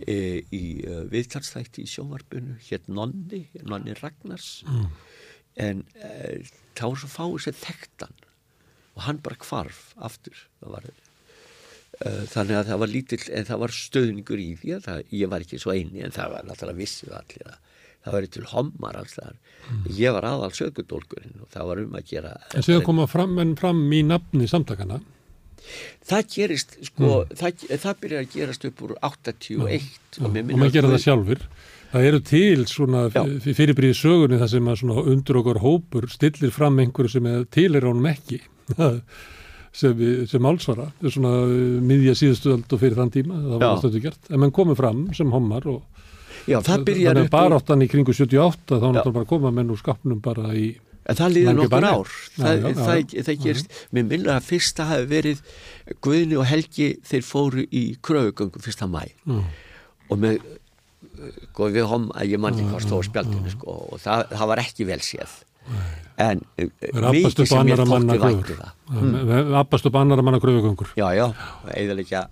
e, 0.06 0.18
í 0.54 0.64
uh, 0.86 1.04
viðtalsþætti 1.12 1.86
í 1.86 1.90
sjónvarpunu 1.90 2.58
hér 2.68 2.86
Nonni, 2.88 3.46
Nonni 3.66 3.98
Ragnars. 4.02 4.64
Mm. 4.70 4.88
en 5.56 5.82
e, 6.04 6.08
þá 6.76 6.82
var 6.84 6.98
svo 7.00 7.08
fáið 7.08 7.36
sér 7.46 7.54
þekktan 7.56 8.16
og 8.96 9.06
hann 9.06 9.22
bara 9.24 9.38
kvarf 9.40 9.94
aftur. 10.04 10.36
Það 10.60 10.74
var 10.74 10.88
uh, 10.90 12.24
þannig 12.32 12.58
að 12.60 12.72
það 12.72 12.82
var 12.82 12.92
lítill 12.92 13.22
en 13.30 13.48
það 13.48 13.62
var 13.62 13.76
stöðningur 13.78 14.42
í 14.44 14.50
því 14.60 14.76
að 14.76 14.90
það, 14.90 15.06
ég 15.22 15.32
var 15.32 15.46
ekki 15.46 15.62
svo 15.64 15.76
eini 15.76 16.04
en 16.04 16.16
það 16.16 16.36
var 16.36 16.50
náttúrulega 16.50 16.82
vissið 16.82 17.16
allir 17.20 17.54
að 17.54 17.65
það 18.06 18.16
var 18.18 18.30
til 18.36 18.46
hommar 18.52 19.02
alls 19.02 19.18
þar 19.18 19.34
mm. 19.34 19.84
ég 19.98 20.16
var 20.16 20.30
aðal 20.30 20.54
sögudólkurinn 20.56 21.42
og 21.42 21.52
það 21.54 21.70
var 21.72 21.84
um 21.84 22.00
að 22.00 22.08
gera 22.14 22.38
En 22.54 22.66
séðan 22.66 22.88
koma 22.88 23.10
fram, 23.10 23.38
fram 23.60 23.84
í 23.94 24.02
nafni 24.06 24.50
samtakana 24.52 25.02
Það 26.06 26.26
gerist, 26.30 26.76
sko, 26.86 27.08
mm. 27.08 27.38
það, 27.40 27.64
það 27.82 28.02
byrjar 28.04 28.26
að 28.26 28.34
gerast 28.36 28.68
upp 28.70 28.84
úr 28.86 28.92
81 29.02 29.56
ja, 29.58 29.80
og, 30.22 30.28
og 30.28 30.52
maður 30.52 30.76
gera 30.76 30.92
það 30.92 31.02
sjálfur. 31.02 31.46
Það 31.96 32.08
eru 32.10 32.20
til 32.28 32.66
svona 32.70 33.02
fyrirbríði 33.46 33.96
sögunni 33.98 34.40
það 34.42 34.52
sem 34.52 34.70
að 34.70 34.78
svona 34.82 35.06
undur 35.14 35.40
okkur 35.42 35.62
hópur 35.64 36.08
stillir 36.12 36.54
fram 36.54 36.78
einhverju 36.84 37.16
sem 37.16 37.30
til 37.56 37.70
er 37.80 37.88
ánum 37.88 38.10
ekki 38.12 38.42
sem, 39.80 40.02
sem 40.30 40.50
álsvara 40.50 40.90
svona 41.04 41.34
miðja 41.86 42.18
síðustuöld 42.20 42.68
og 42.68 42.82
fyrir 42.82 43.00
þann 43.00 43.14
tíma 43.16 43.40
það 43.40 43.64
var 43.64 43.82
stöðu 43.82 44.04
gert, 44.08 44.30
en 44.30 44.44
mann 44.44 44.54
komið 44.56 44.82
fram 44.82 45.06
sem 45.16 45.32
hommar 45.34 45.70
og 45.72 46.04
Já, 46.46 46.60
það 46.66 46.84
byrjar 46.90 47.20
upp... 47.24 47.30
Bara 47.34 47.60
áttan 47.60 47.84
í 47.86 47.88
kringu 47.90 48.14
78 48.14 48.78
þá 48.78 48.84
náttúrulega 48.86 49.16
bara 49.18 49.30
koma 49.30 49.52
menn 49.56 49.72
úr 49.74 49.80
skapnum 49.82 50.20
bara 50.24 50.52
í... 50.54 50.68
En 51.06 51.18
það 51.20 51.34
líður 51.36 51.58
nokkur 51.60 51.86
ár. 51.86 52.12
Það, 52.34 52.56
já, 52.56 52.68
það, 52.80 53.00
já, 53.14 53.24
það 53.28 53.42
gerist, 53.44 53.74
mér 53.94 54.06
minna 54.10 54.38
að 54.40 54.48
fyrsta 54.48 54.88
hafi 54.90 55.10
verið 55.12 55.42
Guðni 56.06 56.40
og 56.42 56.48
Helgi 56.50 56.88
þeir 57.06 57.26
fóru 57.28 57.66
í 57.70 57.84
kröðugöngu 58.06 58.62
fyrsta 58.66 58.88
mæ. 58.90 59.04
Og 60.10 60.22
með, 60.22 60.40
sko 61.52 61.70
við 61.74 61.86
hom 61.92 62.08
að 62.14 62.34
ég 62.34 62.42
manni 62.42 62.66
hvað 62.70 62.88
stóð 62.88 63.06
spjaldinu 63.10 63.54
sko 63.54 63.78
og 63.86 64.02
það, 64.02 64.26
það 64.34 64.52
var 64.54 64.64
ekki 64.66 64.90
vel 64.90 65.00
séð. 65.06 65.38
En 66.22 66.42
eh, 66.62 66.68
mikið 66.94 67.48
sem 67.50 67.70
ég 67.70 67.80
þótti 67.86 68.20
væktu 68.22 68.58
það. 68.58 69.56
Appast 69.62 69.88
upp 69.90 70.02
annara 70.02 70.26
manna 70.26 70.42
kröðugöngur. 70.42 70.94
Já, 70.98 71.08
já, 71.18 71.26
eða 71.74 71.98
líka 72.02 72.28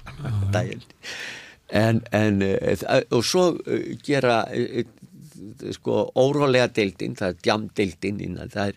daginn 0.53 0.85
en, 1.74 2.03
en 2.14 2.43
eh, 2.45 2.84
og 3.14 3.24
svo 3.26 3.50
eh, 3.66 3.95
gera 4.06 4.43
eh, 4.53 4.85
sko 5.74 6.06
órólega 6.19 6.69
deildin 6.72 7.16
það 7.18 7.32
er 7.34 7.40
djamdeildin 7.45 8.38
það, 8.52 8.76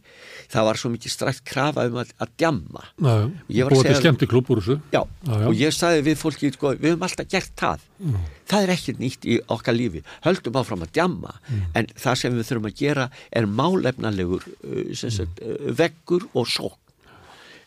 það 0.50 0.66
var 0.68 0.80
svo 0.80 0.90
mikið 0.92 1.12
strækt 1.12 1.44
krafa 1.46 1.84
um 1.88 1.98
að, 2.02 2.12
að 2.22 2.32
djamma 2.40 2.82
og 2.82 3.44
þetta 3.52 3.92
er 3.92 4.00
skemmti 4.00 4.28
klub 4.30 4.50
úr 4.52 4.62
þessu 4.62 4.78
já, 4.94 5.02
já, 5.02 5.32
já. 5.32 5.44
og 5.50 5.60
ég 5.60 5.76
sagði 5.76 6.06
við 6.08 6.18
fólki 6.20 6.50
sko, 6.54 6.72
við 6.76 6.94
höfum 6.94 7.06
alltaf 7.06 7.30
gert 7.32 7.52
það 7.60 7.84
mm. 7.98 8.16
það 8.52 8.66
er 8.66 8.74
ekkert 8.76 9.04
nýtt 9.04 9.28
í 9.28 9.38
okkar 9.56 9.76
lífi 9.76 10.02
höldum 10.26 10.58
áfram 10.62 10.86
að 10.86 10.94
djamma 10.98 11.36
mm. 11.36 11.62
en 11.80 11.92
það 11.94 12.18
sem 12.22 12.40
við 12.40 12.50
þurfum 12.50 12.70
að 12.72 12.80
gera 12.82 13.06
er 13.30 13.50
málefnalegur 13.62 14.50
sagt, 14.96 15.44
mm. 15.44 15.70
veggur 15.82 16.28
og 16.34 16.50
sók 16.50 16.80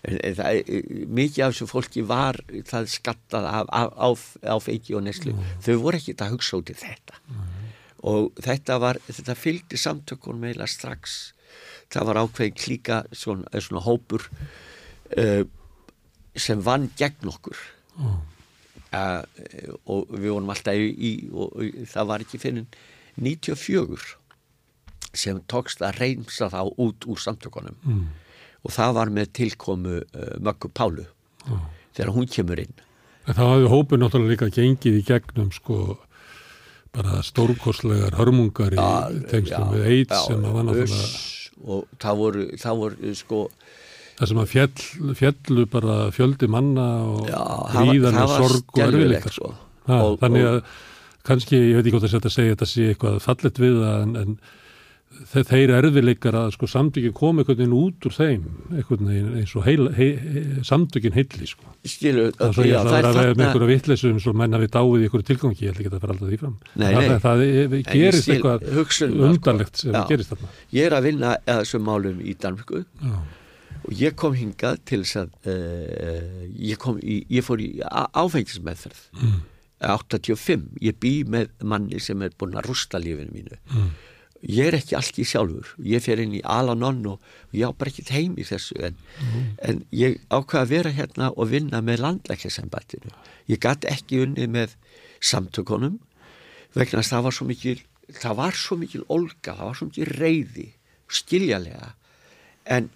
það, 0.03 0.69
mikið 1.11 1.43
af 1.43 1.53
þessu 1.53 1.67
fólki 1.67 2.03
var 2.07 2.39
það 2.67 2.87
skattað 2.93 3.47
af, 3.49 3.71
af, 3.99 4.23
af, 4.47 4.63
feiki 4.63 4.95
og 4.95 5.03
neslu 5.03 5.33
mm. 5.33 5.49
þau 5.65 5.75
voru 5.83 5.99
ekki 5.99 6.15
að 6.15 6.35
hugsa 6.35 6.59
út 6.61 6.71
í 6.71 6.75
þetta 6.79 7.19
mm. 7.25 7.65
og 8.11 8.39
þetta 8.45 8.79
var 8.79 8.99
þetta 9.09 9.35
fylgdi 9.35 9.79
samtökunum 9.79 10.47
eiginlega 10.47 10.71
strax 10.71 11.17
það 11.91 12.11
var 12.11 12.21
ákveðin 12.23 12.59
klíka 12.59 13.01
svona, 13.11 13.49
svona 13.59 13.83
hópur 13.83 14.29
uh, 15.17 15.43
sem 16.39 16.63
vann 16.63 16.87
gegn 16.99 17.33
okkur 17.33 17.59
mm. 17.97 18.15
uh, 18.95 19.75
og 19.83 20.15
við 20.15 20.31
vorum 20.31 20.55
alltaf 20.55 20.79
í, 20.79 20.87
í 20.95 21.11
og, 21.33 21.59
og 21.59 21.83
það 21.91 22.09
var 22.13 22.23
ekki 22.23 22.39
fyrir 22.39 22.81
94 23.19 24.15
sem 25.19 25.43
tókst 25.49 25.81
að 25.83 25.99
reynsa 25.99 26.47
þá 26.53 26.61
út 26.69 27.03
úr 27.09 27.19
samtökunum 27.19 27.75
mm 27.83 28.25
og 28.65 28.75
það 28.75 28.93
var 28.99 29.13
með 29.15 29.33
tilkomu 29.39 29.97
uh, 30.01 30.35
Möggu 30.43 30.71
Pálu 30.75 31.07
ah. 31.47 31.65
þegar 31.95 32.13
hún 32.17 32.29
kemur 32.29 32.61
inn 32.65 32.75
en 33.29 33.35
Það 33.37 33.51
hafði 33.53 33.73
hópið 33.73 34.01
náttúrulega 34.01 34.33
líka 34.33 34.53
gengið 34.55 34.99
í 34.99 35.03
gegnum 35.05 35.51
sko 35.53 35.79
bara 36.95 37.19
stórkoslegar 37.25 38.17
hörmungar 38.17 38.73
í 38.73 38.79
ja, 38.79 39.09
tengstum 39.29 39.75
við 39.75 39.91
eitt 39.93 40.15
sem 40.25 40.41
að 40.41 40.55
var 40.55 40.69
náttúrulega 40.69 41.11
og 41.59 41.99
það 41.99 42.21
voru, 42.23 42.45
það 42.59 42.83
voru 42.83 43.15
sko 43.19 43.41
það 44.19 44.31
sem 44.31 44.41
að 44.41 44.51
fjell, 44.51 44.85
fjellu 45.19 45.65
bara 45.71 45.97
fjöldi 46.15 46.49
manna 46.51 46.87
og 47.07 47.27
hríðan 47.75 48.19
og 48.23 48.31
sorg 48.35 48.73
og 48.75 48.81
erfiðleikar 48.83 49.35
sko. 49.35 49.51
og, 49.87 50.15
þannig 50.23 50.47
að 50.47 50.57
og, 50.59 50.71
kannski, 51.27 51.59
ég 51.59 51.77
veit 51.77 51.85
ekki 51.85 51.95
hvort 51.95 52.07
að 52.07 52.15
setja 52.15 52.31
að 52.31 52.35
segja 52.35 52.55
þetta 52.55 52.69
sé 52.71 52.87
eitthvað 52.93 53.19
fallet 53.23 53.61
við 53.61 53.83
en, 53.89 54.15
en 54.19 54.35
þeir 55.27 55.73
erfileikar 55.77 56.35
að 56.37 56.53
sko, 56.55 56.67
samtökin 56.69 57.13
kom 57.15 57.41
einhvern 57.41 57.57
veginn 57.59 57.75
út 57.75 58.05
úr 58.07 58.15
þeim 58.15 58.45
einhvern 58.71 59.09
veginn 59.09 59.33
eins 59.41 59.53
og 59.57 59.65
heil, 59.65 59.87
heil, 59.95 60.61
samtökin 60.65 61.15
heilli 61.15 61.49
sko. 61.49 61.67
Skilu, 61.83 62.29
það 62.37 62.53
okay, 62.53 62.69
já, 62.69 62.77
er 62.79 63.07
að 63.09 63.19
vera 63.19 63.35
með 63.35 63.45
einhverja 63.47 63.69
vittleysum 63.73 64.21
sem 64.23 64.39
menna 64.39 64.61
við 64.61 64.71
dáið 64.75 64.95
í 65.03 65.07
einhverju 65.07 65.27
tilgangi, 65.29 65.65
ég 65.65 65.73
ætla 65.73 65.85
ekki 65.85 65.91
að 65.91 66.05
fara 66.05 66.15
alltaf 66.15 66.31
því 66.31 66.39
fram. 66.43 66.55
Nei, 66.73 66.87
nei. 66.95 67.09
það, 67.09 67.21
það 67.25 67.43
gerist 67.89 68.25
skil, 68.25 68.35
eitthvað 68.37 68.65
hugsun, 68.77 69.15
undarlegt 69.29 69.83
sem 69.83 69.93
já, 69.95 70.01
gerist 70.09 70.33
þarna. 70.33 70.51
Ég 70.77 70.89
er 70.89 70.97
að 70.97 71.07
vinna 71.09 71.35
að 71.37 71.61
þessum 71.63 71.87
málum 71.89 72.19
í 72.23 72.35
Danmörku. 72.39 72.83
Og 73.79 73.95
ég 73.95 74.17
kom 74.19 74.35
hingað 74.37 74.83
til 74.87 75.01
þess 75.03 75.21
að 75.23 75.31
uh, 75.49 76.43
ég, 76.53 76.83
í, 76.99 77.21
ég 77.39 77.45
fór 77.47 77.63
í 77.63 77.71
áfengismæðferð 77.87 78.99
mm. 79.15 79.39
85, 79.87 80.67
ég 80.83 80.97
bý 80.99 81.13
með 81.31 81.53
manni 81.63 82.01
sem 82.03 82.19
er 82.25 82.35
búin 82.37 82.57
að 82.59 82.67
rústa 82.67 82.99
lífinu 83.01 83.31
mínu. 83.33 83.59
Mm 83.71 83.89
ég 84.41 84.69
er 84.69 84.77
ekki 84.77 84.95
allt 84.95 85.17
í 85.19 85.25
sjálfur. 85.27 85.73
Ég 85.83 86.03
fer 86.03 86.21
inn 86.23 86.35
í 86.37 86.43
Al-Anon 86.43 87.01
og 87.15 87.55
ég 87.55 87.67
á 87.67 87.71
bara 87.71 87.91
ekkert 87.91 88.13
heim 88.15 88.37
í 88.39 88.45
þessu 88.47 88.77
en, 88.89 88.95
mm. 89.19 89.49
en 89.67 89.83
ég 89.95 90.19
ákvaði 90.29 90.61
að 90.61 90.73
vera 90.75 90.95
hérna 90.95 91.31
og 91.35 91.51
vinna 91.51 91.81
með 91.83 92.03
landlækjasembatinu 92.05 93.11
ég 93.49 93.61
gæti 93.61 93.89
ekki 93.89 94.21
unni 94.25 94.47
með 94.51 94.75
samtökunum 95.19 95.97
vegna 96.77 97.01
að 97.01 97.09
það 97.09 97.25
var 97.25 97.37
svo 97.37 97.47
mikil 97.49 97.77
það 98.19 98.37
var 98.39 98.57
svo 98.57 98.77
mikil 98.79 99.03
olga, 99.09 99.53
það 99.53 99.65
var 99.65 99.79
svo 99.79 99.89
mikil 99.89 100.09
reyði 100.17 100.67
skiljalega 101.09 101.91
en 102.69 102.89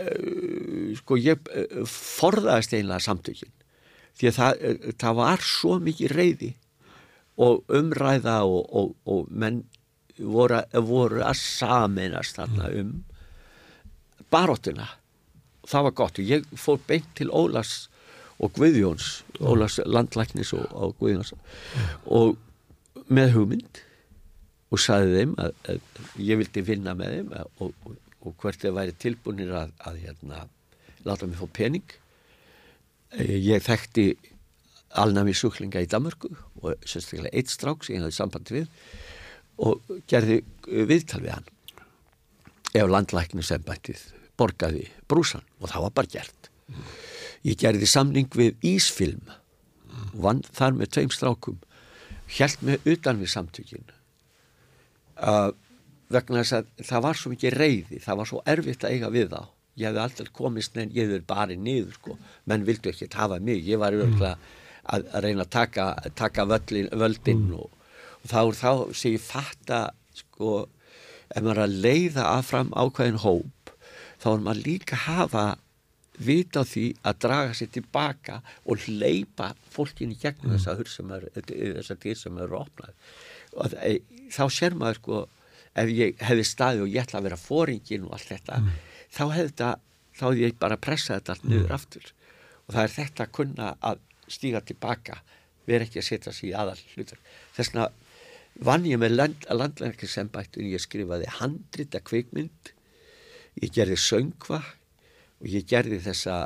uh, 0.00 0.90
sko 1.00 1.20
ég 1.20 1.52
uh, 1.52 1.84
forðaðist 1.88 2.76
einlega 2.76 3.04
samtökin 3.04 3.52
því 4.16 4.30
að 4.30 4.38
það, 4.40 4.52
uh, 4.70 4.90
það 5.04 5.18
var 5.20 5.48
svo 5.48 5.78
mikil 5.84 6.12
reyði 6.12 6.52
og 7.44 7.64
umræða 7.74 8.42
og, 8.46 8.62
og, 8.70 8.92
og 9.10 9.30
menn 9.30 9.64
voru, 10.18 10.60
voru 10.86 11.24
að 11.24 11.40
saminast 11.40 12.38
þarna 12.38 12.70
um 12.80 12.92
baróttuna 14.32 14.88
það 15.68 15.86
var 15.88 15.96
gott. 16.00 16.20
Og 16.20 16.30
ég 16.30 16.46
fór 16.58 16.80
beint 16.88 17.10
til 17.18 17.30
Ólas 17.32 17.88
og 18.42 18.52
Guðjóns 18.56 19.22
Ólas 19.40 19.78
landlæknis 19.86 20.52
og, 20.56 20.66
og 20.74 20.94
Guðjóns 21.00 21.34
og 22.04 22.36
með 23.12 23.34
hugmynd 23.36 23.82
og 24.74 24.80
saði 24.82 25.20
þeim 25.20 25.34
að, 25.38 25.56
að 25.70 26.24
ég 26.24 26.40
vildi 26.40 26.64
vinna 26.66 26.96
með 26.98 27.18
þeim 27.18 27.34
og, 27.62 27.74
og, 27.86 27.98
og 28.24 28.36
hvert 28.42 28.62
þeir 28.62 28.76
væri 28.78 28.96
tilbúinir 28.98 29.52
að, 29.54 29.74
að 29.86 30.00
hérna, 30.02 30.46
láta 31.06 31.28
mig 31.28 31.38
fá 31.38 31.46
pening. 31.60 31.96
Eh, 33.14 33.36
ég 33.38 33.62
þekkti 33.62 34.08
alnami 34.98 35.34
suklinga 35.36 35.82
í 35.82 35.90
Damörgu 35.90 36.30
og 36.62 36.86
sérstaklega 36.86 37.34
eitt 37.34 37.52
strák 37.52 37.84
sem 37.84 37.96
ég 37.96 38.04
hafði 38.04 38.18
samband 38.18 38.52
við 38.54 38.66
og 39.62 39.98
gerði 40.10 40.40
uh, 40.42 40.84
viðtal 40.88 41.22
við 41.22 41.34
hann 41.36 41.50
ef 42.74 42.90
landlæknisembættið 42.90 44.04
borgaði 44.38 44.88
brúsan 45.10 45.44
og 45.60 45.70
það 45.70 45.86
var 45.86 45.96
bara 46.00 46.12
gert 46.16 46.50
mm. 46.66 46.86
ég 47.50 47.58
gerði 47.60 47.90
samning 47.90 48.30
við 48.34 48.56
Ísfilm 48.66 49.28
og 50.14 50.22
vann 50.26 50.42
þar 50.54 50.78
með 50.78 50.94
tveim 50.96 51.12
strákum 51.14 51.60
held 52.34 52.64
með 52.66 52.88
utan 52.94 53.20
við 53.20 53.30
samtökin 53.34 53.84
uh, 55.20 55.50
vegna 56.12 56.42
þess 56.42 56.58
að 56.58 56.88
það 56.88 57.04
var 57.06 57.20
svo 57.20 57.34
mikið 57.34 57.58
reyði 57.58 58.00
það 58.02 58.20
var 58.20 58.30
svo 58.30 58.42
erfitt 58.54 58.86
að 58.86 58.96
eiga 58.96 59.12
við 59.14 59.30
þá 59.34 59.42
ég 59.74 59.88
hefði 59.88 60.02
alltaf 60.04 60.34
komist 60.34 60.76
en 60.78 60.92
ég 60.94 61.08
hefði 61.08 61.22
bara 61.26 61.56
niður 61.58 61.96
sko. 61.98 62.18
menn 62.50 62.66
vildu 62.66 62.90
ekki 62.92 63.10
hafa 63.14 63.40
mig 63.42 63.64
ég 63.66 63.80
var 63.82 63.94
mm. 63.94 64.22
að, 64.22 65.08
að 65.10 65.24
reyna 65.24 65.46
að 65.46 65.54
taka, 65.54 65.86
taka 66.14 66.46
völdin, 66.46 66.90
völdin 66.92 67.48
mm. 67.48 67.56
og 67.58 67.83
þá 68.30 68.38
er 68.42 68.58
þá 68.58 68.70
sem 68.96 69.16
ég 69.16 69.24
fatta 69.24 69.82
sko, 70.14 70.54
ef 71.28 71.42
maður 71.42 71.58
er 71.58 71.66
að 71.66 71.76
leiða 71.84 72.24
að 72.30 72.48
fram 72.50 72.72
ákveðin 72.72 73.22
hóp 73.24 73.74
þá 74.22 74.30
er 74.32 74.42
maður 74.46 74.66
líka 74.68 74.96
að 74.96 75.06
hafa 75.08 75.44
vita 76.14 76.62
á 76.62 76.64
því 76.68 76.84
að 77.02 77.20
draga 77.24 77.54
sér 77.58 77.70
tilbaka 77.74 78.40
og 78.70 78.84
leipa 78.86 79.50
fólkinni 79.74 80.16
gegn 80.20 80.44
mm. 80.44 80.52
þessa 80.54 80.76
hur 80.78 80.90
sem 80.90 81.10
er 81.10 82.44
eru 82.46 82.58
opnað 82.60 82.92
og 83.58 83.74
e, 83.82 83.96
þá 84.30 84.44
sér 84.52 84.76
maður 84.78 85.00
sko 85.00 85.22
ef 85.74 85.90
ég 85.90 86.22
hefði 86.22 86.46
staði 86.46 86.84
og 86.84 86.92
ég 86.92 87.02
ætla 87.02 87.20
að 87.20 87.28
vera 87.28 87.40
fóringin 87.40 88.06
og 88.06 88.14
allt 88.14 88.30
þetta 88.30 88.60
mm. 88.60 88.70
þá 89.10 89.24
hefði 89.24 89.48
þetta 89.48 89.72
þá 90.14 90.26
er 90.28 90.40
ég 90.44 90.58
bara 90.62 90.78
að 90.78 90.84
pressa 90.86 91.18
þetta 91.18 91.34
allt 91.34 91.48
niður 91.48 91.66
mm. 91.66 91.76
aftur 91.78 92.12
og 92.64 92.76
það 92.76 92.82
er 92.84 92.94
þetta 92.94 93.26
að 93.26 93.34
kunna 93.40 93.72
að 93.90 94.02
stíga 94.30 94.62
tilbaka 94.64 95.18
vera 95.66 95.86
ekki 95.86 96.00
að 96.00 96.08
setja 96.08 96.32
sig 96.32 96.52
í 96.52 96.56
aðal 96.56 96.78
hlutur 96.94 97.20
þess 97.56 97.74
vegna 97.74 97.88
vann 98.62 98.86
ég 98.86 99.00
með 99.02 99.16
land, 99.16 99.46
landlækningsembættun 99.50 100.70
ég 100.70 100.82
skrifaði 100.82 101.30
handrita 101.40 102.00
kvikmynd 102.04 102.74
ég 103.62 103.74
gerði 103.74 103.98
söngva 104.00 104.60
og 105.40 105.50
ég 105.50 105.66
gerði 105.68 106.00
þessa 106.04 106.38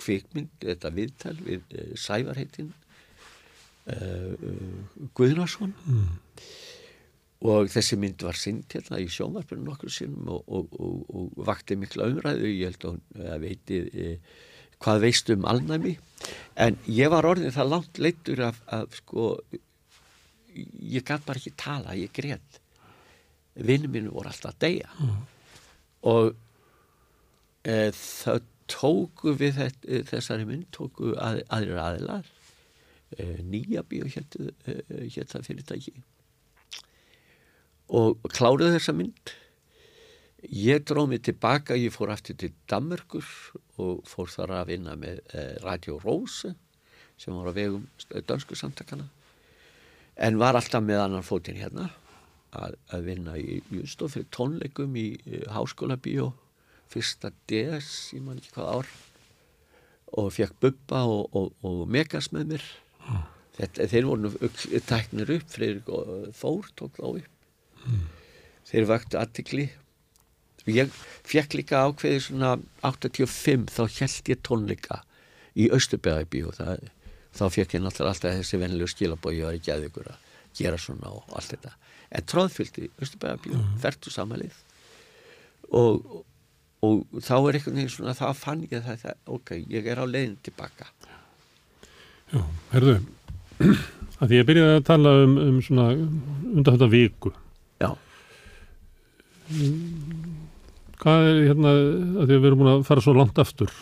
kvikmynd 0.00 0.64
þetta 0.64 0.92
viðtal 0.94 1.36
við 1.40 1.64
uh, 1.74 1.92
Sævarheitin 1.98 2.72
uh, 3.90 4.34
uh, 4.34 5.08
Guðnarsson 5.16 5.74
mm. 5.74 6.08
og 7.50 7.70
þessi 7.72 7.98
mynd 8.00 8.24
var 8.26 8.38
synd 8.38 8.68
hérna 8.76 9.00
í 9.02 9.08
sjónvarpunum 9.12 9.70
nokkur 9.70 9.92
sinnum 9.92 10.34
og, 10.36 10.44
og, 10.46 10.76
og, 10.78 11.00
og 11.08 11.46
vakti 11.48 11.76
mikla 11.80 12.08
umræðu. 12.12 12.48
Ég 12.52 12.72
held 12.72 12.86
að 12.88 12.94
hún 12.94 13.42
veiti 13.42 13.80
hvað 14.84 15.02
veistu 15.04 15.36
um 15.36 15.46
alnæmi. 15.48 15.96
En 16.60 16.78
ég 16.88 17.10
var 17.12 17.26
orðin 17.28 17.52
það 17.54 17.70
langt 17.72 18.00
leittur 18.00 18.42
af, 18.48 18.60
af 18.72 18.96
sko 19.00 19.34
ég 20.54 21.02
gæti 21.04 21.26
bara 21.26 21.40
ekki 21.40 21.54
tala, 21.58 21.96
ég 21.98 22.12
greið 22.14 22.60
vinnum 23.54 23.92
mínu 23.94 24.14
voru 24.14 24.30
alltaf 24.30 24.54
að 24.54 24.60
deyja. 24.66 24.90
Mm. 24.98 25.20
og 26.10 26.34
e, 27.64 27.76
það 27.96 28.48
tóku 28.70 29.34
við 29.38 29.60
þetta, 29.60 29.84
e, 29.88 30.00
þessari 30.08 30.48
mynd 30.48 30.66
tóku 30.74 31.14
að, 31.20 31.42
aðrir 31.54 31.80
aðilar. 31.80 32.32
E, 33.14 33.28
nýja 33.46 33.84
bíu 33.88 34.08
héttu 34.10 34.50
hétt 34.66 35.30
það 35.30 35.46
fyrirtæki. 35.48 35.94
Og 37.94 38.20
kláruð 38.32 38.74
þessa 38.74 38.94
mynd. 38.96 39.34
Ég 40.44 40.82
dróð 40.84 41.08
mig 41.12 41.22
tilbaka 41.24 41.76
ég 41.78 41.94
fór 41.94 42.12
aftur 42.12 42.36
til 42.36 42.52
Dammerkur 42.68 43.24
og 43.80 44.02
fór 44.08 44.28
þar 44.28 44.58
að 44.58 44.74
vinna 44.74 44.96
með 45.00 45.22
Radio 45.64 45.96
Rose 46.02 46.52
sem 47.16 47.32
var 47.32 47.48
á 47.48 47.56
vegum 47.56 47.86
dansku 48.28 48.58
samtakana 48.58 49.06
en 50.16 50.38
var 50.40 50.58
alltaf 50.58 50.84
með 50.84 51.02
annan 51.04 51.26
fótinn 51.26 51.58
hérna 51.58 51.88
að, 52.54 52.76
að 52.94 53.08
vinna 53.08 53.36
í 53.40 53.60
Jústof 53.74 54.14
fyrir 54.14 54.30
tónleikum 54.34 54.96
í, 54.98 55.08
Háskóla 55.50 55.98
Bíó 56.00 56.32
fyrsta 56.92 57.32
DS 57.50 58.14
ég 58.14 58.22
man 58.22 58.38
ekki 58.38 58.54
hvað 58.54 58.72
ár. 58.78 58.90
Og 60.14 60.28
fekk 60.30 60.58
Bubba 60.62 61.00
og, 61.10 61.24
og, 61.34 61.54
og 61.66 61.86
Megas 61.90 62.30
með 62.30 62.52
mér. 62.52 62.66
Mm. 63.08 63.22
Þetta, 63.54 63.86
þeir 63.90 64.06
voru 64.06 64.50
tæknir 64.86 65.32
upp 65.34 65.48
Freyrik 65.50 65.90
og 65.90 66.28
Þór 66.38 66.68
tók 66.78 67.00
þá 67.00 67.06
upp. 67.08 67.32
Mm. 67.84 68.04
þeir 68.64 68.86
vakti 68.88 69.18
aðtikli 69.20 69.64
ég 70.72 70.92
fekk 71.28 71.58
líka 71.58 71.82
ákveði 71.84 72.22
svona 72.24 72.54
85 72.86 73.66
þá 73.74 73.82
held 73.98 74.30
ég 74.32 74.40
tónleika 74.46 75.00
í 75.60 75.68
Östubæðabí 75.74 76.44
og 76.48 76.56
það 76.56 76.86
þá 77.34 77.44
fekk 77.56 77.76
ég 77.76 77.84
náttúrulega 77.84 78.14
alltaf 78.14 78.36
þessi 78.38 78.60
vennilega 78.60 78.92
skilabói 78.92 79.32
og 79.32 79.38
ég 79.38 79.48
var 79.48 79.58
ekki 79.58 79.74
að 79.74 79.88
ykkur 79.88 80.12
að 80.12 80.30
gera 80.54 80.78
svona 80.78 81.10
og 81.10 81.34
allt 81.34 81.56
þetta. 81.56 81.74
En 82.14 82.28
tróðfylgdi 82.30 82.90
Östubæðabíu 83.02 83.56
mm. 83.58 83.74
ferdu 83.82 84.12
samalið 84.14 84.60
og, 85.74 86.22
og 86.84 87.18
þá 87.18 87.34
er 87.38 87.58
einhvern 87.58 87.80
veginn 87.80 87.92
svona 87.96 88.14
þá 88.14 88.26
fann 88.38 88.62
ég 88.68 88.84
það, 88.84 89.00
það 89.02 89.34
ok, 89.38 89.54
ég 89.72 89.90
er 89.90 90.02
á 90.02 90.06
leiðin 90.06 90.38
tilbaka 90.44 90.90
Já, 92.34 92.40
herðu 92.72 92.96
að 93.60 94.26
því 94.28 94.38
ég 94.40 94.46
byrjaði 94.48 94.76
að 94.78 94.86
tala 94.88 95.14
um, 95.22 95.34
um 95.38 95.58
svona 95.62 95.86
undan 95.94 96.74
þetta 96.74 96.88
viku. 96.90 97.30
Já. 97.82 97.90
Hvað 101.02 101.28
er 101.28 101.40
hérna 101.50 101.74
að 101.74 102.24
því 102.24 102.24
að 102.24 102.32
við 102.34 102.48
erum 102.48 102.62
búin 102.62 102.72
að 102.72 102.86
fara 102.88 103.04
svo 103.04 103.14
langt 103.14 103.40
aftur 103.42 103.74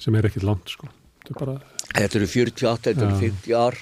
sem 0.00 0.16
er 0.16 0.28
ekkit 0.28 0.46
langt 0.46 0.72
sko. 0.72 0.88
Þetta 1.22 1.34
er 1.34 1.40
bara 1.42 1.56
Þetta 1.94 2.20
eru 2.20 2.28
48, 2.28 2.84
þetta 2.90 3.06
eru 3.06 3.18
50 3.22 3.56
ár. 3.56 3.80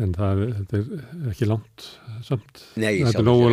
En 0.00 0.12
það 0.14 0.40
er, 0.44 0.50
þetta 0.60 0.78
er 0.78 1.30
ekki 1.32 1.46
langt 1.50 1.86
samt. 2.22 2.60
Nei, 2.78 3.00
þetta 3.02 3.22
er 3.22 3.26
nógu, 3.26 3.48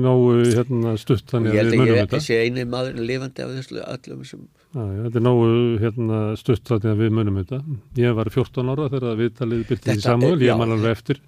nógu 0.00 0.30
hérna, 0.48 0.94
stutt 1.00 1.26
þannig 1.28 1.58
að 1.58 1.58
við 1.58 1.74
munum 1.82 1.90
þetta. 1.90 1.90
Ég 1.90 2.00
held 2.00 2.14
að 2.14 2.16
ég 2.16 2.24
sé 2.24 2.38
eini 2.40 2.64
maður 2.72 3.02
lifandi 3.10 3.44
af 3.44 3.52
þessu 3.58 3.82
öllum 3.82 4.22
sem... 4.30 4.46
Já, 4.74 4.80
þetta 5.04 5.20
er 5.20 5.26
nógu 5.26 5.50
hérna, 5.82 6.22
stutt 6.40 6.64
þannig 6.70 6.88
að 6.94 7.02
við 7.04 7.12
munum 7.18 7.36
þetta. 7.42 7.60
Ég 8.00 8.16
var 8.16 8.32
14 8.38 8.72
ára 8.72 8.88
þegar 8.94 9.20
viðtalið 9.20 9.66
byrtið 9.68 9.92
í 9.92 10.06
Samuel, 10.06 10.40
ég 10.46 10.62
man 10.62 10.74
alveg 10.78 10.96
eftir 10.96 11.20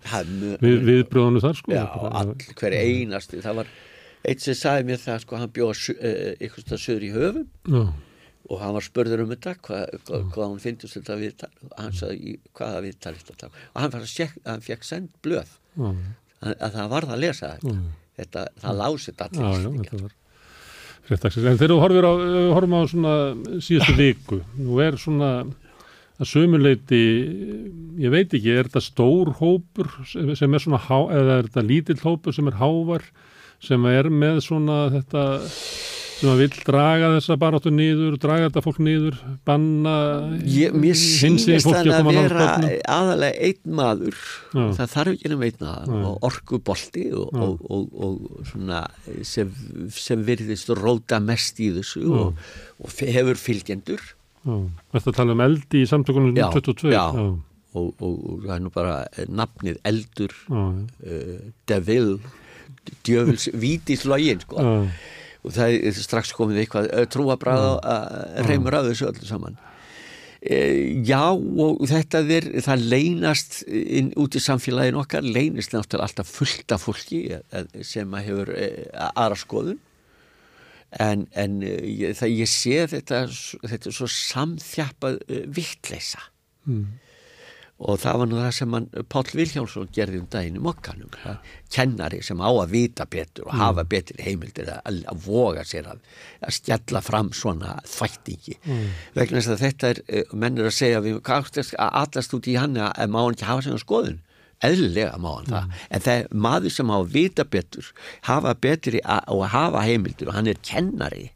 við, 0.65 0.81
viðbröðunum 0.89 1.45
þar 1.45 1.61
sko. 1.61 1.77
Já, 1.77 1.85
all, 2.23 2.35
hver 2.63 2.79
einasti, 2.81 3.45
það 3.45 3.61
var 3.61 3.77
eitt 4.27 4.43
sem 4.43 4.57
sagði 4.57 4.89
mér 4.89 5.05
það 5.05 5.23
sko, 5.27 5.43
hann 5.43 5.55
bjóð 5.55 5.87
ykkur 6.49 6.65
stað 6.65 6.85
söður 6.89 7.07
í 7.07 7.15
höfum. 7.19 7.49
Já 7.77 7.87
og 8.47 8.61
hann 8.63 8.77
var 8.77 8.85
spörður 8.87 9.25
um 9.25 9.33
þetta 9.35 9.57
hvað, 9.59 9.85
hvað, 10.07 10.21
mm. 10.21 10.31
hvað 10.35 10.47
hann 10.47 10.63
finnst 10.63 10.95
þetta 10.97 11.19
viðtal. 11.21 11.51
Og 11.67 11.75
hann 11.81 11.97
sagði 11.97 12.37
hvaða 12.57 12.85
viðtal 12.85 13.17
og 13.17 13.83
hann, 13.83 13.97
hann 14.47 14.67
fekk 14.67 14.87
send 14.87 15.11
blöð. 15.25 15.51
Mm. 15.77 16.15
að, 16.41 16.55
að 16.55 16.79
það 16.79 16.93
varð 16.95 17.13
að 17.13 17.23
lesa 17.25 17.51
þetta, 17.57 17.75
mm. 17.75 17.93
þetta 18.21 18.47
það 18.63 18.81
lásið 18.81 19.23
allir 19.27 20.17
en 21.07 21.61
þegar 21.61 21.71
þú 21.71 21.79
horfir 21.83 22.09
á, 22.09 22.13
horfum 22.57 22.75
á 22.75 22.83
svona 22.91 23.15
síðustu 23.63 23.95
viku 24.01 24.41
nú 24.59 24.81
er 24.83 24.99
svona 25.01 25.31
að 26.17 26.31
sömuleiti 26.31 27.03
ég 28.01 28.13
veit 28.13 28.33
ekki, 28.33 28.55
er 28.57 28.71
þetta 28.71 28.83
stór 28.85 29.35
hópur 29.39 29.91
sem 30.09 30.57
er 30.57 30.65
svona 30.65 30.81
há, 30.81 30.99
eða 31.13 31.39
er 31.39 31.51
þetta 31.51 31.67
lítill 31.67 32.01
hópur 32.03 32.37
sem 32.37 32.49
er 32.49 32.59
hávar 32.61 33.05
sem 33.63 33.87
er 33.91 34.09
með 34.13 34.43
svona 34.49 34.87
þetta 34.95 35.27
sem 36.17 36.31
að 36.33 36.39
vil 36.41 36.49
draga 36.65 37.09
þessa 37.17 37.37
baráttu 37.41 37.71
nýður, 37.75 38.15
draga 38.21 38.49
þetta 38.49 38.63
fólk 38.65 38.79
nýður, 38.85 39.17
banna 39.49 39.95
Ég, 40.49 40.77
Mér 40.77 40.97
sýnist 40.97 41.67
þannig 41.67 41.93
að, 41.93 42.09
að 42.09 42.21
vera 42.21 42.47
aðalega 42.95 43.49
einn 43.49 43.75
maður, 43.81 44.21
Já. 44.53 44.63
það 44.79 44.93
þarf 44.95 45.13
ekki 45.13 45.33
um 45.37 45.45
einn 45.49 45.59
maður 45.61 46.07
og 46.11 46.29
orkubolti 46.31 47.05
og, 47.13 47.41
og, 47.47 47.67
og, 47.69 47.99
og 48.07 48.47
svona 48.49 48.85
sem, 49.29 49.51
sem 49.93 50.23
virðist 50.25 50.73
róta 50.79 51.21
mest 51.21 51.61
í 51.61 51.69
þessu 51.77 52.07
og 52.17 52.97
hefur 53.03 53.41
fylgjendur. 53.41 54.01
Þetta 54.47 55.15
tala 55.19 55.37
um 55.37 55.45
eldi 55.45 55.83
í 55.85 55.91
samtökunum 55.91 56.33
22. 56.39 56.95
Já, 56.95 57.05
já. 57.13 57.29
Og 57.77 58.01
það 58.01 58.55
er 58.55 58.61
nú 58.65 58.71
bara 58.73 58.97
nafnið 59.29 59.83
eldur, 59.85 60.33
uh, 60.49 61.43
devil, 61.69 62.15
djöfils, 63.05 63.51
vítislögin 63.53 64.41
sko. 64.47 64.65
Og 65.47 65.55
það 65.55 65.79
er 65.79 65.97
strax 66.03 66.35
komið 66.37 66.65
eitthvað 66.65 66.91
trúabræð 67.13 67.65
mm. 67.69 67.89
að 67.95 68.51
reymur 68.51 68.77
að 68.79 68.91
þessu 68.91 69.09
öllu 69.11 69.29
saman. 69.29 69.59
E, 70.47 70.59
já 71.07 71.23
og 71.33 71.81
þetta 71.91 72.23
er 72.37 72.49
það 72.67 72.85
leynast 72.93 73.61
inn, 73.67 74.13
út 74.21 74.37
í 74.37 74.43
samfélagin 74.43 74.99
okkar 75.01 75.27
leynist 75.27 75.75
náttúrulega 75.75 76.11
alltaf 76.11 76.31
fullt 76.31 76.75
af 76.77 76.85
fólki 76.87 77.23
sem 77.87 78.19
hefur 78.21 78.53
e, 78.55 78.69
aðra 79.07 79.39
skoðun. 79.41 79.81
En, 81.03 81.25
en 81.35 81.59
ég, 81.63 82.15
það, 82.17 82.31
ég 82.31 82.51
sé 82.51 82.85
þetta 82.93 83.25
þetta 83.27 83.91
er 83.91 83.97
svo 83.97 84.07
samþjapað 84.11 85.19
vittleisa 85.57 86.23
mm 86.67 87.06
og 87.77 87.99
það 88.01 88.21
var 88.21 88.29
nú 88.31 88.39
það 88.41 88.53
sem 88.57 88.75
hann, 88.77 88.87
Pál 89.13 89.25
Viljánsson 89.37 89.91
gerði 89.93 90.21
um 90.23 90.29
daginn 90.33 90.57
í 90.57 90.63
mokkanum 90.65 91.11
kennari 91.73 92.23
sem 92.25 92.41
á 92.41 92.49
að 92.49 92.73
vita 92.73 93.05
betur 93.11 93.51
og 93.51 93.53
mm. 93.53 93.61
hafa 93.61 93.85
betur 93.85 94.23
heimildir 94.25 94.71
að, 94.73 95.03
að 95.13 95.27
voga 95.27 95.65
sér 95.69 95.91
að, 95.93 96.01
að 96.41 96.57
stjalla 96.57 97.03
fram 97.05 97.33
svona 97.37 97.75
þvættingi 97.85 98.57
mm. 98.63 98.87
vegna 99.19 99.43
þess 99.43 99.53
að 99.53 99.65
þetta 99.67 99.91
er, 99.93 100.03
eh, 100.09 100.33
menn 100.33 100.57
er 100.57 100.71
að 100.71 100.79
segja 100.79 101.03
við, 101.05 101.21
að 101.21 102.01
allast 102.01 102.39
út 102.39 102.49
í 102.49 102.57
hann 102.57 102.81
að 102.81 103.13
má 103.13 103.21
hann 103.21 103.37
ekki 103.37 103.51
hafa 103.51 103.67
sem 103.67 103.85
skoðun 103.85 104.23
eðlilega 104.65 105.21
má 105.21 105.31
hann 105.35 105.51
mm. 105.51 105.55
það 105.55 105.87
en 105.91 106.07
það 106.09 106.21
er 106.23 106.37
maður 106.49 106.77
sem 106.79 106.93
á 106.93 106.97
að 106.97 107.13
vita 107.13 107.45
betur 107.45 107.95
hafa 108.31 108.57
betur 108.57 109.01
og 109.05 109.49
hafa 109.53 109.85
heimildir 109.85 110.33
og 110.33 110.39
hann 110.39 110.49
er 110.49 110.65
kennari 110.65 111.27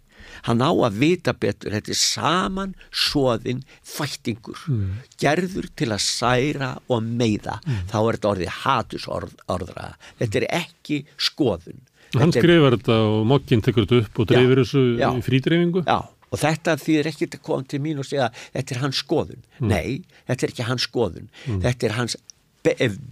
hann 0.47 0.63
á 0.65 0.71
að 0.71 0.99
vita 1.01 1.35
betur, 1.37 1.75
þetta 1.77 1.93
er 1.93 2.01
saman 2.01 2.75
svoðin 2.91 3.63
fættingur 3.87 4.61
mm. 4.71 4.95
gerður 5.21 5.69
til 5.79 5.91
að 5.91 6.03
særa 6.05 6.71
og 6.89 7.05
meiða, 7.07 7.59
mm. 7.65 7.83
þá 7.93 7.99
er 8.01 8.19
þetta 8.19 8.33
orðið 8.33 8.57
hatusordra, 8.61 9.91
þetta 10.23 10.43
er 10.43 10.49
ekki 10.63 11.03
skoðun. 11.21 11.85
Hann 12.19 12.35
skrifar 12.35 12.75
þetta 12.79 12.97
og 13.07 13.21
mokkinn 13.31 13.63
tekur 13.63 13.87
þetta 13.87 14.07
upp 14.07 14.23
og 14.23 14.31
dreifir 14.33 14.65
þessu 14.65 14.85
já, 14.99 15.09
í 15.15 15.23
frídreifingu? 15.23 15.85
Já, 15.87 16.01
og 16.31 16.43
þetta 16.43 16.77
þýðir 16.81 17.11
ekki 17.13 17.31
að 17.31 17.41
koma 17.47 17.71
til 17.71 17.83
mín 17.85 18.03
og 18.03 18.09
segja 18.09 18.31
þetta 18.51 18.77
er 18.77 18.83
hans 18.85 19.03
skoðun. 19.05 19.43
Mm. 19.61 19.71
Nei, 19.71 20.21
þetta 20.31 20.47
er 20.47 20.55
ekki 20.55 20.69
hans 20.69 20.87
skoðun, 20.89 21.31
mm. 21.47 21.65
þetta 21.67 21.91
er 21.91 21.99
hans 21.99 22.19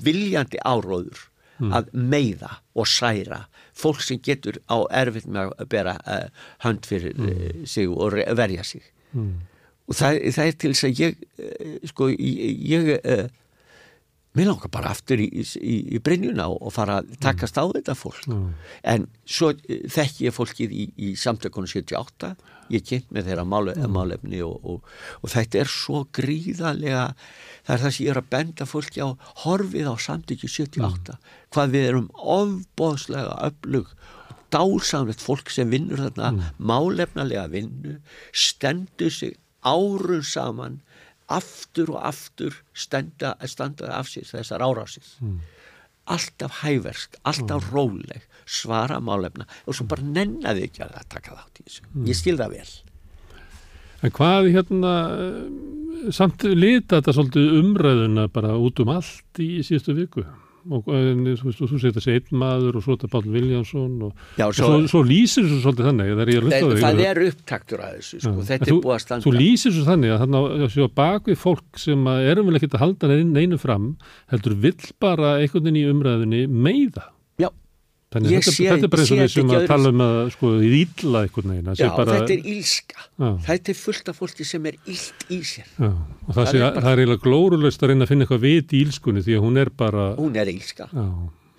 viljandi 0.05 0.61
áróður 0.67 1.29
mm. 1.59 1.73
að 1.75 1.93
meiða 1.93 2.59
og 2.79 2.89
særa 2.91 3.45
fólk 3.79 4.03
sem 4.05 4.21
getur 4.25 4.61
á 4.67 4.83
erfitt 5.03 5.29
með 5.31 5.55
að 5.57 5.71
bera 5.75 5.97
uh, 6.05 6.27
hönd 6.67 6.89
fyrir 6.89 7.15
mm. 7.17 7.29
uh, 7.29 7.67
sig 7.67 7.91
og 7.91 8.19
verja 8.39 8.67
sig 8.67 8.85
mm. 9.13 9.35
og 9.89 9.99
það, 10.01 10.23
það 10.37 10.51
er 10.51 10.57
til 10.65 10.73
þess 10.75 10.89
að 10.89 11.05
ég 11.05 11.21
uh, 11.39 11.77
sko 11.93 12.11
ég 12.15 13.31
mér 14.39 14.51
langar 14.51 14.71
bara 14.73 14.93
aftur 14.93 15.21
í, 15.21 15.29
í, 15.41 15.77
í 15.97 16.01
Brynjuna 16.05 16.49
og 16.53 16.73
fara 16.75 17.01
að 17.01 17.15
takast 17.23 17.59
á 17.59 17.65
þetta 17.67 17.97
fólk 17.99 18.27
Mm. 18.29 18.49
en 18.83 19.05
svo 19.25 19.53
eh, 19.55 19.85
þekki 19.89 20.27
ég 20.27 20.35
fólkið 20.35 20.73
í, 20.75 20.85
í 21.01 21.09
samtökunum 21.17 21.69
78 21.71 22.35
ég 22.73 22.85
kynnt 22.85 23.11
með 23.15 23.31
þeirra 23.31 23.47
mále, 23.49 23.75
málefni 23.89 24.43
og, 24.45 24.59
og, 24.63 24.93
og 25.23 25.33
þetta 25.33 25.63
er 25.63 25.73
svo 25.73 26.05
gríðarlega 26.15 27.05
það 27.67 27.75
er 27.75 27.83
það 27.85 27.95
sem 27.97 28.07
ég 28.07 28.13
er 28.13 28.23
að 28.23 28.31
benda 28.35 28.69
fólki 28.69 29.05
á 29.05 29.09
horfið 29.45 29.91
á 29.91 29.95
samtökju 30.09 30.53
78 30.55 31.19
hvað 31.55 31.75
við 31.75 31.89
erum 31.91 32.09
ofbóðslega 32.39 33.37
öflug 33.51 33.93
dásamlegt 34.53 35.21
fólk 35.21 35.53
sem 35.53 35.69
vinnur 35.73 36.07
þarna 36.07 36.53
málefnalega 36.57 37.49
vinnu 37.53 37.99
stendur 38.33 39.13
sig 39.13 39.37
árun 39.67 40.25
saman 40.25 40.81
aftur 41.29 41.93
og 41.95 42.03
aftur 42.09 42.57
standa, 42.73 43.35
standa 43.45 43.93
af 43.99 44.09
sér 44.09 44.27
þessar 44.29 44.65
árásir. 44.65 45.05
Alltaf 46.09 46.63
hæversk, 46.63 47.19
alltaf 47.29 47.69
róleg 47.73 48.25
svara 48.49 48.99
málefna 49.05 49.47
og 49.67 49.77
svo 49.77 49.87
bara 49.91 50.05
nennaði 50.07 50.67
ekki 50.69 50.85
að 50.87 50.99
taka 51.13 51.37
þátt 51.39 51.63
í 51.63 51.69
þessu 51.69 52.07
ég 52.09 52.19
skil 52.19 52.39
það 52.41 52.57
vel 52.59 52.69
En 53.99 54.13
hvað 54.15 54.47
hérna, 54.55 54.91
eh, 55.11 56.11
samt 56.15 56.45
lita 56.47 57.01
þetta 57.01 57.15
svolítið 57.17 57.57
umræðuna 57.59 58.29
bara 58.31 58.53
út 58.55 58.79
um 58.85 58.93
allt 58.95 59.41
í 59.43 59.59
síðustu 59.67 59.97
viku 59.97 60.23
og 60.69 60.87
en, 60.93 61.25
þú 61.39 61.53
þú 61.57 61.79
segir 61.81 61.95
þessi 61.97 62.13
einn 62.15 62.39
maður 62.39 62.77
og 62.79 62.85
svo 62.85 62.95
þetta 62.95 63.09
Pál 63.11 63.25
Viljánsson 63.33 63.97
og, 64.07 64.13
Já, 64.39 64.45
og 64.47 64.55
svo- 64.55 64.87
svo, 64.91 65.03
lýsir 65.07 65.47
þessu 65.49 65.61
svolítið 65.65 65.89
þannig 65.89 66.13
það 66.13 66.23
er, 66.23 66.49
það, 66.83 67.03
er 67.09 67.21
upptaktur 67.27 67.83
að 67.83 67.93
þessu 67.99 68.21
sko. 68.21 68.33
Já. 68.35 68.47
þetta 68.53 68.69
En 68.69 68.75
er 68.77 68.83
búið 68.85 68.95
að 68.95 69.03
standa 69.07 69.25
Þú 69.27 69.35
lýsir 69.39 69.75
svo 69.75 69.85
þannig 69.89 70.15
að 70.15 70.23
þannig 70.23 70.57
að 70.69 70.75
sjá 70.77 70.89
bakvið 71.03 71.39
fólk 71.43 71.83
sem 71.83 72.07
erum 72.15 72.47
vel 72.51 72.59
ekkert 72.61 72.79
að 72.79 72.85
halda 72.85 73.13
neinu 73.25 73.59
fram 73.59 73.87
heldur 74.31 74.55
vill 74.55 74.93
bara 75.01 75.39
einhvern 75.41 75.65
veginn 75.67 75.81
í 75.83 75.87
umræðinni 75.91 76.43
meiða. 76.47 77.09
Þannig 78.09 78.31
Ég 78.33 78.41
þetta, 78.41 78.53
þetta 78.73 78.87
er 78.87 78.91
bara 78.93 79.03
eins 79.05 79.11
og 79.13 79.19
við 79.21 79.33
sem 79.35 79.51
að 79.53 79.65
tala 79.69 79.89
um 79.93 79.99
að 80.01 80.19
sko 80.33 80.51
í 80.65 80.69
illa 80.81 81.21
einhvern 81.27 81.51
veginn. 81.53 81.67
að 81.69 81.75
sé 81.77 81.85
Já, 81.85 81.91
bara, 81.99 82.13
þetta 82.17 82.33
er 82.33 82.47
ílska 82.55 83.03
Já. 83.05 83.29
þetta 83.49 83.69
er 83.75 83.79
fullt 83.83 84.09
af 84.09 84.17
fólki 84.23 84.47
sem 84.49 84.69
er 84.71 84.79
ílt 84.89 85.27
í 85.29 85.41
sér 85.45 85.67
Já, 85.77 85.91
og 85.93 86.31
það, 86.33 86.39
Það 86.39 86.47
sé, 86.49 86.57
er 86.57 86.63
bara- 86.73 86.81
það 86.87 86.93
er 86.95 87.03
eiginlega 87.03 87.25
glóruleust 87.27 87.83
að 87.85 87.89
reyna 87.93 88.05
að 88.07 88.09
finna 88.15 88.25
eitthvað 88.25 88.41
vit 88.47 88.73
í 88.73 88.81
ílskunni 88.87 89.25
því 89.27 89.37
að 89.37 89.45
hún 89.45 89.61
er 89.61 89.69
bara, 89.85 90.07
hún 90.17 90.37
er 90.41 90.47
ílska 90.55 90.89
já, 90.89 91.05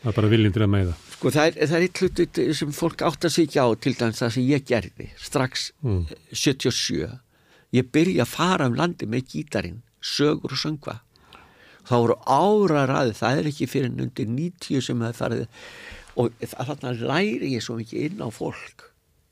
það 0.01 0.09
er 0.09 0.17
bara 0.17 0.27
viljinn 0.33 0.53
til 0.57 0.63
að 0.65 0.71
meiða. 0.73 0.93
sko, 1.19 1.29
það, 1.29 1.45
er, 1.45 1.67
það 1.69 1.77
er 1.77 1.85
eitt 1.85 2.01
hlutu 2.01 2.53
sem 2.55 2.71
fólk 2.71 2.97
átt 3.05 3.27
að 3.29 3.37
ekki 3.45 3.59
á 3.61 3.67
til 3.77 3.93
dæmis 3.93 4.21
það 4.23 4.31
sem 4.33 4.43
ég 4.49 4.65
gerði 4.65 5.09
strax 5.21 5.71
Mm. 5.85 6.05
eh, 6.09 6.33
77 6.33 7.19
ég 7.77 7.91
byrja 7.93 8.25
að 8.25 8.33
fara 8.33 8.65
um 8.65 8.73
landi 8.73 9.05
með 9.05 9.29
gítarinn 9.35 9.81
sögur 10.01 10.49
og 10.49 10.57
söngva 10.57 10.97
þá 11.85 11.93
voru 11.93 12.17
ára 12.25 12.87
ræði 12.89 13.13
það 13.21 13.37
er 13.37 13.45
ekki 13.53 13.67
fyrir 13.69 13.93
en 16.19 16.30
undir 16.30 16.39
90 16.39 16.49
sem 16.49 16.59
það 16.59 16.67
farið 16.67 16.69
og 16.69 16.69
þarna 16.69 16.93
læri 17.14 17.51
ég 17.56 17.61
svo 17.65 17.75
mikið 17.80 18.06
inn 18.09 18.22
á 18.22 18.30
fólk. 18.30 18.85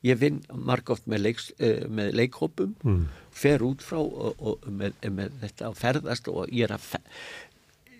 Ég 0.03 0.19
vinn 0.21 0.41
margóft 0.53 1.07
með, 1.09 1.19
leiks, 1.25 1.51
eh, 1.59 1.85
með 1.89 2.13
leikhópum 2.13 2.75
Mm. 2.83 3.07
fer 3.31 3.59
út 3.65 3.81
frá 3.81 3.97
og, 3.99 4.35
og 4.39 4.59
með, 4.69 4.93
með 5.09 5.31
þetta 5.41 5.69
og 5.69 5.75
ferðast 5.77 6.27
og 6.27 6.47
ég 6.51 6.63
er 6.69 6.77
að 6.77 6.99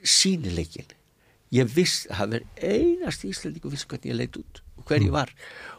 sínileikin 0.04 0.94
ég 1.56 1.70
viss, 1.72 2.08
það 2.12 2.34
verið 2.36 2.64
einast 2.64 3.24
íslendingu 3.28 3.72
viss 3.72 3.86
hvernig 3.88 4.12
ég 4.12 4.18
leit 4.20 4.38
út 4.40 4.62
og 4.78 4.84
hver 4.90 5.02
ég 5.06 5.12
var. 5.14 5.30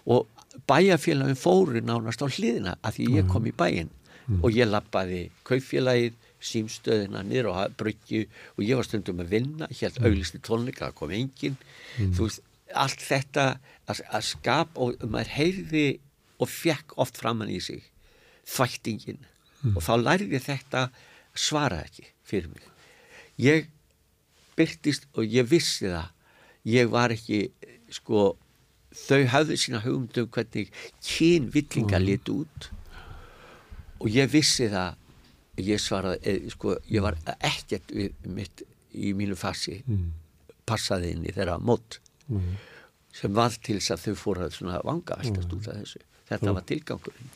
Og 0.08 0.26
bæjarfélagin 0.68 1.36
fóru 1.38 1.80
nánast 1.84 2.22
á 2.24 2.28
hliðina 2.28 2.76
af 2.82 2.96
því 2.96 3.08
ég 3.18 3.28
kom 3.28 3.44
í 3.46 3.52
bæinn. 3.52 3.90
Og 4.42 4.52
ég 4.52 4.68
lappaði 4.68 5.30
kaupfélagið 5.48 6.12
símstöðina 6.40 7.22
niður 7.24 7.50
á 7.52 7.68
bryggju 7.76 8.26
og 8.56 8.64
ég 8.64 8.76
var 8.76 8.84
stundum 8.84 9.20
að 9.24 9.30
vinna 9.32 9.68
helt 9.80 9.96
auglisti 10.04 10.38
tónleika, 10.44 10.88
það 10.90 10.94
kom 11.00 11.10
engin 11.16 11.56
þú 11.98 12.26
veist, 12.28 12.42
allt 12.74 13.02
þetta 13.02 13.46
að, 13.88 14.02
að 14.12 14.24
skapa 14.28 14.84
og 14.84 15.04
maður 15.08 15.34
heyrði 15.36 15.86
og 16.38 16.50
fekk 16.50 16.96
oft 17.00 17.18
framann 17.20 17.50
í 17.52 17.60
sig 17.62 17.82
þvættingin 18.48 19.22
og 19.74 19.82
þá 19.84 19.92
lærði 20.00 20.36
ég 20.36 20.44
þetta 20.44 20.88
svara 21.38 21.82
ekki 21.84 22.06
fyrir 22.26 22.50
mig. 22.52 22.66
Ég 23.38 23.68
byrtist 24.58 25.08
og 25.14 25.26
ég 25.26 25.48
vissi 25.48 25.88
það. 25.90 26.12
Ég 26.68 26.90
var 26.92 27.14
ekki 27.14 27.48
sko 27.94 28.30
þau 28.94 29.20
hafðu 29.32 29.58
sína 29.60 29.82
hugmyndum 29.84 30.30
hvernig 30.34 30.72
kynvillinga 31.04 32.00
lit 32.02 32.30
út. 32.32 32.70
Og 33.98 34.10
ég 34.14 34.30
vissi 34.30 34.68
það. 34.70 34.96
Ég 35.58 35.80
svaraði, 35.82 36.18
eh, 36.22 36.50
sko, 36.54 36.76
ég 36.86 37.02
var 37.02 37.16
ekkert 37.42 37.90
við 37.90 38.14
mitt 38.30 38.62
í 38.94 39.10
mínu 39.12 39.34
fasi 39.36 39.82
passaði 40.66 41.10
inn 41.16 41.24
í 41.26 41.32
þeirra 41.34 41.58
mót 42.28 42.66
sem 43.18 43.32
var 43.34 43.50
til 43.50 43.78
þess 43.80 43.90
að 43.94 44.02
þau 44.04 44.14
fóru 44.20 44.44
að 44.46 44.54
svona 44.58 44.80
vanga 44.84 45.16
alltaf 45.18 45.52
út 45.52 45.68
af 45.68 45.78
þessu. 45.80 46.00
Þetta 46.28 46.52
var 46.52 46.64
tilgangurinn. 46.68 47.28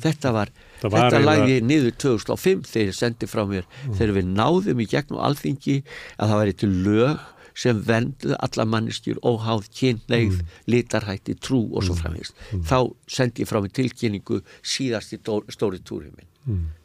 Þetta 0.00 0.30
var, 0.32 0.50
var 0.80 0.94
þetta 1.04 1.18
lagði 1.20 1.56
ég 1.58 1.66
niður 1.68 1.96
2005 2.00 2.62
þegar 2.70 2.86
ég 2.88 2.96
sendi 2.96 3.26
frá 3.28 3.42
mér 3.46 3.66
þegar 3.98 4.14
við 4.16 4.30
náðum 4.38 4.80
í 4.80 4.86
gegnum 4.88 5.20
alþingi 5.20 5.74
að 6.16 6.30
það 6.32 6.40
væri 6.40 6.54
til 6.62 6.70
lög 6.86 7.26
sem 7.58 7.80
venduð 7.82 8.36
alla 8.38 8.64
manneskjur 8.70 9.18
óháð 9.26 9.64
kynleið, 9.74 10.36
litarhætti, 10.70 11.34
trú 11.42 11.58
og 11.74 11.82
svo 11.84 11.96
framvegst. 11.98 12.34
Þá 12.70 12.78
sendi 13.10 13.42
ég 13.42 13.50
frá 13.50 13.58
mér 13.60 13.72
tilkynningu 13.74 14.40
síðast 14.62 15.12
í 15.12 15.18
stóri 15.52 15.82
túri 15.82 16.08
minn. 16.14 16.30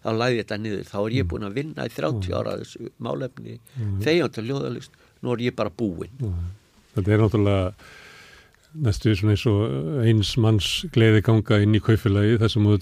Þá 0.03 0.09
lagði 0.17 0.39
ég 0.39 0.43
þetta 0.43 0.57
niður. 0.63 0.83
Þá 0.89 0.97
er 1.05 1.15
ég 1.15 1.29
búin 1.29 1.45
að 1.47 1.53
vinna 1.61 1.85
í 1.87 1.93
30 1.93 2.33
ára 2.35 2.55
að 2.57 2.65
þessu 2.65 2.89
málefni, 2.99 3.59
þegjandi 4.03 4.41
að 4.41 4.49
ljóðalist, 4.49 4.91
nú 5.23 5.31
er 5.37 5.45
ég 5.45 5.55
bara 5.55 5.69
búinn. 5.71 6.11
Þetta 6.93 7.13
er 7.13 7.23
náttúrulega 7.23 7.73
næstu 8.73 9.11
svona 9.15 9.33
eins 9.35 9.43
og 9.45 9.59
eins 10.03 10.31
manns 10.41 10.67
gleði 10.95 11.21
ganga 11.25 11.59
inn 11.61 11.75
í 11.77 11.81
kaufélagi 11.83 12.39
þar 12.41 12.49
sem 12.53 12.63
þú 12.65 12.77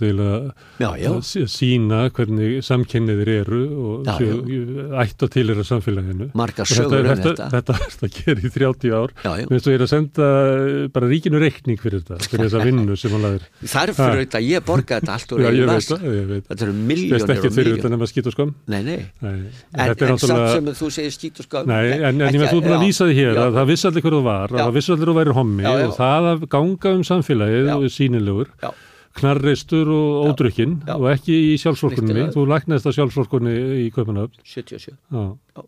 sí- 1.28 1.44
sína 1.52 2.00
hvernig 2.16 2.62
samkynniðir 2.64 3.32
eru 3.42 3.62
og 3.82 4.06
Já, 4.08 4.16
ætta 5.04 5.28
til 5.32 5.48
þeirra 5.50 5.66
samfélaginu. 5.68 6.30
Og 6.32 6.48
þetta, 6.48 6.66
sögur 6.72 7.02
um 7.02 7.10
þetta. 7.12 7.50
þetta. 7.52 7.76
Þetta 7.76 7.76
er 7.76 8.08
að 8.08 8.16
gera 8.22 8.42
í 8.42 8.52
30 8.56 8.94
ár. 8.96 9.14
Já. 9.26 9.32
Minnst 9.52 9.68
þú 9.68 9.74
er 9.76 9.84
að 9.86 9.92
senda 9.92 10.28
bara 10.96 11.10
ríkinu 11.12 11.42
reikning 11.44 11.80
fyrir 11.82 12.02
þetta, 12.06 12.20
fyrir 12.32 12.46
þessa 12.48 12.64
vinnu 12.66 12.96
sem 12.98 13.12
hann 13.16 13.26
laður. 13.28 13.46
Er 13.62 13.94
fyrir 13.98 14.16
auðvitað, 14.16 14.48
ég 14.52 14.66
borga 14.72 15.00
þetta 15.02 15.16
allt 15.18 15.32
úr 15.36 15.46
einu 15.52 15.68
veit. 15.72 16.48
Þetta 16.48 16.66
eru 16.68 16.72
Veist 16.72 16.88
miljónir 16.88 17.36
ekki 17.36 17.48
og 17.52 17.56
fyrir 17.58 17.76
þetta 17.76 17.90
miljónir. 17.90 17.96
nema 17.98 18.10
skýt 18.12 18.28
og 18.32 18.36
skam? 18.38 18.56
Nei, 18.72 18.82
nei. 18.88 18.98
Nei. 19.22 19.36
En, 19.36 19.92
Þetta 19.92 20.06
er 20.08 20.12
en 20.16 20.22
samt 20.22 20.48
sem 20.56 20.72
þú 20.82 20.92
segir 20.96 21.14
skýt 21.16 21.42
og 21.44 21.48
skam. 21.50 21.68
Nei, 21.68 21.84
en, 22.00 22.20
ég 22.22 22.28
ekki- 22.32 22.42
með 22.42 22.52
þú 22.56 22.62
búin 22.66 22.76
að 22.78 22.86
lýsa 22.88 23.08
hér 23.12 23.42
já. 25.82 25.92
það 25.98 25.98
það 25.98 26.22
og 26.22 26.32
það 26.32 26.32
að 26.32 26.48
ganga 26.56 26.94
um 26.98 27.04
samfélagið 27.10 27.70
og 27.76 27.86
sínilegur, 27.96 28.52
Já. 28.62 28.70
knarreistur 29.20 29.92
og 29.92 30.30
ódrukkin 30.32 30.78
og 30.96 31.06
ekki 31.12 31.36
í 31.52 31.54
sjálfsvorkunni, 31.62 32.28
þú 32.36 32.46
læknaðist 32.54 32.88
að 32.92 32.98
sjálfsvorkunni 33.00 33.56
í 33.84 33.88
Kaupanöfn. 33.96 34.40
77. 34.48 34.96
Já. 35.12 35.24
Já. 35.58 35.64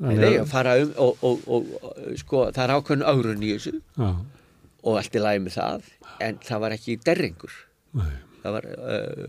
Þannig 0.00 0.20
Nei, 0.24 0.36
að- 0.40 0.48
fara 0.48 0.76
um 0.80 0.92
og, 0.96 1.24
og, 1.28 1.40
og, 1.46 1.72
og 1.84 2.18
sko, 2.22 2.46
það 2.56 2.62
er 2.64 2.74
ákveðin 2.78 3.08
ágrun 3.10 3.42
í 3.44 3.50
þessu 3.52 3.72
Já, 4.00 4.10
og 4.80 4.96
allt 4.96 5.16
í 5.18 5.20
lagi 5.20 5.42
með 5.44 5.56
það 5.58 5.90
en 6.24 6.38
það 6.46 6.62
var 6.64 6.74
ekki 6.76 6.94
derringur 7.04 7.56
nei, 8.00 8.14
það 8.40 8.54
var 8.56 8.68
uh, 8.70 9.26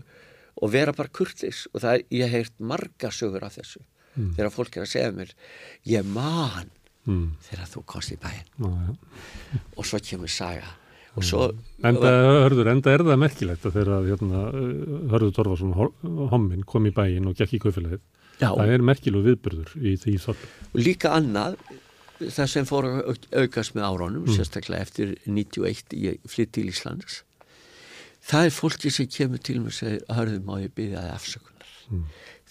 og 0.62 0.72
vera 0.72 0.94
bara 0.96 1.12
kurtis 1.12 1.66
og 1.74 1.82
það 1.84 1.98
er, 1.98 2.04
ég 2.16 2.24
hef 2.32 2.32
heyrt 2.38 2.54
marga 2.72 3.10
sögur 3.12 3.44
af 3.44 3.58
þessu 3.58 3.82
þegar 4.16 4.52
fólk 4.52 4.76
er 4.76 4.86
að 4.86 4.90
segja 4.94 5.12
mér 5.16 5.34
ég 5.92 6.08
man 6.08 6.72
mm, 7.08 7.26
þegar 7.48 7.68
þú 7.72 7.82
komst 7.94 8.14
í 8.14 8.18
bæinn 8.22 8.46
já, 8.62 8.70
já. 8.86 9.60
og 9.76 9.88
svo 9.88 10.00
kemur 10.06 10.30
saga 10.32 10.70
og 11.16 11.26
svo 11.28 11.50
Enda, 11.84 12.10
hörður, 12.46 12.70
enda 12.72 12.92
er 12.94 13.02
það 13.04 13.18
merkilegt 13.20 13.64
að 13.68 13.74
þegar 13.76 14.06
hérna, 14.08 14.42
hörður 15.12 15.32
Torfarsson 15.36 15.74
hommin 16.32 16.62
kom 16.64 16.86
í 16.88 16.92
bæinn 16.94 17.26
og 17.28 17.34
gekk 17.36 17.56
í 17.58 17.60
kaufélagið. 17.64 18.00
Já. 18.40 18.48
Það 18.54 18.70
er 18.72 18.84
merkilegu 18.86 19.24
viðburður 19.26 19.74
í 19.82 19.92
því 20.00 20.14
þorp. 20.22 20.46
og 20.72 20.78
líka 20.80 21.10
annað 21.18 21.58
það 22.22 22.48
sem 22.54 22.64
fór 22.70 22.86
að 22.88 22.96
auk- 23.12 23.28
aukast 23.42 23.74
með 23.76 23.86
áraunum 23.90 24.30
sérstaklega 24.30 24.86
eftir 24.86 25.12
91 25.26 25.92
ég 25.98 26.18
flytt 26.30 26.52
til 26.54 26.68
Íslands 26.70 27.20
það 28.22 28.46
er 28.48 28.54
fólki 28.56 28.92
sem 28.94 29.08
kemur 29.10 29.42
til 29.42 29.58
mig 29.60 29.74
og 29.74 29.78
segir 29.82 30.04
hörðum 30.16 30.46
má 30.48 30.54
ég 30.62 30.72
byggja 30.78 31.02
þið 31.02 31.14
afsökunar 31.18 31.72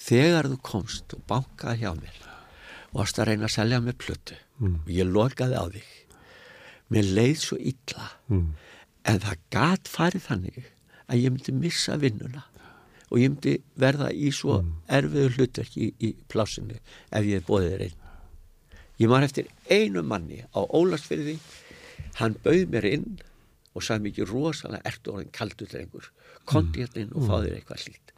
þegar 0.05 0.51
þú 0.51 0.57
komst 0.69 1.15
og 1.17 1.23
bankaði 1.31 1.81
hjá 1.85 1.91
mér 1.97 2.19
varst 2.93 3.19
að 3.19 3.31
reyna 3.31 3.47
að 3.47 3.55
selja 3.55 3.79
mér 3.83 3.97
plötu? 3.99 4.37
Og 4.61 4.91
ég 4.91 5.09
lokaði 5.09 5.57
á 5.57 5.65
þig. 5.73 5.89
Mér 6.91 7.09
leið 7.17 7.37
svo 7.39 7.57
illa. 7.57 8.11
Mm. 8.27 8.51
en 9.09 9.17
það 9.17 9.37
gat 9.49 9.89
farið 9.89 10.25
þannig 10.27 10.57
að 11.09 11.21
ég 11.23 11.31
myndi 11.33 11.53
missa 11.57 11.95
vinnuna. 11.97 12.43
Og 13.09 13.17
ég 13.17 13.31
myndi 13.31 13.55
verða 13.81 14.11
í 14.13 14.29
svo 14.35 14.59
erfiðu 14.87 15.31
hlutverki 15.37 15.87
í, 15.87 15.89
í 15.97 16.11
plásinu 16.29 16.77
ef 16.77 17.25
ég 17.25 17.41
hef 17.41 17.47
bóðið 17.47 17.73
þér 17.73 17.83
einn. 17.87 17.97
Ég 19.01 19.09
var 19.09 19.25
eftir 19.25 19.49
einu 19.73 20.03
manni 20.05 20.43
á 20.53 20.61
Ólarsfyrði 20.61 21.39
hann 22.19 22.37
bauð 22.45 22.69
mér 22.69 22.87
inn 22.91 23.09
og 23.73 23.81
sagði 23.87 24.11
mikið 24.11 24.35
rosalega 24.35 24.85
ertu 24.85 25.15
orðin 25.15 25.33
kaldur 25.33 25.71
drengur. 25.71 26.11
Kondi 26.45 26.85
hérna 26.85 27.07
inn 27.07 27.15
og 27.17 27.25
fá 27.25 27.35
þér 27.39 27.57
eitthvað 27.57 27.87
hlýtt 27.87 28.11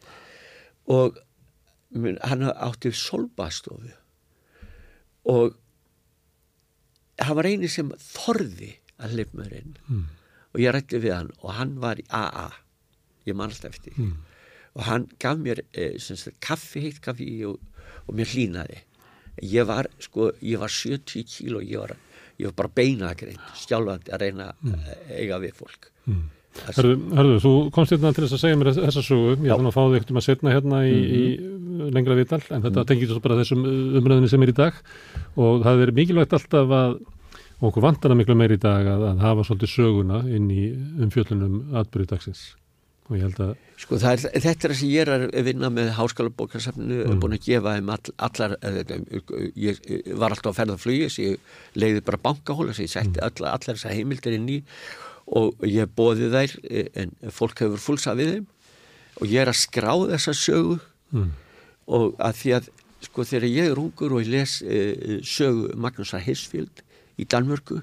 og 0.84 1.18
hann 2.22 2.42
átti 2.52 2.92
solbastofu 2.92 3.92
og 5.30 5.54
það 7.20 7.38
var 7.38 7.48
eini 7.50 7.70
sem 7.70 7.90
þorði 8.00 8.70
að 9.02 9.16
hlip 9.16 9.34
mér 9.36 9.56
inn 9.60 9.74
mm. 9.86 10.04
og 10.52 10.62
ég 10.62 10.74
rætti 10.74 11.00
við 11.02 11.16
hann 11.16 11.32
og 11.40 11.54
hann 11.58 11.76
var 11.82 12.00
í 12.00 12.06
AA 12.14 12.48
ég 13.28 13.36
man 13.36 13.52
alltaf 13.52 13.74
eftir 13.74 13.96
mm. 13.96 14.14
og 14.74 14.86
hann 14.88 15.06
gaf 15.22 15.38
mér 15.40 15.64
eh, 15.72 15.96
sagt, 15.98 16.36
kaffi, 16.44 16.84
heitt 16.86 17.00
kaffi 17.04 17.28
og, 17.48 17.60
og 18.06 18.18
mér 18.18 18.30
hlýnaði 18.34 18.82
ég 19.42 19.66
var 19.66 19.88
sko, 20.02 20.30
ég 20.44 20.60
var 20.62 20.70
70 20.70 21.26
kíl 21.26 21.58
og 21.58 21.66
ég 21.66 21.82
var, 21.82 21.96
ég 22.38 22.50
var 22.50 22.58
bara 22.62 22.74
beinagrein 22.80 23.40
stjálfandi 23.58 24.14
að 24.14 24.26
reyna 24.26 24.52
mm. 24.60 24.74
að 24.78 25.14
eiga 25.18 25.40
við 25.42 25.56
fólk 25.58 25.90
mm. 26.06 26.24
Hörðu, 26.54 27.38
þú 27.42 27.52
komst 27.74 27.92
hérna 27.92 28.12
til 28.14 28.24
þess 28.24 28.36
að 28.36 28.42
segja 28.44 28.58
mér 28.60 28.70
þessa 28.76 29.02
sögu, 29.02 29.32
ég 29.42 29.50
ætlum 29.50 29.70
að 29.70 29.74
fá 29.74 29.82
þig 29.82 29.96
ekkert 29.98 30.12
um 30.12 30.20
að 30.20 30.26
setna 30.28 30.52
hérna 30.54 30.84
í, 30.86 30.92
mm 30.94 31.08
-hmm. 31.08 31.88
í 31.88 31.96
lengra 31.96 32.18
viðtal, 32.18 32.42
en 32.50 32.62
þetta 32.62 32.80
mm. 32.80 32.86
tengir 32.90 33.10
svo 33.10 33.22
bara 33.24 33.38
þessum 33.40 33.64
umræðinni 33.98 34.30
sem 34.30 34.42
er 34.42 34.52
í 34.52 34.56
dag 34.60 34.78
og 35.34 35.64
það 35.66 35.82
er 35.82 35.92
mikilvægt 35.98 36.36
alltaf 36.38 36.70
að 36.78 36.94
og 37.60 37.70
okkur 37.70 37.84
vantana 37.84 38.16
miklu 38.18 38.36
meir 38.36 38.52
í 38.54 38.60
dag 38.60 38.86
að, 38.86 39.06
að 39.12 39.22
hafa 39.24 39.46
svolítið 39.46 39.72
söguna 39.72 40.20
inn 40.28 40.50
í 40.52 40.64
umfjöldunum 41.04 41.76
atbyrju 41.80 42.10
dagsins 42.10 42.42
og 43.08 43.18
ég 43.18 43.26
held 43.26 43.40
að 43.44 43.54
Sko 43.74 43.98
er, 43.98 44.20
þetta 44.22 44.68
er 44.68 44.70
það 44.70 44.76
sem 44.78 44.90
ég 44.92 45.02
er 45.02 45.10
að 45.26 45.48
vinna 45.48 45.68
með 45.74 45.88
háskala 45.96 46.30
bókarsafnu, 46.38 47.00
mm. 47.04 47.16
búin 47.20 47.34
að 47.34 47.48
gefa 47.48 47.72
þeim 47.74 47.88
all, 47.90 48.12
allar, 48.22 48.54
ég 49.58 49.80
var 50.14 50.30
alltaf 50.30 50.52
að 50.52 50.58
ferða 50.60 50.76
að 50.78 51.24
ég 51.24 51.56
leiði 51.74 52.04
bara 52.06 52.20
bankahóla, 52.22 52.76
ég 52.78 52.92
setti 52.92 53.18
mm. 53.18 53.24
allar, 53.26 53.56
allar 53.58 53.80
þessar 53.80 53.96
heimildir 53.96 54.38
inn 54.38 54.46
í 54.48 54.60
og 55.26 55.64
ég 55.68 55.90
bóði 55.96 56.28
þær 56.32 56.56
en 57.00 57.14
fólk 57.32 57.64
hefur 57.64 57.80
fullsað 57.80 58.20
við 58.20 58.32
þeim 58.34 58.48
og 59.20 59.30
ég 59.30 59.44
er 59.44 59.52
að 59.52 59.60
skrá 59.62 59.92
þessa 60.10 60.34
sögu 60.36 60.78
mm. 61.14 61.30
og 61.96 62.18
að 62.18 62.40
því 62.40 62.56
að 62.58 62.68
sko 63.04 63.26
þegar 63.28 63.48
ég 63.50 63.70
er 63.70 63.80
ungur 63.80 64.16
og 64.16 64.24
ég 64.24 64.32
les 64.32 64.58
uh, 64.64 65.16
sögu 65.24 65.70
Magnúsar 65.80 66.24
Hissfield 66.24 66.84
í 67.20 67.26
Danmörku 67.28 67.80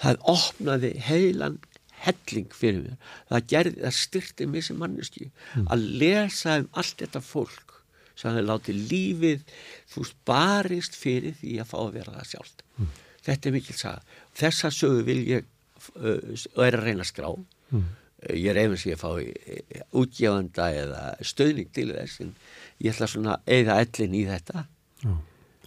það 0.00 0.26
opnaði 0.30 0.94
heilan 1.04 1.60
helling 2.04 2.50
fyrir 2.52 2.82
mér 2.82 2.98
það 3.30 3.46
gerði, 3.52 3.78
það 3.84 3.96
styrti 4.00 4.48
mér 4.50 4.66
sem 4.66 4.80
manneski 4.80 5.28
mm. 5.28 5.70
að 5.72 5.86
lesa 6.02 6.58
um 6.62 6.68
allt 6.80 6.98
þetta 7.04 7.22
fólk 7.24 7.78
sem 8.14 8.30
hefði 8.30 8.44
látið 8.48 8.82
lífið 8.90 9.56
þú 9.92 10.04
veist 10.04 10.20
barist 10.28 10.98
fyrir 10.98 11.34
því 11.40 11.56
að 11.62 11.70
fá 11.70 11.78
að 11.84 11.96
vera 11.98 12.16
það 12.18 12.30
sjálf 12.32 12.54
mm. 12.76 12.92
þetta 13.28 13.50
er 13.50 13.56
mikil 13.58 13.78
saga 13.78 14.20
þessa 14.42 14.72
sögu 14.74 15.06
vil 15.06 15.20
ég 15.30 15.50
og 15.94 16.64
er 16.66 16.78
að 16.78 16.88
reyna 16.88 17.04
að 17.04 17.10
skrá 17.10 17.30
mm. 17.30 17.86
ég 18.32 18.50
er 18.52 18.60
efins 18.64 18.86
ég 18.88 18.98
að 18.98 19.04
fá 19.04 19.10
uh, 19.14 19.86
útgjáðanda 20.02 20.68
eða 20.82 21.06
stöðning 21.20 21.72
til 21.74 21.88
þess 21.92 22.24
en 22.24 22.34
ég 22.82 22.92
ætla 22.94 23.10
svona 23.10 23.38
eða 23.46 23.80
ellin 23.84 24.18
í 24.18 24.26
þetta 24.28 24.66
já, 25.04 25.14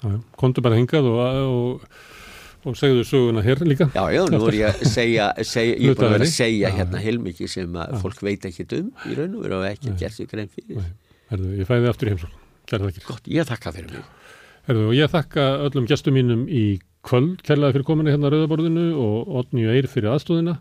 já, 0.03 0.15
kontu 0.39 0.65
bara 0.65 0.79
hingað 0.79 1.11
og, 1.13 1.19
og 1.47 2.15
Og 2.67 2.75
segðu 2.75 3.03
söguna 3.07 3.39
hér 3.45 3.61
líka? 3.63 3.85
Já, 3.95 4.01
já, 4.11 4.23
nú 4.27 4.39
er 4.49 4.55
ég 4.57 4.73
að 4.73 4.89
segja, 4.97 5.27
segja 5.45 5.75
ég 5.77 5.93
er 5.93 5.99
bara 5.99 6.09
að 6.09 6.15
vera 6.17 6.25
að 6.27 6.33
segja 6.33 6.71
hérna 6.75 6.99
heilmikið 7.03 7.51
sem 7.53 7.77
að 7.79 7.93
já. 7.93 7.99
fólk 8.01 8.23
veit 8.27 8.47
ekki 8.49 8.65
um 8.79 8.89
í 9.07 9.15
raun 9.15 9.37
og 9.37 9.45
veru 9.45 9.59
og 9.59 9.67
ekki 9.69 9.93
gert 10.01 10.17
sig 10.17 10.27
grein 10.31 10.49
fyrir. 10.51 10.89
Herðu, 11.31 11.53
ég 11.61 11.69
fæði 11.69 11.91
aftur 11.91 12.09
í 12.09 12.15
heimsók. 12.15 12.33
Kæra 12.67 12.89
þakkir. 12.89 13.05
Gott, 13.07 13.29
ég 13.31 13.47
þakka 13.47 13.73
fyrir 13.77 13.93
mig. 13.93 14.09
Herðu, 14.67 14.87
ég 14.97 15.13
þakka 15.13 15.45
öllum 15.67 15.87
gestum 15.87 16.17
mínum 16.17 16.43
í 16.51 16.65
kvöld, 17.07 17.41
kærlega 17.47 17.77
fyrir 17.77 17.87
kominu 17.87 18.11
hérna 18.11 18.27
á 18.27 18.33
Rauðaborðinu 18.33 18.85
og 18.99 19.33
Otni 19.41 19.65
og 19.67 19.75
Eir 19.77 19.87
fyrir 19.91 20.11
aðstóðina. 20.13 20.57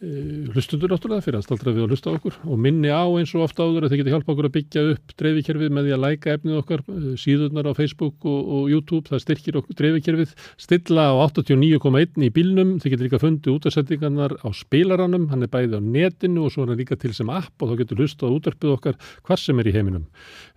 Eh, 0.00 0.46
hlustundur 0.54 0.88
náttúrulega 0.88 1.20
fyrir 1.20 1.36
að 1.36 1.42
staldra 1.44 1.72
við 1.76 1.82
að 1.84 1.90
hlusta 1.92 2.12
okkur 2.14 2.36
og 2.48 2.60
minni 2.64 2.88
á 2.88 3.04
eins 3.04 3.34
og 3.36 3.42
ofta 3.44 3.66
áður 3.68 3.84
að 3.84 3.90
þið 3.92 3.98
geti 4.00 4.12
hjálpa 4.14 4.32
okkur 4.32 4.46
að 4.48 4.54
byggja 4.54 4.84
upp 4.94 5.12
dreifikerfið 5.20 5.74
með 5.76 5.84
því 5.84 5.92
að 5.92 6.00
læka 6.06 6.36
efnið 6.38 6.56
okkar 6.56 6.82
eh, 6.88 7.02
síðurnar 7.20 7.68
á 7.68 7.72
Facebook 7.76 8.24
og, 8.24 8.38
og 8.40 8.70
YouTube 8.72 9.12
það 9.12 9.20
styrkir 9.26 9.58
okkur 9.60 9.76
dreifikerfið 9.76 10.32
stilla 10.64 11.04
á 11.12 11.20
89.1 11.20 12.24
í 12.24 12.30
bílnum 12.32 12.70
þið 12.80 12.94
getur 12.94 13.08
líka 13.10 13.20
fundið 13.20 13.58
útarsendingarnar 13.58 14.36
á 14.40 14.48
spilaranum 14.56 15.28
hann 15.34 15.44
er 15.44 15.52
bæði 15.52 15.76
á 15.76 15.80
netinu 15.84 16.46
og 16.46 16.54
svo 16.56 16.64
er 16.64 16.72
hann 16.72 16.80
líka 16.80 16.96
til 16.96 17.12
sem 17.12 17.36
app 17.36 17.60
og 17.60 17.68
þá 17.74 17.82
getur 17.82 18.00
hlusta 18.00 18.24
á 18.24 18.32
útarpið 18.32 18.72
okkar 18.78 18.96
hvað 19.20 19.44
sem 19.44 19.60
er 19.60 19.68
í 19.68 19.76
heiminum 19.76 20.08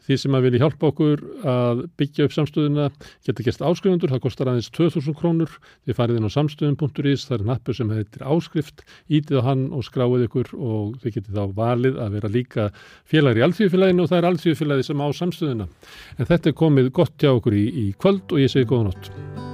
því 0.07 0.17
sem 0.19 0.35
að 0.37 0.47
vilja 0.47 0.61
hjálpa 0.63 0.89
okkur 0.91 1.23
að 1.53 1.83
byggja 1.99 2.27
upp 2.27 2.35
samstöðuna 2.35 2.87
geta 3.25 3.45
gert 3.45 3.63
áskrifundur, 3.63 4.11
það 4.11 4.23
kostar 4.25 4.51
aðeins 4.51 4.71
2000 4.75 5.17
krónur 5.19 5.55
þið 5.85 5.97
farið 5.99 6.19
inn 6.19 6.27
á 6.27 6.35
samstöðun.is 6.35 7.27
það 7.29 7.37
er 7.37 7.45
nappu 7.51 7.77
sem 7.77 7.93
heitir 7.93 8.27
áskrift 8.27 8.83
ítið 9.07 9.39
á 9.39 9.47
hann 9.47 9.65
og 9.71 9.87
skráið 9.87 10.27
ykkur 10.27 10.53
og 10.57 10.99
þið 11.03 11.17
getið 11.19 11.39
þá 11.39 11.55
valið 11.61 12.03
að 12.03 12.19
vera 12.19 12.33
líka 12.33 12.67
félagur 13.09 13.41
í 13.41 13.47
alþjóðfélaginu 13.47 14.05
og 14.05 14.11
það 14.11 14.21
er 14.21 14.29
alþjóðfélagi 14.31 14.89
sem 14.89 15.03
á 15.03 15.07
samstöðuna. 15.21 15.71
En 16.19 16.29
þetta 16.29 16.51
er 16.51 16.59
komið 16.59 16.93
gott 16.99 17.17
hjá 17.17 17.33
okkur 17.33 17.57
í, 17.57 17.65
í 17.87 17.89
kvöld 17.97 18.27
og 18.31 18.43
ég 18.43 18.51
segi 18.53 18.69
góða 18.69 18.91
nótt. 18.91 19.52